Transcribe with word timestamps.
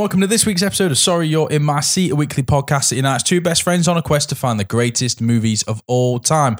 Welcome 0.00 0.22
to 0.22 0.26
this 0.26 0.46
week's 0.46 0.62
episode 0.62 0.90
of 0.90 0.96
Sorry 0.96 1.28
You're 1.28 1.50
in 1.50 1.62
My 1.62 1.80
Seat, 1.80 2.10
a 2.10 2.16
weekly 2.16 2.42
podcast 2.42 2.88
that 2.88 2.96
unites 2.96 3.22
two 3.22 3.42
best 3.42 3.62
friends 3.62 3.86
on 3.86 3.98
a 3.98 4.02
quest 4.02 4.30
to 4.30 4.34
find 4.34 4.58
the 4.58 4.64
greatest 4.64 5.20
movies 5.20 5.62
of 5.64 5.82
all 5.86 6.18
time. 6.18 6.56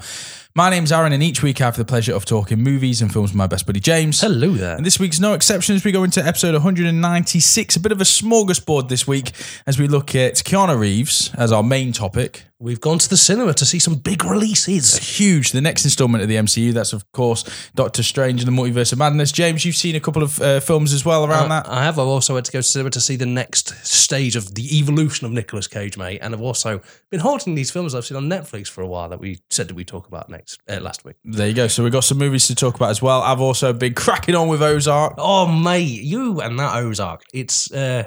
My 0.53 0.69
name's 0.69 0.91
Aaron, 0.91 1.13
and 1.13 1.23
each 1.23 1.41
week 1.41 1.61
I 1.61 1.65
have 1.65 1.77
the 1.77 1.85
pleasure 1.85 2.13
of 2.13 2.25
talking 2.25 2.59
movies 2.61 3.01
and 3.01 3.11
films 3.11 3.29
with 3.31 3.37
my 3.37 3.47
best 3.47 3.65
buddy 3.65 3.79
James. 3.79 4.19
Hello 4.19 4.49
there. 4.51 4.75
And 4.75 4.85
this 4.85 4.99
week's 4.99 5.17
no 5.17 5.31
exception 5.31 5.75
as 5.77 5.85
we 5.85 5.93
go 5.93 6.03
into 6.03 6.21
episode 6.21 6.51
196, 6.53 7.77
a 7.77 7.79
bit 7.79 7.93
of 7.93 8.01
a 8.01 8.03
smorgasbord 8.03 8.89
this 8.89 9.07
week 9.07 9.31
as 9.65 9.79
we 9.79 9.87
look 9.87 10.13
at 10.13 10.33
Keanu 10.35 10.77
Reeves 10.77 11.33
as 11.35 11.53
our 11.53 11.63
main 11.63 11.93
topic. 11.93 12.43
We've 12.59 12.81
gone 12.81 12.99
to 12.99 13.09
the 13.09 13.17
cinema 13.17 13.55
to 13.55 13.65
see 13.65 13.79
some 13.79 13.95
big 13.95 14.23
releases. 14.23 14.95
Huge, 15.17 15.51
the 15.51 15.61
next 15.61 15.83
installment 15.83 16.21
of 16.21 16.27
the 16.29 16.35
MCU. 16.35 16.73
That's, 16.73 16.93
of 16.93 17.11
course, 17.11 17.43
Doctor 17.73 18.03
Strange 18.03 18.43
and 18.43 18.47
the 18.55 18.61
Multiverse 18.61 18.91
of 18.91 18.99
Madness. 18.99 19.31
James, 19.31 19.65
you've 19.65 19.75
seen 19.75 19.95
a 19.95 19.99
couple 19.99 20.21
of 20.21 20.39
uh, 20.39 20.59
films 20.59 20.93
as 20.93 21.03
well 21.03 21.25
around 21.25 21.45
Uh, 21.45 21.61
that. 21.63 21.69
I 21.69 21.83
have. 21.83 21.97
I've 21.97 22.05
also 22.05 22.35
had 22.35 22.45
to 22.45 22.51
go 22.51 22.59
to 22.59 22.63
cinema 22.63 22.91
to 22.91 23.01
see 23.01 23.15
the 23.15 23.25
next 23.25 23.69
stage 23.83 24.35
of 24.35 24.53
the 24.53 24.77
evolution 24.77 25.25
of 25.25 25.31
Nicolas 25.31 25.65
Cage, 25.65 25.97
mate. 25.97 26.19
And 26.21 26.35
I've 26.35 26.41
also 26.41 26.81
been 27.09 27.21
haunting 27.21 27.55
these 27.55 27.71
films 27.71 27.95
I've 27.95 28.05
seen 28.05 28.17
on 28.17 28.29
Netflix 28.29 28.67
for 28.67 28.81
a 28.81 28.87
while 28.87 29.09
that 29.09 29.19
we 29.19 29.39
said 29.49 29.67
that 29.69 29.73
we 29.75 29.83
talk 29.85 30.07
about 30.07 30.29
next 30.29 30.40
uh, 30.69 30.79
last 30.79 31.03
week. 31.05 31.15
There 31.23 31.47
you 31.47 31.53
go. 31.53 31.67
So 31.67 31.83
we've 31.83 31.91
got 31.91 32.03
some 32.03 32.17
movies 32.17 32.47
to 32.47 32.55
talk 32.55 32.75
about 32.75 32.89
as 32.89 33.01
well. 33.01 33.21
I've 33.21 33.41
also 33.41 33.73
been 33.73 33.93
cracking 34.05 34.35
on 34.35 34.47
with 34.47 34.61
Ozark. 34.61 35.15
Oh, 35.17 35.47
mate, 35.47 35.81
you 36.01 36.41
and 36.41 36.57
that 36.59 36.75
Ozark. 36.77 37.23
It's. 37.33 37.71
uh 37.71 38.03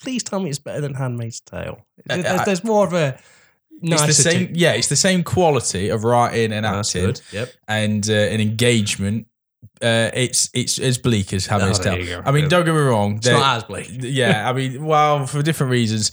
Please 0.00 0.24
tell 0.24 0.40
me 0.40 0.50
it's 0.50 0.58
better 0.58 0.80
than 0.80 0.94
Handmaid's 0.94 1.40
Tale. 1.40 1.86
There's, 2.06 2.24
I- 2.24 2.44
there's 2.44 2.64
more 2.64 2.86
of 2.86 2.92
a. 2.92 3.18
It's 3.84 4.06
the 4.06 4.12
same, 4.12 4.50
yeah. 4.54 4.72
It's 4.74 4.88
the 4.88 4.96
same 4.96 5.24
quality 5.24 5.88
of 5.88 6.04
writing 6.04 6.52
and 6.52 6.64
acting. 6.64 7.16
Yep. 7.32 7.52
and 7.66 8.08
uh, 8.08 8.12
an 8.12 8.40
engagement. 8.40 9.26
Uh, 9.80 10.10
it's 10.14 10.48
it's 10.54 10.78
as 10.78 10.98
bleak 10.98 11.32
as 11.32 11.46
Handmaid's 11.46 11.80
Oh, 11.80 11.82
Tale. 11.96 12.22
I 12.24 12.30
mean, 12.30 12.48
don't 12.48 12.64
get 12.64 12.74
me 12.74 12.80
wrong. 12.80 13.16
It's 13.16 13.26
not 13.28 13.56
as 13.56 13.64
bleak. 13.64 13.88
yeah, 13.90 14.48
I 14.48 14.52
mean, 14.52 14.84
well, 14.84 15.26
for 15.26 15.42
different 15.42 15.70
reasons. 15.72 16.12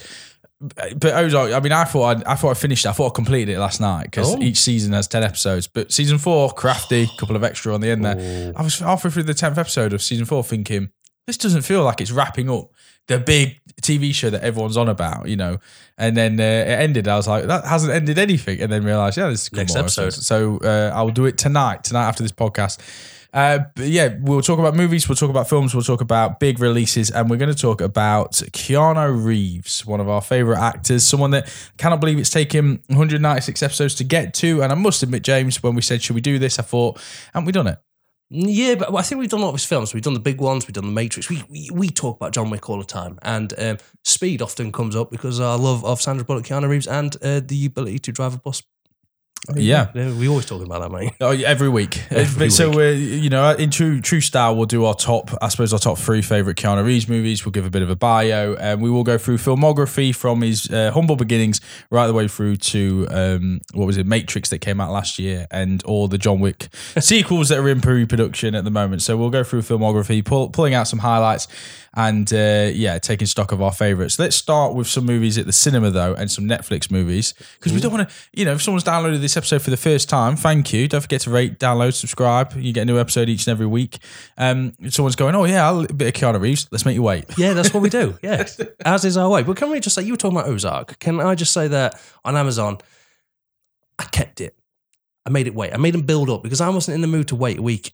But 0.61 1.05
Ozark, 1.13 1.53
I 1.53 1.59
mean, 1.61 1.71
I 1.71 1.85
thought 1.85 2.17
I'd, 2.17 2.23
I 2.25 2.35
thought 2.35 2.51
I 2.51 2.53
finished. 2.53 2.85
it. 2.85 2.89
I 2.89 2.91
thought 2.91 3.11
I 3.11 3.15
completed 3.15 3.53
it 3.53 3.59
last 3.59 3.79
night 3.79 4.03
because 4.05 4.35
Oh. 4.35 4.41
each 4.41 4.57
season 4.57 4.91
has 4.93 5.07
ten 5.07 5.23
episodes. 5.23 5.67
But 5.67 5.91
season 5.91 6.17
four, 6.17 6.51
crafty, 6.51 7.07
couple 7.17 7.35
of 7.37 7.43
extra 7.43 7.73
on 7.73 7.79
the 7.81 7.89
end 7.89 8.03
there. 8.03 8.19
Ooh. 8.19 8.53
I 8.55 8.61
was 8.63 8.79
halfway 8.79 9.09
through 9.11 9.23
the 9.23 9.33
tenth 9.33 9.57
episode 9.57 9.93
of 9.93 10.01
season 10.01 10.25
four, 10.25 10.43
thinking 10.43 10.89
this 11.27 11.37
doesn't 11.37 11.61
feel 11.61 11.83
like 11.83 12.01
it's 12.01 12.11
wrapping 12.11 12.49
up 12.49 12.71
the 13.07 13.19
big 13.19 13.59
TV 13.81 14.13
show 14.13 14.29
that 14.29 14.43
everyone's 14.43 14.75
on 14.77 14.89
about, 14.89 15.27
you 15.29 15.35
know. 15.37 15.59
And 15.97 16.15
then 16.17 16.39
uh, 16.39 16.43
it 16.43 16.79
ended. 16.79 17.07
I 17.07 17.15
was 17.15 17.27
like, 17.27 17.45
that 17.45 17.65
hasn't 17.65 17.93
ended 17.93 18.19
anything. 18.19 18.59
And 18.61 18.71
then 18.71 18.83
realized, 18.83 19.17
yeah, 19.17 19.29
this 19.29 19.43
is 19.43 19.53
Next 19.53 19.75
episode. 19.75 20.13
So 20.13 20.57
uh, 20.59 20.91
I'll 20.93 21.09
do 21.09 21.25
it 21.25 21.37
tonight, 21.37 21.83
tonight 21.85 22.07
after 22.07 22.21
this 22.23 22.31
podcast. 22.31 22.79
Uh, 23.31 23.59
yeah, 23.77 24.15
we'll 24.21 24.41
talk 24.41 24.57
about 24.57 24.75
movies, 24.75 25.07
we'll 25.07 25.15
talk 25.15 25.29
about 25.29 25.47
films, 25.47 25.75
we'll 25.75 25.83
talk 25.83 26.01
about 26.01 26.39
big 26.39 26.59
releases, 26.59 27.11
and 27.11 27.29
we're 27.29 27.37
going 27.37 27.53
to 27.53 27.59
talk 27.59 27.79
about 27.79 28.31
Keanu 28.31 29.23
Reeves, 29.23 29.85
one 29.85 29.99
of 29.99 30.09
our 30.09 30.21
favorite 30.21 30.57
actors, 30.57 31.05
someone 31.05 31.31
that 31.31 31.47
cannot 31.77 31.99
believe 31.99 32.17
it's 32.17 32.31
taken 32.31 32.81
196 32.87 33.61
episodes 33.61 33.93
to 33.95 34.03
get 34.03 34.33
to. 34.35 34.63
And 34.63 34.71
I 34.71 34.75
must 34.75 35.03
admit, 35.03 35.23
James, 35.23 35.61
when 35.61 35.75
we 35.75 35.83
said, 35.83 36.01
should 36.01 36.15
we 36.15 36.21
do 36.21 36.39
this? 36.39 36.57
I 36.57 36.63
thought, 36.63 36.99
haven't 37.33 37.45
we 37.45 37.51
done 37.51 37.67
it? 37.67 37.77
Yeah, 38.31 38.75
but 38.75 38.93
I 38.95 39.01
think 39.01 39.19
we've 39.19 39.29
done 39.29 39.39
a 39.39 39.43
lot 39.43 39.49
of 39.49 39.55
his 39.55 39.65
films. 39.65 39.93
We've 39.93 40.03
done 40.03 40.13
the 40.13 40.19
big 40.19 40.39
ones. 40.39 40.67
We've 40.67 40.73
done 40.73 40.85
the 40.85 40.91
Matrix. 40.91 41.29
We 41.29 41.43
we, 41.49 41.69
we 41.73 41.89
talk 41.89 42.17
about 42.17 42.31
John 42.31 42.51
Wick 42.51 42.69
all 42.69 42.77
the 42.77 42.83
time, 42.83 43.17
and 43.23 43.51
um, 43.57 43.77
speed 44.03 44.43
often 44.43 44.71
comes 44.71 44.95
up 44.95 45.09
because 45.09 45.39
our 45.39 45.57
love 45.57 45.83
of 45.83 45.99
Sandra 45.99 46.23
Bullock, 46.23 46.45
Keanu 46.45 46.69
Reeves, 46.69 46.85
and 46.85 47.15
uh, 47.23 47.41
the 47.43 47.65
ability 47.65 47.97
to 47.99 48.11
drive 48.11 48.35
a 48.35 48.37
bus. 48.37 48.61
Yeah. 49.55 49.91
we 49.93 50.27
always 50.27 50.45
talk 50.45 50.61
about 50.63 50.81
that, 50.81 50.91
mate. 50.91 51.13
Oh, 51.21 51.31
yeah, 51.31 51.47
every 51.47 51.69
week. 51.69 52.03
Every 52.11 52.49
So 52.49 52.67
week. 52.69 52.75
we're 52.77 52.93
you 52.93 53.29
know 53.29 53.51
in 53.51 53.71
true 53.71 54.01
true 54.01 54.21
style, 54.21 54.55
we'll 54.55 54.65
do 54.65 54.85
our 54.85 54.93
top. 54.93 55.31
I 55.41 55.47
suppose 55.49 55.73
our 55.73 55.79
top 55.79 55.97
three 55.97 56.21
favorite 56.21 56.57
Keanu 56.57 56.85
Reeves 56.85 57.07
movies. 57.07 57.45
We'll 57.45 57.51
give 57.51 57.65
a 57.65 57.69
bit 57.69 57.81
of 57.81 57.89
a 57.89 57.95
bio, 57.95 58.55
and 58.55 58.81
we 58.81 58.89
will 58.91 59.03
go 59.03 59.17
through 59.17 59.37
filmography 59.37 60.13
from 60.13 60.41
his 60.41 60.69
uh, 60.69 60.91
humble 60.93 61.15
beginnings 61.15 61.61
right 61.89 62.07
the 62.07 62.13
way 62.13 62.27
through 62.27 62.57
to 62.57 63.07
um, 63.09 63.61
what 63.73 63.85
was 63.85 63.97
it, 63.97 64.05
Matrix 64.05 64.49
that 64.49 64.59
came 64.59 64.79
out 64.81 64.91
last 64.91 65.17
year, 65.17 65.47
and 65.51 65.81
all 65.83 66.07
the 66.07 66.17
John 66.17 66.39
Wick 66.39 66.67
sequels 66.99 67.49
that 67.49 67.59
are 67.59 67.69
in 67.69 67.81
pre-production 67.81 68.55
at 68.55 68.65
the 68.65 68.71
moment. 68.71 69.01
So 69.01 69.15
we'll 69.17 69.29
go 69.29 69.43
through 69.43 69.61
filmography, 69.61 70.23
pull, 70.23 70.49
pulling 70.49 70.73
out 70.73 70.87
some 70.87 70.99
highlights, 70.99 71.47
and 71.95 72.31
uh, 72.31 72.69
yeah, 72.73 72.97
taking 72.99 73.27
stock 73.27 73.51
of 73.51 73.61
our 73.61 73.71
favorites. 73.71 74.19
Let's 74.19 74.35
start 74.35 74.75
with 74.75 74.87
some 74.87 75.05
movies 75.05 75.37
at 75.37 75.45
the 75.45 75.53
cinema 75.53 75.89
though, 75.89 76.13
and 76.13 76.29
some 76.29 76.45
Netflix 76.45 76.91
movies 76.91 77.33
because 77.57 77.73
we 77.73 77.79
don't 77.79 77.91
want 77.91 78.09
to. 78.09 78.15
You 78.33 78.45
know, 78.45 78.53
if 78.53 78.61
someone's 78.61 78.83
downloaded 78.83 79.21
this 79.21 79.37
episode 79.37 79.61
for 79.61 79.69
the 79.69 79.77
first 79.77 80.09
time, 80.09 80.35
thank 80.35 80.71
you. 80.73 80.87
Don't 80.87 81.01
forget 81.01 81.21
to 81.21 81.29
rate, 81.29 81.59
download, 81.59 81.93
subscribe. 81.93 82.53
You 82.55 82.73
get 82.73 82.83
a 82.83 82.85
new 82.85 82.99
episode 82.99 83.29
each 83.29 83.47
and 83.47 83.51
every 83.51 83.67
week. 83.67 83.99
Um, 84.37 84.73
someone's 84.89 85.15
going, 85.15 85.35
oh 85.35 85.45
yeah, 85.45 85.67
I'll, 85.67 85.81
a 85.81 85.93
bit 85.93 86.15
of 86.15 86.21
Keanu 86.21 86.39
Reeves. 86.39 86.67
Let's 86.71 86.85
make 86.85 86.95
you 86.95 87.03
wait. 87.03 87.25
Yeah, 87.39 87.53
that's 87.53 87.73
what 87.73 87.81
we 87.81 87.89
do. 87.89 88.17
Yeah, 88.23 88.45
as 88.85 89.05
is 89.05 89.15
our 89.15 89.29
way. 89.29 89.43
But 89.43 89.55
can 89.55 89.71
we 89.71 89.79
just 89.79 89.95
say 89.95 90.01
you 90.01 90.13
were 90.13 90.17
talking 90.17 90.37
about 90.37 90.49
Ozark? 90.49 90.99
Can 90.99 91.21
I 91.21 91.35
just 91.35 91.53
say 91.53 91.69
that 91.69 91.99
on 92.25 92.35
Amazon, 92.35 92.79
I 93.97 94.03
kept 94.03 94.41
it. 94.41 94.55
I 95.25 95.29
made 95.29 95.47
it 95.47 95.55
wait. 95.55 95.73
I 95.73 95.77
made 95.77 95.93
them 95.93 96.01
build 96.01 96.29
up 96.29 96.43
because 96.43 96.59
I 96.59 96.69
wasn't 96.69 96.95
in 96.95 97.01
the 97.01 97.07
mood 97.07 97.29
to 97.29 97.35
wait 97.35 97.59
a 97.59 97.61
week 97.61 97.93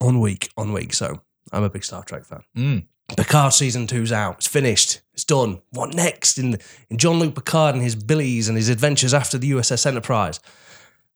on 0.00 0.20
week 0.20 0.50
on 0.56 0.72
week. 0.72 0.94
So 0.94 1.20
I'm 1.52 1.62
a 1.62 1.70
big 1.70 1.84
Star 1.84 2.02
Trek 2.04 2.24
fan. 2.24 2.42
Mm. 2.56 2.86
Picard 3.14 3.52
season 3.52 3.86
two's 3.86 4.12
out. 4.12 4.38
It's 4.38 4.46
finished. 4.46 5.00
It's 5.14 5.24
done. 5.24 5.60
What 5.70 5.94
next 5.94 6.38
in 6.38 6.58
in 6.90 6.98
Jean-Luc 6.98 7.34
Picard 7.34 7.74
and 7.74 7.82
his 7.82 7.94
billies 7.94 8.48
and 8.48 8.56
his 8.56 8.68
adventures 8.68 9.14
after 9.14 9.38
the 9.38 9.52
USS 9.52 9.86
Enterprise? 9.86 10.40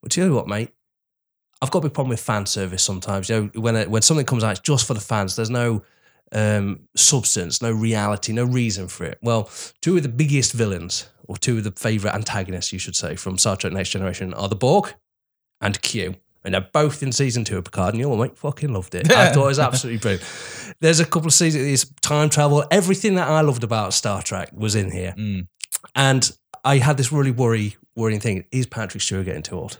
Tell 0.09 0.27
you 0.27 0.35
what, 0.35 0.49
mate. 0.49 0.71
I've 1.61 1.71
got 1.71 1.81
a 1.81 1.83
big 1.83 1.95
problem 1.95 2.11
with 2.11 2.21
fan 2.21 2.47
service 2.47 2.83
sometimes. 2.83 3.29
You 3.29 3.51
know, 3.55 3.61
when 3.61 3.77
it, 3.77 3.91
when 3.91 4.03
something 4.03 4.25
comes 4.25 4.43
out, 4.43 4.53
it's 4.53 4.61
just 4.61 4.87
for 4.87 4.95
the 4.95 5.01
fans. 5.01 5.37
There's 5.37 5.51
no 5.51 5.83
um, 6.33 6.89
substance, 6.97 7.61
no 7.61 7.71
reality, 7.71 8.33
no 8.33 8.45
reason 8.45 8.89
for 8.89 9.05
it. 9.05 9.19
Well, 9.21 9.51
two 9.83 9.97
of 9.97 10.03
the 10.03 10.09
biggest 10.09 10.53
villains, 10.53 11.09
or 11.25 11.37
two 11.37 11.59
of 11.59 11.65
the 11.65 11.73
favorite 11.73 12.15
antagonists, 12.15 12.73
you 12.73 12.79
should 12.79 12.97
say, 12.97 13.15
from 13.15 13.37
Star 13.37 13.57
Trek 13.57 13.73
Next 13.73 13.91
Generation 13.91 14.33
are 14.33 14.49
the 14.49 14.57
Borg 14.57 14.95
and 15.61 15.81
Q. 15.83 16.15
And 16.45 16.55
they're 16.55 16.69
both 16.73 17.03
in 17.03 17.13
season 17.13 17.45
two 17.45 17.59
of 17.59 17.65
Picard, 17.65 17.95
and 17.95 18.01
you 18.01 18.05
know 18.05 18.17
what, 18.17 18.29
mate? 18.29 18.39
Fucking 18.39 18.73
loved 18.73 18.95
it. 18.95 19.13
I 19.13 19.31
thought 19.31 19.45
it 19.45 19.49
was 19.49 19.59
absolutely 19.59 19.99
brilliant. 19.99 20.25
There's 20.81 21.01
a 21.01 21.05
couple 21.05 21.27
of 21.27 21.35
seasons, 21.35 21.65
it's 21.65 21.93
time 22.01 22.31
travel, 22.31 22.65
everything 22.71 23.17
that 23.17 23.29
I 23.29 23.43
loved 23.43 23.63
about 23.63 23.93
Star 23.93 24.23
Trek 24.23 24.51
was 24.55 24.75
in 24.75 24.91
here. 24.91 25.15
Mm. 25.19 25.49
And 25.95 26.31
I 26.65 26.79
had 26.79 26.97
this 26.97 27.13
really 27.13 27.31
worry, 27.31 27.77
worrying 27.95 28.21
thing: 28.21 28.47
is 28.53 28.67
Patrick 28.67 29.03
Stewart 29.03 29.27
getting 29.27 29.43
too 29.43 29.57
old? 29.57 29.79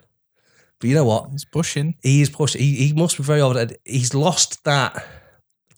But 0.81 0.89
you 0.89 0.95
know 0.95 1.05
what? 1.05 1.31
He's 1.31 1.45
pushing. 1.45 1.95
He 2.03 2.23
is 2.23 2.31
pushed. 2.31 2.57
He, 2.57 2.75
he 2.75 2.93
must 2.93 3.17
be 3.17 3.23
very 3.23 3.41
old. 3.41 3.73
He's 3.85 4.15
lost 4.15 4.65
that 4.65 5.07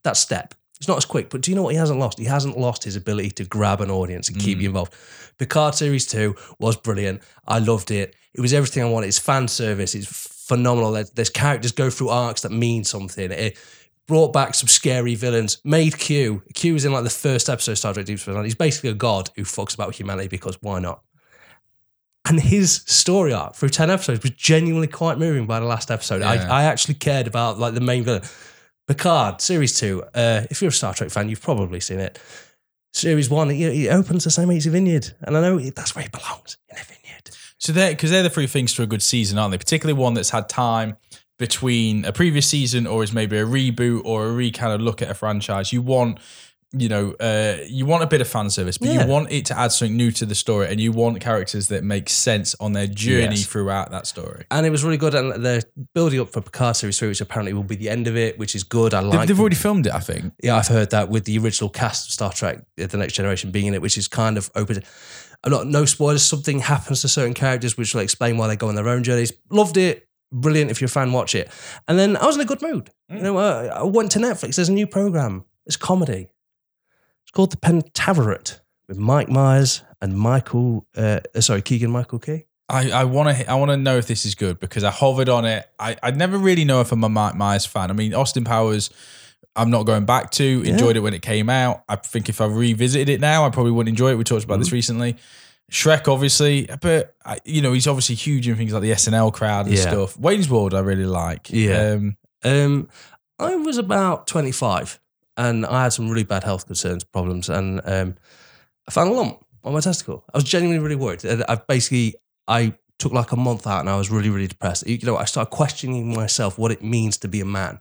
that 0.04 0.16
step. 0.16 0.54
It's 0.82 0.88
not 0.88 0.97
as 0.97 1.04
quick, 1.04 1.31
but 1.31 1.42
do 1.42 1.50
you 1.53 1.54
know 1.54 1.62
what 1.62 1.75
he 1.75 1.78
hasn't 1.78 2.00
lost? 2.00 2.19
He 2.19 2.25
hasn't 2.25 2.59
lost 2.59 2.82
his 2.82 2.97
ability 2.97 3.31
to 3.32 3.44
grab 3.44 3.81
an 3.81 3.88
audience 3.88 4.28
and 4.28 4.37
keep 4.41 4.59
you 4.59 4.66
involved. 4.66 4.92
Picard 5.38 5.76
Series 5.76 6.09
2 6.09 6.34
was 6.59 6.76
brilliant. 6.76 7.22
I 7.47 7.60
loved 7.60 7.92
it. 7.92 8.16
It 8.34 8.41
was 8.41 8.53
everything 8.53 8.82
I 8.82 8.88
wanted. 8.88 9.06
It's 9.06 9.19
fan 9.19 9.47
service. 9.47 9.94
It's 9.94 10.09
phenomenal. 10.47 10.92
There's, 11.14 11.30
characters 11.30 11.72
go 11.72 11.91
through 11.91 12.08
arcs 12.08 12.42
that 12.42 12.53
mean 12.53 12.84
something. 12.84 13.30
It 13.30 13.58
brought 14.06 14.32
back 14.32 14.54
some 14.54 14.69
scary 14.69 15.14
villains. 15.14 15.58
Made 15.64 15.98
Q. 15.98 16.42
Q 16.54 16.75
was 16.75 16.84
in 16.84 16.92
like 16.92 17.04
the 17.04 17.10
first 17.10 17.48
episode 17.48 17.72
of 17.72 17.78
Star 17.78 17.94
Trek 17.94 18.06
Deep 18.06 18.19
Space 18.19 18.34
Nine. 18.34 18.44
He's 18.44 18.54
basically 18.54 18.91
a 18.91 18.94
god 18.94 19.30
who 19.36 19.42
fucks 19.42 19.75
about 19.75 19.94
humanity 19.94 20.28
because 20.28 20.58
why 20.60 20.80
not? 20.80 21.03
And 22.28 22.41
his 22.41 22.82
story 22.86 23.32
arc 23.32 23.56
through 23.56 23.70
10 23.70 23.91
episodes 23.91 24.22
was 24.22 24.30
genuinely 24.32 24.86
quite 24.86 25.19
moving 25.19 25.47
by 25.47 25.58
the 25.58 25.66
last 25.66 25.91
episode. 25.91 26.21
Yeah. 26.21 26.30
I, 26.30 26.62
I 26.62 26.65
actually 26.65 26.95
cared 26.95 27.27
about 27.27 27.59
like 27.59 27.74
the 27.74 27.80
main 27.80 28.04
villain. 28.04 28.22
Picard, 28.86 29.41
series 29.41 29.78
two. 29.78 30.03
Uh, 30.15 30.42
if 30.50 30.60
you're 30.60 30.68
a 30.68 30.72
Star 30.72 30.95
Trek 30.95 31.10
fan, 31.10 31.28
you've 31.28 31.42
probably 31.42 31.80
seen 31.80 31.98
it. 31.98 32.18
Series 32.92 33.30
one, 33.30 33.50
it, 33.50 33.60
it 33.60 33.88
opens 33.88 34.24
the 34.24 34.30
same 34.30 34.50
age 34.50 34.66
as 34.66 34.72
Vineyard. 34.72 35.12
And 35.22 35.36
I 35.36 35.41
know 35.41 35.59
that's 35.59 35.95
where 35.95 36.03
he 36.03 36.10
belongs, 36.10 36.59
in 36.68 36.77
a 36.77 36.84
vineyard. 36.84 37.02
So 37.62 37.72
they're 37.72 37.91
because 37.92 38.10
they're 38.10 38.24
the 38.24 38.30
three 38.30 38.48
things 38.48 38.74
to 38.74 38.82
a 38.82 38.86
good 38.88 39.03
season, 39.03 39.38
aren't 39.38 39.53
they? 39.53 39.59
Particularly 39.59 39.97
one 39.98 40.14
that's 40.14 40.30
had 40.30 40.48
time 40.48 40.97
between 41.38 42.04
a 42.04 42.12
previous 42.12 42.48
season 42.48 42.88
or 42.88 43.04
is 43.04 43.12
maybe 43.12 43.36
a 43.38 43.47
reboot 43.47 44.03
or 44.04 44.26
a 44.26 44.32
re 44.32 44.50
kind 44.50 44.72
of 44.72 44.80
look 44.80 45.00
at 45.00 45.09
a 45.09 45.14
franchise. 45.14 45.72
You 45.72 45.80
want, 45.80 46.18
you 46.72 46.88
know, 46.88 47.12
uh, 47.20 47.59
you 47.68 47.86
want 47.86 48.03
a 48.03 48.09
bit 48.09 48.20
of 48.20 48.26
fan 48.26 48.50
service, 48.50 48.78
but 48.78 48.88
Yeah. 48.88 49.03
you 49.04 49.09
want 49.09 49.30
it 49.30 49.47
to 49.47 49.56
add 49.56 49.70
something 49.70 49.97
new 49.97 50.10
to 50.10 50.26
the 50.26 50.34
story, 50.34 50.66
and 50.70 50.80
you 50.80 50.91
want 50.91 51.20
characters 51.20 51.68
that 51.68 51.84
make 51.84 52.09
sense 52.09 52.56
on 52.59 52.72
their 52.72 52.88
journey 52.88 53.36
Yes. 53.36 53.47
throughout 53.47 53.92
that 53.92 54.09
story. 54.09 54.44
And 54.50 54.66
it 54.66 54.70
was 54.70 54.82
really 54.82 54.97
good. 54.97 55.14
And 55.14 55.44
they're 55.44 55.62
building 55.94 56.18
up 56.18 56.30
for 56.30 56.41
Picard 56.41 56.74
series 56.74 56.98
three, 56.98 57.09
which 57.09 57.20
apparently 57.20 57.53
will 57.53 57.62
be 57.62 57.76
the 57.76 57.91
end 57.91 58.09
of 58.09 58.16
it, 58.16 58.38
which 58.41 58.56
is 58.56 58.64
good. 58.64 58.92
I 58.92 59.00
like 59.00 59.28
they've 59.28 59.38
already 59.38 59.54
filmed 59.54 59.86
it, 59.86 59.94
I 59.94 60.00
think. 60.00 60.32
Yeah, 60.42 60.56
I've 60.56 60.66
heard 60.68 60.91
that 60.91 61.10
with 61.10 61.26
the 61.26 61.38
original 61.38 61.70
cast 61.70 62.09
of 62.09 62.12
Star 62.12 62.32
Trek, 62.32 62.64
uh, 62.82 62.86
The 62.88 62.97
Next 62.97 63.12
Generation 63.12 63.53
being 63.53 63.66
in 63.66 63.74
it, 63.74 63.82
which 63.82 63.97
is 63.97 64.09
kind 64.09 64.36
of 64.36 64.50
open. 64.56 64.82
I'm 65.44 65.50
not 65.50 65.66
no 65.66 65.84
spoilers. 65.84 66.22
Something 66.22 66.60
happens 66.60 67.00
to 67.03 67.09
certain 67.09 67.34
characters, 67.34 67.77
which 67.77 67.94
will 67.94 68.03
explain 68.03 68.36
why 68.36 68.48
they 68.48 68.56
go 68.56 68.68
on 68.68 68.74
their 68.74 68.89
own 68.89 69.03
journeys. 69.03 69.33
Loved 69.50 69.77
it. 69.77 70.09
Brilliant. 70.30 70.71
If 70.71 70.80
you're 70.80 70.86
a 70.86 70.91
fan, 70.91 71.12
watch 71.12 71.34
it. 71.34 71.50
And 71.89 71.98
then 71.98 72.16
I 72.16 72.27
was 72.27 72.36
in 72.36 72.42
a 72.42 72.47
good 72.47 72.62
mood. 72.62 72.91
You 73.09 73.21
know, 73.21 73.36
uh, 73.36 73.74
I 73.77 73.83
went 73.83 74.12
to 74.12 74.18
Netflix. 74.18 74.56
There's 74.56 74.68
a 74.68 74.72
new 74.72 74.86
program. 74.86 75.44
It's 75.66 75.77
comedy. 75.77 76.30
It's 77.24 77.30
called 77.33 77.53
The 77.53 77.56
Pentaverate 77.59 78.60
with 78.89 78.98
Mike 78.98 79.28
Myers 79.28 79.83
and 80.00 80.16
Michael. 80.16 80.86
Uh, 80.97 81.21
uh, 81.34 81.41
sorry, 81.41 81.60
Keegan 81.60 81.91
Michael 81.91 82.18
Key. 82.18 82.47
I, 82.68 82.91
I 82.91 83.04
want 83.04 83.36
to 83.36 83.50
I 83.50 83.54
want 83.56 83.71
to 83.71 83.77
know 83.77 83.98
if 83.98 84.06
this 84.06 84.24
is 84.24 84.34
good 84.34 84.59
because 84.59 84.84
I 84.84 84.91
hovered 84.91 85.28
on 85.28 85.45
it. 85.45 85.68
I 85.78 85.97
I 86.03 86.10
never 86.12 86.38
really 86.38 86.65
know 86.65 86.80
if 86.80 86.91
I'm 86.92 87.04
a 87.04 87.09
Mike 87.09 87.34
Myers 87.34 87.66
fan. 87.66 87.91
I 87.91 87.92
mean, 87.92 88.15
Austin 88.15 88.45
Powers 88.45 88.88
I'm 89.57 89.71
not 89.71 89.84
going 89.84 90.04
back 90.07 90.31
to. 90.33 90.63
Enjoyed 90.65 90.97
it 90.97 91.01
when 91.01 91.15
it 91.15 91.22
came 91.22 91.51
out. 91.51 91.84
I 91.89 91.97
think 91.97 92.28
if 92.28 92.41
I 92.41 92.47
revisited 92.47 93.09
it 93.09 93.21
now, 93.21 93.45
I 93.45 93.51
probably 93.51 93.72
wouldn't 93.72 93.91
enjoy 93.93 94.10
it. 94.13 94.19
We 94.19 94.25
talked 94.25 94.45
about 94.45 94.59
this 94.59 94.69
Mm-hmm. 94.69 94.75
recently. 94.77 95.16
Shrek, 95.71 96.07
obviously, 96.13 96.69
but 96.81 97.15
I- 97.25 97.39
you 97.45 97.63
know 97.63 97.72
he's 97.72 97.87
obviously 97.87 98.15
huge 98.15 98.47
in 98.49 98.57
things 98.57 98.72
like 98.72 98.83
the 98.83 98.91
SNL 98.93 99.33
crowd 99.33 99.66
and 99.66 99.75
Yeah. 99.75 99.83
stuff. 99.83 100.19
Wayne's 100.19 100.49
World, 100.51 100.75
I 100.75 100.81
really 100.81 101.07
like. 101.07 101.51
Yeah. 101.51 101.93
um, 101.93 102.16
Um, 102.45 102.89
I 103.39 103.54
was 103.57 103.78
about 103.78 104.27
25 104.27 104.99
and 105.37 105.65
I 105.65 105.84
had 105.84 105.93
some 105.93 106.09
really 106.10 106.25
bad 106.25 106.45
health 106.45 106.66
concerns, 106.66 107.05
problems, 107.05 107.48
and 107.48 107.81
um, 107.84 108.16
I 108.87 108.91
found 108.91 109.10
a 109.10 109.13
lump 109.15 109.39
on 109.65 109.72
my 109.72 109.81
testicle. 109.81 110.25
I 110.34 110.37
was 110.39 110.45
genuinely 110.45 110.83
really 110.83 110.97
worried. 110.97 111.25
I 111.48 111.55
basically, 111.55 112.16
I 112.48 112.75
took 113.03 113.13
like 113.13 113.33
a 113.33 113.37
month 113.37 113.66
out 113.66 113.81
and 113.81 113.91
I 113.91 113.97
was 113.97 114.10
really, 114.10 114.31
really 114.31 114.47
depressed. 114.47 114.87
You 114.87 114.97
know, 115.03 115.16
I 115.16 115.25
started 115.25 115.51
questioning 115.51 116.15
myself 116.15 116.57
what 116.57 116.71
it 116.71 116.84
means 116.84 117.16
to 117.19 117.28
be 117.28 117.41
a 117.41 117.45
man, 117.45 117.81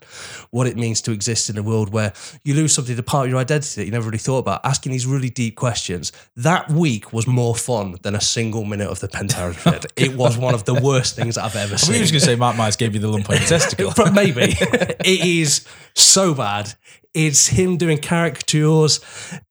what 0.50 0.66
it 0.66 0.76
means 0.76 1.00
to 1.02 1.12
exist 1.12 1.48
in 1.48 1.60
a 1.60 1.64
world 1.64 1.94
where 1.94 2.12
you 2.44 2.56
lose 2.56 2.74
something, 2.74 2.98
a 2.98 3.04
part 3.04 3.26
of 3.28 3.32
your 3.32 3.40
identity 3.40 3.82
that 3.82 3.86
you 3.86 3.92
never 3.92 4.08
really 4.08 4.18
thought 4.18 4.40
about, 4.40 4.62
asking 4.64 4.92
these 4.92 5.06
really 5.06 5.30
deep 5.30 5.56
questions. 5.56 6.12
That 6.36 6.72
week 6.72 7.14
was 7.14 7.28
more 7.28 7.56
fun 7.56 7.98
than 8.02 8.16
a 8.16 8.22
single 8.22 8.66
minute 8.66 8.90
of 8.90 9.00
the 9.00 9.10
Shed. 9.62 9.86
It 9.96 10.16
was 10.16 10.40
one 10.40 10.56
of 10.56 10.66
the 10.66 10.74
worst 10.74 11.16
things 11.16 11.38
I've 11.38 11.56
ever 11.56 11.78
seen. 11.78 11.98
I 11.98 12.02
was 12.02 12.12
going 12.12 12.20
to 12.20 12.26
say 12.26 12.36
Mark 12.36 12.58
Myers 12.58 12.76
gave 12.76 12.96
you 12.96 13.00
the 13.00 13.08
lump 13.08 13.30
on 13.30 13.36
your 13.36 13.46
testicle. 13.56 13.94
But 13.96 14.14
maybe 14.14 14.42
it 14.60 15.26
is 15.26 15.68
so 15.94 16.34
bad. 16.34 16.74
It's 17.14 17.48
him 17.48 17.78
doing 17.78 18.00
caricatures. 18.00 19.02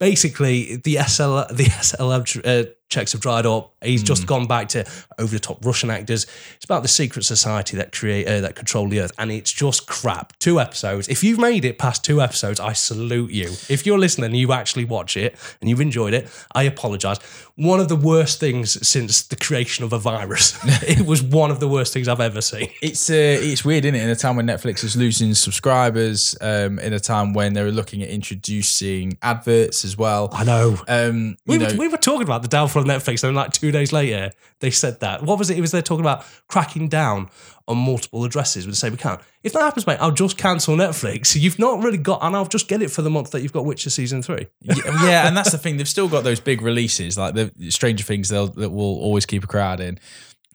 Basically, 0.00 0.76
the 0.76 0.96
SL 0.96 1.55
the 1.55 1.64
SLM 1.64 2.40
uh, 2.44 2.70
checks 2.90 3.12
have 3.12 3.20
dried 3.20 3.46
up. 3.46 3.72
He's 3.82 4.02
just 4.02 4.26
gone 4.26 4.46
back 4.46 4.69
to 4.70 4.84
over 5.19 5.32
the 5.32 5.40
top 5.40 5.64
Russian 5.64 5.90
actors. 5.90 6.26
It's 6.56 6.64
about 6.64 6.82
the 6.82 6.88
secret 6.88 7.25
society 7.25 7.76
that 7.76 7.92
create 7.92 8.26
uh, 8.26 8.40
that 8.42 8.56
control 8.56 8.88
the 8.88 9.00
earth, 9.00 9.12
and 9.19 9.31
it's 9.31 9.50
just 9.52 9.87
crap. 9.87 10.38
Two 10.38 10.60
episodes. 10.60 11.08
If 11.08 11.25
you've 11.25 11.38
made 11.38 11.64
it 11.64 11.78
past 11.78 12.04
two 12.04 12.20
episodes, 12.20 12.60
I 12.60 12.75
salute 12.75 13.31
you. 13.31 13.46
If 13.69 13.87
you're 13.87 13.98
listening 13.98 14.26
and 14.26 14.37
you 14.37 14.52
actually 14.52 14.84
watch 14.84 15.16
it 15.16 15.37
and 15.60 15.70
you've 15.70 15.81
enjoyed 15.81 16.12
it, 16.12 16.28
I 16.52 16.64
apologize. 16.64 17.19
One 17.60 17.78
of 17.78 17.88
the 17.88 17.96
worst 17.96 18.40
things 18.40 18.86
since 18.86 19.22
the 19.22 19.36
creation 19.36 19.84
of 19.84 19.92
a 19.92 19.98
virus. 19.98 20.58
it 20.82 21.06
was 21.06 21.22
one 21.22 21.50
of 21.50 21.60
the 21.60 21.68
worst 21.68 21.92
things 21.92 22.08
I've 22.08 22.20
ever 22.20 22.40
seen. 22.40 22.70
It's 22.80 23.10
uh, 23.10 23.14
it's 23.14 23.64
weird, 23.64 23.84
isn't 23.84 23.94
it? 23.94 24.02
In 24.02 24.08
a 24.08 24.16
time 24.16 24.36
when 24.36 24.46
Netflix 24.46 24.82
is 24.82 24.96
losing 24.96 25.34
subscribers, 25.34 26.34
um, 26.40 26.78
in 26.78 26.94
a 26.94 27.00
time 27.00 27.34
when 27.34 27.52
they 27.52 27.62
were 27.62 27.70
looking 27.70 28.02
at 28.02 28.08
introducing 28.08 29.18
adverts 29.20 29.84
as 29.84 29.98
well. 29.98 30.30
I 30.32 30.44
know. 30.44 30.78
Um, 30.88 31.36
We 31.46 31.58
you 31.58 31.66
were, 31.66 31.74
we 31.76 31.88
were 31.88 31.98
talking 31.98 32.22
about 32.22 32.40
the 32.40 32.48
downfall 32.48 32.82
of 32.82 32.88
Netflix, 32.88 33.22
and 33.24 33.36
like 33.36 33.52
two 33.52 33.70
days 33.70 33.92
later, 33.92 34.32
they 34.60 34.70
said 34.70 35.00
that. 35.00 35.22
What 35.22 35.38
was 35.38 35.50
it? 35.50 35.58
It 35.58 35.60
was 35.60 35.70
they're 35.70 35.82
talking 35.82 36.04
about 36.04 36.24
cracking 36.48 36.88
down 36.88 37.28
on 37.68 37.78
multiple 37.78 38.24
addresses 38.24 38.66
with 38.66 38.74
the 38.74 38.78
same 38.78 38.94
account. 38.94 39.20
If 39.42 39.52
that 39.52 39.60
happens, 39.60 39.86
mate, 39.86 39.98
I'll 40.00 40.10
just 40.10 40.36
cancel 40.38 40.76
Netflix. 40.76 41.34
You've 41.40 41.58
not 41.58 41.82
really 41.82 41.98
got, 41.98 42.22
and 42.22 42.34
I'll 42.36 42.46
just 42.46 42.68
get 42.68 42.82
it 42.82 42.90
for 42.90 43.02
the 43.02 43.10
month 43.10 43.30
that 43.30 43.42
you've 43.42 43.52
got 43.52 43.64
Witcher 43.64 43.90
season 43.90 44.22
three. 44.22 44.46
yeah, 44.60 44.74
yeah, 45.04 45.28
and 45.28 45.36
that's 45.36 45.52
the 45.52 45.58
thing. 45.58 45.76
They've 45.76 45.88
still 45.88 46.08
got 46.08 46.24
those 46.24 46.40
big 46.40 46.62
releases, 46.62 47.16
like 47.16 47.34
the 47.34 47.52
Stranger 47.70 48.04
Things, 48.04 48.28
they'll, 48.28 48.48
that 48.48 48.70
will 48.70 48.98
always 49.00 49.26
keep 49.26 49.44
a 49.44 49.46
crowd 49.46 49.80
in, 49.80 49.98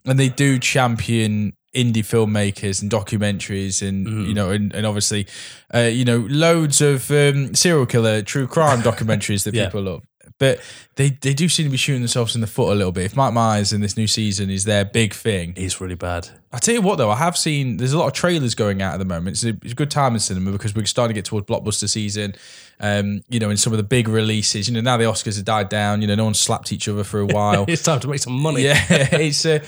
and 0.06 0.20
they 0.20 0.30
do 0.30 0.60
champion 0.60 1.54
indie 1.76 1.98
filmmakers 1.98 2.82
and 2.82 2.90
documentaries, 2.92 3.86
and 3.86 4.08
Mm-hmm. 4.08 4.26
you 4.26 4.34
know, 4.34 4.50
and, 4.52 4.74
and 4.74 4.86
obviously, 4.86 5.28
uh, 5.74 5.80
you 5.80 6.06
know, 6.06 6.26
loads 6.30 6.82
of 6.82 7.10
um, 7.12 7.54
serial 7.56 7.86
killer, 7.86 8.22
true 8.22 8.48
crime 8.48 8.80
documentaries 8.82 9.44
that 9.46 9.54
Yeah. 9.56 9.66
people 9.66 9.82
love. 9.82 10.04
But 10.38 10.60
they 10.96 11.10
they 11.10 11.34
do 11.34 11.48
seem 11.50 11.66
to 11.66 11.70
be 11.70 11.78
shooting 11.78 12.02
themselves 12.02 12.36
in 12.36 12.42
the 12.42 12.48
foot 12.48 12.72
a 12.72 12.76
little 12.76 12.92
bit. 12.92 13.06
If 13.06 13.16
Mike 13.16 13.34
Myers 13.34 13.72
in 13.72 13.82
this 13.82 13.96
new 13.98 14.08
season 14.08 14.50
is 14.50 14.66
their 14.66 14.86
big 14.86 15.14
thing, 15.14 15.54
It's 15.56 15.80
really 15.80 15.96
bad. 15.96 16.30
I 16.52 16.58
tell 16.58 16.74
you 16.74 16.82
what, 16.82 16.98
though, 16.98 17.10
I 17.10 17.18
have 17.18 17.38
seen 17.38 17.78
there's 17.78 17.92
a 17.92 17.98
lot 17.98 18.08
of 18.08 18.14
trailers 18.14 18.56
going 18.56 18.82
out 18.82 18.94
at 18.94 18.98
the 18.98 19.06
moment. 19.06 19.36
It's 19.36 19.44
a, 19.44 19.50
it's 19.62 19.74
a 19.74 19.76
good 19.76 19.92
time 19.92 20.14
in 20.14 20.20
cinema 20.20 20.52
because 20.52 20.74
we're 20.74 20.86
starting 20.86 21.14
to 21.14 21.18
get 21.18 21.26
towards 21.26 21.48
blockbuster 21.48 21.90
season. 21.90 22.36
Um, 22.80 23.24
you 23.28 23.40
know, 23.40 23.50
in 23.50 23.58
some 23.58 23.74
of 23.74 23.78
the 23.78 23.84
big 23.84 24.08
releases, 24.08 24.68
you 24.70 24.74
know, 24.74 24.82
now 24.82 24.96
the 24.98 25.04
Oscars 25.04 25.36
have 25.36 25.46
died 25.46 25.70
down. 25.70 26.02
You 26.02 26.08
know, 26.08 26.16
no 26.16 26.26
one 26.26 26.34
slapped 26.34 26.72
each 26.72 26.88
other 26.88 27.04
for 27.04 27.20
a 27.20 27.26
while. 27.26 27.66
It's 27.76 27.84
time 27.84 28.00
to 28.00 28.08
make 28.08 28.20
some 28.20 28.34
money. 28.34 28.64
yeah, 28.64 28.78
it's 28.90 29.46
uh, 29.46 29.60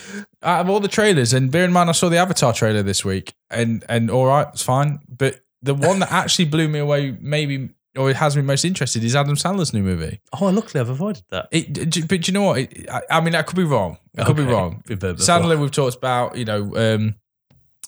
out 0.42 0.62
of 0.62 0.69
all 0.69 0.80
the 0.80 0.88
trailers, 0.88 1.33
and 1.33 1.51
bear 1.51 1.65
in 1.65 1.74
mind, 1.74 1.89
I 1.89 1.94
saw 1.94 2.07
the 2.09 2.18
Avatar 2.18 2.54
trailer 2.54 2.83
this 2.83 3.04
week, 3.04 3.33
and 3.50 3.83
and 3.89 4.09
all 4.09 4.25
right, 4.25 4.48
it's 4.54 4.63
fine. 4.63 5.00
But 5.09 5.42
the 5.62 5.74
one 5.74 6.00
that 6.00 6.12
actually 6.12 6.45
blew 6.45 6.68
me 6.69 6.80
away, 6.80 7.18
maybe 7.19 7.69
or 7.98 8.10
it 8.10 8.16
has 8.18 8.36
me 8.36 8.42
most 8.42 8.64
interested, 8.66 9.04
is 9.04 9.16
Adam 9.16 9.36
Sandler's 9.36 9.74
new 9.74 9.84
movie. 9.84 10.20
Oh, 10.40 10.46
luckily 10.48 10.80
I've 10.82 10.90
avoided 10.90 11.24
that. 11.30 11.48
It, 11.52 11.74
d- 11.90 12.02
but 12.02 12.22
do 12.22 12.32
you 12.32 12.34
know 12.34 12.44
what? 12.44 12.60
It, 12.60 12.90
I, 12.90 13.02
I 13.10 13.22
mean, 13.22 13.36
I 13.36 13.42
could 13.42 13.56
be 13.58 13.64
wrong. 13.64 13.98
I 14.18 14.24
could 14.24 14.36
be 14.38 14.44
wrong. 14.44 14.84
Been 14.88 14.98
burnt 15.00 15.18
before. 15.18 15.36
Sandler, 15.40 15.60
we've 15.60 15.72
talked 15.72 15.98
about, 15.98 16.38
you 16.38 16.46
know, 16.46 16.72
um, 16.76 17.16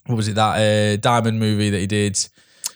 what 0.06 0.16
was 0.16 0.28
it 0.28 0.36
that 0.36 0.56
uh, 0.58 0.98
Diamond 0.98 1.40
movie 1.40 1.70
that 1.70 1.80
he 1.80 1.88
did? 1.88 2.18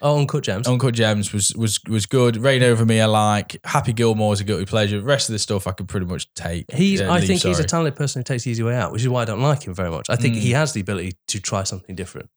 Oh, 0.01 0.19
Uncut 0.19 0.43
Gems. 0.43 0.67
Uncut 0.67 0.93
Gems 0.93 1.31
was 1.31 1.55
was 1.55 1.79
was 1.87 2.05
good. 2.05 2.35
Reign 2.35 2.61
Over 2.61 2.85
Me, 2.85 2.99
I 2.99 3.05
like. 3.05 3.55
Happy 3.63 3.93
Gilmore's 3.93 4.41
a 4.41 4.43
guilty 4.43 4.65
pleasure. 4.65 4.97
The 4.99 5.05
rest 5.05 5.29
of 5.29 5.33
the 5.33 5.39
stuff 5.39 5.65
I 5.65 5.71
could 5.71 5.87
pretty 5.87 6.05
much 6.05 6.31
take. 6.33 6.69
He's. 6.73 6.99
uh, 6.99 7.05
I 7.05 7.19
leave, 7.19 7.27
think 7.27 7.41
he's 7.41 7.59
a 7.59 7.63
talented 7.63 7.95
person 7.95 8.19
who 8.19 8.23
takes 8.25 8.43
the 8.43 8.51
easy 8.51 8.63
way 8.63 8.75
out, 8.75 8.91
which 8.91 9.01
is 9.01 9.07
why 9.07 9.21
I 9.21 9.25
don't 9.25 9.41
like 9.41 9.63
him 9.65 9.73
very 9.73 9.89
much. 9.89 10.07
I 10.09 10.17
think 10.17 10.35
Mm. 10.35 10.39
he 10.39 10.51
has 10.51 10.73
the 10.73 10.81
ability 10.81 11.13
to 11.29 11.39
try 11.39 11.63
something 11.63 11.95
different. 11.95 12.29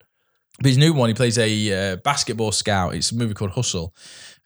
But 0.58 0.66
his 0.68 0.78
new 0.78 0.92
one, 0.94 1.08
he 1.08 1.14
plays 1.14 1.38
a 1.38 1.92
uh, 1.92 1.96
basketball 1.96 2.52
scout. 2.52 2.94
It's 2.94 3.10
a 3.10 3.16
movie 3.16 3.34
called 3.34 3.50
Hustle. 3.50 3.92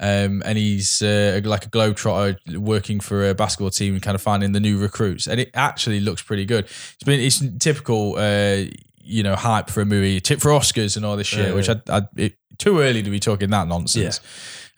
Um, 0.02 0.42
and 0.46 0.56
he's 0.56 1.02
uh, 1.02 1.40
like 1.44 1.66
a 1.66 1.68
globetrotter 1.68 2.56
working 2.56 3.00
for 3.00 3.28
a 3.28 3.34
basketball 3.34 3.68
team 3.70 3.92
and 3.94 4.02
kind 4.02 4.14
of 4.14 4.22
finding 4.22 4.52
the 4.52 4.60
new 4.60 4.78
recruits. 4.78 5.26
And 5.26 5.38
it 5.38 5.50
actually 5.52 6.00
looks 6.00 6.22
pretty 6.22 6.46
good. 6.46 6.64
It's 6.64 7.04
been 7.04 7.20
it's 7.20 7.42
typical, 7.58 8.16
uh, 8.16 8.64
you 9.02 9.22
know, 9.22 9.36
hype 9.36 9.68
for 9.68 9.82
a 9.82 9.84
movie, 9.84 10.18
tip 10.20 10.40
for 10.40 10.50
Oscars 10.52 10.96
and 10.96 11.04
all 11.04 11.16
this 11.16 11.26
shit, 11.26 11.48
Yeah. 11.48 11.54
which 11.54 11.68
I, 11.68 11.80
I 11.88 12.02
it, 12.16 12.34
too 12.56 12.80
early 12.80 13.02
to 13.02 13.10
be 13.10 13.20
talking 13.20 13.50
that 13.50 13.68
nonsense. 13.68 14.20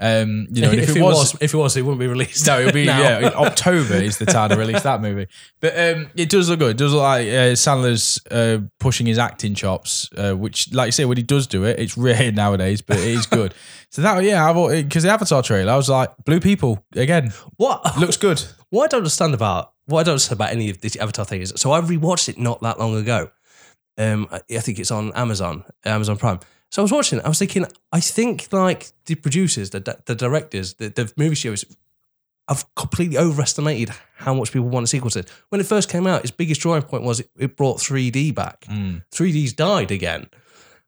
Um, 0.02 0.48
you 0.50 0.62
know, 0.62 0.70
and 0.70 0.80
if, 0.80 0.96
it 0.96 1.00
was, 1.00 1.36
if 1.40 1.54
it 1.54 1.56
was, 1.56 1.76
it 1.76 1.82
wouldn't 1.82 2.00
be 2.00 2.08
released. 2.08 2.44
no, 2.48 2.58
it'll 2.58 2.72
be 2.72 2.86
now. 2.86 2.98
yeah. 3.20 3.30
October 3.36 3.94
is 3.94 4.18
the 4.18 4.26
time 4.26 4.50
to 4.50 4.56
release 4.56 4.82
that 4.82 5.00
movie, 5.00 5.28
but 5.60 5.78
um, 5.78 6.10
it 6.16 6.28
does 6.28 6.50
look 6.50 6.58
good. 6.58 6.72
It 6.72 6.78
does 6.78 6.92
look 6.92 7.04
like 7.04 7.28
uh, 7.28 7.54
Sandler's 7.54 8.20
uh, 8.28 8.66
pushing 8.80 9.06
his 9.06 9.16
acting 9.16 9.54
chops, 9.54 10.10
uh, 10.16 10.32
which, 10.32 10.72
like 10.74 10.88
you 10.88 10.92
say, 10.92 11.04
when 11.04 11.18
he 11.18 11.22
does 11.22 11.46
do 11.46 11.62
it, 11.62 11.78
it's 11.78 11.96
rare 11.96 12.32
nowadays, 12.32 12.82
but 12.82 12.98
it 12.98 13.06
is 13.06 13.26
good. 13.26 13.54
so 13.90 14.02
that 14.02 14.24
yeah, 14.24 14.52
because 14.82 15.04
the 15.04 15.10
Avatar 15.10 15.40
trailer, 15.40 15.72
I 15.72 15.76
was 15.76 15.88
like, 15.88 16.12
blue 16.24 16.40
people 16.40 16.84
again 16.96 17.32
What 17.56 17.96
looks 17.96 18.16
good. 18.16 18.42
What 18.70 18.86
I 18.86 18.88
don't 18.88 18.98
understand 18.98 19.34
about 19.34 19.72
what 19.86 20.00
I 20.00 20.02
don't 20.02 20.14
understand 20.14 20.38
about 20.38 20.50
any 20.50 20.68
of 20.68 20.80
this 20.80 20.96
Avatar 20.96 21.24
thing 21.24 21.42
is 21.42 21.52
so 21.54 21.70
I 21.70 21.80
rewatched 21.80 22.28
it 22.28 22.38
not 22.38 22.60
that 22.62 22.80
long 22.80 22.96
ago. 22.96 23.30
Um, 23.96 24.26
I, 24.32 24.40
I 24.50 24.58
think 24.58 24.80
it's 24.80 24.90
on 24.90 25.12
Amazon, 25.12 25.62
Amazon 25.84 26.16
Prime. 26.16 26.40
So 26.72 26.80
I 26.80 26.84
was 26.84 26.92
watching 26.92 27.18
it. 27.18 27.24
I 27.26 27.28
was 27.28 27.38
thinking, 27.38 27.66
I 27.92 28.00
think 28.00 28.50
like 28.50 28.92
the 29.04 29.14
producers, 29.14 29.70
the 29.70 29.80
the 30.06 30.14
directors, 30.14 30.74
the, 30.74 30.88
the 30.88 31.12
movie 31.18 31.34
studios 31.34 31.66
have 32.48 32.64
completely 32.74 33.18
overestimated 33.18 33.94
how 34.16 34.32
much 34.32 34.52
people 34.52 34.70
want 34.70 34.84
a 34.84 34.86
sequel 34.86 35.10
to 35.10 35.18
it. 35.18 35.30
When 35.50 35.60
it 35.60 35.66
first 35.66 35.90
came 35.90 36.06
out, 36.06 36.22
its 36.22 36.30
biggest 36.30 36.62
drawing 36.62 36.82
point 36.82 37.02
was 37.04 37.20
it, 37.20 37.30
it 37.38 37.56
brought 37.58 37.78
3D 37.78 38.34
back. 38.34 38.62
Mm. 38.62 39.04
3D's 39.12 39.52
died 39.52 39.90
again. 39.90 40.28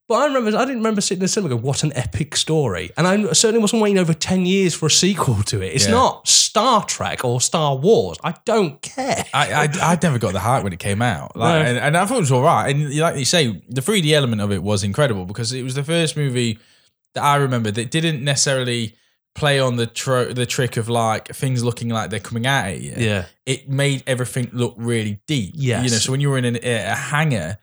But 0.06 0.14
I 0.16 0.26
remember, 0.26 0.50
I 0.56 0.64
didn't 0.66 0.78
remember 0.78 1.00
sitting 1.00 1.20
in 1.20 1.24
the 1.24 1.28
cinema 1.28 1.48
going, 1.54 1.62
what 1.62 1.82
an 1.82 1.92
epic 1.94 2.36
story. 2.36 2.90
And 2.98 3.06
I 3.06 3.32
certainly 3.32 3.60
wasn't 3.62 3.80
waiting 3.80 3.98
over 3.98 4.12
10 4.12 4.44
years 4.44 4.74
for 4.74 4.86
a 4.86 4.90
sequel 4.90 5.42
to 5.44 5.62
it. 5.62 5.68
It's 5.74 5.86
Yeah. 5.86 5.92
not 5.92 6.28
Star 6.28 6.84
Trek 6.84 7.24
or 7.24 7.40
Star 7.40 7.74
Wars. 7.74 8.18
I 8.22 8.34
don't 8.44 8.82
care. 8.82 9.24
I, 9.32 9.64
I 9.64 9.92
I 9.92 9.98
never 10.02 10.18
got 10.18 10.34
the 10.34 10.40
hype 10.40 10.62
when 10.62 10.74
it 10.74 10.78
came 10.78 11.00
out, 11.00 11.34
like, 11.36 11.64
No. 11.64 11.70
and, 11.70 11.78
and 11.78 11.96
I 11.96 12.04
thought 12.04 12.18
it 12.18 12.20
was 12.20 12.32
all 12.32 12.42
right. 12.42 12.68
And 12.74 12.94
like 12.98 13.16
you 13.16 13.24
say, 13.24 13.62
the 13.68 13.80
3D 13.80 14.12
element 14.12 14.42
of 14.42 14.52
it 14.52 14.62
was 14.62 14.84
incredible 14.84 15.24
because 15.24 15.52
it 15.54 15.62
was 15.62 15.74
the 15.74 15.84
first 15.84 16.16
movie 16.18 16.58
that 17.14 17.22
I 17.24 17.36
remember 17.36 17.70
that 17.70 17.90
didn't 17.90 18.22
necessarily 18.22 18.96
play 19.34 19.58
on 19.58 19.76
the 19.76 19.86
tro- 19.86 20.32
the 20.32 20.46
trick 20.46 20.76
of 20.76 20.88
like 20.88 21.28
things 21.34 21.64
looking 21.64 21.88
like 21.88 22.10
they're 22.10 22.20
coming 22.20 22.46
out 22.46 22.66
at 22.66 22.80
you. 22.80 22.92
Yeah. 22.96 23.24
It 23.46 23.68
made 23.70 24.02
everything 24.06 24.50
look 24.52 24.74
really 24.76 25.20
deep. 25.26 25.54
Yeah, 25.56 25.82
you 25.82 25.90
know. 25.90 25.96
So 25.96 26.12
when 26.12 26.20
you 26.20 26.28
were 26.30 26.38
in 26.38 26.44
an, 26.44 26.56
a 26.62 26.74
a 26.92 26.94
hangar. 26.94 27.56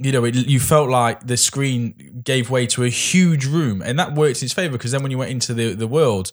You 0.00 0.12
know, 0.12 0.24
it, 0.24 0.34
you 0.36 0.60
felt 0.60 0.88
like 0.88 1.26
the 1.26 1.36
screen 1.36 2.20
gave 2.24 2.50
way 2.50 2.66
to 2.68 2.84
a 2.84 2.88
huge 2.88 3.46
room, 3.46 3.82
and 3.82 3.98
that 3.98 4.14
worked 4.14 4.40
in 4.42 4.46
its 4.46 4.54
favor 4.54 4.72
because 4.72 4.92
then 4.92 5.02
when 5.02 5.10
you 5.10 5.18
went 5.18 5.30
into 5.32 5.52
the, 5.54 5.74
the 5.74 5.88
world, 5.88 6.30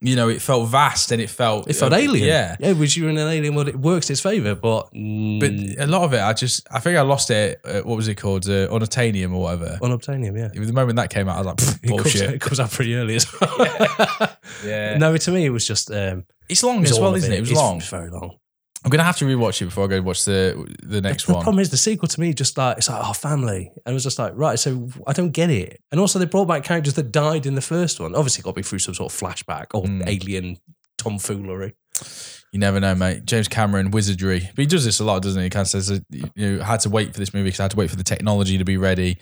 you 0.00 0.14
know, 0.16 0.28
it 0.28 0.40
felt 0.42 0.68
vast 0.68 1.10
and 1.12 1.20
it 1.22 1.30
felt 1.30 1.68
It 1.68 1.74
felt 1.74 1.92
uh, 1.92 1.96
alien. 1.96 2.26
Yeah, 2.26 2.56
Yeah, 2.60 2.72
which 2.72 2.96
you're 2.96 3.08
in 3.10 3.16
an 3.18 3.28
alien 3.28 3.54
world, 3.54 3.68
it 3.68 3.76
works 3.78 4.08
in 4.10 4.14
its 4.14 4.20
favour, 4.20 4.54
but, 4.54 4.84
but 4.90 4.92
mm, 4.96 5.78
a 5.78 5.86
lot 5.86 6.02
of 6.02 6.12
it, 6.12 6.20
I 6.20 6.32
just, 6.32 6.66
I 6.72 6.78
think 6.80 6.96
I 6.96 7.02
lost 7.02 7.30
it. 7.30 7.60
Uh, 7.64 7.80
what 7.82 7.96
was 7.96 8.06
it 8.08 8.14
called? 8.16 8.46
Uh, 8.48 8.68
Unobtainium 8.68 9.32
or 9.32 9.42
whatever. 9.42 9.78
unobtainium, 9.82 10.36
yeah. 10.36 10.48
The 10.64 10.72
moment 10.72 10.96
that 10.96 11.10
came 11.10 11.28
out, 11.28 11.36
I 11.36 11.38
was 11.38 11.46
like, 11.46 11.56
"Pfft, 11.56 11.78
It 11.84 11.88
comes, 11.88 12.02
bullshit. 12.02 12.30
it 12.34 12.40
comes 12.40 12.60
out 12.60 12.70
pretty 12.70 12.94
early 12.96 13.16
as 13.16 13.26
well. 13.40 14.36
Yeah, 14.64 14.98
No, 14.98 15.16
to 15.16 15.30
me, 15.30 15.46
it 15.46 15.50
was 15.50 15.66
just. 15.66 15.90
Um, 15.90 16.24
it's 16.48 16.62
long 16.62 16.80
it's 16.82 16.92
as 16.92 16.98
well, 17.00 17.14
isn't 17.14 17.32
it? 17.32 17.36
It 17.36 17.40
was 17.40 17.50
it's 17.50 17.58
long. 17.58 17.80
very 17.80 18.10
long. 18.10 18.38
I'm 18.88 18.90
gonna 18.90 19.04
have 19.04 19.16
to 19.18 19.24
rewatch 19.24 19.60
it 19.62 19.66
before 19.66 19.84
I 19.84 19.86
go 19.88 20.00
watch 20.02 20.24
the 20.24 20.66
the 20.82 21.00
next 21.00 21.26
the 21.26 21.32
one. 21.32 21.40
The 21.40 21.44
problem 21.44 21.60
is 21.60 21.70
the 21.70 21.76
sequel 21.76 22.08
to 22.08 22.20
me 22.20 22.32
just 22.34 22.56
like 22.56 22.78
it's 22.78 22.88
like 22.88 23.00
oh 23.04 23.12
family 23.12 23.70
and 23.84 23.92
it 23.92 23.94
was 23.94 24.02
just 24.02 24.18
like 24.18 24.32
right 24.36 24.58
so 24.58 24.88
I 25.06 25.12
don't 25.12 25.30
get 25.30 25.50
it 25.50 25.80
and 25.92 26.00
also 26.00 26.18
they 26.18 26.24
brought 26.24 26.46
back 26.48 26.64
characters 26.64 26.94
that 26.94 27.12
died 27.12 27.46
in 27.46 27.54
the 27.54 27.60
first 27.60 28.00
one 28.00 28.14
obviously 28.14 28.42
got 28.42 28.56
me 28.56 28.62
through 28.62 28.78
some 28.80 28.94
sort 28.94 29.12
of 29.12 29.18
flashback 29.18 29.66
or 29.74 29.86
Hmm. 29.86 30.02
alien 30.06 30.56
tomfoolery 30.96 31.74
You 32.52 32.58
never 32.60 32.80
know, 32.80 32.94
mate. 32.94 33.26
James 33.26 33.46
Cameron, 33.48 33.90
wizardry, 33.90 34.40
but 34.54 34.62
he 34.62 34.66
does 34.66 34.84
this 34.84 35.00
a 35.00 35.04
lot, 35.04 35.20
doesn't 35.22 35.38
he? 35.38 35.44
He 35.46 35.50
kind 35.50 35.62
of 35.62 35.68
says, 35.68 36.00
you 36.10 36.30
know, 36.36 36.62
I 36.62 36.64
had 36.64 36.80
to 36.80 36.88
wait 36.88 37.12
for 37.12 37.18
this 37.20 37.34
movie 37.34 37.44
because 37.48 37.60
I 37.60 37.64
had 37.64 37.72
to 37.72 37.76
wait 37.76 37.90
for 37.90 37.96
the 37.96 38.04
technology 38.04 38.56
to 38.56 38.64
be 38.64 38.78
ready. 38.78 39.18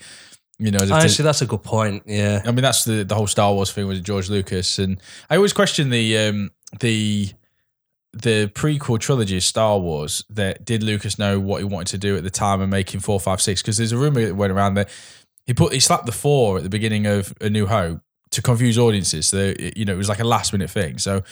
You 0.59 0.71
know, 0.71 0.77
as 0.77 0.89
if 0.89 0.97
to- 0.97 1.03
Actually, 1.03 1.23
that's 1.25 1.41
a 1.41 1.45
good 1.45 1.61
point. 1.61 2.03
Yeah. 2.05 2.41
I 2.45 2.51
mean, 2.51 2.61
that's 2.63 2.85
the 2.85 3.03
the 3.03 3.15
whole 3.15 3.27
Star 3.27 3.53
Wars 3.53 3.71
thing 3.71 3.85
with 3.87 4.01
George 4.03 4.29
Lucas, 4.29 4.79
and 4.79 4.99
I 5.29 5.35
always 5.35 5.51
question 5.53 5.89
the 5.89 6.17
um, 6.17 6.51
the 6.79 7.29
the 8.21 8.51
prequel 8.53 8.99
trilogy 8.99 9.37
of 9.37 9.43
Star 9.43 9.79
Wars. 9.79 10.23
That 10.29 10.65
did 10.65 10.83
Lucas 10.83 11.19
know 11.19 11.39
what 11.39 11.59
he 11.59 11.63
wanted 11.63 11.87
to 11.87 11.97
do 11.97 12.17
at 12.17 12.23
the 12.23 12.29
time 12.29 12.61
of 12.61 12.69
making 12.69 12.99
four, 13.01 13.19
five, 13.19 13.41
six? 13.41 13.61
Because 13.61 13.77
there's 13.77 13.91
a 13.91 13.97
rumor 13.97 14.25
that 14.25 14.35
went 14.35 14.51
around 14.51 14.75
that 14.75 14.89
he 15.45 15.53
put 15.53 15.73
he 15.73 15.79
slapped 15.79 16.05
the 16.05 16.11
four 16.11 16.57
at 16.57 16.63
the 16.63 16.69
beginning 16.69 17.05
of 17.05 17.33
A 17.41 17.49
New 17.49 17.65
Hope 17.65 18.01
to 18.31 18.41
confuse 18.41 18.77
audiences. 18.77 19.27
So 19.27 19.53
you 19.75 19.85
know, 19.85 19.93
it 19.93 19.97
was 19.97 20.09
like 20.09 20.19
a 20.19 20.25
last 20.25 20.51
minute 20.53 20.69
thing. 20.69 20.97
So 20.97 21.23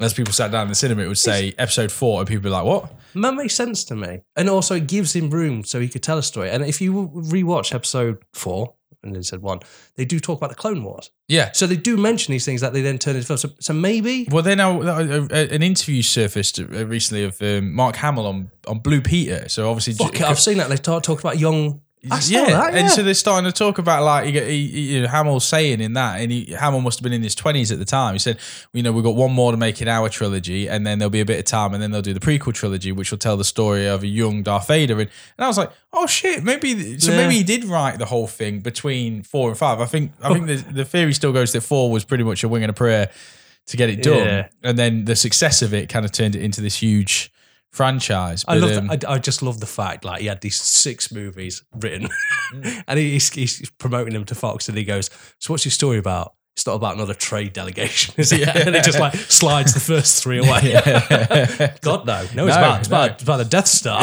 as 0.00 0.12
people 0.12 0.32
sat 0.32 0.50
down 0.50 0.62
in 0.62 0.68
the 0.68 0.74
cinema, 0.74 1.02
it 1.02 1.08
would 1.08 1.18
say 1.18 1.54
Episode 1.56 1.92
Four, 1.92 2.20
and 2.20 2.28
people 2.28 2.42
be 2.42 2.50
like, 2.50 2.64
"What?" 2.64 2.92
That 3.14 3.34
makes 3.34 3.54
sense 3.54 3.84
to 3.84 3.94
me. 3.94 4.22
And 4.36 4.50
also, 4.50 4.74
it 4.74 4.86
gives 4.86 5.14
him 5.14 5.30
room 5.30 5.64
so 5.64 5.80
he 5.80 5.88
could 5.88 6.02
tell 6.02 6.18
a 6.18 6.22
story. 6.22 6.50
And 6.50 6.64
if 6.64 6.80
you 6.80 7.08
rewatch 7.14 7.74
episode 7.74 8.18
four, 8.32 8.74
and 9.04 9.14
then 9.14 9.22
said 9.22 9.42
one, 9.42 9.60
they 9.96 10.04
do 10.04 10.18
talk 10.18 10.38
about 10.38 10.50
the 10.50 10.56
Clone 10.56 10.82
Wars. 10.82 11.10
Yeah. 11.28 11.52
So 11.52 11.66
they 11.66 11.76
do 11.76 11.96
mention 11.96 12.32
these 12.32 12.44
things 12.44 12.60
that 12.60 12.72
they 12.72 12.82
then 12.82 12.98
turn 12.98 13.16
into 13.16 13.26
film. 13.26 13.38
So, 13.38 13.50
so 13.60 13.72
maybe. 13.72 14.26
Well, 14.30 14.42
then 14.42 14.60
uh, 14.60 14.78
uh, 14.78 15.28
an 15.30 15.62
interview 15.62 16.02
surfaced 16.02 16.58
uh, 16.58 16.86
recently 16.86 17.24
of 17.24 17.40
um, 17.40 17.72
Mark 17.72 17.96
Hamill 17.96 18.26
on, 18.26 18.50
on 18.66 18.80
Blue 18.80 19.00
Peter. 19.00 19.48
So 19.48 19.68
obviously, 19.68 19.94
Fuck 19.94 20.20
it, 20.20 20.22
I've 20.22 20.40
seen 20.40 20.58
that. 20.58 20.68
They 20.68 20.76
talk, 20.76 21.02
talk 21.02 21.20
about 21.20 21.38
young. 21.38 21.80
Yeah, 22.04 22.44
that, 22.46 22.74
yeah. 22.74 22.80
and 22.80 22.90
so 22.90 23.02
they're 23.02 23.14
starting 23.14 23.50
to 23.50 23.56
talk 23.56 23.78
about 23.78 24.02
like 24.04 24.26
he- 24.26 24.94
you 24.94 25.02
know, 25.02 25.08
Hamill's 25.08 25.46
saying 25.46 25.80
in 25.80 25.94
that, 25.94 26.20
and 26.20 26.30
he, 26.30 26.44
Hamill 26.52 26.80
must 26.80 26.98
have 26.98 27.02
been 27.02 27.12
in 27.12 27.22
his 27.22 27.34
twenties 27.34 27.72
at 27.72 27.78
the 27.78 27.84
time. 27.84 28.14
He 28.14 28.18
said, 28.18 28.38
you 28.72 28.82
know, 28.82 28.92
we've 28.92 29.04
got 29.04 29.14
one 29.16 29.32
more 29.32 29.50
to 29.52 29.56
make 29.56 29.80
in 29.80 29.88
our 29.88 30.08
trilogy, 30.08 30.68
and 30.68 30.86
then 30.86 30.98
there'll 30.98 31.10
be 31.10 31.20
a 31.20 31.24
bit 31.24 31.38
of 31.38 31.44
time, 31.46 31.72
and 31.72 31.82
then 31.82 31.90
they'll 31.90 32.02
do 32.02 32.12
the 32.14 32.20
prequel 32.20 32.52
trilogy, 32.52 32.92
which 32.92 33.10
will 33.10 33.18
tell 33.18 33.36
the 33.36 33.44
story 33.44 33.86
of 33.86 34.02
a 34.02 34.06
young 34.06 34.42
Darth 34.42 34.68
Vader. 34.68 35.00
And, 35.00 35.10
and 35.38 35.44
I 35.44 35.48
was 35.48 35.56
like, 35.58 35.70
oh 35.92 36.06
shit, 36.06 36.44
maybe 36.44 36.98
so 36.98 37.10
Yeah. 37.10 37.16
maybe 37.18 37.36
he 37.36 37.42
did 37.42 37.64
write 37.64 37.98
the 37.98 38.06
whole 38.06 38.26
thing 38.26 38.60
between 38.60 39.22
four 39.22 39.48
and 39.48 39.56
five. 39.58 39.80
I 39.80 39.86
think 39.86 40.12
I 40.22 40.32
think 40.32 40.46
the, 40.46 40.56
the 40.56 40.84
theory 40.84 41.14
still 41.14 41.32
goes 41.32 41.52
that 41.52 41.62
four 41.62 41.90
was 41.90 42.04
pretty 42.04 42.24
much 42.24 42.44
a 42.44 42.48
wing 42.48 42.62
and 42.62 42.70
a 42.70 42.74
prayer 42.74 43.10
to 43.66 43.76
get 43.78 43.88
it 43.88 44.02
done, 44.02 44.18
Yeah. 44.18 44.48
and 44.62 44.78
then 44.78 45.06
the 45.06 45.16
success 45.16 45.62
of 45.62 45.72
it 45.72 45.88
kind 45.88 46.04
of 46.04 46.12
turned 46.12 46.36
it 46.36 46.42
into 46.42 46.60
this 46.60 46.76
huge 46.76 47.32
franchise. 47.74 48.44
I 48.48 48.54
love. 48.56 48.76
um, 48.78 48.90
I, 48.90 48.98
I 49.08 49.18
just 49.18 49.42
love 49.42 49.60
the 49.60 49.66
fact 49.66 50.04
like 50.04 50.20
he 50.20 50.26
had 50.28 50.40
these 50.40 50.56
six 50.60 51.10
movies 51.12 51.62
written, 51.74 52.08
Mm. 52.52 52.84
and 52.88 52.98
he's, 52.98 53.30
he's 53.32 53.70
promoting 53.78 54.12
them 54.14 54.24
to 54.26 54.34
Fox, 54.34 54.68
and 54.68 54.76
he 54.78 54.84
goes, 54.84 55.10
"So 55.38 55.52
what's 55.52 55.64
your 55.64 55.72
story 55.72 55.98
about?" 55.98 56.34
It's 56.56 56.66
not 56.66 56.74
about 56.74 56.94
another 56.94 57.14
trade 57.14 57.52
delegation, 57.52 58.14
is 58.16 58.30
it? 58.32 58.40
Yeah. 58.46 58.52
And 58.66 58.76
it 58.76 58.84
just 58.84 59.00
like 59.00 59.14
slides 59.16 59.74
the 59.74 59.80
first 59.80 60.22
three 60.22 60.38
away. 60.38 60.72
God 61.80 62.06
no, 62.06 62.22
no, 62.22 62.22
it's 62.22 62.34
No, 62.34 62.44
about 62.44 62.80
it's 62.80 62.88
no. 62.90 62.96
about, 62.96 63.10
it's 63.10 63.22
about 63.24 63.36
the 63.38 63.44
Death 63.44 63.66
Star. 63.66 63.98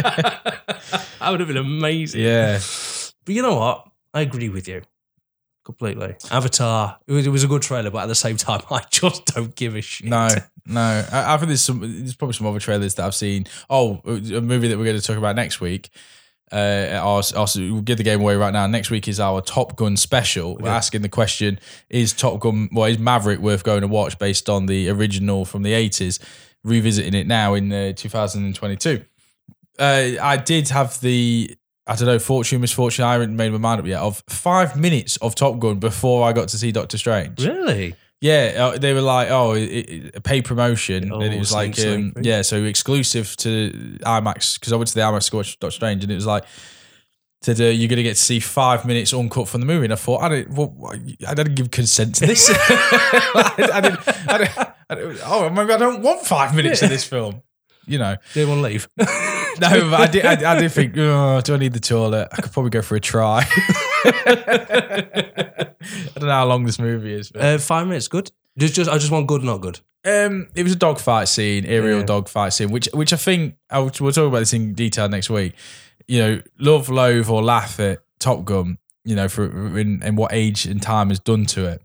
that 0.00 1.28
would 1.30 1.40
have 1.40 1.48
been 1.48 1.56
amazing. 1.58 2.22
yeah. 2.22 2.58
But 3.24 3.34
you 3.34 3.42
know 3.42 3.56
what? 3.56 3.86
I 4.14 4.22
agree 4.22 4.48
with 4.48 4.66
you 4.68 4.82
completely. 5.66 6.14
Avatar. 6.30 6.96
It 7.06 7.12
was, 7.12 7.26
it 7.26 7.30
was 7.30 7.44
a 7.44 7.48
good 7.48 7.60
trailer, 7.60 7.90
but 7.90 8.04
at 8.04 8.06
the 8.06 8.14
same 8.14 8.36
time, 8.36 8.62
I 8.70 8.82
just 8.90 9.26
don't 9.26 9.54
give 9.54 9.74
a 9.74 9.82
shit. 9.82 10.08
No, 10.08 10.28
no. 10.64 11.04
I, 11.12 11.34
I 11.34 11.36
think 11.36 11.48
there's 11.48 11.60
some. 11.60 11.80
There's 11.80 12.14
probably 12.14 12.34
some 12.34 12.46
other 12.46 12.60
trailers 12.60 12.94
that 12.94 13.04
I've 13.04 13.14
seen. 13.14 13.46
Oh, 13.68 14.00
a 14.06 14.40
movie 14.40 14.68
that 14.68 14.78
we're 14.78 14.84
going 14.84 14.98
to 14.98 15.06
talk 15.06 15.18
about 15.18 15.36
next 15.36 15.60
week. 15.60 15.90
Uh, 16.52 17.00
I'll, 17.02 17.24
I'll 17.34 17.48
we'll 17.56 17.82
give 17.82 17.98
the 17.98 18.04
game 18.04 18.20
away 18.20 18.36
right 18.36 18.52
now. 18.52 18.68
Next 18.68 18.88
week 18.88 19.08
is 19.08 19.18
our 19.18 19.40
Top 19.40 19.74
Gun 19.74 19.96
special. 19.96 20.56
We're 20.56 20.68
asking 20.68 21.02
the 21.02 21.08
question: 21.08 21.58
Is 21.90 22.12
Top 22.12 22.38
Gun? 22.38 22.68
Well, 22.72 22.86
is 22.86 23.00
Maverick 23.00 23.40
worth 23.40 23.64
going 23.64 23.80
to 23.80 23.88
watch 23.88 24.18
based 24.18 24.48
on 24.48 24.66
the 24.66 24.88
original 24.88 25.44
from 25.44 25.64
the 25.64 25.74
eighties? 25.74 26.20
Revisiting 26.62 27.14
it 27.14 27.28
now 27.28 27.54
in 27.54 27.72
uh, 27.72 27.92
2022. 27.92 29.04
Uh, 29.78 30.12
I 30.20 30.36
did 30.36 30.68
have 30.70 31.00
the. 31.00 31.56
I 31.86 31.94
don't 31.94 32.06
know, 32.06 32.18
fortune, 32.18 32.60
misfortune. 32.60 33.04
I 33.04 33.12
haven't 33.12 33.36
made 33.36 33.52
my 33.52 33.58
mind 33.58 33.80
up 33.80 33.86
yet. 33.86 34.00
Of 34.00 34.22
five 34.28 34.76
minutes 34.76 35.16
of 35.18 35.34
Top 35.34 35.58
Gun 35.60 35.78
before 35.78 36.26
I 36.28 36.32
got 36.32 36.48
to 36.48 36.58
see 36.58 36.72
Doctor 36.72 36.98
Strange. 36.98 37.44
Really? 37.44 37.94
Yeah, 38.20 38.54
uh, 38.74 38.78
they 38.78 38.92
were 38.94 39.02
like, 39.02 39.30
oh, 39.30 39.52
it, 39.52 39.60
it, 39.64 40.16
a 40.16 40.20
paid 40.20 40.44
promotion, 40.46 41.12
Oh, 41.12 41.20
and 41.20 41.34
it 41.34 41.38
was 41.38 41.52
like, 41.52 41.78
um, 41.86 42.12
yeah, 42.22 42.40
so 42.42 42.64
exclusive 42.64 43.36
to 43.38 43.98
IMAX 44.00 44.58
because 44.58 44.72
I 44.72 44.76
went 44.76 44.88
to 44.88 44.94
the 44.94 45.02
IMAX 45.02 45.30
to 45.30 45.36
watch 45.36 45.58
Doctor 45.60 45.70
Strange, 45.74 46.02
and 46.02 46.10
it 46.10 46.16
was 46.16 46.24
like, 46.26 46.44
said 47.42 47.60
uh, 47.60 47.64
you're 47.64 47.88
going 47.88 47.98
to 47.98 48.02
get 48.02 48.16
to 48.16 48.22
see 48.22 48.40
five 48.40 48.86
minutes 48.86 49.12
uncut 49.12 49.46
from 49.48 49.60
the 49.60 49.66
movie, 49.66 49.84
and 49.84 49.92
I 49.92 49.96
thought, 49.96 50.22
I 50.22 50.28
don't, 50.30 50.50
well, 50.50 50.92
I 51.28 51.34
didn't 51.34 51.54
give 51.56 51.70
consent 51.70 52.14
to 52.16 52.26
this. 52.26 52.48
I, 52.52 53.68
I 53.74 53.80
didn't, 53.82 54.08
I 54.28 54.38
didn't, 54.38 54.58
I 54.88 54.94
didn't- 54.94 55.20
oh, 55.24 55.50
maybe 55.50 55.72
I 55.74 55.76
don't 55.76 56.00
want 56.02 56.22
five 56.26 56.56
minutes 56.56 56.80
of 56.82 56.88
this 56.88 57.04
film, 57.04 57.42
you 57.86 57.98
know. 57.98 58.16
Didn't 58.34 58.48
want 58.50 58.58
to 58.58 58.62
leave. 58.62 58.88
No, 59.58 59.70
but 59.88 60.00
I 60.00 60.06
did, 60.06 60.26
I, 60.26 60.52
I 60.54 60.60
did 60.60 60.70
think, 60.70 60.94
oh, 60.98 61.40
do 61.40 61.54
I 61.54 61.56
need 61.56 61.72
the 61.72 61.80
toilet? 61.80 62.28
I 62.30 62.42
could 62.42 62.52
probably 62.52 62.68
go 62.68 62.82
for 62.82 62.94
a 62.94 63.00
try. 63.00 63.42
I 64.04 65.70
don't 66.14 66.22
know 66.24 66.30
how 66.30 66.46
long 66.46 66.64
this 66.64 66.78
movie 66.78 67.14
is. 67.14 67.30
But. 67.30 67.42
uh, 67.42 67.58
five 67.58 67.86
minutes, 67.86 68.08
good. 68.08 68.30
Just, 68.58 68.74
just, 68.74 68.90
I 68.90 68.98
just 68.98 69.10
want 69.10 69.26
good, 69.26 69.42
not 69.42 69.62
good. 69.62 69.80
Um, 70.04 70.48
it 70.54 70.62
was 70.62 70.72
a 70.72 70.76
dogfight 70.76 71.28
scene, 71.28 71.64
aerial 71.64 72.00
Yeah. 72.00 72.04
dogfight 72.06 72.52
scene, 72.52 72.70
which 72.70 72.88
which 72.94 73.12
I 73.12 73.16
think 73.16 73.56
I 73.70 73.78
will, 73.80 73.90
we'll 74.00 74.12
talk 74.12 74.28
about 74.28 74.38
this 74.40 74.52
in 74.52 74.72
detail 74.74 75.08
next 75.08 75.30
week. 75.30 75.54
You 76.06 76.18
know, 76.20 76.42
love, 76.58 76.88
loathe, 76.88 77.28
or 77.28 77.42
laugh 77.42 77.80
at 77.80 78.00
Top 78.18 78.44
Gun. 78.44 78.78
You 79.04 79.16
know, 79.16 79.28
for 79.28 79.78
in, 79.78 80.02
and 80.02 80.16
what 80.16 80.32
age 80.32 80.66
and 80.66 80.80
time 80.80 81.08
has 81.08 81.18
done 81.18 81.46
to 81.46 81.66
it. 81.66 81.82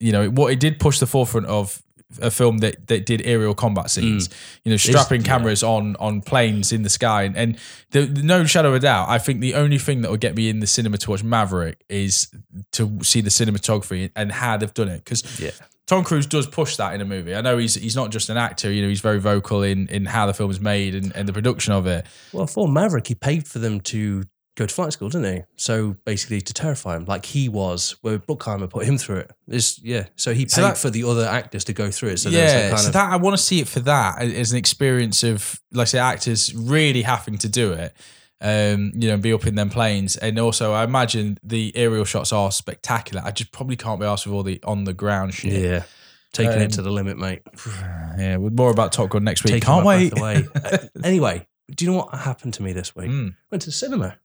You 0.00 0.12
know, 0.12 0.30
what 0.30 0.52
it 0.52 0.58
did 0.58 0.80
push 0.80 0.98
the 0.98 1.06
forefront 1.06 1.46
of 1.46 1.80
a 2.20 2.30
film 2.30 2.58
that 2.58 2.86
that 2.88 3.06
did 3.06 3.22
aerial 3.24 3.54
combat 3.54 3.90
scenes. 3.90 4.28
Mm. 4.28 4.34
You 4.64 4.70
know, 4.72 4.76
strapping 4.76 5.20
yeah. 5.20 5.26
cameras 5.26 5.62
on 5.62 5.96
on 5.96 6.20
planes 6.20 6.72
in 6.72 6.82
the 6.82 6.90
sky, 6.90 7.22
and, 7.22 7.36
and 7.36 7.58
the, 7.90 8.02
the- 8.02 8.22
no 8.22 8.44
shadow 8.44 8.68
of 8.68 8.74
a 8.74 8.80
doubt, 8.80 9.08
I 9.08 9.18
think 9.18 9.40
the 9.40 9.54
only 9.54 9.78
thing 9.78 10.02
that 10.02 10.10
will 10.10 10.18
get 10.18 10.34
me 10.34 10.48
in 10.48 10.60
the 10.60 10.66
cinema 10.66 10.98
to 10.98 11.10
watch 11.10 11.22
Maverick 11.22 11.82
is 11.88 12.28
to 12.72 12.98
see 13.02 13.20
the 13.20 13.30
cinematography 13.30 14.10
and 14.16 14.32
how 14.32 14.56
they've 14.56 14.74
done 14.74 14.88
it 14.88 15.04
because. 15.04 15.40
Yeah. 15.40 15.50
Tom 15.86 16.04
Cruise 16.04 16.26
does 16.26 16.46
push 16.46 16.76
that 16.76 16.94
in 16.94 17.00
a 17.00 17.04
movie. 17.04 17.34
I 17.34 17.40
know 17.40 17.58
he's 17.58 17.74
he's 17.74 17.96
not 17.96 18.12
just 18.12 18.28
an 18.28 18.36
actor, 18.36 18.70
you 18.70 18.80
know, 18.80 18.88
he's 18.88 19.00
very 19.00 19.18
vocal 19.18 19.64
in 19.64 19.88
in 19.88 20.04
how 20.04 20.26
the 20.26 20.32
film 20.32 20.48
is 20.48 20.60
made 20.60 20.94
and, 20.94 21.10
and 21.16 21.26
the 21.26 21.32
production 21.32 21.72
of 21.72 21.88
it. 21.88 22.06
Well, 22.32 22.46
for 22.46 22.68
Maverick, 22.68 23.08
he 23.08 23.16
paid 23.16 23.48
for 23.48 23.58
them 23.58 23.80
to 23.80 24.22
go 24.60 24.66
to 24.66 24.74
flight 24.74 24.92
school, 24.92 25.08
didn't 25.08 25.34
he? 25.34 25.42
So 25.56 25.96
basically, 26.04 26.40
to 26.42 26.52
terrify 26.54 26.96
him, 26.96 27.04
like 27.06 27.24
he 27.26 27.48
was, 27.48 27.96
where 28.02 28.18
Bruckheimer 28.18 28.68
put 28.70 28.84
him 28.86 28.98
through 28.98 29.16
it. 29.16 29.30
It's, 29.48 29.78
yeah. 29.82 30.06
So 30.16 30.32
he 30.34 30.44
paid 30.44 30.50
So 30.52 30.62
that- 30.62 30.78
for 30.78 30.90
the 30.90 31.04
other 31.04 31.24
actors 31.26 31.64
to 31.64 31.72
go 31.72 31.90
through 31.90 32.10
it. 32.10 32.18
So 32.18 32.28
yeah, 32.30 32.46
that 32.46 32.68
kind 32.70 32.80
so 32.80 32.86
of. 32.88 32.92
that 32.94 33.12
I 33.12 33.16
want 33.16 33.36
to 33.36 33.42
see 33.42 33.60
it 33.60 33.68
for 33.68 33.80
that 33.80 34.20
as 34.22 34.52
an 34.52 34.58
experience 34.58 35.22
of, 35.24 35.60
like 35.72 35.88
say, 35.88 35.98
actors 35.98 36.54
really 36.54 37.02
having 37.02 37.38
to 37.38 37.48
do 37.48 37.72
it. 37.72 37.94
Um, 38.42 38.92
you 38.94 39.08
know, 39.08 39.18
be 39.18 39.34
up 39.34 39.46
in 39.46 39.54
them 39.54 39.68
planes, 39.68 40.16
and 40.16 40.38
also 40.38 40.72
I 40.72 40.84
imagine 40.84 41.36
the 41.42 41.76
aerial 41.76 42.06
shots 42.06 42.32
are 42.32 42.50
spectacular. 42.50 43.20
I 43.22 43.32
just 43.32 43.52
probably 43.52 43.76
can't 43.76 44.00
be 44.00 44.06
asked 44.06 44.26
with 44.26 44.34
all 44.34 44.42
the 44.42 44.58
on 44.64 44.84
the 44.84 44.94
ground 44.94 45.34
shit. 45.34 45.52
yeah. 45.60 45.82
Taking 46.32 46.52
Um, 46.54 46.60
it 46.62 46.72
to 46.72 46.82
the 46.82 46.90
limit, 46.90 47.18
mate. 47.18 47.42
yeah. 48.18 48.36
With 48.38 48.54
more 48.54 48.70
about 48.70 48.92
Top 48.92 49.10
Gun 49.10 49.24
next 49.24 49.44
week. 49.44 49.54
Taking 49.54 49.66
can't 49.66 49.84
wait. 49.84 50.12
Uh, 50.18 50.78
anyway, 51.04 51.46
do 51.74 51.84
you 51.84 51.90
know 51.90 51.98
what 51.98 52.14
happened 52.14 52.54
to 52.54 52.62
me 52.62 52.72
this 52.72 52.94
week? 52.96 53.10
Mm. 53.10 53.34
Went 53.50 53.60
to 53.62 53.68
the 53.68 53.72
cinema. 53.72 54.16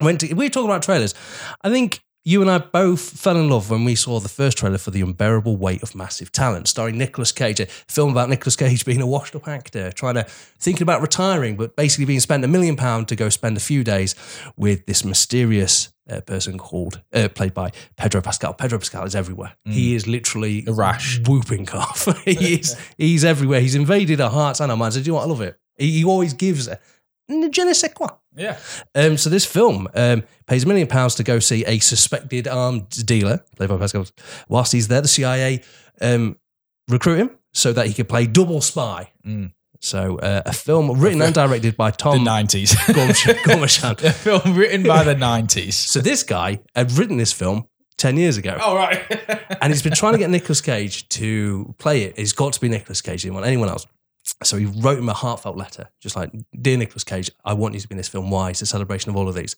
Went 0.00 0.20
to. 0.20 0.32
We 0.34 0.46
were 0.46 0.50
talking 0.50 0.68
about 0.70 0.82
trailers. 0.82 1.14
I 1.62 1.70
think 1.70 2.00
you 2.24 2.42
and 2.42 2.50
I 2.50 2.58
both 2.58 3.00
fell 3.00 3.36
in 3.38 3.48
love 3.48 3.70
when 3.70 3.84
we 3.84 3.94
saw 3.94 4.20
the 4.20 4.28
first 4.28 4.58
trailer 4.58 4.76
for 4.76 4.90
The 4.90 5.00
Unbearable 5.00 5.56
Weight 5.56 5.82
of 5.82 5.94
Massive 5.94 6.30
Talent, 6.30 6.68
starring 6.68 6.98
Nicolas 6.98 7.32
Cage, 7.32 7.58
a 7.60 7.66
film 7.66 8.10
about 8.10 8.28
Nicolas 8.28 8.54
Cage 8.54 8.84
being 8.86 9.00
a 9.00 9.06
washed 9.06 9.34
up 9.34 9.48
actor, 9.48 9.90
trying 9.92 10.14
to 10.16 10.24
thinking 10.58 10.82
about 10.82 11.00
retiring, 11.00 11.56
but 11.56 11.74
basically 11.74 12.04
being 12.04 12.20
spent 12.20 12.44
a 12.44 12.48
million 12.48 12.76
pounds 12.76 13.06
to 13.06 13.16
go 13.16 13.28
spend 13.30 13.56
a 13.56 13.60
few 13.60 13.82
days 13.82 14.14
with 14.56 14.84
this 14.84 15.04
mysterious 15.04 15.90
uh, 16.10 16.20
person 16.22 16.58
called, 16.58 17.00
uh, 17.14 17.28
played 17.28 17.54
by 17.54 17.70
Pedro 17.96 18.20
Pascal. 18.20 18.52
Pedro 18.52 18.78
Pascal 18.78 19.04
is 19.04 19.14
everywhere. 19.14 19.54
He 19.64 19.94
is 19.94 20.06
literally 20.06 20.64
A 20.66 20.72
rash. 20.72 21.20
whooping 21.26 21.64
cough. 21.66 22.08
he 22.24 22.54
is, 22.60 22.76
he's 22.98 23.24
everywhere. 23.24 23.60
He's 23.60 23.74
invaded 23.74 24.20
our 24.20 24.30
hearts 24.30 24.60
and 24.60 24.70
our 24.70 24.76
minds. 24.76 24.96
Do 24.96 25.02
you 25.02 25.08
know 25.12 25.14
what? 25.16 25.24
I 25.24 25.26
love 25.26 25.40
it. 25.40 25.58
He, 25.78 25.92
he 25.92 26.04
always 26.04 26.34
gives 26.34 26.66
a 26.68 26.78
je 27.28 27.64
ne 27.64 27.74
sais 27.74 27.90
quoi. 27.90 28.20
Yeah. 28.36 28.56
Um, 28.94 29.16
so 29.16 29.30
this 29.30 29.44
film 29.44 29.88
um, 29.94 30.22
pays 30.46 30.64
a 30.64 30.66
million 30.66 30.86
pounds 30.86 31.14
to 31.16 31.24
go 31.24 31.38
see 31.38 31.64
a 31.66 31.78
suspected 31.78 32.46
armed 32.46 33.06
dealer, 33.06 33.44
played 33.56 33.68
by 33.68 33.76
Pascal. 33.76 34.06
Whilst 34.48 34.72
he's 34.72 34.88
there, 34.88 35.00
the 35.00 35.08
CIA 35.08 35.62
um, 36.00 36.36
recruit 36.88 37.16
him 37.16 37.30
so 37.52 37.72
that 37.72 37.86
he 37.86 37.94
could 37.94 38.08
play 38.08 38.26
double 38.26 38.60
spy. 38.60 39.10
Mm. 39.26 39.52
So 39.80 40.18
uh, 40.18 40.42
a 40.44 40.52
film 40.52 40.98
written 40.98 41.22
and 41.22 41.34
directed 41.34 41.76
by 41.76 41.90
Tom 41.90 42.12
The 42.12 42.18
Tom 42.18 42.24
nineties. 42.24 42.74
Gormican. 42.74 44.04
a 44.04 44.12
film 44.12 44.56
written 44.56 44.82
by 44.82 45.04
the 45.04 45.14
nineties. 45.14 45.76
So 45.76 46.00
this 46.00 46.22
guy 46.22 46.60
had 46.74 46.90
written 46.92 47.16
this 47.16 47.32
film 47.32 47.68
10 47.98 48.16
years 48.16 48.36
ago. 48.36 48.56
Oh 48.60 48.74
right. 48.76 49.04
and 49.60 49.72
he's 49.72 49.82
been 49.82 49.92
trying 49.92 50.12
to 50.12 50.18
get 50.18 50.30
Nicolas 50.30 50.60
Cage 50.60 51.08
to 51.10 51.74
play 51.78 52.02
it. 52.02 52.14
It's 52.16 52.32
got 52.32 52.54
to 52.54 52.60
be 52.60 52.68
Nicolas 52.68 53.02
Cage. 53.02 53.22
He 53.22 53.26
didn't 53.26 53.34
want 53.34 53.46
anyone 53.46 53.68
else. 53.68 53.86
So 54.42 54.56
he 54.56 54.66
wrote 54.66 54.98
him 54.98 55.08
a 55.08 55.14
heartfelt 55.14 55.56
letter, 55.56 55.88
just 56.00 56.16
like, 56.16 56.30
"Dear 56.60 56.76
Nicolas 56.76 57.04
Cage, 57.04 57.30
I 57.44 57.52
want 57.54 57.74
you 57.74 57.80
to 57.80 57.88
be 57.88 57.94
in 57.94 57.96
this 57.98 58.08
film. 58.08 58.30
Why? 58.30 58.50
It's 58.50 58.62
a 58.62 58.66
celebration 58.66 59.10
of 59.10 59.16
all 59.16 59.28
of 59.28 59.34
these." 59.34 59.56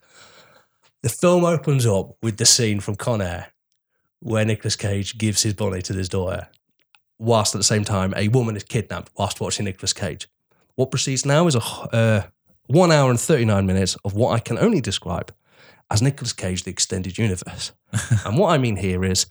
The 1.03 1.09
film 1.09 1.45
opens 1.45 1.87
up 1.87 2.17
with 2.23 2.37
the 2.37 2.47
scene 2.47 2.81
from 2.81 2.97
Con 2.97 3.23
Air, 3.23 3.53
where 4.21 4.45
Nicolas 4.45 4.77
Cage 4.77 5.17
gives 5.17 5.43
his 5.43 5.55
bonnet 5.55 5.85
to 5.87 5.95
his 5.95 6.09
daughter, 6.09 6.49
whilst 7.19 7.55
at 7.55 7.59
the 7.59 7.65
same 7.65 7.85
time 7.85 8.13
a 8.17 8.29
woman 8.29 8.57
is 8.57 8.65
kidnapped 8.65 9.11
whilst 9.17 9.41
watching 9.41 9.65
Nicolas 9.65 9.93
Cage. 9.93 10.29
What 10.75 10.91
proceeds 10.91 11.25
now 11.25 11.47
is 11.47 11.55
a 11.55 11.61
uh, 11.61 12.23
one 12.67 12.93
hour 12.93 13.11
and 13.11 13.21
thirty 13.21 13.45
nine 13.45 13.67
minutes 13.67 13.97
of 14.05 14.15
what 14.15 14.33
I 14.33 14.39
can 14.39 14.59
only 14.59 14.81
describe 14.81 15.33
as 15.91 16.01
Nicolas 16.01 16.33
Cage, 16.33 16.63
the 16.63 16.71
extended 16.71 17.19
universe. 17.19 17.73
and 18.25 18.39
what 18.39 18.53
I 18.53 18.59
mean 18.59 18.77
here 18.77 19.05
is, 19.05 19.27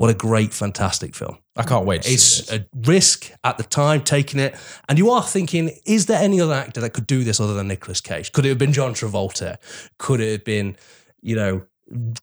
what 0.00 0.08
a 0.08 0.14
great, 0.14 0.54
fantastic 0.54 1.14
film. 1.14 1.36
I 1.56 1.62
can't 1.62 1.84
wait. 1.84 2.00
To 2.00 2.08
see 2.08 2.14
It's 2.14 2.50
a 2.50 2.64
risk 2.74 3.32
at 3.44 3.58
the 3.58 3.64
time 3.64 4.00
taking 4.00 4.40
it, 4.40 4.56
and 4.88 4.96
you 4.96 5.10
are 5.10 5.22
thinking, 5.22 5.72
is 5.84 6.06
there 6.06 6.18
any 6.18 6.40
other 6.40 6.54
actor 6.54 6.80
that 6.80 6.94
could 6.94 7.06
do 7.06 7.22
this 7.22 7.38
other 7.38 7.52
than 7.52 7.68
Nicolas 7.68 8.00
Cage? 8.00 8.32
Could 8.32 8.46
it 8.46 8.48
have 8.48 8.56
been 8.56 8.72
John 8.72 8.94
Travolta? 8.94 9.58
Could 9.98 10.22
it 10.22 10.32
have 10.32 10.44
been, 10.44 10.78
you 11.20 11.36
know, 11.36 11.66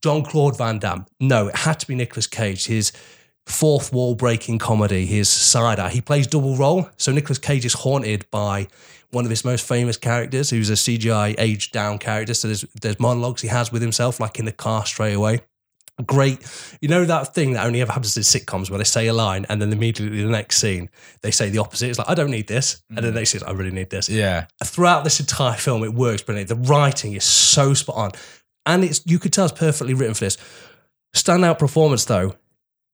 Jean-Claude 0.04 0.58
Van 0.58 0.80
Damme? 0.80 1.06
No, 1.20 1.50
it 1.50 1.56
had 1.56 1.80
to 1.82 1.88
be 1.88 1.94
Nicolas 1.94 2.26
Cage. 2.26 2.66
His 2.66 2.92
fourth 3.46 3.94
wall 3.94 4.16
breaking 4.16 4.58
comedy, 4.58 5.06
his 5.06 5.30
side 5.30 5.78
eye. 5.78 5.90
He 5.90 6.02
plays 6.02 6.26
double 6.26 6.56
role, 6.56 6.90
so 6.98 7.12
Nicolas 7.12 7.38
Cage 7.38 7.64
is 7.64 7.74
haunted 7.74 8.26
by 8.32 8.70
one 9.12 9.24
of 9.24 9.30
his 9.30 9.46
most 9.46 9.68
famous 9.68 9.98
characters, 9.98 10.50
who's 10.50 10.72
a 10.72 10.74
CGI 10.74 11.36
aged 11.38 11.74
down 11.74 12.00
character. 12.00 12.34
So 12.34 12.48
there's 12.48 12.66
there's 12.82 13.00
monologues 13.00 13.44
he 13.44 13.50
has 13.50 13.72
with 13.72 13.84
himself, 13.84 14.20
like 14.20 14.40
in 14.40 14.46
the 14.46 14.52
car 14.52 14.84
straight 14.84 15.14
away 15.14 15.42
great. 16.06 16.40
You 16.82 16.88
know 16.90 17.06
that 17.06 17.34
thing 17.34 17.54
that 17.54 17.66
only 17.66 17.82
ever 17.82 17.92
happens 17.92 18.16
in 18.18 18.24
sitcoms 18.24 18.70
where 18.70 18.78
they 18.78 18.84
say 18.84 19.08
a 19.08 19.14
line 19.14 19.46
and 19.50 19.62
then 19.62 19.72
immediately 19.74 20.22
the 20.22 20.30
next 20.30 20.58
scene 20.60 20.90
they 21.22 21.32
say 21.32 21.50
the 21.50 21.58
opposite. 21.60 21.90
It's 21.90 21.98
like 22.00 22.10
I 22.10 22.14
don't 22.14 22.32
need 22.32 22.48
this, 22.48 22.84
and 22.90 22.98
then 23.00 23.14
the 23.14 23.20
next 23.20 23.32
scene 23.32 23.42
I 23.46 23.52
really 23.52 23.72
need 23.72 23.90
this. 23.90 24.08
yeah. 24.10 24.46
Throughout 24.64 25.04
this 25.04 25.20
entire 25.20 25.58
film, 25.58 25.84
it 25.84 25.94
works 25.94 26.22
brilliantly. 26.22 26.56
The 26.56 26.62
writing 26.70 27.14
is 27.14 27.24
so 27.24 27.74
spot 27.74 27.96
on, 27.96 28.12
and 28.66 28.84
it's 28.84 29.02
you 29.06 29.18
could 29.20 29.34
tell 29.34 29.46
it's 29.46 29.58
perfectly 29.58 29.94
written 29.94 30.14
for 30.14 30.26
this. 30.26 30.38
Standout 31.16 31.58
performance 31.58 32.06
though 32.06 32.36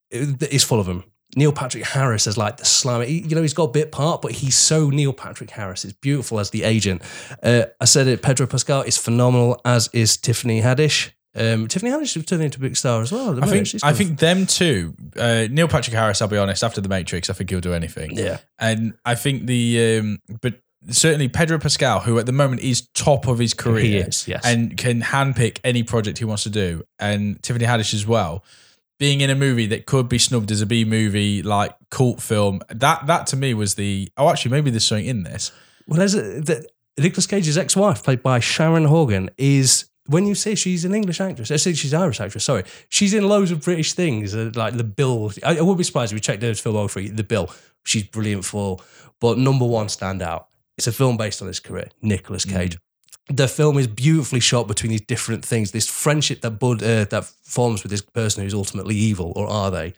it- 0.09 0.41
is 0.53 0.63
full 0.63 0.79
of 0.79 0.85
them. 0.85 1.03
Neil 1.35 1.51
Patrick 1.51 1.83
Harris 1.83 2.27
as 2.27 2.37
like 2.37 2.57
the 2.57 2.65
slammer. 2.65 3.05
He, 3.05 3.21
you 3.21 3.35
know, 3.35 3.41
he's 3.41 3.55
got 3.55 3.63
a 3.63 3.71
bit 3.71 3.91
part, 3.91 4.21
but 4.21 4.31
he's 4.33 4.55
so 4.55 4.91
Neil 4.91 5.11
Patrick 5.13 5.49
Harris. 5.49 5.83
It's 5.83 5.93
beautiful 5.93 6.39
as 6.39 6.51
the 6.51 6.61
agent. 6.63 7.01
Uh, 7.41 7.63
I 7.81 7.85
said 7.85 8.05
it. 8.07 8.21
Pedro 8.21 8.45
Pascal 8.45 8.83
is 8.83 8.97
phenomenal, 8.99 9.59
as 9.65 9.89
is 9.93 10.15
Tiffany 10.15 10.61
Haddish. 10.61 11.09
Um, 11.35 11.67
Tiffany 11.67 11.91
Haddish 11.91 12.15
is 12.15 12.25
turning 12.25 12.45
into 12.45 12.59
a 12.59 12.61
big 12.61 12.77
star 12.77 13.01
as 13.01 13.11
well. 13.11 13.43
I 13.43 13.47
think 13.47 13.83
I 13.83 13.93
think 13.93 14.19
them 14.19 14.45
too. 14.45 14.93
Uh, 15.17 15.47
Neil 15.49 15.67
Patrick 15.67 15.95
Harris. 15.95 16.21
I'll 16.21 16.27
be 16.27 16.37
honest. 16.37 16.63
After 16.63 16.79
the 16.79 16.89
Matrix, 16.89 17.29
I 17.29 17.33
think 17.33 17.49
he'll 17.49 17.59
do 17.59 17.73
anything. 17.73 18.11
yeah, 18.11 18.39
And 18.59 18.93
I 19.03 19.15
think 19.15 19.47
the 19.47 19.99
um, 19.99 20.19
but 20.41 20.61
certainly 20.89 21.29
Pedro 21.29 21.57
Pascal, 21.57 22.01
who 22.01 22.19
at 22.19 22.25
the 22.25 22.31
moment 22.31 22.61
is 22.61 22.87
top 22.93 23.27
of 23.27 23.39
his 23.39 23.53
career, 23.53 23.83
he 23.83 23.97
is. 23.97 24.27
Yes, 24.27 24.45
and 24.45 24.77
can 24.77 25.01
handpick 25.01 25.59
any 25.63 25.81
project 25.81 26.19
he 26.19 26.25
wants 26.25 26.43
to 26.43 26.49
do, 26.49 26.83
and 26.99 27.41
Tiffany 27.41 27.65
Haddish 27.65 27.93
as 27.93 28.05
well. 28.05 28.43
Being 28.99 29.21
in 29.21 29.31
a 29.31 29.35
movie 29.35 29.65
that 29.67 29.87
could 29.87 30.07
be 30.07 30.19
snubbed 30.19 30.51
as 30.51 30.61
a 30.61 30.67
B 30.67 30.85
movie, 30.85 31.41
like 31.41 31.75
cult 31.89 32.21
film, 32.21 32.61
that 32.69 33.07
that 33.07 33.27
to 33.27 33.35
me 33.35 33.55
was 33.55 33.73
the 33.75 34.11
oh, 34.17 34.29
actually 34.29 34.51
maybe 34.51 34.69
there's 34.69 34.85
something 34.85 35.07
in 35.07 35.23
this. 35.23 35.51
well, 35.87 35.97
there's 35.97 36.13
a, 36.13 36.21
the, 36.41 36.67
Nicolas 36.97 37.25
Cage's 37.25 37.57
ex-wife, 37.57 38.03
played 38.03 38.21
by 38.21 38.39
Sharon 38.39 38.85
Horgan, 38.85 39.31
is 39.37 39.85
when 40.07 40.25
you 40.25 40.35
say 40.35 40.55
she's 40.55 40.85
an 40.85 40.93
English 40.93 41.21
actress, 41.21 41.51
I 41.51 41.55
say 41.55 41.73
she's 41.73 41.93
Irish 41.93 42.19
actress. 42.19 42.43
Sorry, 42.43 42.63
she's 42.89 43.13
in 43.13 43.27
loads 43.27 43.51
of 43.51 43.63
British 43.63 43.93
things, 43.93 44.35
uh, 44.35 44.51
like 44.55 44.75
The 44.75 44.83
Bill. 44.83 45.31
I, 45.43 45.57
I 45.57 45.61
wouldn't 45.61 45.77
be 45.77 45.83
surprised 45.83 46.11
if 46.11 46.17
we 46.17 46.21
checked 46.21 46.43
her 46.43 46.51
filmography. 46.51 47.15
The 47.15 47.23
Bill, 47.23 47.49
she's 47.85 48.03
brilliant 48.03 48.45
for. 48.45 48.79
But 49.19 49.37
number 49.37 49.65
one 49.65 49.87
standout, 49.87 50.45
it's 50.77 50.87
a 50.87 50.91
film 50.91 51.17
based 51.17 51.41
on 51.41 51.47
his 51.47 51.59
career, 51.59 51.89
Nicolas 52.01 52.45
Cage. 52.45 52.77
The 53.29 53.47
film 53.47 53.77
is 53.77 53.87
beautifully 53.87 54.41
shot 54.41 54.67
between 54.67 54.91
these 54.91 55.01
different 55.01 55.45
things. 55.45 55.71
This 55.71 55.87
friendship 55.87 56.41
that 56.41 56.59
Bud 56.59 56.83
uh, 56.83 57.05
that 57.05 57.23
forms 57.43 57.81
with 57.83 57.89
this 57.89 58.01
person 58.01 58.43
who's 58.43 58.53
ultimately 58.53 58.95
evil, 58.95 59.31
or 59.35 59.47
are 59.47 59.71
they? 59.71 59.93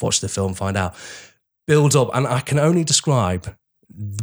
Watch 0.00 0.20
the 0.20 0.28
film, 0.28 0.54
find 0.54 0.76
out. 0.76 0.94
Builds 1.66 1.96
up, 1.96 2.10
and 2.14 2.26
I 2.26 2.40
can 2.40 2.60
only 2.60 2.84
describe 2.84 3.56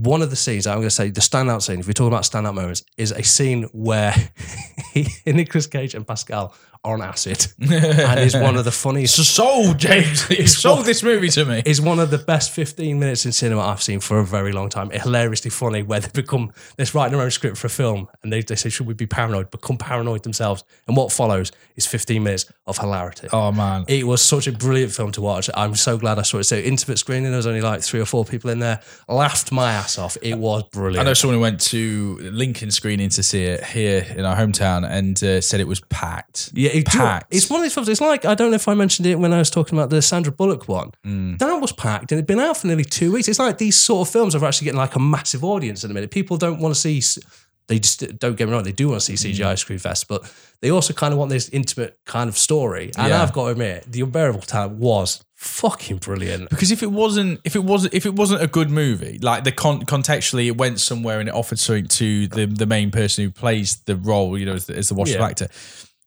one 0.02 0.22
of 0.22 0.30
the 0.30 0.36
scenes. 0.36 0.68
I'm 0.68 0.78
going 0.78 0.88
to 0.88 0.90
say 0.90 1.10
the 1.10 1.22
standout 1.22 1.62
scene. 1.62 1.80
If 1.80 1.88
we're 1.88 1.94
talking 1.94 2.10
about 2.14 2.24
standout 2.24 2.56
moments, 2.56 2.84
is 2.98 3.12
a 3.12 3.24
scene 3.24 3.64
where 3.72 4.14
Nicolas 5.26 5.68
Cage 5.68 5.96
and 5.96 6.06
Pascal 6.06 6.54
on 6.84 7.02
acid, 7.02 7.46
and 7.60 8.20
is 8.20 8.36
one 8.36 8.56
of 8.58 8.66
the 8.66 8.72
funniest. 8.72 9.16
So 9.16 9.24
sold, 9.24 9.78
James. 9.78 10.30
You 10.30 10.48
sold 10.48 10.80
what- 10.80 10.86
this 10.88 11.04
movie 11.04 11.30
to 11.30 11.46
me. 11.46 11.62
Is 11.66 11.80
one 11.82 12.00
of 12.00 12.10
the 12.10 12.18
best 12.18 12.52
15 12.52 13.00
minutes 13.00 13.26
in 13.26 13.32
cinema 13.32 13.62
I've 13.62 13.82
seen 13.84 14.00
for 14.00 14.20
a 14.20 14.26
very 14.26 14.52
long 14.52 14.70
time. 14.70 14.90
It's 14.92 15.04
Hilariously 15.04 15.52
funny, 15.52 15.84
where 15.84 16.00
they 16.00 16.10
become 16.14 16.52
they're 16.78 16.88
writing 16.94 17.18
their 17.18 17.24
own 17.26 17.32
script 17.32 17.58
for 17.58 17.68
a 17.68 17.70
film, 17.70 18.08
and 18.24 18.32
they, 18.34 18.42
they 18.42 18.56
say, 18.56 18.70
"Should 18.70 18.88
we 18.88 18.94
be 18.94 19.06
paranoid?" 19.06 19.52
Become 19.52 19.78
paranoid 19.78 20.24
themselves, 20.24 20.64
and 20.88 20.98
what 20.98 21.12
follows 21.12 21.52
is 21.76 21.86
15 21.86 22.24
minutes 22.24 22.46
of 22.66 22.78
hilarity. 22.78 23.28
Oh 23.32 23.52
man, 23.52 23.86
It 23.88 24.08
was 24.08 24.22
such 24.22 24.48
a 24.48 24.52
brilliant 24.52 24.92
film 24.92 25.12
to 25.14 25.22
watch. 25.22 25.50
I'm 25.54 25.76
so 25.76 25.98
glad 25.98 26.18
I 26.20 26.24
saw 26.24 26.38
it. 26.40 26.46
So 26.46 26.56
intimate 26.56 26.98
screening. 26.98 27.26
There 27.32 27.38
was 27.38 27.48
only 27.48 27.62
like 27.62 27.82
three 27.82 28.00
or 28.00 28.06
four 28.06 28.26
people 28.26 28.50
in 28.50 28.60
there. 28.60 28.80
Laughed 29.08 29.52
my 29.52 29.72
ass 29.72 29.98
off. 29.98 30.18
It 30.22 30.36
was 30.38 30.64
brilliant. 30.72 31.00
I 31.06 31.10
know 31.10 31.14
someone 31.14 31.36
who 31.36 31.42
went 31.42 31.60
to 31.62 32.18
Lincoln 32.32 32.72
screening 32.72 33.10
to 33.10 33.24
see 33.24 33.44
it 33.44 33.64
here 33.64 34.06
in 34.16 34.26
our 34.26 34.36
hometown 34.36 34.90
and 34.90 35.22
uh, 35.24 35.42
said 35.42 35.60
it 35.60 35.68
was 35.68 35.82
packed. 35.82 36.52
Yeah, 36.54 36.71
it, 36.74 36.86
packed. 36.86 37.34
It's 37.34 37.50
one 37.50 37.60
of 37.60 37.64
these 37.64 37.74
films. 37.74 37.90
It's 37.90 38.02
like 38.02 38.26
I 38.26 38.36
don't 38.36 38.50
know 38.52 38.56
if 38.56 38.68
I 38.68 38.74
mentioned 38.74 39.06
it 39.08 39.16
when 39.16 39.34
I 39.34 39.38
was 39.40 39.50
talking 39.50 39.78
about 39.78 39.90
the 39.90 40.02
Sandra 40.02 40.32
Bullock 40.32 40.68
one. 40.68 40.92
Mm. 41.06 41.38
That 41.40 41.62
was 41.62 41.72
packed 41.72 42.12
and 42.12 42.18
it'd 42.20 42.28
been 42.28 42.40
out 42.40 42.58
for 42.58 42.68
nearly 42.68 42.84
two 42.86 43.12
weeks. 43.12 43.28
It's 43.28 43.40
like 43.40 43.58
these 43.58 43.80
sort 43.80 44.08
of 44.08 44.12
films 44.12 44.36
are 44.36 44.46
actually 44.46 44.66
getting 44.66 44.80
like 44.80 44.96
a 44.96 45.00
massive 45.00 45.44
audience 45.44 45.84
in 45.84 45.92
a 45.92 45.94
minute. 45.94 46.12
People 46.12 46.38
don't 46.38 46.60
want 46.60 46.74
to 46.76 46.80
see. 46.80 47.02
They 47.68 47.80
just 47.80 48.20
don't 48.20 48.36
get 48.36 48.48
me 48.50 48.54
wrong. 48.54 48.64
They 48.64 48.74
do 48.74 48.90
want 48.90 49.02
to 49.02 49.16
see 49.18 49.30
Mm. 49.32 49.36
CGI 49.38 49.58
screen 49.58 49.80
fest, 49.80 50.08
but 50.10 50.30
they 50.62 50.72
also 50.72 50.94
kind 50.94 51.14
of 51.14 51.20
want 51.20 51.30
this 51.32 51.48
intimate 51.50 51.98
kind 52.06 52.28
of 52.28 52.38
story. 52.38 52.92
And 52.98 53.08
Yeah. 53.10 53.22
I've 53.24 53.32
got 53.32 53.46
to 53.46 53.52
admit, 53.52 53.86
the 53.90 54.02
unbearable 54.02 54.42
talent 54.42 54.74
was 54.74 55.24
fucking 55.36 55.98
brilliant. 55.98 56.50
Because 56.50 56.72
if 56.72 56.84
it 56.84 56.92
wasn't, 56.92 57.40
if 57.46 57.56
it 57.56 57.64
wasn't, 57.64 57.94
if 57.94 58.06
it 58.06 58.14
wasn't 58.14 58.42
a 58.42 58.48
good 58.48 58.70
movie, 58.70 59.20
like 59.22 59.46
the 59.46 59.52
con- 59.54 59.84
contextually, 59.86 60.48
it 60.48 60.58
went 60.58 60.82
somewhere 60.82 61.20
and 61.22 61.30
it 61.30 61.36
offered 61.36 61.60
something 61.60 61.88
to 61.88 62.28
the 62.28 62.46
the 62.46 62.66
main 62.66 62.92
person 62.92 63.24
who 63.24 63.32
plays 63.32 63.78
the 63.86 63.96
role, 63.96 64.38
you 64.38 64.46
know, 64.46 64.54
as 64.56 64.66
the, 64.66 64.76
as 64.76 64.90
the 64.90 64.96
Yeah. 65.06 65.26
actor. 65.26 65.48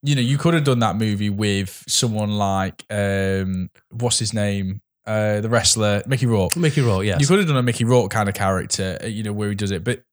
You 0.07 0.15
know, 0.15 0.21
you 0.21 0.37
could 0.37 0.55
have 0.55 0.65
done 0.65 0.81
that 0.81 0.97
movie 0.97 1.31
with 1.31 1.83
someone 1.89 2.31
like, 2.31 2.85
um, 2.91 3.71
what's 3.91 4.19
his 4.19 4.35
name, 4.35 4.83
uh, 5.07 5.41
the 5.41 5.49
wrestler 5.49 6.03
Mickey 6.07 6.27
Rourke. 6.27 6.57
Mickey 6.57 6.81
Rourke, 6.81 7.05
yes. 7.05 7.21
You 7.21 7.27
could 7.27 7.39
have 7.39 7.49
done 7.49 7.57
a 7.57 7.63
Mickey 7.63 7.85
Rourke 7.85 8.11
kind 8.11 8.29
of 8.29 8.35
character, 8.35 8.99
uh, 9.03 9.07
you 9.07 9.23
know, 9.23 9.33
where 9.33 9.49
he 9.49 9.55
does 9.55 9.71
it, 9.71 9.85
but. 9.85 10.05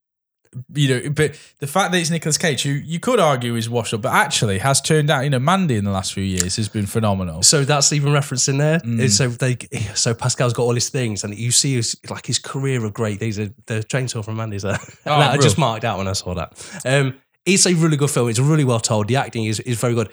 You 0.76 0.90
know, 0.90 1.10
but 1.12 1.40
the 1.60 1.68
fact 1.68 1.94
that 1.94 1.98
it's 2.00 2.10
Nicolas 2.10 2.38
Cage, 2.38 2.64
who 2.64 2.72
you 2.72 3.00
could 3.00 3.22
argue 3.22 3.56
is 3.56 3.70
washed 3.70 3.94
up, 3.94 4.02
but 4.02 4.12
actually 4.12 4.58
has 4.58 4.82
turned 4.82 5.10
out, 5.10 5.22
you 5.22 5.30
know, 5.30 5.40
Mandy 5.40 5.78
in 5.78 5.86
the 5.86 5.92
last 5.92 6.14
few 6.14 6.26
years 6.26 6.58
has 6.58 6.68
been 6.68 6.86
phenomenal. 6.86 7.42
So 7.42 7.64
that's 7.64 7.94
even 7.94 8.12
referenced 8.12 8.50
in 8.50 8.58
there. 8.58 8.80
Mm. 8.80 9.10
So 9.10 9.30
they, 9.30 9.56
so 9.96 10.14
Pascal's 10.14 10.52
got 10.52 10.64
all 10.64 10.74
his 10.74 10.90
things, 10.90 11.24
and 11.24 11.34
you 11.34 11.52
see 11.52 11.76
his 11.76 11.96
like 12.10 12.26
his 12.26 12.38
career 12.38 12.84
of 12.84 12.94
great 12.94 13.18
things. 13.18 13.38
The 13.38 13.54
the 13.68 13.76
chainsaw 13.76 14.26
from 14.26 14.36
Mandy's 14.36 14.64
there. 14.64 14.78
Oh, 15.06 15.14
I 15.14 15.38
just 15.38 15.58
marked 15.58 15.86
out 15.86 16.00
when 16.00 16.10
I 16.10 16.12
saw 16.12 16.34
that. 16.34 16.82
Um, 16.86 17.14
it's 17.46 17.66
a 17.66 17.74
really 17.74 17.98
good 17.98 18.10
film. 18.12 18.30
It's 18.30 18.40
really 18.40 18.64
well 18.64 18.80
told. 18.80 19.08
The 19.08 19.16
acting 19.18 19.46
is 19.46 19.60
is 19.62 19.80
very 19.80 19.94
good. 19.94 20.10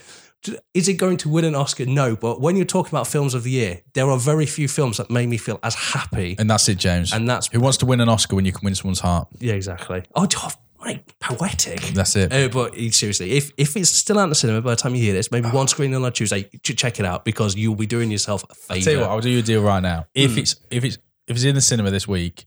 Is 0.73 0.87
it 0.88 0.95
going 0.95 1.17
to 1.19 1.29
win 1.29 1.45
an 1.45 1.57
Oscar? 1.57 1.85
No, 1.85 2.14
but 2.14 2.41
when 2.41 2.55
you're 2.55 2.64
talking 2.64 2.91
about 2.91 3.09
films 3.09 3.35
of 3.35 3.43
the 3.43 3.51
year, 3.51 3.81
there 3.95 4.09
are 4.09 4.17
very 4.19 4.47
few 4.47 4.69
films 4.69 4.99
that 4.99 5.11
made 5.11 5.29
me 5.29 5.37
feel 5.37 5.59
as 5.64 5.75
happy. 5.75 6.37
And 6.38 6.49
that's 6.49 6.69
it, 6.69 6.79
James. 6.79 7.12
And 7.12 7.29
that's 7.29 7.49
Who 7.49 7.59
wants 7.61 7.79
to 7.79 7.87
win 7.87 8.01
an 8.01 8.09
Oscar 8.09 8.37
when 8.37 8.45
you 8.45 8.53
can 8.53 8.64
win 8.64 8.75
someone's 8.77 9.01
heart? 9.01 9.27
yeah, 9.41 9.55
exactly. 9.55 10.05
Oh, 10.14 10.29
oh, 10.37 10.51
mate, 10.87 11.01
poetic. 11.19 11.81
That's 11.93 12.14
it. 12.14 12.33
Uh, 12.33 12.49
but 12.51 12.77
seriously, 12.95 13.33
if 13.33 13.51
if 13.57 13.77
it's 13.77 13.91
still 13.91 14.17
out 14.17 14.25
in 14.25 14.29
the 14.29 14.37
cinema 14.37 14.61
by 14.62 14.71
the 14.71 14.77
time 14.77 14.95
you 14.95 15.03
hear 15.03 15.12
this, 15.12 15.33
maybe 15.33 15.49
one 15.49 15.67
screening 15.67 15.97
on 15.97 16.05
a 16.05 16.11
Tuesday, 16.12 16.45
ch- 16.62 16.77
check 16.77 17.01
it 17.01 17.05
out 17.05 17.25
because 17.25 17.57
you'll 17.57 17.75
be 17.75 17.87
doing 17.87 18.12
yourself 18.12 18.45
a 18.49 18.55
favor. 18.55 18.85
Tell 18.85 18.93
you 18.93 19.01
what, 19.01 19.11
I'll 19.11 19.21
do 19.21 19.31
you 19.31 19.41
a 19.41 19.43
deal 19.43 19.62
right 19.64 19.83
now. 19.83 20.07
If 20.14 20.35
Hmm. 20.35 20.38
it's 20.38 20.55
if 20.71 20.85
it's 20.85 20.99
if 21.27 21.35
it's 21.35 21.45
in 21.45 21.57
the 21.57 21.61
cinema 21.61 21.91
this 21.91 22.07
week, 22.07 22.47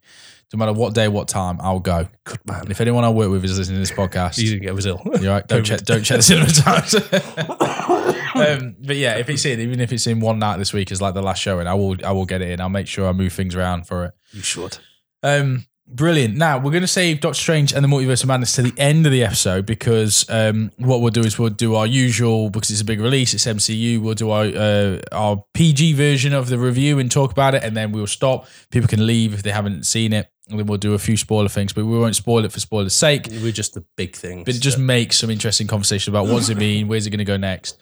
no 0.54 0.58
matter 0.58 0.74
what 0.74 0.94
day, 0.94 1.08
what 1.08 1.28
time, 1.28 1.58
I'll 1.62 1.80
go. 1.80 2.08
Good 2.26 2.40
man. 2.46 2.62
And 2.62 2.72
if 2.72 2.82
anyone 2.82 3.04
I 3.04 3.10
work 3.10 3.30
with 3.32 3.44
is 3.46 3.58
listening 3.58 3.78
to 3.78 3.80
this 3.80 3.92
podcast, 3.92 4.38
You 4.38 4.50
didn't 4.50 4.64
get 4.64 4.74
Brazil. 4.74 5.02
you're 5.22 5.32
right. 5.34 5.48
Don't 5.48 5.64
check. 5.64 5.82
Don't 5.84 6.04
check 6.04 6.18
the 6.18 6.24
cinema 6.24 6.52
times. 6.52 6.96
um, 8.36 8.76
but 8.80 8.96
yeah, 8.98 9.18
if 9.18 9.30
it's 9.30 9.46
in, 9.46 9.60
even 9.60 9.80
if 9.80 9.92
it's 9.92 10.08
in 10.08 10.20
one 10.20 10.40
night 10.40 10.58
this 10.58 10.74
week 10.74 10.92
is 10.92 11.02
like 11.02 11.14
the 11.14 11.22
last 11.22 11.42
showing, 11.42 11.68
I 11.68 11.74
will 11.74 11.96
I 12.06 12.12
will 12.12 12.26
get 12.26 12.42
it 12.42 12.50
in. 12.50 12.62
I'll 12.62 12.70
make 12.70 12.88
sure 12.88 13.08
I 13.08 13.12
move 13.12 13.34
things 13.34 13.56
around 13.56 13.88
for 13.88 14.06
it. 14.06 14.14
You 14.32 14.42
should. 14.42 14.78
Um, 15.24 15.66
brilliant. 15.88 16.36
Now 16.36 16.58
we're 16.58 16.72
going 16.72 16.82
to 16.82 16.88
save 16.88 17.20
Doctor 17.22 17.40
Strange 17.40 17.74
and 17.74 17.84
the 17.84 17.88
Multiverse 17.88 18.24
of 18.24 18.28
Madness 18.28 18.56
to 18.56 18.62
the 18.62 18.74
end 18.78 19.06
of 19.06 19.12
the 19.12 19.24
episode 19.24 19.66
because 19.66 20.26
um, 20.30 20.72
what 20.78 21.02
we'll 21.02 21.12
do 21.12 21.22
is 21.22 21.38
we'll 21.38 21.50
do 21.50 21.76
our 21.76 21.86
usual 21.88 22.50
because 22.50 22.72
it's 22.72 22.82
a 22.82 22.86
big 22.86 23.00
release. 23.00 23.34
It's 23.34 23.46
MCU. 23.46 24.02
We'll 24.02 24.16
do 24.16 24.30
our 24.32 24.46
uh, 24.46 25.00
our 25.12 25.44
PG 25.54 25.94
version 25.94 26.34
of 26.34 26.50
the 26.50 26.58
review 26.58 27.00
and 27.00 27.12
talk 27.12 27.32
about 27.32 27.56
it, 27.56 27.64
and 27.64 27.76
then 27.76 27.92
we'll 27.92 28.08
stop. 28.08 28.48
People 28.70 28.88
can 28.88 29.06
leave 29.06 29.34
if 29.34 29.44
they 29.44 29.52
haven't 29.52 29.86
seen 29.86 30.14
it, 30.14 30.32
and 30.50 30.60
then 30.60 30.66
we'll 30.66 30.78
do 30.78 30.94
a 30.94 31.00
few 31.00 31.16
spoiler 31.18 31.48
things, 31.50 31.72
but 31.74 31.86
we 31.86 31.98
won't 31.98 32.16
spoil 32.16 32.44
it 32.46 32.52
for 32.52 32.60
spoiler's 32.60 32.94
sake. 32.96 33.28
We're 33.30 33.52
just 33.52 33.74
the 33.74 33.86
big 33.96 34.16
things. 34.16 34.46
But 34.46 34.56
it 34.56 34.60
just 34.60 34.78
makes 34.80 35.18
some 35.20 35.30
interesting 35.30 35.68
conversation 35.68 36.12
about 36.14 36.26
what 36.28 36.40
does 36.40 36.50
it 36.50 36.58
mean, 36.58 36.88
where's 36.88 37.06
it 37.08 37.12
going 37.12 37.20
to 37.20 37.26
go 37.26 37.38
next, 37.38 37.78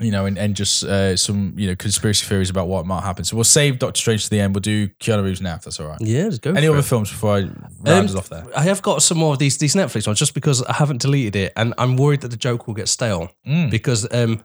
you 0.00 0.10
know, 0.10 0.26
and, 0.26 0.36
and 0.38 0.54
just 0.56 0.84
uh, 0.84 1.16
some 1.16 1.54
you 1.56 1.68
know 1.68 1.74
conspiracy 1.76 2.26
theories 2.26 2.50
about 2.50 2.68
what 2.68 2.84
might 2.86 3.02
happen. 3.02 3.24
So 3.24 3.36
we'll 3.36 3.44
save 3.44 3.78
Doctor 3.78 3.98
Strange 3.98 4.24
to 4.24 4.30
the 4.30 4.40
end. 4.40 4.54
We'll 4.54 4.60
do 4.60 4.88
Keanu 5.00 5.24
Reeves 5.24 5.40
now 5.40 5.54
if 5.54 5.62
that's 5.62 5.80
all 5.80 5.86
right. 5.88 5.98
yeah, 6.00 6.24
let's 6.24 6.38
go. 6.38 6.52
Any 6.52 6.68
other 6.68 6.78
it. 6.78 6.84
films 6.84 7.10
before 7.10 7.36
I 7.36 7.40
round 7.82 8.10
Um, 8.10 8.16
off 8.18 8.28
there? 8.28 8.44
I 8.56 8.62
have 8.62 8.82
got 8.82 9.02
some 9.02 9.18
more 9.18 9.32
of 9.32 9.38
these 9.38 9.56
these 9.58 9.74
Netflix 9.74 10.06
ones 10.06 10.18
just 10.18 10.34
because 10.34 10.62
I 10.64 10.74
haven't 10.74 11.00
deleted 11.00 11.34
it, 11.36 11.52
and 11.56 11.74
I'm 11.78 11.96
worried 11.96 12.20
that 12.22 12.28
the 12.28 12.36
joke 12.36 12.66
will 12.66 12.74
get 12.74 12.88
stale 12.88 13.30
Mm. 13.46 13.70
because 13.70 14.06
um, 14.12 14.42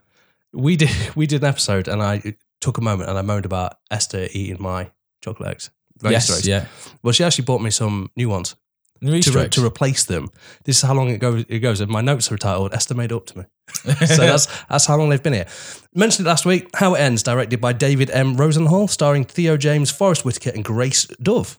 we 0.53 0.75
did 0.77 0.89
we 1.15 1.27
did 1.27 1.43
an 1.43 1.49
episode, 1.49 1.88
and 1.88 2.01
I 2.01 2.36
took 2.62 2.77
a 2.77 2.82
moment 2.82 3.10
and 3.10 3.17
I 3.17 3.21
moaned 3.23 3.45
about 3.45 3.77
Esther 3.91 4.27
eating 4.32 4.58
my 4.62 4.91
chocolate 5.21 5.49
eggs. 5.49 5.69
Very 6.01 6.13
Yes, 6.13 6.45
yeah. 6.45 6.65
Well, 7.03 7.12
she 7.12 7.23
actually 7.23 7.45
bought 7.45 7.62
me 7.62 7.71
some 7.71 8.09
new 8.15 8.29
ones. 8.29 8.55
New 9.01 9.21
to, 9.21 9.31
re- 9.31 9.49
to 9.49 9.65
replace 9.65 10.03
them. 10.03 10.29
This 10.65 10.77
is 10.77 10.81
how 10.81 10.93
long 10.93 11.09
it 11.09 11.19
goes. 11.19 11.45
It 11.47 11.59
goes, 11.59 11.79
and 11.79 11.89
my 11.89 12.01
notes 12.01 12.29
are 12.31 12.38
titled 12.38 12.73
"Esther 12.73 12.95
made 12.95 13.13
up 13.13 13.25
to 13.27 13.38
me." 13.39 13.45
so 13.83 13.93
that's 14.17 14.47
that's 14.65 14.85
how 14.85 14.97
long 14.97 15.09
they've 15.09 15.23
been 15.23 15.33
here. 15.33 15.47
Mentioned 15.95 16.27
it 16.27 16.29
last 16.29 16.45
week. 16.45 16.69
How 16.75 16.95
it 16.95 16.99
ends, 16.99 17.23
directed 17.23 17.62
by 17.62 17.71
David 17.71 18.09
M. 18.12 18.35
Rosenthal, 18.35 18.89
starring 18.89 19.23
Theo 19.23 19.55
James, 19.55 19.89
Forrest 19.89 20.25
Whitaker, 20.25 20.51
and 20.53 20.65
Grace 20.65 21.05
Dove. 21.21 21.57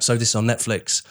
So 0.00 0.16
this 0.16 0.30
is 0.30 0.34
on 0.34 0.46
Netflix, 0.46 1.02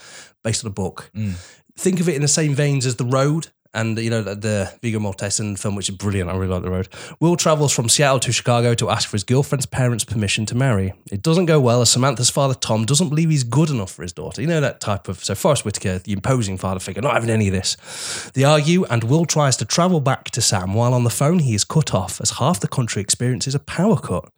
based 0.43 0.65
on 0.65 0.71
a 0.71 0.73
book. 0.73 1.09
Mm. 1.15 1.35
Think 1.77 2.01
of 2.01 2.09
it 2.09 2.15
in 2.15 2.21
the 2.21 2.27
same 2.27 2.53
veins 2.53 2.85
as 2.85 2.97
The 2.97 3.05
Road. 3.05 3.47
And 3.75 3.97
you 3.97 4.11
know 4.11 4.21
the, 4.21 4.35
the 4.35 4.73
Viggo 4.81 4.99
Mortensen 4.99 5.57
film, 5.57 5.75
which 5.75 5.89
is 5.89 5.95
brilliant. 5.95 6.29
I 6.29 6.35
really 6.35 6.53
like 6.53 6.61
The 6.61 6.69
Road. 6.69 6.89
Will 7.19 7.35
travels 7.35 7.73
from 7.73 7.89
Seattle 7.89 8.19
to 8.19 8.31
Chicago 8.31 8.75
to 8.75 8.89
ask 8.89 9.09
for 9.09 9.15
his 9.15 9.23
girlfriend's 9.23 9.65
parents' 9.65 10.03
permission 10.03 10.45
to 10.47 10.55
marry. 10.55 10.93
It 11.11 11.23
doesn't 11.23 11.47
go 11.47 11.59
well 11.59 11.81
as 11.81 11.89
Samantha's 11.89 12.29
father 12.29 12.53
Tom 12.53 12.85
doesn't 12.85 13.09
believe 13.09 13.31
he's 13.31 13.43
good 13.43 13.71
enough 13.71 13.91
for 13.91 14.03
his 14.03 14.13
daughter. 14.13 14.41
You 14.41 14.47
know 14.47 14.61
that 14.61 14.79
type 14.79 15.07
of 15.07 15.23
so 15.23 15.33
Forrest 15.33 15.65
Whitaker, 15.65 15.97
the 15.97 16.13
imposing 16.13 16.57
father 16.57 16.79
figure, 16.79 17.01
not 17.01 17.13
having 17.13 17.31
any 17.31 17.47
of 17.47 17.53
this. 17.53 18.31
They 18.35 18.43
argue, 18.43 18.85
and 18.85 19.03
Will 19.03 19.25
tries 19.25 19.57
to 19.57 19.65
travel 19.65 19.99
back 19.99 20.25
to 20.31 20.41
Sam. 20.41 20.75
While 20.75 20.93
on 20.93 21.03
the 21.03 21.09
phone, 21.09 21.39
he 21.39 21.55
is 21.55 21.63
cut 21.63 21.95
off 21.95 22.21
as 22.21 22.31
half 22.31 22.59
the 22.59 22.67
country 22.67 23.01
experiences 23.01 23.55
a 23.55 23.59
power 23.59 23.97
cut. 23.97 24.29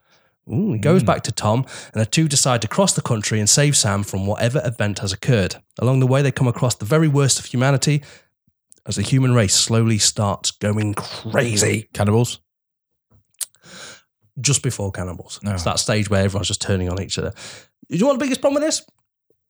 Ooh, 0.52 0.74
he 0.74 0.80
goes 0.80 1.02
hmm. 1.02 1.08
back 1.08 1.24
to 1.24 1.32
Tom, 1.32 1.65
and 1.93 2.02
the 2.02 2.06
two 2.06 2.28
decide 2.28 2.62
to 2.62 2.67
cross 2.67 2.93
the 2.93 3.02
country 3.02 3.39
and 3.39 3.50
save 3.50 3.76
Sam 3.76 4.04
from 4.04 4.28
whatever 4.28 4.62
event 4.63 5.00
has 5.00 5.12
occurred. 5.12 5.56
Along 5.80 6.00
the 6.00 6.08
way, 6.08 6.21
they 6.21 6.32
come 6.32 6.48
across 6.48 6.76
the 6.76 6.86
very 6.86 7.08
worst 7.08 7.39
of 7.39 7.45
humanity 7.45 8.04
as 8.86 8.95
the 8.98 9.02
human 9.02 9.34
race 9.34 9.54
slowly 9.54 9.98
starts 9.98 10.52
going 10.52 10.93
crazy 10.93 11.89
Cannibals. 11.93 12.39
just 14.39 14.62
before 14.63 14.91
cannibals. 14.91 15.39
Oh. 15.45 15.52
It's 15.52 15.63
that 15.63 15.80
stage 15.80 16.10
where 16.10 16.24
everyone's 16.24 16.48
just 16.48 16.62
turning 16.62 16.89
on 16.89 17.02
each 17.02 17.17
other. 17.17 17.32
Do 17.89 17.95
You 17.95 18.02
know 18.02 18.08
what 18.08 18.19
the 18.19 18.26
biggest 18.26 18.41
problem 18.41 18.62
with 18.62 18.67
this? 18.67 18.86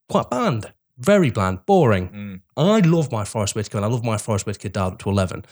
Quite 0.10 0.30
bland. 0.30 0.72
Very 0.98 1.32
bland. 1.32 1.66
Boring. 1.66 2.42
I 2.56 2.80
love 2.80 3.12
my 3.12 3.26
Forrest 3.26 3.56
Whitaker, 3.56 3.78
and 3.78 3.86
I 3.86 3.90
love 3.90 4.04
my 4.04 4.18
Forrest 4.18 4.46
Whitaker 4.46 4.70
down 4.70 4.94
up 4.94 5.00
to 5.00 5.10
11. 5.10 5.44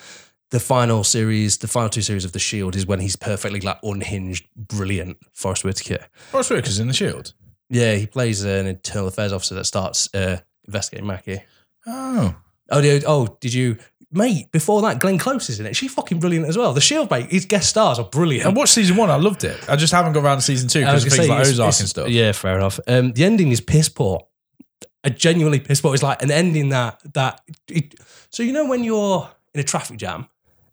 The 0.52 0.60
final 0.60 1.04
series, 1.04 1.58
the 1.58 1.68
final 1.68 1.90
two 1.90 2.02
series 2.04 2.26
of 2.26 2.32
The 2.32 2.40
Shield 2.40 2.76
is 2.76 2.86
when 2.86 3.00
he's 3.00 3.16
perfectly 3.16 3.60
like 3.60 3.80
unhinged, 3.84 4.48
brilliant 4.56 5.18
Forrest 5.34 5.64
Whitaker. 5.66 6.06
Forrest 6.30 6.52
Whitaker's 6.52 6.80
in 6.80 6.88
the 6.88 6.94
Shield. 6.94 7.34
Yeah, 7.70 7.96
he 7.96 8.06
plays 8.06 8.44
an 8.44 8.68
internal 8.68 9.08
affairs 9.08 9.34
officer 9.34 9.56
that 9.56 9.66
starts 9.66 10.08
uh, 10.14 10.38
investigating 10.68 11.08
Mackey. 11.08 11.42
Oh, 11.88 12.36
Oh, 12.70 12.82
did, 12.82 13.04
oh, 13.06 13.38
did 13.42 13.54
you, 13.54 13.78
mate? 14.12 14.52
Before 14.52 14.82
that, 14.84 15.00
Glenn 15.00 15.18
Close 15.18 15.50
is 15.50 15.60
in 15.60 15.66
it. 15.66 15.76
She's 15.76 15.94
fucking 15.94 16.20
brilliant 16.20 16.48
as 16.48 16.58
well. 16.58 16.74
The 16.74 16.82
Shield, 16.82 17.12
mate. 17.12 17.30
His 17.32 17.46
guest 17.46 17.70
stars 17.70 18.00
are 18.00 18.06
brilliant. 18.06 18.46
I 18.46 18.50
watched 18.50 18.74
season 18.74 18.96
one. 18.96 19.10
I 19.10 19.16
loved 19.16 19.44
it. 19.44 19.70
I 19.70 19.76
just 19.76 19.94
haven't 19.94 20.14
got 20.14 20.24
around 20.24 20.38
to 20.38 20.42
season 20.44 20.70
two 20.70 20.80
because 20.80 21.06
of 21.06 21.12
things 21.12 21.26
say, 21.26 21.30
like 21.30 21.42
it's- 21.42 21.54
Ozark 21.54 21.68
it's- 21.68 21.80
and 21.82 21.90
stuff. 21.90 22.10
Yeah, 22.10 22.32
fair 22.32 22.56
enough. 22.58 22.80
Um, 22.88 23.12
the 23.14 23.26
ending 23.26 23.52
is 23.52 23.62
piss 23.62 23.90
poor. 23.90 24.26
A 25.04 25.10
genuinely 25.10 25.60
piss 25.60 25.82
poor. 25.82 25.94
It's 25.94 26.04
like 26.04 26.22
an 26.22 26.32
ending 26.32 26.70
that 26.70 27.02
that. 27.14 27.42
It, 27.68 27.96
so 28.30 28.42
you 28.44 28.54
know 28.54 28.66
when 28.66 28.84
you're 28.86 29.30
in 29.54 29.60
a 29.60 29.64
traffic 29.64 29.98
jam 29.98 30.28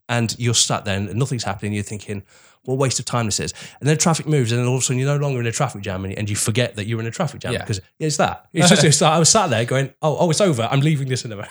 and 0.08 0.34
you're 0.38 0.54
sat 0.54 0.84
there 0.84 0.96
and 0.96 1.12
nothing's 1.14 1.42
happening, 1.44 1.72
you're 1.72 1.82
thinking, 1.82 2.22
"What 2.64 2.74
a 2.74 2.76
waste 2.76 2.98
of 2.98 3.04
time 3.04 3.26
this 3.26 3.40
is." 3.40 3.52
And 3.80 3.88
then 3.88 3.96
traffic 3.98 4.26
moves, 4.26 4.52
and 4.52 4.60
then 4.60 4.66
all 4.68 4.76
of 4.76 4.80
a 4.82 4.84
sudden 4.84 4.98
you're 4.98 5.08
no 5.16 5.22
longer 5.22 5.40
in 5.40 5.46
a 5.46 5.52
traffic 5.52 5.82
jam, 5.82 6.04
and, 6.04 6.16
and 6.18 6.28
you 6.30 6.36
forget 6.36 6.76
that 6.76 6.86
you're 6.86 7.00
in 7.00 7.06
a 7.06 7.10
traffic 7.10 7.40
jam 7.40 7.52
Yeah. 7.52 7.60
because 7.60 7.80
it's 7.98 8.16
that. 8.18 8.46
It's 8.52 8.68
just 8.68 8.84
it's 8.84 9.00
like 9.00 9.12
I 9.12 9.18
was 9.18 9.28
sat 9.28 9.50
there 9.50 9.64
going, 9.64 9.92
"Oh, 10.02 10.16
oh, 10.20 10.30
it's 10.30 10.40
over. 10.40 10.68
I'm 10.70 10.80
leaving 10.80 11.08
this 11.08 11.24
in 11.24 11.30
cinema." 11.30 11.48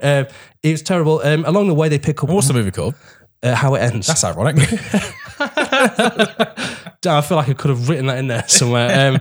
um, 0.02 0.26
it's 0.62 0.82
terrible. 0.82 1.20
Um, 1.22 1.44
along 1.44 1.68
the 1.68 1.74
way, 1.74 1.88
they 1.88 1.98
pick 1.98 2.22
up 2.22 2.30
What's 2.30 2.48
the 2.48 2.54
movie 2.54 2.70
called? 2.70 2.94
uh, 3.42 3.54
how 3.54 3.74
it 3.74 3.80
ends. 3.80 4.06
That's 4.06 4.22
ironic. 4.24 4.56
Damn, 7.02 7.16
I 7.16 7.20
feel 7.22 7.36
like 7.38 7.48
I 7.48 7.54
could 7.54 7.70
have 7.70 7.88
written 7.88 8.06
that 8.06 8.18
in 8.18 8.26
there 8.28 8.44
somewhere. 8.46 9.14
Um, 9.14 9.20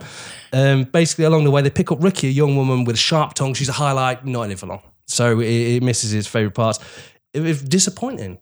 um, 0.51 0.83
basically, 0.83 1.25
along 1.25 1.45
the 1.45 1.51
way, 1.51 1.61
they 1.61 1.69
pick 1.69 1.91
up 1.91 2.03
Ricky, 2.03 2.27
a 2.27 2.31
young 2.31 2.55
woman 2.57 2.83
with 2.83 2.95
a 2.95 2.99
sharp 2.99 3.33
tongue. 3.35 3.53
She's 3.53 3.69
a 3.69 3.73
highlight, 3.73 4.25
not 4.25 4.43
in 4.43 4.51
it 4.51 4.59
for 4.59 4.65
long. 4.67 4.81
So 5.05 5.39
it, 5.39 5.47
it 5.47 5.83
misses 5.83 6.13
its 6.13 6.27
favourite 6.27 6.55
parts. 6.55 6.79
It 7.33 7.39
was 7.41 7.61
disappointing. 7.61 8.39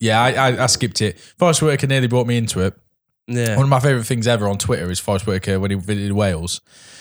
Yeah, 0.00 0.20
I, 0.20 0.30
I, 0.32 0.62
I 0.64 0.66
skipped 0.66 1.00
it. 1.02 1.18
Forrest 1.38 1.62
Whitaker 1.62 1.86
nearly 1.86 2.08
brought 2.08 2.26
me 2.26 2.36
into 2.36 2.60
it. 2.60 2.74
Yeah. 3.28 3.56
One 3.56 3.64
of 3.64 3.68
my 3.68 3.80
favourite 3.80 4.06
things 4.06 4.28
ever 4.28 4.48
on 4.48 4.56
Twitter 4.56 4.88
is 4.88 5.00
Forrest 5.00 5.26
Whitaker 5.26 5.58
when 5.58 5.72
he 5.72 5.76
visited 5.76 6.12
Wales. 6.12 6.60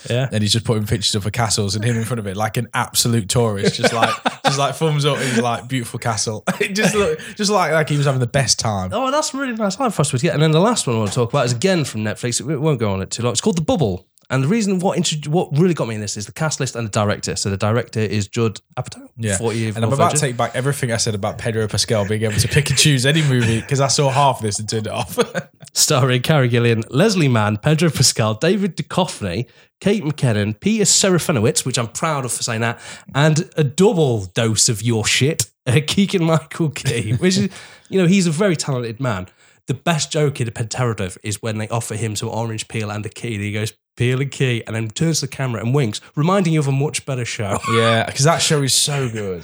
Yeah. 0.09 0.29
and 0.31 0.43
he's 0.43 0.53
just 0.53 0.65
putting 0.65 0.85
pictures 0.85 1.15
up 1.15 1.25
of 1.25 1.31
castles 1.31 1.75
and 1.75 1.83
him 1.83 1.97
in 1.97 2.03
front 2.03 2.19
of 2.19 2.27
it 2.27 2.37
like 2.37 2.57
an 2.57 2.67
absolute 2.75 3.27
tourist, 3.27 3.75
just 3.75 3.91
like 3.93 4.09
just 4.45 4.57
like 4.57 4.75
thumbs 4.75 5.05
up. 5.05 5.17
He's 5.17 5.39
like 5.39 5.67
beautiful 5.67 5.99
castle. 5.99 6.43
It 6.59 6.73
just 6.73 6.95
look 6.95 7.19
just 7.35 7.51
like 7.51 7.71
like 7.73 7.89
he 7.89 7.97
was 7.97 8.05
having 8.05 8.19
the 8.19 8.27
best 8.27 8.59
time. 8.59 8.91
Oh, 8.93 9.11
that's 9.11 9.33
really 9.33 9.53
nice. 9.53 9.79
I 9.79 9.85
like 9.85 9.93
Frost 9.93 10.23
Yeah. 10.23 10.33
And 10.33 10.41
then 10.41 10.51
the 10.51 10.59
last 10.59 10.87
one 10.87 10.95
I 10.95 10.99
want 10.99 11.11
to 11.11 11.15
talk 11.15 11.29
about 11.29 11.45
is 11.45 11.53
again 11.53 11.85
from 11.85 12.01
Netflix. 12.03 12.39
It 12.39 12.57
won't 12.57 12.79
go 12.79 12.91
on 12.91 13.01
it 13.01 13.11
too 13.11 13.23
long. 13.23 13.31
It's 13.31 13.41
called 13.41 13.57
The 13.57 13.63
Bubble. 13.63 14.07
And 14.29 14.43
the 14.43 14.47
reason 14.47 14.79
what 14.79 14.97
intro- 14.97 15.31
what 15.31 15.49
really 15.57 15.73
got 15.73 15.87
me 15.87 15.95
in 15.95 16.01
this 16.01 16.17
is 16.17 16.25
the 16.25 16.31
cast 16.31 16.59
list 16.59 16.75
and 16.75 16.87
the 16.87 16.91
director. 16.91 17.35
So 17.35 17.49
the 17.49 17.57
director 17.57 17.99
is 17.99 18.27
Judd 18.27 18.59
Apatow. 18.77 19.07
Yeah, 19.17 19.37
40 19.37 19.57
year 19.57 19.73
and 19.75 19.85
I'm 19.85 19.93
about 19.93 20.11
to 20.11 20.17
take 20.17 20.35
back 20.35 20.55
everything 20.55 20.91
I 20.91 20.97
said 20.97 21.15
about 21.15 21.37
Pedro 21.37 21.67
Pascal 21.67 22.07
being 22.07 22.23
able 22.23 22.35
to 22.35 22.47
pick 22.47 22.69
and 22.69 22.77
choose 22.77 23.05
any 23.05 23.21
movie 23.21 23.61
because 23.61 23.79
I 23.79 23.87
saw 23.87 24.09
half 24.09 24.37
of 24.37 24.41
this 24.43 24.59
and 24.59 24.67
turned 24.67 24.87
it 24.87 24.93
off. 24.93 25.17
starring 25.73 26.21
Karen 26.21 26.49
Gillan, 26.49 26.83
Leslie 26.89 27.27
Mann, 27.27 27.57
Pedro 27.57 27.89
Pascal, 27.89 28.33
David 28.33 28.75
Duchovny, 28.77 29.47
Kate 29.81 30.03
McKinnon, 30.03 30.59
Peter 30.59 30.85
Serafinowicz, 30.85 31.65
which 31.65 31.77
I'm 31.77 31.89
proud 31.89 32.25
of 32.25 32.31
for 32.31 32.43
saying 32.43 32.61
that, 32.61 32.79
and 33.13 33.49
a 33.57 33.63
double 33.63 34.25
dose 34.25 34.69
of 34.69 34.81
your 34.81 35.05
shit, 35.05 35.51
uh, 35.67 35.79
Keegan 35.85 36.23
Michael 36.23 36.69
Key, 36.69 37.13
which 37.19 37.37
is, 37.37 37.49
you 37.89 38.01
know, 38.01 38.07
he's 38.07 38.25
a 38.25 38.31
very 38.31 38.55
talented 38.55 38.99
man. 38.99 39.27
The 39.67 39.73
best 39.73 40.11
joke 40.11 40.39
in 40.39 40.47
a 40.47 40.51
Pentaverate 40.51 41.17
is 41.23 41.41
when 41.41 41.57
they 41.57 41.67
offer 41.69 41.95
him 41.95 42.15
some 42.15 42.29
orange 42.29 42.67
peel 42.67 42.89
and 42.89 43.05
a 43.05 43.09
key, 43.09 43.35
and 43.35 43.43
he 43.43 43.51
goes, 43.51 43.73
peel 43.95 44.25
key, 44.25 44.63
and 44.65 44.75
then 44.75 44.89
turns 44.89 45.19
to 45.19 45.27
the 45.27 45.31
camera 45.31 45.61
and 45.61 45.73
winks, 45.73 46.01
reminding 46.15 46.53
you 46.53 46.59
of 46.59 46.67
a 46.67 46.71
much 46.71 47.05
better 47.05 47.25
show. 47.25 47.59
yeah, 47.73 48.05
because 48.05 48.25
that 48.25 48.41
show 48.41 48.61
is 48.61 48.73
so 48.73 49.09
good. 49.09 49.43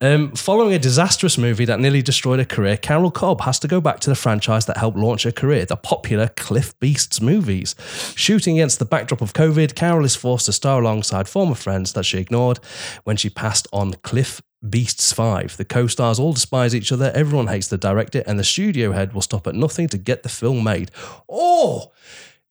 Um, 0.00 0.30
following 0.32 0.74
a 0.74 0.78
disastrous 0.78 1.36
movie 1.36 1.64
that 1.64 1.80
nearly 1.80 2.02
destroyed 2.02 2.38
her 2.38 2.44
career, 2.44 2.76
Carol 2.76 3.10
Cobb 3.10 3.40
has 3.40 3.58
to 3.58 3.68
go 3.68 3.80
back 3.80 3.98
to 4.00 4.10
the 4.10 4.14
franchise 4.14 4.66
that 4.66 4.76
helped 4.76 4.96
launch 4.96 5.24
her 5.24 5.32
career, 5.32 5.64
the 5.64 5.76
popular 5.76 6.28
Cliff 6.28 6.78
Beasts 6.78 7.20
movies. 7.20 7.74
Shooting 8.14 8.58
against 8.58 8.78
the 8.78 8.84
backdrop 8.84 9.20
of 9.20 9.32
COVID, 9.32 9.74
Carol 9.74 10.04
is 10.04 10.14
forced 10.14 10.46
to 10.46 10.52
star 10.52 10.80
alongside 10.80 11.28
former 11.28 11.56
friends 11.56 11.94
that 11.94 12.04
she 12.04 12.18
ignored 12.18 12.60
when 13.02 13.16
she 13.16 13.28
passed 13.28 13.66
on 13.72 13.94
Cliff 14.04 14.40
Beasts 14.68 15.12
5. 15.12 15.56
The 15.56 15.64
co 15.64 15.88
stars 15.88 16.20
all 16.20 16.32
despise 16.32 16.76
each 16.76 16.92
other, 16.92 17.10
everyone 17.12 17.48
hates 17.48 17.66
the 17.66 17.78
director, 17.78 18.22
and 18.24 18.38
the 18.38 18.44
studio 18.44 18.92
head 18.92 19.12
will 19.12 19.22
stop 19.22 19.48
at 19.48 19.56
nothing 19.56 19.88
to 19.88 19.98
get 19.98 20.22
the 20.22 20.28
film 20.28 20.62
made. 20.62 20.92
Oh, 21.28 21.90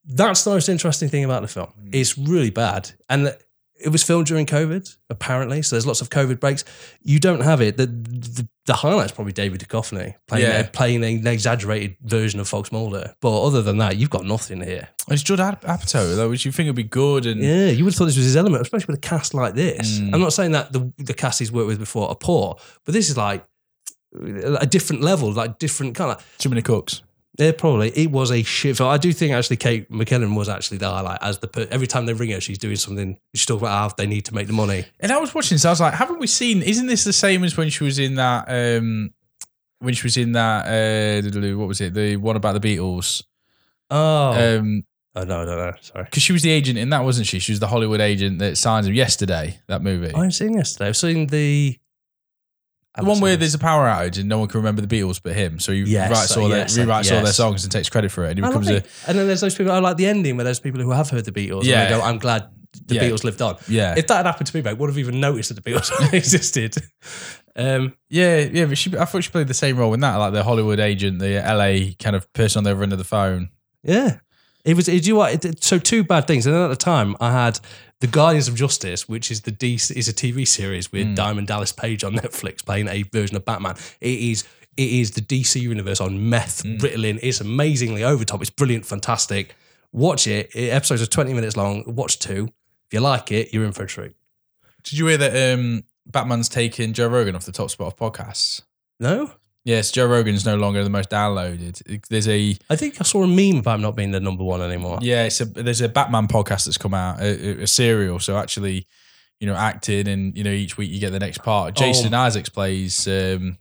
that's 0.07 0.43
the 0.43 0.51
most 0.51 0.69
interesting 0.69 1.09
thing 1.09 1.23
about 1.25 1.41
the 1.41 1.47
film. 1.47 1.71
It's 1.91 2.17
really 2.17 2.49
bad. 2.49 2.91
And 3.09 3.35
it 3.79 3.89
was 3.89 4.01
filmed 4.01 4.25
during 4.25 4.47
COVID, 4.47 4.95
apparently. 5.11 5.61
So 5.61 5.75
there's 5.75 5.85
lots 5.85 6.01
of 6.01 6.09
COVID 6.09 6.39
breaks. 6.39 6.63
You 7.03 7.19
don't 7.19 7.41
have 7.41 7.61
it. 7.61 7.77
The 7.77 7.85
the, 7.85 8.47
the 8.65 8.73
highlight's 8.73 9.11
probably 9.11 9.33
David 9.33 9.61
Duchovny 9.61 10.15
playing 10.27 10.45
Yeah. 10.45 10.67
playing 10.73 11.03
an 11.03 11.27
exaggerated 11.27 11.95
version 12.01 12.39
of 12.39 12.47
Fox 12.47 12.71
Mulder. 12.71 13.13
But 13.21 13.39
other 13.43 13.61
than 13.61 13.77
that, 13.77 13.97
you've 13.97 14.09
got 14.09 14.25
nothing 14.25 14.61
here. 14.61 14.87
It's 15.09 15.21
Judd 15.21 15.39
Ap- 15.39 15.61
Apatow 15.63 16.15
though, 16.15 16.29
which 16.29 16.43
you 16.43 16.51
think 16.51 16.67
would 16.67 16.75
be 16.75 16.83
good 16.83 17.25
and 17.27 17.39
Yeah, 17.39 17.67
you 17.67 17.83
would 17.83 17.93
have 17.93 17.97
thought 17.99 18.05
this 18.05 18.17
was 18.17 18.25
his 18.25 18.35
element, 18.35 18.63
especially 18.63 18.87
with 18.93 18.97
a 18.97 19.07
cast 19.07 19.33
like 19.35 19.53
this. 19.53 19.99
Mm. 19.99 20.13
I'm 20.13 20.21
not 20.21 20.33
saying 20.33 20.51
that 20.53 20.73
the 20.73 20.91
the 20.97 21.13
cast 21.13 21.37
he's 21.39 21.51
worked 21.51 21.67
with 21.67 21.77
before 21.79 22.09
are 22.09 22.15
poor, 22.15 22.57
but 22.83 22.93
this 22.93 23.09
is 23.09 23.15
like 23.17 23.45
a 24.59 24.65
different 24.65 25.03
level, 25.03 25.31
like 25.31 25.59
different 25.59 25.93
kind 25.95 26.11
of. 26.11 26.35
too 26.39 26.49
many 26.49 26.61
cooks. 26.63 27.03
Yeah, 27.37 27.51
probably 27.57 27.89
it 27.89 28.09
was 28.11 28.31
a 28.31 28.41
shit. 28.43 28.77
film. 28.77 28.89
I 28.89 28.97
do 28.97 29.13
think 29.13 29.31
actually 29.33 29.57
Kate 29.57 29.89
McKinnon 29.91 30.35
was 30.35 30.49
actually 30.49 30.79
the 30.79 30.89
highlight. 30.89 31.19
As 31.21 31.37
the 31.39 31.47
per- 31.47 31.67
every 31.69 31.85
time 31.87 32.05
they 32.07 32.13
ring 32.13 32.31
her, 32.31 32.41
she's 32.41 32.57
doing 32.57 32.75
something. 32.77 33.19
She's 33.35 33.45
talking 33.45 33.67
about 33.67 33.77
how 33.89 33.95
they 33.95 34.07
need 34.07 34.25
to 34.25 34.33
make 34.33 34.47
the 34.47 34.53
money. 34.53 34.85
And 34.99 35.11
I 35.11 35.17
was 35.19 35.35
watching 35.35 35.55
this, 35.55 35.65
I 35.65 35.69
was 35.69 35.79
like, 35.79 35.93
haven't 35.93 36.19
we 36.19 36.25
seen? 36.27 36.61
Isn't 36.63 36.87
this 36.87 37.03
the 37.03 37.13
same 37.13 37.43
as 37.43 37.55
when 37.55 37.69
she 37.69 37.83
was 37.83 37.99
in 37.99 38.15
that? 38.15 38.45
um 38.49 39.11
When 39.79 39.93
she 39.93 40.03
was 40.03 40.17
in 40.17 40.31
that? 40.31 40.65
uh 40.65 41.55
What 41.57 41.67
was 41.67 41.79
it? 41.81 41.93
The 41.93 42.15
one 42.17 42.35
about 42.35 42.59
the 42.59 42.75
Beatles. 42.77 43.23
Oh, 43.91 44.57
Um 44.57 44.83
oh 45.15 45.23
no, 45.23 45.45
no, 45.45 45.55
no. 45.57 45.73
Sorry. 45.81 46.05
because 46.05 46.23
she 46.23 46.33
was 46.33 46.41
the 46.41 46.51
agent 46.51 46.77
in 46.79 46.89
that, 46.89 47.03
wasn't 47.03 47.27
she? 47.27 47.39
She 47.39 47.51
was 47.51 47.59
the 47.59 47.67
Hollywood 47.67 48.01
agent 48.01 48.39
that 48.39 48.57
signs 48.57 48.87
him 48.87 48.93
yesterday. 48.95 49.59
That 49.67 49.81
movie, 49.83 50.07
I 50.13 50.17
haven't 50.17 50.31
seen 50.31 50.53
yesterday. 50.55 50.87
I've 50.89 50.97
seen 50.97 51.27
the 51.27 51.77
the 52.97 53.05
one 53.05 53.19
where 53.19 53.37
there's 53.37 53.53
a 53.53 53.59
power 53.59 53.85
outage 53.87 54.19
and 54.19 54.27
no 54.27 54.39
one 54.39 54.47
can 54.47 54.59
remember 54.59 54.81
the 54.81 54.87
Beatles 54.87 55.19
but 55.21 55.33
him. 55.33 55.59
So 55.59 55.71
he 55.71 55.81
Yes, 55.83 56.09
writes 56.11 56.35
all 56.37 56.49
their 56.49 56.59
yes, 56.59 56.77
rewrites 56.77 57.11
all 57.11 57.17
their 57.17 57.25
yes. 57.25 57.35
songs 57.35 57.63
and 57.63 57.71
takes 57.71 57.89
credit 57.89 58.11
for 58.11 58.25
it, 58.25 58.31
and 58.31 58.39
he 58.39 58.43
I 58.45 58.47
becomes 58.49 58.69
like 58.69 58.83
a. 58.85 59.09
And 59.09 59.17
then 59.17 59.27
there's 59.27 59.41
those 59.41 59.55
people. 59.55 59.71
I 59.71 59.79
like 59.79 59.97
the 59.97 60.07
ending 60.07 60.35
where 60.37 60.43
there's 60.43 60.59
people 60.59 60.81
who 60.81 60.91
have 60.91 61.09
heard 61.09 61.25
the 61.25 61.31
Beatles. 61.31 61.63
Yeah, 61.63 61.73
Yeah. 61.75 61.81
and 61.83 61.93
they 61.93 61.97
go, 61.99 62.03
"I'm 62.03 62.17
glad 62.17 62.49
the 62.85 62.95
Yeah. 62.95 63.03
Beatles 63.03 63.23
lived 63.23 63.41
on." 63.41 63.57
yeah, 63.67 63.95
If 63.97 64.07
that 64.07 64.17
had 64.17 64.25
happened 64.25 64.47
to 64.47 64.55
me, 64.55 64.61
mate, 64.61 64.77
would 64.77 64.89
have 64.89 64.97
even 64.97 65.19
noticed 65.19 65.49
that 65.53 65.63
the 65.63 65.69
Beatles 65.71 65.91
existed. 66.13 66.75
Um, 67.55 67.95
yeah, 68.09 68.39
yeah. 68.39 68.65
But 68.65 68.77
she, 68.77 68.95
I 68.97 69.05
thought 69.05 69.23
she 69.23 69.31
played 69.31 69.47
the 69.47 69.53
same 69.53 69.77
role 69.77 69.93
in 69.93 69.99
that, 70.01 70.15
like 70.17 70.33
the 70.33 70.43
Hollywood 70.43 70.79
agent, 70.79 71.19
the 71.19 71.35
LA 71.39 71.93
kind 72.01 72.15
of 72.15 72.31
person 72.33 72.59
on 72.59 72.63
the 72.63 72.71
other 72.71 72.83
end 72.83 72.91
of 72.93 72.99
the 72.99 73.03
phone. 73.05 73.49
yeah, 73.83 74.17
it 74.67 74.75
was. 74.75 74.87
It, 74.87 75.07
you 75.07 75.13
know 75.13 75.19
what? 75.19 75.45
It, 75.45 75.63
so 75.63 75.79
two 75.79 76.03
bad 76.03 76.27
things. 76.27 76.45
And 76.45 76.53
then 76.55 76.61
at 76.61 76.67
the 76.67 76.75
time, 76.75 77.15
I 77.19 77.31
had 77.31 77.59
the 78.01 78.07
Guardians 78.07 78.47
of 78.47 78.55
Justice, 78.55 79.07
which 79.09 79.31
is 79.31 79.41
the 79.41 79.51
DC 79.51 79.91
is 79.95 80.07
a 80.07 80.13
TV 80.13 80.47
series 80.47 80.91
with 80.91 81.15
Diamond 81.15 81.47
Dallas 81.47 81.71
Page 81.71 82.03
on 82.03 82.13
Netflix 82.13 82.63
playing 82.63 82.87
a 82.87 83.03
version 83.03 83.35
of 83.35 83.45
Batman. 83.45 83.75
It 84.01 84.19
is. 84.19 84.43
It 84.75 84.91
is 84.91 85.11
the 85.11 85.21
DC 85.21 85.59
universe 85.59 85.99
on 85.99 86.29
meth, 86.29 86.61
Ritalin. 86.63 87.17
It's 87.23 87.41
amazingly 87.41 88.03
over 88.03 88.23
top. 88.23 88.41
It's 88.41 88.51
brilliant, 88.51 88.85
fantastic. 88.85 89.55
Watch 89.91 90.27
it. 90.27 90.51
It- 90.53 90.69
Episodes 90.69 91.01
are 91.01 91.07
20 91.07 91.33
minutes 91.33 91.57
long. 91.57 91.83
Watch 91.87 92.19
two. 92.19 92.49
If 92.85 92.93
you 92.93 92.99
like 92.99 93.31
it, 93.31 93.51
you're 93.53 93.65
in 93.65 93.71
for 93.71 93.83
a 93.83 93.87
treat. 93.87 94.11
Did 94.83 94.99
you 94.99 95.07
hear 95.07 95.17
that 95.17 95.53
um, 95.55 95.83
Batman's 96.05 96.47
taken 96.47 96.93
Joe 96.93 97.07
Rogan 97.07 97.35
off 97.35 97.45
the 97.45 97.51
top 97.51 97.71
spot 97.71 97.87
of 97.87 97.97
podcasts? 97.97 98.61
No, 98.99 99.31
Yes, 99.67 99.91
Joe 99.91 100.07
Rogan's 100.07 100.45
no 100.45 100.55
longer 100.55 100.81
the 100.81 100.89
most 100.89 101.09
downloaded. 101.09 102.07
There's 102.07 102.29
a 102.29 102.57
I 102.69 102.77
think 102.77 103.01
I 103.01 103.03
saw 103.03 103.23
a 103.23 103.27
meme 103.27 103.59
about 103.59 103.75
him 103.75 103.81
not 103.81 103.97
being 103.97 104.11
the 104.11 104.21
number 104.21 104.45
one 104.45 104.61
anymore. 104.61 104.99
yeah, 105.01 105.25
it's 105.25 105.41
a 105.41 105.45
there's 105.45 105.81
a 105.81 105.89
Batman 105.89 106.29
podcast 106.29 106.65
that's 106.65 106.77
come 106.77 106.93
out, 106.93 107.19
a, 107.19 107.63
a 107.63 107.67
serial. 107.67 108.19
So 108.19 108.37
actually, 108.37 108.87
you 109.41 109.45
know, 109.45 109.55
acting 109.55 110.07
and 110.07 110.37
you 110.37 110.45
know 110.45 110.51
each 110.51 110.77
week 110.77 110.89
you 110.89 111.01
get 111.01 111.11
the 111.11 111.19
next 111.19 111.39
part. 111.39 111.75
Jason 111.75 112.13
Isaacs 112.13 112.47
plays 112.47 113.09
um, 113.09 113.57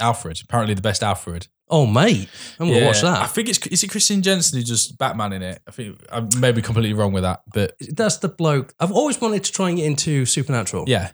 Alfred. 0.00 0.40
Apparently, 0.42 0.74
the 0.74 0.82
best 0.82 1.04
Alfred. 1.04 1.46
Oh, 1.68 1.86
mate, 1.86 2.28
I'm 2.58 2.68
gonna 2.68 2.84
watch 2.86 3.02
that. 3.02 3.18
I 3.18 3.20
that. 3.20 3.30
think 3.30 3.48
it's 3.48 3.64
is 3.68 3.84
it 3.84 3.90
Christian 3.90 4.22
Jensen 4.22 4.58
who 4.58 4.64
does 4.64 4.88
Batman 4.88 5.32
in 5.34 5.42
it. 5.42 5.62
I 5.68 5.70
think 5.70 5.98
I 6.12 6.26
may 6.40 6.50
be 6.50 6.62
completely 6.62 6.94
wrong 6.94 7.12
with 7.12 7.22
that, 7.22 7.42
but 7.52 7.76
That's 7.90 8.16
the 8.16 8.28
bloke. 8.28 8.74
I've 8.80 8.90
always 8.90 9.20
wanted 9.20 9.44
to 9.44 9.52
try 9.52 9.68
and 9.68 9.78
get 9.78 9.86
into 9.86 10.26
Supernatural. 10.26 10.86
yeah, 10.88 11.12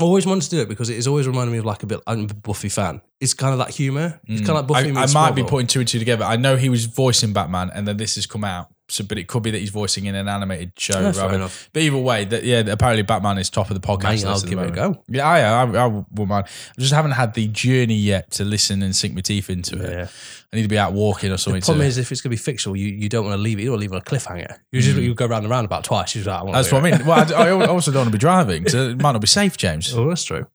always 0.00 0.26
wanted 0.26 0.44
to 0.44 0.50
do 0.50 0.60
it 0.62 0.68
because 0.68 0.88
it 0.88 0.96
has 0.96 1.06
always 1.06 1.26
reminded 1.26 1.52
me 1.52 1.58
of 1.58 1.64
like 1.64 1.82
a 1.82 1.86
bit. 1.86 2.00
I'm 2.06 2.24
a 2.24 2.26
Buffy 2.26 2.68
fan. 2.68 3.00
It's 3.20 3.34
kind 3.34 3.52
of 3.52 3.58
that 3.58 3.70
humor. 3.70 4.20
It's 4.26 4.40
kind 4.40 4.50
of 4.50 4.56
like 4.56 4.66
Buffy. 4.66 4.90
Mm. 4.90 4.96
I, 4.96 5.00
I 5.00 5.02
meets 5.02 5.14
might 5.14 5.30
be 5.32 5.42
Smallville. 5.42 5.48
putting 5.48 5.66
two 5.66 5.80
and 5.80 5.88
two 5.88 5.98
together. 5.98 6.24
I 6.24 6.36
know 6.36 6.56
he 6.56 6.68
was 6.68 6.86
voicing 6.86 7.32
Batman, 7.32 7.70
and 7.74 7.86
then 7.86 7.96
this 7.96 8.14
has 8.14 8.26
come 8.26 8.44
out. 8.44 8.71
So, 8.92 9.04
but 9.04 9.16
it 9.18 9.26
could 9.26 9.42
be 9.42 9.50
that 9.50 9.58
he's 9.58 9.70
voicing 9.70 10.04
in 10.04 10.14
an 10.14 10.28
animated 10.28 10.72
show. 10.76 11.00
Yeah, 11.00 11.12
rather. 11.16 11.34
enough. 11.34 11.70
But 11.72 11.82
either 11.82 11.96
way, 11.96 12.24
that 12.26 12.44
yeah, 12.44 12.58
apparently 12.60 13.02
Batman 13.02 13.38
is 13.38 13.48
top 13.48 13.70
of 13.70 13.80
the 13.80 13.86
podcast. 13.86 14.02
Mate, 14.22 14.24
I'll 14.26 14.40
give 14.40 14.58
it 14.58 14.68
a 14.68 14.72
go. 14.72 15.02
Yeah, 15.08 15.26
I, 15.28 15.40
I, 15.40 15.84
I 15.84 15.86
wouldn't 15.86 16.28
mind. 16.28 16.46
I 16.76 16.80
just 16.80 16.92
haven't 16.92 17.12
had 17.12 17.34
the 17.34 17.48
journey 17.48 17.94
yet 17.94 18.30
to 18.32 18.44
listen 18.44 18.82
and 18.82 18.94
sink 18.94 19.14
my 19.14 19.20
teeth 19.22 19.48
into 19.50 19.82
it. 19.82 19.90
Yeah. 19.90 20.08
I 20.52 20.56
need 20.56 20.62
to 20.62 20.68
be 20.68 20.78
out 20.78 20.92
walking 20.92 21.32
or 21.32 21.38
something. 21.38 21.60
The 21.60 21.64
problem 21.64 21.84
to, 21.84 21.88
is, 21.88 21.96
if 21.96 22.12
it's 22.12 22.20
going 22.20 22.28
to 22.30 22.36
be 22.36 22.42
fictional, 22.42 22.76
you, 22.76 22.88
you 22.88 23.08
don't 23.08 23.24
want 23.24 23.38
to 23.38 23.42
leave 23.42 23.58
it. 23.58 23.62
You 23.62 23.68
don't 23.68 23.78
want 23.78 23.80
to 23.90 23.94
leave 23.94 24.04
it 24.04 24.12
on 24.12 24.18
a 24.36 24.44
cliffhanger. 24.44 24.58
You 24.70 24.82
just 24.82 24.98
you 24.98 25.14
go 25.14 25.24
round 25.26 25.44
and 25.44 25.50
round 25.50 25.64
about 25.64 25.84
twice. 25.84 26.14
Like, 26.14 26.24
Mm. 26.26 26.52
that's 26.52 26.70
what. 26.70 26.84
I 26.84 26.90
mean. 26.90 27.06
Well, 27.06 27.34
I, 27.34 27.48
I 27.48 27.66
also 27.68 27.90
don't 27.90 28.00
want 28.00 28.08
to 28.08 28.12
be 28.12 28.18
driving, 28.20 28.68
so 28.68 28.90
it 28.90 29.00
might 29.00 29.12
not 29.12 29.22
be 29.22 29.26
safe, 29.26 29.56
James. 29.56 29.94
Oh, 29.94 30.08
that's 30.08 30.24
true. 30.24 30.46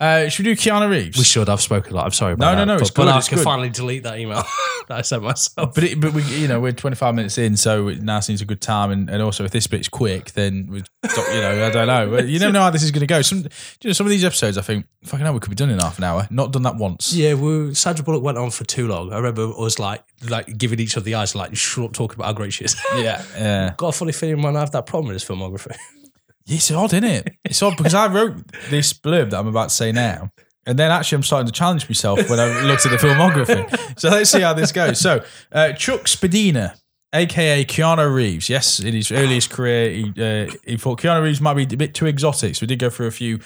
Uh, 0.00 0.30
should 0.30 0.46
we 0.46 0.54
do 0.54 0.60
Keanu 0.60 0.88
Reeves? 0.88 1.18
We 1.18 1.24
should. 1.24 1.50
I've 1.50 1.60
spoken 1.60 1.92
a 1.92 1.96
lot. 1.96 2.06
I'm 2.06 2.12
sorry 2.12 2.30
No, 2.30 2.34
about 2.36 2.52
no, 2.54 2.58
that. 2.60 2.64
no, 2.66 2.74
But, 2.76 2.80
it's 2.80 2.90
but 2.90 3.02
good, 3.04 3.12
I 3.12 3.18
it's 3.18 3.28
can 3.28 3.36
good. 3.36 3.44
finally 3.44 3.68
delete 3.68 4.04
that 4.04 4.18
email 4.18 4.42
that 4.88 4.96
I 4.98 5.02
sent 5.02 5.22
myself. 5.22 5.74
But 5.74 5.84
it, 5.84 6.00
but 6.00 6.14
we, 6.14 6.22
you 6.24 6.48
know, 6.48 6.58
we're 6.58 6.72
25 6.72 7.14
minutes 7.14 7.36
in, 7.36 7.54
so 7.58 7.88
it 7.88 8.00
now 8.00 8.20
seems 8.20 8.40
a 8.40 8.46
good 8.46 8.62
time. 8.62 8.90
And, 8.90 9.10
and 9.10 9.20
also, 9.20 9.44
if 9.44 9.50
this 9.50 9.66
bit's 9.66 9.88
quick, 9.88 10.32
then 10.32 10.68
we, 10.70 10.78
you 10.78 11.40
know, 11.42 11.66
I 11.66 11.70
don't 11.70 11.86
know. 11.86 12.18
You 12.20 12.38
never 12.38 12.50
know 12.52 12.62
how 12.62 12.70
this 12.70 12.82
is 12.82 12.92
going 12.92 13.00
to 13.00 13.06
go. 13.06 13.20
Some, 13.20 13.40
you 13.40 13.88
know, 13.90 13.92
some 13.92 14.06
of 14.06 14.10
these 14.10 14.24
episodes, 14.24 14.56
I 14.56 14.62
think, 14.62 14.86
fucking 15.04 15.24
hell, 15.26 15.34
we 15.34 15.40
could 15.40 15.50
be 15.50 15.56
done 15.56 15.68
in 15.68 15.78
half 15.78 15.98
an 15.98 16.04
hour. 16.04 16.26
Not 16.30 16.50
done 16.52 16.62
that 16.62 16.76
once. 16.76 17.12
Yeah, 17.12 17.34
well, 17.34 17.74
Sandra 17.74 18.02
Bullock 18.02 18.22
went 18.22 18.38
on 18.38 18.50
for 18.50 18.64
too 18.64 18.88
long. 18.88 19.12
I 19.12 19.16
remember 19.18 19.52
us 19.58 19.78
like 19.78 20.02
like 20.30 20.56
giving 20.56 20.80
each 20.80 20.96
other 20.96 21.04
the 21.04 21.16
eyes, 21.16 21.34
like 21.34 21.54
shut 21.56 21.84
up 21.84 21.92
talking 21.92 22.14
about 22.16 22.26
how 22.28 22.32
great 22.32 22.54
she 22.54 22.64
is. 22.64 22.74
Yeah, 22.94 23.22
yeah. 23.36 23.74
Got 23.76 23.88
a 23.88 23.92
funny 23.92 24.12
feeling 24.12 24.40
when 24.40 24.56
I 24.56 24.60
have 24.60 24.70
that 24.70 24.86
problem 24.86 25.08
with 25.12 25.22
his 25.22 25.24
filmography. 25.28 25.76
It's 26.46 26.70
odd, 26.70 26.92
isn't 26.92 27.04
it? 27.04 27.36
It's 27.44 27.62
odd 27.62 27.76
because 27.76 27.94
I 27.94 28.08
wrote 28.08 28.36
this 28.70 28.92
blurb 28.92 29.30
that 29.30 29.38
I'm 29.38 29.46
about 29.46 29.68
to 29.68 29.74
say 29.74 29.92
now. 29.92 30.30
And 30.66 30.78
then 30.78 30.90
actually, 30.90 31.16
I'm 31.16 31.22
starting 31.22 31.46
to 31.46 31.52
challenge 31.52 31.88
myself 31.88 32.28
when 32.28 32.38
I 32.38 32.62
looked 32.62 32.84
at 32.86 32.92
the 32.92 32.98
filmography. 32.98 33.98
So 33.98 34.08
let's 34.10 34.30
see 34.30 34.40
how 34.40 34.52
this 34.52 34.72
goes. 34.72 35.00
So, 35.00 35.24
uh, 35.52 35.72
Chuck 35.72 36.06
Spadina, 36.06 36.74
aka 37.12 37.64
Keanu 37.64 38.14
Reeves. 38.14 38.48
Yes, 38.48 38.80
in 38.80 38.94
his 38.94 39.10
earliest 39.10 39.50
career, 39.50 39.90
he, 39.90 40.04
uh, 40.16 40.50
he 40.64 40.76
thought 40.76 41.00
Keanu 41.00 41.22
Reeves 41.22 41.40
might 41.40 41.54
be 41.54 41.62
a 41.62 41.76
bit 41.76 41.94
too 41.94 42.06
exotic. 42.06 42.54
So 42.56 42.64
we 42.64 42.66
did 42.68 42.78
go 42.78 42.90
through 42.90 43.08
a 43.08 43.10
few 43.10 43.40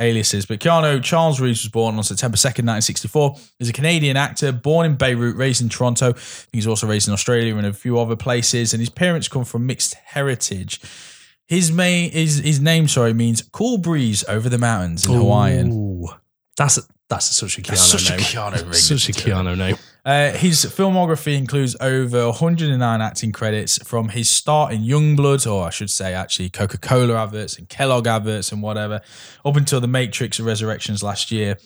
aliases. 0.00 0.46
But 0.46 0.60
Keanu 0.60 1.02
Charles 1.02 1.40
Reeves 1.40 1.62
was 1.64 1.70
born 1.70 1.96
on 1.96 2.04
September 2.04 2.36
2nd, 2.36 2.64
1964. 2.64 3.36
He's 3.58 3.68
a 3.68 3.72
Canadian 3.72 4.16
actor, 4.16 4.52
born 4.52 4.86
in 4.86 4.94
Beirut, 4.96 5.36
raised 5.36 5.60
in 5.60 5.68
Toronto. 5.68 6.14
He's 6.52 6.66
also 6.66 6.86
raised 6.86 7.08
in 7.08 7.14
Australia 7.14 7.56
and 7.56 7.66
a 7.66 7.72
few 7.72 7.98
other 7.98 8.16
places. 8.16 8.72
And 8.72 8.80
his 8.80 8.90
parents 8.90 9.28
come 9.28 9.44
from 9.44 9.66
mixed 9.66 9.94
heritage. 9.94 10.80
His 11.48 11.72
main 11.72 12.10
his 12.12 12.38
his 12.38 12.60
name, 12.60 12.88
sorry, 12.88 13.14
means 13.14 13.42
cool 13.42 13.78
breeze 13.78 14.22
over 14.28 14.48
the 14.48 14.58
mountains 14.58 15.06
in 15.06 15.14
Hawaiian. 15.14 16.04
That's 16.58 16.76
a, 16.76 16.82
that's 17.08 17.34
such 17.34 17.56
a 17.56 17.62
Keanu 17.62 17.68
That's 17.68 17.82
such 17.82 18.10
a 18.10 18.16
name. 18.16 18.20
Keanu 18.20 18.62
ring 18.64 18.72
such 18.74 19.08
a. 19.08 19.12
Keanu 19.12 19.56
name. 19.56 19.76
Uh, 20.04 20.30
his 20.32 20.64
filmography 20.64 21.36
includes 21.36 21.76
over 21.80 22.26
109 22.26 23.00
acting 23.00 23.32
credits 23.32 23.82
from 23.86 24.10
his 24.10 24.30
start 24.30 24.72
in 24.72 24.82
Youngblood, 24.82 25.50
or 25.50 25.66
I 25.66 25.70
should 25.70 25.90
say, 25.90 26.14
actually, 26.14 26.50
Coca 26.50 26.78
Cola 26.78 27.14
adverts 27.14 27.58
and 27.58 27.68
Kellogg 27.68 28.06
adverts 28.06 28.52
and 28.52 28.62
whatever, 28.62 29.00
up 29.44 29.56
until 29.56 29.80
The 29.80 29.88
Matrix 29.88 30.40
Resurrections 30.40 31.02
last 31.02 31.30
year. 31.30 31.58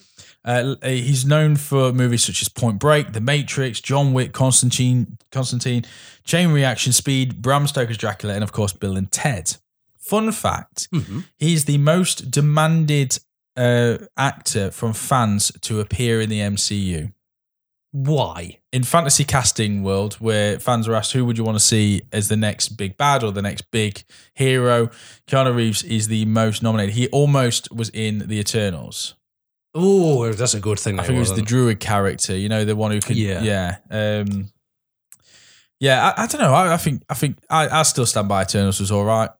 Uh, 0.44 0.74
he's 0.82 1.24
known 1.24 1.54
for 1.54 1.92
movies 1.92 2.24
such 2.24 2.42
as 2.42 2.48
Point 2.48 2.80
Break, 2.80 3.12
The 3.12 3.20
Matrix, 3.20 3.80
John 3.80 4.12
Wick, 4.12 4.32
Constantine, 4.32 5.18
Constantine, 5.30 5.84
Chain 6.24 6.50
Reaction, 6.50 6.92
Speed, 6.92 7.40
Bram 7.42 7.68
Stoker's 7.68 7.96
Dracula, 7.98 8.34
and 8.34 8.42
of 8.42 8.50
course, 8.50 8.72
Bill 8.72 8.96
and 8.96 9.10
Ted. 9.10 9.56
Fun 10.02 10.30
fact: 10.32 10.88
he's 11.38 11.64
the 11.64 11.78
most 11.78 12.30
demanded 12.30 13.18
uh, 13.56 13.98
actor 14.16 14.70
from 14.70 14.92
fans 14.92 15.52
to 15.62 15.80
appear 15.80 16.20
in 16.20 16.28
the 16.28 16.40
MCU 16.40 17.12
Why? 17.92 18.58
in 18.72 18.82
fantasy 18.84 19.22
casting 19.24 19.82
world 19.82 20.14
where 20.14 20.58
fans 20.58 20.88
are 20.88 20.94
asked 20.94 21.12
who 21.12 21.24
would 21.26 21.36
you 21.36 21.44
want 21.44 21.56
to 21.58 21.62
see 21.64 22.00
as 22.10 22.28
the 22.28 22.36
next 22.36 22.70
big 22.70 22.96
bad 22.96 23.22
or 23.22 23.30
the 23.30 23.42
next 23.42 23.70
big 23.70 24.02
hero? 24.34 24.88
Keanu 25.28 25.54
reeves 25.54 25.82
is 25.82 26.08
the 26.08 26.24
most 26.24 26.62
nominated. 26.62 26.94
He 26.94 27.08
almost 27.08 27.70
was 27.70 27.90
in 27.90 28.20
the 28.28 28.38
eternals. 28.40 29.14
Oh, 29.74 30.32
that's 30.32 30.54
a 30.54 30.60
good 30.60 30.78
thing. 30.80 30.98
i 30.98 31.02
think 31.04 31.16
it 31.16 31.20
was 31.20 31.34
the 31.34 31.42
druid 31.42 31.80
character 31.80 32.36
you 32.36 32.48
know 32.48 32.64
the 32.64 32.74
one 32.76 32.90
who 32.92 33.00
could 33.00 33.16
Yeah. 33.16 33.42
yeah 33.42 33.76
um 33.90 34.50
yeah 35.80 36.12
i, 36.16 36.22
I 36.24 36.26
don't 36.26 36.40
know. 36.40 36.52
I, 36.54 36.74
I 36.74 36.76
think 36.76 37.02
i 37.08 37.14
think 37.14 37.38
I, 37.48 37.68
I 37.80 37.82
still 37.82 38.06
stand 38.06 38.28
by 38.28 38.42
eternals 38.42 38.80
was 38.80 38.90
all 38.90 39.04
right 39.04 39.30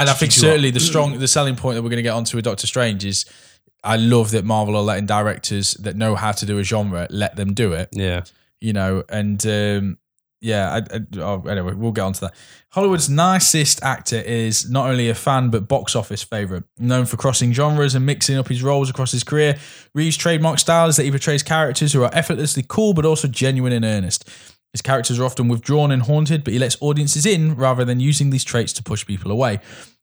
and 0.00 0.08
i 0.08 0.12
think 0.12 0.32
Do 0.32 0.40
you 0.40 0.42
know 0.42 0.48
what? 0.48 0.52
certainly 0.54 0.70
the 0.70 0.80
strong 0.80 1.18
the 1.18 1.28
selling 1.28 1.56
point 1.56 1.76
that 1.76 1.82
we're 1.82 1.90
going 1.90 1.98
to 1.98 2.02
get 2.02 2.14
onto 2.14 2.36
with 2.36 2.44
doctor 2.44 2.66
strange 2.66 3.04
is 3.04 3.24
i 3.84 3.96
love 3.96 4.32
that 4.32 4.44
marvel 4.44 4.76
are 4.76 4.82
letting 4.82 5.06
directors 5.06 5.74
that 5.74 5.96
know 5.96 6.14
how 6.16 6.32
to 6.32 6.44
do 6.46 6.58
a 6.58 6.64
genre 6.64 7.06
let 7.10 7.36
them 7.36 7.54
do 7.54 7.72
it 7.72 7.88
yeah. 7.92 8.22
you 8.60 8.72
know, 8.72 9.04
and 9.08 9.44
um, 9.46 9.98
yeah, 10.40 10.70
I, 10.72 10.96
I, 10.96 11.00
oh, 11.18 11.42
anyway, 11.46 11.74
we'll 11.74 11.92
get 11.92 12.02
on 12.02 12.14
to 12.14 12.20
that. 12.22 12.34
Hollywood's 12.70 13.10
nicest 13.10 13.82
actor 13.82 14.16
is 14.16 14.70
not 14.70 14.88
only 14.88 15.10
a 15.10 15.14
fan 15.14 15.50
but 15.50 15.68
box 15.68 15.94
office 15.94 16.22
favorite. 16.22 16.64
Known 16.78 17.04
for 17.04 17.16
crossing 17.16 17.52
genres 17.52 17.94
and 17.94 18.06
mixing 18.06 18.38
up 18.38 18.48
his 18.48 18.62
roles 18.62 18.88
across 18.88 19.12
his 19.12 19.22
career, 19.22 19.58
Reeves' 19.94 20.16
trademark 20.16 20.58
style 20.58 20.88
is 20.88 20.96
that 20.96 21.04
he 21.04 21.10
portrays 21.10 21.42
characters 21.42 21.92
who 21.92 22.02
are 22.02 22.10
effortlessly 22.14 22.64
cool 22.66 22.94
but 22.94 23.04
also 23.04 23.28
genuine 23.28 23.72
and 23.72 23.84
earnest. 23.84 24.28
His 24.72 24.80
characters 24.80 25.18
are 25.18 25.24
often 25.24 25.48
withdrawn 25.48 25.90
and 25.90 26.02
haunted, 26.02 26.44
but 26.44 26.52
he 26.52 26.58
lets 26.58 26.76
audiences 26.80 27.26
in 27.26 27.56
rather 27.56 27.84
than 27.84 28.00
using 28.00 28.30
these 28.30 28.44
traits 28.44 28.72
to 28.74 28.82
push 28.82 29.04
people 29.04 29.30
away. 29.32 29.58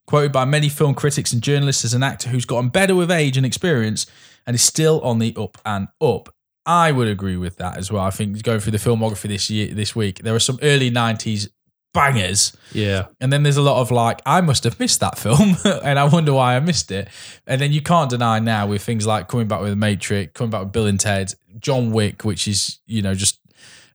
Quoted 0.08 0.32
by 0.32 0.46
many 0.46 0.70
film 0.70 0.94
critics 0.96 1.34
and 1.34 1.42
journalists 1.42 1.84
as 1.86 1.94
an 1.94 2.02
actor 2.02 2.30
who's 2.30 2.46
gotten 2.46 2.70
better 2.70 2.96
with 2.96 3.12
age 3.12 3.36
and 3.38 3.46
experience 3.46 4.06
and 4.46 4.56
is 4.56 4.62
still 4.64 5.02
on 5.02 5.20
the 5.20 5.36
up 5.38 5.58
and 5.66 5.90
up. 6.02 6.34
I 6.66 6.92
would 6.94 7.08
agree 7.10 7.38
with 7.38 7.58
that 7.58 7.78
as 7.78 7.92
well. 7.92 8.04
I 8.04 8.10
think 8.10 8.42
going 8.44 8.60
through 8.62 8.72
the 8.72 8.78
filmography 8.78 9.28
this 9.28 9.50
year, 9.50 9.74
this 9.74 9.96
week, 9.96 10.20
there 10.20 10.34
are 10.36 10.40
some 10.40 10.60
early 10.62 10.90
'90s 10.90 11.50
bangers, 11.94 12.56
Yeah. 12.74 13.08
and 13.20 13.32
then 13.34 13.44
there's 13.44 13.58
a 13.58 13.62
lot 13.62 13.82
of 13.82 13.90
like, 13.92 14.22
I 14.26 14.42
must 14.42 14.64
have 14.66 14.80
missed 14.80 15.00
that 15.00 15.18
film, 15.18 15.56
and 15.66 15.98
I 15.98 16.04
wonder 16.06 16.34
why 16.34 16.56
I 16.56 16.60
missed 16.60 16.92
it. 16.92 17.08
And 17.48 17.60
then 17.60 17.72
you 17.72 17.82
can't 17.82 18.10
deny 18.10 18.40
now 18.40 18.68
with 18.68 18.84
things 18.84 19.08
like 19.08 19.28
coming 19.28 19.48
back 19.48 19.62
with 19.62 19.70
The 19.72 19.76
Matrix, 19.76 20.34
coming 20.34 20.52
back 20.52 20.62
with 20.64 20.72
Bill 20.74 20.86
and 20.86 21.00
Ted, 21.00 21.34
John 21.60 21.92
Wick, 21.92 22.24
which 22.24 22.48
is 22.48 22.80
you 22.86 23.02
know 23.02 23.16
just 23.16 23.40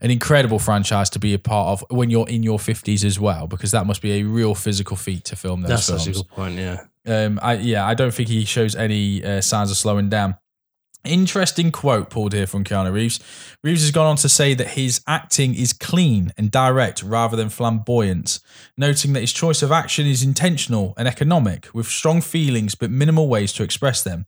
an 0.03 0.11
incredible 0.11 0.59
franchise 0.59 1.09
to 1.11 1.19
be 1.19 1.33
a 1.33 1.39
part 1.39 1.69
of 1.69 1.85
when 1.97 2.11
you're 2.11 2.29
in 2.29 2.43
your 2.43 2.59
50s 2.59 3.05
as 3.05 3.19
well, 3.19 3.47
because 3.47 3.71
that 3.71 3.87
must 3.87 4.03
be 4.03 4.21
a 4.21 4.25
real 4.25 4.55
physical 4.55 4.97
feat 4.97 5.25
to 5.27 5.37
film 5.37 5.63
those 5.63 5.71
That's 5.71 5.87
films. 5.87 6.05
such 6.05 6.15
a 6.15 6.19
good 6.19 6.29
point. 6.29 6.55
Yeah. 6.57 6.85
Um, 7.07 7.39
I 7.43 7.55
yeah, 7.55 7.87
I 7.87 7.95
don't 7.95 8.13
think 8.13 8.29
he 8.29 8.45
shows 8.45 8.77
any 8.77 9.25
uh, 9.25 9.41
signs 9.41 9.71
of 9.71 9.77
slowing 9.77 10.09
down. 10.09 10.37
Interesting 11.05 11.73
quote 11.73 12.11
pulled 12.11 12.33
here 12.33 12.47
from 12.47 12.63
Keanu 12.63 12.93
Reeves. 12.93 13.19
Reeves 13.65 13.81
has 13.81 13.91
gone 13.91 14.07
on 14.07 14.17
to 14.17 14.29
say 14.29 14.55
that 14.55 14.71
his 14.71 15.01
acting 15.07 15.53
is 15.53 15.73
clean 15.73 16.33
and 16.39 16.49
direct 16.49 17.03
rather 17.03 17.37
than 17.37 17.49
flamboyant, 17.49 18.39
noting 18.77 19.13
that 19.13 19.21
his 19.21 19.33
choice 19.33 19.63
of 19.63 19.73
action 19.73 20.07
is 20.07 20.23
intentional 20.23 20.95
and 20.97 21.09
economic, 21.09 21.69
with 21.75 21.87
strong 21.89 22.21
feelings 22.21 22.77
but 22.77 22.91
minimal 22.91 23.29
ways 23.29 23.53
to 23.55 23.65
express 23.65 24.03
them. 24.03 24.27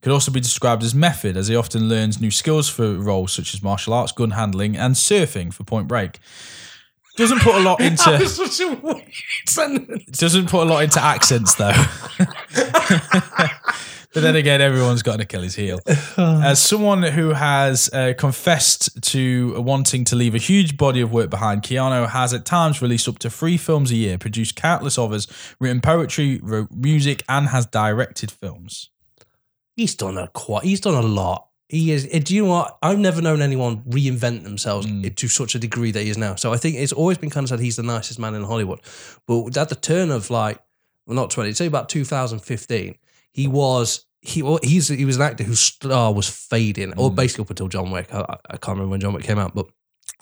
Could 0.00 0.12
also 0.12 0.30
be 0.30 0.38
described 0.40 0.84
as 0.84 0.94
method, 0.94 1.36
as 1.36 1.48
he 1.48 1.56
often 1.56 1.88
learns 1.88 2.20
new 2.20 2.30
skills 2.30 2.68
for 2.68 2.94
roles 2.94 3.32
such 3.32 3.52
as 3.52 3.62
martial 3.62 3.92
arts, 3.92 4.12
gun 4.12 4.30
handling, 4.30 4.76
and 4.76 4.94
surfing 4.94 5.52
for 5.52 5.64
Point 5.64 5.88
Break. 5.88 6.20
Doesn't 7.16 7.42
put 7.42 7.56
a 7.56 7.60
lot 7.60 7.80
into 7.82 8.26
such 8.26 8.60
a 8.60 8.74
weird 8.74 9.02
sentence. 9.46 10.18
doesn't 10.18 10.48
put 10.48 10.66
a 10.66 10.70
lot 10.70 10.84
into 10.84 11.02
accents 11.02 11.56
though. 11.56 11.72
but 14.14 14.22
then 14.22 14.36
again, 14.36 14.60
everyone's 14.60 15.02
got 15.02 15.16
an 15.16 15.22
Achilles 15.22 15.54
heel. 15.54 15.80
As 16.16 16.60
someone 16.60 17.02
who 17.02 17.30
has 17.30 17.88
uh, 17.92 18.14
confessed 18.16 19.02
to 19.10 19.60
wanting 19.60 20.04
to 20.04 20.16
leave 20.16 20.34
a 20.34 20.38
huge 20.38 20.76
body 20.76 21.00
of 21.00 21.12
work 21.12 21.30
behind, 21.30 21.62
Keanu 21.62 22.08
has 22.08 22.34
at 22.34 22.44
times 22.44 22.82
released 22.82 23.08
up 23.08 23.18
to 23.20 23.30
three 23.30 23.56
films 23.56 23.90
a 23.90 23.96
year, 23.96 24.18
produced 24.18 24.56
countless 24.56 24.98
others, 24.98 25.26
written 25.60 25.80
poetry, 25.80 26.40
wrote 26.42 26.70
music, 26.70 27.22
and 27.28 27.48
has 27.48 27.66
directed 27.66 28.30
films. 28.30 28.90
He's 29.76 29.94
done 29.94 30.18
a 30.18 30.28
quite. 30.28 30.64
He's 30.64 30.80
done 30.80 30.94
a 30.94 31.06
lot. 31.06 31.48
He 31.68 31.90
is. 31.90 32.06
Do 32.06 32.34
you 32.34 32.44
know 32.44 32.50
what? 32.50 32.78
I've 32.82 32.98
never 32.98 33.22
known 33.22 33.40
anyone 33.40 33.82
reinvent 33.84 34.42
themselves 34.42 34.86
to 34.86 35.28
such 35.28 35.54
a 35.54 35.58
degree 35.58 35.90
that 35.90 36.02
he 36.02 36.10
is 36.10 36.18
now. 36.18 36.34
So 36.34 36.52
I 36.52 36.58
think 36.58 36.76
it's 36.76 36.92
always 36.92 37.16
been 37.16 37.30
kind 37.30 37.44
of 37.44 37.48
said 37.48 37.60
he's 37.60 37.76
the 37.76 37.82
nicest 37.82 38.18
man 38.18 38.34
in 38.34 38.44
Hollywood. 38.44 38.80
But 39.26 39.56
at 39.56 39.70
the 39.70 39.74
turn 39.74 40.10
of 40.10 40.28
like, 40.28 40.58
well, 41.06 41.16
not 41.16 41.30
twenty, 41.30 41.54
say 41.54 41.64
about 41.64 41.88
2015, 41.88 42.98
he 43.32 43.48
was 43.48 44.06
he 44.20 44.42
he's 44.62 44.88
he 44.88 45.04
was 45.04 45.16
an 45.16 45.22
actor 45.22 45.44
whose 45.44 45.60
star 45.60 46.12
was 46.12 46.28
fading, 46.28 46.92
or 46.96 47.10
Mm. 47.10 47.16
basically 47.16 47.42
up 47.42 47.50
until 47.50 47.68
John 47.68 47.90
Wick. 47.90 48.12
I, 48.14 48.36
I 48.50 48.56
can't 48.56 48.76
remember 48.76 48.90
when 48.90 49.00
John 49.00 49.12
Wick 49.14 49.24
came 49.24 49.38
out, 49.38 49.54
but 49.54 49.66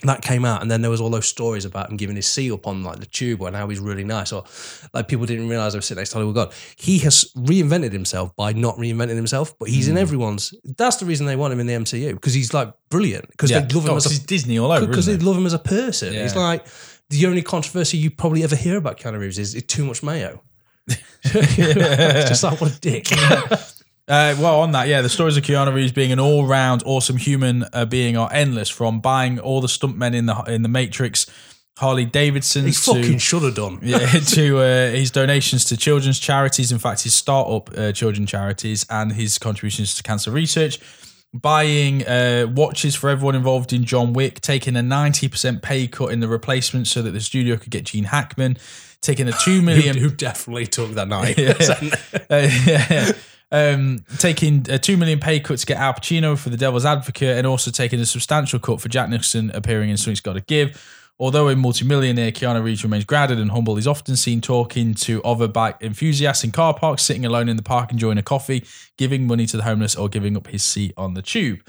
that 0.04 0.22
came 0.22 0.46
out, 0.46 0.62
and 0.62 0.70
then 0.70 0.80
there 0.80 0.90
was 0.90 1.02
all 1.02 1.10
those 1.10 1.28
stories 1.28 1.66
about 1.66 1.90
him 1.90 1.98
giving 1.98 2.16
his 2.16 2.26
seal 2.26 2.54
up 2.54 2.66
on 2.66 2.82
like 2.82 3.00
the 3.00 3.04
tube 3.06 3.42
and 3.42 3.54
how 3.54 3.68
he's 3.68 3.80
really 3.80 4.04
nice, 4.04 4.32
or 4.32 4.44
like 4.94 5.08
people 5.08 5.26
didn't 5.26 5.48
realize 5.50 5.74
I 5.74 5.78
was 5.78 5.84
sitting 5.84 6.00
next 6.00 6.10
to 6.10 6.14
Hollywood 6.16 6.34
God. 6.36 6.52
He 6.76 6.96
has 7.00 7.30
reinvented 7.36 7.92
himself 7.92 8.34
by 8.36 8.54
not 8.54 8.76
reinventing 8.78 9.16
himself, 9.16 9.54
but 9.58 9.68
he's 9.68 9.88
in 9.88 9.96
Mm. 9.96 10.00
everyone's. 10.00 10.54
That's 10.64 10.96
the 10.96 11.04
reason 11.04 11.26
they 11.26 11.36
want 11.36 11.52
him 11.52 11.60
in 11.60 11.66
the 11.66 11.74
MCU 11.74 12.14
because 12.14 12.32
he's 12.32 12.54
like 12.54 12.72
brilliant 12.88 13.28
because 13.28 13.50
Yeah. 13.50 13.60
they 13.60 13.74
love 13.74 13.84
him 13.84 13.90
Oh, 13.92 13.96
as 13.96 14.06
a 14.06 14.26
Disney 14.26 14.58
all 14.58 14.72
over. 14.72 14.86
because 14.86 15.04
they 15.04 15.18
love 15.18 15.36
him 15.36 15.44
as 15.44 15.52
a 15.52 15.58
person. 15.58 16.14
Yeah. 16.14 16.22
He's 16.22 16.34
like 16.36 16.64
the 17.10 17.26
only 17.26 17.42
controversy 17.42 17.98
you 17.98 18.10
probably 18.10 18.42
ever 18.44 18.56
hear 18.56 18.78
about 18.78 18.98
Keanu 18.98 19.18
Reeves 19.18 19.38
is, 19.38 19.54
is 19.54 19.64
too 19.64 19.84
much 19.84 20.02
mayo. 20.02 20.42
It's 21.24 22.28
just 22.28 22.42
like 22.42 22.60
what 22.60 22.76
a 22.76 22.80
dick. 22.80 23.06
Uh, 24.08 24.34
well, 24.40 24.62
on 24.62 24.72
that, 24.72 24.88
yeah, 24.88 25.02
the 25.02 25.08
stories 25.08 25.36
of 25.36 25.44
Keanu 25.44 25.72
Reeves 25.72 25.92
being 25.92 26.10
an 26.10 26.18
all-round 26.18 26.82
awesome 26.84 27.16
human 27.16 27.64
uh, 27.72 27.84
being 27.84 28.16
are 28.16 28.28
endless. 28.32 28.68
From 28.68 28.98
buying 28.98 29.38
all 29.38 29.60
the 29.60 29.68
stuntmen 29.68 30.16
in 30.16 30.26
the 30.26 30.34
in 30.48 30.62
the 30.62 30.68
Matrix, 30.68 31.26
Harley 31.78 32.06
Davidson's 32.06 32.84
he 32.84 32.92
to 32.92 33.00
fucking 33.02 33.18
should 33.18 33.42
have 33.44 33.54
done. 33.54 33.78
yeah, 33.82 33.98
to 34.30 34.58
uh, 34.58 34.90
his 34.90 35.12
donations 35.12 35.64
to 35.66 35.76
children's 35.76 36.18
charities. 36.18 36.72
In 36.72 36.80
fact, 36.80 37.04
his 37.04 37.14
startup 37.14 37.70
uh, 37.78 37.92
children 37.92 38.26
charities 38.26 38.84
and 38.90 39.12
his 39.12 39.38
contributions 39.38 39.94
to 39.94 40.02
cancer 40.02 40.32
research. 40.32 40.80
Buying 41.32 42.04
uh, 42.04 42.48
watches 42.52 42.96
for 42.96 43.10
everyone 43.10 43.36
involved 43.36 43.72
in 43.72 43.84
John 43.84 44.12
Wick, 44.12 44.40
taking 44.40 44.74
a 44.74 44.82
ninety 44.82 45.28
percent 45.28 45.62
pay 45.62 45.86
cut 45.86 46.10
in 46.10 46.18
the 46.18 46.26
replacement 46.26 46.88
so 46.88 47.00
that 47.02 47.12
the 47.12 47.20
studio 47.20 47.56
could 47.56 47.70
get 47.70 47.84
Gene 47.84 48.04
Hackman, 48.04 48.58
taking 49.02 49.28
a 49.28 49.32
two 49.32 49.62
million 49.62 49.96
Who, 49.96 50.08
who 50.08 50.14
definitely 50.14 50.66
took 50.66 50.92
that 50.92 51.08
night. 51.08 51.38
uh, 52.30 52.48
yeah. 52.66 53.12
Um, 53.52 54.04
taking 54.18 54.66
a 54.70 54.78
two 54.78 54.96
million 54.96 55.18
pay 55.18 55.40
cut 55.40 55.58
to 55.58 55.66
get 55.66 55.76
Al 55.76 55.94
Pacino 55.94 56.38
for 56.38 56.50
The 56.50 56.56
Devil's 56.56 56.84
Advocate, 56.84 57.36
and 57.36 57.46
also 57.46 57.70
taking 57.70 57.98
a 58.00 58.06
substantial 58.06 58.58
cut 58.58 58.80
for 58.80 58.88
Jack 58.88 59.08
Nicholson 59.08 59.50
appearing 59.54 59.90
in 59.90 59.96
Something's 59.96 60.20
Got 60.20 60.34
to 60.34 60.40
Give. 60.40 60.80
Although 61.18 61.50
a 61.50 61.56
multimillionaire, 61.56 62.32
Keanu 62.32 62.64
Reeves 62.64 62.82
remains 62.82 63.04
grounded 63.04 63.38
and 63.38 63.50
humble. 63.50 63.76
He's 63.76 63.86
often 63.86 64.16
seen 64.16 64.40
talking 64.40 64.94
to 64.94 65.22
other 65.22 65.48
bike 65.48 65.76
enthusiasts 65.82 66.44
in 66.44 66.50
car 66.50 66.72
parks, 66.72 67.02
sitting 67.02 67.26
alone 67.26 67.50
in 67.50 67.56
the 67.56 67.62
park 67.62 67.92
enjoying 67.92 68.16
a 68.16 68.22
coffee, 68.22 68.64
giving 68.96 69.26
money 69.26 69.44
to 69.44 69.58
the 69.58 69.64
homeless, 69.64 69.94
or 69.96 70.08
giving 70.08 70.34
up 70.34 70.46
his 70.46 70.64
seat 70.64 70.94
on 70.96 71.12
the 71.12 71.20
tube. 71.20 71.60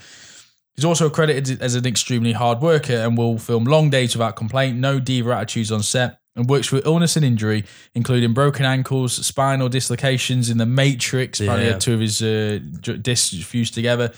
He's 0.74 0.86
also 0.86 1.10
credited 1.10 1.60
as 1.60 1.74
an 1.74 1.86
extremely 1.86 2.32
hard 2.32 2.62
worker 2.62 2.94
and 2.94 3.18
will 3.18 3.36
film 3.36 3.64
long 3.64 3.90
days 3.90 4.14
without 4.14 4.36
complaint, 4.36 4.78
no 4.78 4.98
diva 4.98 5.36
attitudes 5.36 5.70
on 5.70 5.82
set, 5.82 6.21
and 6.36 6.48
works 6.48 6.68
through 6.68 6.82
illness 6.84 7.16
and 7.16 7.24
injury, 7.24 7.64
including 7.94 8.32
broken 8.32 8.64
ankles, 8.64 9.14
spinal 9.26 9.68
dislocations 9.68 10.48
in 10.50 10.58
the 10.58 10.66
Matrix. 10.66 11.40
Apparently, 11.40 11.68
Yeah. 11.70 11.78
two 11.78 11.94
of 11.94 12.00
his 12.00 12.22
uh, 12.22 12.58
discs 13.00 13.42
fused 13.44 13.74
together. 13.74 14.12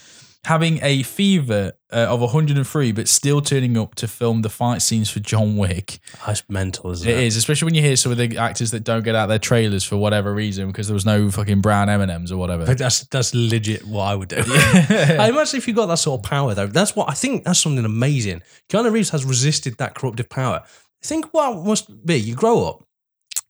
Having 0.47 0.81
a 0.83 1.03
fever 1.05 1.73
uh, 1.91 1.97
of 2.01 2.21
103, 2.21 2.93
but 2.93 3.09
still 3.09 3.41
turning 3.41 3.79
up 3.79 3.95
to 3.95 4.07
film 4.07 4.43
the 4.43 4.51
fight 4.51 4.83
scenes 4.83 5.09
for 5.09 5.19
John 5.21 5.57
Wick. 5.57 6.01
That's 6.27 6.43
mental, 6.51 6.91
isn't 6.91 7.09
It 7.09 7.17
it? 7.17 7.25
is, 7.25 7.37
especially 7.37 7.65
when 7.65 7.75
you 7.75 7.81
hear 7.81 7.97
some 7.97 8.13
of 8.13 8.19
the 8.19 8.37
actors 8.37 8.71
that 8.73 8.85
don't 8.85 9.03
get 9.05 9.15
out 9.15 9.29
their 9.29 9.39
trailers 9.39 9.85
for 9.85 9.97
whatever 9.97 10.35
reason 10.35 10.67
because 10.67 10.87
there 10.87 10.93
was 10.95 11.07
no 11.07 11.31
fucking 11.31 11.63
brown 11.63 11.89
M&Ms 11.89 12.31
or 12.31 12.37
whatever. 12.37 12.67
But 12.67 12.77
that's 12.77 13.05
that's 13.07 13.35
legit 13.35 13.87
what 13.87 14.03
I 14.03 14.15
would 14.17 14.29
do. 14.29 14.37
I 14.47 15.31
imagine 15.31 15.57
if 15.57 15.67
you 15.67 15.73
got 15.73 15.87
that 15.87 15.97
sort 15.99 16.21
of 16.21 16.25
power 16.29 16.53
though. 16.55 16.67
That's 16.67 16.95
what 16.95 17.09
I 17.09 17.15
think. 17.15 17.45
That's 17.45 17.61
something 17.61 17.83
amazing. 17.83 18.43
Keanu 18.69 18.93
Reeves 18.93 19.09
has 19.11 19.25
resisted 19.25 19.79
that 19.79 19.95
corruptive 19.95 20.29
power. 20.29 20.63
Think 21.05 21.33
what 21.33 21.57
it 21.57 21.63
must 21.65 22.07
be. 22.07 22.17
You 22.17 22.35
grow 22.35 22.65
up, 22.67 22.85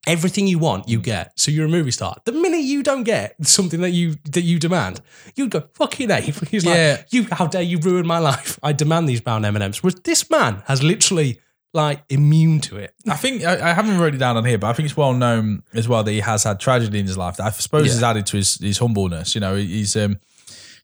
everything 0.07 0.47
you 0.47 0.59
want, 0.59 0.89
you 0.89 1.01
get. 1.01 1.39
So 1.39 1.51
you're 1.51 1.67
a 1.67 1.69
movie 1.69 1.91
star. 1.93 2.17
The 2.25 2.33
minute 2.33 2.61
you 2.63 2.83
don't 2.83 3.05
get 3.05 3.35
something 3.47 3.81
that 3.81 3.91
you 3.91 4.17
that 4.33 4.43
you 4.43 4.59
demand, 4.59 5.01
you'd 5.37 5.51
go 5.51 5.63
fucking 5.75 6.11
a. 6.17 6.21
He's 6.21 6.65
Yeah. 6.65 6.97
like, 6.99 7.07
you. 7.13 7.27
How 7.31 7.47
dare 7.47 7.63
you 7.63 7.79
ruin 7.79 8.07
my 8.07 8.19
life? 8.19 8.59
I 8.63 8.73
demand 8.73 9.09
these 9.09 9.21
brown 9.21 9.45
M 9.45 9.57
and 9.57 9.63
M's. 9.63 9.83
Whereas 9.83 10.01
this 10.05 10.29
man 10.31 10.63
has 10.67 10.83
literally 10.83 11.41
like 11.73 12.03
immune 12.09 12.61
to 12.61 12.77
it. 12.77 12.95
I 13.09 13.17
think 13.17 13.45
I, 13.45 13.71
I 13.71 13.73
haven't 13.73 13.99
wrote 13.99 14.15
it 14.15 14.19
down 14.19 14.37
on 14.37 14.45
here, 14.45 14.59
but 14.59 14.69
I 14.69 14.73
think 14.75 14.87
it's 14.89 14.97
well 14.97 15.13
known 15.13 15.63
as 15.75 15.89
well 15.89 16.05
that 16.05 16.13
he 16.13 16.21
has 16.21 16.45
had 16.45 16.61
tragedy 16.61 16.99
in 17.01 17.07
his 17.07 17.17
life. 17.19 17.37
That 17.37 17.47
I 17.47 17.51
suppose 17.51 17.87
Yeah. 17.87 17.93
has 17.95 18.03
added 18.03 18.27
to 18.27 18.37
his 18.37 18.57
his 18.57 18.79
humbleness. 18.79 19.35
You 19.35 19.41
know, 19.41 19.57
he's 19.57 19.97
um 19.97 20.19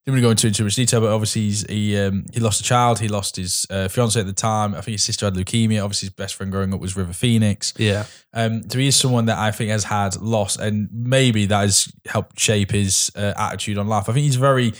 didn't 0.07 0.15
really 0.15 0.27
go 0.27 0.31
into 0.31 0.51
too 0.51 0.65
much 0.65 0.77
detail, 0.77 1.01
but 1.03 1.13
obviously 1.13 1.43
he's, 1.43 1.67
he 1.69 1.99
um, 1.99 2.25
he 2.33 2.41
lost 2.41 2.61
a 2.61 2.65
child. 2.65 2.99
He 3.01 3.09
lost 3.09 3.37
his 3.37 3.67
uh, 3.69 3.87
fiance 3.89 4.19
at 4.19 4.27
the 4.27 4.33
time. 4.33 4.75
I 4.75 4.81
think 4.81 4.95
his 4.95 5.03
sister 5.03 5.27
had 5.27 5.35
leukemia. 5.35 5.85
Obviously, 5.85 6.07
his 6.07 6.15
best 6.15 6.37
friend 6.37 6.51
growing 6.51 6.73
up 6.73 6.81
was 6.81 6.97
River 6.97 7.13
Phoenix. 7.13 7.75
Yeah. 7.77 8.07
Um, 8.33 8.69
so 8.71 8.79
he 8.79 8.87
is 8.87 8.97
someone 8.97 9.27
that 9.27 9.39
I 9.39 9.51
think 9.51 9.71
has 9.71 9.85
had 9.85 10.17
loss, 10.17 10.57
and 10.57 10.89
maybe 10.91 11.45
that 11.47 11.61
has 11.61 11.93
helped 12.07 12.41
shape 12.41 12.71
his 12.71 13.13
uh, 13.15 13.35
attitude 13.37 13.77
on 13.77 13.89
life. 13.89 14.09
I 14.09 14.13
think 14.13 14.25
he's 14.25 14.37
a 14.37 14.41
very 14.41 14.73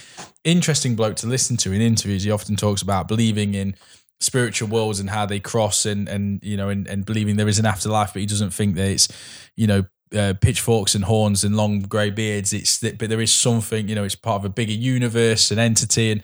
interesting 0.43 0.95
bloke 0.95 1.17
to 1.17 1.27
listen 1.27 1.55
to 1.57 1.71
in 1.71 1.81
interviews. 1.81 2.23
He 2.23 2.31
often 2.31 2.55
talks 2.55 2.81
about 2.81 3.07
believing 3.07 3.53
in 3.53 3.75
spiritual 4.19 4.69
worlds 4.69 4.99
and 4.99 5.11
how 5.11 5.27
they 5.27 5.39
cross, 5.39 5.85
and 5.85 6.09
and 6.09 6.43
you 6.43 6.57
know, 6.57 6.69
and, 6.69 6.87
and 6.87 7.05
believing 7.05 7.35
there 7.35 7.47
is 7.47 7.59
an 7.59 7.67
afterlife, 7.67 8.13
but 8.13 8.21
he 8.21 8.25
doesn't 8.25 8.51
think 8.51 8.75
that 8.75 8.89
it's 8.89 9.07
you 9.55 9.67
know. 9.67 9.83
Uh, 10.13 10.33
pitchforks 10.41 10.93
and 10.93 11.05
horns 11.05 11.45
and 11.45 11.55
long 11.55 11.79
grey 11.81 12.09
beards. 12.09 12.51
It's 12.51 12.79
that, 12.79 12.97
but 12.97 13.07
there 13.09 13.21
is 13.21 13.31
something. 13.31 13.87
You 13.87 13.95
know, 13.95 14.03
it's 14.03 14.15
part 14.15 14.41
of 14.41 14.45
a 14.45 14.49
bigger 14.49 14.73
universe, 14.73 15.51
an 15.51 15.59
entity, 15.59 16.11
and 16.11 16.21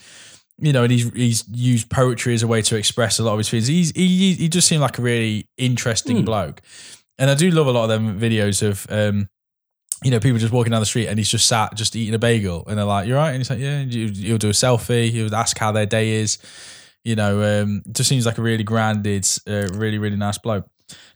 you 0.59 0.73
know, 0.73 0.83
and 0.83 0.91
he's 0.91 1.09
he's 1.13 1.45
used 1.53 1.89
poetry 1.89 2.33
as 2.33 2.43
a 2.43 2.47
way 2.47 2.61
to 2.63 2.75
express 2.75 3.17
a 3.17 3.23
lot 3.23 3.31
of 3.33 3.37
his 3.37 3.47
feelings. 3.47 3.67
He's 3.67 3.91
he 3.95 4.33
he 4.33 4.49
just 4.49 4.67
seemed 4.67 4.81
like 4.81 4.97
a 4.97 5.01
really 5.01 5.47
interesting 5.57 6.17
Hmm. 6.17 6.25
bloke, 6.25 6.61
and 7.17 7.29
I 7.29 7.35
do 7.35 7.49
love 7.49 7.67
a 7.67 7.71
lot 7.71 7.83
of 7.83 7.89
them 7.89 8.19
videos 8.19 8.61
of 8.61 8.85
um, 8.89 9.29
you 10.03 10.11
know, 10.11 10.19
people 10.19 10.37
just 10.37 10.51
walking 10.51 10.71
down 10.71 10.81
the 10.81 10.85
street 10.85 11.07
and 11.07 11.17
he's 11.17 11.29
just 11.29 11.47
sat 11.47 11.73
just 11.75 11.95
eating 11.95 12.13
a 12.13 12.19
bagel, 12.19 12.65
and 12.67 12.77
they're 12.77 12.85
like, 12.85 13.07
"You're 13.07 13.17
right," 13.17 13.29
and 13.29 13.37
he's 13.37 13.49
like, 13.49 13.59
"Yeah." 13.59 13.81
You, 13.83 14.09
he'll 14.09 14.37
do 14.37 14.49
a 14.49 14.51
selfie. 14.51 15.11
He'll 15.11 15.33
ask 15.33 15.57
how 15.57 15.71
their 15.71 15.85
day 15.85 16.15
is. 16.15 16.39
You 17.05 17.15
know, 17.15 17.61
um, 17.63 17.83
just 17.91 18.09
seems 18.09 18.25
like 18.25 18.37
a 18.37 18.41
really 18.41 18.63
grounded, 18.65 19.25
uh, 19.47 19.67
really 19.73 19.97
really 19.97 20.17
nice 20.17 20.37
bloke. 20.37 20.67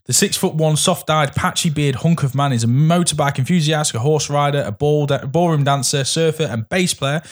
The 0.04 0.12
six 0.12 0.36
foot 0.36 0.54
one, 0.54 0.76
soft 0.76 1.08
eyed, 1.10 1.34
patchy 1.34 1.70
beard 1.70 1.96
hunk 1.96 2.22
of 2.22 2.34
man 2.34 2.52
is 2.52 2.64
a 2.64 2.66
motorbike 2.66 3.38
enthusiast, 3.38 3.94
a 3.94 4.00
horse 4.00 4.28
rider, 4.28 4.62
a 4.66 4.72
ball 4.72 5.06
da- 5.06 5.24
ballroom 5.26 5.64
dancer, 5.64 6.04
surfer, 6.04 6.44
and 6.44 6.68
bass 6.68 6.92
player. 6.94 7.22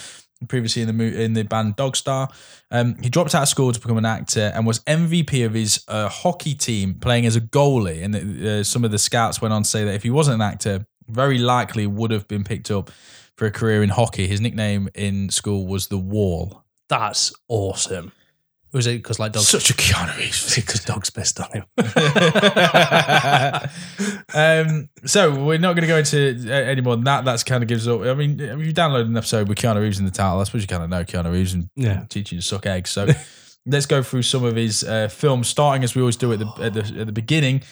Previously 0.48 0.80
in 0.80 0.88
the 0.88 0.94
mo- 0.94 1.04
in 1.04 1.34
the 1.34 1.42
band 1.42 1.76
Dogstar, 1.76 2.32
um, 2.70 2.96
he 3.02 3.10
dropped 3.10 3.34
out 3.34 3.42
of 3.42 3.48
school 3.48 3.72
to 3.72 3.80
become 3.80 3.98
an 3.98 4.06
actor 4.06 4.50
and 4.54 4.66
was 4.66 4.78
MVP 4.80 5.44
of 5.44 5.52
his 5.52 5.84
uh, 5.86 6.08
hockey 6.08 6.54
team, 6.54 6.94
playing 6.94 7.26
as 7.26 7.36
a 7.36 7.42
goalie. 7.42 8.02
And 8.02 8.16
uh, 8.16 8.64
some 8.64 8.84
of 8.84 8.90
the 8.90 8.98
scouts 8.98 9.42
went 9.42 9.52
on 9.52 9.64
to 9.64 9.68
say 9.68 9.84
that 9.84 9.94
if 9.94 10.02
he 10.02 10.08
wasn't 10.08 10.36
an 10.36 10.40
actor, 10.40 10.86
very 11.08 11.36
likely 11.36 11.86
would 11.86 12.10
have 12.10 12.26
been 12.26 12.44
picked 12.44 12.70
up 12.70 12.90
for 13.36 13.46
a 13.46 13.50
career 13.50 13.82
in 13.82 13.90
hockey. 13.90 14.26
His 14.26 14.40
nickname 14.40 14.88
in 14.94 15.28
school 15.28 15.66
was 15.66 15.88
the 15.88 15.98
Wall. 15.98 16.64
That's 16.88 17.32
awesome. 17.48 18.12
Was 18.72 18.86
it 18.86 18.98
because 18.98 19.18
like 19.18 19.32
dogs? 19.32 19.48
Such 19.48 19.70
a 19.70 19.74
Keanu 19.74 20.16
Reeves. 20.16 20.54
Because 20.54 20.84
dogs 20.84 21.10
pissed 21.10 21.40
on 21.40 21.50
him. 21.52 21.64
um, 24.34 24.88
so 25.04 25.44
we're 25.44 25.58
not 25.58 25.74
going 25.74 25.82
to 25.82 25.86
go 25.88 25.98
into 25.98 26.46
uh, 26.48 26.52
any 26.52 26.80
more 26.80 26.96
than 26.96 27.04
that. 27.04 27.24
That's 27.24 27.42
kind 27.42 27.62
of 27.62 27.68
gives 27.68 27.88
up. 27.88 28.02
I 28.02 28.14
mean, 28.14 28.38
if 28.38 28.58
you 28.60 28.72
download 28.72 29.06
an 29.06 29.16
episode 29.16 29.48
with 29.48 29.58
Keanu 29.58 29.80
Reeves 29.80 29.98
in 29.98 30.04
the 30.04 30.10
title, 30.10 30.40
I 30.40 30.44
suppose 30.44 30.62
you 30.62 30.68
kind 30.68 30.82
of 30.84 30.90
know 30.90 31.04
Keanu 31.04 31.32
Reeves 31.32 31.54
and 31.54 31.68
Yeah. 31.76 32.04
teach 32.08 32.32
you 32.32 32.38
to 32.38 32.42
suck 32.46 32.66
eggs. 32.66 32.90
So 32.90 33.08
let's 33.66 33.86
go 33.86 34.02
through 34.02 34.22
some 34.22 34.44
of 34.44 34.56
his 34.56 34.84
uh, 34.84 35.08
films, 35.08 35.48
starting 35.48 35.82
as 35.84 35.94
we 35.94 36.02
always 36.02 36.16
do 36.16 36.32
at 36.32 36.38
the 36.38 36.46
at 36.60 36.74
the, 36.74 36.80
at 37.00 37.06
the 37.06 37.12
beginning. 37.12 37.62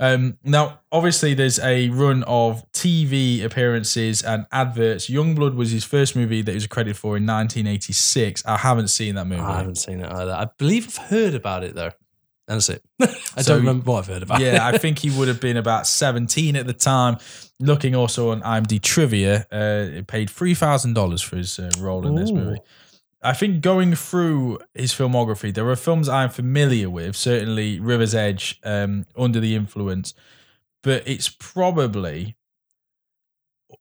Um, 0.00 0.38
now, 0.44 0.80
obviously, 0.92 1.34
there's 1.34 1.58
a 1.58 1.88
run 1.88 2.22
of 2.24 2.64
TV 2.72 3.42
appearances 3.42 4.22
and 4.22 4.46
adverts. 4.52 5.08
Youngblood 5.08 5.54
was 5.56 5.70
his 5.72 5.84
first 5.84 6.14
movie 6.14 6.40
that 6.42 6.52
he 6.52 6.56
was 6.56 6.66
credited 6.68 6.96
for 6.96 7.16
in 7.16 7.26
1986. 7.26 8.44
I 8.46 8.56
haven't 8.58 8.88
seen 8.88 9.16
that 9.16 9.26
movie. 9.26 9.40
I 9.42 9.58
haven't 9.58 9.76
seen 9.76 10.00
it 10.00 10.10
either. 10.10 10.32
I 10.32 10.48
believe 10.58 10.86
I've 10.88 11.08
heard 11.08 11.34
about 11.34 11.64
it 11.64 11.74
though. 11.74 11.90
That's 12.46 12.68
it. 12.70 12.82
I 13.00 13.06
So- 13.42 13.54
don't 13.54 13.58
remember 13.66 13.90
what 13.90 13.98
I've 13.98 14.06
heard 14.06 14.22
about. 14.22 14.40
yeah, 14.40 14.66
I 14.66 14.78
think 14.78 15.00
he 15.00 15.10
would 15.10 15.28
have 15.28 15.40
been 15.40 15.56
about 15.56 15.86
17 15.86 16.56
at 16.56 16.66
the 16.66 16.72
time. 16.72 17.18
Looking 17.60 17.94
also 17.96 18.30
on 18.30 18.40
IMDb 18.42 18.80
trivia, 18.80 19.46
uh, 19.52 19.96
it 19.98 20.06
paid 20.06 20.28
$3,000 20.28 21.24
for 21.24 21.36
his 21.36 21.58
uh, 21.58 21.70
role 21.80 22.06
in 22.06 22.14
this 22.14 22.30
movie. 22.30 22.60
I 23.22 23.32
think 23.32 23.60
going 23.62 23.94
through 23.94 24.60
his 24.74 24.92
filmography, 24.92 25.52
there 25.52 25.68
are 25.68 25.76
films 25.76 26.08
I'm 26.08 26.30
familiar 26.30 26.88
with, 26.88 27.16
certainly 27.16 27.80
River's 27.80 28.14
Edge, 28.14 28.60
um, 28.62 29.06
Under 29.16 29.40
the 29.40 29.56
Influence, 29.56 30.14
but 30.84 31.02
it's 31.06 31.28
probably 31.28 32.36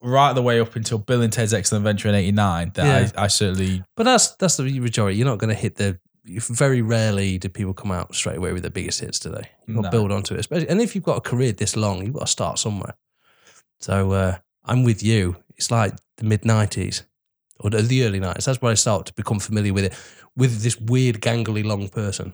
right 0.01 0.33
the 0.33 0.41
way 0.41 0.59
up 0.59 0.75
until 0.75 0.97
Bill 0.97 1.21
and 1.21 1.31
Ted's 1.31 1.53
Excellent 1.53 1.81
Adventure 1.85 2.09
in 2.09 2.15
89 2.15 2.71
that 2.75 2.85
Yeah. 2.85 3.11
I, 3.21 3.25
I 3.25 3.27
certainly 3.27 3.83
But 3.95 4.03
that's 4.03 4.31
that's 4.35 4.57
the 4.57 4.79
majority. 4.79 5.17
You're 5.17 5.27
not 5.27 5.37
going 5.37 5.53
to 5.53 5.59
hit 5.61 5.75
the. 5.75 5.99
Very 6.25 6.81
rarely 6.81 7.37
do 7.37 7.47
people 7.47 7.73
come 7.73 7.89
out 7.91 8.13
straight 8.13 8.35
away 8.35 8.51
with 8.51 8.63
the 8.63 8.69
biggest 8.69 8.99
hits 8.99 9.17
today. 9.17 9.49
You've 9.65 9.77
got 9.77 9.83
No. 9.83 9.89
to 9.89 9.91
build 9.91 10.11
onto 10.11 10.33
it, 10.33 10.41
especially. 10.41 10.67
And 10.67 10.81
if 10.81 10.93
you've 10.93 11.05
got 11.05 11.15
a 11.15 11.21
career 11.21 11.53
this 11.53 11.77
long, 11.77 12.03
you've 12.03 12.15
got 12.15 12.25
to 12.25 12.27
start 12.27 12.59
somewhere. 12.59 12.95
So 13.79 14.11
uh, 14.11 14.37
I'm 14.65 14.83
with 14.83 15.01
you. 15.01 15.37
It's 15.55 15.71
like 15.71 15.93
the 16.17 16.25
mid 16.25 16.41
'90s 16.41 17.03
or 17.59 17.69
the- 17.69 18.03
early 18.03 18.19
'90s. 18.19 18.45
That's 18.45 18.61
where 18.61 18.71
I 18.71 18.75
start 18.75 19.05
to 19.07 19.13
become 19.13 19.39
familiar 19.39 19.73
with 19.73 19.85
it, 19.85 19.93
with 20.35 20.61
this 20.61 20.79
weird, 20.79 21.21
gangly, 21.21 21.63
long 21.63 21.89
person. 21.89 22.33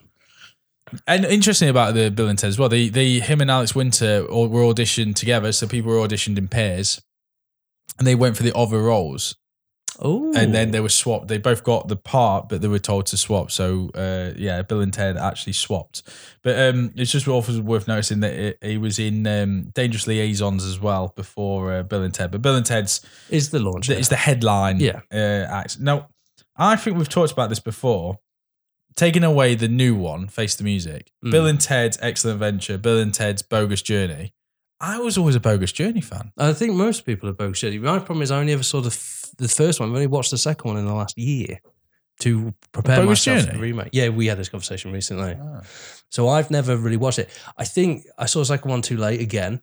And 1.08 1.26
interesting 1.26 1.70
about 1.70 1.94
the 1.96 2.12
Bill 2.12 2.28
and 2.28 2.38
Ted 2.38 2.50
as 2.50 2.60
well, 2.60 2.70
they, 2.70 2.90
they 2.90 3.20
him 3.20 3.42
and 3.42 3.50
Alex 3.50 3.74
Winter 3.74 4.24
were 4.24 4.64
auditioned 4.64 5.16
together, 5.16 5.52
so 5.52 5.68
people 5.68 5.92
were 5.92 6.06
auditioned 6.08 6.38
in 6.38 6.48
pairs. 6.48 7.02
and 7.98 8.08
they 8.08 8.16
went 8.16 8.36
for 8.38 8.44
the 8.44 8.56
other 8.56 8.82
roles, 8.82 9.36
Oh, 10.00 10.34
and 10.36 10.54
then 10.54 10.72
they 10.72 10.80
were 10.80 10.90
swapped. 10.90 11.28
They 11.28 11.38
both 11.38 11.64
got 11.64 11.88
the 11.88 11.96
part, 11.96 12.50
but 12.50 12.62
they 12.62 12.68
were 12.68 12.80
told 12.80 13.06
to 13.08 13.18
swap. 13.18 13.52
So 13.52 13.92
uh, 13.96 14.34
yeah, 14.36 14.62
Bill 14.64 14.82
and 14.82 14.94
Ted 14.94 15.18
actually 15.18 15.54
swapped. 15.54 16.04
But 16.42 16.60
um, 16.60 16.92
it's 16.96 17.12
just 17.12 17.28
worth 17.28 17.88
noticing 17.88 18.20
that 18.22 18.58
he 18.62 18.78
was 18.78 19.00
in 19.00 19.26
um, 19.28 19.64
Dangerous 19.74 20.08
Liaisons 20.08 20.66
as 20.66 20.80
well 20.80 21.14
before 21.16 21.74
uh, 21.74 21.84
Bill 21.84 22.04
and 22.04 22.14
Ted. 22.14 22.32
But 22.32 22.42
Bill 22.42 22.56
and 22.56 22.66
Ted's 22.66 23.02
is 23.30 23.50
the 23.52 23.60
launch. 23.60 23.90
it's 23.90 24.10
the 24.10 24.16
headline. 24.16 24.80
Yeah. 24.80 25.02
uh, 25.12 25.16
act. 25.50 25.80
Now, 25.80 26.10
I 26.58 26.76
think 26.76 26.98
we've 26.98 27.10
talked 27.10 27.32
about 27.32 27.50
this 27.50 27.60
before. 27.60 28.20
Taking 28.96 29.24
away 29.24 29.56
the 29.56 29.68
new 29.68 29.96
one, 29.96 30.28
Face 30.28 30.56
the 30.56 30.64
Music, 30.64 31.12
Mm. 31.26 31.32
Bill 31.32 31.48
and 31.48 31.60
Ted's 31.60 31.98
Excellent 32.00 32.36
Adventure, 32.36 32.78
Bill 32.78 33.00
and 33.00 33.12
Ted's 33.12 33.42
Bogus 33.42 33.82
Journey. 33.82 34.34
I 34.84 35.00
was 35.00 35.18
always 35.18 35.36
a 35.36 35.40
Bogus 35.40 35.72
Journey 35.72 36.02
fan. 36.02 36.34
I 36.38 36.52
think 36.52 36.74
most 36.74 37.06
people 37.06 37.30
are 37.30 37.34
Bogus 37.34 37.62
Journey. 37.62 37.80
My 37.80 38.00
problem 38.00 38.22
is 38.22 38.32
I 38.32 38.40
only 38.40 38.52
ever 38.52 38.64
saw 38.64 38.82
the, 38.82 38.90
f- 38.90 39.30
the 39.38 39.48
first 39.48 39.80
one. 39.80 39.88
I've 39.88 39.96
only 39.96 40.08
watched 40.08 40.32
the 40.32 40.38
second 40.38 40.68
one 40.70 40.78
in 40.78 40.86
the 40.86 40.94
last 40.94 41.18
year 41.18 41.62
to 42.20 42.54
prepare 42.74 42.98
Bogus 42.98 43.26
myself 43.26 43.48
for 43.48 43.54
the 43.54 43.60
remake. 43.60 43.90
Yeah, 43.94 44.10
we 44.10 44.28
had 44.28 44.38
this 44.38 44.50
conversation 44.50 44.92
recently. 44.92 45.38
Ah. 45.42 45.62
So 46.10 46.28
I've 46.28 46.52
never 46.52 46.76
really 46.76 46.98
watched 46.98 47.20
it. 47.20 47.30
I 47.58 47.64
think 47.64 48.04
I 48.18 48.26
saw 48.26 48.40
the 48.40 48.46
second 48.46 48.70
one 48.70 48.82
too 48.82 48.98
late 48.98 49.22
again. 49.22 49.62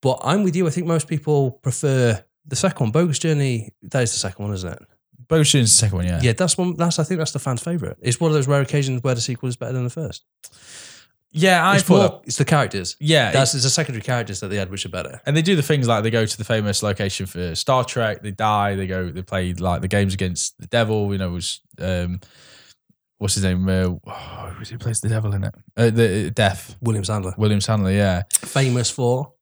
But 0.00 0.20
I'm 0.22 0.44
with 0.44 0.54
you. 0.54 0.68
I 0.68 0.70
think 0.70 0.86
most 0.86 1.08
people 1.08 1.50
prefer 1.50 2.24
the 2.46 2.56
second 2.56 2.84
one. 2.84 2.90
Bogus 2.92 3.18
Journey, 3.18 3.74
that 3.82 4.04
is 4.04 4.12
the 4.12 4.18
second 4.18 4.44
one, 4.44 4.54
isn't 4.54 4.72
it? 4.72 4.82
Bogus 5.26 5.50
Journey's 5.50 5.72
the 5.72 5.78
second 5.78 5.96
one, 5.96 6.06
yeah. 6.06 6.20
Yeah, 6.22 6.32
that's 6.32 6.56
one 6.56 6.76
that's 6.76 7.00
I 7.00 7.04
think 7.04 7.18
that's 7.18 7.32
the 7.32 7.38
fan's 7.40 7.62
favourite. 7.62 7.96
It's 8.00 8.20
one 8.20 8.30
of 8.30 8.34
those 8.34 8.46
rare 8.46 8.60
occasions 8.60 9.02
where 9.02 9.14
the 9.16 9.20
sequel 9.20 9.48
is 9.48 9.56
better 9.56 9.72
than 9.72 9.84
the 9.84 9.90
first. 9.90 10.24
Yeah, 11.36 11.68
I 11.68 11.74
It's 11.74 11.82
thought. 11.84 12.12
more, 12.12 12.20
it's 12.24 12.36
the 12.36 12.44
characters. 12.44 12.96
yeah, 13.00 13.32
That's 13.32 13.54
it's 13.54 13.64
the 13.64 13.70
secondary 13.70 14.02
characters 14.02 14.38
that 14.40 14.48
they 14.48 14.56
had 14.56 14.70
which 14.70 14.86
are 14.86 14.90
better. 14.90 15.20
and 15.26 15.36
they 15.36 15.42
do 15.42 15.56
the 15.56 15.62
things 15.62 15.88
like 15.88 16.04
they 16.04 16.10
go 16.10 16.24
to 16.24 16.38
the 16.38 16.44
famous 16.44 16.80
location 16.82 17.26
for 17.26 17.54
Star 17.56 17.82
Trek. 17.84 18.22
They 18.22 18.30
die. 18.30 18.76
They 18.76 18.86
go. 18.86 19.10
They 19.10 19.22
play 19.22 19.52
like 19.54 19.80
the 19.80 19.88
games 19.88 20.14
against 20.14 20.56
the 20.60 20.68
devil. 20.68 21.10
You 21.12 21.18
know, 21.18 21.30
was 21.30 21.60
um, 21.80 22.20
what's 23.18 23.34
his 23.34 23.42
name? 23.44 23.68
Uh, 23.68 23.94
oh, 24.06 24.54
who 24.70 24.78
plays 24.78 25.00
the 25.00 25.08
devil 25.08 25.34
in 25.34 25.42
it? 25.44 25.54
Uh, 25.76 25.90
the 25.90 26.30
Death. 26.30 26.76
William 26.80 27.04
Sadler. 27.04 27.34
William 27.36 27.60
Sadler. 27.60 27.90
Yeah, 27.90 28.22
Famous 28.32 28.90
for 28.90 29.32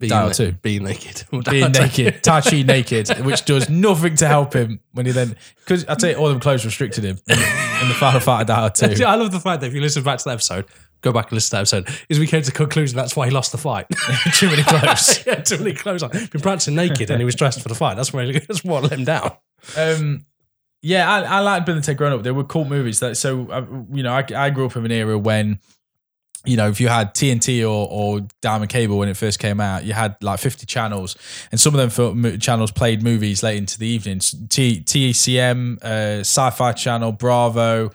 being, 0.00 0.10
Dial 0.10 0.26
na- 0.26 0.32
two. 0.32 0.52
being 0.60 0.82
naked. 0.84 1.24
being 1.50 1.72
naked, 1.72 2.22
Tai 2.22 2.40
Chi 2.42 2.62
naked, 2.74 3.08
which 3.24 3.44
does 3.46 3.70
nothing 3.70 4.16
to 4.16 4.26
help 4.28 4.52
him 4.52 4.80
when 4.92 5.06
he 5.06 5.12
then 5.12 5.36
because 5.60 5.86
I 5.86 5.94
tell 5.94 6.10
you, 6.10 6.16
all 6.16 6.28
them 6.28 6.40
clothes 6.40 6.64
restricted 6.64 7.04
him 7.04 7.16
in, 7.28 7.38
in 7.38 7.88
the 7.88 7.94
Final 7.98 8.20
Fighter 8.20 8.44
Dial 8.46 8.70
too. 8.70 9.04
I 9.06 9.14
love 9.14 9.30
the 9.30 9.40
fact 9.40 9.60
that 9.62 9.68
if 9.68 9.74
you 9.74 9.80
listen 9.80 10.02
back 10.02 10.18
to 10.18 10.24
the 10.24 10.32
episode, 10.32 10.64
go 11.00 11.12
back 11.12 11.26
and 11.26 11.32
listen 11.32 11.50
to 11.50 11.56
that 11.56 11.82
episode, 11.82 12.04
is 12.08 12.18
we 12.18 12.26
came 12.26 12.42
to 12.42 12.50
the 12.50 12.56
conclusion 12.56 12.96
that's 12.96 13.16
why 13.16 13.26
he 13.26 13.30
lost 13.30 13.52
the 13.52 13.58
fight. 13.58 13.86
Too 14.34 14.48
many 14.48 14.62
clothes. 14.62 15.22
yeah, 15.26 15.36
too 15.36 15.58
many 15.58 15.74
clothes 15.74 16.02
on. 16.02 16.10
Been 16.10 16.40
practicing 16.40 16.74
naked 16.74 17.10
and 17.10 17.20
he 17.20 17.24
was 17.24 17.34
dressed 17.34 17.60
for 17.62 17.68
the 17.68 17.74
fight. 17.74 17.94
That's 17.94 18.12
why 18.12 18.30
that's 18.32 18.64
what 18.64 18.82
let 18.82 18.92
him 18.92 19.04
down. 19.04 19.36
Um, 19.76 20.24
yeah, 20.82 21.10
I, 21.10 21.22
I 21.22 21.40
like 21.40 21.66
Bill 21.66 21.74
and 21.74 21.84
Ted 21.84 21.96
growing 21.96 22.14
up. 22.14 22.22
They 22.22 22.30
were 22.30 22.44
cult 22.44 22.68
movies. 22.68 23.00
That 23.00 23.16
so 23.16 23.50
uh, 23.50 23.66
you 23.92 24.02
know, 24.02 24.12
I, 24.12 24.24
I 24.34 24.50
grew 24.50 24.66
up 24.66 24.76
in 24.76 24.84
an 24.84 24.92
era 24.92 25.18
when. 25.18 25.60
You 26.44 26.56
know, 26.56 26.68
if 26.68 26.80
you 26.80 26.88
had 26.88 27.14
TNT 27.14 27.62
or, 27.62 27.88
or 27.90 28.26
Diamond 28.40 28.70
Cable 28.70 28.96
when 28.96 29.08
it 29.08 29.16
first 29.16 29.38
came 29.40 29.60
out, 29.60 29.84
you 29.84 29.92
had 29.92 30.16
like 30.22 30.38
50 30.38 30.66
channels, 30.66 31.16
and 31.50 31.60
some 31.60 31.74
of 31.74 31.94
them 31.94 32.38
channels 32.38 32.70
played 32.70 33.02
movies 33.02 33.42
late 33.42 33.58
into 33.58 33.76
the 33.76 33.86
evenings. 33.86 34.34
T, 34.48 34.80
TECM, 34.80 35.82
uh, 35.82 36.20
Sci 36.20 36.50
Fi 36.50 36.72
Channel, 36.72 37.12
Bravo, 37.12 37.90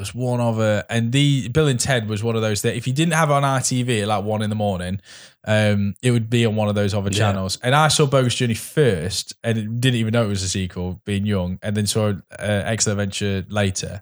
there 0.00 0.04
was 0.04 0.14
one 0.14 0.40
other, 0.40 0.82
and 0.88 1.12
the 1.12 1.48
Bill 1.48 1.68
and 1.68 1.78
Ted 1.78 2.08
was 2.08 2.24
one 2.24 2.34
of 2.34 2.40
those 2.40 2.62
that 2.62 2.74
if 2.74 2.86
you 2.86 2.92
didn't 2.94 3.12
have 3.12 3.28
it 3.28 3.34
on 3.34 3.42
ITV 3.42 4.00
at 4.00 4.08
like 4.08 4.24
one 4.24 4.40
in 4.40 4.48
the 4.48 4.56
morning, 4.56 4.98
um, 5.46 5.94
it 6.02 6.10
would 6.10 6.30
be 6.30 6.46
on 6.46 6.56
one 6.56 6.70
of 6.70 6.74
those 6.74 6.94
other 6.94 7.10
channels. 7.10 7.58
And 7.62 7.74
I 7.74 7.88
saw 7.88 8.06
Bogus 8.06 8.34
Journey 8.34 8.54
first, 8.54 9.34
and 9.44 9.78
didn't 9.78 10.00
even 10.00 10.12
know 10.12 10.24
it 10.24 10.28
was 10.28 10.42
a 10.42 10.48
sequel, 10.48 11.02
being 11.04 11.26
young, 11.26 11.58
and 11.62 11.76
then 11.76 11.86
saw 11.86 12.08
uh, 12.08 12.14
Excellent 12.38 12.98
Adventure 12.98 13.44
later. 13.50 14.00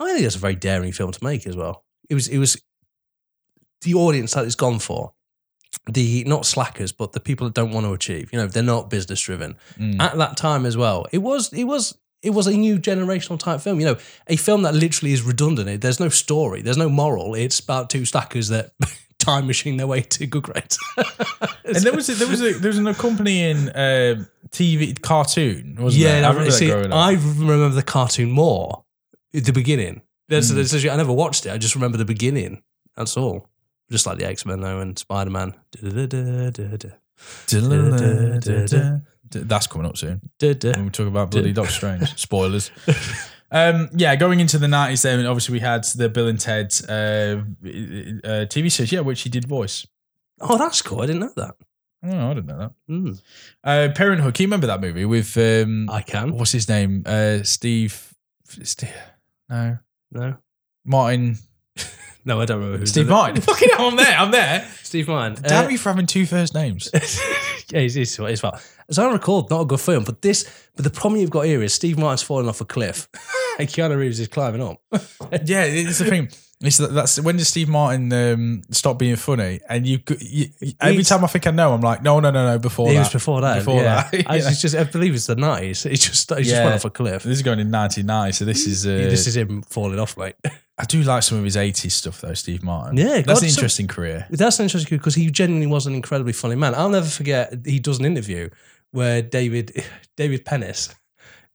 I 0.00 0.06
think 0.06 0.22
that's 0.22 0.34
a 0.34 0.40
very 0.40 0.56
daring 0.56 0.90
film 0.90 1.12
to 1.12 1.22
make 1.22 1.46
as 1.46 1.56
well. 1.56 1.84
It 2.10 2.14
was 2.14 2.26
it 2.26 2.38
was 2.38 2.60
the 3.82 3.94
audience 3.94 4.34
that 4.34 4.46
it's 4.46 4.56
gone 4.56 4.80
for. 4.80 5.12
The 5.88 6.24
not 6.24 6.44
slackers, 6.44 6.90
but 6.90 7.12
the 7.12 7.20
people 7.20 7.46
that 7.46 7.54
don't 7.54 7.70
want 7.70 7.86
to 7.86 7.92
achieve. 7.92 8.32
You 8.32 8.40
know, 8.40 8.48
they're 8.48 8.64
not 8.64 8.90
business 8.90 9.20
driven. 9.20 9.54
Mm. 9.78 10.00
At 10.00 10.16
that 10.16 10.36
time 10.36 10.66
as 10.66 10.76
well, 10.76 11.06
it 11.12 11.18
was 11.18 11.52
it 11.52 11.64
was 11.64 11.96
it 12.26 12.30
was 12.34 12.46
a 12.46 12.52
new 12.52 12.78
generational 12.78 13.38
type 13.38 13.60
film. 13.60 13.80
You 13.80 13.86
know, 13.86 13.96
a 14.26 14.36
film 14.36 14.62
that 14.62 14.74
literally 14.74 15.12
is 15.12 15.22
redundant. 15.22 15.80
There's 15.80 16.00
no 16.00 16.08
story. 16.08 16.60
There's 16.62 16.76
no 16.76 16.88
moral. 16.88 17.34
It's 17.34 17.60
about 17.60 17.88
two 17.88 18.04
stackers 18.04 18.48
that 18.48 18.72
time 19.18 19.46
machine 19.46 19.76
their 19.76 19.86
way 19.86 20.02
to 20.02 20.26
good 20.26 20.42
grades. 20.42 20.78
And 21.66 21.76
there 21.84 21.92
was 21.92 22.08
a, 22.08 22.14
there 22.14 22.28
was 22.28 22.40
a, 22.40 22.52
there 22.52 22.68
was 22.68 22.78
an 22.78 22.86
accompanying 22.86 23.68
uh, 23.70 24.24
TV 24.50 25.00
cartoon, 25.02 25.76
wasn't 25.80 26.04
yeah, 26.04 26.20
there? 26.20 26.24
I 26.24 26.28
I, 26.28 26.30
remember 26.30 26.50
see, 26.52 26.66
that 26.68 26.72
growing 26.74 26.92
up. 26.92 26.98
I 26.98 27.12
remember 27.14 27.68
the 27.70 27.82
cartoon 27.82 28.30
more 28.30 28.84
at 29.34 29.44
the 29.44 29.52
beginning. 29.52 30.02
There's, 30.28 30.52
Mm. 30.52 30.54
there's 30.54 30.86
I 30.86 30.94
never 30.96 31.12
watched 31.12 31.44
it. 31.44 31.50
I 31.50 31.58
just 31.58 31.74
remember 31.74 31.98
the 31.98 32.04
beginning. 32.04 32.62
That's 32.96 33.16
all. 33.16 33.48
Just 33.90 34.06
like 34.06 34.18
the 34.18 34.26
X 34.26 34.46
Men 34.46 34.60
though 34.60 34.78
and 34.78 34.96
Spider 34.96 35.30
Man. 35.30 35.54
That's 39.30 39.66
coming 39.66 39.86
up 39.86 39.96
soon. 39.96 40.20
when 40.40 40.84
we 40.84 40.90
talk 40.90 41.06
about 41.06 41.30
bloody 41.30 41.52
Doctor 41.52 41.72
Strange. 41.72 42.16
Spoilers. 42.20 42.70
Um, 43.50 43.88
yeah, 43.94 44.16
going 44.16 44.40
into 44.40 44.58
the 44.58 44.68
nineties, 44.68 45.02
then 45.02 45.24
obviously 45.24 45.52
we 45.54 45.60
had 45.60 45.84
the 45.84 46.08
Bill 46.08 46.26
and 46.28 46.38
Ted 46.40 46.72
uh, 46.88 46.92
uh, 46.92 48.44
TV 48.46 48.70
series, 48.70 48.90
yeah, 48.92 49.00
which 49.00 49.22
he 49.22 49.30
did 49.30 49.46
voice. 49.46 49.86
Oh, 50.40 50.58
that's 50.58 50.82
cool. 50.82 51.00
I 51.02 51.06
didn't 51.06 51.20
know 51.20 51.32
that. 51.36 51.54
Oh, 52.04 52.30
I 52.30 52.34
didn't 52.34 52.46
know 52.46 52.58
that. 52.58 52.72
Mm. 52.90 53.22
Uh, 53.64 53.88
Parenthood. 53.94 54.34
Can 54.34 54.42
you 54.42 54.46
remember 54.48 54.66
that 54.66 54.80
movie 54.80 55.04
with 55.04 55.36
um, 55.38 55.88
I 55.88 56.02
can. 56.02 56.32
what's 56.32 56.52
his 56.52 56.68
name? 56.68 57.04
Uh, 57.06 57.42
Steve. 57.42 58.12
Steve. 58.62 58.92
No, 59.48 59.78
No, 60.10 60.36
Martin. 60.84 61.38
no, 62.24 62.40
I 62.40 62.44
don't 62.46 62.58
remember 62.58 62.78
who. 62.78 62.86
Steve. 62.86 63.08
Martin. 63.08 63.40
Fucking 63.42 63.68
hell, 63.76 63.88
I'm 63.88 63.96
there. 63.96 64.16
I'm 64.18 64.30
there. 64.30 64.68
Steve 64.82 65.08
Martin. 65.08 65.42
Damn 65.42 65.66
Uh, 65.66 65.68
you 65.68 65.78
for 65.78 65.90
having 65.90 66.06
two 66.06 66.26
first 66.26 66.52
names. 66.54 66.90
yeah, 67.70 67.80
he's, 67.80 67.94
he's, 67.94 68.16
he's 68.16 68.40
fine. 68.40 68.58
As 68.88 68.98
I 68.98 69.10
recall, 69.10 69.46
not 69.50 69.62
a 69.62 69.64
good 69.64 69.80
film, 69.80 70.04
but 70.04 70.22
this, 70.22 70.48
but 70.76 70.84
the 70.84 70.90
problem 70.90 71.20
you've 71.20 71.30
got 71.30 71.42
here 71.46 71.62
is 71.62 71.74
Steve 71.74 71.98
Martin's 71.98 72.22
falling 72.22 72.48
off 72.48 72.60
a 72.60 72.64
cliff, 72.64 73.08
and 73.58 73.68
Keanu 73.68 73.96
Reeves 73.96 74.20
is 74.20 74.28
climbing 74.28 74.62
up. 74.62 74.80
yeah, 75.44 75.64
it's 75.64 75.98
the 75.98 76.04
thing. 76.04 76.28
It's 76.62 76.78
that- 76.78 76.94
that's 76.94 77.20
when 77.20 77.36
does 77.36 77.48
Steve 77.48 77.68
Martin 77.68 78.10
um, 78.14 78.62
stop 78.70 78.98
being 78.98 79.16
funny? 79.16 79.60
And 79.68 79.86
you, 79.86 79.98
you, 80.20 80.46
you 80.60 80.72
every 80.80 80.94
He's- 80.96 81.08
time 81.10 81.22
I 81.22 81.26
think 81.26 81.46
I 81.46 81.50
know, 81.50 81.74
I'm 81.74 81.82
like, 81.82 82.02
no, 82.02 82.18
no, 82.20 82.30
no, 82.30 82.46
no. 82.52 82.58
Before 82.58 82.88
He 82.88 82.94
that, 82.94 83.00
was 83.00 83.12
before 83.12 83.42
that. 83.42 83.58
Before 83.58 83.82
yeah. 83.82 84.08
that, 84.10 84.24
I, 84.30 84.36
it's 84.36 84.62
just, 84.62 84.74
I 84.74 84.84
believe 84.84 85.14
it's 85.14 85.26
the 85.26 85.36
nineties. 85.36 85.82
He 85.82 85.90
just, 85.96 86.30
he 86.30 86.36
just 86.36 86.50
Yeah. 86.50 86.62
went 86.64 86.76
off 86.76 86.84
a 86.86 86.90
cliff. 86.90 87.24
This 87.24 87.36
is 87.36 87.42
going 87.42 87.58
in 87.58 87.70
'99, 87.70 88.32
so 88.32 88.44
this 88.46 88.66
is. 88.66 88.86
Uh, 88.86 88.90
this 88.90 89.26
is 89.26 89.36
him 89.36 89.62
falling 89.62 89.98
off, 89.98 90.16
mate. 90.16 90.36
I 90.78 90.84
do 90.84 91.02
like 91.02 91.22
some 91.24 91.36
of 91.38 91.44
his 91.44 91.56
'80s 91.56 91.90
stuff 91.92 92.22
though, 92.22 92.32
Steve 92.34 92.62
Martin. 92.62 92.96
Yeah, 92.96 93.20
that's 93.20 93.26
God, 93.40 93.42
an 93.42 93.48
interesting 93.48 93.86
career. 93.86 94.26
That's 94.30 94.58
an 94.58 94.64
interesting 94.64 94.88
career 94.88 94.98
because 94.98 95.14
he 95.14 95.30
genuinely 95.30 95.66
was 95.66 95.86
an 95.86 95.94
incredibly 95.94 96.32
funny 96.32 96.54
man. 96.54 96.74
I'll 96.74 96.88
never 96.88 97.06
forget 97.06 97.52
he 97.66 97.78
does 97.80 97.98
an 97.98 98.06
interview 98.06 98.48
where 98.96 99.20
David 99.22 99.84
David 100.16 100.44
Pennis, 100.44 100.94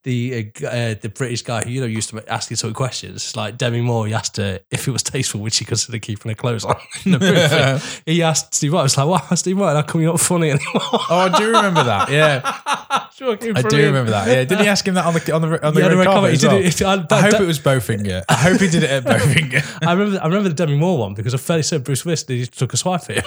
the 0.03 0.51
uh, 0.63 0.65
uh, 0.67 0.95
the 1.01 1.09
British 1.09 1.41
guy 1.43 1.63
who 1.63 1.69
you 1.71 1.81
know 1.81 1.87
used 1.87 2.09
to 2.09 2.23
ask 2.31 2.49
you 2.49 2.55
sort 2.55 2.69
of 2.71 2.75
questions, 2.75 3.35
like 3.35 3.57
Demi 3.57 3.81
Moore, 3.81 4.07
he 4.07 4.13
asked 4.13 4.37
her 4.37 4.59
if 4.71 4.87
it 4.87 4.91
was 4.91 5.03
tasteful, 5.03 5.41
would 5.41 5.53
she 5.53 5.65
consider 5.65 5.99
keeping 5.99 6.29
her 6.31 6.35
clothes 6.35 6.65
on 6.65 6.75
in 7.05 7.11
the 7.13 7.19
movie. 7.19 8.01
he 8.11 8.21
asked 8.23 8.53
Steve 8.55 8.71
Martin, 8.71 8.81
I 8.81 8.83
was 8.85 8.97
like, 8.97 9.29
"Wow, 9.29 9.35
Steve 9.35 9.57
Martin, 9.57 9.75
how 9.75 9.81
come 9.83 10.01
you're 10.01 10.11
not 10.13 10.19
funny 10.19 10.49
anymore?" 10.51 10.81
Oh, 10.83 11.29
I 11.31 11.37
do 11.37 11.45
remember 11.47 11.83
that. 11.83 12.09
Yeah, 12.11 12.41
I 12.43 13.09
do 13.69 13.77
remember 13.85 14.09
that. 14.11 14.27
Yeah, 14.27 14.43
didn't 14.43 14.61
he 14.63 14.67
ask 14.67 14.87
him 14.87 14.95
that 14.95 15.05
on 15.05 15.13
the 15.13 15.31
on 15.33 15.41
the 15.43 15.67
on 15.67 15.73
the 15.75 15.81
Yeah, 15.81 15.87
red 15.93 16.05
carpet 16.07 16.31
as 16.33 16.43
well? 16.45 16.57
it- 16.57 16.81
I- 16.81 16.93
I 16.93 17.21
hope 17.21 17.31
that- 17.31 17.41
it 17.41 17.45
was 17.45 17.59
Bowfinger. 17.59 18.23
I 18.27 18.33
hope 18.33 18.59
he 18.59 18.67
did 18.69 18.81
it 18.83 18.89
at 18.89 19.03
Bowfinger. 19.03 19.63
I 19.87 19.93
remember, 19.93 20.19
I 20.19 20.25
remember 20.25 20.49
the 20.49 20.55
Demi 20.55 20.77
Moore 20.77 20.97
one 20.97 21.13
because 21.13 21.33
I 21.35 21.37
fairly 21.37 21.61
said 21.63 21.83
Bruce 21.83 22.03
Willis 22.05 22.25
he 22.27 22.45
took 22.47 22.73
a 22.73 22.77
swipe 22.77 23.01
at 23.09 23.17
him. 23.17 23.25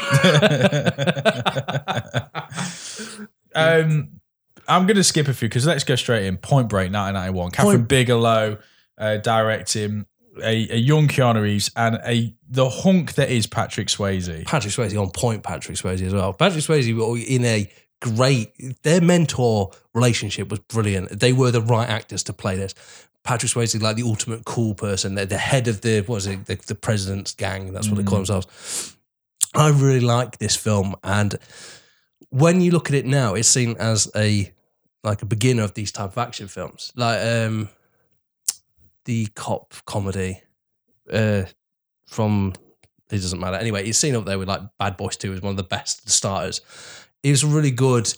Um, 3.54 4.20
I'm 4.66 4.86
going 4.86 4.96
to 4.96 5.04
skip 5.04 5.28
a 5.28 5.34
few 5.34 5.48
because 5.48 5.66
let's 5.66 5.84
go 5.84 5.94
straight 5.96 6.26
in. 6.26 6.36
Point 6.36 6.68
Break, 6.68 6.92
1991. 6.92 7.50
Kathryn 7.50 7.64
Point- 7.64 7.88
Bigelow 7.88 8.58
uh, 8.98 9.16
directing 9.18 10.06
a, 10.42 10.68
a 10.72 10.76
young 10.76 11.08
Keanu 11.08 11.42
Reeves 11.42 11.70
and 11.76 12.00
a 12.04 12.34
the 12.48 12.68
hunk 12.68 13.14
that 13.14 13.30
is 13.30 13.46
Patrick 13.46 13.88
Swayze. 13.88 14.44
Patrick 14.46 14.72
Swayze 14.72 15.00
on 15.00 15.10
point. 15.10 15.42
Patrick 15.42 15.76
Swayze 15.76 16.02
as 16.02 16.14
well. 16.14 16.32
Patrick 16.32 16.64
Swayze 16.64 17.26
in 17.26 17.44
a 17.44 17.70
great. 18.00 18.52
Their 18.82 19.00
mentor 19.00 19.70
relationship 19.94 20.50
was 20.50 20.60
brilliant. 20.60 21.20
They 21.20 21.32
were 21.32 21.50
the 21.50 21.60
right 21.62 21.88
actors 21.88 22.22
to 22.24 22.32
play 22.32 22.56
this. 22.56 22.74
Patrick 23.22 23.52
Swayze 23.52 23.80
like 23.80 23.96
the 23.96 24.02
ultimate 24.02 24.44
cool 24.44 24.74
person. 24.74 25.14
They're 25.14 25.24
the 25.26 25.38
head 25.38 25.66
of 25.68 25.80
the 25.80 26.00
what 26.00 26.16
was 26.16 26.26
it 26.26 26.46
the, 26.46 26.56
the 26.56 26.74
president's 26.74 27.34
gang. 27.34 27.72
That's 27.72 27.88
what 27.88 27.96
they 27.96 28.04
call 28.04 28.18
themselves. 28.18 28.96
I 29.54 29.70
really 29.70 30.00
like 30.00 30.38
this 30.38 30.56
film, 30.56 30.96
and 31.04 31.36
when 32.34 32.60
you 32.60 32.72
look 32.72 32.90
at 32.90 32.96
it 32.96 33.06
now, 33.06 33.34
it's 33.34 33.48
seen 33.48 33.76
as 33.78 34.10
a 34.16 34.52
like 35.04 35.22
a 35.22 35.26
beginner 35.26 35.62
of 35.62 35.74
these 35.74 35.92
type 35.92 36.10
of 36.10 36.18
action 36.18 36.48
films, 36.48 36.92
like 36.96 37.24
um 37.24 37.68
the 39.04 39.26
cop 39.36 39.72
comedy 39.86 40.42
uh 41.12 41.44
from 42.08 42.52
it 43.10 43.18
doesn't 43.18 43.38
matter. 43.38 43.56
Anyway, 43.56 43.86
it's 43.88 43.98
seen 43.98 44.16
up 44.16 44.24
there 44.24 44.38
with 44.38 44.48
like 44.48 44.62
Bad 44.78 44.96
Boys 44.96 45.16
2 45.16 45.32
as 45.34 45.42
one 45.42 45.52
of 45.52 45.56
the 45.56 45.62
best 45.62 46.10
starters. 46.10 46.60
It 47.22 47.30
was 47.30 47.44
a 47.44 47.46
really 47.46 47.70
good 47.70 48.12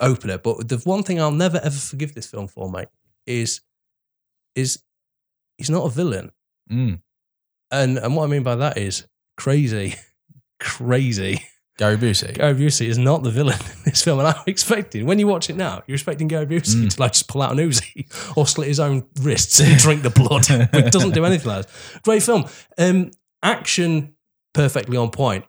opener. 0.00 0.36
But 0.36 0.68
the 0.68 0.76
one 0.78 1.02
thing 1.02 1.18
I'll 1.18 1.30
never 1.30 1.56
ever 1.56 1.70
forgive 1.70 2.14
this 2.14 2.26
film 2.26 2.48
for, 2.48 2.70
mate, 2.70 2.88
is 3.26 3.62
is 4.54 4.82
he's 5.56 5.70
not 5.70 5.86
a 5.86 5.90
villain. 5.90 6.32
Mm. 6.70 7.00
And 7.70 7.96
and 7.96 8.14
what 8.14 8.24
I 8.24 8.26
mean 8.26 8.42
by 8.42 8.56
that 8.56 8.76
is 8.76 9.06
crazy, 9.38 9.94
crazy. 10.60 11.40
Gary 11.78 11.96
Busey. 11.98 12.34
Gary 12.34 12.54
Busey 12.54 12.86
is 12.86 12.96
not 12.98 13.22
the 13.22 13.30
villain 13.30 13.58
in 13.60 13.82
this 13.84 14.02
film, 14.02 14.18
and 14.20 14.28
I'm 14.28 14.42
expecting 14.46 15.04
when 15.06 15.18
you 15.18 15.26
watch 15.26 15.50
it 15.50 15.56
now, 15.56 15.82
you're 15.86 15.94
expecting 15.96 16.26
Gary 16.28 16.46
Busey 16.46 16.76
Mm. 16.84 16.94
to 16.94 17.00
like 17.00 17.12
just 17.12 17.28
pull 17.28 17.42
out 17.42 17.52
an 17.52 17.58
Uzi 17.58 18.06
or 18.36 18.46
slit 18.46 18.68
his 18.68 18.80
own 18.80 19.04
wrists 19.20 19.60
and 19.60 19.76
drink 19.78 20.02
the 20.02 20.10
blood. 20.10 20.46
But 20.48 20.86
it 20.86 20.92
doesn't 20.92 21.12
do 21.14 21.24
anything 21.24 21.48
like 21.48 21.66
that. 21.66 22.02
Great 22.02 22.22
film, 22.22 22.46
um, 22.78 23.10
action 23.42 24.14
perfectly 24.54 24.96
on 24.96 25.10
point. 25.10 25.44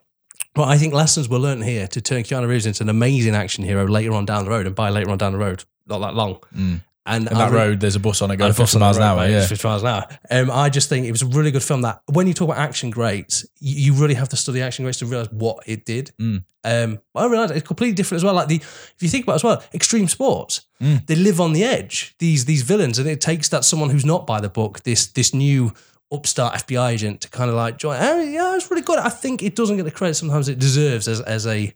But 0.54 0.68
I 0.70 0.78
think 0.78 0.94
lessons 0.94 1.30
were 1.30 1.38
learned 1.40 1.64
here 1.66 1.88
to 1.88 2.02
turn 2.02 2.24
Keanu 2.24 2.48
Reeves 2.48 2.66
into 2.66 2.82
an 2.84 2.90
amazing 2.90 3.36
action 3.36 3.64
hero 3.64 3.86
later 3.88 4.14
on 4.14 4.26
down 4.26 4.44
the 4.44 4.50
road, 4.52 4.66
and 4.66 4.76
by 4.76 4.90
later 4.90 5.12
on 5.12 5.18
down 5.20 5.32
the 5.34 5.38
road, 5.38 5.64
not 5.86 6.00
that 6.00 6.16
long. 6.16 6.40
Mm. 6.56 6.82
And, 7.08 7.28
And 7.28 7.38
that 7.38 7.52
re- 7.52 7.58
road, 7.58 7.80
there's 7.80 7.96
a 7.96 8.00
bus 8.00 8.22
on 8.22 8.30
it 8.32 8.38
going 8.38 8.52
a 8.52 8.54
bus 8.54 8.74
50 8.74 8.76
on 8.76 8.80
the 8.80 8.86
miles 8.86 8.98
an 8.98 9.04
hour. 9.04 9.18
mate, 9.18 9.32
Yeah. 9.32 9.46
50 9.48 9.68
miles 9.68 9.82
an 9.82 9.88
hour. 9.88 10.08
Um, 10.30 10.52
I 10.52 10.70
just 10.70 10.90
think 10.90 11.06
it 11.08 11.12
was 11.12 11.22
a 11.22 11.26
really 11.28 11.52
good 11.52 11.64
film. 11.64 11.82
That 11.82 12.02
when 12.08 12.28
you 12.28 12.34
talk 12.34 12.50
about 12.50 12.58
action 12.60 12.90
greats, 12.90 13.46
you, 13.60 13.94
you 13.94 13.94
really 14.02 14.14
have 14.16 14.30
to 14.30 14.36
study 14.36 14.62
action 14.62 14.84
greats 14.86 15.00
to 15.00 15.06
realize 15.06 15.32
what 15.32 15.64
it 15.66 15.86
did. 15.86 16.12
Mm. 16.20 16.44
Um, 16.64 17.00
I 17.16 17.26
realized 17.28 17.56
it's 17.56 17.66
completely 17.66 17.94
different 17.96 18.20
as 18.20 18.24
well. 18.26 18.34
Like 18.34 18.50
the, 18.50 18.58
if 18.58 18.96
you 19.00 19.08
think 19.10 19.24
about 19.24 19.34
it 19.34 19.36
as 19.38 19.44
well, 19.44 19.64
extreme 19.74 20.08
sports, 20.08 20.62
Mm. 20.82 21.08
they 21.08 21.16
live 21.16 21.42
on 21.42 21.54
the 21.54 21.64
edge. 21.64 22.14
These 22.20 22.46
these 22.46 22.62
villains, 22.62 23.00
and 23.00 23.08
it 23.10 23.20
takes 23.20 23.50
that 23.50 23.66
someone 23.66 23.90
who's 23.90 24.06
not 24.06 24.28
by 24.28 24.40
the 24.40 24.50
book, 24.50 24.84
this 24.84 25.08
this 25.08 25.34
new 25.34 25.74
upstart 26.12 26.54
FBI 26.68 26.92
agent, 26.92 27.22
to 27.22 27.30
kind 27.30 27.50
of 27.50 27.56
like 27.56 27.78
join. 27.80 27.98
Oh, 28.00 28.22
yeah, 28.22 28.56
it's 28.56 28.70
really 28.70 28.84
good. 28.84 29.00
I 29.00 29.10
think 29.10 29.42
it 29.42 29.56
doesn't 29.56 29.78
get 29.78 29.84
the 29.84 29.92
credit 29.92 30.14
sometimes 30.16 30.48
it 30.50 30.60
deserves 30.60 31.08
as 31.08 31.20
as 31.22 31.48
a 31.48 31.74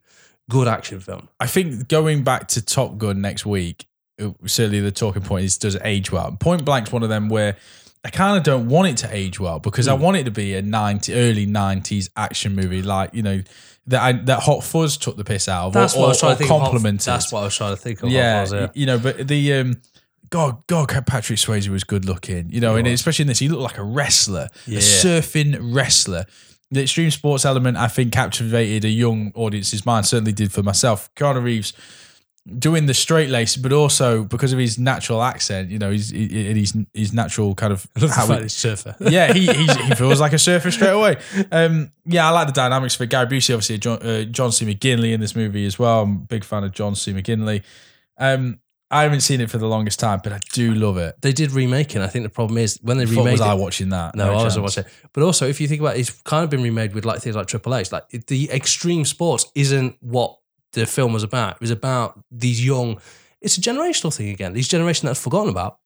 good 0.49 0.67
action 0.67 0.99
film. 0.99 1.29
I 1.39 1.47
think 1.47 1.87
going 1.87 2.23
back 2.23 2.47
to 2.49 2.61
Top 2.61 2.97
Gun 2.99 3.21
next 3.21 3.45
week, 3.45 3.87
certainly 4.45 4.79
the 4.81 4.91
talking 4.91 5.21
point 5.21 5.45
is 5.45 5.57
does 5.57 5.75
it 5.75 5.81
age 5.85 6.11
well? 6.11 6.31
Point 6.39 6.65
Blank's 6.65 6.91
one 6.91 7.03
of 7.03 7.09
them 7.09 7.29
where 7.29 7.57
I 8.03 8.09
kind 8.09 8.37
of 8.37 8.43
don't 8.43 8.67
want 8.67 8.87
it 8.87 8.97
to 8.97 9.15
age 9.15 9.39
well 9.39 9.59
because 9.59 9.87
I 9.87 9.93
want 9.93 10.17
it 10.17 10.23
to 10.23 10.31
be 10.31 10.55
a 10.55 10.61
90 10.61 11.13
early 11.13 11.45
90s 11.47 12.09
action 12.17 12.55
movie 12.55 12.81
like, 12.81 13.13
you 13.13 13.21
know, 13.21 13.41
that 13.87 14.01
I, 14.01 14.11
that 14.13 14.41
Hot 14.43 14.63
Fuzz 14.63 14.97
took 14.97 15.17
the 15.17 15.23
piss 15.23 15.47
out 15.47 15.67
of 15.67 15.73
That's 15.73 15.95
or, 15.95 15.99
what 15.99 16.05
I 16.05 16.09
was 16.09 16.19
trying 16.19 16.31
or 16.31 16.33
to 16.35 16.37
think. 16.39 16.51
of 16.51 16.61
Hot- 16.61 16.99
That's 16.99 17.31
what 17.31 17.39
I 17.41 17.43
was 17.45 17.55
trying 17.57 17.75
to 17.75 17.81
think 17.81 18.01
of. 18.03 18.09
yeah, 18.09 18.39
Hot 18.39 18.47
Fuzz, 18.49 18.53
yeah. 18.53 18.67
you 18.73 18.85
know, 18.85 18.97
but 18.99 19.27
the 19.27 19.53
um 19.53 19.81
God, 20.29 20.65
God, 20.67 20.87
Patrick 21.05 21.37
Swayze 21.39 21.67
was 21.67 21.83
good 21.83 22.05
looking, 22.05 22.49
you 22.51 22.61
know, 22.61 22.73
He 22.75 22.79
and 22.79 22.87
was. 22.87 22.99
especially 23.01 23.23
in 23.23 23.27
this, 23.27 23.39
he 23.39 23.49
looked 23.49 23.63
like 23.63 23.77
a 23.77 23.83
wrestler, 23.83 24.47
Yeah. 24.65 24.77
a 24.77 24.81
surfing 24.81 25.57
wrestler. 25.61 26.25
The 26.71 26.83
extreme 26.83 27.11
sports 27.11 27.43
element, 27.43 27.75
I 27.75 27.89
think, 27.89 28.13
captivated 28.13 28.85
a 28.85 28.89
young 28.89 29.33
audience's 29.35 29.85
mind. 29.85 30.05
Certainly 30.05 30.31
did 30.31 30.53
for 30.53 30.63
myself. 30.63 31.13
Keanu 31.15 31.43
Reeves 31.43 31.73
doing 32.57 32.87
the 32.87 32.93
straight 32.93 33.29
lace, 33.29 33.55
but 33.55 33.71
also 33.71 34.23
because 34.23 34.51
of 34.51 34.59
his 34.59 34.79
natural 34.79 35.21
accent, 35.21 35.69
you 35.69 35.77
know, 35.77 35.91
he's 35.91 36.09
he, 36.09 36.27
he- 36.27 36.53
he's 36.53 36.75
his 36.93 37.13
natural 37.13 37.53
kind 37.55 37.71
of 37.71 37.85
I 37.95 37.99
love 37.99 38.09
the 38.09 38.15
how 38.15 38.25
fact 38.27 38.41
he- 38.43 38.49
surfer. 38.49 38.95
yeah, 38.99 39.31
he 39.31 39.45
he's, 39.45 39.75
he 39.87 39.95
feels 39.95 40.19
like 40.19 40.33
a 40.33 40.39
surfer 40.39 40.71
straight 40.71 40.89
away. 40.89 41.17
Um, 41.51 41.91
yeah, 42.05 42.27
I 42.27 42.31
like 42.31 42.47
the 42.47 42.53
dynamics 42.53 42.95
for 42.95 43.05
Gary 43.05 43.27
Busey. 43.27 43.53
Obviously, 43.53 43.77
John, 43.77 43.99
uh, 44.01 44.23
John 44.23 44.51
C. 44.51 44.65
McGinley 44.65 45.13
in 45.13 45.19
this 45.19 45.35
movie 45.35 45.65
as 45.65 45.77
well. 45.77 46.01
I'm 46.01 46.11
a 46.11 46.19
big 46.19 46.43
fan 46.43 46.63
of 46.63 46.71
John 46.71 46.95
C. 46.95 47.13
McGinley. 47.13 47.63
Um, 48.17 48.59
I 48.93 49.03
haven't 49.03 49.21
seen 49.21 49.39
it 49.39 49.49
for 49.49 49.57
the 49.57 49.67
longest 49.67 50.01
time, 50.01 50.19
but 50.21 50.33
I 50.33 50.39
do 50.51 50.73
love 50.73 50.97
it. 50.97 51.15
They 51.21 51.31
did 51.31 51.51
remake 51.51 51.95
it. 51.95 52.01
I 52.01 52.07
think 52.07 52.23
the 52.23 52.29
problem 52.29 52.57
is 52.57 52.77
when 52.81 52.97
they 52.97 53.05
What 53.05 53.15
remade 53.17 53.31
was 53.33 53.39
it. 53.41 53.45
I 53.47 53.53
watching 53.53 53.89
that? 53.89 54.15
no, 54.15 54.31
I 54.31 54.33
wasn't 54.43 54.65
chance. 54.65 54.77
watching 54.77 54.91
it. 54.91 55.09
But 55.13 55.23
also, 55.23 55.47
if 55.47 55.61
you 55.61 55.67
think 55.69 55.79
about 55.79 55.95
it, 55.95 56.01
it's 56.01 56.09
kind 56.23 56.43
of 56.43 56.49
been 56.49 56.61
remade 56.61 56.93
with 56.93 57.05
like 57.05 57.21
things 57.21 57.37
like 57.37 57.47
Triple 57.47 57.73
X. 57.73 57.93
Like 57.93 58.09
the 58.09 58.51
extreme 58.51 59.05
sports 59.05 59.45
isn't 59.55 59.95
what 60.01 60.39
the 60.73 60.85
film 60.85 61.13
was 61.13 61.23
about. 61.23 61.55
It 61.55 61.61
was 61.61 61.71
about 61.71 62.19
these 62.31 62.63
young. 62.65 62.99
It's 63.41 63.57
a 63.57 63.61
generational 63.61 64.15
thing 64.15 64.29
again. 64.29 64.53
These 64.53 64.67
generation 64.67 65.07
that's 65.07 65.21
forgotten 65.21 65.49
about. 65.49 65.79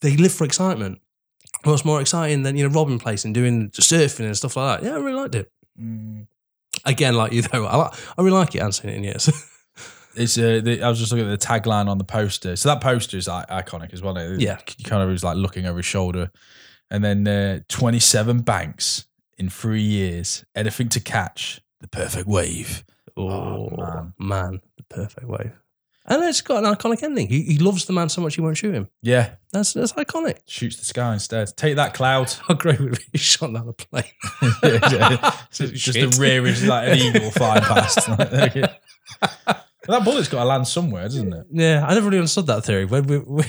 They 0.00 0.16
live 0.16 0.32
for 0.32 0.44
excitement. 0.44 1.00
What's 1.62 1.84
more 1.84 2.00
exciting 2.00 2.42
than 2.42 2.56
you 2.56 2.68
know 2.68 2.74
robbing 2.74 2.98
place 2.98 3.24
and 3.24 3.34
doing 3.34 3.70
surfing 3.70 4.26
and 4.26 4.36
stuff 4.36 4.56
like 4.56 4.80
that? 4.80 4.86
Yeah, 4.86 4.94
I 4.96 4.98
really 4.98 5.18
liked 5.20 5.34
it. 5.34 5.50
Mm. 5.80 6.26
Again, 6.84 7.14
like 7.14 7.32
you 7.36 7.42
though, 7.42 7.64
I, 7.66 7.76
like, 7.76 7.92
I 8.18 8.22
really 8.22 8.36
like 8.36 8.54
it. 8.54 8.58
I 8.58 8.62
haven't 8.64 8.72
seen 8.72 8.90
it 8.90 8.96
in 8.96 9.04
years. 9.04 9.30
It's 10.16 10.38
uh, 10.38 10.60
the, 10.62 10.80
I 10.80 10.88
was 10.88 11.00
just 11.00 11.10
looking 11.10 11.28
at 11.28 11.40
the 11.40 11.44
tagline 11.44 11.88
on 11.88 11.98
the 11.98 12.04
poster. 12.04 12.54
So 12.54 12.68
that 12.68 12.80
poster 12.80 13.16
is 13.16 13.26
like, 13.26 13.48
iconic 13.48 13.92
as 13.92 14.00
well. 14.00 14.16
It- 14.16 14.40
Yeah. 14.40 14.58
he 14.76 14.84
kind 14.84 15.02
of 15.02 15.08
was 15.08 15.24
like 15.24 15.36
looking 15.36 15.66
over 15.66 15.78
his 15.78 15.86
shoulder, 15.86 16.30
and 16.88 17.02
then 17.02 17.26
uh, 17.26 17.60
twenty 17.68 17.98
seven 17.98 18.40
banks 18.42 19.06
in 19.38 19.48
three 19.50 19.82
years. 19.82 20.44
Anything 20.54 20.88
to 20.90 21.00
catch 21.00 21.60
the 21.80 21.88
perfect 21.88 22.28
wave. 22.28 22.84
Oh, 23.16 23.28
oh, 23.28 23.76
man. 23.76 24.12
man. 24.18 24.60
the 24.76 24.82
perfect 24.84 25.26
wave. 25.26 25.52
And 26.06 26.22
it's 26.24 26.42
got 26.42 26.62
an 26.62 26.74
iconic 26.74 27.02
ending. 27.02 27.28
He, 27.28 27.42
he 27.44 27.58
loves 27.58 27.86
the 27.86 27.94
man 27.94 28.10
so 28.10 28.20
much 28.20 28.34
he 28.34 28.42
won't 28.42 28.58
shoot 28.58 28.74
him. 28.74 28.88
Yeah, 29.00 29.36
That's 29.52 29.72
that's 29.72 29.94
iconic. 29.94 30.40
shoots 30.46 30.76
the 30.76 30.84
sky 30.84 31.14
instead. 31.14 31.56
Take 31.56 31.76
that 31.76 31.94
cloud. 31.94 32.30
How 32.46 32.54
great 32.54 32.78
would 32.78 32.98
be 33.10 33.18
shot 33.18 33.54
down 33.54 33.66
the 33.66 33.72
plane? 33.72 34.04
just, 35.50 35.72
just 35.74 35.98
the 35.98 36.18
rear 36.20 36.44
is 36.46 36.62
like 36.66 36.88
an 36.88 36.98
eagle 36.98 37.30
flying 37.30 37.62
past. 37.62 38.06
That 39.86 40.02
bullet's 40.02 40.28
got 40.28 40.40
to 40.40 40.44
land 40.46 40.66
somewhere, 40.66 41.04
doesn't 41.04 41.32
it? 41.32 41.46
Yeah, 41.50 41.84
I 41.86 41.94
never 41.94 42.06
really 42.06 42.18
understood 42.18 42.46
that 42.46 42.64
theory. 42.64 42.86
When 42.86 43.06
we, 43.06 43.18
we, 43.18 43.44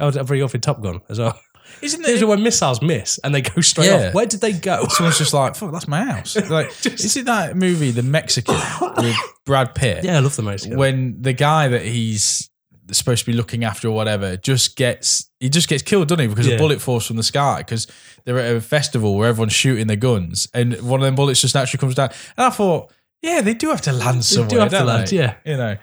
I 0.00 0.10
bring 0.22 0.40
it 0.40 0.44
up 0.44 0.54
in 0.54 0.60
Top 0.60 0.80
Gun 0.82 1.00
as 1.08 1.18
well. 1.18 1.38
Isn't 1.82 2.02
There's 2.02 2.24
when 2.24 2.42
missiles 2.42 2.82
miss 2.82 3.18
and 3.24 3.34
they 3.34 3.42
go 3.42 3.60
straight 3.60 3.86
Yeah. 3.86 4.08
off. 4.08 4.14
Where 4.14 4.26
did 4.26 4.40
they 4.40 4.52
go? 4.52 4.86
Someone's 4.88 5.18
just 5.18 5.32
like, 5.34 5.56
"Fuck, 5.56 5.72
that's 5.72 5.88
my 5.88 6.04
house." 6.04 6.36
Like, 6.50 6.68
is 6.86 7.16
it 7.16 7.26
that 7.26 7.56
movie, 7.56 7.90
The 7.90 8.02
Mexican, 8.02 8.56
with 8.96 9.16
Brad 9.46 9.74
Pitt? 9.74 10.04
Yeah, 10.04 10.16
I 10.16 10.20
love 10.20 10.36
the 10.36 10.42
Mexican. 10.42 10.78
When 10.78 11.20
the 11.22 11.32
guy 11.32 11.68
that 11.68 11.82
he's 11.82 12.48
supposed 12.92 13.24
to 13.24 13.30
be 13.30 13.36
looking 13.36 13.62
after 13.64 13.86
or 13.88 13.92
whatever 13.92 14.36
just 14.36 14.76
gets 14.76 15.30
he 15.38 15.48
just 15.48 15.68
gets 15.68 15.82
killed, 15.82 16.08
doesn't 16.08 16.22
he? 16.22 16.26
Because 16.28 16.46
Yeah. 16.48 16.56
a 16.56 16.58
bullet 16.58 16.80
falls 16.82 17.06
from 17.06 17.16
the 17.16 17.22
sky 17.22 17.58
because 17.58 17.86
they're 18.24 18.38
at 18.38 18.56
a 18.56 18.60
festival 18.60 19.16
where 19.16 19.28
everyone's 19.28 19.52
shooting 19.52 19.86
their 19.86 19.96
guns 19.96 20.48
and 20.52 20.74
one 20.82 20.98
of 21.00 21.04
them 21.04 21.14
bullets 21.14 21.40
just 21.40 21.54
naturally 21.54 21.80
comes 21.80 21.94
down. 21.94 22.10
And 22.36 22.46
I 22.46 22.50
thought, 22.50 22.92
yeah, 23.22 23.40
they 23.42 23.54
do 23.54 23.70
have 23.70 23.80
to 23.82 23.92
land 23.92 24.24
somewhere. 24.24 24.48
do 24.50 24.58
have 24.58 24.70
to 24.70 24.76
don't 24.78 24.86
land, 24.88 25.06
they? 25.08 25.16
yeah. 25.16 25.34
You 25.44 25.56
know. 25.56 25.76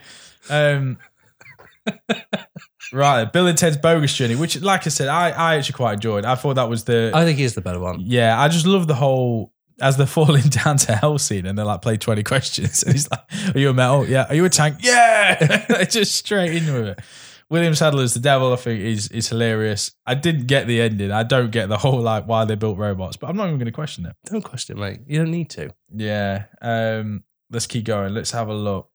Um 0.49 0.97
Right, 2.93 3.25
Bill 3.31 3.47
and 3.47 3.57
Ted's 3.57 3.77
Bogus 3.77 4.13
Journey, 4.13 4.35
which, 4.35 4.61
like 4.61 4.85
I 4.85 4.89
said, 4.89 5.07
I, 5.07 5.29
I 5.29 5.55
actually 5.55 5.73
quite 5.75 5.93
enjoyed. 5.93 6.25
I 6.25 6.35
thought 6.35 6.55
that 6.55 6.69
was 6.69 6.85
the 6.85 7.11
I 7.13 7.25
think 7.25 7.37
he's 7.37 7.53
the 7.53 7.61
better 7.61 7.79
one. 7.79 7.99
yeah, 8.01 8.39
I 8.39 8.47
just 8.47 8.65
love 8.65 8.87
the 8.87 8.95
whole 8.95 9.53
as 9.79 9.97
they're 9.97 10.05
falling 10.19 10.43
down 10.43 10.77
to 10.77 10.95
hell 10.95 11.17
scene 11.17 11.45
and 11.45 11.57
they're 11.57 11.65
like 11.65 11.81
play 11.81 11.97
20 11.97 12.23
questions 12.23 12.83
and 12.83 12.93
he's 12.93 13.09
like, 13.11 13.21
Are 13.55 13.59
you 13.59 13.69
a 13.69 13.73
metal? 13.73 14.07
Yeah. 14.07 14.25
Are 14.29 14.35
you 14.35 14.45
a 14.45 14.49
tank? 14.49 14.77
Yeah. 14.81 15.83
just 15.89 16.15
straight 16.15 16.55
in 16.55 16.73
with 16.73 16.87
it. 16.87 16.99
William 17.49 17.75
Sadler's 17.75 18.13
the 18.13 18.19
devil, 18.19 18.51
I 18.51 18.57
think 18.57 18.81
is 18.81 19.07
is 19.09 19.29
hilarious. 19.29 19.91
I 20.05 20.15
didn't 20.15 20.47
get 20.47 20.67
the 20.67 20.81
ending. 20.81 21.11
I 21.11 21.23
don't 21.23 21.49
get 21.49 21.69
the 21.69 21.77
whole 21.77 22.01
like 22.01 22.27
why 22.27 22.43
they 22.43 22.55
built 22.55 22.77
robots, 22.77 23.15
but 23.15 23.29
I'm 23.29 23.37
not 23.37 23.47
even 23.47 23.57
gonna 23.57 23.71
question 23.71 24.05
it. 24.05 24.15
Don't 24.25 24.41
question 24.41 24.77
it, 24.77 24.81
mate. 24.81 24.99
You 25.07 25.19
don't 25.19 25.31
need 25.31 25.49
to. 25.51 25.73
Yeah. 25.93 26.45
Um, 26.61 27.23
let's 27.49 27.65
keep 27.67 27.85
going. 27.85 28.13
Let's 28.13 28.31
have 28.31 28.49
a 28.49 28.53
look. 28.53 28.89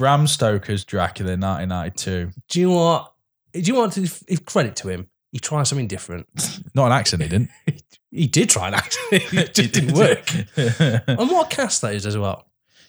Bram 0.00 0.26
Stoker's 0.26 0.82
Dracula 0.86 1.32
1992. 1.32 2.30
Do 2.48 2.58
you 2.60 2.70
what? 2.70 3.12
Do 3.52 3.60
you 3.60 3.74
want 3.74 3.92
to 3.92 4.00
give 4.00 4.46
credit 4.46 4.74
to 4.76 4.88
him? 4.88 5.08
He 5.30 5.38
tried 5.38 5.64
something 5.64 5.88
different. 5.88 6.26
Not 6.74 6.86
an 6.86 6.92
accent, 6.92 7.22
he 7.22 7.28
didn't. 7.28 7.50
He 8.12 8.26
did 8.26 8.48
try 8.50 8.70
that. 8.70 8.96
it 9.12 9.54
just 9.54 9.72
didn't 9.72 9.92
work. 9.94 10.28
And 10.56 11.30
what 11.30 11.52
a 11.52 11.54
cast 11.54 11.80
that 11.82 11.94
is 11.94 12.06
as 12.06 12.16
well. 12.18 12.44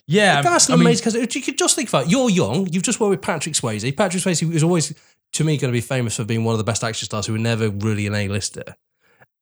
yeah, 0.07 0.41
That's 0.41 0.67
an 0.67 0.73
I 0.73 0.75
mean- 0.77 0.87
amazing 0.87 1.03
cast. 1.11 1.35
You 1.35 1.41
could 1.43 1.59
just 1.59 1.75
think 1.75 1.89
about 1.89 2.05
it. 2.05 2.11
You're 2.11 2.29
young. 2.31 2.65
You've 2.71 2.81
just 2.81 2.99
worked 2.99 3.11
with 3.11 3.21
Patrick 3.21 3.53
Swayze. 3.53 3.95
Patrick 3.95 4.23
Swayze 4.23 4.51
is 4.51 4.63
always, 4.63 4.93
to 5.33 5.43
me, 5.43 5.57
going 5.57 5.71
to 5.71 5.77
be 5.77 5.81
famous 5.81 6.15
for 6.15 6.23
being 6.23 6.43
one 6.43 6.53
of 6.53 6.57
the 6.57 6.63
best 6.63 6.83
action 6.83 7.05
stars 7.05 7.27
who 7.27 7.33
were 7.33 7.37
never 7.39 7.69
really 7.69 8.07
an 8.07 8.15
A-lister. 8.15 8.63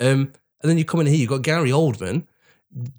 Um, 0.01 0.33
and 0.61 0.69
then 0.69 0.77
you 0.77 0.83
come 0.83 0.99
in 0.99 1.05
here, 1.07 1.15
you've 1.15 1.29
got 1.29 1.43
Gary 1.43 1.69
Oldman 1.69 2.25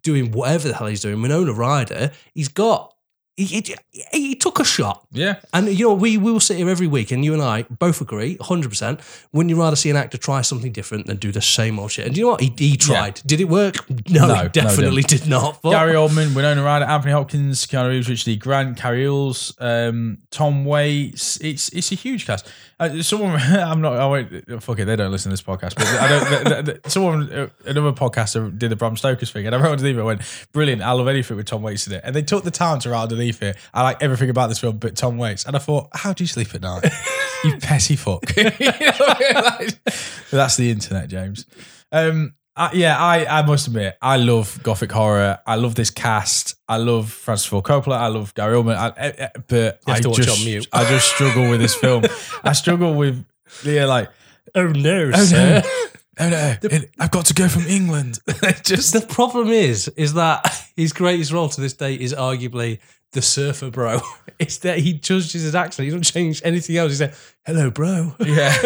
doing 0.03 0.31
whatever 0.31 0.68
the 0.68 0.75
hell 0.75 0.87
he's 0.87 1.03
doing. 1.03 1.21
Winona 1.21 1.53
Ryder. 1.53 2.12
He's 2.35 2.49
got. 2.49 2.95
He, 3.37 3.64
he, 4.12 4.35
took 4.35 4.61
a 4.61 4.64
shot. 4.64 5.07
Yeah. 5.12 5.37
And 5.55 5.66
you 5.68 5.89
know, 5.89 5.95
we 5.95 6.18
we 6.18 6.31
will 6.31 6.41
sit 6.41 6.59
here 6.59 6.68
every 6.68 6.87
week, 6.87 7.11
and 7.11 7.24
you 7.24 7.33
and 7.33 7.43
I 7.43 7.62
both 7.62 8.03
agree, 8.03 8.37
hundred 8.41 8.68
percent. 8.68 9.01
Wouldn't 9.33 9.49
you 9.49 9.59
rather 9.59 9.76
see 9.76 9.89
an 9.89 9.97
actor 9.97 10.18
try 10.18 10.43
something 10.43 10.72
different 10.72 11.07
than 11.07 11.16
do 11.16 11.33
the 11.33 11.41
same 11.41 11.78
old 11.78 11.91
shit? 11.91 12.05
And 12.07 12.14
do 12.14 12.20
you 12.20 12.26
know 12.26 12.33
what? 12.33 12.41
He, 12.43 12.53
he 12.57 12.76
tried. 12.76 13.22
Did 13.24 13.41
it 13.41 13.49
work? 13.49 13.76
No, 14.11 14.26
No, 14.26 14.35
he 14.35 14.43
no, 14.43 14.49
definitely 14.49 15.03
did 15.03 15.26
not. 15.28 15.61
But 15.62 15.70
Gary 15.70 15.93
Oldman, 15.95 16.35
Winona 16.35 16.62
Ryder, 16.64 16.85
Anthony 16.85 17.12
Hopkins, 17.12 17.64
Keanu 17.66 17.91
Reeves, 17.91 18.09
Richard 18.09 18.28
E. 18.28 18.37
Grant, 18.37 18.76
Cary 18.76 19.07
Elwes, 19.07 19.53
um, 19.61 20.18
Tom 20.31 20.64
Waits. 20.64 21.39
It's 21.41 21.68
it's 21.70 21.93
a 21.93 21.95
huge 21.95 22.26
cast. 22.26 22.51
Uh, 22.81 23.03
someone, 23.03 23.37
I'm 23.41 23.81
not. 23.81 23.95
I 23.97 24.07
won't. 24.07 24.62
Fuck 24.62 24.78
it. 24.81 24.87
They 24.87 24.97
don't 24.97 25.12
listen 25.12 25.31
to 25.31 25.35
this 25.35 25.43
podcast. 25.43 25.76
But 25.76 25.87
I 25.87 26.09
don't. 26.09 26.45
the, 26.45 26.62
the, 26.62 26.81
the- 26.83 26.91
someone, 26.91 27.33
uh, 27.33 27.49
another 27.66 27.93
podcaster 27.93 28.57
did 28.59 28.70
the 28.70 28.76
Bram 28.76 28.97
Stoker's 28.97 29.31
thing, 29.31 29.47
and 29.47 29.55
I 29.55 29.61
wrote 29.61 29.72
underneath 29.72 29.97
it. 29.97 30.01
I 30.01 30.05
went 30.05 30.47
brilliant. 30.53 30.83
I 30.83 30.93
love 30.93 31.07
anything 31.07 31.37
with 31.37 31.47
Tom 31.47 31.62
Waits 31.62 31.87
in 31.87 31.93
it. 31.95 32.01
And 32.05 32.16
they 32.16 32.22
took 32.22 32.43
the 32.43 32.51
time 32.51 32.81
to 32.81 32.91
write 32.91 33.11
underneath 33.21 33.43
it. 33.43 33.57
I 33.75 33.83
like 33.83 34.03
everything 34.03 34.31
about 34.31 34.49
this 34.49 34.59
film, 34.59 34.79
but 34.79 34.97
Tom 34.97 35.18
Waits. 35.18 35.45
And 35.45 35.55
I 35.57 35.59
thought, 35.59 35.89
how 35.93 36.12
do 36.12 36.25
you 36.25 36.29
sleep 36.29 36.55
at 36.55 36.62
night? 36.62 36.85
you 37.45 37.57
petty 37.59 37.97
fuck. 37.97 38.23
You 38.37 38.45
know 38.45 38.51
I 38.59 39.18
mean? 39.21 39.68
Like, 39.68 39.85
that's 40.31 40.57
the 40.57 40.71
internet, 40.71 41.09
James. 41.09 41.47
Um, 41.93 42.35
Uh, 42.57 42.68
yeah, 42.75 42.99
I, 42.99 43.39
I 43.41 43.43
must 43.47 43.68
admit, 43.68 43.97
I 44.03 44.16
love 44.16 44.61
gothic 44.62 44.91
horror. 44.93 45.39
I 45.47 45.55
love 45.55 45.77
this 45.77 45.91
cast. 45.91 46.57
I 46.68 46.77
love 46.79 47.11
Francis 47.11 47.47
Ford 47.47 47.64
Coppola. 47.64 47.97
I 47.97 48.09
love 48.09 48.35
Gary 48.35 48.55
Oldman. 48.57 48.77
I, 48.77 48.89
I- 48.89 49.25
I- 49.27 49.31
but 49.49 49.81
I 49.87 50.01
just. 50.01 50.47
I 50.73 50.85
just 50.89 51.09
struggle 51.14 51.49
with 51.51 51.61
this 51.61 51.75
film. 51.75 52.05
I 52.43 52.53
struggle 52.53 52.95
with 52.95 53.25
yeah, 53.64 53.85
like 53.87 54.11
Oh 54.55 54.66
no, 54.66 55.11
oh 55.14 55.25
sir. 55.25 55.62
no, 55.62 56.27
oh 56.27 56.29
no, 56.29 56.55
it- 56.62 56.91
I've 56.99 57.12
got 57.12 57.27
to 57.27 57.35
go 57.35 57.49
from 57.49 57.62
England. 57.66 58.18
just 58.64 58.93
The 58.93 59.01
problem 59.09 59.49
is, 59.49 59.89
is 59.97 60.14
that 60.14 60.45
his 60.77 60.93
greatest 60.93 61.31
role 61.33 61.49
to 61.49 61.61
this 61.61 61.75
day 61.75 61.95
is 61.95 62.12
arguably 62.12 62.81
the 63.13 63.23
surfer 63.23 63.71
bro. 63.71 64.01
It's 64.41 64.57
that 64.59 64.79
he 64.79 64.95
judges 64.95 65.33
his 65.35 65.55
accent. 65.55 65.85
He 65.85 65.91
doesn't 65.91 66.05
change 66.05 66.41
anything 66.43 66.75
else. 66.79 66.93
He 66.93 66.97
said, 66.97 67.15
"Hello, 67.45 67.71
bro." 67.71 68.15
yeah. 68.21 68.57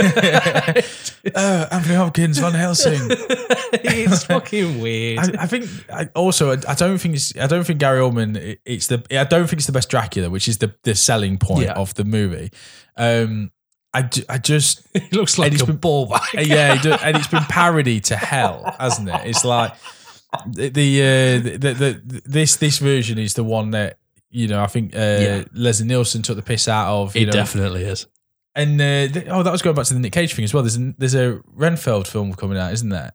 oh, 1.34 1.66
Anthony 1.72 1.94
Hopkins, 1.96 2.38
Van 2.38 2.52
Helsing. 2.52 3.00
it's 3.10 4.22
fucking 4.24 4.80
weird. 4.80 5.18
I, 5.18 5.42
I 5.42 5.46
think 5.48 5.68
I, 5.92 6.08
also 6.14 6.52
I, 6.52 6.58
I 6.68 6.74
don't 6.74 6.98
think 6.98 7.16
it's 7.16 7.36
I 7.36 7.48
don't 7.48 7.64
think 7.64 7.80
Gary 7.80 7.98
Oldman 7.98 8.36
it- 8.36 8.60
it's 8.64 8.86
the 8.86 9.04
I 9.18 9.24
don't 9.24 9.48
think 9.48 9.58
it's 9.58 9.66
the 9.66 9.72
best 9.72 9.88
Dracula, 9.90 10.30
which 10.30 10.46
is 10.46 10.58
the 10.58 10.72
the 10.84 10.94
selling 10.94 11.38
point 11.38 11.64
Yeah. 11.64 11.72
of 11.72 11.94
the 11.94 12.04
movie. 12.04 12.52
Um, 12.96 13.50
I, 13.92 14.08
I 14.28 14.38
just 14.38 14.86
he 14.94 15.08
looks 15.16 15.38
like 15.38 15.60
a 15.60 15.66
been- 15.66 15.76
ball 15.76 16.06
bag. 16.06 16.46
yeah, 16.46 16.80
and 17.02 17.16
it's 17.16 17.26
been 17.26 17.42
parodied 17.44 18.04
to 18.04 18.16
hell, 18.16 18.76
hasn't 18.78 19.08
it? 19.08 19.20
It's 19.24 19.44
like 19.44 19.72
the 20.46 20.68
the, 20.68 21.02
uh, 21.02 21.42
the, 21.42 21.58
the, 21.58 21.74
the 22.04 22.22
this 22.26 22.56
this 22.56 22.78
version 22.78 23.18
is 23.18 23.34
the 23.34 23.42
one 23.44 23.72
that 23.72 23.98
you 24.34 24.48
know 24.48 24.62
I 24.62 24.66
think 24.66 24.94
uh, 24.94 24.98
Yeah. 24.98 25.44
Leslie 25.54 25.86
Nielsen 25.86 26.22
took 26.22 26.36
the 26.36 26.42
piss 26.42 26.68
out 26.68 26.88
of. 26.92 27.16
You 27.16 27.26
know, 27.26 27.32
definitely 27.32 27.84
is. 27.84 28.06
and 28.54 28.80
uh, 28.80 29.08
th- 29.08 29.26
oh, 29.28 29.42
that 29.42 29.50
was 29.52 29.62
going 29.62 29.76
back 29.76 29.86
to 29.86 29.94
the 29.94 30.00
Nick 30.00 30.12
Cage 30.12 30.34
thing 30.34 30.44
as 30.44 30.52
well. 30.52 30.62
There's 30.62 30.76
a, 30.76 30.94
there's 30.98 31.14
a 31.14 31.40
Renfield 31.46 32.06
film 32.08 32.32
coming 32.34 32.58
out, 32.58 32.72
isn't 32.72 32.88
there? 32.90 33.12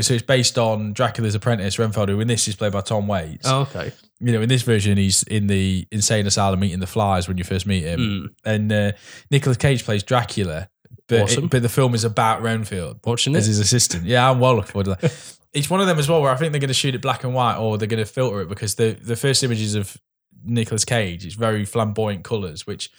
So 0.00 0.14
it's 0.14 0.22
based 0.22 0.56
on 0.56 0.92
Dracula's 0.92 1.34
apprentice 1.34 1.76
Renfield, 1.78 2.10
who 2.10 2.20
in 2.20 2.28
this 2.28 2.46
is 2.46 2.54
played 2.54 2.72
by 2.72 2.80
Tom 2.80 3.08
Waits. 3.08 3.48
Oh, 3.48 3.62
okay. 3.62 3.90
You 4.20 4.30
know, 4.32 4.40
in 4.40 4.48
this 4.48 4.62
version, 4.62 4.96
he's 4.96 5.24
in 5.24 5.48
the 5.48 5.84
insane 5.90 6.26
asylum 6.28 6.62
eating 6.62 6.78
the 6.78 6.86
flies 6.86 7.26
when 7.26 7.38
you 7.38 7.42
first 7.44 7.66
meet 7.66 7.82
him, 7.82 7.98
Mm. 8.00 8.28
and 8.44 8.72
uh, 8.72 8.92
Nicolas 9.32 9.56
Cage 9.56 9.84
plays 9.84 10.02
Dracula. 10.04 10.68
But 11.08 11.22
Awesome. 11.22 11.44
it, 11.46 11.50
but 11.50 11.62
the 11.62 11.68
film 11.68 11.94
is 11.96 12.04
about 12.04 12.40
Renfield 12.40 13.00
Watching 13.04 13.34
as 13.34 13.46
it. 13.46 13.50
his 13.50 13.58
assistant. 13.58 14.04
Yeah, 14.04 14.30
I'm 14.30 14.38
well 14.38 14.54
looking 14.54 14.70
forward 14.70 14.84
to 14.84 14.98
that. 15.08 15.36
it's 15.52 15.68
one 15.68 15.80
of 15.80 15.88
them 15.88 15.98
as 15.98 16.08
well 16.08 16.22
where 16.22 16.30
I 16.30 16.36
think 16.36 16.52
they're 16.52 16.60
going 16.60 16.68
to 16.68 16.74
shoot 16.74 16.94
it 16.94 17.02
black 17.02 17.24
and 17.24 17.34
white 17.34 17.56
or 17.56 17.76
they're 17.76 17.88
going 17.88 17.98
to 18.04 18.08
filter 18.08 18.42
it 18.42 18.48
because 18.48 18.76
the 18.76 18.92
the 19.02 19.16
first 19.16 19.42
images 19.42 19.74
of 19.74 19.96
Nicolas 20.44 20.84
Cage 20.84 21.24
It's 21.26 21.34
very 21.34 21.64
flamboyant 21.64 22.24
colours, 22.24 22.66
which 22.66 22.90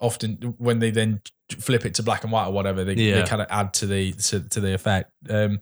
often 0.00 0.54
when 0.58 0.80
they 0.80 0.90
then 0.90 1.20
flip 1.50 1.84
it 1.84 1.94
to 1.94 2.02
black 2.02 2.24
and 2.24 2.32
white 2.32 2.46
or 2.46 2.52
whatever, 2.52 2.84
they, 2.84 2.94
they 3.20 3.26
kind 3.26 3.42
of 3.42 3.48
add 3.50 3.72
to 3.74 3.86
the 3.86 4.12
to, 4.12 4.40
to 4.48 4.60
the 4.60 4.74
effect. 4.74 5.10
Um, 5.28 5.60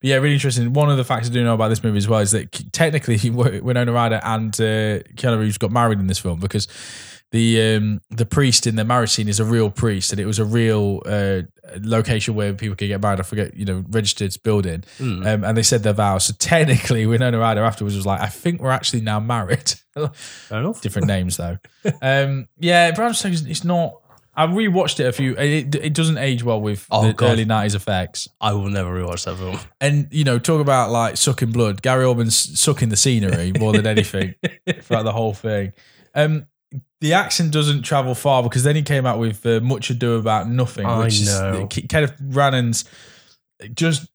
but 0.00 0.08
yeah, 0.08 0.16
really 0.16 0.34
interesting. 0.34 0.72
One 0.72 0.90
of 0.90 0.96
the 0.96 1.04
facts 1.04 1.28
I 1.28 1.32
do 1.32 1.44
know 1.44 1.54
about 1.54 1.68
this 1.68 1.84
movie 1.84 1.98
as 1.98 2.08
well 2.08 2.20
is 2.20 2.30
that 2.30 2.72
technically 2.72 3.30
Winona 3.60 3.92
Ryder 3.92 4.20
and 4.22 4.54
uh, 4.54 5.04
Keanu 5.14 5.38
Reeves 5.38 5.58
got 5.58 5.70
married 5.70 5.98
in 5.98 6.06
this 6.06 6.18
film 6.18 6.40
because 6.40 6.68
the 7.32 7.76
um, 7.76 8.00
the 8.10 8.26
priest 8.26 8.66
in 8.66 8.76
the 8.76 8.84
marriage 8.84 9.10
scene 9.10 9.28
is 9.28 9.38
a 9.40 9.44
real 9.44 9.70
priest, 9.70 10.10
and 10.12 10.20
it 10.20 10.26
was 10.26 10.38
a 10.38 10.44
real 10.44 11.00
uh, 11.06 11.42
location 11.80 12.34
where 12.34 12.52
people 12.54 12.74
could 12.76 12.88
get 12.88 13.00
married. 13.00 13.20
I 13.20 13.22
forget, 13.22 13.56
you 13.56 13.64
know, 13.64 13.84
registered 13.90 14.36
building, 14.42 14.82
Mm. 14.98 15.26
um, 15.26 15.44
and 15.44 15.56
they 15.56 15.62
said 15.62 15.82
their 15.84 15.92
vows. 15.92 16.24
So 16.24 16.34
technically, 16.38 17.06
Winona 17.06 17.38
Ryder 17.38 17.62
afterwards 17.64 17.94
was 17.96 18.06
like, 18.06 18.20
"I 18.20 18.26
think 18.26 18.60
we're 18.60 18.70
actually 18.70 19.02
now 19.02 19.20
married." 19.20 19.74
Fair 20.12 20.58
enough. 20.60 20.80
Different 20.82 21.06
names 21.08 21.36
though. 21.36 21.58
um, 22.02 22.48
yeah, 22.58 22.90
Bram 22.92 23.14
Stoker's 23.14 23.44
it's 23.46 23.64
not. 23.64 23.94
I 24.34 24.46
rewatched 24.46 25.00
it 25.00 25.06
a 25.06 25.12
few. 25.12 25.36
It, 25.36 25.74
it 25.74 25.92
doesn't 25.92 26.16
age 26.16 26.42
well 26.44 26.60
with 26.60 26.86
Oh, 26.90 27.06
the 27.06 27.12
God. 27.12 27.32
early 27.32 27.44
nineties 27.44 27.74
effects. 27.74 28.26
I 28.40 28.52
will 28.54 28.70
never 28.70 28.90
rewatch 28.90 29.24
that 29.26 29.36
film. 29.36 29.58
And 29.80 30.06
you 30.10 30.24
know, 30.24 30.38
talk 30.38 30.60
about 30.60 30.90
like 30.90 31.16
sucking 31.16 31.50
blood. 31.52 31.82
Gary 31.82 32.04
Oldman's 32.04 32.58
sucking 32.58 32.88
the 32.88 32.96
scenery 32.96 33.52
more 33.58 33.72
than 33.72 33.86
anything 33.86 34.34
throughout 34.82 35.02
the 35.02 35.12
whole 35.12 35.34
thing. 35.34 35.72
Um, 36.14 36.46
the 37.00 37.12
accent 37.14 37.52
doesn't 37.52 37.82
travel 37.82 38.14
far 38.14 38.42
because 38.42 38.62
then 38.62 38.76
he 38.76 38.82
came 38.82 39.06
out 39.06 39.18
with 39.18 39.44
uh, 39.46 39.60
much 39.60 39.90
ado 39.90 40.14
about 40.16 40.48
nothing, 40.48 40.86
I 40.86 41.04
which 41.04 41.24
know. 41.24 41.68
is 41.70 41.78
Ke- 41.84 41.88
Kenneth 41.88 42.18
Branagh's 42.20 42.84
just 43.74 44.08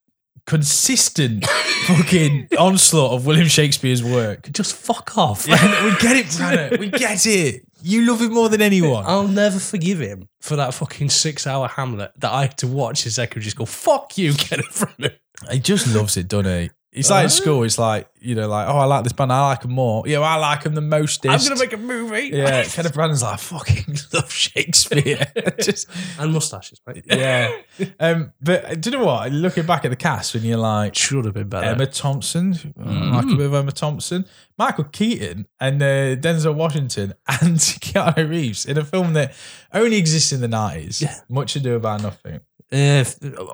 consistent 0.46 1.46
fucking 1.88 2.48
onslaught 2.58 3.14
of 3.14 3.26
William 3.26 3.48
Shakespeare's 3.48 4.04
work. 4.04 4.52
Just 4.52 4.76
fuck 4.76 5.18
off. 5.18 5.48
Yeah, 5.48 5.84
we 5.86 5.92
get 5.98 6.16
it, 6.18 6.26
Branagh. 6.28 6.80
We 6.80 6.90
get 6.90 7.26
it. 7.26 7.62
You 7.82 8.02
love 8.06 8.22
him 8.22 8.34
more 8.34 8.50
than 8.50 8.62
anyone. 8.62 9.04
I'll 9.08 9.28
never 9.28 9.60
forgive 9.60 10.00
him 10.00 10.28
for 10.42 10.56
that 10.56 10.74
fucking 10.74 11.10
six 11.10 11.46
hour 11.46 11.68
Hamlet 11.68 12.12
that 12.18 12.32
I 12.32 12.44
had 12.44 12.58
to 12.60 12.68
watch 12.68 13.04
his 13.04 13.16
secretary 13.16 13.44
just 13.44 13.58
go, 13.58 13.66
fuck 13.66 14.18
you, 14.18 14.34
get 14.34 14.60
it 14.60 14.66
from 14.66 14.94
him. 14.98 15.12
He 15.52 15.60
just 15.60 15.94
loves 15.94 16.18
it, 16.18 16.28
doesn't 16.28 16.46
he? 16.64 16.70
It's 16.96 17.10
like 17.10 17.20
at 17.22 17.26
Uh. 17.26 17.30
school. 17.30 17.64
It's 17.64 17.78
like 17.78 18.10
you 18.20 18.34
know, 18.34 18.48
like 18.48 18.68
oh, 18.68 18.78
I 18.78 18.86
like 18.86 19.04
this 19.04 19.14
band. 19.14 19.32
I 19.32 19.46
like 19.50 19.62
them 19.62 19.72
more. 19.74 20.04
Yeah, 20.08 20.20
well, 20.20 20.30
I 20.30 20.36
like 20.38 20.64
them 20.64 20.74
the 20.74 20.82
most. 20.82 21.24
I'm 21.28 21.38
going 21.38 21.52
to 21.52 21.56
make 21.60 21.74
a 21.74 21.78
movie. 21.78 22.30
Yeah, 22.34 22.64
Kenneth 22.68 22.94
Branagh's 22.96 23.22
like 23.22 23.34
I 23.34 23.38
fucking 23.38 23.98
love 24.14 24.32
Shakespeare. 24.32 25.28
just 25.62 25.88
And 26.18 26.34
mustaches, 26.34 26.82
mate. 26.88 27.06
yeah. 27.08 27.52
Um, 28.00 28.34
but 28.42 28.82
do 28.82 28.90
you 28.90 28.98
know 28.98 29.06
what? 29.06 29.32
Looking 29.32 29.66
back 29.66 29.86
at 29.86 29.90
the 29.90 29.96
cast, 29.96 30.34
when 30.34 30.44
you're 30.44 30.58
like 30.58 30.96
Should 30.96 31.26
have 31.26 31.34
been 31.36 31.50
better. 31.50 31.68
Emma 31.68 31.86
Thompson, 31.86 32.54
I 32.80 32.84
Mm. 32.84 33.12
like 33.14 33.26
a 33.26 33.36
bit 33.36 33.46
of 33.46 33.54
Emma 33.54 33.72
Thompson, 33.72 34.26
Michael 34.58 34.86
Keaton, 34.86 35.46
and 35.60 35.82
uh, 35.84 36.16
Denzel 36.16 36.56
Washington, 36.56 37.14
and 37.28 37.58
Keanu 37.58 38.28
Reeves 38.30 38.66
in 38.66 38.78
a 38.78 38.84
film 38.86 39.14
that 39.14 39.34
only 39.74 39.98
exists 39.98 40.32
in 40.32 40.42
the 40.42 40.48
nineties. 40.48 41.02
Yeah. 41.02 41.16
Much 41.30 41.56
ado 41.56 41.76
about 41.76 42.02
nothing. 42.02 42.40
Uh, 42.72 43.06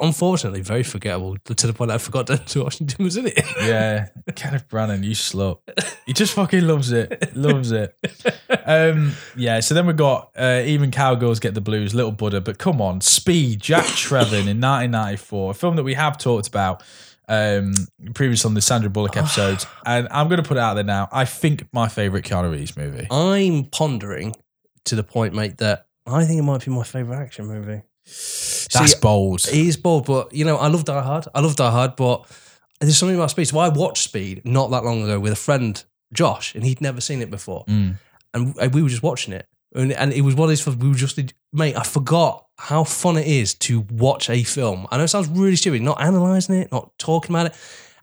unfortunately, 0.02 0.62
very 0.62 0.84
forgettable 0.84 1.38
to 1.44 1.68
the 1.68 1.74
point 1.74 1.92
I 1.92 1.98
forgot 1.98 2.28
Denzel 2.28 2.64
Washington 2.64 3.04
was 3.04 3.18
in 3.18 3.28
it. 3.28 3.40
Yeah, 3.62 4.08
Kenneth 4.36 4.68
Branagh, 4.70 5.04
you 5.04 5.12
slut. 5.12 5.60
He 6.06 6.14
just 6.14 6.34
fucking 6.34 6.66
loves 6.66 6.92
it, 6.92 7.36
loves 7.36 7.72
it. 7.72 7.96
Um, 8.66 9.14
yeah. 9.36 9.60
So 9.60 9.76
then 9.76 9.86
we 9.86 9.94
got 9.94 10.32
uh, 10.36 10.64
even 10.66 10.92
cowgirls 10.92 11.40
get 11.40 11.54
the 11.54 11.62
blues, 11.62 11.94
Little 11.94 12.12
Buddha. 12.12 12.42
But 12.42 12.58
come 12.58 12.82
on, 12.82 13.02
Speed, 13.02 13.62
Jack 13.62 13.86
Traven 13.86 14.48
in 14.48 14.60
1994, 14.62 15.52
a 15.52 15.54
film 15.54 15.76
that 15.76 15.84
we 15.84 15.94
have 15.94 16.18
talked 16.18 16.48
about 16.48 16.82
um, 17.28 17.74
previously 18.14 18.48
on 18.50 18.54
the 18.56 18.62
Sandra 18.62 18.90
Bullock 18.90 19.18
episodes, 19.18 19.66
and 19.86 20.08
I'm 20.12 20.28
going 20.28 20.42
to 20.42 20.48
put 20.48 20.58
it 20.58 20.62
out 20.62 20.76
there 20.76 20.84
now. 20.84 21.08
I 21.12 21.26
think 21.26 21.68
my 21.74 21.88
favorite 21.88 22.26
Keanu 22.26 22.52
Reeves 22.52 22.76
movie. 22.76 23.08
I'm 23.12 23.66
pondering 23.66 24.36
to 24.86 24.96
the 24.96 25.04
point, 25.04 25.34
mate, 25.34 25.58
that 25.58 25.86
I 26.08 26.26
think 26.26 26.40
it 26.40 26.44
might 26.44 26.66
be 26.66 26.72
my 26.72 26.84
favorite 26.84 27.18
action 27.18 27.46
movie. 27.48 27.84
That's 28.74 28.94
See, 28.94 29.00
bold. 29.02 29.42
It 29.48 29.54
is 29.54 29.78
bold, 29.78 30.06
but 30.06 30.34
you 30.34 30.46
know, 30.46 30.58
I 30.58 30.68
love 30.68 30.86
Die 30.86 31.02
Hard. 31.02 31.28
I 31.34 31.40
love 31.40 31.56
Die 31.56 31.72
Hard, 31.72 31.96
but 31.96 32.26
there's 32.80 32.98
something 32.98 33.16
about 33.16 33.32
Speed. 33.32 33.46
So 33.46 33.60
I 33.60 33.70
watched 33.70 34.04
Speed 34.04 34.44
not 34.46 34.72
that 34.72 34.84
long 34.84 35.04
ago 35.04 35.20
with 35.20 35.34
a 35.34 35.38
friend, 35.38 35.84
Josh, 36.14 36.56
and 36.56 36.64
he'd 36.64 36.82
never 36.82 37.02
seen 37.02 37.22
it 37.22 37.30
before. 37.30 37.66
Mm. 37.66 37.98
And 38.34 38.56
and 38.58 38.74
we 38.74 38.84
were 38.84 38.90
just 38.90 39.04
watching 39.04 39.34
it. 39.34 39.48
And, 39.74 39.94
and 39.94 40.12
it 40.12 40.22
was 40.22 40.36
one 40.36 40.46
of 40.46 40.50
these 40.50 40.62
films 40.62 40.80
we 40.80 40.90
were 40.90 40.96
just, 40.96 41.18
mate, 41.54 41.78
I 41.78 41.84
forgot 41.84 42.46
how 42.58 42.84
fun 42.84 43.18
it 43.18 43.26
is 43.26 43.54
to 43.56 43.82
watch 43.90 44.30
a 44.30 44.44
film. 44.44 44.86
I 44.92 44.98
know 44.98 45.04
it 45.04 45.08
sounds 45.08 45.30
really 45.30 45.56
stupid, 45.56 45.82
not 45.82 45.98
analysing 46.02 46.56
it, 46.56 46.72
not 46.72 46.92
talking 47.00 47.34
about 47.34 47.48
it. 47.48 47.56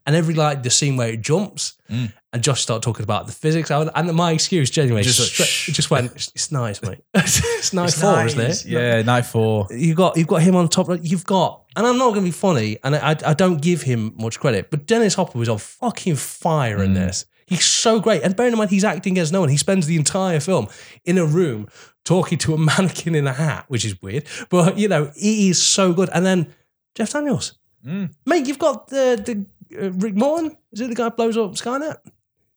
And 0.08 0.16
every 0.16 0.32
like 0.34 0.62
the 0.62 0.70
scene 0.70 0.96
where 0.96 1.10
it 1.10 1.20
jumps, 1.20 1.74
Mm. 1.90 2.12
and 2.32 2.42
Josh 2.42 2.62
started 2.62 2.82
talking 2.82 3.02
about 3.04 3.26
the 3.26 3.32
physics. 3.32 3.70
I 3.70 3.82
And 3.94 4.12
my 4.14 4.32
excuse, 4.32 4.70
genuinely, 4.70 5.02
Just 5.02 5.18
just, 5.18 5.38
like, 5.40 5.68
it 5.68 5.72
just 5.72 5.90
went, 5.90 6.12
it's, 6.34 6.50
nice, 6.50 6.80
mate. 6.82 7.00
it's 7.14 7.72
nice 7.74 7.92
It's 7.92 8.00
four, 8.00 8.24
isn't 8.26 8.40
it? 8.40 8.64
Yeah, 8.64 9.02
night 9.02 9.26
four. 9.26 9.66
You've 9.70 9.96
got 9.96 10.16
you've 10.16 10.26
got 10.34 10.40
him 10.42 10.56
on 10.56 10.68
top. 10.68 10.88
You've 11.02 11.26
got, 11.26 11.64
and 11.76 11.86
I'm 11.86 11.98
not 11.98 12.08
going 12.14 12.22
to 12.24 12.30
be 12.32 12.38
funny, 12.46 12.78
and 12.84 12.96
I, 12.96 13.16
I 13.26 13.34
don't 13.34 13.60
give 13.60 13.82
him 13.82 14.14
much 14.16 14.40
credit, 14.40 14.70
but 14.70 14.86
Dennis 14.86 15.12
Hopper 15.14 15.38
was 15.38 15.48
on 15.50 15.58
fucking 15.58 16.16
fire 16.16 16.82
in 16.82 16.92
Mm. 16.92 16.94
this. 17.06 17.26
He's 17.46 17.66
so 17.66 18.00
great, 18.00 18.22
and 18.22 18.34
bearing 18.34 18.52
in 18.52 18.58
mind 18.58 18.70
he's 18.70 18.84
acting 18.84 19.18
as 19.18 19.30
no 19.30 19.40
one. 19.40 19.50
He 19.50 19.56
spends 19.58 19.86
the 19.86 19.96
entire 19.96 20.40
film 20.40 20.68
in 21.04 21.16
a 21.18 21.24
room 21.26 21.68
talking 22.04 22.38
to 22.38 22.54
a 22.54 22.58
mannequin 22.70 23.14
in 23.14 23.26
a 23.26 23.32
hat, 23.34 23.64
which 23.68 23.84
is 23.84 24.00
weird, 24.02 24.24
but 24.48 24.78
you 24.78 24.88
know 24.88 25.10
he 25.16 25.48
is 25.50 25.62
so 25.62 25.92
good. 25.92 26.08
And 26.14 26.24
then 26.24 26.54
Jeff 26.94 27.12
Daniels, 27.12 27.54
Mm. 27.86 28.10
mate, 28.26 28.46
you've 28.48 28.58
got 28.58 28.88
the 28.88 29.22
the 29.24 29.46
uh, 29.76 29.90
Rick 29.92 30.14
Morton. 30.14 30.56
Is 30.72 30.80
it 30.80 30.88
the 30.88 30.94
guy 30.94 31.04
who 31.04 31.10
blows 31.10 31.36
up 31.36 31.52
Skynet? 31.52 31.96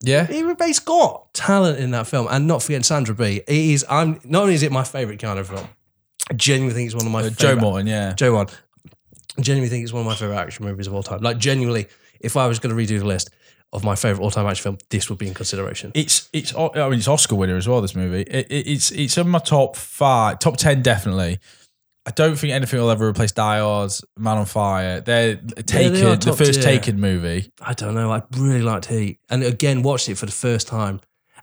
Yeah. 0.02 0.26
He 0.26 0.44
he's 0.66 0.80
got 0.80 1.34
talent 1.34 1.80
in 1.80 1.92
that 1.92 2.08
film, 2.08 2.28
and 2.30 2.48
not 2.48 2.64
forgetting 2.64 2.84
Sandra 2.84 3.14
B. 3.16 3.42
It 3.48 3.50
is. 3.50 3.86
I'm 3.90 4.20
not 4.26 4.44
only 4.44 4.56
is 4.56 4.64
it 4.64 4.72
my 4.72 4.84
favorite 4.84 5.20
kind 5.20 5.38
of 5.40 5.48
film. 5.48 5.68
I 6.30 6.34
genuinely 6.34 6.74
think 6.74 6.88
it's 6.88 6.96
one 6.96 7.06
of 7.06 7.12
my 7.12 7.22
Uh, 7.22 7.30
Joe 7.30 7.50
favorite- 7.50 7.62
Morton, 7.62 7.88
yeah. 7.88 8.14
Joe 8.14 8.34
One. 8.36 8.48
I 9.38 9.42
genuinely 9.42 9.70
think 9.70 9.84
it's 9.84 9.94
one 9.94 10.02
of 10.02 10.06
my 10.08 10.16
favorite 10.16 10.38
action 10.38 10.66
movies 10.66 10.88
of 10.88 10.94
all 10.94 11.04
time. 11.04 11.22
Like 11.22 11.38
genuinely, 11.38 11.88
if 12.20 12.36
I 12.36 12.48
was 12.48 12.60
going 12.60 12.76
to 12.76 12.82
redo 12.82 13.00
the 13.00 13.06
list 13.06 13.30
of 13.74 13.84
my 13.86 13.96
favorite 13.96 14.22
all-time 14.24 14.46
action 14.48 14.64
film, 14.64 14.78
this 14.90 15.10
would 15.10 15.18
be 15.18 15.28
in 15.28 15.34
consideration. 15.34 15.92
It's 15.96 16.28
it's 16.34 16.54
I 16.56 16.90
mean 16.90 17.00
it's 17.00 17.08
Oscar 17.08 17.36
winner 17.36 17.56
as 17.56 17.68
well. 17.68 17.80
This 17.82 17.96
movie 17.96 18.22
it, 18.24 18.48
it, 18.52 18.68
it's 18.68 18.92
it's 18.92 19.18
in 19.18 19.30
my 19.30 19.40
top 19.40 19.76
five, 19.78 20.40
top 20.40 20.58
ten 20.58 20.82
definitely. 20.82 21.40
I 22.06 22.12
don't 22.12 22.36
think 22.36 22.52
anything 22.54 22.80
will 22.80 22.90
ever 22.90 23.08
replace 23.08 23.32
Die 23.32 23.60
Hard, 23.60 23.92
Man 24.18 24.38
on 24.38 24.46
Fire. 24.46 25.02
They're 25.02 25.36
Taken, 25.36 25.94
they 25.94 26.16
the 26.16 26.34
first 26.34 26.56
tier. 26.56 26.64
Taken 26.64 27.00
movie. 27.00 27.52
I 27.62 27.74
don't 27.74 27.94
know. 27.94 28.12
I 28.12 28.24
really 28.38 28.62
liked 28.64 28.86
Heat, 28.88 29.20
and 29.30 29.44
again 29.44 29.84
watched 29.84 30.10
it 30.10 30.16
for 30.16 30.26
the 30.26 30.32
first 30.32 30.68
time. 30.68 31.00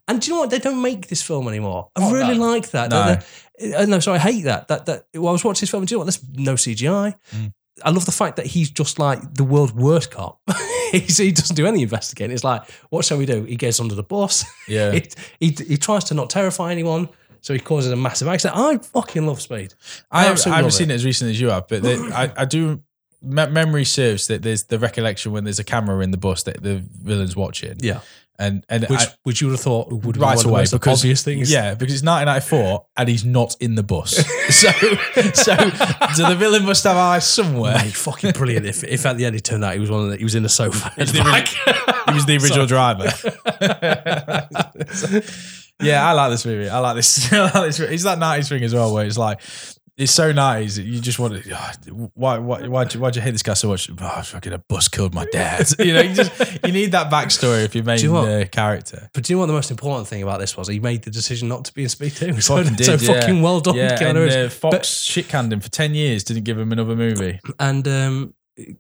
And 0.09 0.21
do 0.21 0.29
you 0.29 0.35
know 0.35 0.41
what? 0.41 0.51
They 0.51 0.59
don't 0.59 0.81
make 0.83 1.09
this 1.09 1.23
film 1.23 1.49
anymore. 1.49 1.91
I 1.95 2.05
Oh, 2.09 2.13
really 2.13 2.39
no. 2.39 2.51
like 2.51 2.71
that. 2.71 2.91
No. 2.91 3.17
They- 3.61 3.75
uh, 3.75 3.85
no, 3.87 3.99
sorry, 4.01 4.19
I 4.19 4.23
hate 4.23 4.45
that. 4.45 4.69
That 4.69 4.87
that. 4.87 5.07
Well, 5.15 5.29
I 5.29 5.33
was 5.33 5.45
watching 5.45 5.61
this 5.61 5.71
film. 5.71 5.83
And 5.83 5.89
do 5.89 5.95
you 5.95 5.97
know 5.99 6.05
what? 6.05 6.15
There's 6.15 6.25
no 6.39 6.55
CGI. 6.55 7.15
Mm. 7.35 7.53
I 7.85 7.91
love 7.91 8.07
the 8.07 8.13
fact 8.13 8.37
that 8.37 8.47
he's 8.47 8.71
just 8.71 8.99
like 8.99 9.35
the 9.35 9.45
world's 9.45 9.73
worst 9.75 10.11
cop. 10.11 10.41
He's, 10.91 11.19
he 11.19 11.33
doesn't 11.33 11.55
do 11.55 11.67
any 11.67 11.83
investigating. 11.83 12.33
It's 12.35 12.43
like, 12.45 12.63
what 12.89 13.05
shall 13.05 13.19
we 13.19 13.27
do? 13.27 13.45
He 13.45 13.57
gets 13.57 13.79
under 13.79 13.95
the 13.95 14.03
bus. 14.03 14.47
Yeah. 14.67 14.91
he, 14.93 15.03
he, 15.39 15.57
he 15.69 15.77
tries 15.77 16.05
to 16.05 16.15
not 16.15 16.31
terrify 16.31 16.73
anyone. 16.73 17.11
So 17.41 17.55
he 17.55 17.61
causes 17.61 17.91
a 17.93 17.97
massive 17.97 18.29
accident. 18.29 18.59
I 18.59 18.79
fucking 18.79 19.27
love 19.27 19.41
Speed. 19.41 19.75
I, 20.11 20.21
I 20.21 20.25
haven't 20.27 20.47
love 20.63 20.73
seen 20.73 20.91
it 20.91 20.95
as 20.95 21.05
recently 21.05 21.33
as 21.33 21.41
you 21.41 21.51
have, 21.51 21.69
but 21.69 21.85
I, 21.87 22.33
I 22.37 22.45
do. 22.45 22.83
Me- 23.21 23.47
memory 23.49 23.85
serves 23.85 24.29
that 24.29 24.43
there's 24.43 24.65
the 24.65 24.79
recollection 24.79 25.33
when 25.33 25.43
there's 25.45 25.59
a 25.59 25.65
camera 25.65 26.01
in 26.05 26.13
the 26.13 26.17
bus 26.19 26.45
that 26.45 26.63
the 26.63 26.85
villain's 27.03 27.35
watching. 27.35 27.75
Yeah. 27.81 28.01
and 28.39 28.65
and 28.69 28.85
Which, 28.85 29.01
I, 29.01 29.07
which 29.25 29.41
you 29.41 29.49
would 29.49 29.55
have 29.55 29.61
thought 29.61 29.91
would 29.91 30.15
have 30.15 30.23
right 30.23 30.37
one 30.37 30.47
away 30.47 30.63
of 30.63 30.71
the 30.71 30.75
most 30.77 30.81
because 30.81 31.01
obvious 31.01 31.25
things. 31.25 31.51
Yeah, 31.51 31.75
because 31.75 31.95
it's 31.95 32.05
1994 32.05 32.87
and 32.97 33.09
he's 33.09 33.25
not 33.25 33.57
in 33.59 33.75
the 33.75 33.83
bus. 33.83 34.11
so, 34.55 34.71
so, 35.35 35.57
so 36.15 36.29
the 36.29 36.37
villain 36.39 36.65
must 36.65 36.85
have 36.85 36.97
eyes 36.97 37.27
somewhere. 37.27 37.75
Mate, 37.75 37.93
fucking 37.93 38.31
brilliant. 38.35 38.67
If, 38.67 38.85
if 38.85 39.05
at 39.05 39.17
the 39.17 39.25
end 39.25 39.35
it 39.35 39.43
turned 39.43 39.65
out 39.65 39.75
he 39.75 39.81
was 39.81 39.91
one 39.91 40.05
of 40.05 40.11
the, 40.11 40.17
he 40.17 40.23
was 40.23 40.37
in 40.37 40.45
the 40.45 40.49
sofa. 40.49 40.93
He's 40.95 41.11
the, 41.13 41.21
ori- 41.21 41.43
he 42.07 42.15
was 42.15 42.25
the 42.25 42.37
original 42.37 42.67
driver. 42.67 43.11
Yeah, 45.81 46.07
I 46.07 46.13
like 46.13 46.31
this 46.31 46.45
movie. 46.45 46.69
I 46.69 46.79
like 46.79 46.97
this. 46.97 47.33
I 47.33 47.43
like 47.43 47.53
this. 47.53 47.81
It's 47.81 48.03
that 48.05 48.19
nineties 48.19 48.49
thing 48.49 48.65
as 48.65 48.75
well, 48.75 48.93
where 48.93 49.07
it's 49.07 49.19
like 49.19 49.41
it's 49.99 50.13
so 50.13 50.31
nice. 50.31 50.77
that 50.77 50.85
You 50.85 51.01
just 51.01 51.19
want 51.19 51.43
to. 51.43 51.57
oh, 51.57 52.11
why? 52.15 52.39
Why? 52.39 52.69
Why'd 52.69 52.95
you, 52.95 53.01
why'd 53.01 53.17
you 53.17 53.23
hate 53.23 53.33
this 53.33 53.43
guy 53.43 53.55
so 53.55 53.67
much? 53.67 53.91
Oh, 54.01 54.23
fucking 54.23 54.53
a 54.53 54.59
bus 54.59 54.87
killed 54.87 55.13
my 55.13 55.25
dad. 55.27 55.67
you 55.81 55.93
know, 55.93 56.01
you 56.01 56.15
just 56.15 56.65
you 56.65 56.73
need 56.73 56.93
that 56.93 57.11
backstory 57.11 57.65
if 57.65 57.75
you're 57.75 57.83
main 57.83 57.99
you 57.99 58.17
uh, 58.17 58.45
character. 58.47 59.11
But 59.13 59.25
do 59.25 59.33
you 59.33 59.37
know 59.37 59.41
what 59.41 59.47
the 59.47 59.55
most 59.55 59.73
important 59.73 60.07
thing 60.07 60.23
about 60.23 60.39
this 60.39 60.57
was? 60.57 60.69
He 60.69 60.79
made 60.79 61.03
the 61.03 61.11
decision 61.11 61.49
not 61.49 61.65
to 61.65 61.75
be 61.75 61.83
in 61.83 61.89
Speed 61.89 62.13
2. 62.13 62.29
So, 62.49 62.63
Fucking 62.63 62.79
so 62.79 62.93
yeah. 62.93 63.21
fucking 63.21 63.43
well 63.43 63.61
done, 63.61 63.75
Yeah, 63.75 63.99
and 64.01 64.17
uh, 64.19 64.49
Fox 64.49 65.03
shit 65.03 65.29
canned 65.29 65.53
him 65.53 65.61
for 65.61 65.69
ten 65.69 65.95
years. 65.95 66.23
Didn't 66.23 66.45
give 66.45 66.59
him 66.59 66.71
another 66.71 66.95
movie. 66.95 67.41
And 67.59 67.87
um, 67.89 68.35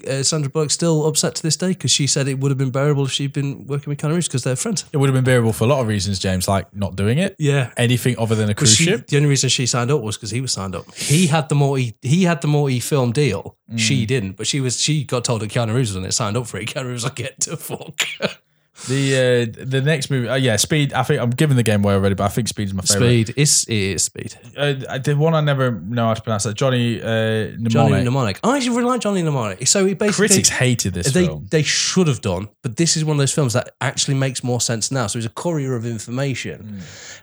uh, 0.08 0.22
Sandra 0.22 0.50
Bullock's 0.50 0.74
still 0.74 1.06
upset 1.06 1.34
to 1.36 1.42
this 1.42 1.56
day 1.56 1.68
because 1.68 1.90
she 1.90 2.06
said 2.06 2.28
it 2.28 2.38
would 2.40 2.50
have 2.50 2.58
been 2.58 2.70
bearable 2.70 3.04
if 3.04 3.12
she'd 3.12 3.32
been 3.32 3.66
working 3.66 3.90
with 3.90 3.98
Keanu 3.98 4.14
Reeves 4.14 4.28
because 4.28 4.44
they're 4.44 4.56
friends. 4.56 4.84
It 4.92 4.96
would 4.96 5.08
have 5.08 5.14
been 5.14 5.24
bearable 5.24 5.52
for 5.52 5.64
a 5.64 5.66
lot 5.68 5.80
of 5.80 5.86
reasons, 5.88 6.18
James, 6.18 6.48
like 6.48 6.74
not 6.74 6.96
doing 6.96 7.18
it. 7.18 7.36
Yeah. 7.38 7.72
Anything 7.76 8.18
other 8.18 8.34
than 8.34 8.48
a 8.50 8.54
cruise 8.54 8.74
She, 8.74 8.84
ship. 8.84 9.06
the 9.06 9.16
only 9.16 9.28
reason 9.28 9.48
she 9.48 9.66
signed 9.66 9.90
up 9.90 10.00
was 10.02 10.16
because 10.16 10.30
he 10.30 10.40
was 10.40 10.52
signed 10.52 10.74
up. 10.74 10.92
He 10.94 11.26
had 11.28 11.48
the 11.48 11.54
Morty. 11.54 11.94
He 12.02 12.24
had 12.24 12.40
the 12.40 12.48
Morty 12.48 12.80
film 12.80 13.12
deal. 13.12 13.56
Mm. 13.72 13.78
She 13.78 14.06
didn't, 14.06 14.32
but 14.32 14.46
she 14.46 14.60
was. 14.60 14.80
She 14.80 15.04
got 15.04 15.24
told 15.24 15.42
that 15.42 15.50
Keanu 15.50 15.74
Reeves 15.74 15.90
was 15.90 15.96
on 15.96 16.04
it, 16.04 16.12
signed 16.12 16.36
up 16.36 16.46
for 16.46 16.58
it. 16.58 16.68
Keanu 16.74 16.84
Reeves 16.88 17.02
was 17.02 17.04
like, 17.04 17.14
"Get 17.16 17.40
to 17.42 17.56
fuck." 17.56 18.00
The 18.86 19.56
uh, 19.58 19.64
the 19.64 19.82
next 19.82 20.08
movie, 20.08 20.28
uh, 20.28 20.36
yeah, 20.36 20.56
Speed. 20.56 20.92
I 20.92 21.02
think 21.02 21.20
I'm 21.20 21.30
giving 21.30 21.56
the 21.56 21.62
game 21.64 21.84
away 21.84 21.94
already, 21.94 22.14
but 22.14 22.24
I 22.24 22.28
think 22.28 22.46
Speed 22.46 22.68
is 22.68 22.74
my 22.74 22.82
favorite. 22.82 23.26
Speed. 23.26 23.34
It's 23.36 23.64
it 23.64 23.74
is 23.74 24.02
speed. 24.04 24.34
Uh, 24.56 24.98
the 24.98 25.14
one 25.16 25.34
I 25.34 25.40
never 25.40 25.72
know 25.72 26.06
how 26.06 26.14
to 26.14 26.22
pronounce 26.22 26.44
that. 26.44 26.54
Johnny 26.54 27.02
uh, 27.02 27.06
Mnemonic. 27.06 27.70
Johnny 27.70 28.04
Mnemonic. 28.04 28.40
I 28.44 28.56
actually 28.56 28.76
really 28.76 28.88
like 28.90 29.00
Johnny 29.00 29.22
Mnemonic. 29.22 29.66
So 29.66 29.84
he 29.84 29.94
basically 29.94 30.28
Critics 30.28 30.48
hated 30.48 30.94
this 30.94 31.12
they 31.12 31.26
film. 31.26 31.46
they 31.50 31.64
should 31.64 32.06
have 32.06 32.20
done, 32.20 32.48
but 32.62 32.76
this 32.76 32.96
is 32.96 33.04
one 33.04 33.16
of 33.16 33.18
those 33.18 33.32
films 33.32 33.52
that 33.54 33.74
actually 33.80 34.14
makes 34.14 34.44
more 34.44 34.60
sense 34.60 34.92
now. 34.92 35.08
So 35.08 35.18
he's 35.18 35.26
a 35.26 35.30
courier 35.30 35.74
of 35.74 35.84
information. 35.84 36.62
Hmm. 36.62 36.78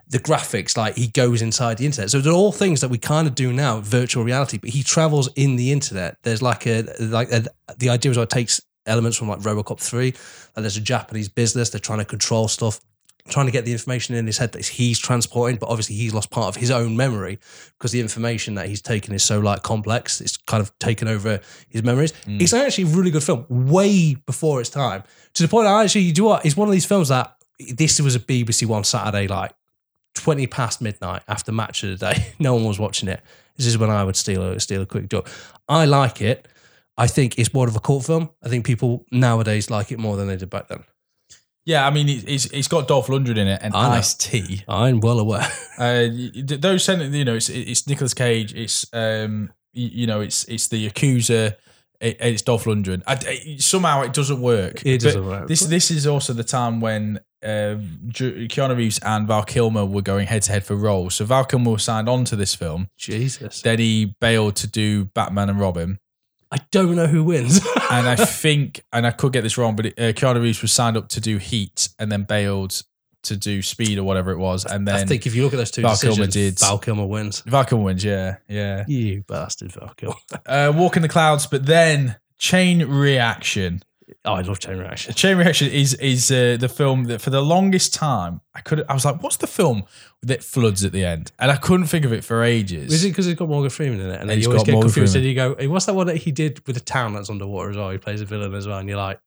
The 0.09 0.19
graphics, 0.19 0.75
like 0.75 0.95
he 0.95 1.07
goes 1.07 1.41
inside 1.41 1.77
the 1.77 1.85
internet. 1.85 2.11
So 2.11 2.19
they're 2.19 2.33
all 2.33 2.51
things 2.51 2.81
that 2.81 2.89
we 2.89 2.97
kind 2.97 3.27
of 3.27 3.33
do 3.33 3.53
now, 3.53 3.79
virtual 3.79 4.25
reality. 4.25 4.57
But 4.57 4.71
he 4.71 4.83
travels 4.83 5.29
in 5.35 5.55
the 5.55 5.71
internet. 5.71 6.17
There's 6.23 6.41
like 6.41 6.67
a 6.67 6.83
like 6.99 7.31
a, 7.31 7.45
the 7.77 7.89
idea 7.89 8.11
is 8.11 8.17
what 8.17 8.23
it 8.23 8.29
takes 8.29 8.61
elements 8.86 9.17
from 9.17 9.27
like 9.27 9.39
RoboCop 9.39 9.79
three. 9.79 10.13
And 10.55 10.63
there's 10.63 10.77
a 10.77 10.81
Japanese 10.81 11.29
business. 11.29 11.69
They're 11.69 11.79
trying 11.79 11.99
to 11.99 12.05
control 12.05 12.47
stuff. 12.47 12.79
Trying 13.27 13.47
to 13.47 13.51
get 13.51 13.65
the 13.65 13.71
information 13.71 14.13
in 14.13 14.27
his 14.27 14.38
head 14.38 14.51
that 14.51 14.63
he's 14.63 14.99
transporting, 14.99 15.57
but 15.57 15.67
obviously 15.67 15.95
he's 15.95 16.13
lost 16.13 16.29
part 16.29 16.47
of 16.47 16.61
his 16.61 16.69
own 16.69 16.95
memory 16.95 17.39
because 17.71 17.91
the 17.91 17.99
information 17.99 18.53
that 18.53 18.67
he's 18.67 18.83
taken 18.83 19.15
is 19.15 19.23
so 19.23 19.39
like 19.39 19.63
complex. 19.63 20.21
It's 20.21 20.38
kind 20.38 20.61
of 20.61 20.77
taken 20.77 21.07
over 21.07 21.39
his 21.67 21.81
memories. 21.81 22.13
Mm. 22.27 22.39
It's 22.39 22.53
actually 22.53 22.83
a 22.83 22.95
really 22.95 23.09
good 23.09 23.23
film, 23.23 23.47
way 23.49 24.13
before 24.13 24.61
its 24.61 24.69
time. 24.69 25.03
To 25.33 25.41
the 25.41 25.49
point, 25.49 25.65
I 25.65 25.83
actually, 25.83 26.01
you 26.01 26.13
do 26.13 26.25
what? 26.25 26.45
It's 26.45 26.55
one 26.55 26.67
of 26.67 26.71
these 26.71 26.86
films 26.86 27.09
that 27.09 27.36
this 27.73 27.99
was 27.99 28.15
a 28.15 28.19
BBC 28.19 28.67
One 28.67 28.83
Saturday, 28.83 29.27
like 29.27 29.53
20 30.15 30.47
past 30.47 30.81
midnight 30.81 31.23
after 31.27 31.51
match 31.51 31.83
of 31.83 31.97
the 31.97 32.13
day. 32.13 32.33
No 32.39 32.53
one 32.53 32.65
was 32.65 32.79
watching 32.79 33.09
it. 33.09 33.21
This 33.57 33.65
is 33.65 33.77
when 33.77 33.89
I 33.89 34.03
would 34.03 34.15
steal 34.15 34.43
a, 34.43 34.59
steal 34.59 34.81
a 34.81 34.86
quick 34.86 35.09
joke. 35.09 35.29
I 35.69 35.86
like 35.86 36.21
it. 36.21 36.47
I 36.97 37.07
think 37.07 37.37
it's 37.37 37.53
more 37.53 37.67
of 37.67 37.75
a 37.75 37.79
cult 37.79 38.05
film. 38.05 38.29
I 38.43 38.49
think 38.49 38.65
people 38.65 39.05
nowadays 39.11 39.69
like 39.69 39.91
it 39.91 39.99
more 39.99 40.15
than 40.17 40.27
they 40.27 40.37
did 40.37 40.49
back 40.49 40.67
then. 40.69 40.83
yeah, 41.65 41.85
I 41.85 41.89
mean, 41.91 42.07
it- 42.09 42.27
it's 42.27 42.45
it's 42.45 42.67
got 42.67 42.87
Dolph 42.87 43.07
Lundgren 43.07 43.37
in 43.37 43.47
it 43.47 43.59
and 43.61 43.75
I 43.75 43.89
know. 43.89 43.95
Ice 43.95 44.13
T. 44.13 44.63
I'm 44.67 44.99
well 45.01 45.19
aware. 45.19 45.47
Uh, 45.77 46.07
those 46.57 46.85
sen- 46.85 47.13
you 47.13 47.25
know, 47.25 47.35
it's 47.35 47.49
it's 47.49 47.85
Nicolas 47.85 48.13
Cage. 48.13 48.53
It's 48.55 48.85
um, 48.93 49.51
you 49.73 50.07
know, 50.07 50.21
it's 50.21 50.45
it's 50.45 50.69
the 50.69 50.89
Yakuza. 50.89 51.55
It, 51.99 52.17
it's 52.21 52.41
Dolph 52.43 52.63
Lundgren. 52.63 53.03
I, 53.05 53.13
I- 53.27 53.57
somehow 53.59 54.01
it 54.03 54.13
doesn't 54.13 54.39
work. 54.41 54.85
It 54.85 55.01
doesn't 55.01 55.21
But 55.21 55.29
work. 55.29 55.47
This 55.49 55.59
this 55.61 55.91
is 55.91 56.07
also 56.07 56.31
the 56.31 56.45
time 56.45 56.79
when 56.79 57.19
uh, 57.43 57.75
Keanu 58.13 58.77
Reeves 58.77 58.99
and 58.99 59.27
Val 59.27 59.43
Kilmer 59.43 59.85
were 59.85 60.01
going 60.01 60.27
head 60.27 60.43
to 60.43 60.51
head 60.53 60.63
for 60.65 60.75
roles. 60.75 61.15
So 61.15 61.25
Val 61.25 61.43
Kilmer 61.43 61.71
was 61.71 61.83
signed 61.83 62.07
on 62.07 62.23
to 62.25 62.35
this 62.37 62.55
film. 62.55 62.87
Jesus. 62.97 63.61
Then 63.61 63.79
he 63.79 64.15
bailed 64.21 64.55
to 64.57 64.67
do 64.67 65.05
Batman 65.05 65.49
and 65.49 65.59
Robin. 65.59 65.99
I 66.51 66.57
don't 66.71 66.95
know 66.95 67.07
who 67.07 67.23
wins. 67.23 67.59
And 67.91 68.07
I 68.07 68.15
think, 68.15 68.83
and 68.91 69.05
I 69.05 69.11
could 69.11 69.31
get 69.31 69.41
this 69.41 69.59
wrong, 69.59 69.75
but 69.75 69.85
uh, 69.85 70.11
Keanu 70.13 70.41
Reeves 70.41 70.61
was 70.63 70.71
signed 70.71 70.97
up 70.97 71.07
to 71.09 71.21
do 71.21 71.37
Heat 71.37 71.87
and 71.99 72.11
then 72.11 72.23
bailed 72.23 72.81
to 73.23 73.37
do 73.37 73.61
Speed 73.61 73.99
or 73.99 74.03
whatever 74.03 74.31
it 74.31 74.37
was. 74.39 74.65
And 74.65 74.87
then 74.87 74.95
I 74.95 75.05
think 75.05 75.27
if 75.27 75.35
you 75.35 75.43
look 75.43 75.53
at 75.53 75.57
those 75.57 75.69
two 75.69 75.83
Val 75.83 75.95
Kilmer 75.95 76.25
decisions, 76.25 76.33
did- 76.33 76.59
Val 76.59 76.79
Kilmer 76.79 77.05
wins. 77.05 77.41
Val 77.41 77.63
Kilmer 77.63 77.83
wins. 77.83 78.03
Yeah, 78.03 78.37
yeah. 78.47 78.85
You 78.87 79.23
bastard, 79.27 79.71
Val 79.73 79.93
Kilmer. 79.95 80.15
Uh, 80.47 80.73
Walk 80.75 80.95
in 80.95 81.03
the 81.03 81.07
Clouds, 81.09 81.45
but 81.45 81.65
then 81.67 82.15
Chain 82.39 82.85
Reaction. 82.87 83.83
Oh, 84.26 84.34
I 84.34 84.41
love 84.41 84.59
Chain 84.59 84.78
Reaction. 84.78 85.13
Chain 85.15 85.38
Reaction 85.38 85.69
is 85.71 85.93
is 85.95 86.32
uh, 86.32 86.57
the 86.59 86.67
film 86.69 87.05
that 87.05 87.21
for 87.21 87.30
the 87.30 87.41
longest 87.41 87.93
time 87.93 88.41
I 88.53 88.61
could 88.61 88.84
I 88.89 88.93
was 88.93 89.05
like, 89.05 89.21
what's 89.21 89.38
the 89.38 89.47
film 89.47 89.84
that 90.23 90.43
floods 90.43 90.84
at 90.84 90.91
the 90.91 91.05
end? 91.05 91.32
And 91.39 91.51
I 91.51 91.55
couldn't 91.57 91.86
think 91.88 92.05
of 92.05 92.11
it 92.13 92.23
for 92.23 92.43
ages. 92.43 92.91
Is 92.91 93.03
it 93.05 93.09
because 93.09 93.28
it's 93.28 93.38
got 93.38 93.47
Morgan 93.49 93.69
Freeman 93.69 93.99
in 93.99 94.09
it? 94.09 94.19
And 94.19 94.30
then 94.30 94.38
It's 94.38 94.45
you 94.47 94.51
always 94.51 94.61
got 94.63 94.65
get 94.65 94.71
Morgan 94.73 94.89
confused 94.91 95.15
and 95.15 95.23
you 95.26 95.36
go, 95.36 95.55
hey, 95.57 95.67
what's 95.67 95.86
that 95.86 95.93
one 95.93 96.07
that 96.07 96.17
he 96.17 96.32
did 96.32 96.65
with 96.67 96.76
a 96.78 96.82
town 96.82 97.13
that's 97.13 97.30
underwater 97.30 97.69
as 97.69 97.78
well? 97.78 97.91
He 97.91 97.97
plays 97.99 98.21
a 98.21 98.26
villain 98.26 98.53
as 98.55 98.67
well. 98.67 98.80
And 98.80 98.89
you're 98.89 98.97
like, 98.97 99.19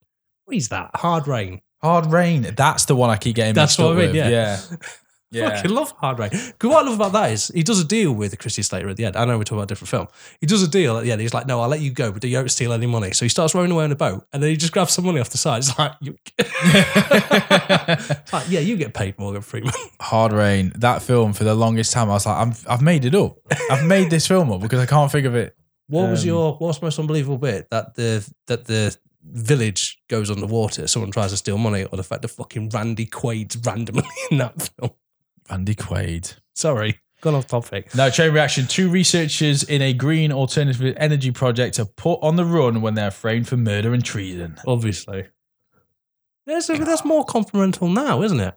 what 0.44 0.56
is 0.56 0.68
that? 0.70 0.90
Hard 0.94 1.28
Rain. 1.28 1.60
Hard 1.80 2.06
Rain. 2.06 2.42
That's 2.56 2.86
the 2.86 2.96
one 2.96 3.10
I 3.10 3.16
keep 3.16 3.36
getting 3.36 3.54
That's 3.54 3.78
mixed 3.78 3.78
what 3.78 3.92
up 3.92 4.02
I 4.02 4.12
mean, 4.12 4.16
with. 4.16 4.32
yeah. 4.32 4.60
yeah. 5.30 5.42
Yeah. 5.42 5.56
Fucking 5.56 5.70
love 5.72 5.90
Hard 5.98 6.18
Rain. 6.18 6.30
'Cause 6.30 6.70
what 6.70 6.84
I 6.84 6.88
love 6.88 6.94
about 6.94 7.12
that 7.12 7.32
is 7.32 7.48
he 7.54 7.62
does 7.62 7.80
a 7.80 7.84
deal 7.84 8.12
with 8.12 8.38
Christian 8.38 8.64
Slater 8.64 8.88
at 8.88 8.96
the 8.96 9.04
end. 9.04 9.16
I 9.16 9.24
know 9.24 9.36
we're 9.36 9.44
talking 9.44 9.58
about 9.58 9.64
a 9.70 9.74
different 9.74 9.90
film. 9.90 10.08
He 10.40 10.46
does 10.46 10.62
a 10.62 10.68
deal 10.68 10.96
at 10.96 11.04
the 11.04 11.12
end. 11.12 11.20
He's 11.20 11.34
like, 11.34 11.46
no, 11.46 11.60
I'll 11.60 11.68
let 11.68 11.80
you 11.80 11.90
go, 11.90 12.10
but 12.12 12.24
you 12.24 12.32
don't 12.32 12.50
steal 12.50 12.72
any 12.72 12.86
money. 12.86 13.12
So 13.12 13.24
he 13.24 13.28
starts 13.28 13.54
rowing 13.54 13.70
away 13.70 13.84
on 13.84 13.92
a 13.92 13.96
boat 13.96 14.24
and 14.32 14.42
then 14.42 14.50
he 14.50 14.56
just 14.56 14.72
grabs 14.72 14.92
some 14.92 15.04
money 15.04 15.20
off 15.20 15.30
the 15.30 15.38
side. 15.38 15.58
It's 15.58 15.78
like, 15.78 15.92
you, 16.00 16.16
It's 16.98 18.32
like, 18.32 18.46
yeah, 18.48 18.60
you 18.60 18.76
get 18.76 18.94
paid, 18.94 19.18
Morgan 19.18 19.42
Freeman. 19.42 19.72
Hard 20.00 20.32
Rain. 20.32 20.72
That 20.76 21.02
film 21.02 21.32
for 21.32 21.44
the 21.44 21.54
longest 21.54 21.92
time 21.92 22.10
I 22.10 22.14
was 22.14 22.26
like, 22.26 22.36
I'm, 22.36 22.52
I've 22.68 22.82
made 22.82 23.04
it 23.04 23.14
up. 23.14 23.36
I've 23.70 23.86
made 23.86 24.10
this 24.10 24.26
film 24.26 24.50
up 24.52 24.60
because 24.60 24.80
I 24.80 24.86
can't 24.86 25.10
think 25.10 25.26
of 25.26 25.34
it. 25.34 25.54
What 25.88 26.10
was 26.10 26.22
Um, 26.22 26.26
your 26.28 26.56
what's 26.58 26.78
the 26.78 26.86
most 26.86 26.98
unbelievable 26.98 27.38
bit 27.38 27.68
that 27.70 27.94
the 27.94 28.26
that 28.46 28.66
the 28.66 28.94
village 29.24 29.98
goes 30.08 30.30
underwater, 30.30 30.86
someone 30.86 31.10
tries 31.10 31.30
to 31.30 31.36
steal 31.38 31.56
money, 31.56 31.84
or 31.84 31.96
the 31.96 32.02
fact 32.02 32.20
that 32.22 32.28
fucking 32.28 32.68
Randy 32.70 33.06
Quaid's 33.06 33.56
randomly 33.64 34.04
in 34.30 34.38
that 34.38 34.70
film? 34.78 34.90
Andy 35.50 35.74
Quaid. 35.74 36.36
Sorry, 36.54 36.98
gone 37.20 37.34
off 37.34 37.46
topic. 37.46 37.94
No, 37.94 38.10
chain 38.10 38.32
reaction. 38.32 38.66
Two 38.66 38.88
researchers 38.90 39.62
in 39.62 39.82
a 39.82 39.92
green 39.92 40.32
alternative 40.32 40.94
energy 40.98 41.30
project 41.30 41.78
are 41.78 41.84
put 41.84 42.18
on 42.22 42.36
the 42.36 42.44
run 42.44 42.80
when 42.80 42.94
they're 42.94 43.10
framed 43.10 43.48
for 43.48 43.56
murder 43.56 43.92
and 43.94 44.04
treason. 44.04 44.56
Obviously, 44.66 45.26
that's 46.46 46.66
that's 46.66 47.04
more 47.04 47.24
complimental 47.24 47.88
now, 47.88 48.22
isn't 48.22 48.40
it? 48.40 48.54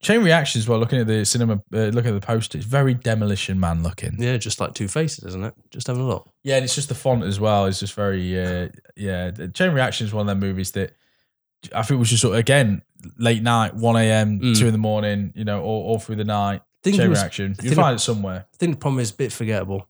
Chain 0.00 0.22
reactions 0.22 0.68
while 0.68 0.78
looking 0.78 1.00
at 1.00 1.08
the 1.08 1.24
cinema, 1.24 1.54
uh, 1.74 1.86
looking 1.86 2.14
at 2.14 2.20
the 2.20 2.24
poster, 2.24 2.56
it's 2.56 2.66
very 2.66 2.94
Demolition 2.94 3.58
Man 3.58 3.82
looking. 3.82 4.14
Yeah, 4.16 4.36
just 4.36 4.60
like 4.60 4.72
two 4.74 4.86
faces, 4.86 5.24
isn't 5.24 5.42
it? 5.42 5.54
Just 5.72 5.88
having 5.88 6.02
a 6.02 6.06
look. 6.06 6.30
Yeah, 6.44 6.54
and 6.54 6.64
it's 6.64 6.76
just 6.76 6.88
the 6.88 6.94
font 6.94 7.24
as 7.24 7.40
well. 7.40 7.66
It's 7.66 7.80
just 7.80 7.94
very, 7.94 8.40
uh, 8.40 8.68
yeah. 8.96 9.32
Chain 9.54 9.72
reaction 9.72 10.06
is 10.06 10.14
one 10.14 10.20
of 10.22 10.26
them 10.28 10.38
movies 10.38 10.70
that 10.72 10.92
I 11.74 11.82
think 11.82 11.98
was 11.98 12.10
just 12.10 12.22
sort 12.22 12.34
of, 12.34 12.38
again 12.38 12.82
late 13.16 13.42
night, 13.42 13.74
one 13.74 13.96
a.m., 13.96 14.40
Mm. 14.40 14.58
two 14.58 14.66
in 14.66 14.72
the 14.72 14.78
morning, 14.78 15.32
you 15.34 15.44
know, 15.44 15.62
all, 15.62 15.84
all 15.88 15.98
through 15.98 16.16
the 16.16 16.24
night. 16.24 16.62
Think, 16.82 16.96
Chain 16.96 17.10
was, 17.10 17.20
reaction. 17.20 17.56
You 17.62 17.72
find 17.74 17.96
it 17.96 18.00
somewhere. 18.00 18.46
I 18.52 18.56
think 18.56 18.72
the 18.74 18.78
problem 18.78 19.00
is 19.00 19.10
a 19.10 19.14
bit 19.14 19.32
forgettable. 19.32 19.88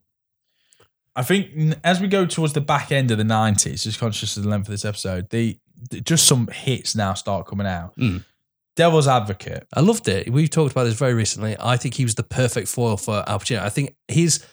I 1.14 1.22
think 1.22 1.74
as 1.84 2.00
we 2.00 2.06
go 2.08 2.26
towards 2.26 2.52
the 2.52 2.60
back 2.60 2.92
end 2.92 3.10
of 3.10 3.18
the 3.18 3.24
nineties, 3.24 3.84
just 3.84 3.98
conscious 3.98 4.36
of 4.36 4.44
the 4.44 4.48
length 4.48 4.68
of 4.68 4.72
this 4.72 4.84
episode, 4.84 5.30
the, 5.30 5.58
the- 5.90 6.00
just 6.00 6.26
some 6.26 6.46
hits 6.48 6.94
now 6.94 7.14
start 7.14 7.46
coming 7.46 7.66
out. 7.66 7.96
Mm. 7.96 8.24
Devil's 8.76 9.08
Advocate. 9.08 9.66
I 9.74 9.80
loved 9.80 10.06
it. 10.06 10.30
We 10.32 10.46
talked 10.46 10.70
about 10.70 10.84
this 10.84 10.94
very 10.94 11.14
recently. 11.14 11.56
I 11.58 11.76
think 11.76 11.94
he 11.94 12.04
was 12.04 12.14
the 12.14 12.22
perfect 12.22 12.68
foil 12.68 12.96
for 12.96 13.24
Al 13.28 13.40
Pacino. 13.40 13.58
I 13.60 13.70
think 13.70 13.96
his, 14.06 14.44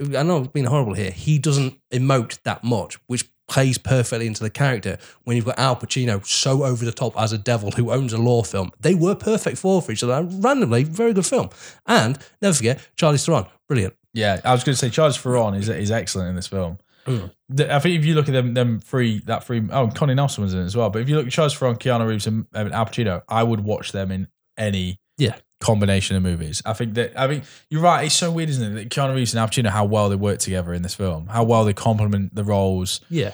I 0.00 0.22
know 0.22 0.36
I'm 0.36 0.44
being 0.44 0.66
horrible 0.66 0.94
here, 0.94 1.10
he 1.10 1.38
doesn't 1.40 1.80
emote 1.90 2.40
that 2.44 2.62
much, 2.62 2.98
which 3.08 3.28
plays 3.52 3.76
perfectly 3.76 4.26
into 4.26 4.42
the 4.42 4.48
character. 4.48 4.96
When 5.24 5.36
you've 5.36 5.44
got 5.44 5.58
Al 5.58 5.76
Pacino 5.76 6.24
so 6.26 6.64
over 6.64 6.84
the 6.86 6.92
top 6.92 7.18
as 7.20 7.32
a 7.32 7.38
devil 7.38 7.70
who 7.72 7.92
owns 7.92 8.14
a 8.14 8.18
law 8.18 8.42
firm, 8.42 8.70
they 8.80 8.94
were 8.94 9.14
perfect 9.14 9.58
for 9.58 9.84
each 9.90 10.02
other. 10.02 10.22
Randomly, 10.24 10.84
very 10.84 11.12
good 11.12 11.26
film. 11.26 11.50
And 11.86 12.18
never 12.40 12.54
forget, 12.54 12.80
Charlize 12.96 13.26
Theron, 13.26 13.44
brilliant. 13.68 13.94
Yeah, 14.14 14.40
I 14.42 14.52
was 14.52 14.64
going 14.64 14.74
to 14.74 14.78
say 14.78 14.88
Charlize 14.88 15.18
Theron 15.18 15.54
is 15.54 15.68
is 15.68 15.90
excellent 15.90 16.30
in 16.30 16.34
this 16.36 16.46
film. 16.46 16.78
Mm. 17.06 17.30
I 17.68 17.78
think 17.80 17.98
if 17.98 18.06
you 18.06 18.14
look 18.14 18.28
at 18.28 18.32
them, 18.32 18.54
them 18.54 18.80
three, 18.80 19.18
that 19.26 19.44
three, 19.44 19.62
oh, 19.70 19.88
Connie 19.88 20.14
Nielsen 20.14 20.44
was 20.44 20.54
in 20.54 20.60
it 20.60 20.64
as 20.64 20.76
well. 20.76 20.88
But 20.88 21.02
if 21.02 21.08
you 21.08 21.16
look 21.16 21.26
at 21.26 21.32
Charlize 21.32 21.56
Theron, 21.56 21.76
Keanu 21.76 22.08
Reeves, 22.08 22.26
and, 22.26 22.46
and 22.54 22.72
Al 22.72 22.86
Pacino, 22.86 23.22
I 23.28 23.42
would 23.42 23.60
watch 23.60 23.92
them 23.92 24.10
in 24.10 24.28
any 24.56 24.98
Yeah. 25.18 25.36
Combination 25.62 26.16
of 26.16 26.22
movies. 26.22 26.60
I 26.66 26.72
think 26.74 26.94
that 26.94 27.12
I 27.18 27.26
mean 27.26 27.42
you're 27.70 27.80
right. 27.82 28.04
It's 28.06 28.14
so 28.14 28.30
weird, 28.30 28.48
isn't 28.50 28.72
it? 28.72 28.74
That 28.74 28.88
Keanu 28.90 29.14
Reeves 29.14 29.32
and 29.32 29.40
Al 29.40 29.48
Pacino, 29.48 29.68
how 29.70 29.84
well 29.84 30.08
they 30.08 30.16
work 30.16 30.38
together 30.38 30.74
in 30.74 30.82
this 30.82 30.94
film, 30.94 31.26
how 31.28 31.44
well 31.44 31.64
they 31.64 31.72
complement 31.72 32.34
the 32.34 32.44
roles. 32.44 33.00
Yeah. 33.08 33.32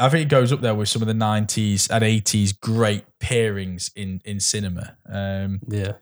I 0.00 0.08
think 0.10 0.26
it 0.26 0.28
goes 0.28 0.52
up 0.52 0.60
there 0.60 0.74
with 0.76 0.88
some 0.88 1.02
of 1.02 1.08
the 1.08 1.14
'90s 1.14 1.90
and 1.90 2.04
'80s 2.04 2.58
great 2.60 3.04
pairings 3.20 3.90
in 3.96 4.20
in 4.24 4.38
cinema. 4.40 4.96
Um, 5.08 5.60
Yeah. 5.68 5.92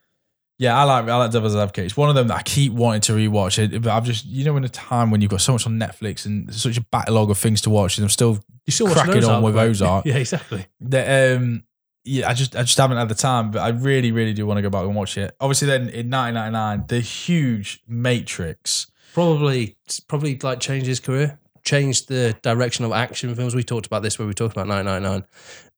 yeah, 0.58 0.78
I 0.78 0.84
like 0.84 1.08
I 1.08 1.16
like 1.16 1.30
Devil's 1.30 1.56
Advocate. 1.56 1.86
It's 1.86 1.96
one 1.96 2.10
of 2.10 2.14
them 2.14 2.28
that 2.28 2.36
I 2.36 2.42
keep 2.42 2.72
wanting 2.74 3.00
to 3.02 3.12
rewatch. 3.12 3.58
It, 3.58 3.80
but 3.82 3.90
I've 3.92 4.04
just 4.04 4.26
you 4.26 4.44
know 4.44 4.56
in 4.58 4.64
a 4.64 4.68
time 4.68 5.10
when 5.10 5.20
you've 5.22 5.30
got 5.30 5.40
so 5.40 5.52
much 5.52 5.66
on 5.66 5.78
Netflix 5.78 6.26
and 6.26 6.52
such 6.54 6.76
a 6.76 6.82
backlog 6.82 7.30
of 7.30 7.38
things 7.38 7.62
to 7.62 7.70
watch, 7.70 7.96
and 7.96 8.04
I'm 8.04 8.10
still 8.10 8.38
You 8.66 8.72
still 8.72 8.90
Cracking 8.92 9.24
on 9.24 9.42
with? 9.42 9.56
Ozark. 9.56 10.04
Yeah, 10.10 10.16
exactly. 10.16 10.66
that 10.80 11.36
um 11.36 11.62
yeah, 12.06 12.28
I 12.28 12.34
just 12.34 12.54
I 12.54 12.62
just 12.62 12.78
haven't 12.78 12.96
had 12.96 13.08
the 13.08 13.14
time, 13.14 13.50
but 13.50 13.60
I 13.60 13.68
really 13.68 14.12
really 14.12 14.32
do 14.32 14.46
want 14.46 14.58
to 14.58 14.62
go 14.62 14.70
back 14.70 14.84
and 14.84 14.94
watch 14.94 15.18
it. 15.18 15.34
Obviously, 15.40 15.68
then 15.68 15.88
in 15.88 16.10
1999, 16.10 16.84
the 16.88 17.00
huge 17.00 17.82
Matrix. 17.88 18.86
Probably, 19.12 19.76
probably 20.08 20.38
like 20.42 20.60
changed 20.60 20.86
his 20.86 21.00
career, 21.00 21.38
changed 21.64 22.08
the 22.08 22.36
direction 22.42 22.84
of 22.84 22.92
action 22.92 23.34
films. 23.34 23.54
We 23.54 23.62
talked 23.62 23.86
about 23.86 24.02
this 24.02 24.18
where 24.18 24.28
we 24.28 24.34
talked 24.34 24.52
about 24.52 24.66
999. 24.68 25.26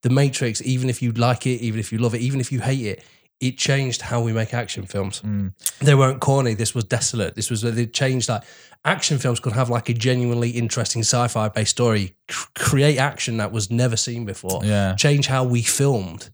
The 0.02 0.10
Matrix, 0.10 0.60
even 0.62 0.90
if 0.90 1.02
you 1.02 1.12
like 1.12 1.46
it, 1.46 1.60
even 1.60 1.80
if 1.80 1.92
you 1.92 1.98
love 1.98 2.14
it, 2.14 2.20
even 2.20 2.40
if 2.40 2.52
you 2.52 2.60
hate 2.60 2.84
it, 2.84 3.04
it 3.40 3.56
changed 3.56 4.02
how 4.02 4.20
we 4.20 4.32
make 4.32 4.52
action 4.52 4.84
films. 4.86 5.20
Mm. 5.22 5.52
They 5.78 5.94
weren't 5.94 6.20
corny. 6.20 6.54
This 6.54 6.74
was 6.74 6.84
desolate. 6.84 7.34
This 7.34 7.50
was 7.50 7.62
they 7.62 7.86
changed 7.86 8.28
like 8.28 8.42
action 8.84 9.18
films 9.18 9.40
could 9.40 9.52
have 9.52 9.70
like 9.70 9.88
a 9.88 9.94
genuinely 9.94 10.50
interesting 10.50 11.02
sci-fi 11.02 11.48
based 11.48 11.70
story, 11.70 12.16
c- 12.30 12.46
create 12.54 12.98
action 12.98 13.36
that 13.36 13.52
was 13.52 13.70
never 13.70 13.96
seen 13.96 14.24
before. 14.24 14.60
Yeah, 14.64 14.94
change 14.96 15.26
how 15.26 15.44
we 15.44 15.62
filmed. 15.62 16.30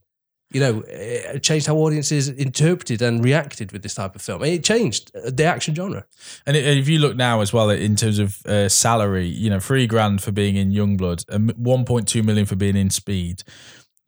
You 0.50 0.60
know, 0.60 0.84
it 0.86 1.42
changed 1.42 1.66
how 1.66 1.74
audiences 1.76 2.28
interpreted 2.28 3.02
and 3.02 3.24
reacted 3.24 3.72
with 3.72 3.82
this 3.82 3.94
type 3.94 4.14
of 4.14 4.22
film. 4.22 4.44
It 4.44 4.62
changed 4.62 5.10
uh, 5.16 5.30
the 5.30 5.44
action 5.44 5.74
genre. 5.74 6.06
and 6.46 6.56
if 6.56 6.88
you 6.88 7.00
look 7.00 7.16
now 7.16 7.40
as 7.40 7.52
well 7.52 7.70
in 7.70 7.96
terms 7.96 8.20
of 8.20 8.46
uh, 8.46 8.68
salary, 8.68 9.26
you 9.26 9.50
know, 9.50 9.58
three 9.58 9.88
grand 9.88 10.22
for 10.22 10.30
being 10.30 10.54
in 10.54 10.70
Youngblood, 10.70 11.24
um, 11.34 11.48
1.2 11.60 12.24
million 12.24 12.46
for 12.46 12.54
being 12.54 12.76
in 12.76 12.88
Speed, 12.90 13.42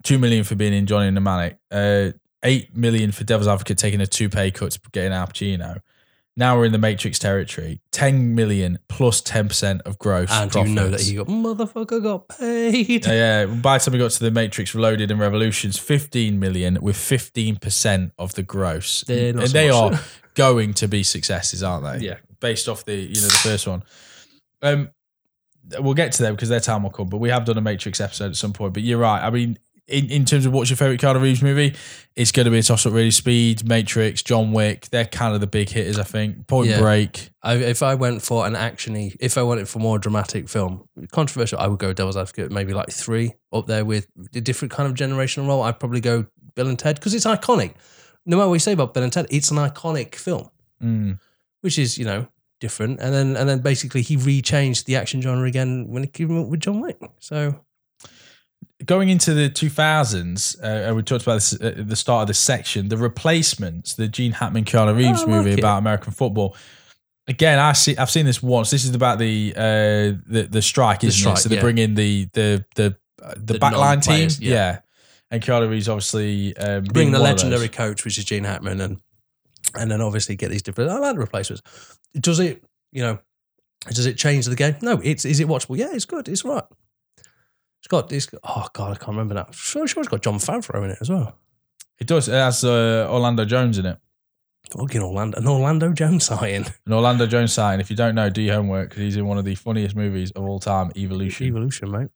two 0.05 0.18
million 0.20 0.44
for 0.44 0.55
being 0.55 0.72
in 0.72 0.86
Johnny 0.86 1.11
Mnemonic, 1.11 1.59
uh, 1.72 2.11
eight 2.43 2.76
million 2.76 3.12
for 3.12 3.24
Devil's 3.24 3.49
Advocate 3.49 3.78
taking 3.78 4.01
a 4.01 4.07
two 4.07 4.28
pay 4.28 4.51
cut 4.51 4.72
to 4.72 4.80
get 4.93 5.07
an 5.07 5.12
Al 5.12 5.26
Pacino. 5.26 5.80
Now 6.39 6.59
we're 6.59 6.66
in 6.66 6.72
the 6.72 6.78
Matrix 6.78 7.18
territory. 7.18 7.80
10 7.93 8.34
million 8.34 8.78
plus 8.89 9.22
10% 9.22 9.80
of 9.82 9.99
gross. 9.99 10.30
And 10.30 10.55
you 10.55 10.66
know 10.66 10.91
that 10.91 11.01
he 11.01 11.14
got 11.14 11.28
motherfucker 11.28 12.03
got 12.03 12.28
paid. 12.28 13.09
Uh, 13.09 13.12
yeah, 13.12 13.47
by 13.47 13.78
the 13.78 13.84
time 13.84 13.93
we 13.93 13.99
got 13.99 14.11
to 14.11 14.20
the 14.22 14.30
Matrix 14.30 14.74
Reloaded 14.74 15.11
and 15.11 15.18
Revolutions, 15.18 15.78
15 15.78 16.39
million 16.39 16.78
with 16.82 16.97
15% 16.97 18.11
of 18.18 18.34
the 18.34 18.43
gross. 18.43 19.03
And 19.09 19.41
so 19.41 19.47
they 19.47 19.70
much. 19.70 19.95
are 19.95 20.01
going 20.34 20.74
to 20.74 20.89
be 20.89 21.03
successes, 21.03 21.62
aren't 21.62 21.84
they? 21.84 22.07
Yeah. 22.07 22.18
Based 22.41 22.68
off 22.68 22.84
the, 22.84 22.95
you 22.95 23.14
know, 23.14 23.28
the 23.28 23.41
first 23.43 23.66
one. 23.66 23.82
Um 24.61 24.91
we'll 25.80 25.95
get 25.95 26.12
to 26.12 26.22
them 26.22 26.34
because 26.34 26.49
their 26.49 26.61
time 26.61 26.82
will 26.82 26.91
come, 26.91 27.09
but 27.09 27.16
we 27.16 27.30
have 27.30 27.45
done 27.45 27.59
a 27.59 27.61
Matrix 27.61 28.01
episode 28.01 28.30
at 28.30 28.37
some 28.37 28.53
point. 28.53 28.72
But 28.72 28.82
you're 28.82 28.99
right. 28.99 29.24
I 29.24 29.30
mean, 29.30 29.59
in, 29.89 30.11
in 30.11 30.24
terms 30.24 30.47
of 30.47 30.53
what's 30.53 30.68
your 30.70 30.76
favorite 30.76 31.01
Keanu 31.01 31.20
Reeves 31.22 31.43
movie, 31.43 31.74
it's 32.16 32.32
going 32.32 32.45
to 32.47 32.51
be 32.51 32.59
a 32.59 32.62
toss 32.62 32.87
up 32.87 32.93
really. 32.93 33.11
Speed, 33.11 33.68
Matrix, 33.68 34.22
John 34.22 34.53
Wick, 34.53 34.89
they're 34.91 35.05
kind 35.07 35.34
of 35.34 35.41
the 35.41 35.47
big 35.47 35.68
hitters, 35.68 35.99
I 35.99 36.03
think. 36.03 36.47
Point 36.49 36.70
Yeah. 36.70 36.80
Break. 36.80 37.30
I, 37.43 37.55
if 37.55 37.82
I 37.82 37.95
went 37.95 38.22
for 38.22 38.47
an 38.47 38.55
actiony, 38.55 39.16
if 39.20 39.39
I 39.39 39.43
wanted 39.43 39.68
for 39.68 39.78
more 39.78 39.99
dramatic 39.99 40.49
film, 40.49 40.89
controversial, 41.12 41.59
I 41.61 41.68
would 41.68 41.78
go 41.78 41.93
Devil's 41.93 42.16
Advocate, 42.16 42.51
maybe 42.51 42.72
like 42.74 42.91
three 42.91 43.34
up 43.53 43.66
there 43.66 43.84
with 43.84 44.09
a 44.34 44.41
different 44.41 44.72
kind 44.72 44.89
of 44.89 44.95
generational 44.97 45.47
role. 45.47 45.62
I'd 45.62 45.78
probably 45.78 46.01
go 46.01 46.26
Bill 46.55 46.68
and 46.68 46.78
Ted 46.78 46.97
because 46.97 47.14
it's 47.14 47.26
iconic. 47.26 47.74
No 48.24 48.37
matter 48.39 48.49
what 48.49 48.55
you 48.55 48.61
say 48.61 48.72
about 48.72 48.93
Bill 48.93 49.05
and 49.05 49.12
Ted, 49.12 49.26
it's 49.30 49.51
an 49.51 49.57
iconic 49.59 50.14
film, 50.16 50.51
Mm. 50.82 51.20
which 51.61 51.78
is 51.78 51.97
you 51.97 52.05
know 52.05 52.26
different. 52.61 52.99
And 53.01 53.14
then 53.14 53.37
and 53.37 53.49
then 53.49 53.61
basically 53.61 54.03
he 54.03 54.16
rechanged 54.16 54.84
the 54.87 54.97
action 54.97 55.20
genre 55.20 55.47
again 55.47 55.87
when 55.89 56.03
he 56.03 56.09
came 56.09 56.37
up 56.43 56.49
with 56.49 56.61
John 56.61 56.80
Wick. 56.80 56.99
So 57.20 57.55
going 58.87 59.09
into 59.09 59.34
the 59.34 59.51
2000s, 59.51 60.57
uh, 60.62 60.95
we 60.95 61.03
talked 61.03 61.22
about 61.22 61.34
this 61.34 61.53
at 61.61 61.89
the 61.89 61.97
start 61.97 62.22
of 62.22 62.28
this 62.28 62.39
section, 62.39 62.89
the 62.89 62.97
replacements, 62.97 63.95
the 63.95 64.09
Gene 64.09 64.32
Hackman 64.32 64.64
Keanu 64.64 64.97
Reeves 64.97 65.20
I 65.20 65.22
like 65.22 65.28
movie 65.28 65.53
it. 65.53 65.59
about 65.59 65.78
American 65.78 66.12
football. 66.12 66.57
Again, 67.28 67.59
I 67.59 67.72
see. 67.72 67.97
I've 67.97 68.11
seen 68.11 68.24
this 68.24 68.41
once. 68.43 68.70
This 68.70 68.84
is 68.84 68.95
about 68.95 69.18
the 69.18 69.53
uh, 69.57 69.61
the 70.26 70.49
the 70.49 70.62
strike, 70.62 71.03
isn't 71.03 71.18
strike, 71.18 71.39
it? 71.39 71.41
So 71.41 71.49
they 71.49 71.57
yeah. 71.57 71.61
bring 71.61 71.78
in 71.78 71.95
the 71.95 72.28
the 72.32 72.64
the 72.76 72.97
uh, 73.20 73.34
the, 73.37 73.55
The 73.55 73.59
backline 73.59 74.03
team, 74.03 74.12
non-players, 74.12 74.41
yeah. 74.41 74.80
And 75.32 75.43
Keanu 75.43 75.68
Reeves 75.68 75.89
obviously 75.89 76.57
um, 76.57 76.84
bring 76.84 77.11
the 77.11 77.18
one 77.18 77.30
of 77.30 77.37
those. 77.37 77.45
legendary 77.45 77.68
coach, 77.68 78.05
which 78.05 78.16
is 78.16 78.24
Gene 78.24 78.45
Hackman, 78.45 78.80
and 78.80 79.01
and 79.74 79.91
then 79.91 80.01
obviously 80.01 80.37
get 80.37 80.51
these 80.51 80.62
different. 80.62 80.91
I 80.91 80.99
like 80.99 81.14
the 81.14 81.20
replacements. 81.20 81.62
Does 82.14 82.39
it, 82.39 82.62
you 82.93 83.03
know, 83.03 83.18
does 83.89 84.07
it 84.07 84.16
change 84.16 84.47
the 84.47 84.55
game? 84.55 84.76
No. 84.80 85.01
It's 85.03 85.24
is 85.24 85.41
it 85.41 85.49
watchable? 85.49 85.76
Yeah, 85.76 85.93
it's 85.93 86.05
good. 86.05 86.28
It's 86.28 86.45
right. 86.45 86.64
It's 87.87 87.89
got. 87.93 88.11
It's 88.11 88.28
oh 88.43 88.66
god, 88.72 88.91
I 88.93 88.97
can't 88.97 89.11
remember 89.11 89.34
now. 89.34 89.47
Sure, 89.53 89.87
sure, 89.87 90.01
it's 90.03 90.09
got 90.11 90.20
Jon 90.20 90.39
Favreau 90.41 90.82
in 90.84 90.91
it 90.91 90.99
as 91.01 91.09
well. 91.09 91.39
It 92.01 92.09
does. 92.09 92.26
It 92.26 92.32
has 92.32 92.64
uh, 92.64 93.07
Orlando 93.09 93.45
Jones 93.45 93.78
in 93.78 93.87
it. 93.87 93.97
Fucking 94.76 95.01
Orlando, 95.01 95.39
an 95.39 95.47
Orlando 95.47 95.93
Jones 95.93 96.24
sighting. 96.24 96.66
An 96.87 96.93
Orlando 96.93 97.28
Jones 97.28 97.53
sign. 97.53 97.78
If 97.78 97.89
you 97.89 97.95
don't 97.95 98.16
know, 98.16 98.28
do 98.28 98.43
your 98.43 98.57
homework 98.57 98.89
because 98.89 99.03
he's 99.05 99.16
in 99.16 99.24
one 99.24 99.39
of 99.39 99.45
the 99.45 99.55
funniest 99.55 99.95
movies 99.95 100.32
of 100.32 100.43
all 100.43 100.59
time, 100.59 100.91
Evolution. 100.97 101.47
Evolution, 101.47 101.93
mate. 101.93 102.09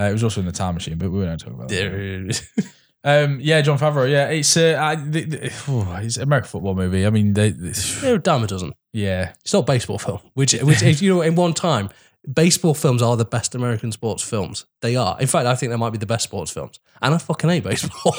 Uh, 0.00 0.04
it 0.04 0.12
was 0.14 0.24
also 0.24 0.40
in 0.40 0.46
the 0.46 0.52
Time 0.52 0.72
Machine, 0.72 0.96
but 0.96 1.10
we 1.10 1.18
won't 1.18 1.38
talk 1.40 1.52
about 1.52 1.68
that. 1.68 2.42
Um, 3.04 3.40
yeah, 3.42 3.60
Jon 3.62 3.78
Favreau. 3.78 4.08
Yeah, 4.08 4.28
it's 4.28 4.56
uh, 4.56 4.78
I, 4.80 4.94
the, 4.94 5.24
the, 5.24 5.52
oh, 5.68 5.98
it's 6.00 6.18
an 6.18 6.22
American 6.22 6.48
football 6.48 6.76
movie. 6.76 7.04
I 7.04 7.10
mean, 7.10 7.34
they, 7.34 7.50
they- 7.50 7.70
They're 8.00 8.14
a 8.14 8.18
dime 8.18 8.44
a 8.44 8.46
dozen. 8.46 8.72
yeah, 8.92 9.32
It's 9.40 9.52
not 9.52 9.58
a 9.58 9.62
baseball 9.64 9.98
film, 9.98 10.20
which, 10.34 10.52
which 10.54 10.82
is, 10.84 11.02
you 11.02 11.12
know, 11.12 11.20
in 11.20 11.34
one 11.34 11.52
time, 11.52 11.90
baseball 12.30 12.74
films 12.74 13.02
are 13.02 13.16
the 13.16 13.24
best 13.24 13.54
American 13.54 13.92
sports 13.92 14.22
films. 14.22 14.66
They 14.80 14.96
are. 14.96 15.16
In 15.20 15.26
fact, 15.26 15.46
I 15.46 15.54
think 15.54 15.70
they 15.70 15.76
might 15.76 15.90
be 15.90 15.98
the 15.98 16.06
best 16.06 16.24
sports 16.24 16.50
films. 16.50 16.80
And 17.00 17.14
I 17.14 17.18
fucking 17.18 17.50
hate 17.50 17.64
baseball. 17.64 18.14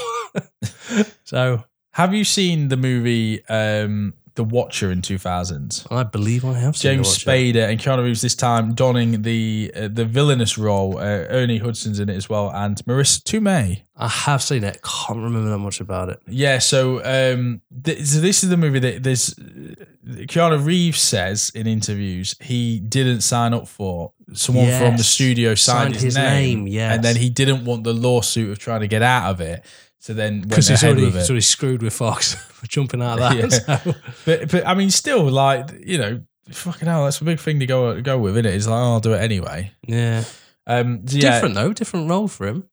so 1.24 1.64
Have 1.92 2.14
you 2.14 2.24
seen 2.24 2.68
the 2.68 2.78
movie 2.78 3.46
um, 3.48 4.14
The 4.36 4.44
Watcher 4.44 4.92
in 4.92 5.02
2000? 5.02 5.86
I 5.90 6.04
believe 6.04 6.44
I 6.44 6.54
have 6.54 6.76
seen 6.76 6.96
James 6.96 7.18
Spader 7.18 7.70
and 7.70 7.80
Keanu 7.80 8.04
Reeves 8.04 8.22
this 8.22 8.36
time 8.36 8.74
donning 8.74 9.22
the 9.22 9.72
uh, 9.76 9.88
the 9.88 10.06
villainous 10.06 10.58
role. 10.58 10.98
Uh, 10.98 11.26
Ernie 11.30 11.60
Hudson's 11.60 12.00
in 12.00 12.10
it 12.10 12.16
as 12.16 12.28
well, 12.30 12.52
and 12.54 12.78
Marisa 12.86 13.22
Tomei. 13.24 13.84
I 13.96 14.08
have 14.08 14.42
seen 14.42 14.64
it. 14.64 14.80
Can't 14.84 15.20
remember 15.20 15.50
that 15.52 15.60
much 15.60 15.80
about 15.80 16.10
it. 16.10 16.20
Yeah, 16.28 16.58
so 16.60 16.98
um, 17.04 17.62
th- 17.84 18.04
so 18.06 18.20
this 18.20 18.44
is 18.44 18.50
the 18.50 18.58
movie 18.58 18.80
that 18.80 19.04
there's 19.04 19.36
Keanu 19.36 20.66
Reeves 20.66 21.00
says 21.02 21.52
in 21.54 21.68
interviews 21.68 22.36
he 22.42 22.80
didn't 22.80 23.22
sign 23.22 23.54
up 23.54 23.68
for. 23.68 24.12
Someone 24.34 24.66
from 24.80 24.98
the 24.98 25.04
studio 25.04 25.54
signed, 25.54 25.94
Signed 25.94 25.94
his, 25.96 26.04
his 26.04 26.16
name, 26.16 26.60
name, 26.64 26.68
yes. 26.68 26.96
and 26.96 27.04
then 27.04 27.16
he 27.18 27.30
didn't 27.30 27.66
want 27.66 27.84
the 27.84 27.94
lawsuit 27.94 28.50
of 28.50 28.58
trying 28.58 28.80
to 28.80 28.88
get 28.88 29.04
out 29.04 29.30
of 29.30 29.42
it. 29.42 29.64
So 30.00 30.14
then 30.14 30.42
Because 30.42 30.68
he's 30.70 30.84
already, 30.84 31.12
he's 31.12 31.30
already 31.30 31.42
screwed 31.42 31.84
with 31.84 31.94
Fox 31.94 32.34
for 32.52 32.66
jumping 32.68 33.02
out 33.02 33.20
of 33.22 33.38
that. 33.38 33.38
Yeah. 33.68 33.78
So, 33.78 33.96
But 34.26 34.50
but 34.52 34.66
I 34.68 34.74
mean, 34.74 34.90
still, 34.90 35.30
like 35.30 35.70
you 35.86 35.98
know, 36.00 36.22
fucking 36.50 36.88
hell, 36.88 37.04
that's 37.04 37.22
a 37.22 37.26
big 37.26 37.40
thing 37.40 37.60
to 37.60 37.66
go 37.68 38.02
go 38.02 38.18
with, 38.18 38.34
isn't 38.38 38.46
it? 38.48 38.56
It's 38.56 38.66
like, 38.66 38.74
oh, 38.80 38.94
I'll 38.94 39.00
do 39.00 39.14
it 39.14 39.20
anyway. 39.22 39.72
yeah. 39.86 40.24
Um, 40.66 41.06
so 41.08 41.18
yeah, 41.18 41.34
Different 41.34 41.56
though, 41.56 41.74
different 41.74 42.10
role 42.10 42.28
for 42.30 42.48
him. 42.48 42.64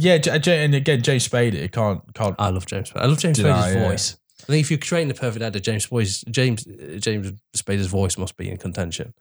Yeah, 0.00 0.18
J- 0.18 0.38
J- 0.38 0.64
and 0.64 0.74
again, 0.76 1.02
James 1.02 1.28
Spader 1.28 1.70
can't 1.72 2.00
can't. 2.14 2.36
I 2.38 2.50
love 2.50 2.66
James. 2.66 2.90
Spader. 2.90 3.00
I 3.00 3.06
love 3.06 3.18
James 3.18 3.38
Spader's 3.38 3.74
yeah. 3.74 3.88
voice. 3.88 4.16
I 4.42 4.46
think 4.46 4.60
if 4.60 4.70
you're 4.70 4.78
creating 4.78 5.08
the 5.08 5.14
perfect 5.14 5.42
actor, 5.44 5.58
James 5.58 5.86
Boy's, 5.86 6.20
James 6.30 6.64
James 7.00 7.32
Spader's 7.56 7.88
voice 7.88 8.16
must 8.16 8.36
be 8.36 8.48
in 8.48 8.56
contention 8.58 9.12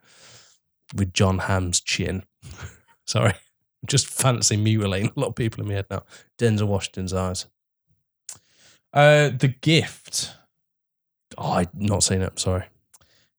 with 0.96 1.14
Jon 1.14 1.40
Hamm's 1.40 1.82
chin. 1.82 2.24
Sorry, 3.08 3.34
just 3.88 4.08
fancy 4.08 4.56
mutilating 4.56 5.12
a 5.16 5.20
lot 5.20 5.30
of 5.30 5.36
people 5.36 5.62
in 5.62 5.68
my 5.68 5.74
head 5.76 5.88
now. 5.90 6.04
Denzel 6.38 6.68
Washington's 6.68 7.14
eyes. 7.14 7.48
Uh, 8.94 9.30
the 9.30 9.54
Gift. 9.62 10.36
Oh, 11.38 11.54
I've 11.54 11.74
not 11.74 12.04
seen 12.04 12.22
it. 12.22 12.40
Sorry. 12.40 12.66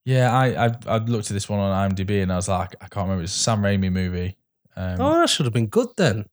Yeah, 0.04 0.32
I, 0.36 0.66
I 0.66 0.72
I 0.86 0.96
looked 0.98 1.30
at 1.30 1.34
this 1.34 1.48
one 1.48 1.60
on 1.60 1.90
IMDb 1.90 2.22
and 2.22 2.32
I 2.32 2.36
was 2.36 2.48
like, 2.48 2.74
I 2.80 2.88
can't 2.88 3.04
remember. 3.04 3.22
It's 3.22 3.34
a 3.36 3.38
Sam 3.38 3.62
Raimi 3.62 3.92
movie. 3.92 4.36
Um, 4.74 5.00
Oh, 5.00 5.20
that 5.20 5.28
should 5.30 5.46
have 5.46 5.52
been 5.52 5.66
good 5.66 5.88
then. 5.96 6.26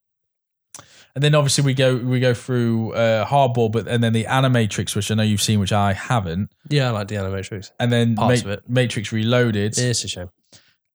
And 1.16 1.24
then 1.24 1.34
obviously 1.34 1.64
we 1.64 1.72
go 1.74 1.96
we 1.96 2.20
go 2.20 2.34
through 2.34 2.92
uh, 2.92 3.24
Hardball, 3.26 3.72
but 3.72 3.88
and 3.88 4.04
then 4.04 4.12
the 4.12 4.24
Animatrix, 4.24 4.94
which 4.94 5.10
I 5.10 5.14
know 5.14 5.22
you've 5.22 5.40
seen, 5.40 5.58
which 5.58 5.72
I 5.72 5.94
haven't. 5.94 6.50
Yeah, 6.68 6.88
I 6.88 6.90
like 6.90 7.08
the 7.08 7.14
Animatrix. 7.16 7.70
And 7.80 7.90
then 7.90 8.16
Parts 8.16 8.44
Ma- 8.44 8.52
of 8.52 8.58
it. 8.58 8.68
Matrix 8.68 9.12
Reloaded, 9.12 9.78
It's 9.78 10.04
a 10.04 10.08
shame. 10.08 10.28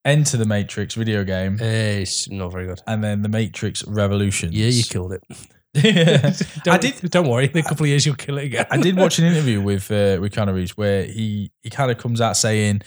Enter 0.06 0.38
the 0.38 0.46
Matrix 0.46 0.94
video 0.94 1.24
game, 1.24 1.58
It's 1.60 2.30
not 2.30 2.52
very 2.52 2.68
good. 2.68 2.82
and 2.88 3.04
then 3.04 3.24
the 3.24 3.30
Matrix 3.30 3.84
Revolutions. 3.88 4.54
Yeah, 4.54 4.68
you 4.68 4.84
killed 4.84 5.12
it. 5.14 5.24
I 5.76 6.34
Don't- 6.66 6.82
did. 6.82 7.10
Don't 7.12 7.28
worry. 7.28 7.46
In 7.52 7.58
a 7.58 7.64
couple 7.64 7.86
of 7.86 7.90
years, 7.90 8.06
you'll 8.06 8.16
kill 8.16 8.38
it 8.38 8.44
again. 8.46 8.68
I 8.70 8.78
did 8.78 8.96
watch 8.98 9.18
an 9.20 9.26
interview 9.32 9.60
with 9.60 9.90
uh, 9.92 10.18
with 10.22 10.38
Reeves 10.38 10.78
where 10.78 11.04
he 11.06 11.52
he 11.64 11.70
kind 11.72 11.90
of 11.90 11.98
comes 11.98 12.22
out 12.22 12.38
saying, 12.38 12.82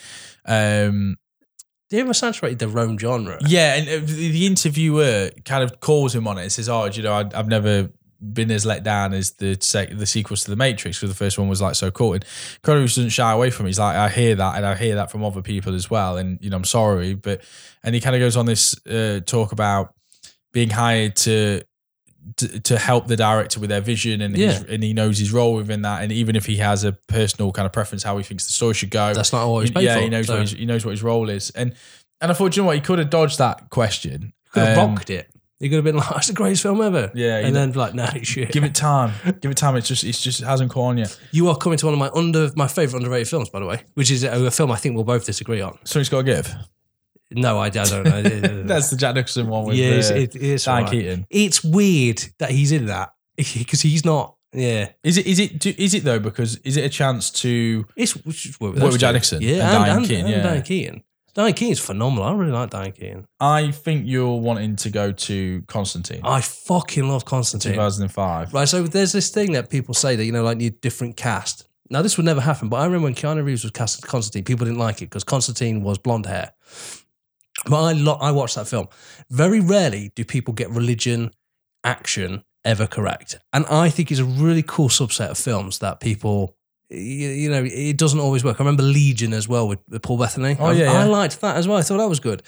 um, 0.47 1.16
They 1.91 2.03
oversaturated 2.03 2.59
their 2.59 2.78
own 2.78 2.99
genre. 2.99 3.39
Yeah, 3.47 3.74
and 3.74 3.89
uh, 3.89 4.07
the 4.07 4.47
interviewer 4.47 5.30
kind 5.45 5.62
of 5.62 5.80
calls 5.80 6.14
him 6.14 6.26
on 6.26 6.39
it 6.39 6.43
and 6.43 6.53
says, 6.53 6.68
"Oh, 6.68 6.87
you 6.87 7.03
know, 7.03 7.12
I, 7.12 7.30
I've 7.35 7.49
never 7.49 7.91
been 8.32 8.51
as 8.51 8.64
let 8.64 8.82
down 8.82 9.12
as 9.12 9.32
the 9.32 9.59
sec- 9.61 9.97
the 9.97 10.07
sequels 10.07 10.45
to 10.45 10.51
the 10.51 10.57
Matrix 10.57 10.99
because 10.99 11.11
the 11.11 11.16
first 11.16 11.39
one 11.39 11.49
was 11.49 11.61
like 11.61 11.74
so 11.74 11.91
cool." 11.91 12.14
And 12.14 12.24
Reeves 12.66 12.97
doesn't 12.97 13.11
shy 13.11 13.30
away 13.32 13.51
from 13.51 13.66
it. 13.66 13.70
He's 13.70 13.78
like, 13.78 13.97
"I 13.97 14.09
hear 14.09 14.35
that, 14.35 14.57
and 14.57 14.64
I 14.64 14.74
hear 14.74 14.95
that 14.97 15.11
from 15.11 15.24
other 15.24 15.43
people 15.43 15.74
as 15.74 15.91
well." 15.91 16.16
And 16.16 16.39
you 16.43 16.51
know, 16.51 16.57
I'm 16.57 16.64
sorry, 16.64 17.14
but 17.14 17.43
and 17.82 17.95
he 17.95 18.01
kind 18.01 18.16
of 18.16 18.20
goes 18.20 18.37
on 18.37 18.47
this 18.47 18.74
uh, 18.87 19.20
talk 19.24 19.53
about 19.53 19.95
being 20.53 20.70
hired 20.70 21.16
to. 21.16 21.62
To, 22.39 22.59
to 22.61 22.79
help 22.79 23.07
the 23.07 23.16
director 23.16 23.61
with 23.61 23.68
their 23.68 23.83
vision 23.83 24.20
and 24.22 24.35
his, 24.35 24.61
Yeah. 24.61 24.75
and 24.75 24.83
he 24.83 24.95
knows 24.95 25.18
his 25.18 25.31
role 25.31 25.55
within 25.55 25.83
that 25.83 26.03
and 26.03 26.11
even 26.11 26.37
if 26.37 26.47
he 26.47 26.57
has 26.57 26.83
a 26.83 26.93
personal 26.93 27.53
kind 27.53 27.66
of 27.66 27.72
preference 27.72 28.03
how 28.03 28.16
he 28.16 28.25
thinks 28.25 28.47
the 28.47 28.53
story 28.53 28.72
should 28.75 28.89
go 28.91 29.12
That's 29.12 29.31
not 29.33 29.43
always 29.43 29.70
paid 29.70 29.85
yeah 29.85 29.97
for. 29.97 30.01
he 30.01 30.09
knows 30.09 30.27
so 30.29 30.33
what 30.35 30.41
his, 30.41 30.53
he 30.53 30.64
knows 30.64 30.85
what 30.87 30.93
his 30.93 31.03
role 31.03 31.29
is 31.29 31.51
and 31.51 31.75
and 32.22 32.31
I 32.31 32.35
thought 32.35 32.57
you 32.57 32.62
know 32.62 32.68
what 32.68 32.77
he 32.77 32.81
could 32.81 32.99
have 32.99 33.11
dodged 33.11 33.37
that 33.39 33.68
question 33.68 34.33
could 34.53 34.62
have 34.62 34.79
Um, 34.79 34.95
rocked 34.95 35.11
it. 35.11 35.29
he 35.61 35.68
could 35.68 35.77
have 35.77 35.85
been 35.85 35.97
like, 35.97 36.11
"It's 36.16 36.29
the 36.29 36.33
greatest 36.33 36.62
film 36.62 36.81
ever." 36.81 37.11
Yeah, 37.14 37.39
and 37.39 37.55
then 37.55 37.72
like, 37.72 37.93
"No, 37.95 38.07
shit." 38.22 38.51
Give 38.53 38.64
it 38.64 38.75
time. 38.75 39.12
Give 39.41 39.51
it 39.51 39.57
time. 39.59 39.77
It's 39.77 39.89
just 39.89 40.03
it's 40.05 40.20
just 40.22 40.41
it 40.41 40.47
hasn't 40.47 40.70
caught 40.70 40.89
on 40.91 40.99
yet. 40.99 41.18
you 41.33 41.49
are 41.49 41.57
coming 41.57 41.77
to 41.79 41.87
one 41.87 41.93
of 41.93 41.99
my 41.99 42.09
under 42.14 42.51
my 42.57 42.68
favorite 42.68 43.01
underrated 43.01 43.29
films, 43.29 43.51
by 43.51 43.61
the 43.61 43.66
way, 43.66 43.83
which 43.95 44.11
is 44.11 44.25
a, 44.25 44.47
a 44.47 44.51
film 44.51 44.70
I 44.72 44.77
think 44.77 44.95
we'll 44.95 45.05
both 45.05 45.27
disagree 45.27 45.61
on. 45.61 45.77
Something's 45.85 46.09
got 46.09 46.18
to 46.18 46.25
give. 46.25 46.55
No, 47.31 47.59
I, 47.59 47.66
I 47.66 47.70
don't 47.70 48.05
know. 48.05 48.62
That's 48.66 48.91
the 48.91 48.97
Jack 48.97 49.14
Nicholson 49.14 49.49
one 49.49 49.64
with 49.64 49.77
yes, 49.77 50.11
uh, 50.11 50.14
it 50.14 50.37
is. 50.37 50.64
Diane 50.64 50.85
alright. 50.85 50.93
Keaton. 50.93 51.27
It's 51.31 51.64
weird 51.64 52.22
that 52.39 52.51
he's 52.51 52.70
in 52.72 52.87
that 52.87 53.12
because 53.37 53.81
he's 53.83 54.05
not. 54.05 54.37
Yeah, 54.53 54.91
Is 55.03 55.18
it 55.18 55.27
is 55.27 55.41
it 55.41 55.59
do- 55.59 55.75
is 55.77 55.95
it 55.95 56.05
though 56.05 56.20
because 56.20 56.59
is 56.59 56.77
it 56.77 56.85
a 56.85 56.89
chance 56.89 57.29
to 57.43 57.85
it's 57.97 58.14
which 58.25 58.47
is 58.47 58.61
work 58.61 58.77
Work 58.77 58.93
with 58.93 59.01
Jack 59.01 59.14
Nicholson 59.14 59.43
Yeah, 59.43 59.55
and 59.55 59.62
and, 59.62 59.70
Diane 59.72 59.97
and, 59.97 60.07
Keaton, 60.07 60.25
and 60.27 60.31
yeah. 60.35 60.43
Diane 60.45 60.62
Keaton. 60.62 61.03
Diane 61.35 61.53
Keaton's 61.55 61.81
phenomenal. 61.81 62.22
I 62.22 62.33
really 62.35 62.53
like 62.53 62.70
Diane 62.70 62.93
Keaton. 62.93 63.27
I 63.41 63.72
think 63.72 64.05
you're 64.07 64.39
wanting 64.39 64.77
to 64.77 64.91
go 64.91 65.11
to 65.11 65.62
Constantine 65.62 66.20
I 66.22 66.41
fucking 66.41 67.09
love 67.09 67.25
Constantine. 67.25 67.72
2005. 67.72 68.55
Right, 68.55 68.68
so 68.68 68.85
there's 68.85 69.11
this 69.11 69.31
thing 69.31 69.51
that 69.55 69.70
people 69.70 69.93
say 69.93 70.14
that 70.14 70.25
you 70.25 70.31
know, 70.31 70.45
like 70.45 70.59
you 70.61 70.70
need 70.70 70.81
different 70.81 71.16
cast. 71.16 71.66
Now 71.91 72.03
this 72.03 72.16
would 72.16 72.25
never 72.25 72.41
happen, 72.41 72.68
but 72.68 72.77
I 72.77 72.85
remember 72.85 73.05
when 73.07 73.16
Keanu 73.16 73.45
Reeves 73.45 73.64
was 73.64 73.72
cast 73.72 73.99
as 73.99 74.09
Constantine, 74.09 74.45
people 74.45 74.66
didn't 74.66 74.79
like 74.79 75.03
it 75.03 75.07
because 75.07 75.25
Constantine 75.25 75.83
was 75.83 75.99
blonde 75.99 76.27
hair. 76.27 76.53
But 77.67 77.83
I 77.83 77.93
lo- 77.93 78.19
I 78.21 78.31
watched 78.31 78.57
that 78.57 78.69
film. 78.69 78.89
Very 79.31 79.61
rarely 79.61 80.12
do 80.15 80.25
people 80.25 80.55
get 80.55 80.71
religion, 80.71 81.31
action 81.83 82.45
ever 82.65 82.87
correct, 82.87 83.39
and 83.53 83.67
I 83.67 83.91
think 83.91 84.11
it's 84.11 84.21
a 84.21 84.25
really 84.25 84.62
cool 84.62 84.89
subset 84.89 85.31
of 85.31 85.39
films 85.39 85.79
that 85.79 86.01
people. 86.01 86.57
You, 86.91 86.99
you 86.99 87.51
know, 87.51 87.65
it 87.65 87.97
doesn't 87.97 88.21
always 88.21 88.45
work. 88.45 88.61
I 88.61 88.65
remember 88.65 88.83
Legion 88.83 89.33
as 89.33 89.49
well 89.49 89.67
with, 89.67 89.81
with 89.89 90.03
Paul 90.03 90.19
Bettany. 90.19 90.57
Oh, 90.61 90.67
I, 90.67 90.73
yeah, 90.73 90.93
I 90.93 91.05
liked 91.05 91.41
that 91.41 91.57
as 91.57 91.67
well. 91.67 91.79
I 91.79 91.83
thought 91.83 91.97
that 91.97 92.09
was 92.09 92.21
good. 92.21 92.43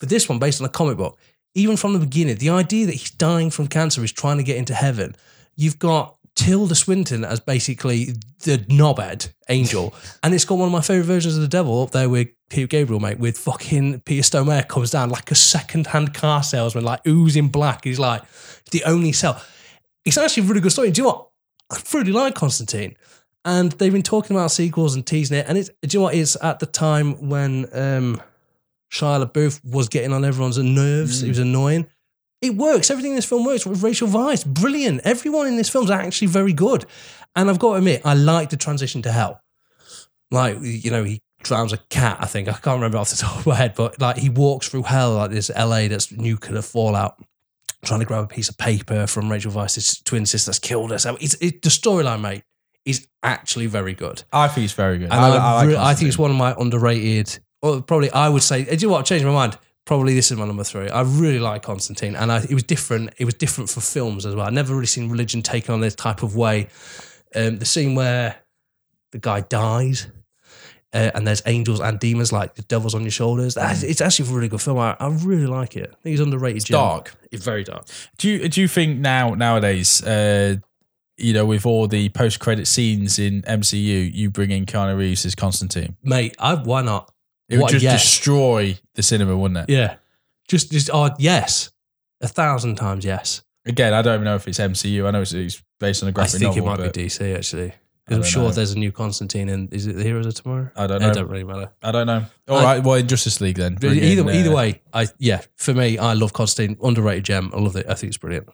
But 0.00 0.08
this 0.08 0.28
one, 0.28 0.38
based 0.38 0.60
on 0.60 0.66
a 0.66 0.70
comic 0.70 0.96
book, 0.96 1.18
even 1.54 1.76
from 1.76 1.92
the 1.92 1.98
beginning, 1.98 2.36
the 2.36 2.50
idea 2.50 2.86
that 2.86 2.94
he's 2.94 3.10
dying 3.10 3.50
from 3.50 3.68
cancer 3.68 4.02
is 4.02 4.10
trying 4.10 4.38
to 4.38 4.42
get 4.42 4.56
into 4.56 4.74
heaven. 4.74 5.14
You've 5.54 5.78
got 5.78 6.13
Tilda 6.34 6.74
Swinton 6.74 7.24
as 7.24 7.40
basically 7.40 8.06
the 8.40 8.58
knobhead 8.68 9.32
angel, 9.48 9.94
and 10.22 10.34
it's 10.34 10.44
got 10.44 10.58
one 10.58 10.66
of 10.66 10.72
my 10.72 10.80
favorite 10.80 11.06
versions 11.06 11.36
of 11.36 11.42
the 11.42 11.48
devil 11.48 11.82
up 11.82 11.92
there 11.92 12.08
with 12.08 12.28
Peter 12.50 12.66
Gabriel, 12.66 13.00
mate, 13.00 13.18
with 13.18 13.38
fucking 13.38 14.00
Peter 14.00 14.22
Stormare 14.22 14.66
comes 14.68 14.90
down 14.90 15.10
like 15.10 15.30
a 15.30 15.34
second-hand 15.34 16.14
car 16.14 16.42
salesman, 16.42 16.84
like 16.84 17.06
oozing 17.06 17.48
black. 17.48 17.84
He's 17.84 17.98
like 17.98 18.22
the 18.70 18.84
only 18.84 19.12
sell. 19.12 19.40
It's 20.04 20.18
actually 20.18 20.44
a 20.44 20.46
really 20.46 20.60
good 20.60 20.72
story. 20.72 20.90
Do 20.90 21.00
you 21.00 21.08
know 21.08 21.14
what? 21.14 21.30
I 21.70 21.82
really 21.96 22.12
like 22.12 22.34
Constantine. 22.34 22.96
And 23.44 23.72
they've 23.72 23.92
been 23.92 24.02
talking 24.02 24.36
about 24.36 24.50
sequels 24.50 24.94
and 24.94 25.06
teasing 25.06 25.38
it. 25.38 25.46
And 25.48 25.58
it's, 25.58 25.70
do 25.82 25.88
you 25.90 25.98
know 25.98 26.04
what? 26.04 26.14
It's 26.14 26.36
at 26.42 26.60
the 26.60 26.66
time 26.66 27.28
when 27.28 27.66
um, 27.72 28.22
Shia 28.90 29.24
LaBeouf 29.24 29.64
was 29.64 29.88
getting 29.88 30.12
on 30.12 30.24
everyone's 30.24 30.58
nerves. 30.58 31.22
It 31.22 31.28
was 31.28 31.38
annoying. 31.38 31.86
It 32.44 32.56
works. 32.56 32.90
Everything 32.90 33.12
in 33.12 33.16
this 33.16 33.24
film 33.24 33.46
works 33.46 33.64
with 33.64 33.82
Rachel 33.82 34.06
Weisz. 34.06 34.44
Brilliant. 34.44 35.00
Everyone 35.04 35.46
in 35.46 35.56
this 35.56 35.70
film 35.70 35.86
is 35.86 35.90
actually 35.90 36.26
very 36.28 36.52
good. 36.52 36.84
And 37.34 37.48
I've 37.48 37.58
got 37.58 37.70
to 37.70 37.76
admit, 37.76 38.02
I 38.04 38.12
like 38.12 38.50
the 38.50 38.58
transition 38.58 39.00
to 39.02 39.10
hell. 39.10 39.40
Like, 40.30 40.58
you 40.60 40.90
know, 40.90 41.04
he 41.04 41.22
drowns 41.42 41.72
a 41.72 41.78
cat, 41.78 42.18
I 42.20 42.26
think. 42.26 42.48
I 42.48 42.52
can't 42.52 42.76
remember 42.76 42.98
off 42.98 43.08
the 43.08 43.16
top 43.22 43.38
of 43.38 43.46
my 43.46 43.54
head, 43.54 43.72
but 43.74 43.98
like 43.98 44.18
he 44.18 44.28
walks 44.28 44.68
through 44.68 44.82
hell, 44.82 45.14
like 45.14 45.30
this 45.30 45.50
LA 45.56 45.88
that's 45.88 46.12
nuclear 46.12 46.60
fallout, 46.60 47.16
trying 47.82 48.00
to 48.00 48.06
grab 48.06 48.24
a 48.24 48.26
piece 48.26 48.50
of 48.50 48.58
paper 48.58 49.06
from 49.06 49.32
Rachel 49.32 49.50
Weisz's 49.50 50.02
twin 50.02 50.26
sister 50.26 50.50
that's 50.50 50.58
killed 50.58 50.90
herself. 50.90 51.16
It's, 51.22 51.34
it, 51.40 51.62
the 51.62 51.70
storyline, 51.70 52.20
mate, 52.20 52.42
is 52.84 53.08
actually 53.22 53.68
very 53.68 53.94
good. 53.94 54.22
I 54.34 54.48
think 54.48 54.64
it's 54.64 54.74
very 54.74 54.98
good. 54.98 55.06
And 55.06 55.14
I, 55.14 55.28
I, 55.28 55.36
I, 55.36 55.54
like 55.54 55.68
re- 55.68 55.76
I 55.76 55.94
think 55.94 56.08
it's 56.08 56.18
one 56.18 56.30
of 56.30 56.36
my 56.36 56.54
underrated, 56.58 57.38
or 57.62 57.80
probably 57.80 58.10
I 58.10 58.28
would 58.28 58.42
say, 58.42 58.64
do 58.64 58.72
you 58.74 58.86
know 58.88 58.92
what? 58.92 59.00
I 59.00 59.02
changed 59.02 59.24
my 59.24 59.32
mind. 59.32 59.56
Probably 59.86 60.14
this 60.14 60.30
is 60.30 60.38
my 60.38 60.46
number 60.46 60.64
three. 60.64 60.88
I 60.88 61.02
really 61.02 61.38
like 61.40 61.62
Constantine, 61.62 62.16
and 62.16 62.32
I, 62.32 62.38
it 62.38 62.54
was 62.54 62.62
different. 62.62 63.10
It 63.18 63.24
was 63.26 63.34
different 63.34 63.68
for 63.68 63.80
films 63.80 64.24
as 64.24 64.34
well. 64.34 64.46
I've 64.46 64.52
never 64.54 64.72
really 64.74 64.86
seen 64.86 65.10
religion 65.10 65.42
taken 65.42 65.74
on 65.74 65.80
this 65.80 65.94
type 65.94 66.22
of 66.22 66.34
way. 66.36 66.68
Um, 67.34 67.58
the 67.58 67.66
scene 67.66 67.94
where 67.94 68.36
the 69.12 69.18
guy 69.18 69.40
dies, 69.42 70.06
uh, 70.94 71.10
and 71.14 71.26
there's 71.26 71.42
angels 71.46 71.80
and 71.80 71.98
demons 72.00 72.32
like 72.32 72.54
the 72.54 72.62
devil's 72.62 72.94
on 72.94 73.02
your 73.02 73.10
shoulders. 73.10 73.54
That's- 73.56 73.82
It's 73.82 74.00
actually 74.00 74.30
a 74.30 74.32
really 74.32 74.48
good 74.48 74.62
film. 74.62 74.78
I, 74.78 74.96
I 74.98 75.08
really 75.08 75.46
like 75.46 75.76
it. 75.76 75.90
I 75.92 75.96
think 76.02 76.14
it's 76.14 76.22
underrated. 76.22 76.64
gem. 76.64 76.74
dark. 76.76 77.14
It's 77.30 77.44
very 77.44 77.64
dark. 77.64 77.86
Do 78.16 78.30
you 78.30 78.48
do 78.48 78.60
you 78.62 78.68
think 78.68 78.98
now 79.00 79.34
nowadays, 79.34 80.02
uh, 80.02 80.56
you 81.18 81.32
know, 81.34 81.44
with 81.44 81.66
all 81.66 81.86
the 81.88 82.08
post 82.08 82.40
credit 82.40 82.66
scenes 82.66 83.18
in 83.18 83.42
MCU, 83.42 84.10
you 84.14 84.30
bring 84.30 84.50
in 84.50 84.64
Keanu 84.66 84.96
Reeves 84.96 85.26
as 85.26 85.34
Constantine? 85.34 85.96
Mate, 86.02 86.34
I, 86.38 86.54
why 86.54 86.82
not? 86.82 87.10
It 87.48 87.58
would 87.58 87.68
just 87.68 87.82
yes. 87.84 88.02
destroy 88.02 88.78
the 88.94 89.02
cinema, 89.02 89.36
wouldn't 89.36 89.68
it? 89.68 89.72
Yeah. 89.72 89.96
Just, 90.48 90.72
just, 90.72 90.90
oh, 90.92 91.10
yes. 91.18 91.70
A 92.20 92.28
thousand 92.28 92.76
times 92.76 93.04
yes. 93.04 93.42
Again, 93.66 93.92
I 93.94 94.02
don't 94.02 94.14
even 94.14 94.24
know 94.24 94.36
if 94.36 94.46
it's 94.48 94.58
MCU. 94.58 95.06
I 95.06 95.10
know 95.10 95.22
it's, 95.22 95.32
it's 95.32 95.62
based 95.80 96.02
on 96.02 96.08
a 96.08 96.12
graphic 96.12 96.40
novel. 96.40 96.50
I 96.50 96.54
think 96.54 96.66
novel. 96.66 96.84
it 96.84 96.86
might 96.86 96.94
be 96.94 97.04
DC 97.04 97.36
actually. 97.36 97.72
I 97.72 98.10
'Cause 98.10 98.16
I'm 98.18 98.22
sure 98.24 98.42
know. 98.44 98.50
there's 98.50 98.72
a 98.72 98.78
new 98.78 98.92
Constantine 98.92 99.48
and 99.48 99.72
is 99.72 99.86
it 99.86 99.96
the 99.96 100.02
Heroes 100.02 100.26
of 100.26 100.34
Tomorrow? 100.34 100.70
I 100.76 100.86
don't 100.86 101.00
know. 101.00 101.08
It 101.10 101.14
don't 101.14 101.28
really 101.28 101.44
matter. 101.44 101.70
I 101.82 101.90
don't 101.90 102.06
know. 102.06 102.26
All 102.48 102.58
I- 102.58 102.64
right, 102.64 102.84
well, 102.84 102.96
in 102.96 103.08
Justice 103.08 103.40
League 103.40 103.56
then. 103.56 103.78
either 103.82 104.30
either 104.30 104.54
way, 104.54 104.82
I 104.92 105.06
yeah, 105.18 105.40
for 105.56 105.72
me, 105.72 105.96
I 105.96 106.12
love 106.12 106.34
Constantine. 106.34 106.76
Underrated 106.82 107.24
gem. 107.24 107.50
I 107.54 107.60
love 107.60 107.76
it. 107.76 107.86
I 107.88 107.94
think 107.94 108.08
it's 108.08 108.18
brilliant. 108.18 108.50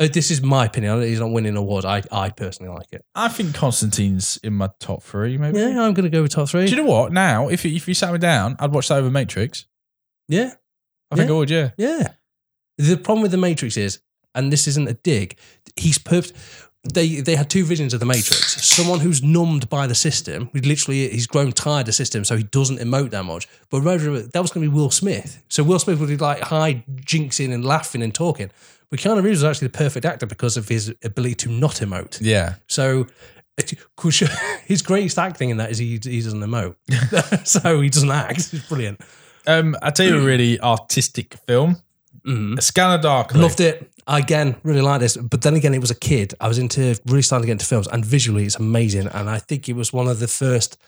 Uh, 0.00 0.08
this 0.12 0.30
is 0.30 0.42
my 0.42 0.66
opinion. 0.66 1.02
He's 1.02 1.20
not 1.20 1.30
winning 1.30 1.56
awards. 1.56 1.84
I, 1.86 2.02
I 2.10 2.30
personally 2.30 2.72
like 2.74 2.86
it. 2.92 3.04
I 3.14 3.28
think 3.28 3.54
Constantine's 3.54 4.38
in 4.42 4.54
my 4.54 4.70
top 4.80 5.02
three, 5.02 5.38
maybe. 5.38 5.58
Yeah, 5.58 5.82
I'm 5.82 5.94
going 5.94 6.04
to 6.04 6.10
go 6.10 6.22
with 6.22 6.32
top 6.32 6.48
three. 6.48 6.66
Do 6.66 6.70
you 6.70 6.76
know 6.82 6.90
what? 6.90 7.12
Now, 7.12 7.48
if 7.48 7.64
you, 7.64 7.74
if 7.74 7.86
you 7.88 7.94
sat 7.94 8.12
me 8.12 8.18
down, 8.18 8.56
I'd 8.58 8.72
watch 8.72 8.88
that 8.88 8.98
over 8.98 9.10
Matrix. 9.10 9.66
yeah, 10.28 10.54
I 11.10 11.16
think 11.16 11.28
Yeah. 11.28 11.34
I 11.34 11.38
would, 11.38 11.50
yeah. 11.50 11.70
yeah. 11.76 12.08
The 12.78 12.96
problem 12.96 13.22
with 13.22 13.30
the 13.30 13.36
Matrix 13.38 13.76
is, 13.76 14.00
and 14.34 14.52
this 14.52 14.66
isn't 14.66 14.88
a 14.88 14.94
dig. 14.94 15.36
He's 15.76 15.98
perfect. 15.98 16.36
They 16.92 17.20
they 17.22 17.34
had 17.36 17.48
two 17.48 17.64
visions 17.64 17.94
of 17.94 18.00
the 18.00 18.04
Matrix. 18.06 18.62
Someone 18.62 19.00
who's 19.00 19.22
numbed 19.22 19.70
by 19.70 19.86
the 19.86 19.94
system. 19.94 20.50
We 20.52 20.60
literally 20.60 21.08
he's 21.08 21.26
grown 21.26 21.52
tired 21.52 21.82
of 21.82 21.86
the 21.86 21.92
system, 21.92 22.24
so 22.24 22.36
he 22.36 22.42
doesn't 22.42 22.78
emote 22.78 23.10
that 23.10 23.24
much. 23.24 23.48
But 23.70 23.78
remember, 23.80 24.20
that 24.20 24.42
was 24.42 24.50
going 24.50 24.66
to 24.66 24.70
be 24.70 24.76
Will 24.76 24.90
Smith. 24.90 25.42
So 25.48 25.62
Will 25.62 25.78
Smith 25.78 25.98
would 26.00 26.10
be 26.10 26.16
like 26.18 26.40
high 26.40 26.84
jinxing 26.96 27.54
and 27.54 27.64
laughing 27.64 28.02
and 28.02 28.14
talking. 28.14 28.50
But 28.94 29.00
Keanu 29.00 29.24
Reeves 29.24 29.42
was 29.42 29.50
actually 29.50 29.66
the 29.66 29.78
perfect 29.78 30.06
actor 30.06 30.24
because 30.24 30.56
of 30.56 30.68
his 30.68 30.94
ability 31.02 31.34
to 31.34 31.48
not 31.48 31.72
emote. 31.80 32.18
Yeah. 32.20 32.54
So 32.68 33.08
his 34.66 34.82
greatest 34.82 35.18
acting 35.18 35.50
in 35.50 35.56
that 35.56 35.72
is 35.72 35.78
he, 35.78 35.98
he 36.00 36.22
doesn't 36.22 36.38
emote. 36.38 36.76
so 37.44 37.80
he 37.80 37.88
doesn't 37.88 38.12
act. 38.12 38.38
It's 38.38 38.68
brilliant. 38.68 39.00
Um, 39.48 39.74
I 39.82 39.90
tell 39.90 40.06
you 40.06 40.20
a 40.20 40.24
really 40.24 40.60
artistic 40.60 41.34
film. 41.44 41.82
A 42.24 42.62
Scanner 42.62 43.02
Darkly. 43.02 43.40
Loved 43.40 43.58
it. 43.58 43.90
Again, 44.06 44.54
really 44.62 44.80
like 44.80 45.00
this. 45.00 45.16
But 45.16 45.42
then 45.42 45.54
again, 45.56 45.74
it 45.74 45.80
was 45.80 45.90
a 45.90 45.96
kid. 45.96 46.34
I 46.40 46.46
was 46.46 46.58
into 46.58 46.96
really 47.06 47.22
starting 47.22 47.42
to 47.42 47.46
get 47.48 47.54
into 47.54 47.66
films, 47.66 47.88
and 47.88 48.04
visually, 48.04 48.44
it's 48.44 48.54
amazing. 48.60 49.08
And 49.08 49.28
I 49.28 49.40
think 49.40 49.68
it 49.68 49.72
was 49.72 49.92
one 49.92 50.06
of 50.06 50.20
the 50.20 50.28
first 50.28 50.80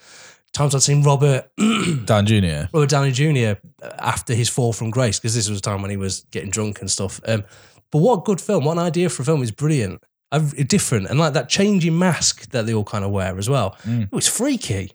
times 0.53 0.73
I'd 0.73 0.81
seen 0.81 1.03
Robert 1.03 1.51
Dan 2.05 2.25
Jr. 2.25 2.69
Robert 2.71 2.89
Downey 2.89 3.11
Jr. 3.11 3.59
after 3.99 4.33
his 4.33 4.47
fall 4.47 4.71
from 4.71 4.91
grace, 4.91 5.19
because 5.19 5.35
this 5.35 5.49
was 5.49 5.59
a 5.59 5.61
time 5.61 5.81
when 5.81 5.91
he 5.91 5.97
was 5.97 6.21
getting 6.31 6.49
drunk 6.49 6.79
and 6.79 6.89
stuff. 6.89 7.19
Um, 7.27 7.43
but 7.91 7.99
what 7.99 8.19
a 8.19 8.21
good 8.23 8.41
film! 8.41 8.65
What 8.65 8.73
an 8.73 8.79
idea 8.79 9.09
for 9.09 9.21
a 9.23 9.25
film! 9.25 9.41
It's 9.41 9.51
brilliant. 9.51 10.01
I, 10.29 10.39
different 10.39 11.09
and 11.09 11.17
like 11.17 11.33
that 11.33 11.47
changing 11.47 11.97
mask 11.97 12.49
that 12.51 12.65
they 12.65 12.73
all 12.73 12.83
kind 12.83 13.05
of 13.05 13.11
wear 13.11 13.37
as 13.37 13.49
well. 13.49 13.77
It 13.85 14.11
was 14.11 14.27
freaky. 14.27 14.91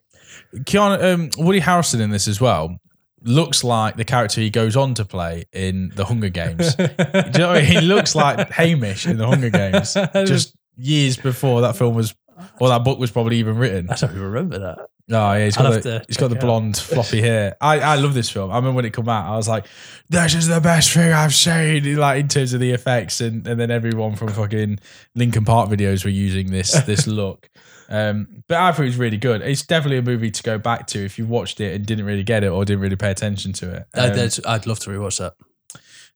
Keanu, 0.55 1.03
um, 1.15 1.31
Woody 1.39 1.61
Harrelson 1.61 2.01
in 2.01 2.11
this 2.11 2.29
as 2.29 2.39
well 2.39 2.79
looks 3.25 3.65
like 3.65 3.97
the 3.97 4.05
character 4.05 4.41
he 4.41 4.51
goes 4.51 4.77
on 4.77 4.95
to 4.95 5.05
play 5.05 5.45
in 5.53 5.93
the 5.95 6.05
Hunger 6.05 6.29
Games. 6.29 6.75
You 6.79 7.39
know 7.39 7.51
I 7.51 7.61
mean? 7.61 7.65
He 7.65 7.81
looks 7.81 8.15
like 8.15 8.51
Haymitch 8.51 9.09
in 9.09 9.17
the 9.17 9.27
Hunger 9.27 9.51
Games, 9.51 9.95
just 10.29 10.55
years 10.77 11.17
before 11.17 11.63
that 11.63 11.77
film 11.77 11.95
was, 11.95 12.15
or 12.61 12.69
that 12.69 12.85
book 12.85 12.99
was 12.99 13.11
probably 13.11 13.37
even 13.39 13.57
written. 13.57 13.89
I 13.91 13.95
don't 13.97 14.11
even 14.11 14.23
remember 14.23 14.59
that. 14.59 14.79
Oh 15.11 15.33
yeah, 15.35 15.45
he's 15.45 15.57
I'll 15.59 15.71
got 15.73 15.83
the, 15.83 16.05
he's 16.07 16.17
got 16.17 16.29
the 16.29 16.37
blonde 16.37 16.77
floppy 16.77 17.21
hair. 17.21 17.57
I, 17.61 17.81
I 17.81 17.95
love 17.97 18.15
this 18.15 18.31
film. 18.31 18.51
I 18.51 18.57
remember 18.57 18.77
when 18.77 18.85
it 18.85 18.95
came 18.95 19.09
out, 19.09 19.27
I 19.33 19.37
was 19.37 19.49
like, 19.49 19.67
"This 20.09 20.35
is 20.35 20.47
the 20.47 20.61
best 20.61 20.93
thing 20.93 21.13
I've 21.13 21.35
seen." 21.35 21.97
Like 21.97 22.21
in 22.21 22.29
terms 22.29 22.53
of 22.55 22.61
the 22.61 22.71
effects, 22.71 23.21
and, 23.21 23.47
and 23.47 23.59
then 23.61 23.71
everyone 23.71 24.15
from 24.17 24.29
fucking 24.29 24.79
Linkin 25.15 25.45
Park 25.45 25.69
videos 25.71 26.05
were 26.05 26.11
using 26.11 26.51
this 26.51 26.73
this 26.85 27.07
look. 27.09 27.51
Um, 27.89 28.43
but 28.49 28.57
I 28.59 28.73
thought 28.73 28.83
it 28.83 28.87
was 28.87 28.97
really 28.97 29.19
good. 29.19 29.43
It's 29.43 29.63
definitely 29.63 29.99
a 29.99 30.03
movie 30.03 30.31
to 30.31 30.43
go 30.43 30.57
back 30.57 30.87
to 30.89 31.05
if 31.05 31.19
you 31.19 31.27
watched 31.27 31.61
it 31.61 31.75
and 31.75 31.85
didn't 31.85 32.07
really 32.07 32.23
get 32.23 32.43
it 32.43 32.49
or 32.49 32.65
didn't 32.65 32.81
really 32.81 32.97
pay 32.97 33.11
attention 33.11 33.53
to 33.55 33.71
it. 33.71 33.87
Um, 33.95 34.09
that's- 34.15 34.41
I'd 34.47 34.67
love 34.67 34.79
to 34.81 34.91
rewatch 34.91 35.19
that. 35.19 35.35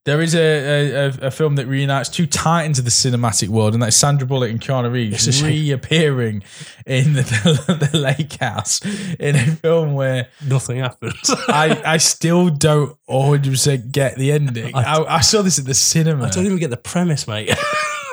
There 0.05 0.21
is 0.21 0.33
a, 0.35 0.39
a, 0.39 1.27
a- 1.27 1.31
film 1.31 1.55
that 1.57 1.65
reunites 1.67 2.07
two 2.07 2.25
titans 2.25 2.79
of 2.79 2.85
the 2.85 2.91
cinematic 2.91 3.49
world, 3.49 3.73
and 3.73 3.83
that's 3.83 3.95
Sandra 3.97 4.25
Bullock 4.25 4.49
and 4.49 4.61
Keanu 4.61 4.89
Reeves 4.91 5.43
reappearing 5.43 6.43
in 6.85 7.13
the, 7.13 7.23
the 7.91 7.97
lake 7.97 8.33
house 8.39 8.79
in 9.19 9.35
a 9.35 9.45
film 9.57 9.93
where 9.95 10.29
Nothing 10.45 10.77
happens. 10.79 11.29
I, 11.49 11.81
I 11.93 11.97
still 11.97 12.49
don't 12.49 12.95
100% 13.09 13.91
get 13.91 14.15
the 14.15 14.31
ending. 14.31 14.73
I- 14.73 14.83
I, 14.97 15.15
I 15.17 15.19
saw 15.21 15.41
this 15.41 15.59
at 15.59 15.65
the 15.65 15.73
cinema. 15.73 16.25
I 16.25 16.29
don't 16.29 16.45
even 16.45 16.57
get 16.57 16.69
the 16.69 16.77
premise, 16.77 17.27
mate. 17.27 17.47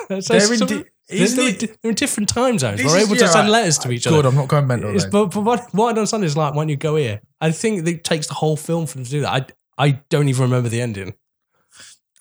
They're 0.09 0.21
they're, 0.21 0.53
isn't 0.53 0.67
they're, 0.69 1.47
it- 1.47 1.81
they're 1.81 1.89
in 1.89 1.95
different 1.95 2.29
time 2.29 2.59
zones. 2.59 2.83
We're 2.83 2.97
able 2.99 3.15
to 3.15 3.27
send 3.27 3.47
right. 3.47 3.49
letters 3.49 3.77
to 3.79 3.91
each 3.91 4.03
Good, 4.05 4.13
other. 4.19 4.29
I'm 4.29 4.35
not 4.35 4.47
going 4.47 4.67
mental. 4.67 4.93
But 5.11 5.27
but 5.29 5.41
what, 5.43 5.73
what 5.73 5.85
I 5.87 5.89
don't 5.93 5.99
understand 5.99 6.23
is 6.25 6.37
like, 6.37 6.53
why 6.53 6.61
don't 6.63 6.69
you 6.69 6.75
go 6.77 6.95
here? 6.95 7.21
I 7.41 7.49
think 7.51 7.87
it 7.87 8.03
takes 8.03 8.27
the 8.27 8.35
whole 8.35 8.55
film 8.57 8.85
for 8.85 8.97
them 8.97 9.05
to 9.05 9.09
do 9.11 9.21
that. 9.21 9.53
I, 9.77 9.83
I 9.87 9.91
don't 10.09 10.29
even 10.29 10.43
remember 10.43 10.69
the 10.69 10.81
ending. 10.81 11.15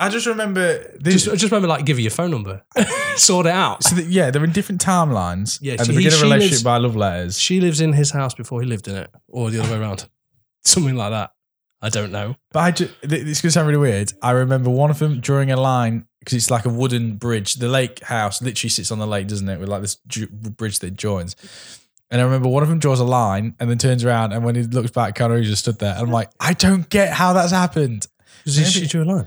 I 0.04 0.08
just 0.10 0.26
remember 0.26 0.78
this. 0.98 1.24
Just, 1.24 1.28
I 1.28 1.32
just 1.32 1.50
remember 1.50 1.68
like, 1.68 1.84
give 1.84 1.98
you 1.98 2.04
your 2.04 2.10
phone 2.10 2.30
number, 2.30 2.62
sort 3.16 3.46
it 3.46 3.52
out. 3.52 3.82
so 3.84 3.96
that, 3.96 4.06
yeah, 4.06 4.30
they're 4.30 4.44
in 4.44 4.52
different 4.52 4.80
timelines. 4.84 5.58
Yeah, 5.60 5.72
and 5.72 5.80
so 5.80 5.86
they 5.86 5.92
he- 5.92 5.98
begin 5.98 6.12
a 6.12 6.16
she 6.16 6.22
relationship 6.22 6.50
lives- 6.52 6.62
by 6.62 6.76
love 6.78 6.96
letters. 6.96 7.38
She 7.38 7.60
lives 7.60 7.80
in 7.80 7.92
his 7.92 8.10
house 8.10 8.34
before 8.34 8.60
he 8.60 8.66
lived 8.66 8.88
in 8.88 8.96
it, 8.96 9.10
or 9.28 9.50
the 9.50 9.60
other 9.62 9.72
way 9.72 9.78
around. 9.80 10.08
Something 10.64 10.96
like 10.96 11.10
that. 11.10 11.32
I 11.82 11.90
don't 11.90 12.12
know. 12.12 12.36
But 12.52 12.60
I 12.60 12.70
just, 12.70 12.94
it's 13.02 13.42
going 13.42 13.48
to 13.48 13.50
sound 13.50 13.66
really 13.68 13.78
weird. 13.78 14.12
I 14.22 14.30
remember 14.30 14.70
one 14.70 14.90
of 14.90 14.98
them 14.98 15.20
drawing 15.20 15.50
a 15.50 15.56
line 15.60 16.06
because 16.20 16.32
it's 16.32 16.50
like 16.50 16.64
a 16.64 16.70
wooden 16.70 17.16
bridge. 17.16 17.56
The 17.56 17.68
lake 17.68 18.02
house 18.02 18.40
literally 18.40 18.70
sits 18.70 18.90
on 18.90 18.98
the 18.98 19.06
lake, 19.06 19.26
doesn't 19.28 19.46
it? 19.46 19.60
With 19.60 19.68
like 19.68 19.82
this 19.82 19.96
ju- 20.06 20.28
bridge 20.28 20.78
that 20.78 20.92
joins. 20.94 21.36
And 22.10 22.22
I 22.22 22.24
remember 22.24 22.48
one 22.48 22.62
of 22.62 22.70
them 22.70 22.78
draws 22.78 23.00
a 23.00 23.04
line 23.04 23.54
and 23.60 23.68
then 23.68 23.76
turns 23.76 24.02
around, 24.04 24.32
and 24.32 24.44
when 24.44 24.54
he 24.54 24.62
looks 24.62 24.92
back, 24.92 25.18
Reeves 25.20 25.48
just 25.48 25.62
stood 25.64 25.78
there. 25.78 25.92
And 25.94 26.02
I'm 26.06 26.10
like, 26.10 26.30
I 26.40 26.54
don't 26.54 26.88
get 26.88 27.12
how 27.12 27.34
that's 27.34 27.52
happened. 27.52 28.06
She, 28.46 28.60
Maybe- 28.60 28.70
she 28.70 28.86
drew 28.86 29.02
a 29.02 29.04
line. 29.04 29.26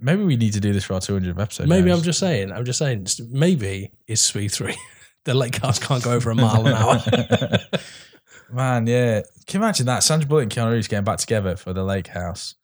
Maybe 0.00 0.24
we 0.24 0.36
need 0.36 0.54
to 0.54 0.60
do 0.60 0.72
this 0.72 0.84
for 0.84 0.94
our 0.94 1.00
200th 1.00 1.38
episode. 1.38 1.68
Maybe. 1.68 1.90
I'm 1.92 2.02
just 2.02 2.18
saying. 2.18 2.52
I'm 2.52 2.64
just 2.64 2.78
saying. 2.78 3.06
Maybe 3.30 3.92
it's 4.06 4.22
speed 4.22 4.50
three. 4.52 4.76
the 5.24 5.34
lake 5.34 5.60
cars 5.60 5.78
can't 5.78 6.02
go 6.02 6.12
over 6.12 6.30
a 6.30 6.34
mile 6.34 6.66
an 6.66 6.72
hour. 6.72 6.98
Man, 8.52 8.86
yeah. 8.86 9.20
Can 9.46 9.60
you 9.60 9.64
imagine 9.64 9.86
that? 9.86 10.02
Sandra 10.02 10.28
Bullock 10.28 10.44
and 10.44 10.52
Keanu 10.52 10.72
Reeves 10.72 10.88
getting 10.88 11.04
back 11.04 11.18
together 11.18 11.56
for 11.56 11.72
the 11.72 11.84
lake 11.84 12.08
house. 12.08 12.54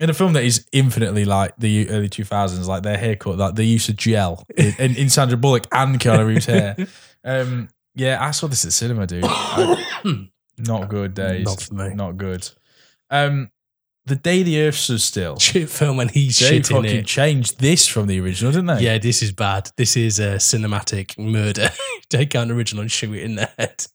In 0.00 0.10
a 0.10 0.14
film 0.14 0.32
that 0.32 0.42
is 0.44 0.66
infinitely 0.72 1.24
like 1.24 1.54
the 1.58 1.88
early 1.90 2.08
2000s, 2.08 2.66
like 2.66 2.82
their 2.82 2.96
haircut, 2.96 3.38
like 3.38 3.54
the 3.54 3.64
use 3.64 3.88
of 3.88 3.96
gel 3.96 4.44
in, 4.56 4.74
in, 4.78 4.96
in 4.96 5.10
Sandra 5.10 5.36
Bullock 5.36 5.66
and 5.72 5.98
Keanu 6.00 6.26
Reeves' 6.26 6.46
hair. 6.46 6.76
Um, 7.26 7.70
yeah, 7.94 8.22
I 8.22 8.32
saw 8.32 8.48
this 8.48 8.66
at 8.66 8.74
cinema, 8.74 9.06
dude. 9.06 9.24
I- 9.26 10.28
not 10.58 10.90
good 10.90 11.14
days. 11.14 11.46
Not 11.46 11.62
for 11.62 11.72
me. 11.72 11.94
Not 11.94 12.18
good. 12.18 12.46
Um, 13.08 13.50
the 14.06 14.16
day 14.16 14.42
the 14.42 14.60
Earth 14.62 14.74
stood 14.76 15.00
still, 15.00 15.38
Shit 15.38 15.70
film 15.70 16.00
and 16.00 16.10
he's 16.10 16.38
they 16.38 16.46
shit 16.46 16.70
in 16.70 16.76
fucking 16.76 16.96
it. 17.00 17.06
changed 17.06 17.60
this 17.60 17.86
from 17.86 18.06
the 18.06 18.20
original, 18.20 18.52
didn't 18.52 18.66
they? 18.66 18.80
Yeah, 18.82 18.98
this 18.98 19.22
is 19.22 19.32
bad. 19.32 19.70
This 19.76 19.96
is 19.96 20.18
a 20.18 20.36
cinematic 20.36 21.18
murder. 21.18 21.70
Take 22.08 22.34
out 22.34 22.44
an 22.44 22.50
original 22.50 22.82
and 22.82 22.92
shoot 22.92 23.14
it 23.14 23.22
in 23.22 23.36
the 23.36 23.46
head. 23.58 23.86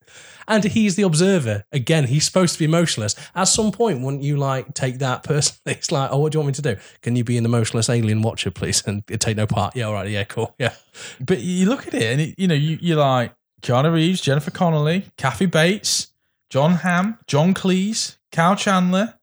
And 0.48 0.64
he's 0.64 0.96
the 0.96 1.04
observer. 1.04 1.64
Again, 1.72 2.06
he's 2.08 2.26
supposed 2.26 2.54
to 2.54 2.60
be 2.60 2.66
emotionless. 2.66 3.14
At 3.36 3.44
some 3.44 3.72
point, 3.72 4.02
wouldn't 4.02 4.24
you 4.24 4.36
like 4.36 4.74
take 4.74 4.98
that 4.98 5.22
personally? 5.24 5.76
It's 5.78 5.92
like, 5.92 6.10
oh, 6.12 6.18
what 6.18 6.32
do 6.32 6.38
you 6.38 6.40
want 6.40 6.48
me 6.48 6.54
to 6.54 6.74
do? 6.74 6.82
Can 7.04 7.16
you 7.16 7.24
be 7.24 7.38
an 7.38 7.46
emotionless 7.46 7.88
alien 7.88 8.24
watcher, 8.24 8.50
please, 8.50 8.82
and 8.88 9.06
take 9.20 9.38
no 9.38 9.46
part? 9.46 9.76
Yeah, 9.76 9.84
all 9.86 9.94
right. 9.94 10.10
Yeah, 10.10 10.24
cool. 10.24 10.56
Yeah. 10.58 10.74
But 11.20 11.42
you 11.42 11.68
look 11.70 11.86
at 11.86 11.94
it, 11.94 12.02
and 12.02 12.20
it, 12.22 12.36
you 12.40 12.48
know, 12.48 12.56
you, 12.56 12.80
you're 12.82 12.98
like 12.98 13.36
Keanu 13.62 13.94
Reeves, 13.94 14.22
Jennifer 14.22 14.50
Connelly, 14.50 15.06
Kathy 15.18 15.46
Bates, 15.46 16.12
Jon 16.50 16.72
Hamm, 16.78 17.20
John 17.28 17.54
Cleese, 17.54 18.18
Kyle 18.32 18.56
Chandler, 18.56 19.19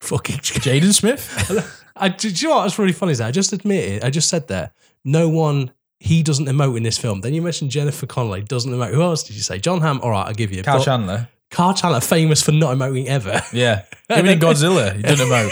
Fucking. 0.00 0.36
Jaden 0.38 0.92
Smith. 0.94 1.82
I, 1.96 2.08
do 2.08 2.28
you 2.28 2.48
know 2.48 2.56
what? 2.56 2.78
Really 2.78 2.92
funny. 2.92 3.12
Is 3.12 3.18
that 3.18 3.28
I 3.28 3.30
just 3.32 3.52
admit 3.52 3.88
it. 3.88 4.04
I 4.04 4.10
just 4.10 4.28
said 4.28 4.48
there. 4.48 4.70
No 5.04 5.28
one. 5.28 5.72
He 6.00 6.22
doesn't 6.22 6.46
emote 6.46 6.76
in 6.76 6.84
this 6.84 6.96
film. 6.96 7.22
Then 7.22 7.34
you 7.34 7.42
mentioned 7.42 7.72
Jennifer 7.72 8.06
Connelly 8.06 8.42
doesn't 8.42 8.70
emote. 8.70 8.94
Who 8.94 9.02
else 9.02 9.24
did 9.24 9.34
you 9.34 9.42
say? 9.42 9.58
Jon 9.58 9.80
Hamm. 9.80 10.00
All 10.00 10.10
right, 10.10 10.28
I'll 10.28 10.34
give 10.34 10.52
you. 10.52 10.62
But 10.62 10.84
Chandler. 10.84 11.28
Kyle 11.50 11.74
Chandler, 11.74 12.00
famous 12.00 12.40
for 12.42 12.52
not 12.52 12.76
emoting 12.76 13.06
ever. 13.06 13.42
Yeah. 13.52 13.82
Even 14.10 14.26
in 14.26 14.38
Godzilla, 14.38 14.94
he 14.94 15.02
doesn't 15.02 15.26
emote. 15.26 15.50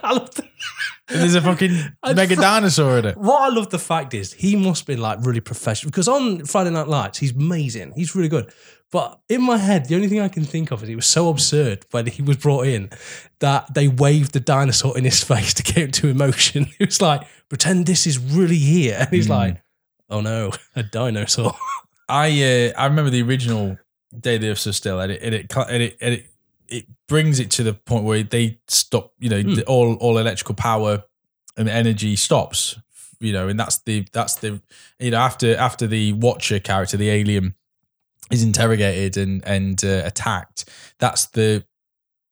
I 0.02 0.12
love 0.12 0.34
the, 0.34 0.42
And 1.08 1.20
there's 1.20 1.34
a 1.34 1.40
fucking 1.40 1.70
I'd 2.02 2.16
mega 2.16 2.36
dinosaur 2.36 2.98
in 2.98 3.04
it. 3.06 3.16
what 3.16 3.40
I 3.42 3.54
love 3.54 3.70
the 3.70 3.78
fact 3.78 4.12
is 4.12 4.32
he 4.34 4.54
must 4.56 4.86
be 4.86 4.96
like 4.96 5.24
really 5.24 5.40
professional 5.40 5.90
because 5.90 6.08
on 6.08 6.44
Friday 6.44 6.70
Night 6.70 6.88
Lights 6.88 7.18
he's 7.18 7.32
amazing. 7.32 7.92
He's 7.94 8.14
really 8.14 8.28
good. 8.28 8.52
But 8.90 9.20
in 9.28 9.42
my 9.42 9.58
head, 9.58 9.86
the 9.86 9.94
only 9.96 10.08
thing 10.08 10.20
I 10.20 10.28
can 10.28 10.44
think 10.44 10.70
of 10.70 10.82
is 10.82 10.88
it 10.88 10.96
was 10.96 11.04
so 11.06 11.28
absurd 11.28 11.84
when 11.90 12.06
he 12.06 12.22
was 12.22 12.38
brought 12.38 12.66
in 12.66 12.88
that 13.40 13.74
they 13.74 13.86
waved 13.86 14.32
the 14.32 14.40
dinosaur 14.40 14.96
in 14.96 15.04
his 15.04 15.22
face 15.32 15.52
to 15.54 15.62
get 15.62 15.76
him 15.76 15.90
to 15.92 16.08
emotion. 16.08 16.68
It 16.78 16.86
was 16.88 17.02
like, 17.02 17.22
pretend 17.50 17.84
this 17.86 18.06
is 18.06 18.18
really 18.18 18.56
here. 18.56 18.96
And 19.00 19.08
he's 19.10 19.26
Mm. 19.26 19.30
like, 19.30 19.62
oh 20.08 20.20
no, 20.22 20.52
a 20.76 20.82
dinosaur. 20.82 21.54
I 22.08 22.28
uh, 22.74 22.80
I 22.80 22.86
remember 22.86 23.10
the 23.10 23.22
original 23.22 23.76
Day 24.18 24.38
the 24.38 24.48
Earth 24.50 24.58
Stood 24.58 24.74
Still, 24.74 25.00
and 25.00 25.12
it 25.12 25.20
and 25.22 25.34
it, 25.34 25.52
and 25.68 25.82
it, 25.82 25.96
and 26.00 26.14
it 26.14 26.26
it 26.68 26.84
brings 27.08 27.38
it 27.40 27.50
to 27.52 27.62
the 27.62 27.74
point 27.74 28.04
where 28.04 28.22
they 28.22 28.58
stop. 28.68 29.12
You 29.18 29.28
know, 29.28 29.42
Hmm. 29.42 29.54
the- 29.56 29.64
all 29.66 29.94
all 29.96 30.16
electrical 30.16 30.54
power 30.54 31.04
and 31.58 31.68
energy 31.68 32.16
stops. 32.16 32.78
You 33.20 33.32
know, 33.34 33.48
and 33.48 33.60
that's 33.60 33.78
the 33.80 34.06
that's 34.12 34.36
the 34.36 34.62
you 34.98 35.10
know 35.10 35.18
after 35.18 35.54
after 35.56 35.86
the 35.86 36.14
Watcher 36.14 36.58
character, 36.60 36.96
the 36.96 37.10
alien, 37.10 37.54
is 38.30 38.42
interrogated 38.42 39.16
and 39.16 39.44
and 39.46 39.84
uh, 39.84 40.02
attacked. 40.04 40.68
That's 40.98 41.26
the 41.26 41.64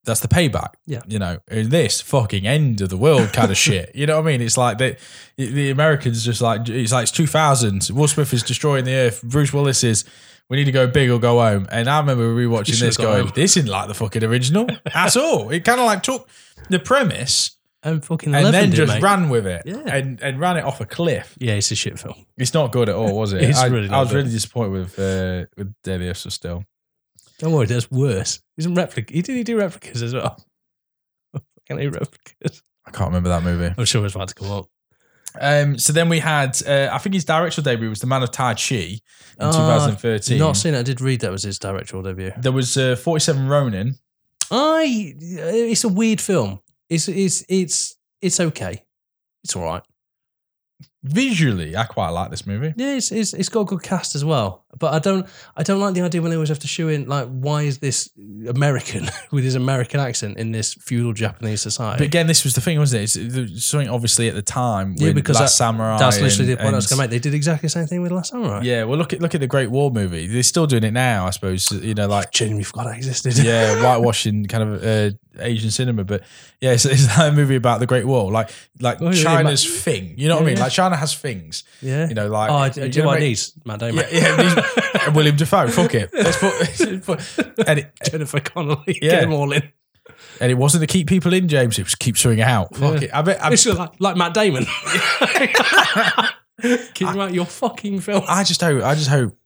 that's 0.06 0.20
the 0.20 0.28
payback. 0.28 0.74
Yeah. 0.86 1.02
You 1.06 1.18
know, 1.18 1.40
in 1.50 1.68
this 1.68 2.00
fucking 2.00 2.46
end 2.46 2.80
of 2.80 2.88
the 2.88 2.96
world 2.96 3.32
kind 3.32 3.50
of 3.50 3.56
shit. 3.58 3.94
You 3.94 4.06
know 4.06 4.16
what 4.16 4.28
I 4.28 4.30
mean? 4.30 4.40
It's 4.40 4.56
like 4.56 4.78
they, 4.78 4.96
the 5.36 5.70
Americans 5.70 6.24
just 6.24 6.40
like, 6.40 6.68
it's 6.68 6.92
like 6.92 7.02
it's 7.02 7.12
2000. 7.12 7.88
Will 7.92 8.08
Smith 8.08 8.32
is 8.32 8.44
destroying 8.44 8.84
the 8.84 8.94
earth. 8.94 9.22
Bruce 9.22 9.52
Willis 9.52 9.82
is, 9.82 10.04
we 10.48 10.56
need 10.56 10.64
to 10.64 10.72
go 10.72 10.86
big 10.86 11.10
or 11.10 11.18
go 11.18 11.40
home. 11.40 11.66
And 11.70 11.90
I 11.90 11.98
remember 11.98 12.32
rewatching 12.32 12.78
this 12.78 12.96
going, 12.96 13.24
home. 13.24 13.32
this 13.34 13.56
isn't 13.56 13.70
like 13.70 13.88
the 13.88 13.94
fucking 13.94 14.22
original 14.22 14.68
at 14.94 15.16
all. 15.16 15.50
It 15.50 15.64
kind 15.64 15.80
of 15.80 15.86
like 15.86 16.04
took 16.04 16.28
the 16.70 16.78
premise 16.78 17.55
And 17.86 18.04
fucking 18.04 18.34
and 18.34 18.42
11 18.46 18.52
then 18.70 18.72
just 18.76 18.92
mate. 18.94 19.02
ran 19.02 19.28
with 19.28 19.46
it 19.46 19.62
Yeah. 19.64 19.82
and, 19.86 20.20
and 20.20 20.40
ran 20.40 20.56
it 20.56 20.64
off 20.64 20.80
a 20.80 20.86
cliff. 20.86 21.36
Yeah, 21.38 21.52
it's 21.54 21.70
a 21.70 21.76
shit 21.76 21.98
film. 21.98 22.26
It's 22.36 22.52
not 22.52 22.72
good 22.72 22.88
at 22.88 22.94
all, 22.96 23.16
was 23.16 23.32
it? 23.32 23.42
It's 23.48 23.58
I, 23.58 23.66
really 23.66 23.88
I 23.88 24.00
was 24.00 24.08
good. 24.10 24.16
really 24.16 24.30
disappointed 24.30 24.72
with 24.72 24.98
uh, 24.98 25.46
with 25.56 25.72
Earth 25.86 26.16
still. 26.32 26.64
Don't 27.38 27.52
worry, 27.52 27.66
there's 27.66 27.90
worse. 27.90 28.40
He's 28.56 28.66
in 28.66 28.74
replica. 28.74 29.12
He 29.14 29.22
did 29.22 29.36
he 29.36 29.44
do 29.44 29.56
replicas 29.58 30.02
as 30.02 30.12
well? 30.14 30.36
Can 31.66 31.78
he 31.78 31.86
replicas? 31.86 32.62
I 32.86 32.90
can't 32.90 33.08
remember 33.08 33.28
that 33.30 33.42
movie. 33.42 33.74
I'm 33.76 33.84
sure 33.84 34.04
it's 34.04 34.14
about 34.14 34.28
to 34.28 34.34
come 34.34 34.50
up. 34.50 34.66
Um, 35.38 35.78
so 35.78 35.92
then 35.92 36.08
we 36.08 36.18
had, 36.20 36.56
uh, 36.66 36.88
I 36.90 36.96
think 36.98 37.14
his 37.14 37.24
directorial 37.26 37.62
debut 37.64 37.90
was 37.90 38.00
The 38.00 38.06
Man 38.06 38.22
of 38.22 38.30
Tai 38.30 38.54
Chi 38.54 38.74
in 38.74 38.98
Ah, 39.38 39.52
2013. 39.52 40.38
Not 40.38 40.56
seen 40.56 40.72
it. 40.74 40.78
I 40.78 40.82
did 40.82 41.00
read 41.02 41.20
that 41.20 41.30
was 41.30 41.42
his 41.42 41.58
directorial 41.58 42.02
debut. 42.02 42.32
there 42.38 42.52
was 42.52 42.76
uh, 42.78 42.96
47 42.96 43.46
Ronin. 43.48 43.96
I. 44.50 45.14
It's 45.20 45.84
a 45.84 45.88
weird 45.88 46.20
film. 46.22 46.60
It's 46.88 47.08
it's 47.08 47.44
it's 47.48 47.96
it's 48.20 48.40
okay. 48.40 48.84
It's 49.44 49.56
all 49.56 49.64
right. 49.64 49.82
Visually, 51.02 51.76
I 51.76 51.84
quite 51.84 52.10
like 52.10 52.30
this 52.30 52.46
movie. 52.46 52.74
Yeah, 52.76 52.96
it's, 52.96 53.12
it's 53.12 53.32
it's 53.32 53.48
got 53.48 53.60
a 53.60 53.64
good 53.64 53.82
cast 53.82 54.14
as 54.14 54.24
well. 54.24 54.65
But 54.78 54.94
I 54.94 54.98
don't 54.98 55.26
I 55.56 55.62
don't 55.62 55.80
like 55.80 55.94
the 55.94 56.02
idea 56.02 56.20
when 56.20 56.30
they 56.30 56.36
always 56.36 56.48
have 56.50 56.58
to 56.60 56.68
show 56.68 56.88
in 56.88 57.08
like 57.08 57.28
why 57.28 57.62
is 57.62 57.78
this 57.78 58.10
American 58.48 59.08
with 59.30 59.44
his 59.44 59.54
American 59.54 60.00
accent 60.00 60.38
in 60.38 60.52
this 60.52 60.74
feudal 60.74 61.12
Japanese 61.12 61.62
society? 61.62 61.98
But 61.98 62.06
again, 62.06 62.26
this 62.26 62.44
was 62.44 62.54
the 62.54 62.60
thing, 62.60 62.78
wasn't 62.78 63.00
it? 63.00 63.04
It's, 63.04 63.16
it 63.16 63.58
something 63.60 63.88
obviously 63.88 64.28
at 64.28 64.34
the 64.34 64.42
time. 64.42 64.94
Yeah, 64.98 65.08
with 65.08 65.16
because 65.16 65.40
Last 65.40 65.52
that- 65.52 65.56
Samurai. 65.56 65.98
That's 65.98 66.20
literally 66.20 66.50
and- 66.52 66.58
the 66.58 66.62
point 66.62 66.74
I 66.74 66.76
was 66.76 66.86
going 66.86 66.98
to 66.98 67.02
make. 67.04 67.10
They 67.10 67.18
did 67.18 67.34
exactly 67.34 67.66
the 67.66 67.70
same 67.70 67.86
thing 67.86 68.02
with 68.02 68.12
Last 68.12 68.30
Samurai. 68.30 68.60
Yeah, 68.62 68.84
well, 68.84 68.98
look 68.98 69.12
at 69.12 69.20
look 69.20 69.34
at 69.34 69.40
the 69.40 69.46
Great 69.46 69.70
Wall 69.70 69.90
movie. 69.90 70.26
They're 70.26 70.42
still 70.42 70.66
doing 70.66 70.84
it 70.84 70.92
now, 70.92 71.26
I 71.26 71.30
suppose. 71.30 71.70
You 71.70 71.94
know, 71.94 72.06
like 72.08 72.30
genuinely 72.32 72.64
forgot 72.64 72.84
that 72.86 72.96
existed. 72.96 73.38
yeah, 73.44 73.82
whitewashing 73.82 74.46
kind 74.46 74.62
of 74.64 74.84
uh, 74.84 75.10
Asian 75.38 75.70
cinema. 75.70 76.04
But 76.04 76.22
yeah, 76.60 76.72
it's, 76.72 76.84
it's 76.84 77.06
that 77.16 77.34
movie 77.34 77.56
about 77.56 77.80
the 77.80 77.86
Great 77.86 78.06
Wall, 78.06 78.30
like 78.30 78.50
like 78.80 78.98
China's 79.12 79.64
Matt- 79.66 79.78
thing. 79.82 80.14
You 80.18 80.28
know 80.28 80.36
what 80.36 80.42
I 80.42 80.46
mean? 80.46 80.56
yeah. 80.56 80.62
Like 80.64 80.72
China 80.72 80.96
has 80.96 81.14
things. 81.14 81.64
yeah. 81.80 82.08
You 82.08 82.14
know, 82.14 82.28
like 82.28 82.50
oh, 82.50 82.54
I, 82.56 82.68
do 82.68 82.86
you 82.86 82.88
know 83.02 83.06
what 83.06 83.06
what 83.06 83.12
I 83.14 83.16
it 83.16 83.20
mean? 83.20 83.28
needs? 83.30 83.52
Matt 83.64 83.82
Yeah, 83.82 84.08
yeah. 84.12 84.65
These- 84.74 85.14
Willem 85.14 85.36
Dafoe. 85.36 85.68
Fuck 85.68 85.94
it. 85.94 86.10
Let's 86.12 86.38
put, 86.38 87.38
and 87.68 87.78
it, 87.80 87.92
Jennifer 88.10 88.40
Connelly. 88.40 88.98
Yeah. 89.02 89.10
Get 89.12 89.20
them 89.22 89.32
all 89.32 89.52
in. 89.52 89.62
and 90.40 90.50
it 90.50 90.54
wasn't 90.56 90.82
to 90.82 90.86
keep 90.86 91.08
people 91.08 91.32
in, 91.32 91.48
James. 91.48 91.78
It 91.78 91.82
was 91.84 91.92
to 91.92 91.98
keep 91.98 92.16
something 92.18 92.40
out. 92.40 92.74
Fuck 92.76 93.00
Yeah. 93.00 93.08
it. 93.08 93.10
I 93.14 93.22
bet. 93.22 93.42
I, 93.44 93.52
It's 93.52 93.66
like, 93.66 94.00
like 94.00 94.16
Matt 94.16 94.34
Damon. 94.34 94.66
Keep 96.94 97.08
him 97.08 97.20
out 97.20 97.34
your 97.34 97.44
fucking 97.44 98.00
film. 98.00 98.22
I 98.26 98.42
just 98.42 98.60
hope. 98.62 98.82
I 98.82 98.94
just 98.94 99.08
hope 99.10 99.36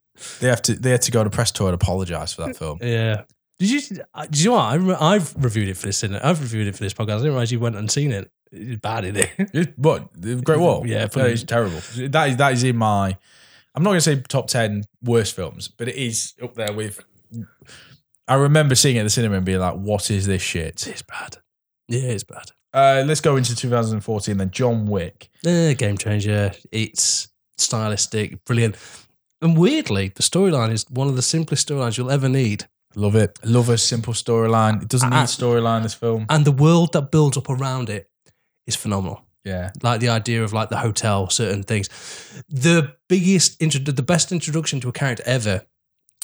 They 0.41 0.47
have 0.49 0.63
to. 0.63 0.75
They 0.75 0.91
had 0.91 1.03
to 1.03 1.11
go 1.11 1.21
on 1.21 1.27
a 1.27 1.31
press 1.31 1.51
tour 1.51 1.67
and 1.69 1.75
apologize 1.75 2.33
for 2.33 2.47
that 2.47 2.57
film. 2.57 2.79
Yeah. 2.81 3.23
Did 3.59 3.71
you? 3.71 3.81
Did 3.81 4.41
you 4.41 4.51
know 4.51 4.57
what? 4.87 5.03
I 5.03 5.15
I've 5.17 5.35
reviewed 5.37 5.69
it 5.69 5.77
for 5.77 5.87
this. 5.87 6.05
I've 6.05 6.41
reviewed 6.41 6.69
it 6.69 6.77
for 6.77 6.83
this 6.85 6.95
podcast. 6.95 7.03
I 7.15 7.17
didn't 7.17 7.33
realize 7.33 7.51
you 7.53 7.59
went 7.61 7.75
and 7.77 7.91
seen 7.91 8.13
it. 8.13 8.31
It's 8.53 8.81
bad, 8.81 9.05
isn't 9.05 9.17
it? 9.17 9.31
It- 9.55 9.79
What 9.79 10.13
Great 10.45 10.61
Wall? 10.61 10.87
Yeah, 10.87 11.09
No, 11.17 11.25
it's 11.25 11.43
terrible. 11.45 11.81
That 11.97 12.31
is 12.31 12.37
that 12.37 12.53
is 12.53 12.63
in 12.65 12.77
my. 12.77 13.19
I'm 13.81 13.85
not 13.85 13.91
going 13.93 14.01
to 14.01 14.03
say 14.03 14.21
top 14.29 14.47
ten 14.47 14.85
worst 15.03 15.35
films, 15.35 15.69
but 15.69 15.89
it 15.89 15.95
is 15.97 16.35
up 16.43 16.55
there 16.55 16.71
with. 16.71 17.03
I 18.29 18.35
remember 18.35 18.75
seeing 18.75 18.97
it 18.97 18.99
at 19.01 19.05
the 19.05 19.09
cinema 19.11 19.37
and 19.37 19.47
being 19.47 19.59
like, 19.59 19.77
"What 19.77 20.11
is 20.11 20.27
this 20.27 20.43
shit?" 20.43 20.87
It's 20.87 21.01
bad. 21.01 21.39
Yeah, 21.89 22.03
it's 22.11 22.23
bad. 22.25 22.51
Uh, 22.75 23.05
let's 23.07 23.23
go 23.23 23.37
into 23.37 23.57
2014. 23.57 24.37
Then 24.37 24.51
John 24.51 24.85
Wick. 24.85 25.31
Eh, 25.47 25.73
game 25.73 25.97
changer. 25.97 26.53
It's 26.71 27.29
stylistic, 27.57 28.45
brilliant. 28.45 28.77
And 29.41 29.57
weirdly, 29.57 30.13
the 30.15 30.23
storyline 30.23 30.73
is 30.73 30.85
one 30.91 31.09
of 31.09 31.17
the 31.17 31.23
simplest 31.23 31.67
storylines 31.67 31.97
you'll 31.97 32.11
ever 32.11 32.29
need. 32.29 32.67
Love 32.95 33.17
it. 33.17 33.39
Love 33.45 33.71
a 33.71 33.79
simple 33.79 34.13
storyline. 34.13 34.83
It 34.83 34.89
doesn't 34.89 35.09
need 35.09 35.17
Uh, 35.17 35.23
storyline. 35.25 35.85
This 35.85 35.95
film. 35.95 36.27
And 36.29 36.45
the 36.45 36.53
world 36.53 36.93
that 36.93 37.11
builds 37.11 37.39
up 37.39 37.49
around 37.49 37.89
it 37.89 38.11
is 38.67 38.77
phenomenal. 38.77 39.25
Yeah. 39.45 39.71
Like 39.83 40.01
the 40.01 40.11
idea 40.11 40.45
of 40.45 40.53
like 40.53 40.69
the 40.69 40.77
hotel, 40.77 41.31
certain 41.31 41.63
things. 41.63 41.89
The 42.49 42.95
biggest, 43.09 43.61
intro- 43.61 43.81
the 43.81 44.03
best 44.03 44.33
introduction 44.33 44.81
to 44.81 44.89
a 44.89 44.93
character 44.93 45.23
ever 45.27 45.63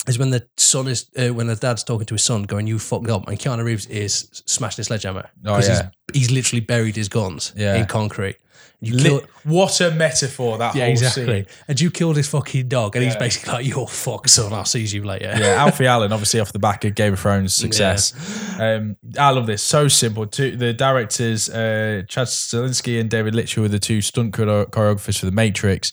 is 0.08 0.18
when 0.18 0.30
the 0.30 0.46
son 0.56 0.88
is, 0.88 1.10
uh, 1.18 1.28
when 1.34 1.46
the 1.46 1.56
dad's 1.56 1.84
talking 1.84 2.06
to 2.06 2.14
his 2.14 2.22
son, 2.22 2.42
going, 2.44 2.66
"You 2.66 2.78
fucked 2.78 3.08
up," 3.10 3.26
and 3.28 3.38
Keanu 3.38 3.64
Reeves 3.64 3.86
is 3.86 4.42
smashing 4.46 4.78
his 4.78 4.86
sledgehammer 4.86 5.28
Oh, 5.44 5.54
'Cause 5.54 5.68
yeah. 5.68 5.88
he's, 6.12 6.22
he's 6.26 6.30
literally 6.30 6.60
buried 6.60 6.96
his 6.96 7.08
guns 7.08 7.52
Yeah. 7.56 7.74
in 7.76 7.86
concrete. 7.86 8.36
You 8.78 8.94
Li- 8.94 9.02
kill, 9.04 9.22
what 9.44 9.80
a 9.80 9.90
metaphor 9.90 10.58
that 10.58 10.74
yeah, 10.76 10.84
whole 10.84 10.92
exactly. 10.92 11.24
scene. 11.24 11.46
And 11.66 11.80
you 11.80 11.90
killed 11.90 12.18
his 12.18 12.28
fucking 12.28 12.68
dog, 12.68 12.94
and 12.94 13.02
he's 13.06 13.16
basically 13.16 13.54
like, 13.54 13.66
"You're 13.66 13.86
fucked, 13.88 14.28
son. 14.28 14.52
I'll 14.52 14.66
see 14.66 14.84
you 14.84 15.02
later." 15.02 15.34
Yeah, 15.36 15.54
Alfie 15.64 15.86
Allen, 15.86 16.12
obviously 16.12 16.40
off 16.40 16.52
the 16.52 16.58
back 16.58 16.84
of 16.84 16.94
Game 16.94 17.14
of 17.14 17.18
Thrones 17.20 17.54
success. 17.54 18.12
Um, 18.60 18.96
I 19.18 19.30
love 19.30 19.46
this. 19.46 19.62
So 19.62 19.88
simple. 19.88 20.26
Two, 20.26 20.56
the 20.56 20.74
directors, 20.74 21.48
uh, 21.48 22.02
Chad 22.06 22.26
Stahelski 22.26 23.00
and 23.00 23.08
David 23.08 23.34
Litchfield, 23.34 23.62
were 23.64 23.68
the 23.68 23.78
two 23.78 24.02
stunt 24.02 24.32
choreographers 24.34 25.18
for 25.18 25.24
The 25.26 25.32
Matrix. 25.32 25.92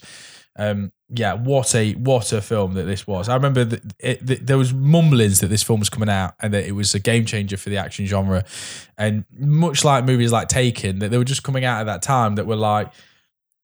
Um, 0.55 0.91
yeah, 1.09 1.33
what 1.33 1.73
a 1.75 1.93
what 1.93 2.31
a 2.31 2.41
film 2.41 2.73
that 2.73 2.83
this 2.83 3.05
was. 3.07 3.29
I 3.29 3.35
remember 3.35 3.63
that 3.65 3.93
it, 3.99 4.25
that 4.25 4.47
there 4.47 4.57
was 4.57 4.73
mumblings 4.73 5.39
that 5.41 5.47
this 5.47 5.63
film 5.63 5.79
was 5.79 5.89
coming 5.89 6.09
out 6.09 6.33
and 6.39 6.53
that 6.53 6.65
it 6.65 6.71
was 6.73 6.93
a 6.95 6.99
game 6.99 7.25
changer 7.25 7.57
for 7.57 7.69
the 7.69 7.77
action 7.77 8.05
genre. 8.05 8.43
And 8.97 9.25
much 9.37 9.83
like 9.83 10.05
movies 10.05 10.31
like 10.31 10.47
Taken, 10.47 10.99
that 10.99 11.09
they 11.11 11.17
were 11.17 11.23
just 11.23 11.43
coming 11.43 11.65
out 11.65 11.81
at 11.81 11.85
that 11.85 12.01
time 12.01 12.35
that 12.35 12.45
were 12.47 12.55
like 12.55 12.91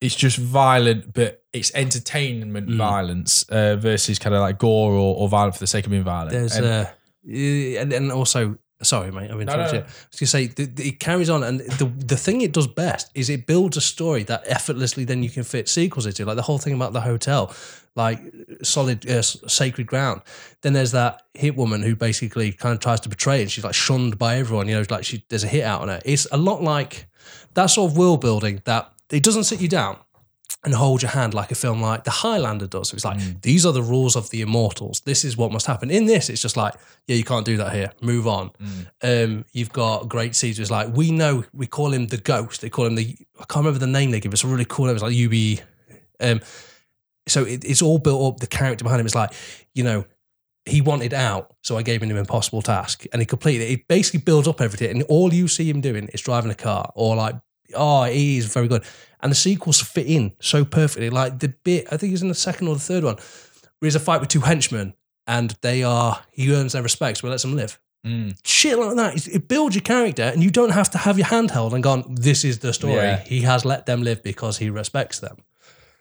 it's 0.02 0.16
just 0.16 0.38
violent, 0.38 1.14
but 1.14 1.44
it's 1.52 1.74
entertainment 1.76 2.70
Mm. 2.70 2.78
violence 2.78 3.44
uh, 3.49 3.76
versus 3.76 4.18
kind 4.18 4.34
of 4.34 4.41
like 4.41 4.57
gore 4.57 4.94
or, 4.94 5.16
or 5.16 5.28
violent 5.28 5.56
for 5.56 5.60
the 5.60 5.68
sake 5.68 5.86
of 5.86 5.91
being 5.91 6.03
violent. 6.03 6.32
There's 6.32 6.56
And- 6.56 6.66
uh, 6.66 6.86
and 7.28 7.91
and 7.94 8.11
also 8.11 8.57
sorry, 8.81 9.11
mate, 9.11 9.30
I've 9.31 9.41
interrupted 9.41 9.73
no, 9.73 9.80
you. 9.80 9.85
I 9.85 10.07
was 10.11 10.19
gonna 10.19 10.27
say 10.27 10.47
the, 10.47 10.65
the- 10.65 10.88
it 10.89 10.99
carries 10.99 11.30
on, 11.30 11.43
and 11.43 11.60
the 11.60 11.85
the 11.85 12.18
thing 12.18 12.41
it 12.41 12.53
does 12.53 12.68
best 12.68 13.11
is 13.14 13.30
it 13.30 13.45
builds 13.45 13.77
a 13.77 13.81
story 13.81 14.23
that 14.23 14.43
effortlessly 14.45 15.03
then 15.06 15.23
you 15.23 15.30
can 15.30 15.43
fit 15.43 15.68
sequels 15.68 16.06
into, 16.06 16.26
like 16.26 16.35
the 16.35 16.41
whole 16.41 16.57
thing 16.57 16.73
about 16.73 16.93
the 16.93 17.01
hotel, 17.01 17.53
like 17.95 18.19
solid 18.64 19.10
uh, 19.10 19.22
sacred 19.22 19.88
ground. 19.88 20.22
Then 20.61 20.73
there's 20.73 20.91
that 20.91 21.23
hit 21.34 21.56
woman 21.56 21.81
who 21.81 21.95
basically 21.95 22.51
kind 22.51 22.73
of 22.73 22.80
tries 22.80 22.99
to 23.01 23.10
betray, 23.10 23.39
it, 23.39 23.41
and 23.43 23.51
she's 23.51 23.64
like 23.64 23.76
shunned 23.76 24.18
by 24.18 24.38
everyone. 24.38 24.68
You 24.68 24.76
know, 24.76 24.85
like 24.89 25.03
she 25.03 25.26
there's 25.30 25.43
a 25.43 25.47
hit 25.47 25.64
out 25.64 25.81
on 25.81 25.88
her. 25.89 26.01
It's 26.06 26.27
a 26.31 26.38
lot 26.38 26.61
like 26.64 27.07
that 27.56 27.68
sort 27.68 27.91
of 27.91 27.97
world 27.97 28.22
building 28.22 28.61
that 28.65 28.91
it 29.11 29.23
doesn't 29.23 29.43
sit 29.45 29.60
you 29.61 29.68
down 29.68 29.97
and 30.65 30.73
hold 30.73 31.01
your 31.01 31.11
hand 31.11 31.34
like 31.34 31.51
a 31.51 31.55
film 31.55 31.81
like 31.81 32.03
The 32.03 32.11
Highlander 32.11 32.67
does. 32.67 32.93
It's 32.93 33.05
like, 33.05 33.41
these 33.41 33.65
are 33.65 33.71
the 33.71 33.81
rules 33.81 34.15
of 34.15 34.30
the 34.30 34.41
immortals. 34.41 35.01
This 35.01 35.23
is 35.23 35.38
what 35.38 35.51
must 35.51 35.65
happen. 35.67 35.89
In 35.89 36.05
this, 36.05 36.30
it's 36.30 36.41
just 36.41 36.57
like, 36.57 36.73
yeah, 37.07 37.15
you 37.15 37.23
can't 37.23 37.45
do 37.45 37.57
that 37.57 37.73
here. 37.73 37.91
Move 38.01 38.27
on. 38.27 38.51
Um, 39.01 39.45
you've 39.53 39.71
got 39.71 40.09
great 40.09 40.35
scenes. 40.35 40.59
It's 40.59 40.71
like, 40.71 40.93
we 40.93 41.11
know, 41.11 41.45
we 41.53 41.65
call 41.65 41.93
him 41.93 42.07
the 42.07 42.17
ghost. 42.17 42.61
They 42.61 42.69
call 42.69 42.85
him 42.85 42.95
the, 42.95 43.15
I 43.39 43.45
can't 43.45 43.63
remember 43.63 43.80
the 43.80 43.88
name 43.88 44.11
they 44.11 44.19
give. 44.19 44.34
It's 44.34 44.43
a 44.43 44.47
really 44.47 44.65
cool 44.65 44.88
name. 44.88 44.95
It's 44.95 45.03
like 45.03 45.15
UB. 45.15 45.65
Um, 46.19 46.41
so 47.27 47.45
it, 47.45 47.63
it's 47.63 47.81
all 47.81 47.99
built 47.99 48.34
up. 48.34 48.39
The 48.39 48.47
character 48.47 48.84
behind 48.84 48.99
him 48.99 49.05
is 49.05 49.15
like, 49.15 49.31
you 49.73 49.84
know, 49.84 50.05
he 50.65 50.81
wanted 50.81 51.13
out, 51.13 51.55
so 51.63 51.77
I 51.77 51.84
gave 51.84 52.03
him 52.03 52.11
an 52.11 52.17
impossible 52.17 52.61
task, 52.61 53.05
and 53.11 53.21
he 53.21 53.26
completed 53.26 53.63
it. 53.63 53.71
It 53.71 53.88
basically 53.88 54.19
builds 54.19 54.47
up 54.47 54.61
everything, 54.61 54.91
and 54.91 55.03
all 55.03 55.34
you 55.34 55.47
see 55.47 55.69
him 55.69 55.81
doing 55.81 56.09
is 56.09 56.21
driving 56.21 56.51
a 56.51 56.55
car, 56.55 56.91
or 56.95 57.15
like, 57.15 57.35
oh, 57.76 58.03
he 58.03 58.38
is 58.38 58.45
very 58.45 58.67
good. 58.67 58.84
And 59.22 59.32
the 59.32 59.36
sequels 59.36 59.82
fit 59.82 60.08
in 60.08 60.32
so 60.40 60.64
perfectly. 60.64 61.10
Like 61.10 61.40
the 61.40 61.50
bit, 61.50 61.88
I 61.91 61.98
think 61.98 62.14
it's 62.14 62.22
in 62.22 62.30
the 62.30 62.34
second 62.36 62.68
or 62.70 62.76
the 62.76 62.80
third 62.82 63.04
one, 63.04 63.16
where 63.16 63.24
there's 63.82 63.96
a 63.96 64.00
fight 64.00 64.22
with 64.22 64.30
two 64.30 64.41
henchmen, 64.41 64.94
and 65.28 65.56
they 65.62 65.84
are 65.84 66.22
he 66.32 66.54
earns 66.54 66.74
their 66.74 66.84
respects, 66.84 67.22
but 67.22 67.30
lets 67.30 67.44
them 67.44 67.56
live. 67.56 67.80
Mm. 68.08 68.38
Shit 68.46 68.80
like 68.80 68.96
that. 68.96 69.16
It- 69.18 69.36
It 69.36 69.48
builds 69.50 69.76
your 69.76 69.82
character, 69.84 70.24
and 70.24 70.41
you 70.41 70.50
don't 70.50 70.70
have 70.72 70.90
to 70.91 70.98
have 70.98 71.18
your 71.18 71.28
hand 71.28 71.52
held 71.52 71.74
and 71.74 71.84
gone. 71.84 72.04
This 72.16 72.46
is 72.46 72.60
the 72.60 72.72
story. 72.74 72.94
Yeah. 72.94 73.20
He 73.20 73.41
has 73.41 73.66
let 73.66 73.86
them 73.86 74.04
live 74.04 74.24
because 74.24 74.58
he 74.58 74.70
respects 74.70 75.20
them. 75.20 75.38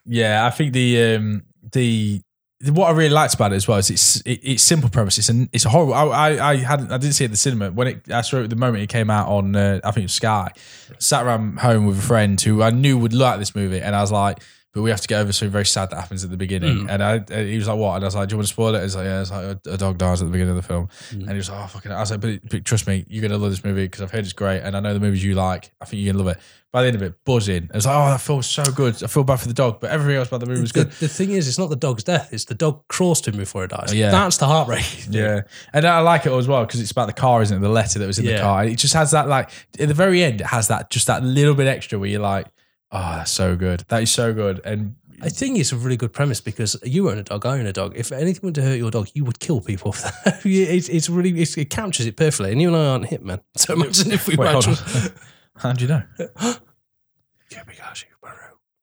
Yeah, 0.07 0.47
I 0.47 0.51
think 0.51 0.73
the 0.73 1.17
um, 1.17 1.43
the 1.73 2.23
what 2.73 2.89
I 2.89 2.93
really 2.93 3.11
liked 3.11 3.35
about 3.35 3.53
it 3.53 3.57
as 3.57 3.69
well 3.69 3.79
is 3.79 3.89
it's 3.89 4.21
it, 4.23 4.41
it's 4.43 4.63
simple 4.63 4.91
premise. 4.91 5.17
It's 5.19 5.29
an 5.29 5.49
it's 5.53 5.65
a 5.65 5.69
horrible. 5.69 5.95
I 5.95 6.07
I, 6.07 6.51
I 6.51 6.57
had 6.57 6.81
I 6.91 6.99
didn't 6.99 7.13
see 7.15 7.25
it 7.25 7.29
at 7.29 7.31
the 7.31 7.37
cinema 7.37 7.71
when 7.71 7.87
it. 7.89 8.11
I 8.11 8.23
saw 8.23 8.39
it 8.39 8.45
at 8.45 8.51
the 8.51 8.57
moment 8.57 8.83
it 8.83 8.89
came 8.89 9.11
out 9.11 9.29
on 9.29 9.55
uh, 9.55 9.81
I 9.85 9.91
think 9.93 10.03
it 10.03 10.07
was 10.07 10.15
Sky. 10.15 10.51
Sat 10.99 11.25
around 11.25 11.61
home 11.61 11.87
with 11.87 11.99
a 11.99 12.03
friend 12.03 12.41
who 12.41 12.63
I 12.63 12.71
knew 12.71 12.99
would 12.99 13.15
like 13.15 13.39
this 13.39 13.55
movie, 13.55 13.81
and 13.81 13.95
I 13.95 14.01
was 14.01 14.13
like. 14.13 14.43
But 14.75 14.83
we 14.83 14.91
have 14.91 15.01
to 15.01 15.09
get 15.09 15.21
over 15.21 15.33
something 15.33 15.51
very 15.51 15.65
sad 15.65 15.89
that 15.91 15.97
happens 15.97 16.23
at 16.25 16.31
the 16.31 16.37
beginning. 16.37 16.91
And 16.91 17.03
I, 17.03 17.15
and 17.15 17.49
he 17.49 17.57
was 17.57 17.67
like, 17.67 17.79
"What?" 17.79 17.97
And 17.97 18.05
I 18.05 18.07
was 18.07 18.15
like, 18.15 18.29
"Do 18.29 18.35
you 18.35 18.37
want 18.37 18.49
to 18.49 18.53
spoil 18.53 18.75
it?" 18.75 18.83
He's 18.83 18.95
like, 18.95 19.07
"Yeah." 19.07 19.23
It's 19.23 19.31
like 19.31 19.45
a, 19.45 19.71
a 19.73 19.77
dog 19.79 19.97
dies 19.97 20.21
at 20.21 20.27
the 20.27 20.31
beginning 20.31 20.51
of 20.51 20.57
the 20.57 20.63
film, 20.63 20.91
and 21.11 21.31
he 21.31 21.37
was 21.37 21.49
like, 21.49 21.65
"Oh 21.65 21.67
fucking!" 21.69 21.91
I 21.91 22.01
was 22.01 22.11
like, 22.11 22.21
but, 22.21 22.41
"But 22.51 22.65
trust 22.67 22.87
me, 22.87 23.03
you're 23.09 23.23
gonna 23.27 23.39
love 23.39 23.51
this 23.51 23.65
movie 23.65 23.85
because 23.87 24.03
I've 24.03 24.11
heard 24.11 24.25
it's 24.25 24.35
great, 24.35 24.61
and 24.61 24.77
I 24.77 24.81
know 24.81 24.93
the 24.93 25.01
movies 25.01 25.25
you 25.25 25.35
like. 25.35 25.71
I 25.81 25.87
think 25.87 26.03
you're 26.03 26.13
gonna 26.13 26.23
love 26.23 26.37
it." 26.37 26.43
By 26.71 26.83
the 26.83 26.89
end 26.89 26.97
of 26.97 27.03
it, 27.03 27.15
buzzing. 27.25 27.71
I 27.73 27.77
was 27.77 27.87
like, 27.87 27.97
"Oh, 27.97 28.11
that 28.11 28.21
feels 28.21 28.47
so 28.47 28.63
good. 28.65 29.03
I 29.03 29.07
feel 29.07 29.25
bad 29.25 29.41
for 29.41 29.49
the 29.49 29.55
dog, 29.55 29.81
but 29.81 29.91
everything 29.91 30.17
else 30.17 30.29
about 30.29 30.41
the 30.41 30.47
movie 30.47 30.61
was 30.61 30.71
good." 30.73 30.91
the 30.93 31.09
thing 31.09 31.31
is, 31.31 31.49
it's 31.49 31.59
not 31.59 31.71
the 31.71 31.77
dog's 31.77 32.05
death; 32.05 32.29
it's 32.31 32.45
the 32.45 32.55
dog 32.55 32.87
crawls 32.89 33.23
to 33.23 33.31
him 33.31 33.39
before 33.39 33.65
it 33.65 33.71
dies. 33.71 33.95
yeah. 33.95 34.11
that's 34.11 34.37
the 34.37 34.47
heartbreak. 34.47 34.85
Yeah, 35.11 35.43
and 35.73 35.87
I 35.87 36.01
like 36.01 36.27
it 36.27 36.33
as 36.33 36.47
well 36.47 36.67
because 36.67 36.81
it's 36.83 36.91
about 36.91 37.07
the 37.07 37.15
car, 37.15 37.41
isn't 37.41 37.57
it? 37.57 37.61
The 37.61 37.71
letter 37.71 37.99
that 38.01 38.07
was 38.07 38.19
in 38.19 38.27
the 38.27 38.33
Yeah. 38.33 38.43
car. 38.43 38.65
It 38.67 38.77
just 38.77 38.93
has 38.93 39.13
that 39.13 39.29
like 39.29 39.49
at 39.81 39.89
the 39.89 39.95
very 39.95 40.23
end. 40.23 40.43
It 40.43 40.47
has 40.49 40.69
that 40.69 40.91
just 40.91 41.07
that 41.07 41.23
little 41.23 41.55
bit 41.55 41.67
extra 41.67 41.99
where 41.99 42.11
you're 42.11 42.21
like, 42.21 42.47
"Oh, 42.93 43.17
that's 43.17 43.31
so 43.33 43.57
good. 43.57 43.85
That 43.89 44.03
is 44.03 44.11
so 44.11 44.35
good." 44.35 44.61
And 44.63 44.97
I 45.23 45.31
think 45.31 45.59
it's 45.59 45.73
a 45.73 45.77
really 45.77 45.97
good 45.97 46.13
premise 46.13 46.43
because 46.43 46.77
you 46.85 47.09
own 47.11 47.17
a 47.17 47.23
dog, 47.23 47.47
I 47.47 47.59
own 47.59 47.67
a 47.67 47.73
dog. 47.73 47.95
If 47.97 48.13
anything 48.13 48.47
were 48.47 48.53
to 48.53 48.63
hurt 48.63 48.77
your 48.79 48.91
dog, 48.91 49.09
you 49.15 49.25
would 49.25 49.41
kill 49.41 49.63
people 49.63 49.93
for 49.93 50.03
that. 50.27 50.43
it's, 50.45 50.91
it's 50.91 51.09
really 51.09 51.31
it's, 51.41 51.57
it 51.57 51.71
captures 51.71 52.05
it 52.05 52.17
perfectly. 52.17 52.53
And 52.53 52.61
you 52.61 52.69
and 52.69 52.77
I 52.77 52.87
aren't 52.87 53.07
hitmen, 53.07 53.41
so 53.57 53.73
imagine 53.73 54.13
if 54.13 54.29
we 54.29 54.37
Wait, 54.37 54.55
were 54.55 54.61
hold. 54.61 55.13
How 55.59 55.73
do 55.73 55.85
you 55.85 55.89
know? 55.89 56.03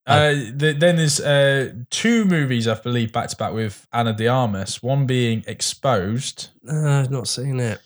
Uh, 0.07 0.33
the, 0.53 0.75
then 0.77 0.97
there's 0.97 1.19
uh, 1.19 1.73
two 1.89 2.25
movies 2.25 2.67
I 2.67 2.75
believe 2.75 3.11
back 3.11 3.27
to 3.29 3.35
back 3.35 3.53
with 3.53 3.87
Ana 3.91 4.13
de 4.13 4.27
Armas. 4.27 4.83
One 4.83 5.07
being 5.07 5.43
Exposed, 5.47 6.49
No, 6.61 6.99
I've 6.99 7.09
not 7.09 7.27
seen 7.27 7.59
it. 7.59 7.79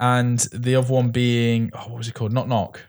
and 0.00 0.38
the 0.54 0.76
other 0.76 0.90
one 0.92 1.10
being 1.10 1.70
oh, 1.74 1.88
what 1.88 1.98
was 1.98 2.08
it 2.08 2.14
called? 2.14 2.32
Knock 2.32 2.48
Knock. 2.48 2.80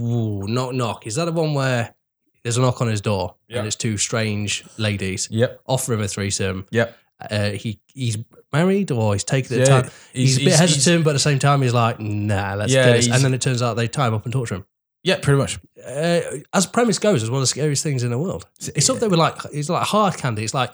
Ooh, 0.00 0.44
knock 0.48 0.72
knock. 0.74 1.06
Is 1.06 1.14
that 1.16 1.26
the 1.26 1.32
one 1.32 1.54
where 1.54 1.94
there's 2.42 2.56
a 2.56 2.62
knock 2.62 2.80
on 2.80 2.88
his 2.88 3.00
door 3.00 3.36
Yeah. 3.46 3.58
and 3.58 3.66
it's 3.68 3.76
two 3.76 3.96
strange 3.96 4.64
ladies 4.76 5.28
Yep. 5.30 5.60
offer 5.66 5.92
him 5.94 6.00
a 6.00 6.08
threesome? 6.08 6.66
Yep. 6.72 6.96
Uh, 7.30 7.50
he 7.50 7.80
he's 7.94 8.16
married 8.54 8.90
or 8.90 9.12
he's 9.14 9.24
taken 9.24 9.58
Yeah, 9.58 9.64
the 9.64 9.70
time. 9.70 9.82
he's- 9.84 9.92
He's, 10.14 10.36
a 10.36 10.40
bit 10.40 10.46
he's- 10.46 10.58
hesitant, 10.60 11.04
but 11.04 11.10
at 11.10 11.14
the 11.20 11.26
same 11.30 11.38
time, 11.38 11.60
he's 11.62 11.74
like, 11.74 12.00
"Nah, 12.00 12.54
let's 12.54 12.72
Yeah, 12.72 12.86
do 12.86 12.92
this." 12.92 13.08
And 13.10 13.22
then 13.24 13.34
it 13.34 13.40
turns 13.42 13.60
out 13.62 13.74
they 13.74 13.88
tie 13.88 14.06
him 14.08 14.14
up 14.14 14.24
and 14.24 14.32
torture 14.32 14.54
him. 14.56 14.64
Yeah, 15.02 15.18
pretty 15.20 15.38
much. 15.38 15.58
uh, 15.86 16.20
as 16.54 16.64
premise 16.66 16.98
goes, 16.98 17.22
it's 17.22 17.28
one 17.30 17.38
of 17.38 17.42
the 17.42 17.46
scariest 17.56 17.82
things 17.82 18.02
in 18.02 18.10
the 18.10 18.18
world. 18.18 18.46
It's 18.74 18.88
up 18.88 18.98
there 19.00 19.10
with 19.10 19.18
like 19.18 19.36
it's 19.52 19.68
like 19.68 19.82
hard 19.86 20.16
candy. 20.16 20.44
It's 20.44 20.54
like 20.54 20.72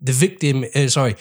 the 0.00 0.12
victim. 0.12 0.64
Uh, 0.74 0.88
sorry, 0.88 1.16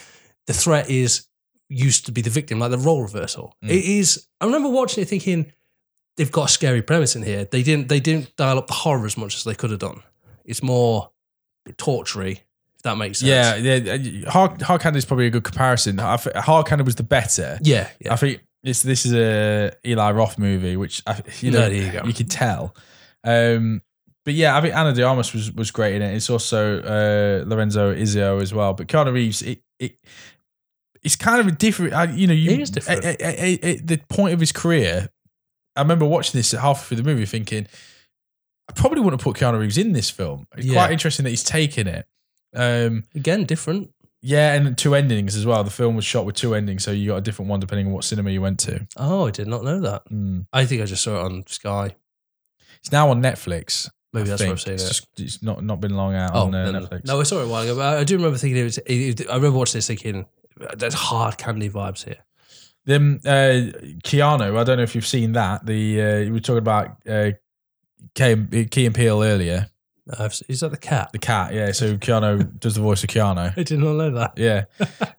the 0.47 0.53
threat 0.53 0.89
is 0.89 1.27
used 1.67 2.05
to 2.05 2.11
be 2.13 2.21
the 2.21 2.29
victim, 2.29 2.59
like 2.59 2.71
the 2.71 2.77
role 2.77 3.01
reversal. 3.01 3.55
Mm. 3.63 3.71
It 3.71 3.83
is. 3.99 4.27
I 4.39 4.45
remember 4.45 4.69
watching 4.69 5.01
it 5.01 5.09
thinking 5.09 5.51
they've 6.15 6.31
got 6.31 6.45
a 6.49 6.53
scary 6.53 6.81
premise 6.81 7.13
in 7.17 7.23
here. 7.23 7.43
They 7.43 7.61
didn't. 7.63 7.89
They 7.89 7.99
didn't 7.99 8.33
dial 8.37 8.57
up 8.57 8.67
the 8.67 8.73
horror 8.85 9.05
as 9.05 9.17
much 9.17 9.35
as 9.35 9.43
they 9.43 9.55
could 9.55 9.71
have 9.71 9.79
done. 9.79 10.01
It's 10.45 10.63
more 10.63 11.11
tortury. 11.77 12.43
That 12.85 12.97
makes 12.97 13.19
sense. 13.19 13.61
Yeah, 13.63 13.95
yeah. 13.97 14.29
Hard, 14.29 14.61
Hard 14.61 14.79
Candy 14.81 14.99
is 14.99 15.05
probably 15.05 15.25
a 15.27 15.29
good 15.29 15.43
comparison. 15.43 15.99
I 15.99 16.17
Hard 16.37 16.67
Candy 16.67 16.83
was 16.85 16.95
the 16.95 17.03
better. 17.03 17.59
Yeah. 17.61 17.89
Yeah. 17.99 18.13
I 18.13 18.15
think 18.15 18.41
this 18.63 18.81
this 18.83 19.05
is 19.05 19.13
a 19.13 19.71
Eli 19.85 20.11
Roth 20.11 20.39
movie, 20.39 20.77
which 20.77 21.01
I, 21.05 21.21
you 21.41 21.51
know 21.51 21.61
No, 21.61 21.67
you 21.67 21.91
you 22.05 22.13
could 22.13 22.29
tell. 22.31 22.75
Um, 23.23 23.81
but 24.23 24.33
yeah, 24.33 24.55
I 24.57 24.61
think 24.61 24.75
Ana 24.75 24.93
de 24.93 25.03
Armas 25.03 25.33
was 25.33 25.51
was 25.51 25.71
great 25.71 25.95
in 25.95 26.01
it. 26.01 26.15
It's 26.15 26.29
also 26.29 26.79
uh, 26.81 27.43
Lorenza 27.45 27.95
Izzo 27.95 28.41
as 28.41 28.53
well. 28.53 28.73
But 28.73 28.87
Keanu 28.87 29.13
Reeves, 29.13 29.41
it, 29.41 29.61
it 29.79 29.97
it's 31.03 31.15
kind 31.15 31.39
of 31.39 31.47
a 31.47 31.51
different. 31.51 31.93
I, 31.93 32.05
you 32.05 32.25
know, 32.27 32.33
you 32.33 32.51
It 32.51 32.59
is 32.61 32.69
different. 32.71 33.03
At, 33.05 33.21
at- 33.21 33.39
at- 33.39 33.63
at 33.63 33.87
the 33.87 33.97
point 34.09 34.33
of 34.33 34.39
his 34.39 34.51
career, 34.51 35.09
I 35.75 35.81
remember 35.81 36.05
watching 36.05 36.37
this 36.39 36.51
half 36.53 36.85
through 36.87 36.97
the 36.97 37.03
movie, 37.03 37.25
thinking 37.25 37.67
I 38.69 38.73
probably 38.73 39.01
wouldn't 39.01 39.21
put 39.21 39.37
Keanu 39.37 39.59
Reeves 39.59 39.77
in 39.77 39.91
this 39.93 40.09
film. 40.09 40.47
It's 40.57 40.65
Yeah. 40.65 40.73
quite 40.73 40.91
interesting 40.91 41.23
that 41.25 41.29
he's 41.31 41.43
taken 41.43 41.87
it. 41.87 42.07
Um, 42.55 43.03
Again, 43.15 43.45
different. 43.45 43.91
Yeah, 44.21 44.53
and 44.53 44.75
two 44.77 44.95
endings 44.95 45.35
as 45.35 45.45
well. 45.45 45.63
The 45.63 45.69
film 45.69 45.95
was 45.95 46.03
shot 46.05 46.25
with 46.25 46.35
two 46.35 46.55
endings, 46.55 46.83
so 46.83 46.91
you 46.91 47.09
got 47.11 47.17
a 47.17 47.21
different 47.21 47.49
one 47.49 47.59
depending 47.59 47.87
on 47.87 47.93
what 47.93 48.03
cinema 48.03 48.31
you 48.31 48.41
went 48.41 48.59
to. 48.61 48.87
Oh, 48.97 49.27
I 49.27 49.31
did 49.31 49.47
not 49.47 49.63
know 49.63 49.79
that. 49.81 50.03
Mm. 50.09 50.47
I 50.51 50.65
think 50.65 50.81
I 50.81 50.85
just 50.85 51.03
saw 51.03 51.19
it 51.19 51.25
on 51.31 51.43
Sky. 51.47 51.95
It's 52.79 52.91
now 52.91 53.09
on 53.11 53.21
Netflix. 53.21 53.87
Maybe 54.13 54.29
I 54.29 54.29
that's 54.31 54.41
where 54.41 54.51
I've 54.51 54.59
think. 54.61 54.65
seen 54.65 54.73
it's, 54.75 54.83
it. 54.83 54.87
just- 54.87 55.07
it's 55.19 55.43
not 55.43 55.63
not 55.63 55.79
been 55.81 55.95
long 55.95 56.15
out 56.15 56.31
Oh, 56.33 56.43
on 56.47 56.55
uh, 56.55 56.71
no, 56.71 56.79
no. 56.79 56.87
Netflix. 56.87 57.05
no, 57.05 57.19
I 57.19 57.23
saw 57.23 57.39
it 57.41 57.45
a 57.45 57.47
while 57.47 57.63
ago. 57.63 57.75
But 57.75 57.97
I, 57.97 57.99
I 57.99 58.03
do 58.03 58.15
remember 58.15 58.37
thinking 58.37 58.59
it 58.61 58.63
was. 58.63 58.77
It, 58.79 59.19
it- 59.19 59.29
I 59.29 59.35
remember 59.35 59.59
watching 59.59 59.77
this 59.77 59.87
thinking, 59.87 60.25
there's 60.75 60.93
hard 60.95 61.37
candy 61.37 61.69
vibes 61.69 62.03
here. 62.05 62.17
Then 62.85 63.19
uh, 63.25 63.73
Keanu, 64.03 64.57
I 64.57 64.63
don't 64.63 64.77
know 64.77 64.83
if 64.83 64.95
you've 64.95 65.05
seen 65.07 65.33
that. 65.33 65.65
The 65.65 66.01
uh, 66.01 66.17
you 66.19 66.33
were 66.33 66.39
talking 66.39 66.59
about 66.59 66.97
uh, 67.07 67.31
Key, 68.15 68.65
Key 68.71 68.85
and 68.85 68.95
Peele 68.95 69.21
earlier. 69.23 69.67
I've, 70.19 70.39
is 70.47 70.59
that 70.59 70.69
the 70.69 70.77
cat? 70.77 71.09
The 71.11 71.19
cat, 71.19 71.53
yeah. 71.53 71.71
So 71.71 71.97
Keanu 71.97 72.59
does 72.59 72.75
the 72.75 72.81
voice 72.81 73.03
of 73.03 73.09
Keanu. 73.09 73.53
I 73.57 73.63
did 73.63 73.79
not 73.79 73.93
know 73.93 74.11
that. 74.11 74.33
Yeah, 74.37 74.65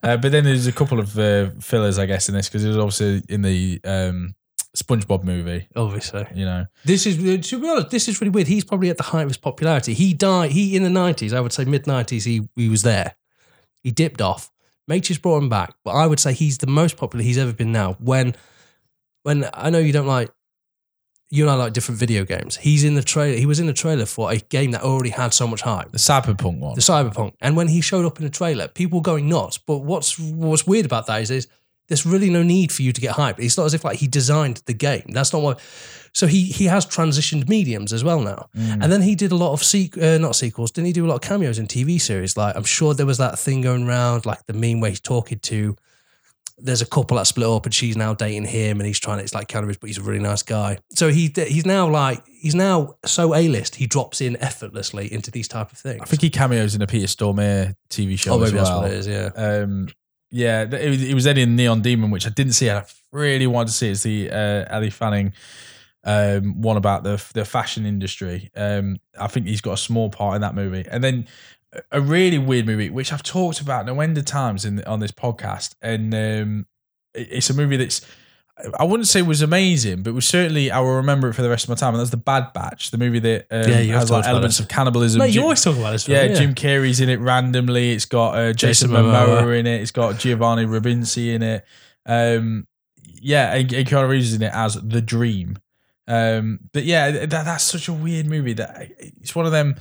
uh, 0.02 0.16
but 0.16 0.30
then 0.32 0.44
there's 0.44 0.66
a 0.66 0.72
couple 0.72 1.00
of 1.00 1.18
uh, 1.18 1.50
fillers, 1.60 1.98
I 1.98 2.06
guess, 2.06 2.28
in 2.28 2.34
this 2.34 2.48
because 2.48 2.64
it 2.64 2.68
was 2.68 2.76
obviously 2.76 3.22
in 3.28 3.42
the 3.42 3.80
um, 3.84 4.34
SpongeBob 4.76 5.24
movie. 5.24 5.68
Obviously, 5.74 6.26
You 6.34 6.44
know, 6.44 6.66
this 6.84 7.06
is 7.06 7.16
to 7.48 7.60
be 7.60 7.68
honest. 7.68 7.90
This 7.90 8.08
is 8.08 8.20
really 8.20 8.30
weird. 8.30 8.46
He's 8.46 8.64
probably 8.64 8.90
at 8.90 8.96
the 8.96 9.02
height 9.02 9.22
of 9.22 9.28
his 9.28 9.36
popularity. 9.38 9.92
He 9.94 10.14
died. 10.14 10.52
He 10.52 10.76
in 10.76 10.82
the 10.84 10.90
nineties. 10.90 11.32
I 11.32 11.40
would 11.40 11.52
say 11.52 11.64
mid 11.64 11.86
nineties. 11.86 12.24
He 12.24 12.48
he 12.54 12.68
was 12.68 12.82
there. 12.82 13.16
He 13.82 13.90
dipped 13.90 14.20
off. 14.20 14.50
Matrix 14.88 15.18
brought 15.18 15.38
him 15.38 15.48
back, 15.48 15.74
but 15.84 15.92
I 15.92 16.06
would 16.06 16.20
say 16.20 16.32
he's 16.32 16.58
the 16.58 16.68
most 16.68 16.96
popular 16.96 17.24
he's 17.24 17.38
ever 17.38 17.52
been 17.52 17.72
now. 17.72 17.96
When 17.98 18.36
when 19.24 19.48
I 19.52 19.70
know 19.70 19.78
you 19.78 19.92
don't 19.92 20.06
like 20.06 20.30
you 21.30 21.42
and 21.44 21.50
I 21.50 21.54
like 21.54 21.72
different 21.72 21.98
video 21.98 22.24
games. 22.24 22.56
He's 22.56 22.84
in 22.84 22.94
the 22.94 23.02
trailer. 23.02 23.36
He 23.36 23.46
was 23.46 23.58
in 23.58 23.66
the 23.66 23.72
trailer 23.72 24.06
for 24.06 24.30
a 24.30 24.36
game 24.38 24.70
that 24.70 24.82
already 24.82 25.10
had 25.10 25.34
so 25.34 25.46
much 25.46 25.60
hype. 25.62 25.90
the 25.90 25.98
Cyberpunk 25.98 26.58
one. 26.60 26.74
the 26.76 26.80
cyberpunk 26.80 27.32
and 27.40 27.56
when 27.56 27.68
he 27.68 27.80
showed 27.80 28.04
up 28.06 28.18
in 28.18 28.24
the 28.24 28.30
trailer 28.30 28.68
people 28.68 28.98
were 29.00 29.02
going 29.02 29.28
nuts 29.28 29.58
but 29.58 29.78
what's 29.78 30.18
what's 30.18 30.66
weird 30.66 30.86
about 30.86 31.06
that 31.08 31.22
is, 31.22 31.30
is 31.30 31.48
there's 31.88 32.06
really 32.06 32.30
no 32.30 32.42
need 32.42 32.70
for 32.72 32.82
you 32.82 32.92
to 32.92 33.00
get 33.00 33.14
hyped 33.16 33.38
it's 33.38 33.56
not 33.56 33.64
as 33.64 33.74
if 33.74 33.84
like 33.84 33.98
he 33.98 34.06
designed 34.08 34.62
the 34.66 34.72
game 34.74 35.02
that's 35.08 35.32
not 35.32 35.42
what 35.42 35.60
so 36.12 36.26
he 36.26 36.44
he 36.44 36.64
has 36.66 36.86
transitioned 36.86 37.48
mediums 37.48 37.92
as 37.92 38.02
well 38.04 38.20
now 38.20 38.48
Mm. 38.56 38.82
and 38.82 38.92
then 38.92 39.02
he 39.02 39.14
did 39.14 39.32
a 39.32 39.36
lot 39.36 39.52
of 39.52 39.60
sequ- 39.62 40.00
uh, 40.02 40.18
not 40.18 40.34
sequels 40.36 40.70
didn't 40.70 40.86
he 40.86 40.92
do 40.92 41.04
a 41.06 41.08
lot 41.08 41.16
of 41.16 41.20
cameos 41.22 41.58
in 41.58 41.66
tv 41.66 42.00
series 42.00 42.36
like 42.36 42.54
i'm 42.56 42.64
sure 42.64 42.94
there 42.94 43.04
was 43.06 43.18
that 43.18 43.36
thing 43.38 43.60
going 43.62 43.86
around 43.88 44.24
like 44.26 44.44
the 44.46 44.52
meme 44.52 44.80
where 44.80 44.90
he's 44.90 45.00
talking 45.00 45.38
to 45.40 45.76
there's 46.58 46.80
a 46.80 46.86
couple 46.86 47.16
that 47.16 47.26
split 47.26 47.46
up 47.46 47.66
and 47.66 47.74
she's 47.74 47.96
now 47.96 48.14
dating 48.14 48.44
him 48.46 48.80
and 48.80 48.86
he's 48.86 48.98
trying 48.98 49.18
to 49.18 49.24
it's 49.24 49.34
like 49.34 49.46
cannabis 49.46 49.76
but 49.76 49.88
he's 49.88 49.98
a 49.98 50.02
really 50.02 50.22
nice 50.22 50.42
guy 50.42 50.78
so 50.90 51.08
he 51.10 51.30
he's 51.36 51.66
now 51.66 51.88
like 51.88 52.22
he's 52.26 52.54
now 52.54 52.94
so 53.04 53.34
a-list 53.34 53.74
he 53.74 53.86
drops 53.86 54.20
in 54.20 54.36
effortlessly 54.38 55.12
into 55.12 55.30
these 55.30 55.48
type 55.48 55.70
of 55.70 55.78
things 55.78 56.00
I 56.00 56.06
think 56.06 56.22
he 56.22 56.30
cameos 56.30 56.74
in 56.74 56.80
a 56.80 56.86
Peter 56.86 57.06
Stormare 57.06 57.74
TV 57.90 58.18
show 58.18 58.32
Oh, 58.32 58.42
as 58.42 58.52
maybe 58.52 58.64
that's 58.64 58.70
what 58.70 58.90
it 58.90 58.94
is. 58.94 59.06
Yeah. 59.06 59.30
Um, 59.36 59.88
yeah, 60.30 60.62
it 60.62 60.90
was, 60.90 61.02
it 61.02 61.14
was 61.14 61.24
then 61.24 61.38
in 61.38 61.54
Neon 61.56 61.82
Demon, 61.82 62.10
which 62.10 62.26
I 62.26 62.30
didn't 62.30 62.54
see. 62.54 62.68
I 62.68 62.84
really 63.12 63.46
wanted 63.46 63.68
to 63.68 63.74
see. 63.74 63.90
It's 63.90 64.02
the 64.02 64.30
uh, 64.30 64.74
Ali 64.74 64.90
Fanning 64.90 65.32
um, 66.04 66.60
one 66.60 66.76
about 66.76 67.04
the 67.04 67.22
the 67.32 67.44
fashion 67.44 67.86
industry. 67.86 68.50
Um, 68.56 68.98
I 69.18 69.28
think 69.28 69.46
he's 69.46 69.60
got 69.60 69.74
a 69.74 69.76
small 69.76 70.10
part 70.10 70.34
in 70.34 70.40
that 70.40 70.54
movie, 70.54 70.84
and 70.90 71.02
then 71.02 71.26
a- 71.92 72.00
really 72.00 72.38
weird 72.38 72.66
movie, 72.66 72.90
which 72.90 73.12
I've 73.12 73.22
talked 73.22 73.60
about 73.60 73.86
no 73.86 74.00
end 74.00 74.16
of 74.18 74.24
times 74.24 74.64
in 74.64 74.82
on 74.84 75.00
this 75.00 75.12
podcast, 75.12 75.74
and 75.82 76.14
um, 76.14 76.66
it's 77.14 77.50
a 77.50 77.54
movie 77.54 77.76
that's. 77.76 78.00
I 78.80 78.84
wouldn't 78.84 79.06
say 79.06 79.20
was 79.20 79.42
amazing, 79.42 80.02
but 80.02 80.14
was 80.14 80.26
certainly 80.26 80.70
I 80.70 80.80
will 80.80 80.94
remember 80.96 81.28
it 81.28 81.34
for 81.34 81.42
the 81.42 81.50
rest 81.50 81.64
of 81.66 81.68
my 81.68 81.74
time. 81.74 81.92
And 81.92 82.00
that's 82.00 82.08
the 82.08 82.16
Bad 82.16 82.54
Batch, 82.54 82.90
the 82.90 82.96
movie 82.96 83.18
that 83.18 83.46
um, 83.50 83.70
Yeah, 83.70 83.98
has 83.98 84.10
like 84.10 84.24
elements 84.24 84.60
of 84.60 84.68
cannibalism. 84.68 85.18
Mate, 85.18 85.26
you 85.26 85.32
Jim- 85.34 85.42
always 85.42 85.62
talk 85.62 85.76
about 85.76 85.90
this. 85.90 86.06
Film, 86.06 86.16
yeah, 86.16 86.24
yeah, 86.32 86.34
Jim 86.38 86.54
Carrey's 86.54 86.98
in 87.02 87.10
it 87.10 87.20
randomly. 87.20 87.92
It's 87.92 88.06
got 88.06 88.30
uh, 88.34 88.54
Jason, 88.54 88.88
Jason 88.88 89.04
Momoa, 89.04 89.42
Momoa. 89.42 89.58
in 89.60 89.66
it. 89.66 89.82
It's 89.82 89.90
got 89.90 90.18
Giovanni 90.18 90.64
Ribisi 90.64 91.34
in 91.34 91.42
it. 91.42 91.66
Um, 92.06 92.66
yeah, 93.20 93.52
and, 93.56 93.70
and 93.74 93.86
Keanu 93.86 94.08
Reeves 94.08 94.28
is 94.28 94.34
in 94.36 94.42
it 94.42 94.52
as 94.54 94.72
the 94.82 95.02
Dream. 95.02 95.58
Um, 96.08 96.60
but 96.72 96.84
yeah, 96.84 97.10
that, 97.10 97.28
that's 97.28 97.64
such 97.64 97.88
a 97.88 97.92
weird 97.92 98.24
movie. 98.24 98.54
That 98.54 98.90
it's 98.98 99.34
one 99.34 99.44
of 99.44 99.52
them. 99.52 99.76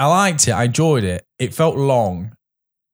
I 0.00 0.06
liked 0.06 0.48
it. 0.48 0.52
I 0.52 0.64
enjoyed 0.64 1.04
it. 1.04 1.26
It 1.38 1.54
felt 1.54 1.76
long. 1.76 2.36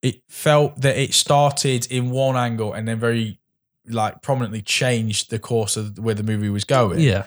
It 0.01 0.21
felt 0.27 0.81
that 0.81 0.97
it 0.97 1.13
started 1.13 1.87
in 1.89 2.11
one 2.11 2.35
angle 2.35 2.73
and 2.73 2.87
then 2.87 2.99
very 2.99 3.39
like 3.89 4.21
prominently 4.21 4.61
changed 4.61 5.29
the 5.29 5.39
course 5.39 5.77
of 5.77 5.97
where 5.97 6.13
the 6.13 6.23
movie 6.23 6.49
was 6.49 6.65
going 6.65 6.99
Yeah, 6.99 7.23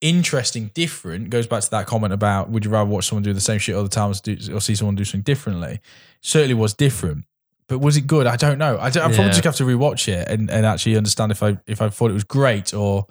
interesting, 0.00 0.70
different, 0.74 1.30
goes 1.30 1.46
back 1.46 1.62
to 1.62 1.70
that 1.70 1.86
comment 1.86 2.12
about 2.12 2.50
would 2.50 2.64
you 2.64 2.70
rather 2.70 2.90
watch 2.90 3.06
someone 3.06 3.22
do 3.22 3.32
the 3.32 3.40
same 3.40 3.58
shit 3.58 3.76
all 3.76 3.84
the 3.84 3.88
time 3.88 4.10
or, 4.10 4.14
do, 4.14 4.36
or 4.54 4.60
see 4.60 4.74
someone 4.74 4.96
do 4.96 5.04
something 5.04 5.22
differently? 5.22 5.80
Certainly 6.20 6.54
was 6.54 6.74
different. 6.74 7.24
But 7.68 7.78
was 7.78 7.96
it 7.96 8.06
good? 8.06 8.26
I 8.26 8.36
don't 8.36 8.58
know. 8.58 8.78
I, 8.78 8.90
don't, 8.90 9.04
I 9.04 9.14
probably 9.14 9.30
just 9.30 9.44
have 9.44 9.56
to 9.56 9.64
rewatch 9.64 10.08
it 10.08 10.28
and, 10.28 10.50
and 10.50 10.66
actually 10.66 10.96
understand 10.96 11.32
if 11.32 11.42
I 11.42 11.58
if 11.66 11.82
I 11.82 11.88
thought 11.88 12.10
it 12.10 12.14
was 12.14 12.24
great 12.24 12.72
or 12.74 13.06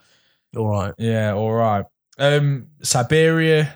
all 0.56 0.68
right. 0.68 0.94
yeah, 0.98 1.34
all 1.34 1.52
right. 1.52 1.86
Um, 2.18 2.68
Siberia, 2.82 3.74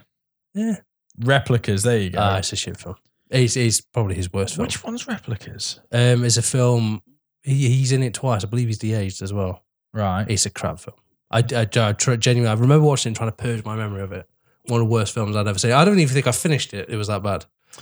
Yeah, 0.53 0.77
replicas. 1.19 1.83
There 1.83 1.97
you 1.97 2.09
go. 2.11 2.19
ah, 2.19 2.37
it's 2.37 2.53
a 2.53 2.55
shit 2.55 2.77
film. 2.77 2.95
It's, 3.29 3.55
it's 3.55 3.81
probably 3.81 4.15
his 4.15 4.31
worst 4.33 4.55
film. 4.55 4.65
Which 4.65 4.83
one's 4.83 5.07
replicas? 5.07 5.79
Um, 5.91 6.23
it's 6.25 6.37
a 6.37 6.41
film. 6.41 7.01
He, 7.43 7.69
he's 7.69 7.91
in 7.91 8.01
it 8.03 8.13
twice. 8.13 8.43
I 8.43 8.47
believe 8.47 8.67
he's 8.67 8.79
de-aged 8.79 9.21
as 9.21 9.31
well. 9.31 9.63
Right. 9.93 10.25
It's 10.27 10.45
a 10.45 10.49
crap 10.49 10.79
film. 10.79 10.97
I, 11.31 11.39
I, 11.55 11.67
I 11.75 11.93
genuinely, 11.93 12.47
I 12.49 12.53
remember 12.53 12.85
watching 12.85 13.09
it 13.09 13.11
and 13.11 13.15
trying 13.17 13.29
to 13.29 13.35
purge 13.35 13.63
my 13.63 13.75
memory 13.75 14.01
of 14.01 14.11
it. 14.11 14.27
One 14.65 14.81
of 14.81 14.87
the 14.87 14.91
worst 14.93 15.13
films 15.13 15.35
I'd 15.35 15.47
ever 15.47 15.59
seen. 15.59 15.71
I 15.73 15.85
don't 15.85 15.99
even 15.99 16.13
think 16.13 16.27
I 16.27 16.31
finished 16.31 16.73
it. 16.73 16.89
It 16.89 16.95
was 16.95 17.07
that 17.07 17.21
bad. 17.23 17.45
I 17.77 17.81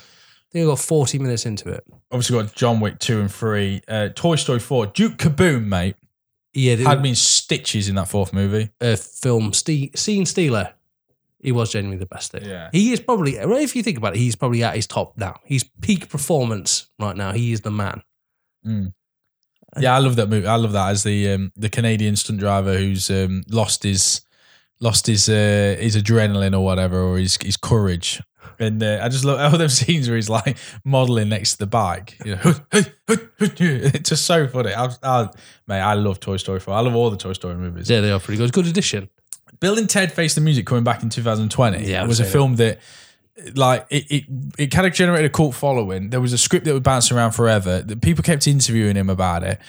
think 0.51 0.64
I 0.64 0.68
got 0.68 0.80
40 0.80 1.19
minutes 1.19 1.45
into 1.45 1.69
it. 1.69 1.84
Obviously 2.11 2.41
got 2.41 2.53
John 2.55 2.80
Wick 2.80 2.99
two 2.99 3.19
and 3.19 3.31
three. 3.31 3.81
Uh, 3.88 4.09
Toy 4.15 4.35
Story 4.35 4.59
four. 4.59 4.85
Duke 4.88 5.18
Kaboom, 5.18 5.65
mate, 5.65 5.95
Yeah, 6.53 6.76
had 6.76 7.01
me 7.01 7.09
in 7.09 7.15
stitches 7.15 7.89
in 7.89 7.95
that 7.95 8.07
fourth 8.09 8.31
movie. 8.34 8.69
uh, 8.80 8.95
film 8.95 9.51
Ste- 9.53 9.97
Scene 9.97 10.26
Stealer. 10.26 10.73
He 11.39 11.51
was 11.51 11.72
genuinely 11.72 11.99
the 11.99 12.07
best 12.07 12.31
thing. 12.31 12.45
Yeah. 12.45 12.69
He 12.72 12.91
is 12.91 12.99
probably, 12.99 13.35
if 13.35 13.76
you 13.76 13.84
think 13.84 13.97
about 13.97 14.15
it, 14.15 14.19
he's 14.19 14.35
probably 14.35 14.64
at 14.64 14.76
his 14.76 14.88
top 14.88 15.18
now. 15.18 15.39
He's 15.45 15.64
peak 15.81 16.09
performance 16.09 16.89
right 16.99 17.15
now. 17.15 17.31
He 17.31 17.51
is 17.51 17.61
the 17.61 17.72
man. 17.72 18.01
Mm. 18.65 18.93
Yeah, 19.80 19.95
I 19.95 19.99
love 19.99 20.15
that 20.15 20.30
movie. 20.30 20.47
I 20.47 20.55
love 20.55 20.72
that 20.72 20.89
as 20.89 21.03
the 21.03 21.34
um, 21.34 21.51
the 21.55 21.69
Canadian 21.69 22.15
stunt 22.15 22.39
driver 22.39 22.77
who's 22.77 23.11
um, 23.11 23.43
lost 23.49 23.84
his 23.84 24.22
lost 24.80 25.07
his 25.07 25.30
uh, 25.30 25.76
his 25.80 25.95
adrenaline 25.95 26.53
or 26.53 26.64
whatever, 26.64 26.99
or 26.99 27.18
his 27.18 27.38
his 27.43 27.57
courage. 27.57 28.22
And 28.59 28.81
uh, 28.81 28.99
I 29.03 29.09
just 29.09 29.23
love 29.23 29.39
all 29.39 29.57
them 29.57 29.69
scenes 29.69 30.07
where 30.07 30.15
he's 30.15 30.30
like 30.30 30.57
modeling 30.84 31.30
next 31.30 31.53
to 31.53 31.57
the 31.59 31.68
bike. 31.68 32.18
You 32.26 32.38
know, 32.38 32.55
it's 33.09 34.09
just 34.09 34.26
so 34.26 34.47
funny. 34.47 34.73
I, 34.73 34.89
I, 35.03 35.30
mate, 35.68 35.81
I 35.81 35.93
love 35.93 36.19
Toy 36.19 36.38
Story 36.38 36.59
4. 36.59 36.73
I 36.73 36.80
love 36.80 36.95
all 36.95 37.11
the 37.11 37.18
Toy 37.18 37.34
Story 37.34 37.55
movies. 37.55 37.89
Yeah, 37.89 38.01
they 38.01 38.11
are 38.11 38.19
pretty 38.19 38.39
good. 38.39 38.51
Good 38.53 38.65
addition. 38.65 39.09
Bill 39.59 39.77
and 39.77 39.89
Ted 39.89 40.11
Face 40.11 40.35
the 40.35 40.41
Music 40.41 40.65
coming 40.65 40.84
back 40.84 41.03
in 41.03 41.09
2020 41.09 41.89
Yeah, 41.89 42.05
was 42.05 42.19
a 42.19 42.25
film 42.25 42.55
that 42.57 42.79
like 43.55 43.85
it, 43.89 44.05
it 44.11 44.23
it 44.57 44.67
kind 44.67 44.88
of 44.88 44.93
generated 44.93 45.29
a 45.29 45.34
cult 45.34 45.55
following. 45.55 46.09
There 46.09 46.21
was 46.21 46.34
a 46.34 46.38
script 46.38 46.65
that 46.65 46.73
would 46.73 46.84
bounce 46.84 47.11
around 47.11 47.31
forever. 47.31 47.81
The 47.81 47.95
people 47.97 48.23
kept 48.23 48.47
interviewing 48.47 48.95
him 48.95 49.09
about 49.09 49.43
it. 49.43 49.59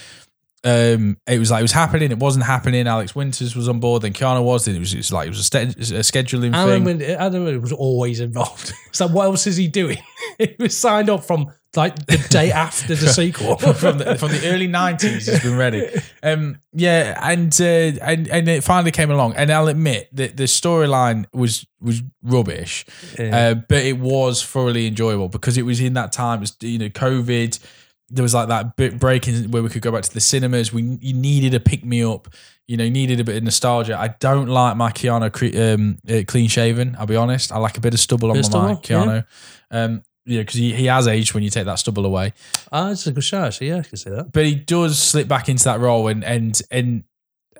Um, 0.64 1.18
it 1.26 1.38
was 1.38 1.50
like 1.52 1.60
it 1.60 1.62
was 1.62 1.72
happening, 1.72 2.10
it 2.10 2.18
wasn't 2.18 2.44
happening. 2.44 2.88
Alex 2.88 3.14
Winters 3.14 3.54
was 3.54 3.68
on 3.68 3.78
board, 3.78 4.02
then 4.02 4.12
Keanu 4.12 4.42
was. 4.42 4.64
Then 4.64 4.74
it 4.74 4.80
was 4.80 4.92
it's 4.92 5.12
like 5.12 5.26
it 5.26 5.30
was 5.30 5.38
a, 5.38 5.44
ste- 5.44 5.54
a 5.54 6.00
scheduling 6.00 6.52
Alan, 6.52 6.84
thing. 6.84 6.98
Win- 6.98 7.10
Alan 7.16 7.60
was 7.60 7.72
always 7.72 8.20
involved. 8.20 8.72
It's 8.88 9.00
like, 9.00 9.10
what 9.10 9.24
else 9.26 9.46
is 9.46 9.56
he 9.56 9.68
doing? 9.68 9.98
he 10.38 10.56
was 10.58 10.76
signed 10.76 11.10
up 11.10 11.22
from 11.24 11.52
like 11.76 11.94
the 12.06 12.16
day 12.30 12.50
after 12.50 12.94
the 12.94 13.08
sequel. 13.12 13.56
from 13.56 13.98
the 13.98 14.16
from 14.16 14.30
the 14.32 14.48
early 14.48 14.66
nineties, 14.66 15.26
he's 15.26 15.42
been 15.42 15.56
ready. 15.56 15.88
Um, 16.20 16.58
yeah, 16.72 17.16
and 17.22 17.54
uh, 17.60 17.64
and 18.04 18.26
and 18.28 18.48
it 18.48 18.64
finally 18.64 18.90
came 18.90 19.10
along. 19.10 19.34
And 19.36 19.52
I'll 19.52 19.68
admit 19.68 20.08
that 20.14 20.36
the 20.36 20.44
storyline 20.44 21.26
was 21.32 21.64
was 21.80 22.02
rubbish, 22.22 22.84
Yeah. 23.16 23.36
uh, 23.36 23.54
but 23.54 23.84
it 23.84 23.98
was 23.98 24.44
thoroughly 24.44 24.88
enjoyable 24.88 25.28
because 25.28 25.56
it 25.56 25.62
was 25.62 25.80
in 25.80 25.92
that 25.94 26.10
time. 26.10 26.38
It 26.38 26.40
was 26.40 26.56
you 26.60 26.78
know 26.78 26.88
COVID. 26.88 27.58
There 28.10 28.22
was 28.22 28.34
like 28.34 28.48
that 28.48 28.74
bit 28.76 28.98
break 28.98 29.28
in 29.28 29.50
where 29.52 29.62
we 29.62 29.68
could 29.68 29.82
go 29.82 29.92
back 29.92 30.02
to 30.02 30.12
the 30.12 30.20
cinemas. 30.20 30.72
We 30.72 30.82
you 31.00 31.14
needed 31.14 31.54
a 31.54 31.60
pick 31.60 31.84
me 31.84 32.02
up. 32.02 32.28
You 32.66 32.76
know, 32.76 32.88
needed 32.88 33.20
a 33.20 33.24
bit 33.24 33.36
of 33.36 33.42
nostalgia. 33.44 33.96
I 33.98 34.08
don't 34.18 34.48
like 34.48 34.76
my 34.76 34.90
Keanu 34.90 35.74
um, 35.74 35.98
uh, 36.08 36.22
clean 36.26 36.48
shaven. 36.48 36.96
I'll 36.98 37.06
be 37.06 37.16
honest. 37.16 37.52
I 37.52 37.58
like 37.58 37.78
a 37.78 37.80
bit 37.80 37.94
of 37.94 38.00
stubble 38.00 38.30
on 38.30 38.36
Bit 38.36 38.46
of 38.46 38.52
my 38.52 38.74
stubble, 38.74 39.06
yeah. 39.08 39.22
Keanu. 39.22 39.26
Um, 39.70 40.02
yeah, 40.28 40.42
because 40.42 40.56
he, 40.56 40.74
he 40.74 40.86
has 40.86 41.08
aged 41.08 41.32
when 41.32 41.42
you 41.42 41.48
take 41.48 41.64
that 41.64 41.78
stubble 41.78 42.04
away. 42.04 42.34
Ah, 42.70 42.90
it's 42.90 43.06
a 43.06 43.12
good 43.12 43.24
actually. 43.32 43.68
Yeah, 43.68 43.78
I 43.78 43.82
can 43.82 43.96
see 43.96 44.10
that. 44.10 44.30
but 44.30 44.44
he 44.44 44.54
does 44.54 44.98
slip 44.98 45.26
back 45.26 45.48
into 45.48 45.64
that 45.64 45.80
role 45.80 46.06
and 46.06 46.22
and 46.22 46.60
and 46.70 47.04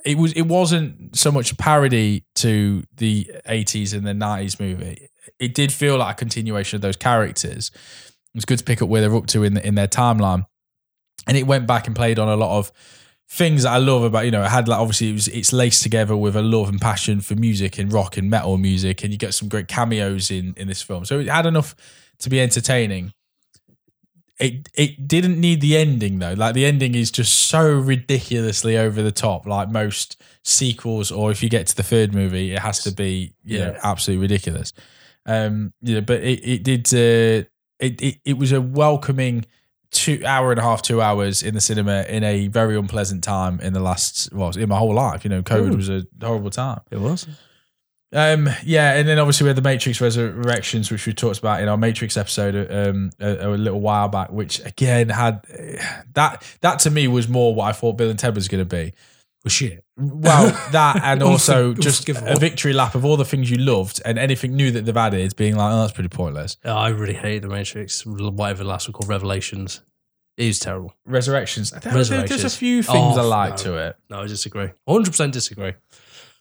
it 0.05 0.19
was 0.19 0.33
it 0.35 0.43
wasn't 0.43 1.17
so 1.17 1.33
much 1.33 1.51
a 1.51 1.57
parody 1.57 2.25
to 2.37 2.85
the 2.97 3.31
80s 3.49 3.95
and 3.95 4.07
the 4.07 4.13
90s 4.13 4.61
movie. 4.61 5.09
It 5.41 5.55
did 5.55 5.73
feel 5.73 5.97
like 5.97 6.17
a 6.17 6.19
continuation 6.19 6.77
of 6.77 6.83
those 6.83 6.97
characters. 6.97 7.71
It 7.75 8.37
was 8.37 8.45
good 8.45 8.59
to 8.59 8.65
pick 8.65 8.83
up 8.83 8.89
where 8.89 9.01
they're 9.01 9.17
up 9.17 9.27
to 9.29 9.43
in 9.45 9.57
in 9.57 9.75
their 9.75 9.89
timeline. 9.89 10.47
And 11.27 11.37
it 11.37 11.47
went 11.47 11.67
back 11.67 11.87
and 11.87 11.97
played 11.97 12.19
on 12.19 12.29
a 12.29 12.37
lot 12.37 12.59
of 12.59 12.71
things 13.31 13.63
that 13.63 13.71
I 13.71 13.77
love 13.79 14.03
about 14.03 14.25
you 14.25 14.31
know 14.31 14.43
it 14.43 14.49
had 14.49 14.69
like 14.69 14.79
obviously 14.79 15.11
it 15.11 15.13
was 15.13 15.29
it's 15.29 15.53
laced 15.53 15.83
together 15.83 16.17
with 16.17 16.35
a 16.35 16.41
love 16.41 16.71
and 16.71 16.81
passion 16.81 17.21
for 17.21 17.35
music 17.35 17.79
and 17.79 17.93
rock 17.93 18.17
and 18.17 18.31
metal 18.31 18.57
music 18.57 19.03
and 19.03 19.13
you 19.13 19.19
get 19.19 19.35
some 19.35 19.49
great 19.49 19.69
cameos 19.69 20.31
in 20.31 20.55
in 20.57 20.69
this 20.69 20.83
film. 20.83 21.07
So 21.07 21.19
it 21.19 21.29
had 21.29 21.47
enough 21.47 21.75
to 22.21 22.31
be 22.31 22.41
entertaining 22.41 23.13
it 24.41 24.69
it 24.75 25.09
didn't 25.09 25.41
need 25.41 25.61
the 25.61 25.77
ending 25.77 26.19
though. 26.21 26.35
Like 26.35 26.55
the 26.55 26.65
ending 26.65 26.95
is 26.95 27.11
just 27.11 27.49
so 27.49 27.73
ridiculously 27.77 28.77
over 28.77 29.03
the 29.03 29.11
top. 29.13 29.47
Like 29.47 29.69
most 29.69 30.21
sequels, 30.45 31.11
or 31.11 31.31
if 31.31 31.43
you 31.43 31.49
get 31.49 31.67
to 31.69 31.77
the 31.77 31.83
third 31.83 32.15
movie, 32.15 32.53
it 32.53 32.61
has 32.61 32.83
to 32.85 32.93
be 32.93 33.35
you 33.45 33.59
know 33.59 33.73
Yeah. 33.73 33.81
absolutely 33.83 34.23
ridiculous. 34.23 34.73
Um, 35.27 35.73
you 35.83 35.97
know, 35.97 36.01
but 36.03 36.23
it 36.23 36.41
it 36.47 36.63
did. 36.63 36.87
Uh, 36.95 37.47
it, 37.81 38.01
it 38.01 38.21
it 38.25 38.39
was 38.39 38.53
a 38.53 38.61
welcoming 38.61 39.45
two 39.91 40.23
hour 40.25 40.53
and 40.53 40.61
a 40.61 40.63
half, 40.63 40.83
two 40.83 41.03
hours 41.03 41.43
in 41.43 41.55
the 41.55 41.61
cinema 41.61 42.03
in 42.09 42.23
a 42.23 42.47
very 42.49 42.77
unpleasant 42.77 43.25
time 43.25 43.59
in 43.61 43.73
the 43.73 43.81
last 43.81 44.33
well 44.33 44.51
in 44.57 44.69
my 44.69 44.77
whole 44.79 44.95
life. 44.95 45.25
You 45.25 45.31
know, 45.31 45.43
COVID 45.43 45.73
Ooh. 45.73 45.77
was 45.77 45.89
a 45.89 46.05
horrible 46.23 46.51
time. 46.51 46.81
It 46.93 47.01
was. 47.01 47.27
Um, 48.13 48.49
yeah, 48.65 48.95
and 48.95 49.07
then 49.07 49.19
obviously 49.19 49.45
we 49.45 49.49
had 49.49 49.57
the 49.57 49.63
Matrix 49.63 50.01
Resurrections, 50.01 50.91
which 50.91 51.07
we 51.07 51.13
talked 51.13 51.39
about 51.39 51.61
in 51.63 51.69
our 51.69 51.77
Matrix 51.77 52.17
episode 52.17 52.55
um, 52.71 53.11
a, 53.21 53.49
a 53.49 53.51
little 53.51 53.81
while 53.81 54.09
back, 54.09 54.31
which 54.33 54.65
again 54.65 55.11
had 55.11 55.43
that 56.15 56.43
that 56.63 56.79
to 56.81 56.91
me 56.91 57.07
was 57.09 57.29
more 57.29 57.55
what 57.55 57.65
I 57.69 57.73
thought 57.73 57.99
Bill 57.99 58.09
and 58.11 58.19
Ted 58.19 58.35
was 58.35 58.49
going 58.49 58.67
to 58.67 58.77
be. 58.77 58.95
Was 59.45 59.53
shit. 59.53 59.85
Well, 59.97 60.47
that 60.73 61.01
and 61.05 61.23
also 61.23 61.75
just 61.75 62.09
a 62.09 62.37
victory 62.39 62.73
lap 62.73 62.95
of 62.95 63.05
all 63.05 63.17
the 63.17 63.25
things 63.25 63.51
you 63.51 63.59
loved 63.59 64.01
and 64.05 64.19
anything 64.19 64.57
new 64.57 64.71
that 64.73 64.85
they've 64.85 64.97
added, 64.97 65.37
being 65.37 65.57
like, 65.57 65.73
oh, 65.73 65.81
that's 65.83 65.93
pretty 65.93 66.09
pointless. 66.09 66.57
Oh, 66.65 66.73
I 66.75 66.89
really 66.89 67.15
hate 67.15 67.43
the 67.43 67.49
Matrix. 67.49 68.05
Whatever 68.07 68.65
the 68.65 68.69
last 68.71 68.89
one 68.89 68.95
called 68.95 69.09
Revelations. 69.09 69.81
It 70.37 70.47
is 70.47 70.61
terrible. 70.61 70.95
Resurrections, 71.05 71.73
there- 71.73 71.93
there's 71.93 72.45
a 72.45 72.51
few 72.51 72.83
things 72.83 73.19
I 73.19 73.23
Oh, 73.23 73.29
like 73.29 73.51
no. 73.51 73.57
to 73.65 73.77
it. 73.89 73.97
No, 74.09 74.21
I 74.23 74.27
disagree. 74.29 74.71
100% 74.89 75.33
disagree. 75.33 75.73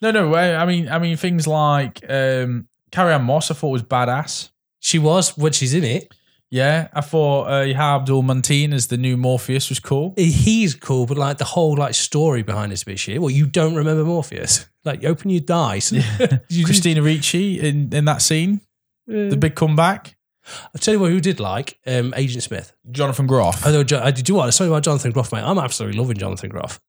No, 0.01 0.11
no, 0.11 0.33
I 0.35 0.61
I 0.61 0.65
mean, 0.65 0.87
I 0.89 0.99
mean 0.99 1.17
things 1.17 1.47
like 1.47 2.03
um, 2.09 2.67
Carrie-Anne 2.91 3.23
Moss. 3.23 3.49
I 3.51 3.53
thought 3.55 3.69
was 3.69 3.83
badass. 3.83 4.49
She 4.79 4.99
was 4.99 5.35
when 5.37 5.51
she's 5.53 5.73
in 5.73 5.83
it. 5.83 6.13
Yeah, 6.49 6.87
I 6.93 7.01
thought 7.01 7.51
uh, 7.51 7.61
Yahya 7.63 7.95
Abdul 7.99 8.23
Mateen 8.23 8.73
as 8.73 8.87
the 8.87 8.95
new 8.97 9.17
Morpheus 9.17 9.67
was 9.69 9.79
cool. 9.79 10.13
He's 10.15 10.75
cool, 10.75 11.05
but 11.05 11.17
like 11.17 11.39
the 11.39 11.43
whole 11.45 11.75
like 11.75 11.93
story 11.93 12.41
behind 12.41 12.71
a 12.71 12.85
bit 12.85 12.99
shit. 12.99 13.19
Well, 13.19 13.31
you 13.31 13.45
don't 13.47 13.75
remember 13.75 14.03
Morpheus. 14.03 14.65
Like, 14.87 15.01
you 15.03 15.09
open 15.09 15.29
your 15.31 15.41
dice. 15.41 15.91
You 15.91 15.99
just- 16.47 16.63
Christina 16.63 17.01
Ricci 17.01 17.59
in, 17.59 17.93
in 17.93 18.05
that 18.05 18.21
scene, 18.21 18.61
Uh, 19.09 19.27
the 19.27 19.35
big 19.35 19.53
comeback. 19.53 20.15
I'll 20.47 20.79
tell 20.79 20.93
you 20.93 20.99
what, 21.01 21.11
who 21.11 21.19
did 21.19 21.41
like 21.41 21.77
um, 21.85 22.13
Agent 22.15 22.43
Smith. 22.43 22.71
Jonathan 22.89 23.27
Groff. 23.27 23.65
Although, 23.65 23.83
Jo- 23.83 23.99
I 24.01 24.11
did 24.11 24.29
you 24.29 24.35
what? 24.35 24.49
Something 24.53 24.71
about 24.71 24.83
Jonathan 24.83 25.11
Groff, 25.11 25.33
mate. 25.33 25.43
I'm 25.43 25.57
absolutely 25.57 25.99
loving 25.99 26.15
Jonathan 26.15 26.49
Groff. 26.49 26.79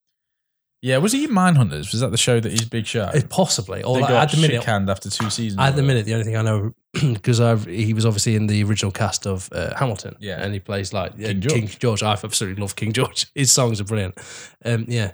Yeah, 0.81 0.99
was 0.99 1.11
he 1.13 1.25
in 1.25 1.31
Mindhunters? 1.31 1.91
Was 1.91 2.01
that 2.01 2.13
the 2.13 2.17
show 2.17 2.39
that 2.39 2.53
he's 2.53 2.65
big 2.65 2.87
show? 2.87 3.03
Uh, 3.03 3.21
Possibly. 3.29 3.83
Or 3.83 3.97
they 3.97 4.03
like, 4.03 4.11
got 4.11 4.23
at 4.23 4.31
the 4.31 4.41
minute, 4.41 4.63
canned 4.63 4.89
after 4.89 5.11
two 5.11 5.29
seasons. 5.29 5.61
At 5.61 5.75
the 5.75 5.83
minute, 5.83 6.07
the 6.07 6.13
only 6.13 6.25
thing 6.25 6.37
I 6.37 6.43
know 6.43 6.73
because 6.93 7.41
i 7.41 7.57
he 7.57 7.93
was 7.95 8.07
obviously 8.07 8.37
in 8.37 8.47
the 8.47 8.63
original 8.63 8.93
cast 8.93 9.27
of 9.27 9.49
uh, 9.53 9.75
Hamilton, 9.77 10.15
Yeah. 10.21 10.41
and 10.41 10.55
he 10.55 10.61
plays 10.61 10.93
like 10.93 11.13
uh, 11.15 11.17
King 11.17 11.41
King 11.41 11.67
George. 11.67 11.79
George. 11.81 12.03
I 12.05 12.13
absolutely 12.13 12.61
love 12.63 12.77
King 12.77 12.93
George. 12.93 13.27
His 13.35 13.51
songs 13.51 13.81
are 13.81 13.85
brilliant. 13.85 14.17
Um, 14.65 14.85
yeah, 14.89 15.13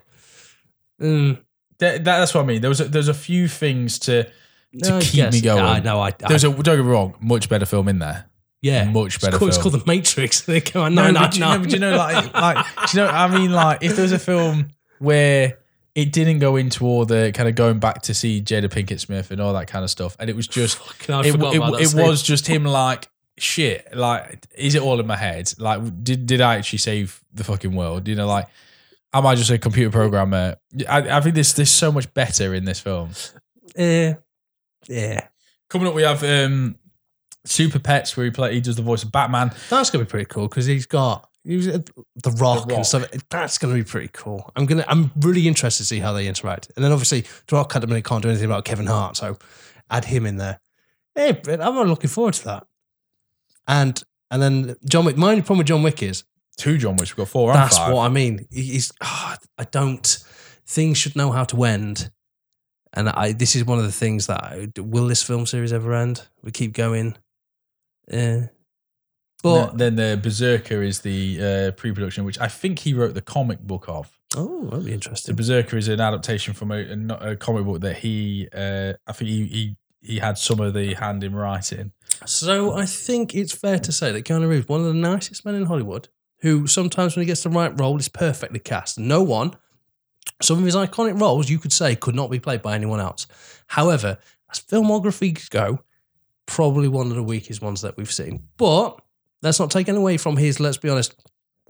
Mm, 1.01 1.39
That- 1.79 2.05
that- 2.05 2.19
that's 2.19 2.35
what 2.35 2.43
I 2.43 2.47
mean. 2.47 2.61
There 2.61 2.69
was 2.71 2.81
a, 2.81 2.85
there's 2.85 3.09
a 3.09 3.15
few 3.15 3.49
things 3.49 3.99
to. 4.01 4.25
To 4.83 4.97
I 4.97 5.01
keep 5.01 5.15
guess- 5.15 5.33
me 5.35 5.41
going. 5.41 5.63
I 5.65 5.79
know. 5.81 6.01
I, 6.01 6.09
I 6.09 6.29
There's 6.29 6.45
a 6.45 6.51
don't 6.51 6.63
get 6.65 6.77
me 6.79 6.83
wrong, 6.83 7.15
much 7.21 7.49
better 7.49 7.65
film 7.67 7.87
in 7.89 8.01
there. 8.01 8.27
yeah, 8.61 8.85
much 8.85 9.21
better 9.21 9.37
It's 9.37 9.39
called, 9.39 9.49
it's 9.49 9.57
film. 9.59 9.71
called 9.73 9.83
The 9.83 9.87
Matrix. 9.87 10.41
They 10.47 10.61
No, 10.75 11.13
but 11.13 11.31
do 11.33 11.39
you 11.39 11.45
know, 11.45 11.59
but 11.59 11.69
do 11.69 11.75
you 11.75 11.79
know, 11.81 11.97
like, 11.97 12.35
like, 12.35 12.67
do 12.91 12.99
you 12.99 13.05
know? 13.05 13.11
I 13.11 13.29
mean, 13.29 13.53
like, 13.53 13.83
if 13.83 13.95
there 13.97 14.03
was 14.03 14.13
a 14.13 14.19
film 14.19 14.69
where 14.99 15.59
it 15.95 16.13
didn't 16.13 16.41
go 16.41 16.57
into 16.57 16.85
all 16.85 17.05
the 17.05 17.33
kind 17.35 17.49
of 17.49 17.55
going 17.55 17.79
back 17.79 18.03
to 18.03 18.15
see 18.15 18.43
Jada 18.43 18.69
Pinkett 18.69 19.01
Smith 19.01 19.31
and 19.31 19.41
all 19.41 19.53
that 19.55 19.69
kind 19.69 19.85
of 19.85 19.91
stuff, 19.91 20.17
and 20.19 20.29
it 20.29 20.37
was 20.37 20.47
just 20.49 20.81
I 21.09 21.21
it, 21.21 21.33
forgot 21.33 21.55
it, 21.81 21.95
it 21.95 21.95
was 21.95 22.23
just 22.23 22.47
him 22.47 22.65
like 22.65 23.09
shit 23.37 23.97
like 23.97 24.47
is 24.57 24.75
it 24.75 24.83
all 24.83 25.01
in 25.01 25.07
my 25.07 25.17
head? 25.17 25.53
Like 25.59 26.05
did, 26.05 26.27
did 26.27 26.41
i 26.41 26.57
actually 26.57 26.79
save 26.79 27.23
the 27.33 27.45
fucking 27.45 27.75
world? 27.75 28.09
You 28.09 28.15
know 28.15 28.27
like 28.27 28.49
am 29.13 29.27
i 29.27 29.35
just 29.35 29.51
a 29.51 29.59
computer 29.59 29.91
programmer? 29.91 30.57
I, 30.89 31.17
I 31.17 31.21
think 31.21 31.35
there's 31.35 31.53
there's 31.55 31.71
so 31.71 31.91
much 31.91 32.13
better 32.15 32.55
in 32.55 32.65
this 32.65 32.81
film. 32.81 33.11
Yeah, 33.77 34.15
yeah. 34.87 35.29
coming 35.69 35.89
up 35.89 35.95
we 35.95 36.03
have 36.03 36.23
um 36.23 36.77
super 37.45 37.79
pets 37.79 38.17
where 38.17 38.25
he 38.25 38.31
play 38.31 38.55
he 38.55 38.61
does 38.61 38.77
the 38.77 38.83
voice 38.83 39.03
of 39.03 39.13
batman. 39.13 39.53
That's 39.69 39.91
gonna 39.91 40.05
be 40.05 40.11
pretty 40.11 40.27
cool 40.27 40.49
because 40.49 40.67
he's 40.67 40.87
got 40.87 41.29
he's, 41.45 41.69
uh, 41.69 41.79
the 42.17 42.31
rock, 42.33 42.61
Rock. 42.61 42.73
and 42.73 42.87
stuff. 42.87 43.09
That's 43.31 43.59
gonna 43.59 43.75
be 43.75 43.85
pretty 43.85 44.11
cool. 44.13 44.51
I'm 44.57 44.67
gonna 44.67 44.85
I'm 44.89 45.11
really 45.21 45.47
interested 45.47 45.85
to 45.85 45.87
see 45.87 46.01
how 46.01 46.13
they 46.13 46.27
interact. 46.27 46.71
And 46.77 46.85
then 46.85 46.93
obviously 46.93 47.23
the 47.47 47.57
Rock 47.57 47.75
at 47.77 47.81
the 47.81 47.87
minute 47.87 48.05
can't 48.05 48.23
do 48.23 48.29
anything 48.29 48.47
about 48.47 48.65
Kevin 48.65 48.87
Hart, 48.87 49.17
so 49.17 49.39
add 49.91 50.07
him 50.07 50.27
in 50.27 50.37
there. 50.37 50.61
Hey, 51.15 51.41
I'm 51.61 51.77
looking 51.89 52.11
forward 52.11 52.35
to 52.35 52.45
that. 52.47 52.67
And 53.69 54.03
and 54.31 54.43
then 54.43 54.77
John 54.89 55.05
Wick. 55.05 55.17
My 55.17 55.31
only 55.31 55.43
problem 55.43 55.59
with 55.59 55.69
John 55.69 55.83
Wick 55.83 56.03
is 56.03 56.25
two 56.57 56.79
john 56.79 56.97
wicks 56.97 57.11
we've 57.11 57.17
got 57.17 57.29
four 57.29 57.53
that's 57.53 57.77
five 57.77 57.93
what 57.93 58.05
I 58.05 58.09
mean. 58.09 58.47
He's 58.51 58.93
ah, 59.03 59.37
I 59.59 59.65
don't. 59.65 60.07
Things 60.67 60.99
should 60.99 61.17
know 61.17 61.31
how 61.31 61.45
to 61.45 61.65
end. 61.65 62.11
And 62.97 63.09
I, 63.09 63.33
this 63.33 63.57
is 63.57 63.65
one 63.65 63.79
of 63.79 63.85
the 63.85 63.93
things 63.93 64.29
that 64.29 64.43
I, 64.43 64.69
will 64.79 65.09
this 65.09 65.23
film 65.23 65.47
series 65.47 65.73
ever 65.73 65.93
end? 65.95 66.27
We 66.43 66.53
keep 66.53 66.73
going. 66.73 67.17
Yeah. 68.09 68.47
But 69.45 69.71
And 69.71 69.79
then 69.79 69.97
the 69.97 70.19
berserker 70.21 70.83
is 70.83 71.01
the 71.01 71.69
uh, 71.69 71.71
pre-production 71.73 72.25
which 72.25 72.41
i 72.41 72.49
think 72.49 72.81
he 72.81 72.95
wrote 72.95 73.15
the 73.15 73.23
comic 73.23 73.61
book 73.61 73.85
of 73.89 74.19
oh, 74.37 74.65
that'd 74.67 74.85
be 74.85 74.93
interesting. 74.93 75.35
The. 75.35 75.37
Berserker 75.37 75.77
is 75.77 75.89
an 75.89 76.01
adaptation 76.01 76.55
from 76.55 76.71
a, 76.71 76.79
a, 76.79 77.33
a 77.33 77.37
comic 77.37 77.65
book 77.65 77.81
that 77.83 77.99
he, 77.99 78.49
uh, 78.53 78.95
I 79.07 79.13
think 79.13 79.31
he, 79.31 79.47
he 79.47 79.77
he 80.01 80.19
had 80.19 80.37
some 80.37 80.61
of 80.61 80.75
the 80.75 80.95
hand 80.95 81.25
in 81.25 81.35
writing. 81.35 81.93
So 82.27 82.75
I 82.75 82.85
think 82.85 83.35
it's 83.35 83.55
fair 83.55 83.79
to 83.79 83.91
say 83.91 84.13
that 84.13 84.25
Keanu 84.25 84.49
Reeves, 84.49 84.69
one 84.69 84.81
of 84.81 84.87
the 84.87 84.93
nicest 84.93 85.47
men 85.47 85.55
in 85.55 85.65
Hollywood, 85.65 86.09
who 86.41 86.67
sometimes 86.67 87.17
when 87.17 87.23
he 87.23 87.27
gets 87.27 87.43
the 87.43 87.49
right 87.49 87.79
role 87.81 87.99
is 87.99 88.09
perfectly 88.09 88.59
cast. 88.59 88.99
No 88.99 89.23
one, 89.23 89.57
some 90.43 90.59
of 90.59 90.65
his 90.65 90.77
iconic 90.77 91.19
roles 91.19 91.49
you 91.49 91.59
could 91.59 91.73
say 91.73 91.97
could 91.97 92.15
not 92.15 92.31
be 92.31 92.39
played 92.39 92.61
by 92.61 92.75
anyone 92.75 93.01
else. 93.01 93.27
However, 93.69 94.19
as 94.51 94.61
filmography 94.61 95.49
go, 95.49 95.81
probably 96.45 96.87
one 96.87 97.07
of 97.07 97.17
the 97.17 97.23
weakest 97.23 97.63
ones 97.63 97.81
that 97.81 97.97
we've 97.97 98.13
seen. 98.13 98.49
But 98.59 99.01
let's 99.45 99.61
not 99.61 99.71
taken 99.71 99.95
away 99.95 100.17
from 100.17 100.37
his, 100.37 100.59
let's 100.59 100.79
be 100.79 100.89
honest, 100.89 101.15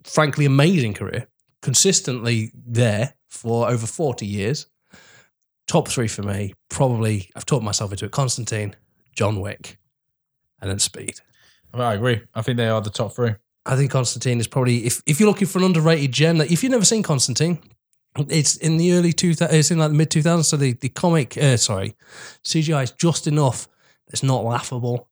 frankly 0.04 0.46
amazing 0.46 0.94
career. 0.94 1.26
Consistently 1.60 2.52
there 2.54 3.14
for 3.28 3.68
over 3.68 3.86
40 3.86 4.24
years. 4.24 4.66
Top 5.66 5.88
three 5.88 6.08
for 6.08 6.22
me, 6.22 6.54
probably, 6.68 7.30
I've 7.34 7.46
talked 7.46 7.64
myself 7.64 7.90
into 7.90 8.04
it. 8.04 8.12
Constantine, 8.12 8.76
John 9.14 9.40
Wick, 9.40 9.78
and 10.60 10.70
then 10.70 10.78
Speed. 10.78 11.20
I 11.72 11.94
agree. 11.94 12.22
I 12.34 12.42
think 12.42 12.56
they 12.56 12.68
are 12.68 12.80
the 12.80 12.90
top 12.90 13.14
three. 13.14 13.34
I 13.66 13.76
think 13.76 13.90
Constantine 13.90 14.40
is 14.40 14.46
probably 14.46 14.84
if, 14.86 15.02
if 15.06 15.18
you're 15.18 15.28
looking 15.28 15.48
for 15.48 15.58
an 15.58 15.64
underrated 15.64 16.12
gem 16.12 16.40
if 16.40 16.62
you've 16.62 16.70
never 16.70 16.84
seen 16.84 17.02
Constantine, 17.02 17.58
it's 18.28 18.56
in 18.56 18.76
the 18.76 18.92
early 18.92 19.12
two 19.12 19.34
it's 19.40 19.70
in 19.70 19.78
like 19.78 19.90
the 19.90 19.96
mid 19.96 20.10
two 20.10 20.22
thousands. 20.22 20.48
So 20.48 20.56
the 20.56 20.74
the 20.74 20.90
comic 20.90 21.36
uh, 21.38 21.56
sorry 21.56 21.96
CGI 22.44 22.84
is 22.84 22.90
just 22.92 23.26
enough. 23.26 23.66
It's 24.08 24.22
not 24.22 24.44
laughable. 24.44 25.08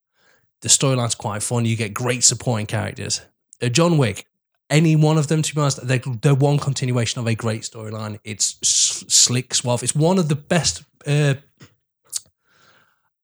The 0.63 0.69
storyline's 0.69 1.15
quite 1.15 1.43
fun. 1.43 1.65
You 1.65 1.77
get 1.77 1.93
great 1.93 2.25
supporting 2.25 2.67
characters. 2.67 3.21
Uh, 3.61 3.69
John 3.69 3.99
Wick, 3.99 4.27
any 4.71 4.97
one 4.97 5.19
of 5.19 5.29
them 5.29 5.43
to 5.43 5.55
be 5.55 5.61
honest, 5.61 5.87
they're, 5.87 5.99
they're 5.99 6.35
one 6.35 6.59
continuation 6.59 7.21
of 7.21 7.27
a 7.27 7.35
great 7.35 7.63
storyline. 7.63 8.19
It's 8.25 8.59
slick, 8.63 9.55
suave. 9.55 9.83
It's 9.83 9.95
one 9.95 10.19
of 10.19 10.29
the 10.29 10.37
best. 10.37 10.83
Uh, 11.07 11.35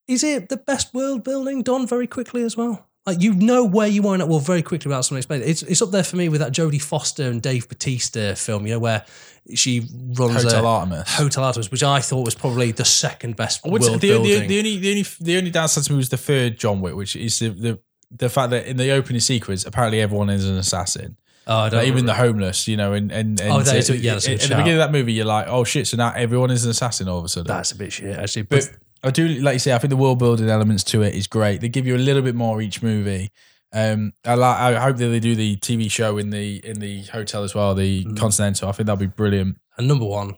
is 0.07 0.25
it 0.25 0.49
the 0.49 0.57
best 0.57 0.93
world 0.95 1.25
building 1.25 1.63
done 1.63 1.87
very 1.87 2.07
quickly 2.07 2.43
as 2.43 2.57
well? 2.57 2.87
Like 3.07 3.23
you 3.23 3.33
know 3.35 3.65
where 3.65 3.89
you 3.89 4.03
wind 4.03 4.21
up 4.21 4.29
well 4.29 4.39
very 4.39 4.63
quickly 4.63 4.89
without 4.89 5.03
someone 5.03 5.21
explaining. 5.21 5.49
It's 5.49 5.63
it's 5.63 5.81
up 5.81 5.91
there 5.91 6.05
for 6.05 6.17
me 6.17 6.29
with 6.29 6.41
that 6.41 6.53
Jodie 6.53 6.83
Foster 6.83 7.31
and 7.31 7.41
Dave 7.41 7.67
Bautista 7.67 8.37
film, 8.37 8.67
you 8.67 8.75
know, 8.75 8.79
where 8.79 9.07
she 9.55 9.81
runs 10.15 10.43
Hotel 10.43 10.65
a 10.65 10.69
Artemis. 10.69 11.15
Hotel 11.15 11.45
Artemis, 11.45 11.71
which 11.71 11.83
I 11.83 12.01
thought 12.01 12.25
was 12.25 12.35
probably 12.35 12.71
the 12.73 12.85
second 12.85 13.37
best 13.37 13.65
world 13.65 13.83
the, 13.83 13.99
building. 13.99 14.23
the, 14.41 14.47
the 14.47 14.59
only 14.59 14.77
the 14.79 14.91
only 14.91 15.07
the 15.21 15.37
only 15.39 15.51
downside 15.51 15.85
to 15.85 15.93
me 15.93 15.97
was 15.99 16.09
the 16.11 16.17
third 16.17 16.59
John 16.59 16.81
Wick, 16.81 16.95
which 16.95 17.17
is 17.17 17.39
the 17.39 17.49
the, 17.51 17.79
the 18.11 18.29
fact 18.29 18.51
that 18.51 18.67
in 18.67 18.77
the 18.77 18.91
opening 18.91 19.21
sequence, 19.21 19.65
apparently 19.65 20.01
everyone 20.01 20.31
is 20.31 20.49
an 20.49 20.57
assassin. 20.57 21.17
oh, 21.47 21.57
I 21.57 21.69
don't 21.71 21.79
Like, 21.81 21.89
even 21.89 22.07
the 22.07 22.15
homeless, 22.15 22.69
you 22.69 22.77
know, 22.77 22.93
and 22.93 23.11
and, 23.11 23.41
and 23.41 23.53
Oh, 23.53 23.61
that 23.61 23.77
is- 23.77 23.91
yeah, 23.91 24.15
that's 24.15 24.29
at 24.29 24.41
the 24.41 24.49
beginning 24.49 24.73
of 24.75 24.79
that 24.79 24.93
movie, 24.93 25.13
you're 25.15 25.25
like, 25.25 25.47
oh 25.49 25.65
shit, 25.65 25.87
so 25.87 25.97
now 25.97 26.13
everyone 26.15 26.51
is 26.51 26.65
an 26.65 26.71
assassin 26.71 27.09
all 27.09 27.19
of 27.19 27.25
a 27.25 27.29
sudden. 27.29 27.47
that's 27.49 27.73
a 27.73 27.77
bit 27.77 27.93
shit 27.93 28.17
actually. 28.19 28.43
But, 28.43 28.69
But 28.71 29.09
I 29.09 29.11
do 29.13 29.29
like 29.29 29.55
you 29.55 29.59
say. 29.61 29.73
I 29.73 29.79
think 29.79 29.91
the 29.91 29.97
world 29.97 30.19
building 30.19 30.49
elements 30.51 30.83
to 30.85 31.03
it 31.03 31.15
is 31.15 31.27
great. 31.27 31.61
They 31.61 31.69
give 31.69 31.87
you 31.87 31.95
a 31.97 31.99
little 31.99 32.23
bit 32.23 32.35
more 32.35 32.61
each 32.61 32.83
movie. 32.83 33.31
Um, 33.73 34.13
I 34.25 34.35
like. 34.35 34.57
I 34.77 34.81
hope 34.81 34.97
that 34.97 35.09
they 35.09 35.21
do 35.21 35.35
the 35.35 35.57
TV 35.57 35.91
show 35.91 36.17
in 36.19 36.31
the 36.31 36.57
in 36.67 36.81
the 36.81 37.03
hotel 37.03 37.45
as 37.45 37.55
well, 37.55 37.75
the 37.75 38.05
Mm. 38.05 38.17
Continental. 38.17 38.69
I 38.69 38.73
think 38.73 38.87
that'll 38.87 38.99
be 39.01 39.07
brilliant. 39.07 39.59
and 39.77 39.87
number 39.87 40.05
one, 40.07 40.37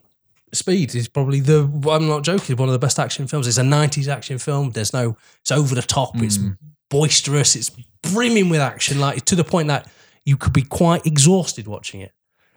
Speed 0.53 0.93
is 0.95 1.07
probably 1.07 1.39
the 1.39 1.61
I'm 1.89 2.07
not 2.07 2.23
joking, 2.23 2.57
one 2.57 2.67
of 2.67 2.73
the 2.73 2.79
best 2.79 2.99
action 2.99 3.25
films. 3.27 3.47
It's 3.47 3.57
a 3.57 3.63
90s 3.63 4.07
action 4.09 4.37
film. 4.37 4.71
There's 4.71 4.91
no 4.93 5.15
it's 5.41 5.51
over 5.51 5.73
the 5.75 5.81
top, 5.81 6.21
it's 6.21 6.37
Mm. 6.37 6.57
boisterous, 6.89 7.55
it's 7.55 7.71
brimming 8.03 8.49
with 8.49 8.59
action, 8.59 8.99
like 8.99 9.23
to 9.25 9.35
the 9.35 9.43
point 9.45 9.69
that 9.69 9.87
you 10.25 10.35
could 10.37 10.53
be 10.53 10.61
quite 10.63 11.05
exhausted 11.05 11.67
watching 11.67 12.01
it. 12.01 12.11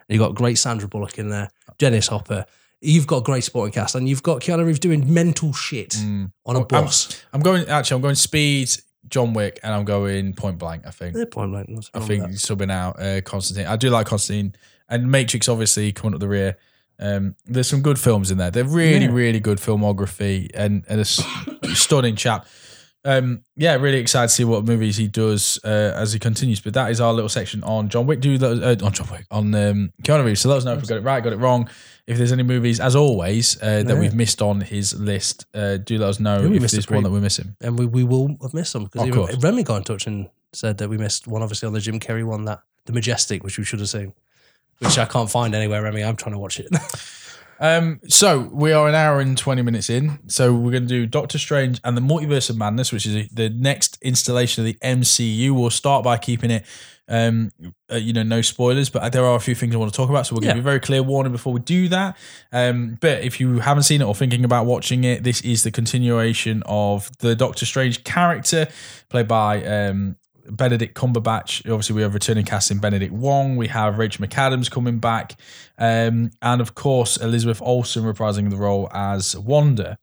And 0.09 0.15
you've 0.17 0.27
got 0.27 0.35
great 0.35 0.59
Sandra 0.59 0.89
Bullock 0.89 1.19
in 1.19 1.29
there, 1.29 1.51
Dennis 1.79 2.09
Hopper. 2.09 2.45
You've 2.81 3.07
got 3.07 3.25
great 3.25 3.45
supporting 3.45 3.73
cast, 3.73 3.95
and 3.95 4.07
you've 4.09 4.23
got 4.23 4.43
Keanu 4.43 4.67
Reeves 4.67 4.79
doing 4.81 5.15
mental 5.15 5.53
shit 5.55 5.91
Mm. 5.91 6.33
on 6.45 6.57
a 6.57 6.59
Oh, 6.59 6.67
I'm- 6.73 6.85
bus. 6.85 7.09
I'm 7.33 7.41
going. 7.41 7.67
Actually, 7.69 7.95
I'm 7.97 8.03
going 8.03 8.15
Speed, 8.17 8.71
John 9.09 9.33
Wick, 9.35 9.61
and 9.63 9.73
I'm 9.75 9.85
going 9.85 10.33
Point 10.35 10.59
Blank. 10.59 10.87
I 10.87 10.91
think. 10.91 11.17
Yeah, 11.17 11.25
point 11.31 11.53
blank. 11.53 11.69
I 11.95 12.01
think 12.01 12.25
subbing 12.33 12.71
out 12.73 13.01
uh, 13.01 13.21
Constantine. 13.21 13.67
I 13.67 13.77
do 13.77 13.91
like 13.91 14.07
Constantine 14.07 14.55
and 14.89 15.11
Matrix. 15.11 15.49
Obviously 15.49 15.93
coming 15.93 16.15
up 16.15 16.21
the 16.21 16.29
rear. 16.29 16.57
Um, 16.99 17.35
there's 17.45 17.67
some 17.69 17.83
good 17.83 17.99
films 17.99 18.31
in 18.31 18.39
there. 18.39 18.51
They're 18.53 18.65
really, 18.65 19.07
Yeah. 19.07 19.13
really 19.13 19.41
good 19.41 19.59
filmography 19.59 20.51
and, 20.55 20.85
and 20.89 21.01
a 21.01 21.05
stunning 21.75 22.15
chap. 22.17 22.47
Um, 23.07 23.43
yeah, 23.57 23.75
really 23.75 23.99
excited 23.99 24.29
to 24.29 24.35
see 24.35 24.45
what 24.45 24.65
movies 24.65 24.97
he 24.97 25.09
does 25.09 25.59
uh, 25.65 25.93
as 25.95 26.13
he 26.15 26.19
continues. 26.19 26.61
But 26.61 26.73
that 26.75 26.91
is 26.91 27.01
our 27.01 27.13
little 27.13 27.29
section 27.29 27.63
on 27.65 27.89
John 27.91 28.07
Wick. 28.07 28.21
Do 28.21 28.35
us- 28.35 28.43
uh, 28.43 28.77
on 28.85 28.93
John 28.93 29.09
Wick 29.11 29.27
on 29.31 29.55
um, 29.55 29.93
Keanu 30.03 30.25
Reeves. 30.25 30.41
So 30.41 30.49
let 30.49 30.57
us 30.59 30.65
know 30.65 30.73
if 30.73 30.81
we 30.81 30.87
got 30.89 30.97
it 30.99 31.03
right, 31.03 31.23
got 31.23 31.33
it 31.35 31.39
wrong. 31.39 31.69
If 32.07 32.17
there's 32.19 32.33
any 32.33 32.43
movies, 32.43 32.81
as 32.81 32.97
always, 32.97 33.57
uh, 33.63 33.83
that 33.83 33.89
Yeah. 33.89 33.99
we've 34.01 34.15
missed 34.15 34.41
on 34.43 34.61
his 34.63 34.99
list, 34.99 35.47
uh, 35.55 35.77
do 35.79 35.99
let 35.99 36.09
us 36.09 36.21
know 36.21 36.41
Yeah, 36.41 36.49
we 36.49 36.57
if 36.57 36.63
missed 36.63 36.75
a 36.75 36.77
there's 36.79 36.91
one 36.91 37.03
that 37.03 37.11
we're 37.11 37.21
missing. 37.21 37.57
and 37.61 37.79
we, 37.79 37.87
we 37.87 38.05
will 38.05 38.37
have 38.43 38.55
missed 38.55 38.73
some 38.73 38.85
Of 38.85 38.91
because. 38.93 39.43
Remy 39.43 39.63
got 39.65 39.77
in 39.77 39.85
touch 39.85 40.07
and 40.07 40.29
said 40.53 40.79
that 40.79 40.89
we 40.89 40.97
missed 40.99 41.27
one 41.27 41.43
obviously 41.43 41.67
on 41.67 41.73
the 41.73 41.81
Jim 41.81 41.99
Carrey 42.01 42.25
one 42.25 42.45
that 42.47 42.61
the 42.87 42.93
Majestic 42.93 43.43
which 43.43 43.59
we 43.59 43.65
should 43.65 43.81
have 43.81 43.89
seen 43.89 44.13
which 44.79 44.99
I 44.99 45.05
can't 45.07 45.31
find 45.31 45.55
anywhere 45.55 45.83
Remy 45.83 46.05
I'm 46.05 46.15
trying 46.17 46.33
to 46.35 46.39
watch 46.39 46.61
it 46.61 46.69
Um, 47.61 48.01
so 48.09 48.41
we 48.53 48.73
are 48.73 48.89
an 48.89 48.95
hour 48.95 49.21
and 49.21 49.37
twenty 49.37 49.63
minutes 49.63 49.91
in. 49.91 50.19
So 50.29 50.55
we're 50.55 50.71
going 50.71 50.85
to 50.85 50.89
do 50.89 51.07
Doctor 51.07 51.39
Strange 51.39 51.81
and 51.85 51.97
the 51.97 52.01
Multiverse 52.01 52.51
of 52.51 52.57
Madness, 52.57 52.93
which 52.93 53.07
is 53.07 53.29
the 53.31 53.49
next 53.49 53.99
installation 54.03 54.63
of 54.63 54.67
the 54.67 54.79
MCU. 54.83 55.53
We'll 55.53 55.71
start 55.71 56.05
by 56.05 56.19
keeping 56.19 56.51
it, 56.51 56.65
um, 57.09 57.51
uh, 57.91 57.97
you 57.97 58.13
know, 58.13 58.23
no 58.23 58.43
spoilers, 58.43 58.91
but 58.91 59.13
there 59.13 59.25
are 59.25 59.37
a 59.37 59.41
few 59.41 59.55
things 59.55 59.75
I 59.75 59.79
want 59.79 59.93
to 59.93 59.97
talk 59.97 60.11
about. 60.11 60.27
So 60.27 60.35
we'll 60.35 60.43
give 60.43 60.57
you 60.57 60.61
a 60.61 60.65
very 60.65 60.81
clear 60.81 61.03
warning 61.03 61.33
before 61.33 61.53
we 61.53 61.61
do 61.61 61.89
that. 61.89 62.17
Um, 62.53 62.99
but 63.01 63.23
if 63.23 63.41
you 63.41 63.59
haven't 63.61 63.85
seen 63.85 64.01
it 64.01 64.05
or 64.05 64.15
thinking 64.15 64.45
about 64.45 64.67
watching 64.67 65.05
it, 65.05 65.23
this 65.23 65.41
is 65.43 65.63
the 65.63 65.71
continuation 65.71 66.63
of 66.67 67.11
the 67.19 67.35
Doctor 67.35 67.67
Strange 67.67 68.05
character 68.05 68.69
played 69.09 69.29
by 69.29 69.65
um, 69.65 70.17
Benedict 70.49 70.95
Cumberbatch. 70.95 71.61
Obviously, 71.71 71.97
we 71.97 72.03
have 72.03 72.15
returning 72.15 72.45
cast 72.45 72.71
in 72.71 72.79
Benedict 72.79 73.13
Wong. 73.13 73.57
We 73.57 73.69
have 73.69 73.99
Rachel 73.99 74.27
McAdams 74.27 74.71
coming 74.71 74.99
back, 74.99 75.37
um, 75.79 76.31
and 76.43 76.61
of 76.61 76.75
course 76.75 77.17
Elizabeth 77.17 77.61
Olsen 77.63 78.05
reprising 78.05 78.51
the 78.51 78.57
role 78.57 78.89
as 78.93 79.37
Wanda. 79.37 79.99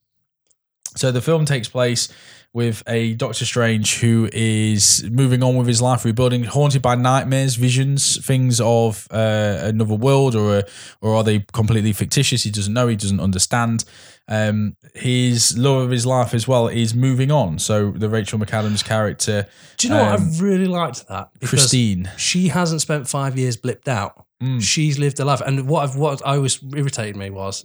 So 0.96 1.12
the 1.12 1.22
film 1.22 1.46
takes 1.46 1.70
place 1.70 2.10
with 2.54 2.84
a 2.88 3.14
Doctor 3.14 3.46
Strange 3.46 4.00
who 4.00 4.30
is 4.34 5.08
moving 5.10 5.42
on 5.42 5.56
with 5.56 5.68
his 5.68 5.82
life, 5.82 6.04
rebuilding, 6.04 6.44
haunted 6.44 6.82
by 6.82 6.96
nightmares, 6.96 7.56
visions, 7.56 8.24
things 8.26 8.60
of 8.60 9.08
uh, 9.12 9.60
another 9.62 9.96
world, 9.96 10.36
or 10.36 10.60
a, 10.60 10.64
or 11.02 11.16
are 11.16 11.24
they 11.24 11.46
completely 11.54 11.94
fictitious? 11.94 12.44
He 12.44 12.52
doesn't 12.52 12.74
know. 12.74 12.88
He 12.88 12.96
doesn't 12.98 13.20
understand. 13.22 13.86
Um, 14.28 14.76
his 14.94 15.58
love 15.58 15.84
of 15.84 15.92
his 15.92 16.06
life 16.06 16.34
as 16.34 16.48
well 16.48 16.68
is 16.68 16.94
moving 16.94 17.32
on. 17.32 17.60
So 17.60 17.92
the 17.92 18.10
Rachel 18.10 18.40
McAdams 18.40 18.84
character, 18.86 19.48
do 19.78 19.88
you 19.88 19.94
know 19.94 20.04
what 20.04 20.20
Um, 20.20 20.30
I 20.36 20.40
really 20.42 20.68
liked 20.68 21.08
that 21.08 21.30
Christine, 21.44 22.10
she 22.18 22.50
hasn't 22.50 22.82
spent 22.82 23.08
five 23.08 23.38
years 23.38 23.58
blipped 23.58 23.88
out 23.88 24.26
Mm. 24.42 24.60
she's 24.60 24.98
lived 24.98 25.20
a 25.20 25.24
life 25.24 25.40
and 25.46 25.68
what 25.70 25.84
I've, 25.88 25.96
what 25.96 26.26
I 26.26 26.40
was 26.40 26.60
irritated 26.76 27.16
me 27.16 27.30
was 27.30 27.64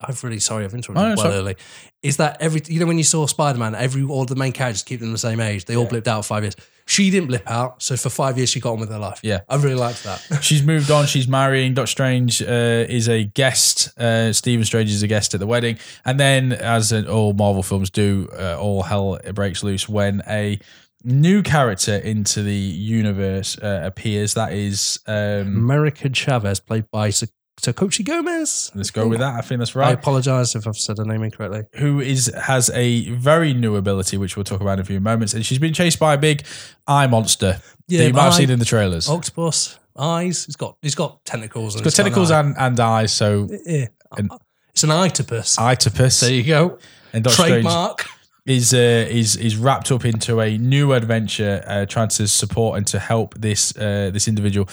I'm 0.00 0.14
really 0.22 0.38
sorry 0.38 0.64
I've 0.64 0.74
interrupted 0.74 1.02
Oh, 1.04 1.08
no, 1.08 1.14
well 1.16 1.24
sorry. 1.24 1.34
early 1.34 1.56
is 2.02 2.18
that 2.18 2.36
every 2.40 2.62
you 2.68 2.78
know 2.80 2.86
when 2.86 2.98
you 2.98 3.04
saw 3.04 3.26
Spider-Man 3.26 3.74
every 3.74 4.02
all 4.04 4.24
the 4.24 4.36
main 4.36 4.52
characters 4.52 4.82
keep 4.84 5.00
them 5.00 5.10
the 5.12 5.18
same 5.18 5.40
age 5.40 5.64
they 5.64 5.76
all 5.76 5.84
Yeah. 5.84 5.90
blipped 5.90 6.06
out 6.06 6.24
five 6.24 6.44
years 6.44 6.54
she 6.86 7.10
didn't 7.10 7.26
blip 7.28 7.42
out 7.50 7.82
so 7.82 7.96
for 7.96 8.08
five 8.08 8.36
years 8.36 8.48
she 8.48 8.60
got 8.60 8.72
on 8.74 8.80
with 8.80 8.90
her 8.90 8.98
life 8.98 9.20
Yeah. 9.22 9.40
I 9.48 9.56
really 9.56 9.74
liked 9.74 10.04
that 10.04 10.20
She's 10.42 10.62
moved 10.62 10.90
on. 10.90 11.06
She's 11.06 11.26
marrying. 11.28 11.74
Doctor 11.74 11.88
Strange 11.88 12.40
uh, 12.42 12.46
is 12.88 13.08
a 13.08 13.24
guest. 13.24 13.98
Uh, 13.98 14.32
Stephen 14.32 14.64
Strange 14.64 14.90
is 14.90 15.02
a 15.02 15.06
guest 15.08 15.34
at 15.34 15.40
the 15.40 15.46
wedding. 15.46 15.78
And 16.04 16.18
then, 16.18 16.52
as 16.52 16.92
in 16.92 17.06
all 17.08 17.32
Marvel 17.34 17.62
films 17.62 17.90
do, 17.90 18.28
uh, 18.38 18.56
all 18.58 18.82
hell 18.84 19.18
breaks 19.34 19.62
loose 19.62 19.88
when 19.88 20.22
a 20.28 20.58
new 21.04 21.42
character 21.42 21.96
into 21.96 22.42
the 22.42 22.54
universe 22.54 23.58
uh, 23.58 23.80
appears. 23.84 24.34
That 24.34 24.52
is, 24.52 25.00
um, 25.06 25.14
America 25.56 26.08
Chavez 26.08 26.60
played 26.60 26.90
by 26.90 27.10
Sa- 27.60 27.72
Sakochi 27.72 28.04
Gomez 28.04 28.70
let's 28.74 28.90
go 28.90 29.06
with 29.08 29.20
that. 29.20 29.34
I 29.34 29.40
think 29.40 29.58
that's 29.58 29.74
right. 29.74 29.88
I 29.88 29.92
apologize 29.92 30.54
if 30.54 30.66
I've 30.66 30.76
said 30.76 30.98
her 30.98 31.04
name 31.04 31.22
incorrectly 31.22 31.64
Who 31.76 32.00
is 32.00 32.32
has 32.42 32.70
a 32.70 33.08
very 33.10 33.54
new 33.54 33.76
ability, 33.76 34.16
which 34.16 34.36
we'll 34.36 34.44
talk 34.44 34.60
about 34.60 34.74
in 34.74 34.80
a 34.80 34.84
few 34.84 35.00
moments. 35.00 35.34
And 35.34 35.44
she's 35.44 35.58
been 35.58 35.74
chased 35.74 35.98
by 35.98 36.14
a 36.14 36.18
big 36.18 36.44
eye 36.86 37.06
monster 37.06 37.60
that 37.88 38.06
you 38.06 38.12
might 38.12 38.24
have 38.24 38.34
seen 38.34 38.50
in 38.50 38.58
the 38.58 38.64
trailers. 38.64 39.08
octopus 39.08 39.78
eyes 39.98 40.44
he's 40.44 40.56
got 40.56 40.76
he's 40.82 40.94
got 40.94 41.24
tentacles 41.24 41.74
and 41.74 41.84
It's 41.84 41.96
got 41.96 42.02
tentacles 42.02 42.30
and, 42.30 42.54
and 42.56 42.78
eyes. 42.78 43.12
So, 43.12 43.48
yeah. 43.66 43.86
it's 44.70 44.84
an 44.84 44.90
octopus 44.90 45.56
Itopus. 45.56 46.20
there 46.20 46.32
you 46.32 46.44
go 46.44 46.78
And 47.12 47.24
Doctor 47.24 47.42
Strange 47.42 47.64
trademark 47.64 48.06
is 48.48 48.72
uh, 48.72 49.06
is 49.10 49.36
is 49.36 49.56
wrapped 49.56 49.92
up 49.92 50.04
into 50.04 50.40
a 50.40 50.56
new 50.56 50.92
adventure, 50.92 51.62
uh, 51.66 51.84
trying 51.84 52.08
to 52.08 52.26
support 52.26 52.78
and 52.78 52.86
to 52.86 52.98
help 52.98 53.34
this 53.34 53.76
uh, 53.76 54.10
this 54.12 54.26
individual. 54.26 54.68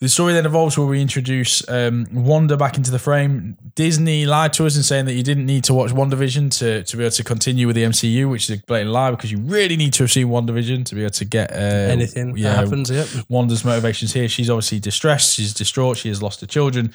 The 0.00 0.08
story 0.08 0.32
then 0.32 0.46
evolves 0.46 0.78
where 0.78 0.86
we 0.86 1.02
introduce 1.02 1.68
um, 1.68 2.06
Wanda 2.10 2.56
back 2.56 2.78
into 2.78 2.90
the 2.90 2.98
frame. 2.98 3.58
Disney 3.74 4.24
lied 4.24 4.54
to 4.54 4.64
us 4.64 4.74
in 4.74 4.82
saying 4.82 5.04
that 5.04 5.12
you 5.12 5.22
didn't 5.22 5.44
need 5.44 5.62
to 5.64 5.74
watch 5.74 5.90
WandaVision 5.90 6.56
to, 6.58 6.82
to 6.82 6.96
be 6.96 7.02
able 7.02 7.10
to 7.10 7.22
continue 7.22 7.66
with 7.66 7.76
the 7.76 7.82
MCU, 7.82 8.30
which 8.30 8.48
is 8.48 8.58
a 8.58 8.62
blatant 8.66 8.92
lie 8.92 9.10
because 9.10 9.30
you 9.30 9.36
really 9.40 9.76
need 9.76 9.92
to 9.92 10.04
have 10.04 10.10
seen 10.10 10.28
WandaVision 10.28 10.86
to 10.86 10.94
be 10.94 11.02
able 11.02 11.10
to 11.10 11.24
get 11.26 11.50
uh, 11.52 11.54
anything 11.54 12.34
yeah, 12.34 12.48
that 12.48 12.64
happens 12.64 12.90
yep 12.90 13.08
Wanda's 13.28 13.62
motivations 13.62 14.14
here. 14.14 14.26
She's 14.26 14.48
obviously 14.48 14.80
distressed. 14.80 15.34
She's 15.34 15.52
distraught. 15.52 15.98
She 15.98 16.08
has 16.08 16.22
lost 16.22 16.40
her 16.40 16.46
children. 16.46 16.94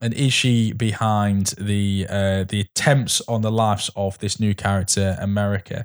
And 0.00 0.12
is 0.14 0.32
she 0.32 0.72
behind 0.72 1.54
the 1.58 2.06
uh, 2.08 2.44
the 2.44 2.62
attempts 2.62 3.20
on 3.28 3.42
the 3.42 3.52
lives 3.52 3.90
of 3.94 4.18
this 4.18 4.40
new 4.40 4.54
character, 4.56 5.16
America, 5.20 5.84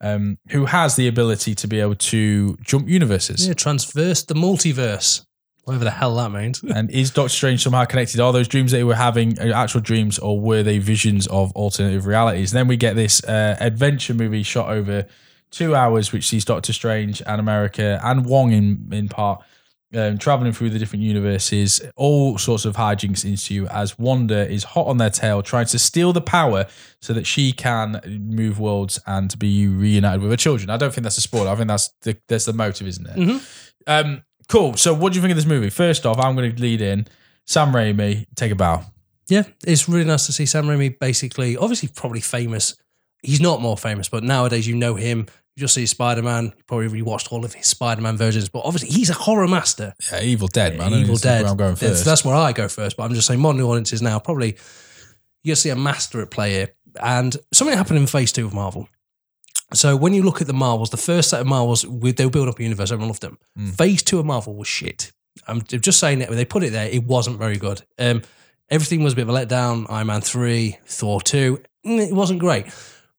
um, 0.00 0.38
who 0.50 0.66
has 0.66 0.94
the 0.94 1.08
ability 1.08 1.56
to 1.56 1.66
be 1.66 1.80
able 1.80 1.96
to 1.96 2.56
jump 2.62 2.88
universes? 2.88 3.48
Yeah, 3.48 3.54
transverse 3.54 4.22
the 4.22 4.34
multiverse. 4.34 5.24
Whatever 5.64 5.84
the 5.84 5.90
hell 5.90 6.14
that 6.16 6.30
means. 6.30 6.62
And 6.74 6.90
is 6.90 7.10
Doctor 7.10 7.30
Strange 7.30 7.62
somehow 7.62 7.84
connected? 7.84 8.20
Are 8.20 8.32
those 8.32 8.48
dreams 8.48 8.70
that 8.72 8.78
they 8.78 8.84
were 8.84 8.94
having 8.94 9.38
uh, 9.38 9.52
actual 9.54 9.80
dreams, 9.80 10.18
or 10.18 10.38
were 10.38 10.62
they 10.62 10.78
visions 10.78 11.26
of 11.28 11.52
alternative 11.52 12.06
realities? 12.06 12.52
And 12.52 12.58
then 12.58 12.68
we 12.68 12.76
get 12.76 12.96
this 12.96 13.24
uh, 13.24 13.56
adventure 13.60 14.14
movie 14.14 14.42
shot 14.42 14.68
over 14.68 15.06
two 15.50 15.74
hours, 15.74 16.12
which 16.12 16.28
sees 16.28 16.44
Doctor 16.44 16.72
Strange 16.72 17.22
and 17.26 17.40
America 17.40 18.00
and 18.04 18.26
Wong 18.26 18.52
in 18.52 18.88
in 18.92 19.08
part 19.08 19.42
um, 19.94 20.18
traveling 20.18 20.52
through 20.52 20.70
the 20.70 20.78
different 20.78 21.04
universes. 21.04 21.80
All 21.96 22.36
sorts 22.38 22.64
of 22.64 22.76
hijinks 22.76 23.24
ensue 23.24 23.66
as 23.68 23.98
Wanda 23.98 24.50
is 24.50 24.64
hot 24.64 24.86
on 24.86 24.98
their 24.98 25.10
tail, 25.10 25.42
trying 25.42 25.66
to 25.66 25.78
steal 25.78 26.12
the 26.12 26.20
power 26.20 26.66
so 27.00 27.12
that 27.12 27.26
she 27.26 27.52
can 27.52 28.00
move 28.28 28.58
worlds 28.58 29.00
and 29.06 29.38
be 29.38 29.66
reunited 29.68 30.20
with 30.20 30.30
her 30.30 30.36
children. 30.36 30.68
I 30.70 30.76
don't 30.76 30.92
think 30.92 31.04
that's 31.04 31.18
a 31.18 31.22
spoiler. 31.22 31.50
I 31.50 31.54
think 31.54 31.68
that's 31.68 31.88
the 32.02 32.16
that's 32.28 32.44
the 32.44 32.52
motive, 32.52 32.86
isn't 32.86 33.06
it? 33.06 33.16
Mhm. 33.16 33.70
Um, 33.86 34.22
cool. 34.48 34.74
So, 34.74 34.94
what 34.94 35.12
do 35.12 35.16
you 35.16 35.22
think 35.22 35.32
of 35.32 35.36
this 35.36 35.46
movie? 35.46 35.70
First 35.70 36.06
off, 36.06 36.18
I'm 36.18 36.34
going 36.34 36.54
to 36.54 36.60
lead 36.60 36.80
in. 36.80 37.06
Sam 37.46 37.72
Raimi, 37.72 38.26
take 38.34 38.52
a 38.52 38.54
bow. 38.54 38.84
Yeah, 39.28 39.44
it's 39.66 39.88
really 39.88 40.04
nice 40.04 40.26
to 40.26 40.32
see 40.32 40.46
Sam 40.46 40.66
Raimi 40.66 40.98
basically, 40.98 41.56
obviously, 41.56 41.88
probably 41.94 42.20
famous. 42.20 42.76
He's 43.22 43.40
not 43.40 43.60
more 43.60 43.76
famous, 43.76 44.08
but 44.08 44.22
nowadays 44.22 44.66
you 44.66 44.76
know 44.76 44.96
him. 44.96 45.26
You 45.56 45.60
just 45.60 45.74
see 45.74 45.86
Spider 45.86 46.22
Man. 46.22 46.46
You 46.56 46.64
probably 46.66 46.88
rewatched 46.88 47.32
all 47.32 47.44
of 47.44 47.54
his 47.54 47.66
Spider 47.66 48.02
Man 48.02 48.16
versions, 48.16 48.48
but 48.48 48.60
obviously 48.64 48.90
he's 48.90 49.08
a 49.08 49.14
horror 49.14 49.48
master. 49.48 49.94
Yeah, 50.10 50.22
Evil 50.22 50.48
Dead, 50.48 50.76
man. 50.76 50.92
Evil 50.92 51.16
Dead. 51.16 51.42
Where 51.42 51.50
I'm 51.50 51.56
going 51.56 51.76
first. 51.76 52.04
That's 52.04 52.24
where 52.24 52.34
I 52.34 52.52
go 52.52 52.68
first. 52.68 52.96
But 52.96 53.04
I'm 53.04 53.14
just 53.14 53.26
saying, 53.26 53.40
modern 53.40 53.62
audiences 53.62 54.02
now 54.02 54.18
probably 54.18 54.56
you'll 55.42 55.56
see 55.56 55.70
a 55.70 55.76
master 55.76 56.20
at 56.20 56.30
play 56.30 56.50
here. 56.50 56.68
And 57.00 57.36
something 57.52 57.76
happened 57.76 57.98
in 57.98 58.06
Phase 58.06 58.32
Two 58.32 58.46
of 58.46 58.54
Marvel. 58.54 58.88
So 59.74 59.96
when 59.96 60.14
you 60.14 60.22
look 60.22 60.40
at 60.40 60.46
the 60.46 60.52
Marvels, 60.54 60.90
the 60.90 60.96
first 60.96 61.30
set 61.30 61.40
of 61.40 61.46
Marvels, 61.46 61.84
we- 61.86 62.12
they'll 62.12 62.30
build 62.30 62.48
up 62.48 62.58
a 62.58 62.62
universe. 62.62 62.90
Everyone 62.90 63.08
loved 63.08 63.22
them. 63.22 63.38
Mm. 63.58 63.76
Phase 63.76 64.02
Two 64.02 64.18
of 64.18 64.26
Marvel 64.26 64.54
was 64.54 64.68
shit. 64.68 65.12
I'm 65.48 65.62
just 65.62 65.98
saying 65.98 66.20
it. 66.20 66.28
When 66.28 66.38
they 66.38 66.44
put 66.44 66.62
it 66.62 66.70
there, 66.70 66.88
it 66.88 67.04
wasn't 67.04 67.38
very 67.38 67.56
good. 67.56 67.82
Um, 67.98 68.22
everything 68.70 69.02
was 69.02 69.12
a 69.14 69.16
bit 69.16 69.28
of 69.28 69.30
a 69.30 69.32
letdown. 69.32 69.86
Iron 69.90 70.06
Man 70.06 70.20
three, 70.20 70.78
Thor 70.86 71.20
two, 71.20 71.60
mm, 71.84 72.06
it 72.08 72.14
wasn't 72.14 72.38
great. 72.40 72.66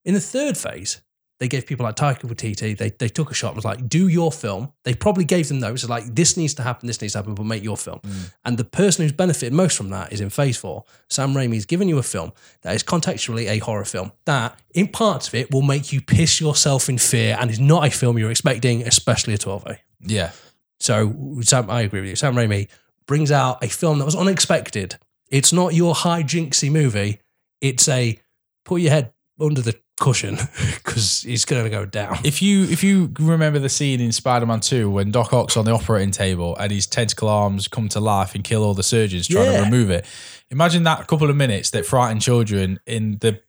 In 0.06 0.14
the 0.14 0.22
third 0.22 0.58
phase, 0.58 1.02
they 1.40 1.48
gave 1.50 1.66
people 1.66 1.86
like 1.86 1.96
Taika 1.96 2.22
Waititi, 2.22 2.78
they, 2.78 2.90
they 2.92 3.10
took 3.10 3.30
a 3.30 3.34
shot 3.34 3.50
and 3.50 3.56
was 3.58 3.66
like, 3.66 3.90
do 3.90 4.08
your 4.08 4.32
film. 4.32 4.72
They 4.84 4.94
probably 4.94 5.26
gave 5.26 5.50
them 5.50 5.60
notes 5.60 5.88
like, 5.88 6.16
this 6.16 6.38
needs 6.38 6.54
to 6.56 6.64
happen, 6.64 6.88
this 6.88 7.02
needs 7.02 7.14
to 7.14 7.20
happen, 7.20 7.36
but 7.36 7.46
make 7.46 7.64
your 7.64 7.76
film. 7.76 8.00
Mm. 8.04 8.34
And 8.46 8.58
the 8.58 8.64
person 8.64 9.04
who's 9.04 9.12
benefited 9.12 9.52
most 9.52 9.76
from 9.76 9.90
that 9.90 10.14
is 10.14 10.22
in 10.22 10.30
phase 10.30 10.56
four. 10.56 10.86
Sam 11.10 11.34
Raimi's 11.34 11.66
given 11.66 11.90
you 11.90 11.98
a 11.98 12.04
film 12.04 12.32
that 12.62 12.74
is 12.74 12.84
contextually 12.84 13.50
a 13.50 13.58
horror 13.58 13.84
film 13.84 14.14
that, 14.26 14.58
in 14.74 14.88
parts 14.88 15.28
of 15.28 15.36
it, 15.36 15.52
will 15.52 15.62
make 15.62 15.92
you 15.92 16.02
piss 16.02 16.40
yourself 16.40 16.88
in 16.88 16.98
fear 16.98 17.38
and 17.40 17.52
is 17.52 17.60
not 17.60 17.86
a 17.86 17.92
film 17.92 18.18
you're 18.18 18.32
expecting, 18.32 18.84
especially 18.84 19.34
a 19.34 19.38
12A. 19.38 19.80
yeah. 20.02 20.32
So 20.80 21.40
Sam, 21.42 21.70
I 21.70 21.82
agree 21.82 22.02
with 22.02 22.10
you. 22.10 22.16
Sam 22.16 22.36
Raimi 22.36 22.68
brings 23.08 23.32
out 23.32 23.64
a 23.64 23.70
film 23.70 24.00
that 24.00 24.06
was 24.06 24.16
unexpected. 24.16 24.98
It's 25.30 25.54
not 25.54 25.74
your 25.74 25.96
high 25.96 26.24
jinxy 26.24 26.72
movie. 26.72 27.20
It's 27.62 27.88
a 27.88 28.20
put 28.66 28.82
your 28.82 28.92
head 28.92 29.14
under 29.40 29.62
the 29.62 29.76
cushion 29.98 30.36
because 30.76 31.22
he's 31.22 31.46
going 31.46 31.64
to 31.64 31.70
go 31.70 31.86
down. 31.86 32.18
If 32.24 32.42
you 32.42 32.64
if 32.64 32.84
you 32.84 33.12
remember 33.20 33.60
the 33.60 33.70
scene 33.70 34.02
in 34.02 34.12
Spider-Man 34.12 34.60
2 34.60 34.90
when 34.90 35.12
Doc 35.12 35.34
Ock's 35.34 35.58
on 35.58 35.66
the 35.66 35.72
operating 35.72 36.12
table 36.12 36.56
and 36.58 36.72
his 36.72 36.88
tentacle 36.88 37.30
arms 37.30 37.68
come 37.68 37.90
to 37.90 38.00
life 38.00 38.36
and 38.36 38.44
kill 38.44 38.64
all 38.64 38.74
the 38.74 38.84
surgeons 38.84 39.28
trying 39.28 39.54
to 39.56 39.64
remove 39.64 39.90
it. 39.90 40.06
Imagine 40.52 40.84
that 40.84 41.08
couple 41.08 41.30
of 41.30 41.36
minutes 41.36 41.72
that 41.72 41.86
frighten 41.86 42.20
children 42.20 42.80
in 42.86 43.18
the 43.20 43.42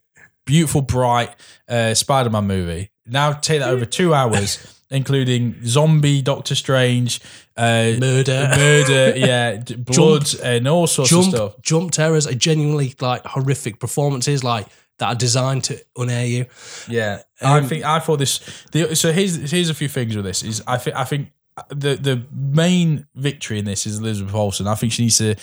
beautiful, 0.45 0.81
bright 0.81 1.35
uh, 1.69 1.93
Spider-Man 1.95 2.47
movie. 2.47 2.91
Now 3.07 3.33
take 3.33 3.61
that 3.61 3.69
over 3.69 3.85
two 3.85 4.15
hours, 4.15 4.81
including 4.91 5.57
zombie 5.65 6.23
Doctor 6.23 6.55
Strange, 6.55 7.21
uh, 7.57 7.93
Murder. 7.99 8.53
murder, 8.57 9.13
yeah, 9.17 9.63
blood, 9.79 10.27
and 10.43 10.67
all 10.67 10.87
sorts 10.87 11.13
of 11.13 11.25
stuff. 11.25 11.55
jump 11.63 11.93
terrors 11.93 12.27
are 12.27 12.35
genuinely 12.35 12.95
like 13.01 13.25
horrific 13.25 13.79
performances 13.79 14.43
like 14.43 14.67
that 14.99 15.07
are 15.07 15.15
designed 15.15 15.65
to 15.65 15.83
unair 15.97 16.29
you. 16.29 16.47
Yeah, 16.89 17.23
I 17.41 17.59
Um, 17.59 17.69
think 17.69 17.85
I 17.85 17.99
thought 18.01 18.19
this. 18.19 18.41
The, 18.73 18.95
so 18.97 19.13
here's 19.13 19.51
here's 19.51 19.69
a 19.71 19.75
few 19.75 19.89
things 19.89 20.17
with 20.17 20.25
this. 20.25 20.43
Is 20.43 20.63
I 20.67 20.79
think 20.79 20.97
I 20.97 21.05
think 21.05 21.33
the 21.69 21.97
the 21.97 22.25
main 22.33 23.07
victory 23.15 23.59
in 23.59 23.65
this 23.65 23.87
is 23.87 23.99
Elizabeth 23.99 24.35
Olsen. 24.35 24.67
I 24.67 24.75
think 24.75 24.93
she 24.93 25.03
needs 25.03 25.19
to 25.19 25.35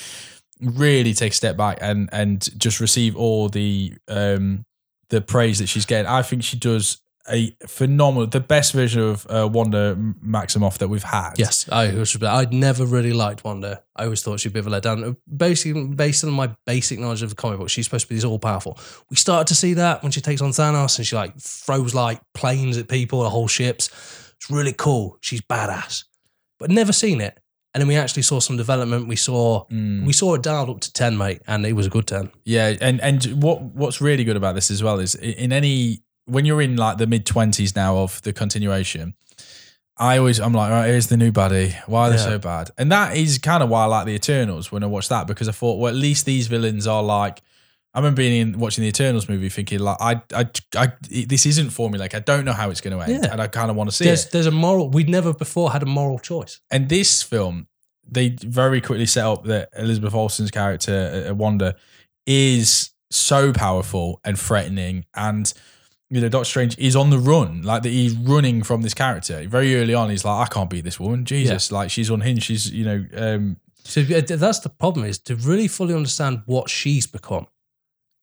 really 0.62 1.14
take 1.14 1.32
a 1.34 1.36
step 1.36 1.58
back 1.58 1.78
and 1.82 2.10
and 2.12 2.48
just 2.60 2.80
receive 2.80 3.16
all 3.16 3.50
the 3.50 3.94
um 4.08 4.66
the 5.10 5.22
praise 5.22 5.60
that 5.60 5.68
she's 5.68 5.86
getting. 5.86 6.10
I 6.10 6.22
think 6.22 6.44
she 6.44 6.58
does 6.58 6.98
a 7.30 7.56
phenomenal, 7.68 8.28
the 8.28 8.40
best 8.40 8.74
version 8.74 9.02
of 9.02 9.26
uh, 9.30 9.48
Wanda 9.52 9.96
Maximoff 9.96 10.78
that 10.80 10.90
we've 10.90 11.04
had. 11.04 11.34
Yes, 11.38 11.68
I 11.72 11.94
was. 11.94 12.22
I'd 12.22 12.54
never 12.54 12.86
really 12.86 13.14
liked 13.14 13.44
Wanda. 13.44 13.82
I 13.96 14.04
always 14.06 14.22
thought 14.22 14.40
she'd 14.40 14.52
be 14.54 14.60
a 14.60 14.64
bit 14.64 14.74
of 14.74 14.74
a 14.74 14.82
letdown. 14.82 15.16
Basically, 15.36 15.86
based 15.88 16.24
on 16.24 16.32
my 16.32 16.56
basic 16.66 17.00
knowledge 17.00 17.22
of 17.24 17.30
the 17.30 17.36
comic 17.36 17.60
book, 17.60 17.70
she's 17.70 17.86
supposed 17.86 18.06
to 18.06 18.10
be 18.10 18.16
this 18.16 18.24
all 18.26 18.40
powerful. 18.40 18.78
We 19.10 19.16
started 19.16 19.48
to 19.48 19.56
see 19.56 19.74
that 19.76 20.04
when 20.04 20.12
she 20.12 20.22
takes 20.22 20.42
on 20.42 20.50
Thanos 20.52 20.98
and 20.98 21.08
she 21.08 21.16
like 21.16 21.38
throws 21.40 21.94
like 21.96 22.22
planes 22.34 22.78
at 22.78 22.88
people, 22.88 23.24
the 23.24 23.30
whole 23.30 23.48
ships. 23.48 23.90
It's 24.36 24.50
really 24.50 24.74
cool. 24.74 25.18
She's 25.22 25.40
badass, 25.42 26.04
but 26.60 26.70
never 26.70 26.92
seen 26.92 27.22
it. 27.22 27.40
And 27.74 27.82
then 27.82 27.88
we 27.88 27.96
actually 27.96 28.22
saw 28.22 28.40
some 28.40 28.56
development. 28.56 29.08
We 29.08 29.16
saw 29.16 29.66
Mm. 29.72 30.06
we 30.06 30.14
saw 30.14 30.36
it 30.36 30.44
dialed 30.44 30.70
up 30.70 30.80
to 30.82 30.94
ten, 30.94 31.18
mate, 31.18 31.42
and 31.48 31.66
it 31.66 31.74
was 31.74 31.88
a 31.88 31.90
good 31.90 32.06
ten. 32.06 32.30
Yeah, 32.46 32.76
and 32.82 33.02
and 33.02 33.42
what 33.42 33.62
what's 33.64 34.00
really 34.02 34.24
good 34.24 34.36
about 34.36 34.54
this 34.54 34.70
as 34.70 34.84
well 34.84 35.00
is 35.00 35.16
in 35.16 35.52
any 35.52 36.03
when 36.26 36.46
you're 36.46 36.62
in 36.62 36.76
like 36.78 36.98
the 36.98 37.08
mid 37.08 37.26
twenties 37.26 37.76
now 37.76 37.98
of 37.98 38.22
the 38.24 38.34
continuation, 38.34 39.14
I 39.98 40.18
always 40.18 40.40
I'm 40.40 40.54
like, 40.54 40.72
right, 40.72 40.88
here's 40.88 41.08
the 41.08 41.18
new 41.18 41.32
buddy. 41.32 41.76
Why 41.86 42.08
are 42.08 42.10
they 42.12 42.16
Yeah. 42.18 42.24
so 42.24 42.40
bad? 42.40 42.72
And 42.78 42.92
that 42.92 43.16
is 43.16 43.38
kind 43.38 43.62
of 43.64 43.70
why 43.70 43.84
I 43.84 43.86
like 43.86 44.06
the 44.06 44.14
Eternals 44.16 44.72
when 44.72 44.84
I 44.84 44.88
watched 44.88 45.10
that 45.10 45.28
because 45.28 45.48
I 45.48 45.52
thought, 45.52 45.80
well, 45.80 45.90
at 45.90 45.96
least 45.96 46.26
these 46.26 46.48
villains 46.48 46.88
are 46.88 47.04
like. 47.04 47.42
I 47.96 48.00
remember 48.00 48.18
being 48.24 48.42
in 48.42 48.58
watching 48.60 48.82
the 48.82 48.88
Eternals 48.88 49.30
movie, 49.30 49.50
thinking 49.50 49.78
like, 49.78 49.98
I, 50.02 50.20
I, 50.34 50.50
I 50.76 50.94
this 51.12 51.46
isn't 51.46 51.68
formulaic. 51.70 52.16
I 52.16 52.22
don't 52.22 52.44
know 52.44 52.52
how 52.54 52.72
it's 52.72 52.82
going 52.82 52.98
to 52.98 53.04
end, 53.04 53.24
Yeah. 53.24 53.32
and 53.32 53.40
I 53.40 53.46
kind 53.46 53.70
of 53.70 53.76
want 53.76 53.88
to 53.92 53.96
see 53.96 54.06
There's 54.06 54.26
it. 54.26 54.32
there's 54.32 54.48
a 54.48 54.52
moral. 54.52 54.90
We'd 54.90 55.10
never 55.10 55.32
before 55.32 55.72
had 55.72 55.84
a 55.84 55.86
moral 55.86 56.18
choice. 56.18 56.60
And 56.72 56.90
this 56.90 57.22
film, 57.22 57.68
they 58.10 58.30
very 58.30 58.82
quickly 58.82 59.06
set 59.06 59.26
up 59.28 59.44
that 59.46 59.70
Elizabeth 59.78 60.16
Olsen's 60.16 60.50
character, 60.50 61.28
uh, 61.30 61.36
Wanda, 61.36 61.76
is 62.26 62.90
so 63.12 63.54
powerful 63.54 64.20
and 64.24 64.40
threatening. 64.40 65.06
And, 65.14 65.54
you 66.14 66.22
know, 66.22 66.30
Doctor 66.30 66.46
Strange 66.46 66.78
is 66.78 66.96
on 66.96 67.10
the 67.10 67.18
run. 67.18 67.64
Like, 67.64 67.82
that 67.82 67.90
he's 67.90 68.14
running 68.14 68.62
from 68.62 68.84
this 68.84 68.94
character. 68.94 69.44
Very 69.48 69.76
early 69.76 69.96
on, 69.96 70.12
he's 70.12 70.24
like, 70.24 70.48
I 70.48 70.54
can't 70.54 70.70
beat 70.70 70.84
this 70.84 71.00
woman. 71.00 71.26
Jesus. 71.26 71.72
Like, 71.72 71.90
she's 71.90 72.12
unhinged. 72.12 72.44
She's, 72.44 72.70
you 72.72 72.86
know, 72.86 73.06
um, 73.18 73.58
So 73.84 74.04
that's 74.04 74.60
the 74.60 74.70
problem 74.70 75.06
is 75.06 75.18
to 75.20 75.36
really 75.36 75.68
fully 75.68 75.96
understand 75.96 76.44
what 76.46 76.70
she's 76.70 77.08
become, 77.08 77.48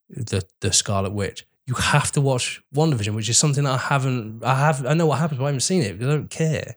the 0.08 0.44
the 0.60 0.72
Scarlet 0.72 1.12
Witch. 1.12 1.46
You 1.66 1.74
have 1.74 2.12
to 2.12 2.20
watch 2.20 2.62
WandaVision, 2.74 3.14
which 3.14 3.28
is 3.28 3.38
something 3.38 3.66
I 3.66 3.76
haven't. 3.76 4.44
I 4.44 4.54
have. 4.54 4.86
I 4.86 4.94
know 4.94 5.06
what 5.06 5.18
happens, 5.18 5.38
but 5.38 5.46
I 5.46 5.48
haven't 5.48 5.60
seen 5.60 5.82
it 5.82 5.98
because 5.98 6.14
I 6.14 6.16
don't 6.16 6.30
care. 6.30 6.76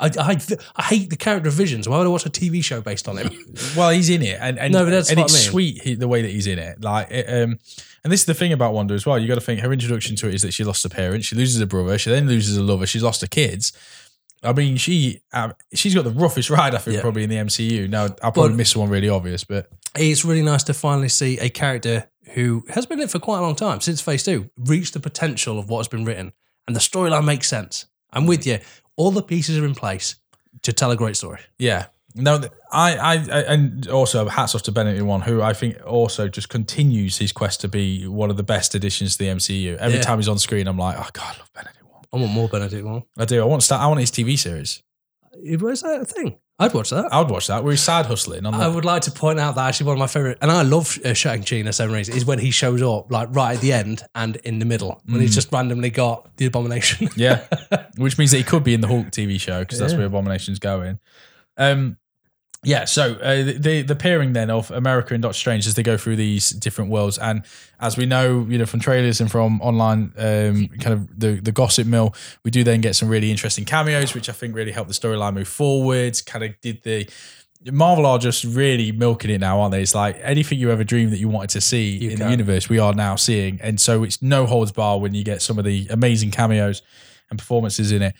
I, 0.00 0.06
I, 0.18 0.38
I 0.76 0.82
hate 0.82 1.10
the 1.10 1.16
character 1.16 1.48
of 1.48 1.54
Visions. 1.54 1.88
Why 1.88 1.98
would 1.98 2.06
I 2.06 2.10
watch 2.10 2.26
a 2.26 2.30
TV 2.30 2.62
show 2.62 2.80
based 2.80 3.08
on 3.08 3.16
him? 3.18 3.30
well, 3.76 3.90
he's 3.90 4.10
in 4.10 4.22
it. 4.22 4.38
And, 4.40 4.58
and, 4.58 4.72
No, 4.72 4.84
but 4.84 4.90
that's 4.90 5.10
and 5.10 5.20
it's 5.20 5.34
I 5.34 5.36
mean. 5.36 5.50
sweet 5.50 5.82
he, 5.82 5.94
the 5.94 6.08
way 6.08 6.22
that 6.22 6.30
he's 6.30 6.46
in 6.46 6.58
it. 6.58 6.82
Like, 6.82 7.10
it, 7.10 7.26
um, 7.28 7.58
and 8.04 8.12
this 8.12 8.20
is 8.20 8.26
the 8.26 8.34
thing 8.34 8.52
about 8.52 8.74
Wanda 8.74 8.94
as 8.94 9.06
well. 9.06 9.18
You 9.18 9.28
got 9.28 9.36
to 9.36 9.40
think 9.40 9.60
her 9.60 9.72
introduction 9.72 10.16
to 10.16 10.28
it 10.28 10.34
is 10.34 10.42
that 10.42 10.52
she 10.52 10.64
lost 10.64 10.82
her 10.82 10.88
parents, 10.88 11.26
she 11.26 11.36
loses 11.36 11.60
her 11.60 11.66
brother, 11.66 11.96
she 11.98 12.10
then 12.10 12.26
loses 12.28 12.56
her 12.56 12.62
lover, 12.62 12.86
she's 12.86 13.02
lost 13.02 13.20
her 13.20 13.26
kids. 13.28 13.72
I 14.44 14.52
mean, 14.52 14.76
she 14.76 15.20
um, 15.32 15.54
she's 15.72 15.94
got 15.94 16.02
the 16.02 16.10
roughest 16.10 16.50
ride, 16.50 16.74
I 16.74 16.78
think, 16.78 16.96
Yeah. 16.96 17.00
probably 17.02 17.22
in 17.22 17.30
the 17.30 17.36
MCU. 17.36 17.88
Now, 17.88 18.04
I'll 18.22 18.32
probably 18.32 18.48
But- 18.50 18.56
miss 18.56 18.74
one 18.74 18.88
really 18.88 19.08
obvious, 19.08 19.44
but 19.44 19.68
it's 19.96 20.24
really 20.24 20.42
nice 20.42 20.64
to 20.64 20.74
finally 20.74 21.08
see 21.08 21.38
a 21.38 21.48
character 21.48 22.08
who 22.34 22.64
has 22.70 22.86
been 22.86 22.98
in 22.98 23.04
it 23.04 23.10
for 23.10 23.18
quite 23.20 23.38
a 23.38 23.42
long 23.42 23.54
time 23.54 23.80
since 23.80 24.00
Phase 24.00 24.24
Two 24.24 24.50
reach 24.58 24.90
the 24.92 25.00
potential 25.00 25.58
of 25.60 25.68
what 25.68 25.78
has 25.78 25.88
been 25.88 26.04
written, 26.04 26.32
and 26.66 26.74
the 26.74 26.80
storyline 26.80 27.24
makes 27.24 27.46
sense. 27.46 27.86
I'm 28.12 28.26
with 28.26 28.44
you. 28.46 28.58
All 28.96 29.10
the 29.10 29.22
pieces 29.22 29.58
are 29.58 29.64
in 29.64 29.74
place 29.74 30.16
to 30.62 30.72
tell 30.72 30.90
a 30.90 30.96
great 30.96 31.16
story. 31.16 31.40
yeah. 31.58 31.86
No, 32.14 32.42
I, 32.70 32.94
I, 32.98 33.12
I, 33.14 33.40
and 33.54 33.88
also 33.88 34.28
hats 34.28 34.54
off 34.54 34.62
to 34.64 34.70
Benedict 34.72 35.02
Wong, 35.02 35.22
who 35.22 35.40
I 35.40 35.54
think 35.54 35.78
also 35.86 36.28
just 36.28 36.50
continues 36.50 37.16
his 37.16 37.32
quest 37.32 37.62
to 37.62 37.68
be 37.68 38.06
one 38.06 38.28
of 38.28 38.36
the 38.36 38.42
best 38.42 38.74
additions 38.74 39.16
to 39.16 39.24
the 39.24 39.30
MCU. 39.30 39.78
Every 39.78 39.96
Yeah. 39.96 40.02
time 40.02 40.18
he's 40.18 40.28
on 40.28 40.38
screen, 40.38 40.66
I'm 40.68 40.76
like, 40.76 40.98
oh 40.98 41.08
God, 41.14 41.34
I 41.36 41.38
love 41.38 41.50
Benedict 41.54 41.82
Wong. 41.90 42.04
I 42.12 42.16
want 42.18 42.32
more 42.32 42.48
Benedict 42.50 42.84
Wong. 42.84 43.04
I 43.16 43.24
do. 43.24 43.40
I 43.40 43.46
want 43.46 43.62
to 43.62 43.64
start. 43.64 43.80
I 43.80 43.86
want 43.86 44.00
his 44.00 44.10
TV 44.10 44.38
series. 44.38 44.82
Was 45.58 45.80
that 45.80 46.02
a 46.02 46.04
thing? 46.04 46.36
I'd 46.58 46.74
watch 46.74 46.90
that. 46.90 47.12
I 47.12 47.18
would 47.20 47.30
watch 47.30 47.48
that. 47.48 47.64
Where 47.64 47.72
he's 47.72 47.82
side 47.82 48.06
hustling 48.06 48.46
on 48.46 48.54
I 48.54 48.68
would 48.68 48.84
like 48.84 49.02
to 49.02 49.10
point 49.10 49.40
out 49.40 49.56
that 49.56 49.66
actually 49.68 49.86
one 49.86 49.94
of 49.94 49.98
my 49.98 50.06
favorite, 50.06 50.38
and 50.42 50.50
I 50.50 50.62
love 50.62 50.96
uh, 51.04 51.12
Shang-Chi 51.12 51.56
in 51.56 51.66
a 51.66 51.72
seven 51.72 51.94
reasons, 51.94 52.18
is 52.18 52.24
when 52.24 52.38
he 52.38 52.50
shows 52.52 52.82
up 52.82 53.10
like 53.10 53.28
right 53.32 53.56
at 53.56 53.60
the 53.60 53.72
end 53.72 54.02
and 54.14 54.36
in 54.36 54.58
the 54.60 54.64
middle 54.64 55.00
when 55.06 55.18
Mm. 55.18 55.22
he's 55.22 55.34
just 55.34 55.50
randomly 55.52 55.90
got 55.90 56.36
the 56.36 56.46
abomination. 56.46 57.08
Yeah, 57.16 57.44
which 57.96 58.16
means 58.18 58.30
that 58.30 58.36
he 58.36 58.44
could 58.44 58.62
be 58.62 58.74
in 58.74 58.80
the 58.80 58.86
Hulk 58.88 59.06
TV 59.06 59.40
show 59.40 59.60
because 59.60 59.78
that's 59.80 59.94
where 59.94 60.06
Abomination's 60.06 60.58
going. 60.60 61.00
Um, 61.56 61.96
yeah, 62.64 62.84
so 62.84 63.14
uh, 63.14 63.42
the 63.58 63.82
the 63.82 63.96
pairing 63.96 64.34
then 64.34 64.48
of 64.48 64.70
America 64.70 65.14
and 65.14 65.22
Doctor 65.22 65.36
Strange 65.36 65.66
as 65.66 65.74
they 65.74 65.82
go 65.82 65.96
through 65.96 66.14
these 66.14 66.50
different 66.50 66.92
worlds, 66.92 67.18
and 67.18 67.42
as 67.80 67.96
we 67.96 68.06
know, 68.06 68.46
you 68.48 68.56
know 68.56 68.66
from 68.66 68.78
trailers 68.78 69.20
and 69.20 69.28
from 69.28 69.60
online 69.60 70.12
um, 70.16 70.68
kind 70.78 70.92
of 70.92 71.18
the 71.18 71.40
the 71.40 71.50
gossip 71.50 71.88
mill, 71.88 72.14
we 72.44 72.52
do 72.52 72.62
then 72.62 72.80
get 72.80 72.94
some 72.94 73.08
really 73.08 73.32
interesting 73.32 73.64
cameos, 73.64 74.14
which 74.14 74.28
I 74.28 74.32
think 74.32 74.54
really 74.54 74.70
helped 74.70 74.88
the 74.88 74.94
storyline 74.94 75.34
move 75.34 75.48
forwards. 75.48 76.22
Kind 76.22 76.44
of 76.44 76.60
did 76.60 76.84
the 76.84 77.08
Marvel 77.64 78.06
are 78.06 78.18
just 78.18 78.44
really 78.44 78.92
milking 78.92 79.30
it 79.30 79.40
now, 79.40 79.60
aren't 79.60 79.72
they? 79.72 79.82
It's 79.82 79.94
like 79.94 80.18
anything 80.22 80.58
you 80.58 80.70
ever 80.70 80.84
dreamed 80.84 81.12
that 81.12 81.18
you 81.18 81.28
wanted 81.28 81.50
to 81.50 81.60
see 81.60 81.96
You 81.96 82.10
in 82.10 82.18
the 82.20 82.30
universe, 82.30 82.68
we 82.68 82.78
are 82.78 82.94
now 82.94 83.16
seeing, 83.16 83.60
and 83.60 83.80
so 83.80 84.04
it's 84.04 84.22
no 84.22 84.46
holds 84.46 84.70
bar 84.70 85.00
when 85.00 85.14
you 85.14 85.24
get 85.24 85.42
some 85.42 85.58
of 85.58 85.64
the 85.64 85.88
amazing 85.90 86.30
cameos 86.30 86.82
and 87.28 87.40
performances 87.40 87.90
in 87.90 88.02
it. 88.02 88.14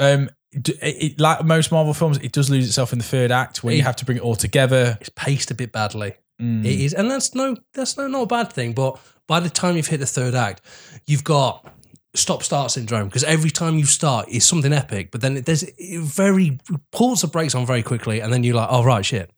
Um, 0.00 0.30
it, 0.52 0.68
it- 0.82 1.20
like 1.20 1.44
most 1.44 1.70
Marvel 1.72 1.94
films, 1.94 2.18
it 2.18 2.32
does 2.32 2.48
lose 2.50 2.66
itself 2.66 2.92
in 2.92 2.98
the 2.98 3.04
third 3.04 3.30
act 3.30 3.62
where 3.64 3.74
you 3.74 3.82
have 3.82 3.96
to 3.96 4.04
bring 4.04 4.18
it 4.18 4.22
all 4.22 4.36
together. 4.36 4.96
it's 5.00 5.10
paced 5.10 5.50
a 5.50 5.54
bit 5.54 5.72
badly. 5.72 6.14
Mm. 6.40 6.64
It 6.64 6.80
is, 6.80 6.94
and 6.94 7.10
that's 7.10 7.34
no, 7.34 7.56
that's 7.74 7.96
no, 7.96 8.06
not 8.06 8.22
a 8.22 8.26
bad 8.26 8.52
thing. 8.52 8.72
But 8.72 8.98
by 9.26 9.40
the 9.40 9.50
time 9.50 9.76
you've 9.76 9.88
hit 9.88 9.98
the 10.00 10.06
third 10.06 10.34
act, 10.34 10.60
you've 11.06 11.24
got 11.24 11.66
stop 12.14 12.42
start 12.42 12.70
syndrome 12.70 13.06
because 13.08 13.24
every 13.24 13.50
time 13.50 13.76
you 13.78 13.84
start 13.84 14.28
is 14.28 14.44
something 14.44 14.72
epic, 14.72 15.10
but 15.10 15.20
then 15.20 15.36
it, 15.38 15.46
there's 15.46 15.64
it 15.64 16.00
very 16.00 16.58
pulls 16.92 17.22
the 17.22 17.26
brakes 17.26 17.54
on 17.54 17.66
very 17.66 17.82
quickly, 17.82 18.20
and 18.20 18.32
then 18.32 18.44
you're 18.44 18.54
like, 18.54 18.68
oh 18.70 18.84
right, 18.84 19.04
shit. 19.04 19.30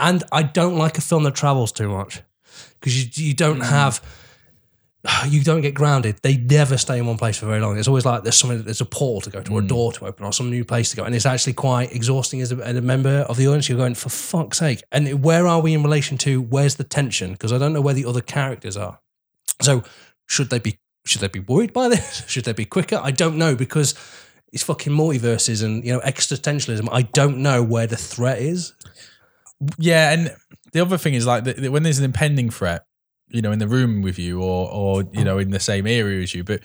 And 0.00 0.24
I 0.32 0.42
don't 0.42 0.76
like 0.76 0.98
a 0.98 1.00
film 1.00 1.22
that 1.22 1.36
travels 1.36 1.70
too 1.70 1.88
much 1.88 2.22
because 2.80 3.00
you 3.18 3.28
you 3.28 3.34
don't 3.34 3.60
have. 3.60 4.02
You 5.28 5.42
don't 5.42 5.60
get 5.60 5.74
grounded. 5.74 6.16
They 6.22 6.36
never 6.36 6.76
stay 6.76 6.98
in 6.98 7.06
one 7.06 7.16
place 7.16 7.38
for 7.38 7.46
very 7.46 7.60
long. 7.60 7.78
It's 7.78 7.88
always 7.88 8.04
like 8.04 8.22
there's 8.22 8.36
something, 8.36 8.62
there's 8.62 8.80
a 8.80 8.86
portal 8.86 9.20
to 9.22 9.30
go 9.30 9.42
to, 9.42 9.52
or 9.52 9.60
a 9.60 9.62
mm. 9.62 9.68
door 9.68 9.92
to 9.92 10.06
open, 10.06 10.24
or 10.24 10.32
some 10.32 10.50
new 10.50 10.64
place 10.64 10.90
to 10.90 10.96
go, 10.96 11.04
and 11.04 11.14
it's 11.14 11.26
actually 11.26 11.52
quite 11.54 11.94
exhausting 11.94 12.40
as 12.40 12.52
a, 12.52 12.56
as 12.56 12.76
a 12.76 12.80
member 12.80 13.24
of 13.28 13.36
the 13.36 13.46
audience. 13.46 13.68
You're 13.68 13.78
going 13.78 13.94
for 13.94 14.08
fuck's 14.08 14.58
sake. 14.58 14.82
And 14.92 15.22
where 15.22 15.46
are 15.46 15.60
we 15.60 15.74
in 15.74 15.82
relation 15.82 16.18
to 16.18 16.42
where's 16.42 16.76
the 16.76 16.84
tension? 16.84 17.32
Because 17.32 17.52
I 17.52 17.58
don't 17.58 17.72
know 17.72 17.80
where 17.80 17.94
the 17.94 18.04
other 18.04 18.20
characters 18.20 18.76
are. 18.76 19.00
So 19.60 19.84
should 20.26 20.50
they 20.50 20.58
be 20.58 20.78
should 21.06 21.20
they 21.20 21.28
be 21.28 21.40
worried 21.40 21.72
by 21.72 21.88
this? 21.88 22.24
Should 22.28 22.44
they 22.44 22.52
be 22.52 22.64
quicker? 22.64 23.00
I 23.02 23.10
don't 23.10 23.36
know 23.36 23.56
because 23.56 23.94
it's 24.52 24.62
fucking 24.62 24.92
multiverses 24.92 25.64
and 25.64 25.84
you 25.84 25.92
know 25.92 26.00
existentialism. 26.00 26.88
I 26.92 27.02
don't 27.02 27.38
know 27.38 27.62
where 27.62 27.86
the 27.86 27.96
threat 27.96 28.38
is. 28.38 28.74
Yeah, 29.78 30.12
and 30.12 30.34
the 30.72 30.80
other 30.80 30.98
thing 30.98 31.14
is 31.14 31.26
like 31.26 31.44
the, 31.44 31.54
the- 31.54 31.68
when 31.70 31.82
there's 31.82 31.98
an 31.98 32.04
impending 32.04 32.50
threat, 32.50 32.84
you 33.30 33.42
know, 33.42 33.52
in 33.52 33.58
the 33.58 33.68
room 33.68 34.02
with 34.02 34.18
you 34.18 34.42
or 34.42 34.70
or 34.70 35.04
you 35.12 35.24
know 35.24 35.38
in 35.38 35.50
the 35.50 35.60
same 35.60 35.86
area 35.86 36.22
as 36.22 36.34
you, 36.34 36.44
but 36.44 36.60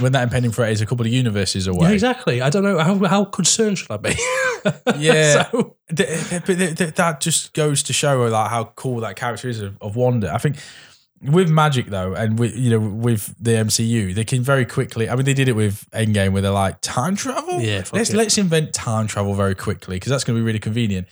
when 0.00 0.12
that 0.12 0.22
impending 0.24 0.50
threat 0.52 0.70
is 0.70 0.80
a 0.82 0.86
couple 0.86 1.06
of 1.06 1.12
universes 1.12 1.66
Yeah, 1.66 1.72
away, 1.72 1.94
exactly. 1.94 2.42
I 2.42 2.50
don't 2.50 2.62
know 2.62 2.78
how 2.78 2.98
how 3.06 3.24
concerned 3.24 3.78
should 3.78 3.90
I 3.90 3.96
be? 3.96 4.14
Yeah. 4.98 5.48
So- 5.50 5.76
Th- 5.94 6.28
th- 6.28 6.42
but 6.44 6.58
th- 6.58 6.76
th- 6.76 6.94
that 6.96 7.20
just 7.20 7.54
goes 7.54 7.82
to 7.84 7.92
show 7.94 8.26
like 8.26 8.50
how 8.50 8.64
cool 8.76 9.00
that 9.00 9.16
character 9.16 9.48
is 9.48 9.60
of, 9.62 9.78
of 9.80 9.96
Wanda. 9.96 10.34
I 10.34 10.36
think 10.38 10.56
with 11.22 11.48
magic 11.48 11.86
though, 11.86 12.12
and 12.12 12.38
with 12.38 12.54
you 12.56 12.70
know 12.70 12.78
with 12.80 13.34
the 13.42 13.52
MCU, 13.52 14.14
they 14.14 14.24
can 14.24 14.42
very 14.42 14.66
quickly. 14.66 15.08
I 15.08 15.16
mean, 15.16 15.24
they 15.24 15.32
did 15.32 15.48
it 15.48 15.56
with 15.56 15.88
Endgame, 15.92 16.32
where 16.32 16.42
they're 16.42 16.50
like 16.50 16.80
time 16.82 17.16
travel. 17.16 17.60
Yeah, 17.60 17.84
let's 17.92 18.10
it. 18.10 18.16
let's 18.16 18.36
invent 18.36 18.74
time 18.74 19.06
travel 19.06 19.32
very 19.34 19.54
quickly 19.54 19.96
because 19.96 20.10
that's 20.10 20.24
going 20.24 20.36
to 20.36 20.40
be 20.42 20.44
really 20.46 20.58
convenient. 20.58 21.06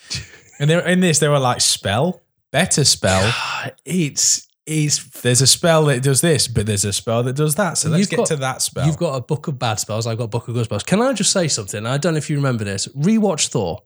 and 0.59 0.69
they're 0.69 0.87
in 0.87 1.01
this, 1.01 1.19
they 1.19 1.29
were 1.29 1.39
like 1.39 1.61
spell, 1.63 2.21
better 2.51 2.85
spell. 2.85 3.33
it's 3.87 4.46
it's 4.67 5.05
There's 5.21 5.41
a 5.41 5.47
spell 5.47 5.85
that 5.87 6.03
does 6.03 6.21
this, 6.21 6.49
but 6.49 6.67
there's 6.67 6.85
a 6.85 6.93
spell 6.93 7.23
that 7.23 7.35
does 7.37 7.55
that. 7.55 7.79
So 7.79 7.89
let's 7.89 8.07
get 8.09 8.17
got- 8.19 8.27
to 8.27 8.37
that 8.37 8.63
spell. 8.63 8.87
You've 8.87 8.97
got 8.97 9.15
a 9.15 9.21
book 9.21 9.47
of 9.49 9.59
bad 9.59 9.79
spells. 9.81 10.07
I've 10.07 10.19
got 10.19 10.25
a 10.25 10.29
book 10.29 10.49
of 10.49 10.55
good 10.55 10.65
spells. 10.65 10.83
Can 10.83 11.01
I 11.01 11.13
just 11.13 11.33
say 11.33 11.47
something? 11.49 11.87
I 11.87 11.97
don't 11.99 12.15
know 12.15 12.19
if 12.19 12.29
you 12.29 12.37
remember 12.37 12.65
this. 12.65 12.89
Rewatch 12.89 13.49
Thor. 13.49 13.83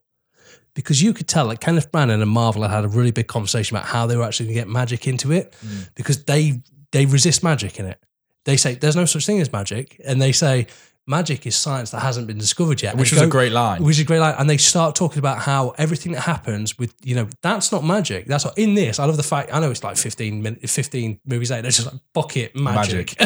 Because 0.74 1.02
you 1.02 1.12
could 1.12 1.26
tell 1.26 1.48
that 1.48 1.60
Kenneth 1.60 1.90
Branagh 1.90 2.22
and 2.22 2.30
Marvel 2.30 2.62
had 2.62 2.70
had 2.70 2.84
a 2.84 2.88
really 2.88 3.10
big 3.10 3.26
conversation 3.26 3.76
about 3.76 3.88
how 3.88 4.06
they 4.06 4.16
were 4.16 4.22
actually 4.22 4.46
going 4.46 4.54
to 4.56 4.60
get 4.60 4.68
magic 4.68 5.06
into 5.08 5.32
it 5.32 5.54
Mm. 5.66 5.90
because 5.96 6.24
they 6.24 6.62
they 6.92 7.06
resist 7.06 7.42
magic 7.42 7.78
in 7.80 7.86
it. 7.86 7.98
They 8.44 8.56
say 8.56 8.74
there's 8.76 8.96
no 8.96 9.04
such 9.04 9.26
thing 9.26 9.40
as 9.40 9.52
magic, 9.52 10.00
and 10.04 10.22
they 10.22 10.32
say 10.32 10.68
magic 11.10 11.46
is 11.46 11.56
science 11.56 11.90
that 11.90 12.00
hasn't 12.00 12.26
been 12.26 12.38
discovered 12.38 12.80
yet. 12.80 12.96
Which 12.96 13.12
was 13.12 13.20
a 13.20 13.26
great 13.26 13.52
line. 13.52 13.82
Which 13.82 13.96
is 13.96 14.02
a 14.02 14.04
great 14.04 14.20
line. 14.20 14.36
And 14.38 14.48
they 14.48 14.56
start 14.56 14.94
talking 14.94 15.18
about 15.18 15.40
how 15.40 15.70
everything 15.76 16.12
that 16.12 16.22
happens 16.22 16.78
with, 16.78 16.94
you 17.02 17.16
know, 17.16 17.28
that's 17.42 17.72
not 17.72 17.84
magic. 17.84 18.26
That's 18.26 18.44
not 18.44 18.56
in 18.56 18.74
this. 18.74 18.98
I 18.98 19.04
love 19.04 19.16
the 19.16 19.22
fact, 19.24 19.50
I 19.52 19.58
know 19.60 19.70
it's 19.70 19.84
like 19.84 19.96
15, 19.96 20.42
min- 20.42 20.56
15 20.56 21.20
movies 21.26 21.50
later. 21.50 21.62
They're 21.62 21.70
just 21.72 21.92
like, 21.92 22.00
fuck 22.14 22.36
it, 22.36 22.56
magic. 22.56 23.20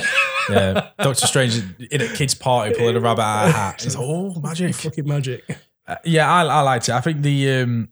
yeah, 0.51 0.89
Doctor 0.99 1.27
Strange 1.27 1.63
in 1.91 2.01
a 2.01 2.09
kid's 2.09 2.35
party 2.35 2.75
pulling 2.75 2.97
a 2.97 3.01
rabbit 3.01 3.23
out 3.23 3.49
of 3.49 3.51
a 3.51 3.57
hat. 3.57 3.83
He's 3.83 3.95
like, 3.95 4.05
oh, 4.05 4.41
magic. 4.43 4.75
Fucking 4.75 5.07
magic. 5.07 5.45
Uh, 5.87 5.97
yeah, 6.05 6.33
I, 6.33 6.45
I 6.45 6.61
liked 6.63 6.89
it. 6.89 6.93
I 6.95 7.03
think 7.03 7.21
the 7.21 7.61
um, 7.61 7.91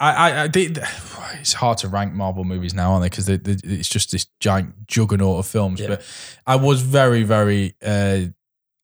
I, 0.00 0.10
I, 0.10 0.42
I 0.42 0.46
did. 0.48 0.80
It's 1.38 1.52
hard 1.52 1.78
to 1.78 1.88
rank 1.88 2.12
Marvel 2.12 2.42
movies 2.42 2.74
now, 2.74 2.92
aren't 2.92 3.02
they? 3.02 3.08
Because 3.08 3.28
it's 3.64 3.88
just 3.88 4.10
this 4.10 4.26
giant 4.40 4.88
juggernaut 4.88 5.38
of 5.38 5.46
films. 5.46 5.80
Yeah. 5.80 5.88
But 5.88 6.04
I 6.44 6.56
was 6.56 6.82
very, 6.82 7.22
very 7.22 7.76
uh, 7.80 8.26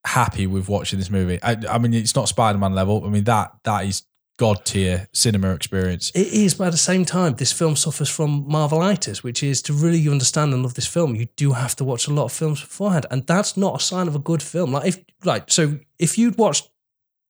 happy 0.09 0.47
with 0.47 0.69
watching 0.69 0.99
this 0.99 1.11
movie. 1.11 1.39
I, 1.43 1.57
I 1.69 1.79
mean, 1.79 1.95
it's 1.95 2.15
not 2.17 2.29
Spider 2.29 2.59
Man 2.59 2.75
level. 2.75 3.05
I 3.05 3.09
mean 3.09 3.25
that 3.25 3.53
that 3.65 3.85
is 3.87 4.03
god 4.39 4.65
tier 4.65 5.09
cinema 5.13 5.53
experience. 5.53 6.11
It 6.15 6.29
is, 6.29 6.55
but 6.55 6.69
at 6.69 6.71
the 6.73 6.77
same 6.79 7.05
time, 7.05 7.35
this 7.35 7.53
film 7.53 7.75
suffers 7.75 8.09
from 8.09 8.45
Marvelitis, 8.49 9.23
which 9.25 9.43
is 9.43 9.61
to 9.63 9.73
really 9.73 10.09
understand 10.09 10.53
and 10.55 10.63
love 10.63 10.75
this 10.75 10.87
film, 10.87 11.17
you 11.17 11.27
do 11.37 11.53
have 11.53 11.75
to 11.77 11.85
watch 11.85 12.07
a 12.07 12.13
lot 12.13 12.25
of 12.27 12.33
films 12.33 12.61
beforehand, 12.61 13.07
and 13.11 13.27
that's 13.27 13.57
not 13.57 13.81
a 13.81 13.85
sign 13.85 14.07
of 14.09 14.15
a 14.15 14.21
good 14.21 14.43
film. 14.43 14.73
Like 14.73 14.87
if, 14.87 14.99
like, 15.25 15.51
so 15.51 15.79
if 15.99 16.17
you'd 16.19 16.39
watched 16.39 16.71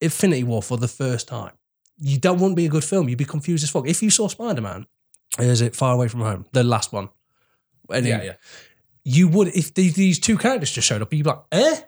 Infinity 0.00 0.44
War 0.44 0.62
for 0.62 0.76
the 0.76 0.88
first 0.88 1.28
time, 1.28 1.52
you 1.96 2.18
don't 2.18 2.38
wouldn't 2.38 2.56
be 2.56 2.66
a 2.66 2.68
good 2.68 2.84
film. 2.84 3.08
You'd 3.08 3.18
be 3.18 3.24
confused 3.24 3.64
as 3.64 3.70
fuck. 3.70 3.88
If 3.88 4.02
you 4.02 4.10
saw 4.10 4.28
Spider 4.28 4.60
Man, 4.60 4.86
is 5.38 5.62
it 5.62 5.74
Far 5.74 5.94
Away 5.94 6.08
from 6.08 6.20
Home, 6.20 6.44
the 6.52 6.62
last 6.62 6.92
one? 6.92 7.08
And 7.90 8.04
you- 8.06 8.12
you 9.04 9.28
would 9.28 9.48
if 9.48 9.72
these 9.72 10.18
two 10.18 10.36
characters 10.36 10.70
just 10.70 10.86
showed 10.86 11.00
up, 11.00 11.10
you'd 11.14 11.24
be 11.24 11.30
like, 11.30 11.40
eh? 11.52 11.80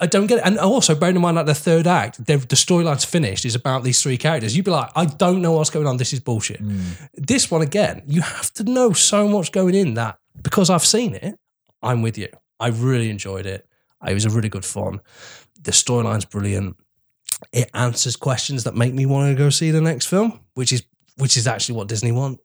I 0.00 0.06
don't 0.06 0.26
get 0.26 0.38
it. 0.38 0.44
And 0.44 0.58
also, 0.58 0.94
bearing 0.94 1.16
in 1.16 1.22
mind 1.22 1.36
that 1.38 1.46
the 1.46 1.54
third 1.54 1.86
act, 1.86 2.24
the, 2.24 2.36
storyline's 2.36 3.04
finished, 3.04 3.44
is 3.44 3.54
about 3.54 3.82
these 3.82 4.00
three 4.02 4.16
characters. 4.16 4.56
You'd 4.56 4.64
be 4.64 4.70
like, 4.70 4.90
I 4.94 5.06
don't 5.06 5.42
know 5.42 5.52
what's 5.52 5.70
going 5.70 5.86
on. 5.86 5.96
This 5.96 6.12
is 6.12 6.20
bullshit. 6.20 6.60
Hmm. 6.60 6.80
This 7.14 7.50
one, 7.50 7.62
again, 7.62 8.02
you 8.06 8.20
have 8.20 8.52
to 8.54 8.64
know 8.64 8.92
so 8.92 9.26
much 9.26 9.50
going 9.50 9.74
in 9.74 9.94
that 9.94 10.18
because 10.40 10.70
I've 10.70 10.84
seen 10.84 11.14
it, 11.14 11.38
I'm 11.82 12.02
with 12.02 12.16
you. 12.16 12.28
I 12.60 12.68
really 12.68 13.10
enjoyed 13.10 13.46
it. 13.46 13.66
It 14.06 14.14
was 14.14 14.24
a 14.24 14.30
really 14.30 14.48
good 14.48 14.64
fun. 14.64 15.00
The 15.60 15.72
storyline's 15.72 16.24
brilliant. 16.24 16.76
It 17.52 17.70
answers 17.74 18.16
questions 18.16 18.64
that 18.64 18.76
make 18.76 18.94
me 18.94 19.06
want 19.06 19.30
to 19.30 19.34
go 19.34 19.50
see 19.50 19.70
the 19.70 19.80
next 19.80 20.06
film, 20.06 20.40
which 20.54 20.72
is 20.72 20.84
which 21.16 21.36
is 21.36 21.48
actually 21.48 21.74
what 21.76 21.88
Disney 21.88 22.12
want. 22.12 22.38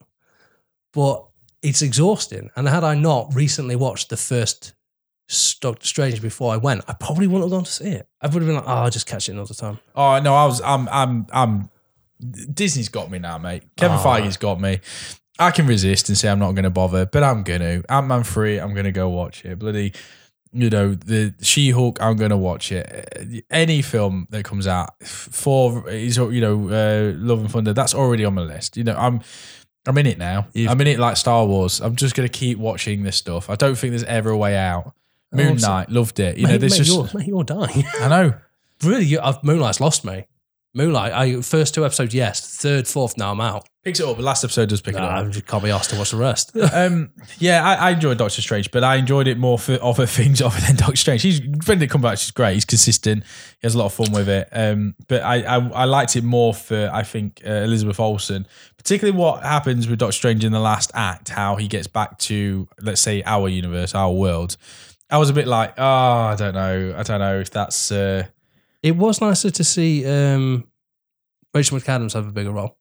But 0.93 1.25
it's 1.61 1.81
exhausting. 1.83 2.49
And 2.55 2.67
had 2.67 2.83
I 2.83 2.95
not 2.95 3.33
recently 3.35 3.75
watched 3.75 4.09
the 4.09 4.17
first 4.17 4.73
Doctor 5.61 5.85
Strange 5.85 6.21
before 6.21 6.53
I 6.53 6.57
went, 6.57 6.81
I 6.87 6.93
probably 6.93 7.27
wouldn't 7.27 7.45
have 7.51 7.57
gone 7.57 7.63
to 7.65 7.71
see 7.71 7.89
it. 7.89 8.07
I 8.21 8.27
would 8.27 8.35
have 8.35 8.45
been 8.45 8.55
like, 8.55 8.65
oh, 8.67 8.83
I'll 8.83 8.89
just 8.89 9.07
catch 9.07 9.29
it 9.29 9.33
another 9.33 9.53
time. 9.53 9.79
Oh 9.95 10.19
no, 10.19 10.33
I 10.35 10.45
was. 10.45 10.61
I'm. 10.61 10.87
I'm. 10.89 11.27
I'm. 11.31 11.69
Disney's 12.53 12.89
got 12.89 13.09
me 13.11 13.19
now, 13.19 13.37
mate. 13.37 13.63
Kevin 13.77 13.97
Oh. 13.97 14.01
Feige's 14.01 14.37
got 14.37 14.59
me. 14.59 14.79
I 15.39 15.51
can 15.51 15.65
resist 15.65 16.09
and 16.09 16.17
say 16.17 16.29
I'm 16.29 16.39
not 16.39 16.51
going 16.51 16.63
to 16.63 16.69
bother, 16.69 17.05
but 17.05 17.23
I'm 17.23 17.43
going 17.43 17.61
to. 17.61 17.83
Ant 17.89 18.07
Man 18.07 18.23
three, 18.23 18.59
I'm 18.59 18.73
going 18.73 18.85
to 18.85 18.91
go 18.91 19.09
watch 19.09 19.43
it. 19.45 19.57
Bloody, 19.59 19.93
you 20.53 20.69
know, 20.69 20.93
the 20.93 21.33
She 21.41 21.71
Hulk, 21.71 21.99
I'm 22.01 22.15
going 22.17 22.29
to 22.29 22.37
watch 22.37 22.71
it. 22.71 23.43
Any 23.49 23.81
film 23.81 24.27
that 24.29 24.45
comes 24.45 24.67
out 24.67 25.01
for 25.03 25.89
is 25.89 26.17
you 26.17 26.39
know, 26.39 26.69
uh, 26.69 27.13
Love 27.17 27.39
and 27.39 27.51
Thunder, 27.51 27.73
that's 27.73 27.95
already 27.95 28.23
on 28.25 28.35
my 28.35 28.43
list. 28.43 28.77
You 28.77 28.83
know, 28.83 28.95
I'm. 28.95 29.21
I'm 29.85 29.97
in 29.97 30.05
it 30.05 30.17
now. 30.17 30.47
You've- 30.53 30.69
I'm 30.69 30.79
in 30.79 30.87
it 30.87 30.97
like 30.99 31.17
Star 31.17 31.45
Wars. 31.45 31.81
I'm 31.81 31.97
just 31.97 32.15
going 32.15 32.29
to 32.29 32.31
keep 32.31 32.57
watching 32.57 33.03
this 33.03 33.17
stuff. 33.17 33.49
I 33.49 33.55
don't 33.55 33.75
think 33.75 33.91
there's 33.91 34.05
ever 34.05 34.29
a 34.29 34.37
way 34.37 34.55
out. 34.55 34.93
Moon 35.33 35.53
Awesome. 35.55 35.69
Knight, 35.69 35.89
loved 35.89 36.19
it. 36.19 36.37
You 36.37 36.47
mate, 36.47 36.53
know, 36.53 36.57
there's 36.59 36.73
mate, 36.79 36.85
just. 36.85 37.13
you're, 37.13 37.19
mate, 37.19 37.27
you're 37.27 37.43
dying. 37.43 37.83
I 37.99 38.07
know. 38.07 38.33
really, 38.83 39.05
you, 39.05 39.19
I've, 39.21 39.43
Moon 39.43 39.59
Knight's 39.59 39.79
lost 39.81 40.05
me. 40.05 40.25
Moon 40.75 40.91
Knight, 40.93 41.13
I 41.13 41.41
first 41.41 41.75
two 41.75 41.85
episodes, 41.85 42.15
yes. 42.15 42.57
Third, 42.57 42.87
fourth, 42.87 43.15
now 43.15 43.31
I'm 43.31 43.41
out. 43.41 43.67
Picks 43.83 43.99
it 43.99 44.07
up. 44.07 44.17
The 44.17 44.23
last 44.23 44.43
episode 44.43 44.69
does 44.69 44.81
pick 44.81 44.95
it 44.95 45.01
up. 45.01 45.11
I 45.11 45.23
just 45.27 45.45
can't 45.45 45.63
be 45.63 45.69
asked 45.69 45.91
to 45.91 45.97
watch 45.97 46.11
the 46.11 46.17
rest. 46.17 46.55
Um, 46.73 47.11
yeah, 47.37 47.63
I, 47.63 47.89
I 47.89 47.91
enjoyed 47.91 48.17
Doctor 48.17 48.41
Strange, 48.41 48.71
but 48.71 48.83
I 48.83 48.95
enjoyed 48.95 49.27
it 49.27 49.37
more 49.37 49.59
for 49.59 49.77
other 49.83 50.05
things 50.17 50.41
other 50.41 50.59
than 50.61 50.77
Doctor 50.77 50.95
Strange. 50.95 51.21
He's 51.21 51.39
Benedict 51.41 51.93
Cumberbatch 51.93 52.23
is 52.23 52.31
great. 52.31 52.53
He's 52.53 52.65
consistent. 52.65 53.23
He 53.23 53.59
has 53.61 53.75
a 53.75 53.77
lot 53.77 53.87
of 53.87 53.93
fun 53.93 54.11
with 54.11 54.29
it. 54.29 54.47
Um, 54.51 54.95
but 55.07 55.21
I, 55.21 55.41
I 55.41 55.57
I 55.69 55.85
liked 55.85 56.15
it 56.15 56.23
more 56.23 56.53
for 56.55 56.89
I 56.91 57.03
think 57.03 57.41
uh, 57.45 57.49
Elizabeth 57.51 57.99
Olsen, 57.99 58.47
particularly 58.77 59.17
what 59.17 59.43
happens 59.43 59.87
with 59.87 59.99
Doctor 59.99 60.13
Strange 60.13 60.43
in 60.43 60.53
the 60.53 60.59
last 60.59 60.89
act, 60.95 61.29
how 61.29 61.57
he 61.57 61.67
gets 61.67 61.87
back 61.87 62.17
to 62.19 62.67
let's 62.81 63.01
say 63.01 63.21
our 63.25 63.47
universe, 63.47 63.93
our 63.93 64.11
world. 64.11 64.57
I 65.13 65.17
was 65.17 65.29
a 65.29 65.33
bit 65.33 65.45
like, 65.45 65.75
oh, 65.77 65.83
I 65.83 66.35
don't 66.35 66.55
know, 66.55 66.95
I 66.97 67.03
don't 67.03 67.19
know 67.19 67.39
if 67.39 67.51
that's. 67.51 67.91
Uh, 67.91 68.25
it 68.81 68.95
was 68.97 69.21
nicer 69.21 69.51
to 69.51 69.63
see 69.63 70.05
um, 70.07 70.67
Rachel 71.53 71.77
McAdams 71.77 72.13
have 72.13 72.27
a 72.27 72.31
bigger 72.31 72.49
role. 72.51 72.77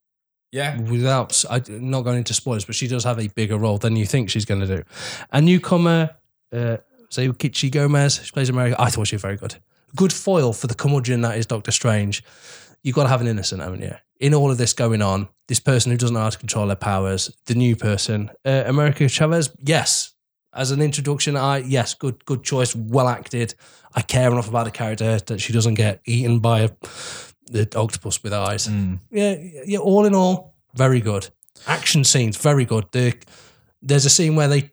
yeah, 0.51 0.81
without 0.81 1.45
I, 1.47 1.61
not 1.67 2.01
going 2.01 2.17
into 2.17 2.33
spoilers, 2.33 2.65
but 2.65 2.73
she 2.73 2.87
does 2.87 3.03
have 3.03 3.19
a 3.19 3.27
bigger 3.27 3.59
role 3.59 3.77
than 3.77 3.95
you 3.95 4.07
think 4.07 4.31
she's 4.31 4.45
going 4.45 4.61
to 4.61 4.77
do. 4.77 4.83
A 5.31 5.41
newcomer, 5.41 6.09
uh, 6.51 6.77
Xochitl 7.11 7.71
Gomez, 7.71 8.19
she 8.23 8.31
plays 8.31 8.49
America. 8.49 8.75
I 8.79 8.89
thought 8.89 9.05
she 9.05 9.15
was 9.15 9.21
very 9.21 9.37
good. 9.37 9.57
Good 9.95 10.11
foil 10.11 10.53
for 10.53 10.65
the 10.65 10.73
curmudgeon 10.73 11.21
that 11.21 11.37
is 11.37 11.45
Doctor 11.45 11.71
Strange. 11.71 12.23
You've 12.81 12.95
got 12.95 13.03
to 13.03 13.09
have 13.09 13.21
an 13.21 13.27
innocent, 13.27 13.61
haven't 13.61 13.83
you? 13.83 13.93
In 14.19 14.33
all 14.33 14.49
of 14.49 14.57
this 14.57 14.73
going 14.73 15.03
on, 15.03 15.29
this 15.47 15.59
person 15.59 15.91
who 15.91 15.99
doesn't 15.99 16.15
know 16.15 16.21
how 16.21 16.31
to 16.31 16.37
control 16.39 16.65
their 16.65 16.75
powers, 16.75 17.31
the 17.45 17.53
new 17.53 17.75
person, 17.75 18.31
uh, 18.43 18.63
America 18.65 19.07
Chavez, 19.07 19.55
yes. 19.59 20.12
As 20.55 20.71
an 20.71 20.81
introduction, 20.81 21.35
I 21.35 21.57
yes, 21.57 21.93
good 21.93 22.23
good 22.25 22.43
choice, 22.43 22.75
well 22.75 23.07
acted. 23.07 23.55
I 23.95 24.01
care 24.01 24.31
enough 24.31 24.49
about 24.49 24.65
the 24.65 24.71
character 24.71 25.19
that 25.19 25.39
she 25.41 25.53
doesn't 25.53 25.75
get 25.75 26.01
eaten 26.05 26.39
by 26.39 26.61
a, 26.61 26.69
the 27.51 27.67
octopus 27.75 28.23
with 28.23 28.33
eyes 28.33 28.65
hmm. 28.67 28.95
yeah, 29.11 29.35
yeah. 29.65 29.79
All 29.79 30.05
in 30.05 30.15
all, 30.15 30.55
very 30.75 31.01
good. 31.01 31.29
Action 31.67 32.03
scenes, 32.03 32.37
very 32.37 32.65
good. 32.65 32.85
The, 32.91 33.13
there's 33.81 34.05
a 34.05 34.09
scene 34.09 34.35
where 34.35 34.47
they 34.47 34.71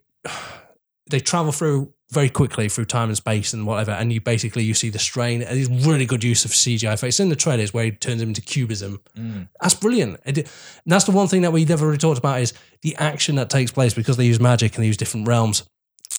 they 1.09 1.19
travel 1.19 1.51
through 1.51 1.93
very 2.11 2.29
quickly 2.29 2.67
through 2.67 2.83
time 2.85 3.07
and 3.07 3.15
space 3.15 3.53
and 3.53 3.65
whatever, 3.65 3.91
and 3.91 4.11
you 4.11 4.19
basically 4.19 4.63
you 4.63 4.73
see 4.73 4.89
the 4.89 4.99
strain. 4.99 5.41
And 5.41 5.57
it's 5.57 5.69
really 5.85 6.05
good 6.05 6.23
use 6.23 6.43
of 6.43 6.51
CGI 6.51 6.93
effects 6.93 7.19
in 7.21 7.29
the 7.29 7.35
trailers 7.37 7.73
where 7.73 7.85
he 7.85 7.91
turns 7.91 8.21
him 8.21 8.29
into 8.29 8.41
cubism. 8.41 8.99
Hmm. 9.15 9.43
That's 9.61 9.75
brilliant. 9.75 10.19
It- 10.25 10.37
and 10.39 10.47
that's 10.85 11.05
the 11.05 11.11
one 11.11 11.27
thing 11.27 11.41
that 11.43 11.53
we 11.53 11.63
never 11.65 11.85
really 11.85 11.97
talked 11.97 12.17
about 12.19 12.41
is 12.41 12.53
the 12.81 12.95
action 12.97 13.35
that 13.35 13.49
takes 13.49 13.71
place 13.71 13.93
because 13.93 14.17
they 14.17 14.25
use 14.25 14.39
magic 14.39 14.75
and 14.75 14.83
they 14.83 14.87
use 14.87 14.97
different 14.97 15.27
realms. 15.27 15.63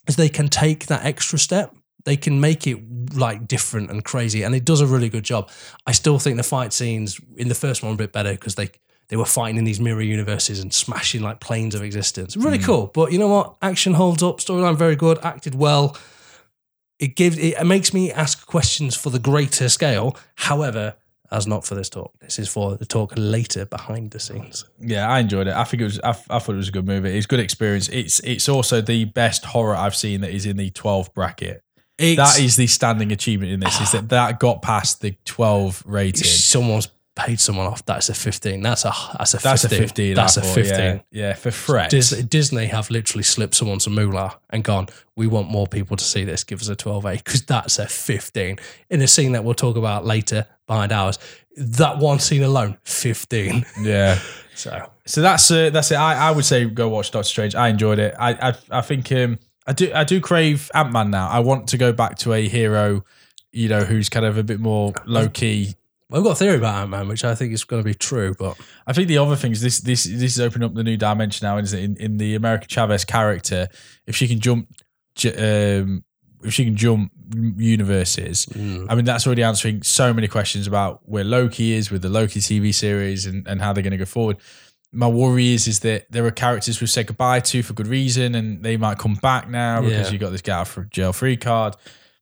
Is 0.08 0.16
they 0.16 0.28
can 0.28 0.48
take 0.48 0.86
that 0.86 1.04
extra 1.04 1.38
step. 1.38 1.74
They 2.04 2.16
can 2.16 2.40
make 2.40 2.66
it 2.66 3.14
like 3.14 3.46
different 3.46 3.90
and 3.90 4.04
crazy, 4.04 4.42
and 4.42 4.54
it 4.54 4.64
does 4.64 4.80
a 4.80 4.86
really 4.86 5.08
good 5.08 5.24
job. 5.24 5.48
I 5.86 5.92
still 5.92 6.18
think 6.18 6.36
the 6.36 6.42
fight 6.42 6.72
scenes 6.72 7.20
in 7.36 7.48
the 7.48 7.54
first 7.54 7.82
one 7.82 7.90
were 7.90 7.94
a 7.94 7.98
bit 7.98 8.12
better 8.12 8.32
because 8.32 8.56
they 8.56 8.70
they 9.08 9.16
were 9.16 9.26
fighting 9.26 9.58
in 9.58 9.64
these 9.64 9.78
mirror 9.78 10.02
universes 10.02 10.60
and 10.60 10.72
smashing 10.72 11.22
like 11.22 11.38
planes 11.38 11.74
of 11.74 11.82
existence. 11.82 12.36
Really 12.36 12.58
hmm. 12.58 12.64
cool. 12.64 12.86
But 12.94 13.12
you 13.12 13.18
know 13.18 13.28
what? 13.28 13.56
Action 13.60 13.94
holds 13.94 14.22
up. 14.22 14.38
Storyline 14.38 14.76
very 14.76 14.96
good. 14.96 15.18
Acted 15.22 15.54
well. 15.54 15.96
It 16.98 17.14
gives 17.14 17.36
it 17.36 17.62
makes 17.64 17.92
me 17.92 18.10
ask 18.10 18.46
questions 18.46 18.96
for 18.96 19.10
the 19.10 19.18
greater 19.18 19.68
scale. 19.68 20.16
However, 20.36 20.94
as 21.32 21.46
not 21.46 21.64
for 21.64 21.74
this 21.74 21.88
talk. 21.88 22.12
This 22.20 22.38
is 22.38 22.48
for 22.48 22.76
the 22.76 22.84
talk 22.84 23.12
later 23.16 23.64
behind 23.64 24.10
the 24.10 24.20
scenes. 24.20 24.64
Yeah, 24.78 25.08
I 25.08 25.20
enjoyed 25.20 25.48
it. 25.48 25.54
I 25.54 25.64
think 25.64 25.80
it 25.80 25.84
was. 25.84 26.00
I, 26.00 26.10
I 26.10 26.38
thought 26.38 26.50
it 26.50 26.56
was 26.56 26.68
a 26.68 26.72
good 26.72 26.86
movie. 26.86 27.16
It's 27.16 27.24
a 27.24 27.28
good 27.28 27.40
experience. 27.40 27.88
It's 27.88 28.20
it's 28.20 28.48
also 28.48 28.80
the 28.80 29.06
best 29.06 29.44
horror 29.44 29.74
I've 29.74 29.96
seen 29.96 30.20
that 30.20 30.30
is 30.30 30.46
in 30.46 30.56
the 30.56 30.70
twelve 30.70 31.12
bracket. 31.14 31.62
that 31.98 32.38
is 32.38 32.56
the 32.56 32.66
standing 32.66 33.10
achievement 33.12 33.52
in 33.52 33.60
this. 33.60 33.80
Is 33.80 33.92
that 33.92 34.10
that 34.10 34.38
got 34.38 34.62
past 34.62 35.00
the 35.00 35.16
twelve 35.24 35.82
rating? 35.86 36.24
someone's 36.24 36.88
paid 37.14 37.38
someone 37.38 37.66
off. 37.66 37.84
That's 37.84 38.08
a 38.08 38.14
fifteen. 38.14 38.62
That's 38.62 38.84
a 38.84 38.92
that's 39.18 39.34
a 39.34 39.38
15. 39.38 39.50
That's 39.50 39.64
a 39.64 39.68
fifteen. 39.68 40.14
That's 40.14 40.36
a 40.36 40.42
fifteen. 40.42 41.02
Yeah, 41.10 41.28
yeah 41.28 41.34
for 41.34 41.50
Fred. 41.50 41.90
Dis- 41.90 42.10
Disney 42.10 42.66
have 42.66 42.90
literally 42.90 43.22
slipped 43.22 43.54
someone 43.54 43.80
some 43.80 43.94
moolah 43.94 44.38
and 44.50 44.64
gone, 44.64 44.88
we 45.16 45.26
want 45.26 45.50
more 45.50 45.66
people 45.66 45.96
to 45.96 46.04
see 46.04 46.24
this. 46.24 46.44
Give 46.44 46.60
us 46.60 46.68
a 46.68 46.76
12A 46.76 47.18
because 47.24 47.42
that's 47.42 47.78
a 47.78 47.86
15. 47.86 48.58
In 48.90 49.02
a 49.02 49.06
scene 49.08 49.32
that 49.32 49.44
we'll 49.44 49.54
talk 49.54 49.76
about 49.76 50.06
later 50.06 50.46
behind 50.72 50.92
ours, 50.92 51.18
that 51.56 51.98
one 51.98 52.18
scene 52.18 52.42
alone, 52.42 52.78
15. 52.84 53.64
yeah. 53.82 54.18
So, 54.54 54.86
So 55.06 55.22
that's 55.22 55.50
uh, 55.50 55.70
that's 55.70 55.90
it. 55.92 55.94
I, 55.94 56.28
I 56.28 56.30
would 56.30 56.44
say 56.44 56.66
go 56.66 56.86
watch 56.90 57.10
Doctor 57.10 57.26
Strange. 57.26 57.54
I 57.54 57.68
enjoyed 57.68 57.98
it. 57.98 58.14
I 58.18 58.50
I, 58.50 58.54
I 58.70 58.80
think 58.82 59.10
um, 59.10 59.38
I 59.66 59.72
do 59.72 59.90
I 59.94 60.04
do 60.04 60.20
crave 60.20 60.70
Ant 60.74 60.92
Man 60.92 61.10
now. 61.10 61.26
I 61.26 61.40
want 61.40 61.68
to 61.68 61.78
go 61.78 61.90
back 61.90 62.18
to 62.18 62.34
a 62.34 62.46
hero, 62.46 63.02
you 63.50 63.70
know, 63.70 63.80
who's 63.80 64.10
kind 64.10 64.26
of 64.26 64.36
a 64.36 64.42
bit 64.42 64.60
more 64.60 64.92
low 65.06 65.30
key. 65.30 65.74
I've 66.12 66.22
got 66.22 66.32
a 66.32 66.34
theory 66.34 66.58
about 66.58 66.82
Ant 66.82 66.90
Man, 66.90 67.08
which 67.08 67.24
I 67.24 67.34
think 67.34 67.54
is 67.54 67.64
going 67.64 67.82
to 67.82 67.84
be 67.84 67.94
true, 67.94 68.34
but 68.38 68.60
I 68.86 68.92
think 68.92 69.08
the 69.08 69.16
other 69.16 69.36
thing 69.36 69.52
is 69.52 69.62
this 69.62 69.80
this 69.80 70.04
this 70.04 70.34
is 70.34 70.40
opening 70.40 70.66
up 70.66 70.74
the 70.74 70.84
new 70.84 70.98
dimension 70.98 71.46
now. 71.46 71.56
Is 71.56 71.72
in 71.72 71.96
in 71.96 72.18
the 72.18 72.34
America 72.34 72.66
Chavez 72.68 73.06
character, 73.06 73.68
if 74.06 74.14
she 74.14 74.28
can 74.28 74.38
jump, 74.38 74.68
um, 75.38 76.04
if 76.44 76.52
she 76.54 76.64
can 76.64 76.76
jump 76.76 77.12
universes, 77.56 78.46
mm. 78.46 78.86
I 78.88 78.94
mean 78.94 79.04
that's 79.04 79.26
already 79.26 79.42
answering 79.42 79.82
so 79.82 80.12
many 80.12 80.28
questions 80.28 80.66
about 80.66 81.00
where 81.08 81.24
Loki 81.24 81.72
is 81.72 81.90
with 81.90 82.02
the 82.02 82.08
Loki 82.08 82.40
TV 82.40 82.74
series 82.74 83.26
and 83.26 83.46
and 83.46 83.60
how 83.60 83.72
they're 83.72 83.82
going 83.82 83.92
to 83.92 83.96
go 83.98 84.04
forward. 84.04 84.36
My 84.92 85.06
worry 85.06 85.54
is 85.54 85.66
is 85.66 85.80
that 85.80 86.10
there 86.10 86.24
are 86.26 86.30
characters 86.30 86.80
we've 86.80 86.90
said 86.90 87.06
goodbye 87.06 87.40
to 87.40 87.62
for 87.62 87.72
good 87.72 87.86
reason, 87.86 88.34
and 88.34 88.62
they 88.62 88.76
might 88.76 88.98
come 88.98 89.14
back 89.14 89.48
now 89.48 89.80
because 89.80 90.08
Yeah. 90.08 90.12
you 90.12 90.18
got 90.18 90.30
this 90.32 90.42
guy 90.42 90.58
out 90.60 90.68
for 90.68 90.84
jail 90.84 91.12
free 91.12 91.36
card. 91.36 91.76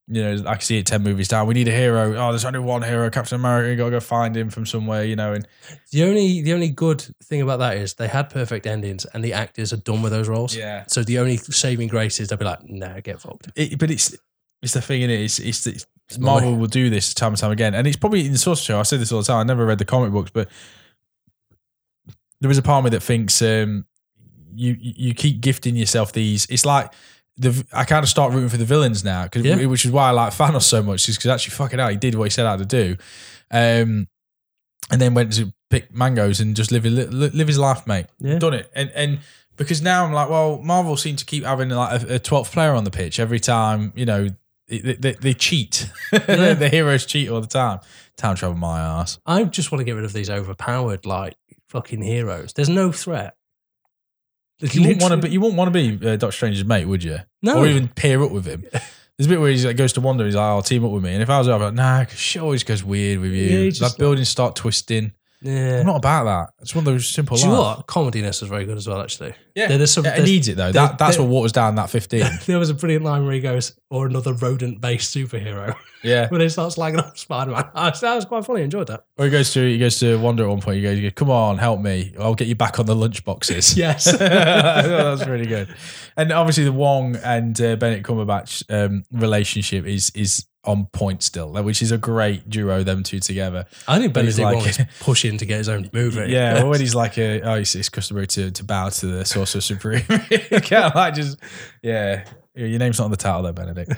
You 0.08 0.22
know, 0.22 0.48
I 0.50 0.54
can 0.54 0.60
see 0.62 0.78
it 0.78 0.86
ten 0.86 1.02
movies 1.02 1.28
down. 1.28 1.46
We 1.46 1.54
need 1.54 1.68
a 1.68 1.72
hero. 1.72 2.16
Oh, 2.16 2.30
there's 2.30 2.44
only 2.44 2.58
one 2.58 2.82
hero, 2.82 3.08
Captain 3.10 3.36
America. 3.38 3.70
You 3.70 3.76
gotta 3.76 3.92
go 3.92 4.00
find 4.00 4.36
him 4.36 4.50
from 4.50 4.66
somewhere. 4.66 5.04
You 5.04 5.14
know, 5.14 5.34
and 5.34 5.46
The 5.92 6.02
only 6.02 6.42
the 6.42 6.52
only 6.52 6.68
good 6.70 7.00
thing 7.22 7.42
about 7.42 7.60
that 7.60 7.76
is 7.76 7.94
they 7.94 8.08
had 8.08 8.28
perfect 8.28 8.66
endings 8.66 9.04
and 9.04 9.22
the 9.22 9.32
actors 9.32 9.72
are 9.72 9.76
done 9.76 10.02
with 10.02 10.10
those 10.10 10.28
roles. 10.28 10.56
yeah, 10.56 10.84
So 10.88 11.04
the 11.04 11.18
only 11.20 11.36
saving 11.36 11.88
grace 11.88 12.18
is 12.18 12.28
they'll 12.28 12.38
be 12.38 12.44
like, 12.44 12.58
nah, 12.68 12.98
get 13.00 13.20
fucked. 13.20 13.50
it, 13.54 13.78
but 13.78 13.90
it's 13.90 14.16
it's 14.62 14.72
the 14.74 14.82
thing 14.82 15.02
in 15.02 15.10
it. 15.10 15.20
It's, 15.20 15.38
it's, 15.38 15.66
it's 15.66 15.86
money. 16.18 16.46
Marvel 16.46 16.56
will 16.58 16.66
do 16.66 16.90
this 16.90 17.14
time 17.14 17.32
and 17.32 17.38
time 17.38 17.52
again, 17.52 17.74
and 17.74 17.86
it's 17.86 17.96
probably 17.96 18.26
in 18.26 18.32
the 18.32 18.38
source 18.38 18.60
show. 18.60 18.80
I 18.80 18.82
say 18.82 18.96
this 18.96 19.12
all 19.12 19.20
the 19.20 19.26
time. 19.26 19.38
I 19.38 19.44
never 19.44 19.64
read 19.64 19.78
the 19.78 19.84
comic 19.84 20.10
books, 20.12 20.30
but 20.34 20.48
there 22.40 22.50
is 22.50 22.58
a 22.58 22.62
part 22.62 22.78
of 22.80 22.84
me 22.84 22.90
that 22.96 23.02
thinks 23.02 23.40
um, 23.42 23.86
you 24.54 24.76
you 24.80 25.14
keep 25.14 25.40
gifting 25.40 25.76
yourself 25.76 26.12
these. 26.12 26.46
It's 26.46 26.64
like 26.66 26.92
the 27.36 27.64
I 27.72 27.84
kind 27.84 28.02
of 28.02 28.08
start 28.08 28.32
rooting 28.32 28.48
for 28.48 28.56
the 28.58 28.64
villains 28.64 29.02
now, 29.04 29.26
'cause- 29.28 29.42
Yeah. 29.44 29.64
which 29.66 29.84
is 29.84 29.90
why 29.90 30.08
I 30.08 30.10
like 30.10 30.32
Thanos 30.32 30.62
so 30.62 30.82
much. 30.82 31.08
Is 31.08 31.16
because 31.16 31.30
actually 31.30 31.52
fucking 31.54 31.80
out, 31.80 31.90
he 31.90 31.96
did 31.96 32.14
what 32.14 32.24
he 32.24 32.30
set 32.30 32.46
out 32.46 32.58
to 32.58 32.64
do, 32.66 32.96
um, 33.50 34.08
and 34.90 35.00
then 35.00 35.14
went 35.14 35.32
to 35.34 35.52
pick 35.70 35.94
mangoes 35.94 36.40
and 36.40 36.56
just 36.56 36.72
live 36.72 36.84
li- 36.84 36.90
li- 37.06 37.30
live 37.32 37.46
his 37.48 37.58
life, 37.58 37.86
mate. 37.86 38.06
Yeah. 38.18 38.38
Done 38.38 38.54
it, 38.54 38.70
and 38.74 38.90
and. 38.94 39.18
Because 39.56 39.82
now 39.82 40.06
I'm 40.06 40.12
like, 40.14 40.30
well, 40.30 40.58
Marvel 40.62 40.96
seem 40.96 41.16
to 41.16 41.24
keep 41.26 41.44
having 41.44 41.68
like 41.68 42.00
a, 42.04 42.18
12th 42.18 42.50
player 42.50 42.72
on 42.72 42.84
the 42.84 42.90
pitch 42.90 43.20
every 43.20 43.38
time, 43.40 43.92
you 43.94 44.06
know, 44.06 44.28
they, 44.68 44.78
they, 44.94 45.12
they 45.12 45.34
cheat. 45.34 45.86
the 46.12 46.68
heroes 46.70 47.04
cheat 47.04 47.28
all 47.28 47.42
the 47.42 47.46
time. 47.46 47.80
Time 48.16 48.36
travel 48.36 48.56
my 48.56 48.80
ass. 48.80 49.18
I 49.26 49.44
just 49.44 49.70
want 49.70 49.80
to 49.80 49.84
get 49.84 49.96
rid 49.96 50.06
of 50.06 50.14
these 50.14 50.30
overpowered 50.30 51.04
like 51.04 51.34
fucking 51.68 52.00
heroes. 52.00 52.54
There's 52.54 52.70
no 52.70 52.90
threat. 52.90 53.34
You 54.60 54.82
wouldn't 54.82 55.02
want 55.02 55.20
to 55.20 55.28
be. 55.28 55.32
You 55.32 55.40
wouldn't 55.40 55.58
want 55.58 55.72
to 55.72 55.98
be 55.98 56.06
uh, 56.06 56.16
Doctor 56.16 56.32
Strange's 56.32 56.64
mate, 56.64 56.84
would 56.84 57.02
you? 57.02 57.18
No. 57.42 57.58
Or 57.58 57.66
even 57.66 57.88
pair 57.88 58.22
up 58.22 58.30
with 58.30 58.46
him. 58.46 58.64
There's 59.20 59.26
a 59.26 59.28
bit 59.28 59.40
where 59.40 59.50
he 59.50 59.58
like, 59.66 59.76
goes 59.76 59.92
to 59.94 60.00
Wanda. 60.00 60.24
He's 60.24 60.34
like, 60.34 60.42
"I'll 60.42 60.62
team 60.62 60.84
up 60.84 60.92
with 60.92 61.02
me." 61.02 61.12
And 61.12 61.22
if 61.22 61.28
I 61.28 61.36
was 61.38 61.46
there, 61.46 61.54
I'd 61.54 61.58
be 61.58 61.64
like, 61.66 61.74
"Nah," 61.74 62.04
'cause 62.04 62.18
she 62.18 62.38
always 62.38 62.64
goes 62.64 62.82
weird 62.82 63.20
with 63.20 63.32
you. 63.32 63.44
Yeah, 63.44 63.70
he 63.70 63.80
like 63.80 63.98
buildings 63.98 64.30
start 64.30 64.56
twisting. 64.56 65.12
Yeah. 65.42 65.80
I'm 65.80 65.86
not 65.86 65.96
about 65.96 66.24
that. 66.24 66.62
It's 66.62 66.74
one 66.74 66.86
of 66.86 66.92
those 66.92 67.08
simple. 67.08 67.36
Do 67.36 67.44
you 67.44 67.48
know 67.48 67.60
what? 67.60 67.86
Comediness 67.86 68.42
is 68.42 68.48
very 68.48 68.66
good 68.66 68.76
as 68.76 68.86
well, 68.86 69.00
actually. 69.00 69.34
Yeah, 69.54 69.68
There- 69.68 69.78
there's 69.78 69.92
some- 69.92 70.04
Yeah, 70.04 70.10
it 70.12 70.16
there's- 70.16 70.28
needs 70.28 70.48
it 70.48 70.56
though. 70.58 70.64
there- 70.70 70.88
That 70.88 70.98
that's 70.98 71.16
there- 71.16 71.24
what 71.24 71.30
waters 71.32 71.52
down 71.52 71.76
that 71.76 71.88
15. 71.90 72.24
There 72.46 72.58
was 72.58 72.68
a 72.70 72.74
brilliant 72.74 73.04
line 73.04 73.24
where 73.24 73.32
he 73.32 73.40
goes, 73.40 73.72
or 73.88 74.06
another 74.06 74.34
rodent 74.34 74.80
based 74.82 75.14
superhero, 75.14 75.74
yeah. 76.04 76.28
when 76.30 76.40
he 76.42 76.48
starts 76.50 76.76
slagging 76.76 76.98
off 76.98 77.16
Spider 77.18 77.52
Man. 77.52 77.64
That 77.74 78.14
was 78.16 78.24
quite 78.26 78.44
funny. 78.44 78.60
I 78.60 78.64
enjoyed 78.64 78.86
that. 78.88 79.04
Or 79.16 79.24
he 79.24 79.30
goes 79.30 79.50
to 79.54 79.60
he 79.66 79.78
goes 79.78 79.98
to 80.00 80.18
Wanda 80.18 80.42
at 80.42 80.48
one 80.50 80.60
point. 80.60 80.76
He 80.76 80.82
goes, 80.82 80.96
he 80.96 81.02
goes, 81.02 81.12
"Come 81.16 81.30
on, 81.30 81.56
help 81.58 81.80
me. 81.80 82.12
I'll 82.20 82.34
get 82.34 82.46
you 82.48 82.54
back 82.54 82.78
on 82.78 82.84
the 82.86 82.94
lunch 82.94 83.24
boxes." 83.24 83.76
Yes. 83.76 84.04
that's 84.04 85.26
really 85.26 85.46
good. 85.46 85.74
And 86.16 86.32
obviously, 86.32 86.64
the 86.64 86.72
Wong 86.72 87.16
and 87.16 87.58
uh, 87.60 87.76
Benedict 87.76 88.06
Cumberbatch 88.06 88.62
um, 88.68 89.04
relationship 89.10 89.86
is 89.86 90.10
is 90.14 90.46
on 90.64 90.86
point 90.86 91.22
still, 91.22 91.50
which 91.62 91.80
is 91.80 91.90
a 91.90 91.98
great 91.98 92.48
duo. 92.50 92.82
Them 92.82 93.02
two 93.02 93.18
together. 93.20 93.66
I 93.88 93.98
think 93.98 94.12
Benedict 94.12 94.38
like- 94.38 94.56
Wong 94.56 94.86
pushing 95.00 95.38
to 95.38 95.46
get 95.46 95.58
his 95.58 95.68
own 95.68 95.88
movie. 95.92 96.30
Yeah, 96.30 96.64
when 96.64 96.80
he's 96.80 96.94
like, 96.94 97.16
a, 97.18 97.40
"Oh, 97.42 97.54
it's, 97.54 97.74
it's 97.74 97.88
customary 97.88 98.26
to, 98.28 98.50
to 98.50 98.64
bow 98.64 98.88
to 98.90 99.06
the 99.06 99.24
Sorcerer 99.24 99.60
Supreme." 99.60 100.02
kind 100.06 100.84
of 100.84 100.94
like 100.94 101.14
just, 101.14 101.38
yeah, 101.82 102.24
your 102.54 102.78
name's 102.78 102.98
not 102.98 103.06
on 103.06 103.10
the 103.10 103.16
title 103.16 103.42
there, 103.42 103.52
Benedict. 103.52 103.92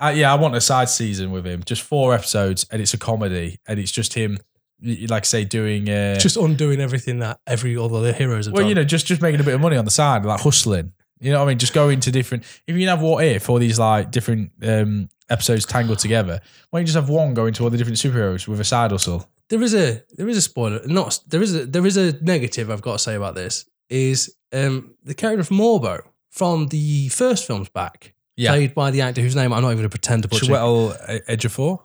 Uh, 0.00 0.12
yeah, 0.14 0.32
I 0.32 0.36
want 0.36 0.54
a 0.54 0.60
side 0.60 0.88
season 0.88 1.30
with 1.32 1.44
him, 1.46 1.62
just 1.64 1.82
four 1.82 2.14
episodes, 2.14 2.66
and 2.70 2.80
it's 2.80 2.94
a 2.94 2.98
comedy, 2.98 3.58
and 3.66 3.78
it's 3.80 3.90
just 3.90 4.14
him, 4.14 4.38
like 4.82 5.10
I 5.10 5.24
say, 5.24 5.44
doing. 5.44 5.88
Uh, 5.88 6.18
just 6.18 6.36
undoing 6.36 6.80
everything 6.80 7.18
that 7.20 7.40
every 7.46 7.76
other 7.76 8.12
heroes 8.12 8.46
have 8.46 8.54
Well, 8.54 8.62
done. 8.62 8.68
you 8.68 8.74
know, 8.74 8.84
just 8.84 9.06
just 9.06 9.20
making 9.22 9.40
a 9.40 9.44
bit 9.44 9.54
of 9.54 9.60
money 9.60 9.76
on 9.76 9.84
the 9.84 9.90
side, 9.90 10.24
like 10.24 10.40
hustling. 10.40 10.92
You 11.20 11.32
know 11.32 11.38
what 11.40 11.46
I 11.46 11.48
mean? 11.48 11.58
Just 11.58 11.74
going 11.74 11.98
to 12.00 12.12
different. 12.12 12.44
If 12.66 12.76
you 12.76 12.86
have 12.88 13.02
what 13.02 13.24
if 13.24 13.50
all 13.50 13.58
these 13.58 13.78
like 13.78 14.12
different 14.12 14.52
um, 14.62 15.08
episodes 15.30 15.64
tangled 15.66 15.98
together, 15.98 16.40
why 16.70 16.78
don't 16.78 16.82
you 16.82 16.92
just 16.92 16.96
have 16.96 17.08
one 17.08 17.34
going 17.34 17.52
to 17.54 17.64
all 17.64 17.70
the 17.70 17.76
different 17.76 17.98
superheroes 17.98 18.46
with 18.48 18.60
a 18.60 18.64
side 18.64 18.90
hustle? 18.90 19.28
there 19.50 19.62
is 19.62 19.74
a 19.74 20.02
there 20.16 20.28
is 20.28 20.36
a 20.36 20.42
spoiler. 20.42 20.80
Not 20.86 21.20
there 21.28 21.40
is 21.42 21.54
a 21.54 21.64
there 21.64 21.86
is 21.86 21.96
a 21.96 22.12
negative 22.22 22.70
I've 22.70 22.82
got 22.82 22.92
to 22.92 22.98
say 22.98 23.14
about 23.14 23.34
this 23.34 23.64
is 23.88 24.34
um 24.52 24.94
the 25.04 25.14
character 25.14 25.40
of 25.40 25.48
Mordo 25.48 26.02
from 26.30 26.68
the 26.68 27.08
first 27.08 27.46
films 27.46 27.70
back, 27.70 28.12
Yeah. 28.36 28.50
played 28.50 28.74
by 28.74 28.90
the 28.90 29.00
actor 29.00 29.22
whose 29.22 29.34
name 29.34 29.52
I'm 29.54 29.62
not 29.62 29.68
even 29.68 29.78
going 29.78 29.88
to 29.90 29.98
pretend 29.98 30.22
to 30.24 30.28
butcher. 30.28 30.46
Chiwetel 30.46 31.24
Ejiofor. 31.26 31.80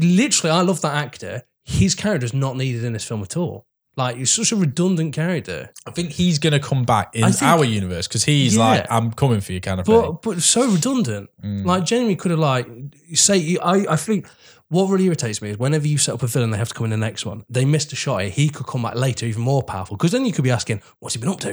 Literally, 0.00 0.50
I 0.56 0.62
love 0.62 0.80
that 0.82 0.94
actor. 0.94 1.42
His 1.64 1.94
character 1.94 2.24
is 2.24 2.32
not 2.34 2.56
needed 2.56 2.84
in 2.84 2.92
this 2.94 3.04
film 3.06 3.22
at 3.22 3.36
all. 3.36 3.66
Like 3.96 4.16
he's 4.16 4.30
such 4.30 4.50
a 4.52 4.56
redundant 4.56 5.14
character. 5.14 5.70
I 5.86 5.90
think 5.92 6.10
he's 6.10 6.38
going 6.40 6.52
to 6.52 6.58
come 6.60 6.84
back 6.84 7.14
in 7.14 7.22
think- 7.30 7.42
our 7.42 7.64
universe 7.64 8.08
because 8.08 8.24
he's 8.24 8.56
Yeah. 8.56 8.64
like, 8.68 8.86
I'm 8.90 9.12
coming 9.12 9.40
for 9.40 9.52
you 9.52 9.60
kind 9.60 9.78
of 9.80 9.86
thing. 9.86 10.00
but 10.00 10.22
but 10.22 10.42
so 10.42 10.68
redundant. 10.70 11.30
Mm. 11.44 11.64
Like 11.64 11.84
genuinely 11.84 12.16
could 12.16 12.30
have 12.32 12.40
like 12.40 12.66
say 13.14 13.56
I 13.62 13.86
I 13.90 13.96
think 13.96 14.26
what 14.68 14.88
really 14.88 15.04
irritates 15.06 15.40
me 15.42 15.50
is 15.50 15.58
whenever 15.58 15.86
you 15.86 15.98
set 15.98 16.14
up 16.14 16.22
a 16.22 16.26
villain, 16.26 16.50
they 16.50 16.58
have 16.58 16.68
to 16.70 16.74
come 16.74 16.86
in 16.86 16.90
the 16.90 16.96
next 16.96 17.24
one. 17.24 17.44
They 17.48 17.64
missed 17.64 17.92
a 17.92 17.96
shot. 17.96 18.22
here. 18.22 18.30
He 18.30 18.48
could 18.48 18.66
come 18.66 18.82
back 18.82 18.96
later, 18.96 19.26
even 19.26 19.42
more 19.42 19.62
powerful. 19.62 19.96
Because 19.96 20.10
then 20.10 20.24
you 20.26 20.32
could 20.32 20.42
be 20.44 20.50
asking, 20.50 20.82
what's 20.98 21.14
he 21.14 21.20
been 21.20 21.28
up 21.28 21.40
to? 21.40 21.50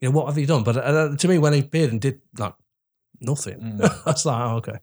You 0.00 0.08
know, 0.08 0.10
what 0.10 0.26
have 0.26 0.36
he 0.36 0.46
done? 0.46 0.64
But 0.64 0.76
uh, 0.78 1.14
to 1.16 1.28
me, 1.28 1.38
when 1.38 1.52
he 1.52 1.60
appeared 1.60 1.92
and 1.92 2.00
did 2.00 2.20
like 2.38 2.54
nothing, 3.20 3.60
Mm. 3.60 4.04
that's 4.04 4.24
like 4.26 4.40
oh, 4.44 4.56
okay. 4.56 4.78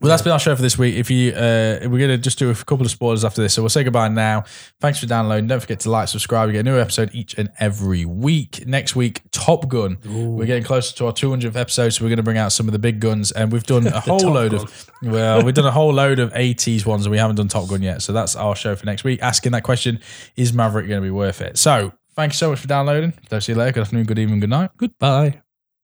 Well, 0.00 0.08
that's 0.08 0.22
been 0.22 0.32
our 0.32 0.38
show 0.38 0.56
for 0.56 0.62
this 0.62 0.78
week. 0.78 0.94
If 0.94 1.10
you, 1.10 1.32
uh, 1.32 1.80
we're 1.82 2.00
gonna 2.00 2.16
just 2.16 2.38
do 2.38 2.48
a 2.48 2.54
couple 2.54 2.86
of 2.86 2.90
spoilers 2.90 3.22
after 3.22 3.42
this, 3.42 3.52
so 3.52 3.60
we'll 3.60 3.68
say 3.68 3.84
goodbye 3.84 4.08
now. 4.08 4.44
Thanks 4.80 4.98
for 4.98 5.04
downloading. 5.04 5.46
Don't 5.46 5.60
forget 5.60 5.80
to 5.80 5.90
like, 5.90 6.08
subscribe. 6.08 6.46
We 6.46 6.54
get 6.54 6.60
a 6.60 6.70
new 6.70 6.78
episode 6.78 7.10
each 7.12 7.34
and 7.34 7.50
every 7.58 8.06
week. 8.06 8.66
Next 8.66 8.96
week, 8.96 9.20
Top 9.30 9.68
Gun. 9.68 9.98
We're 10.06 10.46
getting 10.46 10.64
closer 10.64 10.96
to 10.96 11.06
our 11.06 11.12
200th 11.12 11.54
episode, 11.54 11.90
so 11.90 12.02
we're 12.02 12.08
gonna 12.08 12.22
bring 12.22 12.38
out 12.38 12.50
some 12.52 12.66
of 12.66 12.72
the 12.72 12.78
big 12.78 12.98
guns, 12.98 13.30
and 13.30 13.52
we've 13.52 13.62
done 13.64 13.86
a 13.88 14.00
whole 14.00 14.32
load 14.32 14.52
Gun. 14.52 14.60
of, 14.62 14.90
well, 15.02 15.44
we've 15.44 15.54
done 15.54 15.66
a 15.66 15.70
whole 15.70 15.92
load 15.92 16.18
of 16.18 16.32
80s 16.34 16.86
ones, 16.86 17.04
and 17.04 17.10
we 17.10 17.18
haven't 17.18 17.36
done 17.36 17.48
Top 17.48 17.68
Gun 17.68 17.82
yet. 17.82 18.00
So 18.00 18.14
that's 18.14 18.34
our 18.36 18.56
show 18.56 18.74
for 18.76 18.86
next 18.86 19.04
week. 19.04 19.20
Asking 19.20 19.52
that 19.52 19.64
question: 19.64 20.00
Is 20.34 20.54
Maverick 20.54 20.88
going 20.88 21.02
to 21.02 21.06
be 21.06 21.10
worth 21.10 21.42
it? 21.42 21.58
So, 21.58 21.92
thank 22.16 22.32
you 22.32 22.36
so 22.36 22.48
much 22.48 22.60
for 22.60 22.68
downloading. 22.68 23.12
Don't 23.28 23.42
see 23.42 23.52
you 23.52 23.58
later. 23.58 23.72
Good 23.72 23.80
afternoon, 23.82 24.06
good 24.06 24.18
evening, 24.18 24.40
good 24.40 24.48
night 24.48 24.70
Goodbye. 24.78 25.42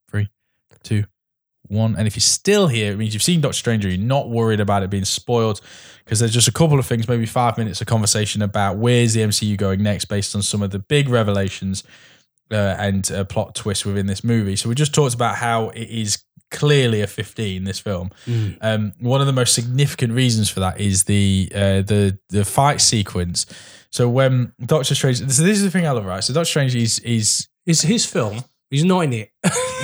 Three, 0.09 0.29
two, 0.81 1.03
one. 1.69 1.95
And 1.95 2.07
if 2.07 2.15
you're 2.15 2.21
still 2.21 2.67
here, 2.67 2.91
it 2.93 2.97
means 2.97 3.13
you've 3.13 3.23
seen 3.23 3.41
Doctor 3.41 3.57
Strange. 3.57 3.85
You're 3.85 3.97
not 3.97 4.29
worried 4.29 4.59
about 4.59 4.83
it 4.83 4.89
being 4.89 5.05
spoiled 5.05 5.61
because 6.05 6.19
there's 6.19 6.33
just 6.33 6.47
a 6.47 6.51
couple 6.53 6.79
of 6.79 6.85
things, 6.85 7.07
maybe 7.07 7.25
five 7.25 7.57
minutes 7.57 7.81
of 7.81 7.87
conversation 7.87 8.41
about 8.41 8.77
where's 8.77 9.13
the 9.13 9.21
MCU 9.21 9.57
going 9.57 9.83
next 9.83 10.05
based 10.05 10.35
on 10.35 10.41
some 10.41 10.61
of 10.63 10.71
the 10.71 10.79
big 10.79 11.09
revelations 11.09 11.83
uh, 12.51 12.55
and 12.79 13.11
uh, 13.11 13.23
plot 13.25 13.55
twists 13.55 13.85
within 13.85 14.05
this 14.05 14.23
movie. 14.23 14.55
So 14.55 14.69
we 14.69 14.75
just 14.75 14.93
talked 14.93 15.13
about 15.13 15.35
how 15.35 15.69
it 15.69 15.89
is 15.89 16.23
clearly 16.49 17.01
a 17.01 17.07
15 17.07 17.65
this 17.65 17.77
film 17.77 18.09
Mm. 18.25 18.57
um, 18.61 18.93
one 19.01 19.19
of 19.19 19.27
the 19.27 19.33
most 19.33 19.53
significant 19.53 20.13
reasons 20.13 20.49
for 20.49 20.61
that 20.61 20.79
is 20.79 21.03
the 21.03 21.51
uh, 21.53 21.81
the 21.81 22.17
the 22.29 22.45
fight 22.45 22.79
sequence 22.79 23.45
so 23.91 24.07
when 24.07 24.53
Doctor 24.65 24.95
Strange 24.95 25.17
so 25.17 25.25
this 25.25 25.57
is 25.57 25.63
the 25.63 25.69
thing 25.69 25.85
I 25.85 25.91
love 25.91 26.05
right 26.05 26.23
so 26.23 26.33
Doctor 26.33 26.45
Strange 26.45 26.73
is 26.73 26.99
is 26.99 27.49
It's 27.65 27.81
his 27.81 28.05
film. 28.05 28.45
He's 28.69 28.85
not 28.85 29.01
in 29.01 29.11
it. 29.13 29.31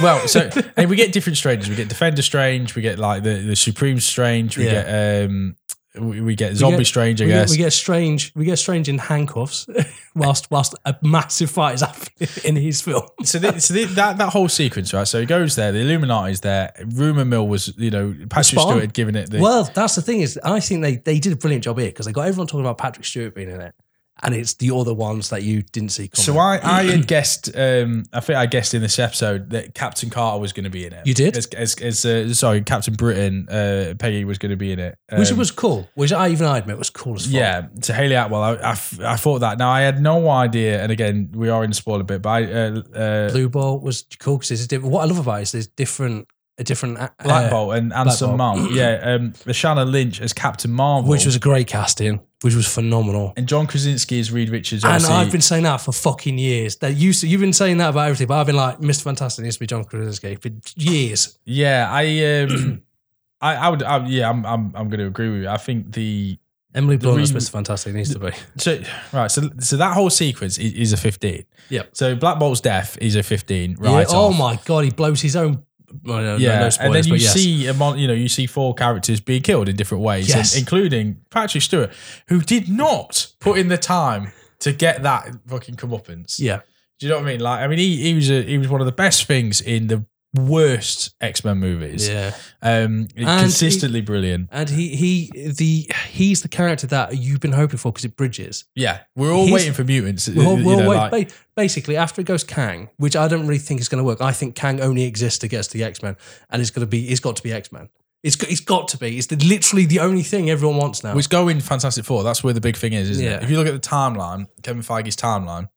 Well, 0.02 0.28
so 0.28 0.50
and 0.78 0.90
we 0.90 0.96
get 0.96 1.12
different 1.12 1.38
strangers. 1.38 1.70
We 1.70 1.76
get 1.76 1.90
Defender 1.90 2.22
Strange. 2.22 2.76
We 2.76 2.82
get 2.82 3.00
like 3.00 3.24
the, 3.24 3.36
the 3.36 3.56
Supreme 3.56 4.00
Strange. 4.00 4.58
We 4.58 4.66
Yeah. 4.66 4.72
get 4.72 5.26
um, 5.30 5.56
we, 5.96 6.22
we 6.22 6.36
get 6.36 6.56
Zombie 6.56 6.78
get- 6.78 6.88
Strange. 6.88 7.22
I 7.22 7.26
we, 7.26 7.30
get, 7.32 7.42
guess. 7.42 7.52
we 7.52 7.58
get 7.58 7.72
strange. 7.74 8.32
We 8.36 8.46
get 8.46 8.58
strange 8.58 8.90
in 8.90 8.98
handcuffs, 8.98 9.68
whilst 10.16 10.50
whilst 10.50 10.74
a 10.86 10.96
massive 11.04 11.52
fight 11.52 11.76
is 11.76 11.82
happening 11.82 12.30
in 12.44 12.56
his 12.56 12.82
film. 12.82 13.04
so, 13.24 13.38
the, 13.38 13.60
so 13.60 13.76
the, 13.76 13.86
that 13.86 14.18
that 14.18 14.30
whole 14.30 14.50
sequence, 14.50 14.92
right? 14.92 15.08
So 15.08 15.20
he 15.20 15.28
goes 15.28 15.56
there. 15.56 15.72
The 15.72 15.82
Illuminati's 15.82 16.42
there. 16.42 16.74
Rumor 16.96 17.26
mill 17.26 17.48
was, 17.48 17.78
you 17.78 17.92
know, 17.92 18.16
Patrick 18.28 18.46
Spot 18.46 18.64
on. 18.66 18.70
Stewart 18.72 18.82
had 18.82 18.94
given 18.94 19.16
it 19.16 19.30
the. 19.30 19.40
Well, 19.40 19.70
that's 19.72 19.94
the 19.96 20.02
thing 20.02 20.22
is, 20.22 20.40
I 20.44 20.60
think 20.62 20.82
they 20.82 20.96
they 20.96 21.20
did 21.20 21.34
a 21.34 21.36
brilliant 21.36 21.64
job 21.64 21.78
here 21.78 21.90
because 21.90 22.08
they 22.08 22.12
got 22.12 22.28
everyone 22.28 22.48
talking 22.48 22.62
about 22.62 22.80
Patrick 22.80 23.06
Stewart 23.06 23.36
being 23.36 23.50
in 23.52 23.62
it, 23.62 23.76
and 24.22 24.36
it's 24.36 24.54
the 24.54 24.70
other 24.76 24.94
ones 24.94 25.30
that 25.30 25.44
you 25.44 25.64
didn't 25.64 25.90
see 25.90 26.08
coming. 26.08 26.24
so 26.24 26.38
I, 26.38 26.60
I 26.64 26.84
had 26.84 27.08
guessed, 27.08 27.50
um, 27.56 28.04
I 28.14 28.20
think 28.20 28.38
I 28.38 28.46
guessed 28.46 28.74
in 28.74 28.82
this 28.82 29.00
episode 29.00 29.50
that 29.50 29.74
Captain 29.74 30.10
Carter 30.10 30.40
was 30.40 30.54
going 30.54 30.64
to 30.66 30.70
be 30.70 30.86
in 30.86 30.94
it. 30.94 31.06
You 31.08 31.14
did? 31.14 31.36
As, 31.36 31.48
as, 31.48 31.76
as 31.82 32.06
uh, 32.06 32.34
sorry, 32.34 32.62
Captain 32.62 32.94
Britain, 32.94 33.50
uh, 33.50 33.96
Peggy 33.98 34.24
was 34.24 34.38
going 34.38 34.52
to 34.52 34.56
be 34.56 34.72
in 34.72 34.80
it. 34.80 34.98
which 35.12 35.32
Um, 35.32 35.38
was 35.38 35.52
cool. 35.52 35.90
Which 35.96 36.14
I 36.14 36.30
even 36.30 36.48
I 36.48 36.60
admit 36.60 36.78
was 36.78 36.90
cool 36.92 37.16
as 37.16 37.26
fuck. 37.26 37.34
Yeah, 37.34 37.68
to 37.82 37.94
Hayley 37.94 38.16
Atwell, 38.16 38.44
I 38.44 38.72
I 38.72 39.16
thought 39.16 39.40
that. 39.40 39.58
Now 39.58 39.72
I 39.72 39.82
had 39.82 40.00
no 40.02 40.30
idea, 40.30 40.82
and 40.82 40.92
again, 40.92 41.32
we 41.34 41.50
are 41.50 41.64
in 41.64 41.72
the 41.72 41.76
spoiler 41.76 42.04
bit, 42.04 42.22
but 42.22 42.30
I, 42.30 42.44
uh, 42.54 42.82
uh, 42.96 43.32
Blue 43.32 43.50
Ball 43.50 43.80
was 43.80 44.06
cool 44.20 44.38
because 44.38 44.52
it's 44.52 44.68
different. 44.68 44.94
What 44.94 45.02
I 45.02 45.06
love 45.06 45.20
about 45.20 45.40
it 45.40 45.44
is 45.44 45.52
there's 45.54 45.68
different 45.68 46.28
a 46.58 46.64
different 46.64 47.00
uh, 47.00 47.10
Black 47.24 47.50
Bolt 47.50 47.76
and 47.76 47.92
Anson 47.94 48.28
Bolt. 48.30 48.38
Mount, 48.38 48.72
yeah, 48.72 49.00
um, 49.04 49.32
Lashana 49.46 49.90
Lynch 49.90 50.22
as 50.22 50.34
Captain 50.34 50.72
Marvel, 50.72 51.10
which 51.10 51.26
was 51.26 51.36
a 51.36 51.40
great 51.40 51.68
casting, 51.68 52.20
which 52.42 52.54
was 52.56 52.68
phenomenal. 52.68 53.34
and 53.36 53.48
John 53.48 53.66
Krasinski 53.68 54.20
as 54.20 54.32
Reed 54.32 54.50
Richards. 54.50 54.84
And. 54.84 55.04
I've 55.06 55.32
been 55.32 55.42
saying 55.42 55.64
that 55.64 55.78
for 55.78 55.92
fucking 55.92 56.38
years. 56.38 56.76
That 56.78 56.96
used 56.96 57.22
to, 57.22 57.28
you've 57.28 57.42
been 57.42 57.54
saying 57.54 57.78
that 57.78 57.90
about 57.90 58.06
everything, 58.08 58.28
but 58.28 58.40
I've 58.40 58.46
been 58.48 58.56
like, 58.56 58.80
Mr. 58.80 59.04
Fantastic 59.04 59.44
needs 59.44 59.56
to 59.56 59.60
be 59.62 59.68
John 59.68 59.84
Krasinski 59.84 60.36
for 60.36 60.50
years. 60.76 61.40
yeah, 61.46 61.88
I, 61.90 62.44
um, 62.44 62.82
I, 63.42 63.56
I 63.56 63.70
would, 63.70 63.84
I, 63.84 64.06
yeah, 64.08 64.30
I'm, 64.30 64.46
I'm, 64.46 64.72
I'm 64.76 64.90
going 64.90 65.00
to 65.00 65.08
agree 65.08 65.30
with 65.30 65.42
you. 65.44 65.50
I 65.50 65.58
think 65.58 65.94
the 65.94 66.38
Emily 66.76 66.98
Blunt 66.98 67.22
as 67.22 67.32
Mr. 67.32 67.52
Fantastic 67.52 67.94
needs 67.94 68.14
to 68.14 68.20
be. 68.20 68.32
so 68.58 68.80
right, 69.12 69.30
so 69.30 69.50
so 69.60 69.78
that 69.78 69.94
whole 69.94 70.10
sequence 70.10 70.58
is, 70.58 70.74
is 70.74 70.94
a 70.94 70.98
15. 70.98 71.46
Yeah. 71.70 71.84
So 71.92 72.16
Black 72.16 72.40
Bolt's 72.40 72.62
death 72.62 72.98
is 73.00 73.16
a 73.16 73.22
15. 73.22 73.78
Yeah, 73.82 73.94
Right. 73.94 74.08
oh 74.10 74.34
my 74.34 74.60
god, 74.66 74.86
he 74.86 74.90
blows 74.92 75.22
his 75.22 75.36
own 75.36 75.64
well, 76.04 76.22
no, 76.22 76.38
Yeah, 76.38 76.60
no, 76.60 76.68
no 76.70 76.70
and 76.80 76.96
then 76.96 77.06
you 77.06 77.16
yes. 77.16 77.34
see 77.34 77.50
you 77.50 77.74
know 78.08 78.14
you 78.14 78.30
see 78.30 78.46
four 78.48 78.74
characters 78.74 79.20
being 79.20 79.42
killed 79.42 79.70
in 79.70 79.76
different 79.76 80.04
ways, 80.04 80.30
Yes. 80.30 80.58
including 80.58 81.18
Patrick 81.30 81.62
Stewart, 81.64 81.92
who 82.28 82.42
did 82.42 82.70
not 82.70 83.28
put 83.40 83.58
in 83.58 83.68
the 83.68 83.78
time 83.78 84.32
to 84.60 84.72
get 84.74 85.04
that 85.04 85.30
fucking 85.48 85.76
comeuppance. 85.76 86.40
yeah, 86.40 86.62
Do 87.00 87.06
you 87.06 87.10
know 87.12 87.18
what 87.20 87.28
I 87.28 87.32
mean? 87.32 87.40
Like, 87.42 87.60
I 87.62 87.68
mean, 87.68 87.80
he, 87.80 87.98
he 87.98 88.14
was 88.14 88.30
a, 88.32 88.42
he 88.44 88.58
was 88.58 88.70
one 88.70 88.80
of 88.82 88.86
the 88.86 88.92
best 88.94 89.26
things 89.26 89.60
in 89.62 89.88
the 89.88 90.06
worst 90.34 91.14
X 91.22 91.44
Men 91.46 91.58
movies. 91.60 92.08
yeah. 92.08 92.36
Um, 92.62 93.08
consistently 93.16 94.02
brilliant. 94.02 94.50
And 94.52 94.70
he 94.70 94.96
he 94.96 95.32
the 95.52 95.90
he's 96.10 96.42
the 96.42 96.48
character 96.48 96.88
that 96.88 97.18
you've 97.18 97.40
been 97.40 97.52
hoping 97.54 97.78
for 97.78 97.92
because 97.92 98.06
it 98.06 98.16
bridges. 98.16 98.66
Yeah, 98.76 99.02
we're 99.16 99.32
all 99.32 99.44
He's- 99.46 99.54
waiting 99.54 99.74
for 99.74 99.84
mutants. 99.84 100.28
We're 100.30 100.46
all- 100.46 100.56
we're 100.56 100.78
know, 100.84 100.90
wait- 100.90 100.98
like- 101.12 101.30
ba- 101.30 101.36
basically, 101.56 101.98
after 101.98 102.22
it 102.22 102.26
goes 102.26 102.44
Kang, 102.44 102.90
which 102.98 103.16
I 103.16 103.28
don't 103.28 103.46
really 103.48 103.60
think 103.60 103.80
is 103.82 103.90
going 103.90 104.00
to 104.00 104.04
work. 104.06 104.22
I 104.22 104.32
think 104.32 104.56
Kang 104.56 104.82
only 104.82 105.04
exists 105.04 105.40
to 105.40 105.48
get 105.48 105.60
us 105.60 105.68
to 105.68 105.78
the 105.78 105.84
X 105.84 106.02
Men, 106.02 106.16
and 106.50 106.62
it's 106.62 106.72
going 106.72 106.82
to 106.86 106.90
be 106.90 107.10
it's 107.10 107.20
got 107.20 107.36
to 107.36 107.44
be 107.44 107.54
X 107.54 107.72
Men. 107.72 107.90
It's 108.24 108.38
got, 108.38 108.50
it's 108.50 108.62
got 108.62 108.88
to 108.88 108.98
be. 108.98 109.18
It's 109.18 109.28
the, 109.28 109.36
literally 109.36 109.86
the 109.86 110.00
only 110.00 110.24
thing 110.24 110.50
everyone 110.50 110.78
wants 110.78 111.04
now. 111.04 111.14
Which 111.14 111.28
go 111.30 111.50
in 111.50 111.60
Fantastic 111.60 112.06
Four. 112.06 112.24
That's 112.24 112.42
where 112.42 112.54
the 112.54 112.62
big 112.62 112.78
thing 112.78 112.94
is, 112.94 113.10
isn't 113.10 113.24
Yeah. 113.24 113.38
it? 113.38 113.44
If 113.44 113.50
you 113.52 113.58
look 113.58 113.68
at 113.68 113.74
the 113.74 113.80
timeline, 113.88 114.48
Kevin 114.62 114.82
Feige's 114.82 115.18
timeline, 115.18 115.68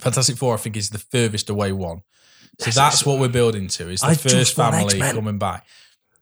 Fantastic 0.00 0.38
Four, 0.38 0.54
I 0.54 0.56
think, 0.56 0.76
is 0.76 0.88
the 0.90 0.98
furthest 0.98 1.50
away 1.50 1.72
one. 1.72 2.00
So 2.60 2.66
Yes, 2.66 2.74
that's 2.76 3.06
what 3.06 3.18
we're 3.18 3.28
building 3.28 3.68
to. 3.68 3.88
Is 3.88 4.00
the 4.00 4.08
I 4.08 4.14
first 4.14 4.54
family 4.54 4.98
coming 4.98 5.38
back. 5.38 5.66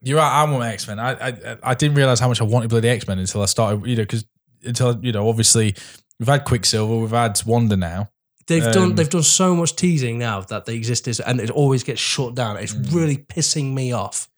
You're 0.02 0.19
right. 0.19 0.43
I 0.43 0.48
want 0.51 0.65
X 0.65 0.86
Men. 0.86 1.01
I, 1.01 1.12
I 1.12 1.56
I 1.62 1.74
didn't 1.74 1.97
realize 1.97 2.20
how 2.20 2.28
much 2.28 2.40
I 2.40 2.44
wanted 2.44 2.70
bloody 2.70 2.89
X 2.89 3.09
Men 3.09 3.19
until 3.19 3.43
I 3.43 3.47
started. 3.47 3.85
You 3.85 3.97
know, 3.97 4.02
because 4.02 4.24
until 4.62 4.98
you 5.05 5.10
know, 5.12 5.28
obviously 5.28 5.74
we've 6.20 6.28
had 6.28 6.44
Quicksilver, 6.44 6.97
we've 6.97 7.10
had 7.10 7.40
Wanda 7.44 7.77
now. 7.77 8.09
they've 8.47 8.65
um, 8.65 8.73
done 8.73 8.94
they've 8.94 9.10
done 9.10 9.24
so 9.24 9.56
much 9.56 9.74
teasing 9.74 10.19
now 10.19 10.40
that 10.43 10.66
they 10.66 10.77
exist, 10.77 11.09
as- 11.09 11.20
and 11.20 11.40
it 11.40 11.51
always 11.51 11.82
gets 11.82 12.01
shut 12.01 12.35
down. 12.36 12.56
It's 12.56 12.73
really 12.74 13.16
pissing 13.16 13.74
me 13.74 13.93
off. 13.93 14.28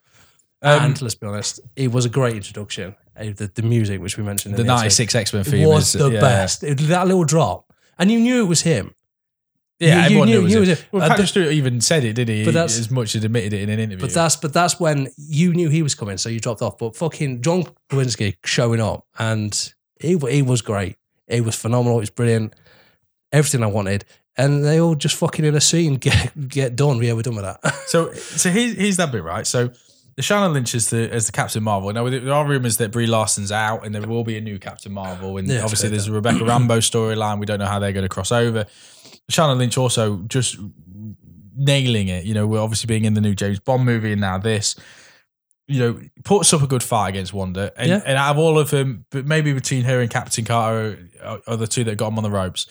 Mm. 0.63 0.77
Um, 0.77 0.85
and 0.85 1.01
let's 1.01 1.15
be 1.15 1.27
honest, 1.27 1.59
it 1.75 1.91
was 1.91 2.05
a 2.05 2.09
great 2.09 2.35
introduction. 2.35 2.95
Uh, 3.15 3.25
The, 3.35 3.51
the 3.53 3.61
music, 3.61 4.01
which 4.01 4.17
we 4.17 4.23
mentioned, 4.23 4.55
the 4.55 4.61
in 4.61 4.69
episode, 4.69 4.83
'96 4.83 5.15
X 5.15 5.33
Men 5.33 5.43
theme 5.43 5.67
was 5.67 5.93
is 5.95 6.01
the 6.01 6.09
yeah. 6.11 6.19
best. 6.19 6.63
It, 6.63 6.77
that 6.79 7.07
little 7.07 7.23
drop, 7.25 7.71
and 7.99 8.09
you 8.11 8.19
knew 8.19 8.43
it 8.43 8.47
was 8.47 8.61
him. 8.61 8.95
Yeah, 9.81 9.87
You- 9.87 9.95
you 9.95 10.05
everyone 10.05 10.27
knew- 10.29 10.41
knew, 10.41 10.47
knew 10.47 10.57
it. 10.57 10.59
was 10.59 10.69
it. 10.69 10.85
Well, 10.91 11.09
Patrick 11.09 11.27
Stewart 11.27 11.51
even 11.51 11.81
said 11.81 12.03
it, 12.03 12.13
did 12.13 12.29
he? 12.29 12.45
But 12.45 12.53
that's- 12.53 12.77
as 12.77 12.89
much 12.91 13.15
as 13.15 13.23
admitted 13.23 13.51
it 13.53 13.61
in 13.63 13.69
an 13.69 13.79
interview. 13.79 14.05
But 14.05 14.13
that's 14.13 14.35
but 14.35 14.53
that's 14.53 14.79
when 14.79 15.09
you 15.17 15.53
knew 15.53 15.69
he 15.69 15.81
was 15.83 15.95
coming, 15.95 16.17
so 16.17 16.29
you 16.29 16.39
dropped 16.39 16.61
off. 16.61 16.77
But 16.77 16.95
fucking 16.95 17.41
John 17.41 17.65
Krasinski 17.89 18.35
showing 18.45 18.79
up, 18.79 19.05
and 19.17 19.73
he 19.99 20.17
he 20.29 20.41
was 20.41 20.61
great. 20.61 20.95
He 21.27 21.41
was 21.41 21.55
phenomenal. 21.55 21.97
It 21.97 22.01
was 22.01 22.09
brilliant. 22.11 22.53
Everything 23.33 23.63
I 23.63 23.67
wanted, 23.67 24.03
and 24.37 24.63
they 24.65 24.79
all 24.81 24.93
just 24.95 25.15
fucking 25.15 25.45
in 25.45 25.55
a 25.55 25.61
scene 25.61 25.95
get 26.07 26.47
get 26.49 26.75
done. 26.75 27.01
Yeah, 27.01 27.13
we're 27.13 27.21
done 27.23 27.35
with 27.35 27.45
that. 27.45 27.59
So, 27.87 28.13
so 28.13 28.49
here's, 28.49 28.73
here's 28.77 28.97
that 28.97 29.11
bit, 29.11 29.21
right? 29.23 29.45
So, 29.45 29.67
the 30.15 30.21
Lashana 30.21 30.51
Lynch 30.53 30.73
is 30.75 30.89
the 30.91 31.09
as 31.11 31.25
the 31.25 31.31
Captain 31.33 31.61
Marvel. 31.63 31.91
Now, 31.91 32.07
there 32.09 32.31
are 32.33 32.45
rumors 32.47 32.77
that 32.77 32.91
Brie 32.91 33.07
Larson's 33.07 33.51
out, 33.51 33.85
and 33.85 33.93
there 33.95 34.01
will 34.01 34.23
be 34.23 34.37
a 34.37 34.41
new 34.41 34.59
Captain 34.59 34.91
Marvel. 34.91 35.37
And 35.37 35.47
Yeah, 35.47 35.61
obviously, 35.63 35.89
there's 35.89 36.07
a 36.07 36.11
Rebecca 36.11 36.39
Rambeau 36.51 36.79
storyline. 36.79 37.39
We 37.39 37.45
don't 37.45 37.59
know 37.59 37.65
how 37.65 37.79
they're 37.79 37.91
going 37.93 38.03
to 38.05 38.09
cross 38.09 38.31
over. 38.31 38.65
Lashana 39.29 39.57
Lynch 39.57 39.77
also 39.77 40.17
just 40.27 40.57
nailing 41.55 42.07
it. 42.07 42.25
You 42.25 42.33
know, 42.33 42.47
we're 42.47 42.59
obviously 42.61 42.87
being 42.87 43.05
in 43.05 43.13
the 43.13 43.21
new 43.21 43.35
James 43.35 43.59
Bond 43.59 43.85
movie, 43.85 44.11
and 44.13 44.21
now 44.21 44.37
this. 44.37 44.75
You 45.67 45.79
know, 45.79 46.01
puts 46.25 46.51
up 46.53 46.61
a 46.63 46.67
good 46.67 46.83
fight 46.83 47.09
against 47.09 47.33
Wanda, 47.33 47.71
and, 47.77 47.89
Yeah. 47.89 48.01
and 48.05 48.17
out 48.17 48.31
of 48.31 48.37
all 48.39 48.59
of 48.59 48.71
them, 48.71 49.05
but 49.09 49.25
maybe 49.25 49.53
between 49.53 49.83
her 49.83 50.01
and 50.01 50.09
Captain 50.09 50.43
Carter 50.43 51.07
are, 51.23 51.39
are 51.47 51.55
the 51.55 51.67
two 51.67 51.85
that 51.85 51.95
got 51.95 52.09
him 52.09 52.17
on 52.17 52.23
the 52.23 52.31
ropes. 52.31 52.65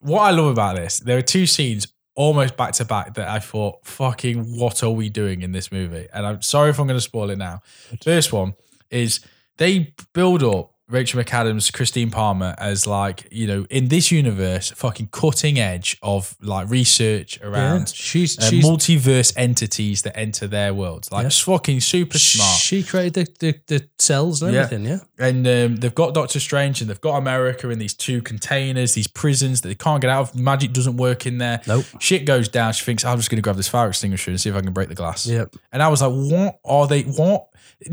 What 0.00 0.22
I 0.22 0.30
love 0.32 0.46
about 0.46 0.74
this, 0.74 0.98
there 0.98 1.16
are 1.16 1.22
two 1.22 1.46
scenes 1.46 1.86
almost 2.16 2.56
back 2.56 2.72
to 2.72 2.84
back 2.84 3.14
that 3.14 3.28
I 3.28 3.38
thought, 3.38 3.86
fucking, 3.86 4.58
what 4.58 4.82
are 4.82 4.90
we 4.90 5.08
doing 5.10 5.42
in 5.42 5.52
this 5.52 5.70
movie? 5.70 6.08
And 6.12 6.26
I'm 6.26 6.42
sorry 6.42 6.70
if 6.70 6.80
I'm 6.80 6.88
going 6.88 6.96
to 6.96 7.00
spoil 7.00 7.30
it 7.30 7.38
now. 7.38 7.60
First 8.02 8.32
one 8.32 8.54
is 8.90 9.20
they 9.58 9.94
build 10.12 10.42
up 10.42 10.72
Rachel 10.88 11.22
McAdams, 11.22 11.70
Christine 11.72 12.10
Palmer 12.10 12.54
as 12.58 12.86
like, 12.86 13.28
you 13.30 13.46
know, 13.46 13.66
in 13.68 13.88
this 13.88 14.10
universe, 14.10 14.70
fucking 14.70 15.08
cutting 15.12 15.58
edge 15.58 15.98
of 16.02 16.34
like 16.40 16.70
research 16.70 17.38
around 17.42 17.90
she's 17.90 18.38
uh, 18.38 18.42
she's 18.48 18.64
multiverse 18.64 19.32
entities 19.36 20.02
that 20.02 20.16
enter 20.18 20.46
their 20.46 20.72
worlds. 20.72 21.12
Like, 21.12 21.24
Yeah. 21.24 21.28
fucking 21.30 21.80
super 21.80 22.18
smart. 22.18 22.58
She 22.58 22.82
created 22.82 23.14
the, 23.38 23.52
the, 23.52 23.60
the 23.66 23.88
cells 23.98 24.42
and 24.42 24.54
Yeah. 24.54 24.62
everything. 24.62 24.86
Yeah, 24.86 24.98
And 25.18 25.46
um, 25.46 25.76
they've 25.76 25.94
got 25.94 26.14
Doctor 26.14 26.40
Strange 26.40 26.80
and 26.80 26.88
they've 26.88 27.00
got 27.00 27.16
America 27.18 27.68
in 27.68 27.78
these 27.78 27.92
two 27.94 28.22
containers, 28.22 28.94
these 28.94 29.06
prisons 29.08 29.60
that 29.60 29.68
they 29.68 29.74
can't 29.74 30.00
get 30.00 30.08
out 30.10 30.30
of. 30.30 30.36
Magic 30.36 30.72
doesn't 30.72 30.96
work 30.96 31.26
in 31.26 31.36
there. 31.38 31.60
Nope. 31.66 31.84
Shit 32.00 32.24
goes 32.24 32.48
down. 32.48 32.72
She 32.72 32.84
thinks, 32.84 33.04
I'm 33.04 33.18
just 33.18 33.28
going 33.30 33.36
to 33.36 33.42
grab 33.42 33.56
this 33.56 33.68
fire 33.68 33.88
extinguisher 33.88 34.30
and 34.30 34.40
see 34.40 34.48
if 34.48 34.56
I 34.56 34.62
can 34.62 34.72
break 34.72 34.88
the 34.88 34.94
glass. 34.94 35.26
Yep. 35.26 35.54
And 35.70 35.82
I 35.82 35.88
was 35.88 36.00
like, 36.00 36.12
what 36.12 36.60
are 36.64 36.86
they? 36.86 37.02
What? 37.02 37.48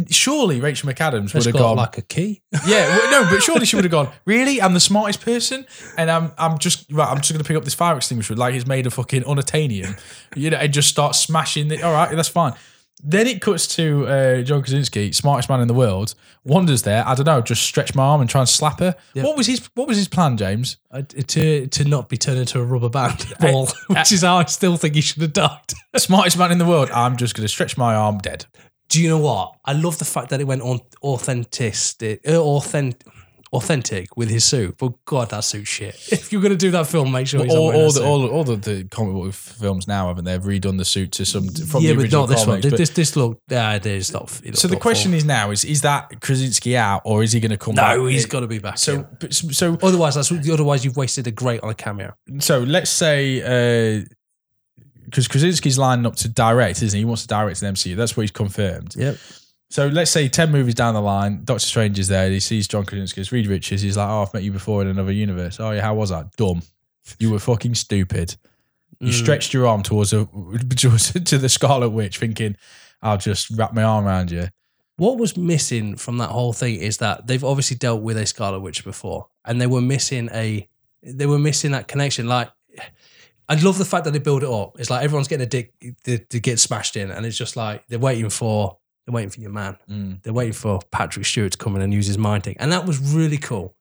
Surely 0.09 0.59
Rachel 0.61 0.89
McAdams 0.89 1.33
would 1.33 1.45
have 1.45 1.53
gone. 1.53 1.77
like 1.77 1.97
a 1.97 2.01
key. 2.01 2.41
yeah, 2.67 2.87
well, 2.89 3.23
no, 3.23 3.29
but 3.29 3.41
surely 3.41 3.65
she 3.65 3.75
would 3.75 3.85
have 3.85 3.91
gone. 3.91 4.09
Really, 4.25 4.61
I'm 4.61 4.73
the 4.73 4.79
smartest 4.79 5.21
person, 5.21 5.65
and 5.97 6.09
I'm 6.09 6.31
I'm 6.37 6.57
just 6.57 6.91
right. 6.91 7.09
I'm 7.09 7.17
just 7.17 7.31
going 7.31 7.43
to 7.43 7.47
pick 7.47 7.57
up 7.57 7.63
this 7.63 7.73
fire 7.73 7.95
extinguisher 7.95 8.35
like 8.35 8.53
it's 8.55 8.67
made 8.67 8.85
of 8.87 8.93
fucking 8.93 9.23
unobtainium, 9.23 9.99
you 10.35 10.49
know, 10.49 10.57
and 10.57 10.73
just 10.73 10.89
start 10.89 11.15
smashing 11.15 11.71
it. 11.71 11.83
All 11.83 11.93
right, 11.93 12.15
that's 12.15 12.29
fine. 12.29 12.53
Then 13.03 13.27
it 13.27 13.41
cuts 13.41 13.67
to 13.75 14.07
uh, 14.07 14.41
John 14.41 14.61
Krasinski, 14.61 15.11
smartest 15.11 15.49
man 15.49 15.59
in 15.59 15.67
the 15.67 15.73
world. 15.73 16.15
Wanders 16.45 16.83
there. 16.83 17.05
I 17.05 17.13
don't 17.13 17.25
know. 17.25 17.41
Just 17.41 17.63
stretch 17.63 17.93
my 17.93 18.03
arm 18.03 18.21
and 18.21 18.29
try 18.29 18.39
and 18.41 18.49
slap 18.49 18.79
her. 18.79 18.95
What 19.15 19.35
was 19.35 19.47
his 19.47 19.69
What 19.75 19.87
was 19.87 19.97
his 19.97 20.07
plan, 20.07 20.37
James? 20.37 20.77
Uh, 20.89 21.01
to 21.01 21.67
to 21.67 21.83
not 21.85 22.07
be 22.07 22.17
turned 22.17 22.39
into 22.39 22.59
a 22.59 22.63
rubber 22.63 22.89
band 22.89 23.33
ball, 23.39 23.67
which 23.87 24.11
is 24.11 24.21
how 24.21 24.37
I 24.37 24.45
still 24.45 24.77
think 24.77 24.95
he 24.95 25.01
should 25.01 25.21
have 25.21 25.33
died. 25.33 25.73
Smartest 25.97 26.37
man 26.37 26.51
in 26.51 26.57
the 26.57 26.65
world. 26.65 26.89
I'm 26.91 27.17
just 27.17 27.35
going 27.35 27.43
to 27.43 27.49
stretch 27.49 27.77
my 27.77 27.93
arm, 27.95 28.19
dead. 28.19 28.45
Do 28.89 29.01
you 29.01 29.09
know 29.09 29.17
what? 29.19 29.55
I 29.65 29.73
love 29.73 29.97
the 29.97 30.05
fact 30.05 30.29
that 30.29 30.39
it 30.39 30.45
went 30.45 30.61
on 30.61 30.79
authentic, 31.01 31.75
uh, 32.27 32.31
authentic, 32.37 33.07
authentic 33.51 34.15
with 34.17 34.29
his 34.29 34.43
suit. 34.43 34.75
But 34.77 35.03
God, 35.05 35.29
that 35.29 35.43
suit 35.43 35.67
shit. 35.67 35.95
If 36.11 36.31
you're 36.31 36.41
gonna 36.41 36.55
do 36.55 36.71
that 36.71 36.87
film, 36.87 37.11
make 37.11 37.27
sure 37.27 37.43
he's 37.43 37.53
all, 37.53 37.73
all, 37.73 37.91
the, 37.91 38.03
all, 38.03 38.27
all 38.27 38.43
the, 38.43 38.55
the 38.57 38.83
comic 38.85 39.13
book 39.13 39.33
films 39.33 39.87
now 39.87 40.07
haven't 40.07 40.25
they? 40.25 40.31
Have 40.33 40.43
redone 40.43 40.77
the 40.77 40.85
suit 40.85 41.11
to 41.13 41.25
some 41.25 41.47
from 41.49 41.81
yeah, 41.81 41.89
the 41.89 41.95
but 41.95 42.01
original 42.03 42.21
not 42.23 42.29
this 42.29 42.39
one. 42.39 42.61
comics, 42.61 42.69
but- 42.69 42.77
This 42.77 42.89
this 42.91 43.15
look, 43.15 43.41
yeah, 43.49 43.75
is 43.83 44.11
not. 44.11 44.29
So 44.29 44.67
the 44.67 44.77
question 44.77 45.11
awful. 45.11 45.17
is 45.17 45.25
now: 45.25 45.51
is 45.51 45.63
is 45.65 45.81
that 45.81 46.21
Krasinski 46.21 46.75
out, 46.77 47.01
or 47.05 47.23
is 47.23 47.31
he 47.31 47.39
going 47.39 47.51
to 47.51 47.57
come 47.57 47.75
back? 47.75 47.97
no, 47.97 48.05
he's 48.07 48.25
got 48.25 48.41
to 48.41 48.47
be 48.47 48.59
back. 48.59 48.77
So, 48.77 49.07
but- 49.19 49.33
so, 49.33 49.77
otherwise, 49.81 50.15
that's 50.15 50.31
otherwise 50.31 50.83
you've 50.83 50.97
wasted 50.97 51.27
a 51.27 51.31
great 51.31 51.61
on 51.61 51.69
a 51.69 51.75
cameo. 51.75 52.15
so 52.39 52.59
let's 52.59 52.89
say 52.91 54.05
because 55.05 55.27
Krasinski's 55.27 55.77
lining 55.77 56.05
up 56.05 56.15
to 56.17 56.27
direct, 56.27 56.81
isn't 56.81 56.95
he? 56.95 57.01
He 57.01 57.05
wants 57.05 57.21
to 57.23 57.27
direct 57.27 57.61
an 57.61 57.73
MCU. 57.73 57.95
That's 57.95 58.17
what 58.17 58.21
he's 58.21 58.31
confirmed. 58.31 58.95
Yep. 58.95 59.17
So 59.69 59.87
let's 59.87 60.11
say 60.11 60.27
ten 60.27 60.51
movies 60.51 60.75
down 60.75 60.93
the 60.93 61.01
line, 61.01 61.43
Doctor 61.43 61.65
Strange 61.65 61.99
is 61.99 62.07
there. 62.07 62.29
He 62.29 62.39
sees 62.39 62.67
John 62.67 62.85
Krasinski, 62.85 63.21
it's 63.21 63.31
Reed 63.31 63.47
Richards. 63.47 63.81
He's 63.81 63.97
like, 63.97 64.09
"Oh, 64.09 64.21
I've 64.21 64.33
met 64.33 64.43
you 64.43 64.51
before 64.51 64.81
in 64.81 64.87
another 64.87 65.11
universe. 65.11 65.59
Oh 65.59 65.71
yeah, 65.71 65.81
how 65.81 65.95
was 65.95 66.09
that? 66.09 66.35
Dumb. 66.35 66.61
You 67.19 67.31
were 67.31 67.39
fucking 67.39 67.75
stupid. 67.75 68.35
You 68.99 69.09
mm. 69.09 69.13
stretched 69.13 69.53
your 69.53 69.67
arm 69.67 69.83
towards 69.83 70.13
a 70.13 70.25
towards, 70.75 71.11
to 71.25 71.37
the 71.37 71.49
Scarlet 71.49 71.89
Witch, 71.89 72.19
thinking, 72.19 72.55
"I'll 73.01 73.17
just 73.17 73.49
wrap 73.51 73.73
my 73.73 73.83
arm 73.83 74.05
around 74.05 74.31
you." 74.31 74.47
What 74.97 75.17
was 75.17 75.35
missing 75.35 75.97
from 75.97 76.19
that 76.19 76.29
whole 76.29 76.53
thing 76.53 76.75
is 76.79 76.97
that 76.97 77.27
they've 77.27 77.43
obviously 77.43 77.75
dealt 77.75 78.01
with 78.01 78.17
a 78.17 78.25
Scarlet 78.25 78.61
Witch 78.61 78.85
before, 78.85 79.27
and 79.43 79.59
they 79.59 79.67
were 79.67 79.81
missing 79.81 80.29
a, 80.31 80.69
they 81.03 81.25
were 81.25 81.39
missing 81.39 81.71
that 81.71 81.89
connection. 81.89 82.27
Like, 82.27 82.49
I 83.47 83.55
love 83.55 83.77
the 83.77 83.85
fact 83.85 84.05
that 84.05 84.11
they 84.11 84.19
build 84.19 84.43
it 84.43 84.49
up. 84.49 84.79
It's 84.79 84.89
like 84.89 85.03
everyone's 85.03 85.27
getting 85.27 85.45
a 85.45 85.49
dick 85.49 85.73
to, 86.05 86.17
to 86.17 86.39
get 86.39 86.59
smashed 86.59 86.95
in, 86.95 87.11
and 87.11 87.25
it's 87.25 87.37
just 87.37 87.55
like 87.55 87.85
they're 87.87 87.99
waiting 87.99 88.29
for, 88.29 88.77
they're 89.05 89.13
waiting 89.13 89.29
for 89.29 89.39
your 89.39 89.51
man. 89.51 89.77
Mm. 89.89 90.23
They're 90.23 90.33
waiting 90.33 90.53
for 90.53 90.79
Patrick 90.91 91.25
Stewart 91.25 91.51
to 91.51 91.57
come 91.57 91.75
in 91.75 91.81
and 91.81 91.93
use 91.93 92.07
his 92.07 92.17
mind 92.17 92.43
thing, 92.43 92.55
and 92.59 92.71
that 92.71 92.85
was 92.85 92.99
really 92.99 93.37
cool 93.37 93.75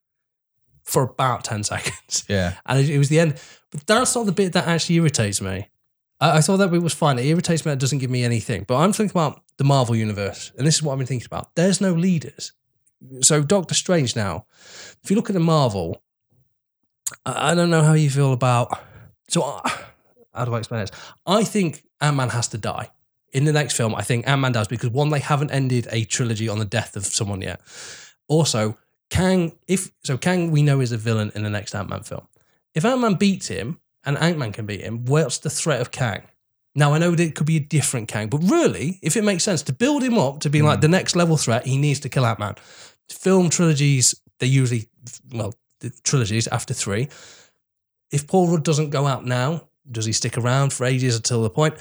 for 0.83 1.03
about 1.03 1.45
ten 1.45 1.63
seconds. 1.73 2.25
Yeah. 2.29 2.55
and 2.67 2.79
it, 2.79 2.91
it 2.91 2.99
was 2.99 3.09
the 3.09 3.21
end. 3.21 3.41
But 3.71 3.87
that's 3.87 4.15
not 4.15 4.27
the 4.27 4.33
bit 4.33 4.53
that 4.53 4.69
actually 4.69 4.97
irritates 4.97 5.41
me. 5.41 5.69
I, 6.21 6.39
I 6.39 6.41
thought 6.41 6.59
that 6.59 6.71
bit 6.71 6.83
was 6.83 6.95
fine. 6.95 7.19
It 7.19 7.27
irritates 7.27 7.65
me. 7.65 7.73
It 7.73 7.79
doesn't 7.79 7.99
give 7.99 8.11
me 8.11 8.23
anything. 8.23 8.65
But 8.69 8.77
I'm 8.77 8.93
thinking 8.93 9.13
about 9.13 9.43
the 9.57 9.65
Marvel 9.65 9.97
universe, 9.97 10.53
and 10.59 10.67
this 10.67 10.77
is 10.77 10.83
what 10.83 10.93
I've 10.93 10.99
been 10.99 11.07
thinking 11.07 11.27
about. 11.27 11.55
There's 11.55 11.81
no 11.81 11.93
leaders. 11.93 12.53
So 13.21 13.43
Doctor 13.43 13.75
Strange 13.75 14.17
now. 14.17 14.47
If 15.03 15.11
you 15.11 15.17
look 15.17 15.29
at 15.31 15.35
the 15.35 15.41
Marvel, 15.41 16.03
I, 17.25 17.53
I 17.53 17.55
don't 17.55 17.71
know 17.71 17.83
how 17.83 17.95
you 17.95 18.11
feel 18.11 18.33
about. 18.33 18.79
So 19.29 19.43
uh, 19.43 19.69
how 20.35 20.45
do 20.45 20.55
I 20.55 20.59
explain 20.59 20.81
this? 20.81 20.91
I 21.27 21.45
think 21.45 21.85
Ant 22.01 22.17
Man 22.17 22.31
has 22.31 22.49
to 22.49 22.59
die. 22.59 22.91
In 23.33 23.47
the 23.47 23.53
next 23.53 23.77
film, 23.77 23.97
I 23.97 24.03
think 24.03 24.29
Ant 24.29 24.41
Man 24.41 24.53
dies 24.53 24.69
because 24.69 24.91
one, 24.91 25.11
they 25.11 25.19
haven't 25.19 25.51
ended 25.51 25.89
a 25.91 26.05
trilogy 26.05 26.49
on 26.49 26.59
the 26.59 26.65
death 26.65 26.97
of 26.97 27.05
someone 27.05 27.43
yet. 27.43 27.61
Also, 28.29 28.79
Kang, 29.11 29.53
if 29.67 29.91
so, 30.03 30.17
Kang 30.17 30.51
we 30.51 30.63
know 30.63 30.81
is 30.81 30.93
a 30.93 30.97
villain 30.97 31.33
in 31.35 31.43
the 31.43 31.51
next 31.51 31.75
Ant 31.75 31.89
Man 31.89 32.03
film. 32.03 32.27
If 32.75 32.85
Ant 32.85 33.01
Man 33.01 33.15
beats 33.15 33.49
him 33.49 33.81
and 34.05 34.17
Ant 34.19 34.39
Man 34.39 34.53
can 34.53 34.67
beat 34.67 34.81
him, 34.81 35.05
what's 35.05 35.39
the 35.39 35.51
threat 35.51 35.81
of 35.81 35.91
Kang? 35.91 36.23
Now 36.75 36.93
I 36.93 36.99
know 36.99 37.13
that 37.13 37.23
it 37.23 37.35
could 37.35 37.47
be 37.47 37.57
a 37.57 37.61
different 37.61 38.09
Kang, 38.09 38.29
but 38.29 38.39
really, 38.39 38.99
if 39.03 39.17
it 39.17 39.23
makes 39.23 39.45
sense 39.45 39.63
to 39.63 39.73
build 39.73 40.03
him 40.03 40.19
up 40.19 40.41
to 40.41 40.51
be 40.51 40.63
like 40.63 40.81
the 40.81 40.89
next 40.89 41.15
level 41.15 41.37
threat, 41.37 41.67
he 41.67 41.77
needs 41.77 42.01
to 42.01 42.09
kill 42.09 42.27
Ant 42.27 42.39
Man. 42.39 42.55
Film 43.09 43.51
trilogies, 43.51 44.15
they 44.41 44.47
usually 44.47 44.89
well, 45.33 45.55
the 45.81 45.91
trilogies 46.03 46.49
after 46.49 46.75
three. 46.75 47.09
If 48.15 48.27
Paul 48.27 48.49
Rudd 48.49 48.65
doesn't 48.65 48.91
go 48.91 49.07
out 49.07 49.27
now, 49.27 49.69
does 49.91 50.07
he 50.07 50.13
stick 50.13 50.39
around 50.39 50.73
for 50.73 50.85
ages 50.85 51.17
until 51.17 51.43
the 51.43 51.51
point? 51.51 51.75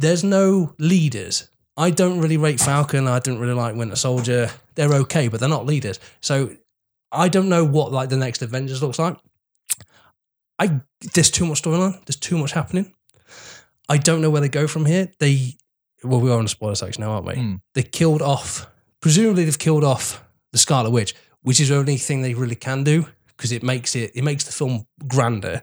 there's 0.00 0.24
no 0.24 0.74
leaders. 0.78 1.48
I 1.76 1.90
don't 1.90 2.20
really 2.20 2.38
rate 2.38 2.58
Falcon. 2.58 3.06
I 3.06 3.18
didn't 3.20 3.40
really 3.40 3.54
like 3.54 3.76
Winter 3.76 3.96
Soldier. 3.96 4.50
They're 4.74 4.92
okay, 4.92 5.28
but 5.28 5.40
they're 5.40 5.48
not 5.48 5.66
leaders. 5.66 6.00
So 6.20 6.56
I 7.12 7.28
don't 7.28 7.48
know 7.48 7.64
what 7.64 7.92
like 7.92 8.08
the 8.08 8.16
next 8.16 8.42
Avengers 8.42 8.82
looks 8.82 8.98
like. 8.98 9.16
I 10.58 10.80
there's 11.14 11.30
too 11.30 11.46
much 11.46 11.62
storyline. 11.62 12.04
There's 12.06 12.16
too 12.16 12.38
much 12.38 12.52
happening. 12.52 12.92
I 13.88 13.98
don't 13.98 14.20
know 14.20 14.30
where 14.30 14.40
they 14.40 14.48
go 14.48 14.66
from 14.66 14.86
here. 14.86 15.10
They 15.18 15.54
well, 16.02 16.20
we 16.20 16.30
are 16.30 16.38
on 16.38 16.46
a 16.46 16.48
spoiler 16.48 16.74
section 16.74 17.02
now, 17.02 17.12
aren't 17.12 17.26
we? 17.26 17.34
Hmm. 17.34 17.54
They 17.74 17.82
killed 17.82 18.22
off. 18.22 18.66
Presumably, 19.00 19.44
they've 19.44 19.58
killed 19.58 19.84
off 19.84 20.24
the 20.52 20.58
Scarlet 20.58 20.90
Witch, 20.90 21.14
which 21.42 21.60
is 21.60 21.68
the 21.68 21.76
only 21.76 21.98
thing 21.98 22.22
they 22.22 22.34
really 22.34 22.54
can 22.54 22.84
do 22.84 23.06
because 23.40 23.52
it 23.52 23.62
makes 23.62 23.96
it 23.96 24.12
it 24.14 24.22
makes 24.22 24.44
the 24.44 24.52
film 24.52 24.86
grander. 25.08 25.62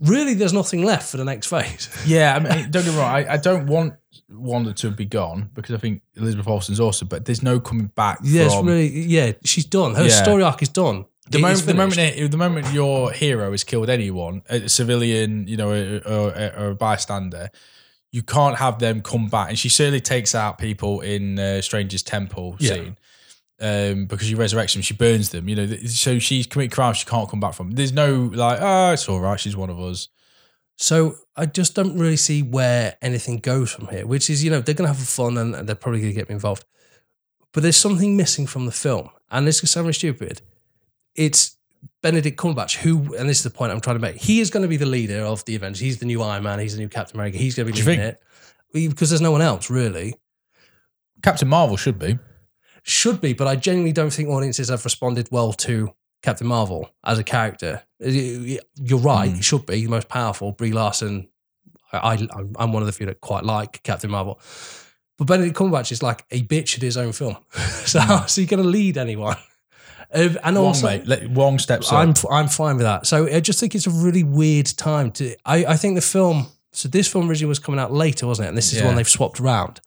Really, 0.00 0.34
there's 0.34 0.52
nothing 0.52 0.84
left 0.84 1.10
for 1.10 1.16
the 1.16 1.24
next 1.24 1.46
phase. 1.48 1.88
Yeah, 2.06 2.36
I 2.36 2.38
mean, 2.38 2.70
don't 2.70 2.84
get 2.84 2.92
me 2.92 2.98
wrong. 2.98 3.10
I, 3.10 3.32
I 3.32 3.36
don't 3.38 3.66
want 3.66 3.94
Wanda 4.28 4.72
to 4.74 4.90
be 4.90 5.06
gone 5.06 5.50
because 5.54 5.74
I 5.74 5.78
think 5.78 6.02
Elizabeth 6.16 6.46
Olsen's 6.46 6.78
awesome, 6.78 7.08
but 7.08 7.24
there's 7.24 7.42
no 7.42 7.58
coming 7.58 7.86
back. 7.96 8.20
Yeah, 8.22 8.44
it's 8.44 8.54
from, 8.54 8.66
really 8.66 8.88
yeah. 8.88 9.32
She's 9.44 9.64
done. 9.64 9.94
Her 9.96 10.04
Yeah. 10.04 10.22
story 10.22 10.42
arc 10.44 10.62
is 10.62 10.68
done. 10.68 11.06
the 11.30 11.38
It 11.38 11.40
moment, 11.42 11.66
the 11.66 11.74
moment, 11.74 12.30
the 12.30 12.36
moment 12.36 12.72
your 12.72 13.10
hero 13.12 13.50
has 13.50 13.64
killed 13.64 13.90
anyone, 13.90 14.42
a 14.48 14.68
civilian, 14.68 15.48
you 15.48 15.56
know, 15.56 15.70
or, 15.70 16.00
or, 16.06 16.52
or 16.58 16.68
a 16.70 16.74
bystander, 16.76 17.50
you 18.12 18.22
can't 18.22 18.56
have 18.58 18.78
them 18.78 19.02
come 19.02 19.26
back. 19.28 19.48
And 19.48 19.58
she 19.58 19.68
certainly 19.68 20.00
takes 20.00 20.34
out 20.34 20.58
people 20.58 21.00
in 21.00 21.38
uh, 21.40 21.60
Stranger's 21.60 22.02
Temple 22.04 22.56
Yeah. 22.60 22.74
scene 22.74 22.96
um, 23.60 24.06
because 24.06 24.26
she 24.26 24.34
resurrects 24.34 24.72
them, 24.74 24.82
she 24.82 24.94
burns 24.94 25.30
them. 25.30 25.48
You 25.48 25.56
know, 25.56 25.66
so 25.86 26.18
she's 26.18 26.46
committed 26.46 26.72
crimes 26.72 26.98
she 26.98 27.06
can't 27.06 27.28
come 27.28 27.40
back 27.40 27.54
from. 27.54 27.72
There's 27.72 27.92
no 27.92 28.30
like, 28.32 28.58
oh, 28.60 28.92
it's 28.92 29.08
all 29.08 29.20
right, 29.20 29.38
she's 29.38 29.56
one 29.56 29.70
of 29.70 29.80
us. 29.80 30.08
So 30.76 31.16
I 31.34 31.46
just 31.46 31.74
don't 31.74 31.98
really 31.98 32.16
see 32.16 32.42
where 32.42 32.96
anything 33.02 33.38
goes 33.38 33.72
from 33.72 33.88
here. 33.88 34.06
Which 34.06 34.30
is, 34.30 34.44
you 34.44 34.50
know, 34.50 34.60
they're 34.60 34.74
gonna 34.74 34.88
have 34.88 34.98
fun 34.98 35.36
and, 35.38 35.54
they're 35.54 35.74
probably 35.74 36.00
gonna 36.00 36.12
get 36.12 36.28
me 36.28 36.34
involved. 36.34 36.64
But 37.52 37.62
there's 37.62 37.76
something 37.76 38.16
missing 38.16 38.46
from 38.46 38.66
the 38.66 38.72
film, 38.72 39.10
and 39.30 39.46
this 39.46 39.62
is 39.62 39.70
sound 39.70 39.92
stupid. 39.94 40.42
It's 41.14 41.56
Benedict 42.02 42.38
Cumberbatch, 42.38 42.76
who, 42.76 43.14
and 43.14 43.28
this 43.28 43.38
is 43.38 43.44
the 43.44 43.50
point 43.50 43.72
I'm 43.72 43.80
trying 43.80 43.96
to 43.96 44.00
make. 44.00 44.16
He 44.16 44.40
is 44.40 44.50
going 44.50 44.62
to 44.62 44.68
be 44.68 44.76
the 44.76 44.86
leader 44.86 45.20
of 45.20 45.44
the 45.44 45.56
Avengers. 45.56 45.80
He's 45.80 45.98
the 45.98 46.06
new 46.06 46.22
Iron 46.22 46.42
Man. 46.42 46.58
He's 46.58 46.74
the 46.74 46.80
new 46.80 46.88
Captain 46.88 47.16
America. 47.16 47.38
He's 47.38 47.54
going 47.54 47.66
to 47.66 47.72
be 47.72 47.82
leading 47.82 48.04
it 48.04 48.22
because 48.72 49.10
there's 49.10 49.20
no 49.20 49.32
one 49.32 49.42
else 49.42 49.70
really. 49.70 50.14
Captain 51.22 51.48
Marvel 51.48 51.76
should 51.76 51.98
be. 51.98 52.18
Should 52.88 53.20
be, 53.20 53.34
but 53.34 53.46
I 53.46 53.54
genuinely 53.56 53.92
don't 53.92 54.10
think 54.12 54.28
audiences 54.30 54.70
have 54.70 54.84
responded 54.84 55.28
well 55.30 55.52
to 55.54 55.92
Captain 56.22 56.46
Marvel 56.46 56.90
as 57.04 57.18
a 57.18 57.24
character. 57.24 57.82
You're 58.00 58.98
right; 58.98 59.28
Hmm. 59.28 59.36
he 59.36 59.42
should 59.42 59.66
be 59.66 59.84
the 59.84 59.90
most 59.90 60.08
powerful. 60.08 60.52
Brie 60.52 60.72
Larson, 60.72 61.28
I, 61.92 61.98
I, 62.14 62.28
I'm 62.58 62.72
one 62.72 62.82
of 62.82 62.86
the 62.86 62.92
few 62.92 63.06
that 63.06 63.20
quite 63.20 63.44
like 63.44 63.82
Captain 63.82 64.10
Marvel. 64.10 64.40
But 65.18 65.26
Benedict 65.26 65.56
Cumberbatch 65.56 65.92
is 65.92 66.02
like 66.02 66.24
a 66.30 66.42
bitch 66.42 66.76
at 66.76 66.82
his 66.82 66.96
own 66.96 67.12
film. 67.12 67.36
so 67.84 67.98
how's 68.00 68.36
he 68.36 68.46
going 68.46 68.62
to 68.62 68.68
lead 68.68 68.96
anyone? 68.96 69.36
Um, 70.14 70.38
and 70.42 70.56
Wong, 70.56 70.66
also, 70.66 70.86
mate. 70.86 71.06
Let, 71.06 71.28
Wong 71.28 71.58
steps. 71.58 71.92
I'm 71.92 72.14
I'm 72.30 72.48
fine 72.48 72.76
with 72.76 72.84
that. 72.84 73.06
So 73.06 73.26
I 73.26 73.40
just 73.40 73.60
think 73.60 73.74
it's 73.74 73.86
a 73.86 73.90
really 73.90 74.22
weird 74.24 74.66
time 74.66 75.10
to. 75.12 75.36
I, 75.44 75.66
I 75.66 75.76
think 75.76 75.94
the 75.96 76.00
film. 76.00 76.46
So 76.72 76.88
this 76.88 77.08
film 77.08 77.28
originally 77.28 77.48
was 77.48 77.58
coming 77.58 77.78
out 77.80 77.92
later, 77.92 78.26
wasn't 78.26 78.46
it? 78.46 78.48
And 78.50 78.56
this 78.56 78.72
is 78.72 78.80
the 78.80 78.86
one 78.86 78.94
they've 78.96 79.08
swapped 79.08 79.40
around. 79.40 79.80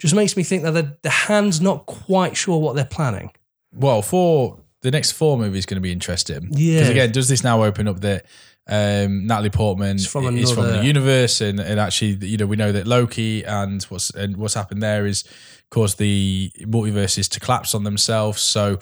Just 0.00 0.14
makes 0.14 0.36
me 0.36 0.42
think 0.42 0.62
that 0.64 0.72
the, 0.72 0.96
the 1.02 1.10
hand's 1.10 1.60
not 1.60 1.86
quite 1.86 2.36
sure 2.36 2.58
what 2.58 2.74
they're 2.74 2.84
planning. 2.84 3.30
well, 3.72 4.02
for 4.02 4.58
the 4.82 4.90
next 4.90 5.12
four 5.12 5.36
movies, 5.38 5.66
going 5.66 5.76
to 5.76 5.80
be 5.82 5.92
interesting. 5.92 6.48
Yeah. 6.52 6.76
Because 6.80 6.88
again, 6.90 7.12
does 7.12 7.28
this 7.28 7.44
now 7.44 7.62
open 7.64 7.86
up 7.86 8.00
that 8.00 8.24
um, 8.66 9.26
Natalie 9.26 9.50
Portman 9.50 9.96
It's 9.96 10.06
from 10.06 10.36
is 10.38 10.52
from 10.52 10.64
the 10.68 10.82
universe, 10.84 11.40
and, 11.40 11.60
and 11.60 11.78
actually, 11.78 12.14
you 12.26 12.38
know, 12.38 12.46
we 12.46 12.56
know 12.56 12.72
that 12.72 12.86
Loki 12.86 13.44
and 13.44 13.82
what's 13.84 14.10
and 14.10 14.36
what's 14.38 14.54
happened 14.54 14.82
there 14.82 15.06
is 15.06 15.24
caused 15.70 15.98
the 15.98 16.50
multiverses 16.62 17.28
to 17.30 17.40
collapse 17.40 17.74
on 17.74 17.84
themselves. 17.84 18.40
So 18.40 18.78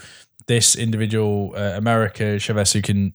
this 0.46 0.76
individual 0.76 1.52
uh, 1.56 1.72
America 1.76 2.38
Chavez 2.38 2.72
who 2.74 2.80
can 2.82 3.14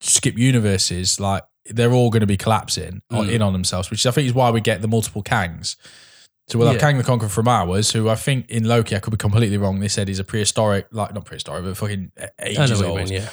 skip 0.00 0.38
universes, 0.38 1.18
like 1.18 1.42
they're 1.66 1.92
all 1.92 2.10
going 2.10 2.20
to 2.20 2.26
be 2.26 2.36
collapsing 2.36 3.02
on, 3.10 3.26
Mm. 3.26 3.32
in 3.32 3.42
on 3.42 3.52
themselves, 3.52 3.90
which 3.90 4.06
I 4.06 4.10
think 4.12 4.26
is 4.28 4.34
why 4.34 4.50
we 4.50 4.60
get 4.60 4.80
the 4.82 4.88
multiple 4.88 5.22
Kangs. 5.22 5.76
So 6.48 6.58
we'll 6.58 6.68
have 6.68 6.76
Yeah. 6.76 6.80
Kang 6.80 6.98
the 6.98 7.04
Conqueror 7.04 7.28
from 7.28 7.48
ours, 7.48 7.90
who 7.90 8.08
I 8.08 8.14
think 8.14 8.48
in 8.50 8.64
Loki, 8.64 8.94
I 8.94 9.00
could 9.00 9.10
be 9.10 9.16
completely 9.16 9.56
wrong. 9.58 9.80
They 9.80 9.88
said 9.88 10.06
he's 10.08 10.20
a 10.20 10.24
prehistoric, 10.24 10.86
like 10.92 11.12
not 11.12 11.24
prehistoric, 11.24 11.64
but 11.64 11.76
fucking 11.76 12.12
ages 12.40 12.80
old. 12.82 12.98
mean, 12.98 13.08
yeah. 13.08 13.28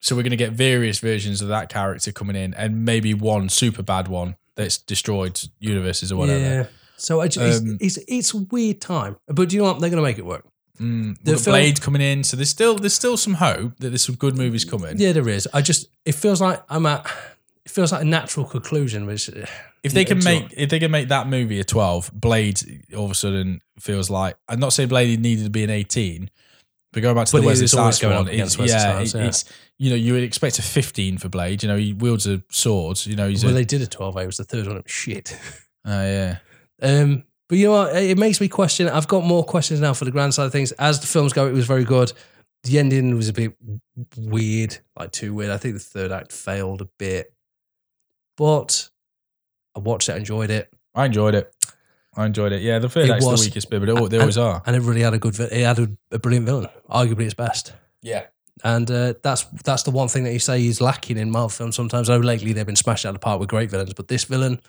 So 0.00 0.16
we're 0.16 0.22
going 0.22 0.30
to 0.32 0.36
get 0.36 0.52
various 0.52 0.98
versions 0.98 1.40
of 1.42 1.48
that 1.48 1.68
character 1.68 2.10
coming 2.12 2.36
in, 2.36 2.54
and 2.54 2.84
maybe 2.84 3.14
one 3.14 3.48
super 3.48 3.82
bad 3.82 4.08
one 4.08 4.36
that's 4.56 4.78
destroyed 4.78 5.40
universes 5.60 6.10
or 6.12 6.16
whatever. 6.16 6.40
Yeah. 6.40 6.66
So 6.96 7.20
I 7.20 7.28
just, 7.28 7.62
Um, 7.62 7.78
it's, 7.80 7.96
it's 7.98 8.06
it's 8.08 8.34
a 8.34 8.38
weird 8.50 8.80
time, 8.80 9.16
but 9.28 9.48
do 9.48 9.56
you 9.56 9.62
know 9.62 9.68
what? 9.70 9.80
They're 9.80 9.90
going 9.90 10.02
to 10.02 10.08
make 10.08 10.18
it 10.18 10.26
work. 10.26 10.44
Mm, 10.80 11.16
The 11.22 11.36
film- 11.36 11.52
Blade 11.54 11.80
coming 11.80 12.02
in, 12.02 12.24
so 12.24 12.36
there's 12.36 12.50
still 12.50 12.74
there's 12.76 12.94
still 12.94 13.16
some 13.16 13.34
hope 13.34 13.76
that 13.78 13.90
there's 13.90 14.04
some 14.04 14.14
good 14.16 14.36
movies 14.36 14.64
coming. 14.64 14.98
Yeah, 14.98 15.12
there 15.12 15.28
is. 15.28 15.46
I 15.54 15.62
just 15.62 15.86
it 16.04 16.14
feels 16.14 16.40
like 16.40 16.62
I'm 16.68 16.84
at. 16.86 17.06
It 17.64 17.70
feels 17.70 17.92
like 17.92 18.02
a 18.02 18.04
natural 18.04 18.46
conclusion, 18.46 19.06
which 19.06 19.28
If 19.86 19.92
they 19.92 20.04
can 20.04 20.22
make 20.22 20.52
if 20.56 20.68
they 20.70 20.78
can 20.78 20.90
make 20.90 21.08
that 21.08 21.28
movie 21.28 21.60
a 21.60 21.64
12, 21.64 22.10
Blade 22.12 22.84
all 22.96 23.04
of 23.04 23.10
a 23.12 23.14
sudden 23.14 23.60
feels 23.78 24.10
like 24.10 24.36
I'm 24.48 24.60
not 24.60 24.72
saying 24.72 24.88
Blade 24.88 25.20
needed 25.20 25.44
to 25.44 25.50
be 25.50 25.64
an 25.64 25.70
18, 25.70 26.30
but 26.92 27.02
going 27.02 27.14
back 27.14 27.26
to 27.26 27.32
But 27.32 27.42
the 27.42 27.46
Wesley 27.46 27.66
Snipes 27.66 27.98
going 27.98 28.16
one, 28.16 28.28
it's, 28.28 28.58
Wesley 28.58 28.74
yeah, 28.74 28.92
Snipes, 28.94 29.14
yeah. 29.14 29.26
it's 29.26 29.44
you 29.78 29.90
know 29.90 29.96
you 29.96 30.12
would 30.14 30.22
expect 30.22 30.58
a 30.58 30.62
15 30.62 31.18
for 31.18 31.28
Blade. 31.28 31.62
You 31.62 31.68
know 31.68 31.76
he 31.76 31.92
wields 31.92 32.26
a 32.26 32.42
sword. 32.50 33.04
You 33.04 33.16
know 33.16 33.28
he's 33.28 33.44
well, 33.44 33.52
a 33.52 33.54
they 33.54 33.64
did 33.64 33.82
a 33.82 33.86
12 33.86 34.16
A. 34.16 34.20
It 34.20 34.26
was 34.26 34.36
the 34.38 34.44
third 34.44 34.66
one. 34.66 34.76
It 34.76 34.84
was 34.84 34.92
shit. 34.92 35.38
oh 35.84 36.02
yeah. 36.02 36.38
Um, 36.82 37.24
but 37.48 37.58
you 37.58 37.66
know 37.66 37.72
what? 37.72 37.96
It 37.96 38.18
makes 38.18 38.40
me 38.40 38.48
question. 38.48 38.88
I've 38.88 39.08
got 39.08 39.24
more 39.24 39.44
questions 39.44 39.80
now 39.80 39.94
for 39.94 40.04
the 40.04 40.10
grand 40.10 40.34
side 40.34 40.46
of 40.46 40.52
things. 40.52 40.72
As 40.72 41.00
the 41.00 41.06
films 41.06 41.32
go, 41.32 41.46
it 41.46 41.52
was 41.52 41.66
very 41.66 41.84
good. 41.84 42.12
The 42.64 42.78
ending 42.78 43.14
was 43.14 43.28
a 43.28 43.32
bit 43.32 43.54
weird, 44.16 44.78
like 44.98 45.12
too 45.12 45.32
weird. 45.32 45.50
I 45.50 45.56
think 45.56 45.74
the 45.74 45.80
third 45.80 46.10
act 46.10 46.32
failed 46.32 46.80
a 46.80 46.88
bit, 46.98 47.32
but 48.36 48.90
I 49.76 49.78
watched 49.80 50.08
it, 50.08 50.16
enjoyed 50.16 50.50
it, 50.50 50.72
I 50.94 51.04
enjoyed 51.06 51.34
it. 51.34 51.52
I 52.16 52.24
enjoyed 52.24 52.52
it. 52.52 52.62
Yeah, 52.62 52.78
the 52.78 52.88
third 52.88 53.10
It 53.10 53.12
act's 53.12 53.26
was- 53.26 53.42
the 53.42 53.48
weakest 53.48 53.68
bit, 53.68 53.78
but 53.80 53.86
they, 53.86 53.92
al- 54.00 54.08
they 54.08 54.18
always 54.18 54.38
are. 54.38 54.62
and 54.66 54.74
it 54.74 54.80
really 54.80 55.02
had 55.02 55.12
a 55.14 55.18
good. 55.18 55.38
It 55.38 55.52
had 55.52 55.78
a, 55.78 55.88
a 56.10 56.18
brilliant 56.18 56.46
villain, 56.46 56.68
arguably 56.90 57.24
its 57.26 57.34
best. 57.34 57.74
Yeah. 58.02 58.24
And 58.64 58.90
uh, 58.90 59.12
that's 59.22 59.44
that's 59.64 59.82
the 59.82 59.90
one 59.90 60.08
thing 60.08 60.24
that 60.24 60.32
you 60.32 60.38
say 60.38 60.64
is 60.66 60.80
lacking 60.80 61.18
in 61.18 61.30
Marvel 61.30 61.50
films. 61.50 61.76
Sometimes, 61.76 62.08
know 62.08 62.16
lately 62.18 62.54
they've 62.54 62.64
been 62.64 62.74
smashed 62.74 63.04
out 63.04 63.10
of 63.10 63.14
the 63.16 63.18
park 63.20 63.38
with 63.38 63.50
great 63.50 63.70
villains, 63.70 63.92
but 63.92 64.08
this 64.08 64.24
villain 64.24 64.60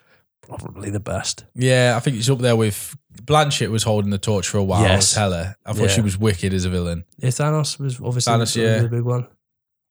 probably 0.41 0.89
the 0.89 0.99
best. 0.99 1.45
Yeah, 1.55 1.93
I 1.95 1.99
think 2.01 2.17
it's 2.17 2.29
up 2.29 2.39
there 2.39 2.55
with 2.57 2.97
Blanchett 3.23 3.69
was 3.69 3.83
holding 3.83 4.11
the 4.11 4.17
torch 4.17 4.47
for 4.49 4.57
a 4.57 4.63
while. 4.63 4.81
Yes. 4.81 5.13
Hela. 5.15 5.55
I 5.65 5.71
thought 5.73 5.83
Yeah. 5.83 5.87
she 5.87 6.01
was 6.01 6.17
wicked 6.17 6.53
as 6.53 6.65
a 6.65 6.69
villain. 6.69 7.05
Yeah, 7.17 7.29
Thanos 7.29 7.79
was 7.79 7.99
obviously 8.01 8.33
Thanos, 8.33 8.53
the, 8.55 8.61
yeah. 8.61 8.79
the 8.81 8.89
big 8.89 9.03
one. 9.03 9.27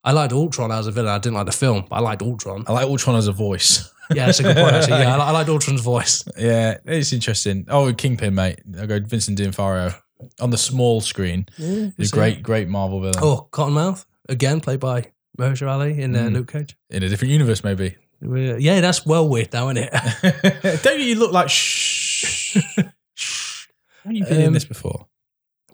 I 0.05 0.13
liked 0.13 0.33
Ultron 0.33 0.71
as 0.73 0.87
a 0.87 0.93
villain. 0.93 1.13
I 1.15 1.19
didn't 1.19 1.35
like 1.35 1.47
the 1.47 1.53
film, 1.53 1.87
but 1.89 1.97
I 1.97 2.01
liked 2.01 2.23
Ultron. 2.23 2.65
I 2.69 2.73
like 2.73 2.87
Ultron 2.87 3.17
as 3.17 3.29
a 3.29 3.33
voice. 3.33 3.91
Yeah, 4.15 4.27
that's 4.27 4.41
a 4.41 4.45
good 4.45 4.57
point. 4.57 4.75
Actually, 4.75 5.01
yeah, 5.01 5.15
I, 5.15 5.17
li- 5.19 5.23
I 5.25 5.31
liked 5.33 5.49
Ultron's 5.49 5.81
voice. 5.81 6.25
yeah, 6.39 6.79
it's 6.85 7.13
interesting. 7.13 7.67
Oh, 7.69 7.93
Kingpin, 7.93 8.35
mate. 8.35 8.61
I 8.81 8.87
go 8.87 9.01
Vincent 9.01 9.37
D'Onofrio 9.39 9.93
on 10.41 10.51
the 10.51 10.59
small 10.59 11.01
screen. 11.01 11.47
Yeah, 11.59 11.89
He's 11.97 12.13
a 12.13 12.15
great, 12.15 12.43
great 12.43 12.69
Marvel 12.69 13.01
villain. 13.01 13.17
Oh, 13.21 13.49
Cottonmouth 13.53 14.05
again, 14.29 14.61
played 14.61 14.81
by 14.81 15.13
Mahershala 15.39 15.73
Ali 15.73 16.01
in 16.01 16.15
uh, 16.17 16.21
Mm. 16.21 16.33
Luke 16.35 16.53
Cage. 16.53 16.77
In 16.91 17.03
a 17.03 17.09
different 17.09 17.33
universe, 17.33 17.63
maybe. 17.65 17.97
We're- 18.23 18.59
Yeah, 18.61 18.81
that's 18.81 19.05
well 19.05 19.29
weird 19.29 19.53
now, 19.53 19.69
isn't 19.71 19.89
it? 19.93 20.83
Don't 20.83 21.01
you 21.01 21.17
look 21.17 21.33
like 21.33 21.49
shh? 21.51 22.57
Shh. 23.15 23.67
Haven't 24.03 24.17
you 24.17 24.25
been 24.25 24.41
in 24.41 24.47
Um, 24.49 24.55
this 24.55 24.65
before? 24.65 25.07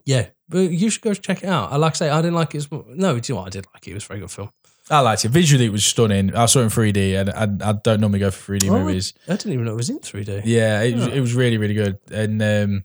yeah, 0.05 0.27
but 0.49 0.59
you 0.71 0.91
should 0.91 1.03
go 1.03 1.15
check 1.15 1.45
it 1.45 1.49
out. 1.49 1.71
I 1.73 1.77
like 1.77 1.93
I 1.93 1.97
say, 1.97 2.11
I 2.11 2.21
didn't 2.23 2.35
like 2.35 2.55
it. 2.55 2.59
As, 2.59 2.69
no, 2.73 3.19
do 3.19 3.33
you 3.33 3.35
know 3.35 3.41
what? 3.43 3.47
I 3.47 3.51
did 3.51 3.67
like 3.73 3.87
it. 3.87 3.91
It 3.93 3.95
was 3.95 4.05
a 4.05 4.09
very 4.09 4.21
good 4.21 4.31
film. 4.31 4.51
I 4.91 5.01
liked 5.01 5.25
it. 5.25 5.29
Visually, 5.29 5.67
it 5.67 5.73
was 5.73 5.85
stunning. 5.85 6.35
I 6.35 6.47
saw 6.47 6.61
it 6.61 6.65
in 6.65 6.69
3D, 6.69 7.21
and 7.21 7.63
I, 7.63 7.71
I 7.71 7.73
don't 7.73 8.01
normally 8.01 8.19
go 8.19 8.31
for 8.31 8.57
3D 8.57 8.69
Oh, 8.71 8.79
movies. 8.85 9.15
I 9.29 9.33
didn't 9.37 9.53
even 9.53 9.65
know 9.65 9.73
it 9.73 9.77
was 9.77 9.91
in 9.91 10.01
3D. 10.01 10.43
Yeah, 10.45 10.83
it, 10.83 10.95
was 10.95 11.07
it 11.07 11.21
was 11.21 11.35
really, 11.35 11.57
really 11.57 11.75
good. 11.75 11.99
And 12.11 12.43
um, 12.43 12.85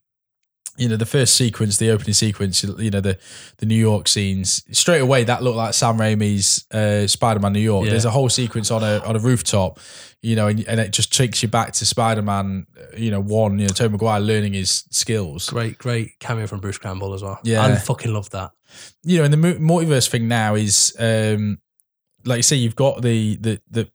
you 0.77 0.87
know, 0.87 0.95
the 0.95 1.07
first 1.07 1.33
sequence, 1.35 1.77
the 1.77 1.89
opening 1.89 2.13
sequence, 2.13 2.63
you 2.63 2.91
know, 2.91 3.01
the 3.01 3.17
the 3.57 3.65
New 3.65 3.75
York 3.75 4.07
scenes, 4.07 4.63
straight 4.77 5.01
away 5.01 5.23
that 5.23 5.41
looked 5.41 5.57
like 5.57 5.73
Sam 5.73 5.97
Raimi's 5.97 6.65
uh, 6.71 7.07
Spider-Man 7.07 7.51
New 7.53 7.59
York. 7.59 7.85
Yeah. 7.85 7.91
There's 7.91 8.05
a 8.05 8.11
whole 8.11 8.29
sequence 8.29 8.69
on 8.69 8.83
a 8.83 8.99
on 8.99 9.15
a 9.15 9.19
rooftop, 9.19 9.79
you 10.21 10.35
know, 10.35 10.47
and, 10.47 10.63
and 10.67 10.79
it 10.79 10.91
just 10.91 11.11
takes 11.11 11.41
you 11.41 11.49
back 11.49 11.73
to 11.73 11.85
Spider-Man, 11.85 12.67
uh, 12.79 12.95
you 12.95 13.09
know, 13.09 13.19
one, 13.19 13.57
you 13.57 13.65
know, 13.65 13.73
Tobey 13.73 13.93
Maguire 13.93 14.19
learning 14.19 14.53
his 14.53 14.83
skills. 14.91 15.49
Great, 15.49 15.79
great 15.79 16.19
cameo 16.19 16.45
from 16.45 16.59
Bruce 16.59 16.77
Campbell 16.77 17.15
as 17.15 17.23
well. 17.23 17.39
Yeah. 17.43 17.65
I 17.65 17.75
fucking 17.75 18.13
love 18.13 18.29
that. 18.29 18.51
You 19.03 19.17
know, 19.17 19.23
and 19.23 19.33
the 19.33 19.37
multiverse 19.59 20.07
thing 20.07 20.27
now 20.27 20.53
is, 20.53 20.95
um, 20.99 21.57
like 22.25 22.37
you 22.37 22.43
say, 22.43 22.55
you've 22.55 22.75
got 22.75 23.01
the 23.01 23.35
the 23.37 23.61
the. 23.69 23.91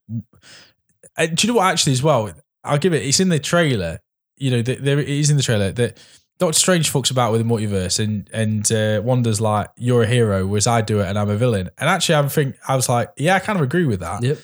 Uh, 1.16 1.26
do 1.26 1.46
you 1.46 1.52
know 1.52 1.58
what? 1.58 1.70
Actually, 1.70 1.92
as 1.92 2.02
well, 2.02 2.32
I'll 2.64 2.78
give 2.78 2.94
it. 2.94 3.02
It's 3.02 3.20
in 3.20 3.28
the 3.28 3.38
trailer. 3.38 4.00
You 4.36 4.50
know, 4.50 4.62
the, 4.62 4.76
there 4.76 4.98
it 4.98 5.08
is 5.08 5.30
in 5.30 5.36
the 5.36 5.42
trailer 5.42 5.72
that 5.72 5.98
Doctor 6.38 6.58
Strange 6.58 6.92
fucks 6.92 7.10
about 7.10 7.30
with 7.30 7.40
the 7.40 7.46
multiverse, 7.46 8.02
and 8.02 8.28
and 8.32 8.70
uh, 8.72 9.00
Wanda's 9.04 9.40
like, 9.40 9.70
"You're 9.76 10.02
a 10.02 10.06
hero," 10.06 10.46
whereas 10.46 10.66
I 10.66 10.80
do 10.80 11.00
it, 11.00 11.06
and 11.06 11.18
I'm 11.18 11.30
a 11.30 11.36
villain. 11.36 11.70
And 11.78 11.88
actually, 11.88 12.16
I 12.16 12.28
think 12.28 12.56
I 12.66 12.74
was 12.76 12.88
like, 12.88 13.12
"Yeah, 13.16 13.36
I 13.36 13.38
kind 13.38 13.56
of 13.56 13.62
agree 13.62 13.84
with 13.84 14.00
that." 14.00 14.22
Yep. 14.22 14.38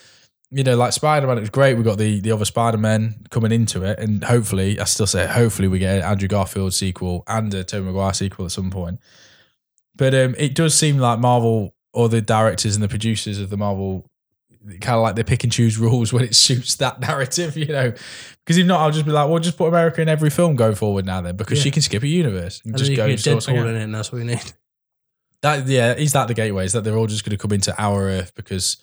you 0.51 0.65
know, 0.65 0.77
like 0.77 0.93
Spider 0.93 1.27
Man, 1.27 1.39
it 1.39 1.41
was 1.41 1.51
great. 1.51 1.75
We 1.75 1.83
got 1.83 1.99
the 1.99 2.21
the 2.21 2.33
other 2.33 2.45
Spider 2.45 2.79
Man 2.79 3.27
coming 3.31 3.51
into 3.51 3.83
it, 3.83 3.99
and 3.99 4.23
hopefully, 4.23 4.79
I 4.79 4.85
still 4.85 5.07
say, 5.07 5.27
hopefully, 5.27 5.69
we 5.69 5.79
get 5.79 5.99
an 5.99 6.05
Andrew 6.05 6.29
Garfield 6.29 6.73
sequel 6.75 7.25
and 7.27 7.53
a 7.55 7.65
Tobey 7.65 7.87
Maguire 7.87 8.15
sequel 8.15 8.45
at 8.45 8.53
some 8.53 8.71
point. 8.71 9.01
But 9.97 10.15
um, 10.15 10.37
it 10.39 10.55
does 10.55 10.77
seem 10.77 10.99
like 10.99 11.19
Marvel 11.19 11.75
or 11.93 12.09
the 12.09 12.21
directors 12.21 12.75
and 12.77 12.83
the 12.83 12.89
producers 12.89 13.41
of 13.41 13.51
the 13.51 13.57
Marvel 13.57 14.11
kind 14.81 14.97
of 14.97 15.03
like 15.03 15.15
they 15.17 15.25
pick 15.25 15.45
and 15.45 15.53
choose 15.53 15.79
rules 15.79 16.13
when 16.13 16.23
it 16.25 16.35
suits 16.35 16.75
that 16.77 17.01
narrative, 17.01 17.57
you 17.57 17.67
know. 17.67 17.91
Because 18.45 18.59
if 18.59 18.67
not, 18.67 18.81
I'll 18.81 18.91
just 18.91 19.07
be 19.07 19.13
like, 19.13 19.29
well, 19.29 19.39
just 19.39 19.57
put 19.57 19.69
America 19.69 20.03
in 20.03 20.09
every 20.09 20.31
film 20.31 20.57
going 20.57 20.75
forward 20.75 21.07
now, 21.07 21.21
then, 21.23 21.37
because 21.37 21.59
Yeah. 21.59 21.65
she 21.65 21.71
can 21.71 21.83
skip 21.83 22.03
a 22.03 22.09
universe 22.09 22.61
and, 22.65 22.75
And 22.75 22.79
just 22.79 22.95
go 22.95 23.05
and 23.05 23.13
get 23.13 23.21
sort 23.21 23.43
something 23.43 23.63
Deadpool 23.63 23.69
in 23.71 23.77
it, 23.77 23.83
and 23.85 23.95
that's 23.95 24.13
what 24.13 24.19
we 24.19 24.25
need. 24.25 24.53
That 25.41 25.67
yeah, 25.69 25.95
is 25.95 26.13
that 26.13 26.27
the 26.29 26.35
gateway? 26.35 26.65
Is 26.65 26.73
that 26.73 26.83
they're 26.85 26.97
all 26.97 27.07
just 27.07 27.25
going 27.25 27.31
to 27.37 27.41
come 27.41 27.53
into 27.53 27.73
our 27.81 28.09
Earth 28.09 28.35
because 28.35 28.77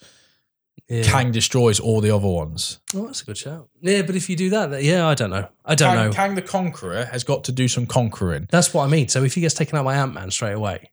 Yeah. 0.88 1.02
Kang 1.02 1.30
destroys 1.30 1.78
all 1.78 2.00
the 2.00 2.10
other 2.10 2.26
ones? 2.28 2.78
Oh, 2.94 3.06
that's 3.06 3.22
a 3.22 3.24
good 3.26 3.36
shout. 3.36 3.68
Yeah, 3.82 4.02
but 4.02 4.16
if 4.16 4.30
you 4.30 4.36
do 4.36 4.50
that, 4.50 4.82
yeah, 4.82 5.06
I 5.06 5.14
don't 5.14 5.30
know. 5.30 5.48
I 5.64 5.74
don't 5.74 5.94
Kang, 5.94 6.06
know. 6.06 6.12
Kang 6.12 6.34
the 6.34 6.42
Conqueror 6.42 7.04
has 7.06 7.24
got 7.24 7.44
to 7.44 7.52
do 7.52 7.68
some 7.68 7.86
conquering. 7.86 8.48
That's 8.50 8.72
what 8.72 8.84
I 8.84 8.88
mean. 8.88 9.08
So 9.08 9.22
if 9.22 9.34
he 9.34 9.40
gets 9.42 9.54
taken 9.54 9.76
out 9.78 9.84
by 9.84 9.96
Ant 9.96 10.14
Man 10.14 10.30
straight 10.30 10.52
away, 10.54 10.90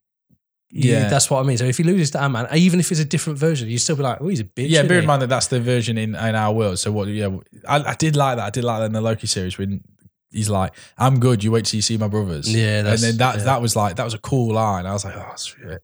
yeah, 0.73 1.07
that's 1.07 1.29
what 1.29 1.39
I 1.39 1.43
mean. 1.43 1.57
So 1.57 1.65
if 1.65 1.77
he 1.77 1.83
loses 1.83 2.11
to 2.11 2.21
Ant 2.21 2.33
Man, 2.33 2.47
even 2.55 2.79
if 2.79 2.89
it's 2.91 2.99
a 2.99 3.05
different 3.05 3.37
version, 3.37 3.69
you 3.69 3.77
still 3.77 3.95
be 3.95 4.01
like, 4.01 4.19
oh, 4.19 4.27
he's 4.27 4.39
a 4.39 4.43
bitch. 4.43 4.69
Yeah, 4.69 4.83
bear 4.83 4.99
in 4.99 5.05
mind 5.05 5.21
that 5.21 5.29
that's 5.29 5.47
the 5.47 5.59
version 5.59 5.97
in, 5.97 6.15
in 6.15 6.35
our 6.35 6.51
world. 6.51 6.79
So 6.79 6.91
what? 6.91 7.07
Yeah, 7.09 7.37
I, 7.67 7.91
I 7.91 7.93
did 7.93 8.15
like 8.15 8.37
that. 8.37 8.45
I 8.45 8.49
did 8.49 8.63
like 8.63 8.79
that 8.79 8.85
in 8.87 8.93
the 8.93 9.01
Loki 9.01 9.27
series 9.27 9.57
when 9.57 9.83
he's 10.31 10.49
like, 10.49 10.73
"I'm 10.97 11.19
good. 11.19 11.43
You 11.43 11.51
wait 11.51 11.65
till 11.65 11.77
you 11.77 11.83
see 11.83 11.97
my 11.97 12.07
brothers." 12.07 12.53
Yeah, 12.53 12.79
and 12.79 12.97
then 12.97 13.17
that 13.17 13.37
yeah. 13.37 13.43
that 13.43 13.61
was 13.61 13.75
like 13.75 13.97
that 13.97 14.03
was 14.03 14.15
a 14.15 14.19
cool 14.19 14.55
line. 14.55 14.87
I 14.87 14.93
was 14.93 15.05
like, 15.05 15.15
"Oh 15.15 15.35
shit!" 15.37 15.83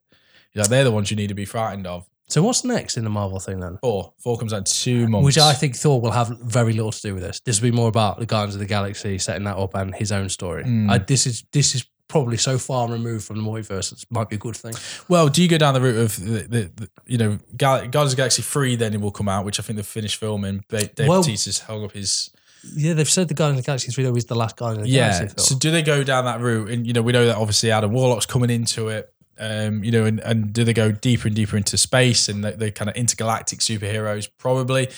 Yeah, 0.54 0.64
they're 0.64 0.84
the 0.84 0.92
ones 0.92 1.12
you 1.12 1.18
need 1.18 1.28
to 1.28 1.36
be 1.36 1.46
frightened 1.46 1.86
of. 1.86 2.08
So 2.28 2.44
what's 2.44 2.64
next 2.64 2.98
in 2.98 3.04
the 3.04 3.10
Marvel 3.10 3.40
thing 3.40 3.60
then? 3.60 3.80
Thor, 3.82 4.14
Thor 4.22 4.38
comes 4.38 4.54
out 4.54 4.58
in 4.58 4.64
two 4.66 5.08
months. 5.08 5.26
Which 5.26 5.38
I 5.40 5.54
think 5.54 5.76
Thor 5.76 6.00
will 6.00 6.12
have 6.12 6.28
very 6.42 6.74
little 6.74 6.92
to 6.92 7.02
do 7.02 7.14
with 7.16 7.24
this. 7.24 7.40
This 7.40 7.60
will 7.60 7.72
be 7.72 7.76
more 7.76 7.90
about 7.90 8.20
the 8.20 8.28
Guardians 8.28 8.54
of 8.54 8.60
the 8.60 8.68
Galaxy 8.68 9.18
setting 9.18 9.46
that 9.46 9.58
up 9.58 9.74
and 9.74 9.96
his 9.96 10.12
own 10.12 10.30
story. 10.30 10.64
Mm. 10.64 10.92
I, 10.92 11.00
this 11.00 11.26
is 11.26 11.44
this 11.52 11.74
is 11.74 11.86
probably 12.10 12.36
so 12.36 12.58
far 12.58 12.90
removed 12.90 13.24
from 13.24 13.38
the 13.38 13.42
multiverse. 13.44 13.94
It 13.94 14.06
might 14.10 14.28
be 14.30 14.36
a 14.36 14.40
good 14.40 14.58
thing. 14.58 14.74
Well, 15.08 15.30
do 15.30 15.42
you 15.42 15.48
go 15.48 15.58
down 15.58 15.74
the 15.74 15.80
route 15.82 15.96
of 15.98 16.16
the, 16.20 16.40
the, 16.42 16.72
the 16.76 16.90
you 17.06 17.18
know 17.18 17.40
Gal- 17.56 17.88
Guardians 17.88 18.12
of 18.12 18.18
the 18.18 18.22
Galaxy 18.24 18.42
three? 18.42 18.76
Then 18.76 18.94
it 18.94 19.00
will 19.00 19.12
come 19.12 19.30
out, 19.30 19.46
which 19.46 19.60
I 19.60 19.64
think 19.64 19.78
they've 19.78 19.86
finished 19.86 20.18
filming. 20.18 20.66
Dave 20.68 20.90
Well- 21.08 21.22
Bautista's 21.22 21.60
hung 21.60 21.86
up 21.86 21.94
his 21.94 22.30
Yeah, 22.76 22.94
they've 22.94 23.10
said 23.10 23.30
the 23.30 23.34
Guardians 23.34 23.60
of 23.60 23.66
the 23.66 23.70
Galaxy 23.70 23.92
three 23.92 24.04
though 24.04 24.16
is 24.16 24.26
the 24.26 24.36
last 24.36 24.58
Guardians 24.58 24.88
of 24.88 24.92
the 24.92 24.98
yeah. 24.98 25.10
Galaxy 25.12 25.36
film. 25.36 25.46
So 25.46 25.58
do 25.58 25.72
they 25.72 25.82
go 25.84 26.04
down 26.04 26.26
that 26.26 26.42
route? 26.42 26.70
And 26.72 26.86
you 26.86 26.92
know, 26.92 27.02
we 27.02 27.14
know 27.14 27.26
that 27.28 27.38
obviously 27.38 27.72
Adam 27.72 27.92
Warlock's 27.94 28.26
coming 28.26 28.50
into 28.50 28.90
it. 28.90 29.14
Um, 29.42 29.86
you 29.86 29.92
know, 29.94 30.04
and, 30.04 30.20
and 30.20 30.52
do 30.52 30.66
they 30.66 30.74
go 30.74 30.92
deeper 30.92 31.28
and 31.28 31.36
deeper 31.36 31.56
into 31.56 31.78
space 31.78 32.28
and 32.28 32.44
the, 32.44 32.52
the 32.52 32.72
kind 32.72 32.90
of 32.90 32.98
intergalactic 32.98 33.60
superheroes 33.60 34.28
probably, 34.38 34.90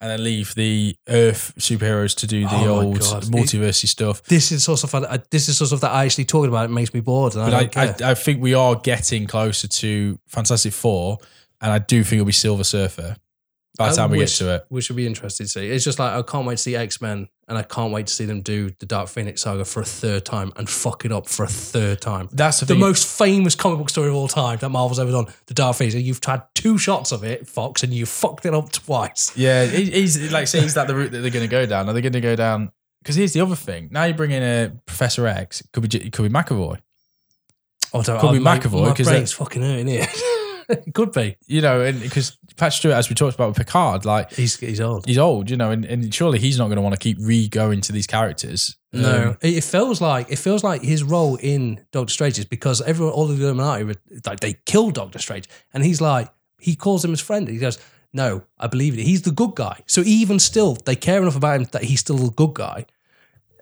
and 0.00 0.10
then 0.10 0.22
leave 0.22 0.54
the 0.54 0.94
Earth 1.08 1.52
superheroes 1.58 2.16
to 2.18 2.26
do 2.26 2.42
the 2.42 2.54
Oh 2.54 2.80
old 2.82 3.00
God. 3.00 3.24
multiversey 3.24 3.86
stuff? 3.86 4.22
this 4.24 4.52
is 4.52 4.62
sort 4.64 4.84
of 4.84 4.90
this 5.30 5.48
is 5.48 5.58
sort 5.58 5.72
of 5.72 5.80
that 5.80 5.90
I 5.92 6.04
actually 6.04 6.24
talking 6.26 6.48
about. 6.48 6.66
It 6.66 6.72
makes 6.72 6.94
me 6.94 7.00
bored. 7.00 7.36
I 7.36 7.44
But 7.50 7.54
I, 7.54 7.66
care. 7.66 7.96
I, 8.04 8.10
I 8.10 8.14
think 8.14 8.40
we 8.42 8.54
are 8.54 8.76
getting 8.76 9.26
closer 9.26 9.66
to 9.68 10.18
Fantastic 10.28 10.72
Four, 10.72 11.18
and 11.60 11.72
I 11.72 11.78
do 11.78 12.04
think 12.04 12.14
it'll 12.14 12.26
be 12.26 12.32
Silver 12.32 12.64
Surfer 12.64 13.16
by 13.76 13.90
the 13.90 13.96
time 13.96 14.10
we 14.10 14.18
get 14.18 14.28
to 14.28 14.54
it. 14.54 14.64
which 14.68 14.88
would 14.88 14.96
be 14.96 15.06
interesting 15.06 15.44
to 15.46 15.50
see. 15.50 15.70
It's 15.70 15.84
just 15.84 15.98
like 15.98 16.12
I 16.12 16.22
can't 16.22 16.46
wait 16.46 16.56
to 16.56 16.62
see 16.62 16.74
X 16.74 17.00
Men, 17.00 17.28
and 17.46 17.56
I 17.58 17.62
can't 17.62 17.92
wait 17.92 18.06
to 18.08 18.12
see 18.12 18.24
them 18.24 18.40
do 18.40 18.70
the 18.80 18.86
Dark 18.86 19.08
Phoenix 19.08 19.42
saga 19.42 19.64
for 19.64 19.80
a 19.80 19.84
third 19.84 20.24
time 20.24 20.52
and 20.56 20.68
fuck 20.68 21.04
it 21.04 21.12
up 21.12 21.28
for 21.28 21.44
a 21.44 21.48
third 21.48 22.00
time. 22.00 22.28
That's 22.32 22.60
the, 22.60 22.66
The 22.66 22.74
most 22.74 23.06
famous 23.06 23.54
comic 23.54 23.78
book 23.78 23.90
story 23.90 24.08
of 24.08 24.14
all 24.14 24.26
time 24.28 24.58
that 24.58 24.68
Marvel's 24.70 24.98
ever 24.98 25.10
done, 25.12 25.26
the 25.46 25.54
Dark 25.54 25.76
Phoenix. 25.76 25.94
And 25.94 26.02
you've 26.04 26.20
had 26.24 26.42
two 26.54 26.76
shots 26.78 27.12
of 27.12 27.22
it, 27.24 27.46
Fox, 27.46 27.82
and 27.82 27.92
you 27.94 28.04
fucked 28.06 28.46
it 28.46 28.54
up 28.54 28.72
twice. 28.72 29.36
Yeah, 29.36 29.64
he's 29.66 30.32
like 30.32 30.52
is 30.52 30.74
that 30.74 30.86
the 30.88 30.94
route 30.96 31.12
that 31.12 31.18
they're 31.18 31.30
going 31.30 31.44
to 31.44 31.50
go 31.50 31.64
down? 31.66 31.88
Are 31.88 31.92
they 31.92 32.00
going 32.00 32.12
to 32.14 32.20
go 32.20 32.34
down? 32.36 32.72
Because 33.02 33.14
here's 33.14 33.32
the 33.32 33.40
other 33.40 33.54
thing. 33.56 33.88
Now 33.92 34.04
you 34.04 34.14
bring 34.14 34.32
in 34.32 34.42
a 34.42 34.72
Professor 34.86 35.26
X. 35.26 35.62
Could 35.72 35.88
be 35.88 36.10
could 36.10 36.22
be 36.24 36.28
McAvoy. 36.28 36.80
Oh, 37.94 38.02
don't, 38.02 38.20
Could 38.20 38.32
be 38.32 38.38
oh, 38.38 38.42
McAvoy, 38.42 38.88
My 38.88 38.94
'cause 38.94 39.06
brain's 39.06 39.32
fucking 39.32 39.62
hurting 39.62 39.86
here. 39.86 40.06
it 40.68 40.92
could 40.94 41.12
be. 41.12 41.36
You 41.46 41.60
know, 41.62 41.80
and 41.80 42.00
because 42.00 42.36
Pat 42.56 42.72
Stewart, 42.72 42.94
as 42.96 43.08
we 43.08 43.14
talked 43.14 43.34
about 43.34 43.48
with 43.48 43.56
Picard, 43.58 44.04
like 44.04 44.32
He's 44.32 44.58
he's 44.58 44.80
old. 44.80 45.06
he's 45.06 45.18
old. 45.18 45.50
You 45.50 45.56
know, 45.56 45.70
and, 45.70 45.84
and 45.84 46.12
surely 46.14 46.38
he's 46.38 46.58
not 46.58 46.66
going 46.66 46.76
to 46.76 46.82
want 46.82 46.94
to 46.94 46.98
keep 46.98 47.18
re-going 47.20 47.80
to 47.82 47.92
these 47.92 48.06
characters. 48.06 48.76
No, 48.92 49.30
Um, 49.30 49.38
it 49.42 49.62
feels 49.64 50.00
like 50.00 50.30
it 50.30 50.36
feels 50.38 50.64
like 50.64 50.82
his 50.82 51.02
role 51.02 51.36
in 51.36 51.84
Doctor 51.92 52.12
Strange 52.12 52.38
is 52.38 52.44
because 52.46 52.80
everyone, 52.82 53.12
all 53.14 53.30
of 53.30 53.36
the 53.38 53.44
Illuminati, 53.44 53.94
like 54.26 54.40
they 54.40 54.54
killed 54.64 54.94
Doctor 54.94 55.18
Strange, 55.18 55.46
and 55.74 55.84
he's 55.84 56.00
like, 56.00 56.28
he 56.58 56.74
calls 56.74 57.04
him 57.04 57.10
his 57.10 57.20
friend. 57.20 57.46
He 57.48 57.58
goes, 57.58 57.78
"No, 58.14 58.44
I 58.58 58.66
believe 58.66 58.98
it. 58.98 59.02
He's 59.02 59.22
the 59.22 59.30
good 59.30 59.54
guy." 59.54 59.80
So 59.86 60.00
even 60.06 60.38
still, 60.38 60.74
they 60.86 60.96
care 60.96 61.20
enough 61.20 61.36
about 61.36 61.60
him 61.60 61.68
that 61.72 61.84
he's 61.84 62.00
still 62.00 62.16
the 62.16 62.30
good 62.30 62.54
guy. 62.54 62.86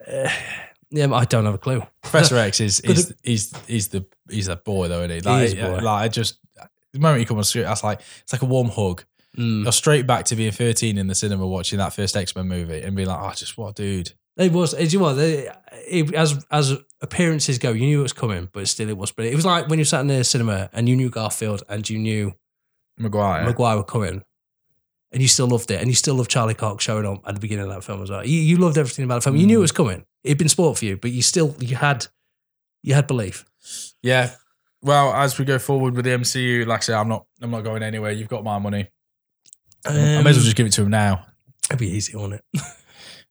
Uh, 0.07 0.29
yeah, 0.91 1.13
I 1.13 1.25
don't 1.25 1.45
have 1.45 1.55
a 1.55 1.59
clue. 1.59 1.83
Professor 2.03 2.37
X 2.49 2.61
is 2.61 2.79
is 2.81 3.13
is 3.25 3.53
is 3.67 3.89
the 3.89 4.07
he's 4.31 4.47
that 4.47 4.65
boy 4.65 4.87
though, 4.89 5.03
isn't 5.03 5.11
he? 5.11 5.21
Like, 5.21 5.45
is 5.47 5.55
boy. 5.55 5.79
like 5.83 6.05
I 6.05 6.09
just 6.09 6.39
the 6.97 7.03
moment 7.03 7.21
you 7.21 7.27
come 7.27 7.39
on 7.39 7.45
screen, 7.45 7.65
that's 7.65 7.85
like 7.85 8.01
it's 8.23 8.33
like 8.33 8.43
a 8.43 8.47
warm 8.47 8.69
hug. 8.69 9.05
Mm. 9.37 9.65
You're 9.65 9.73
straight 9.73 10.07
back 10.07 10.25
to 10.27 10.37
being 10.37 10.53
13 10.53 10.97
in 10.97 11.07
the 11.09 11.15
cinema 11.15 11.47
watching 11.47 11.79
that 11.79 11.93
first 11.93 12.17
X 12.17 12.35
Men 12.35 12.49
movie 12.49 12.81
and 12.81 12.97
being 12.97 13.09
like, 13.09 13.21
oh, 13.21 13.35
just 13.35 13.59
what, 13.59 13.71
a 13.71 13.75
dude. 13.75 14.13
It 14.37 14.53
was, 14.53 14.75
as 14.75 14.93
you 14.93 15.01
know, 15.01 15.15
they, 15.15 15.49
it, 15.89 16.15
as 16.15 16.45
as 16.51 16.77
appearances 17.01 17.59
go, 17.59 17.73
you 17.73 17.87
knew 17.87 18.01
it 18.01 18.03
was 18.03 18.13
coming, 18.13 18.49
but 18.53 18.69
still, 18.69 18.89
it 18.89 18.97
was. 18.97 19.13
But 19.13 19.27
it 19.27 19.35
was 19.35 19.47
like 19.47 19.69
when 19.69 19.79
you 19.79 19.85
sat 19.85 20.01
in 20.01 20.09
the 20.09 20.25
cinema 20.25 20.69
and 20.73 20.89
you 20.89 20.97
knew 20.97 21.09
Garfield 21.09 21.63
and 21.69 21.89
you 21.89 21.99
knew 21.99 22.35
Maguire. 22.99 23.45
Maguire 23.45 23.77
were 23.77 23.85
coming, 23.85 24.23
and 25.11 25.23
you 25.23 25.29
still 25.29 25.47
loved 25.47 25.71
it, 25.71 25.81
and 25.81 25.89
you 25.89 25.95
still 25.95 26.15
loved 26.15 26.31
Charlie 26.31 26.55
Cox 26.55 26.85
showing 26.85 27.07
up 27.07 27.23
at 27.27 27.35
the 27.35 27.41
beginning 27.41 27.65
of 27.65 27.71
that 27.71 27.85
film 27.85 28.03
as 28.03 28.11
well. 28.11 28.27
You, 28.27 28.39
you 28.39 28.59
loved 28.59 28.77
everything 28.77 29.07
about 29.07 29.17
the 29.17 29.21
film. 29.23 29.37
You 29.37 29.47
knew 29.47 29.59
it 29.59 29.63
was 29.63 29.73
coming. 29.73 30.05
It'd 30.23 30.39
been 30.39 30.49
sport 30.51 30.79
for 30.79 30.85
you, 30.85 30.99
but 30.99 31.13
you 31.13 31.23
still 31.23 31.55
you 31.59 31.77
had 31.77 32.07
you 32.83 32.95
had 32.95 33.07
belief. 33.07 33.47
Yeah. 34.03 34.33
Well, 34.83 35.13
as 35.15 35.39
we 35.39 35.45
go 35.45 35.59
forward 35.59 35.95
with 35.95 36.05
the 36.05 36.13
MCU, 36.13 36.67
like 36.67 36.81
I 36.81 36.83
say, 36.83 36.95
I'm 36.95 37.09
not 37.09 37.27
I'm 37.41 37.51
not 37.51 37.63
going 37.65 37.83
anywhere. 37.83 38.13
You've 38.13 38.29
got 38.29 38.45
my 38.45 38.59
money. 38.59 38.89
I 39.87 39.93
may 39.93 40.01
as 40.01 40.25
well 40.25 40.29
um, 40.29 40.43
just 40.43 40.57
give 40.57 40.67
it 40.67 40.73
to 40.75 40.83
him 40.83 40.91
now. 40.91 41.27
It'd 41.71 41.79
be 41.79 41.89
easy, 41.89 42.17
wouldn't 42.17 42.43
it? 42.55 42.63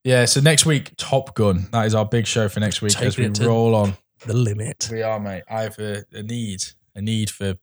Yeah, 0.05 0.25
so 0.25 0.39
next 0.39 0.67
week, 0.67 0.91
Top 0.97 1.33
Gun. 1.33 1.67
That 1.71 1.87
is 1.87 1.95
our 1.95 2.05
big 2.05 2.27
show 2.27 2.47
for 2.47 2.59
next 2.59 2.79
week 2.79 2.91
Taking 2.91 3.31
as 3.31 3.39
we 3.39 3.45
roll 3.47 3.73
on. 3.73 3.97
The 4.27 4.35
limit. 4.35 4.87
We 4.91 5.01
are, 5.01 5.19
mate. 5.19 5.41
I 5.49 5.63
have 5.63 5.79
a, 5.79 6.05
a 6.13 6.21
need, 6.21 6.59
a 6.93 7.01
need 7.01 7.31
for 7.31 7.55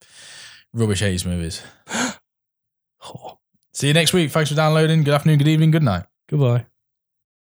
rubbish 0.73 1.03
80s 1.03 1.25
movies. 1.25 1.63
Oh, 3.05 3.39
See 3.75 3.87
you 3.87 3.95
next 3.95 4.13
week. 4.13 4.33
Thanks 4.33 4.51
for 4.51 4.57
downloading. 4.57 5.05
Good 5.05 5.15
afternoon, 5.15 5.39
good 5.39 5.49
evening, 5.49 5.71
good 5.71 5.85
night. 5.85 6.05
goodbye. 6.29 6.67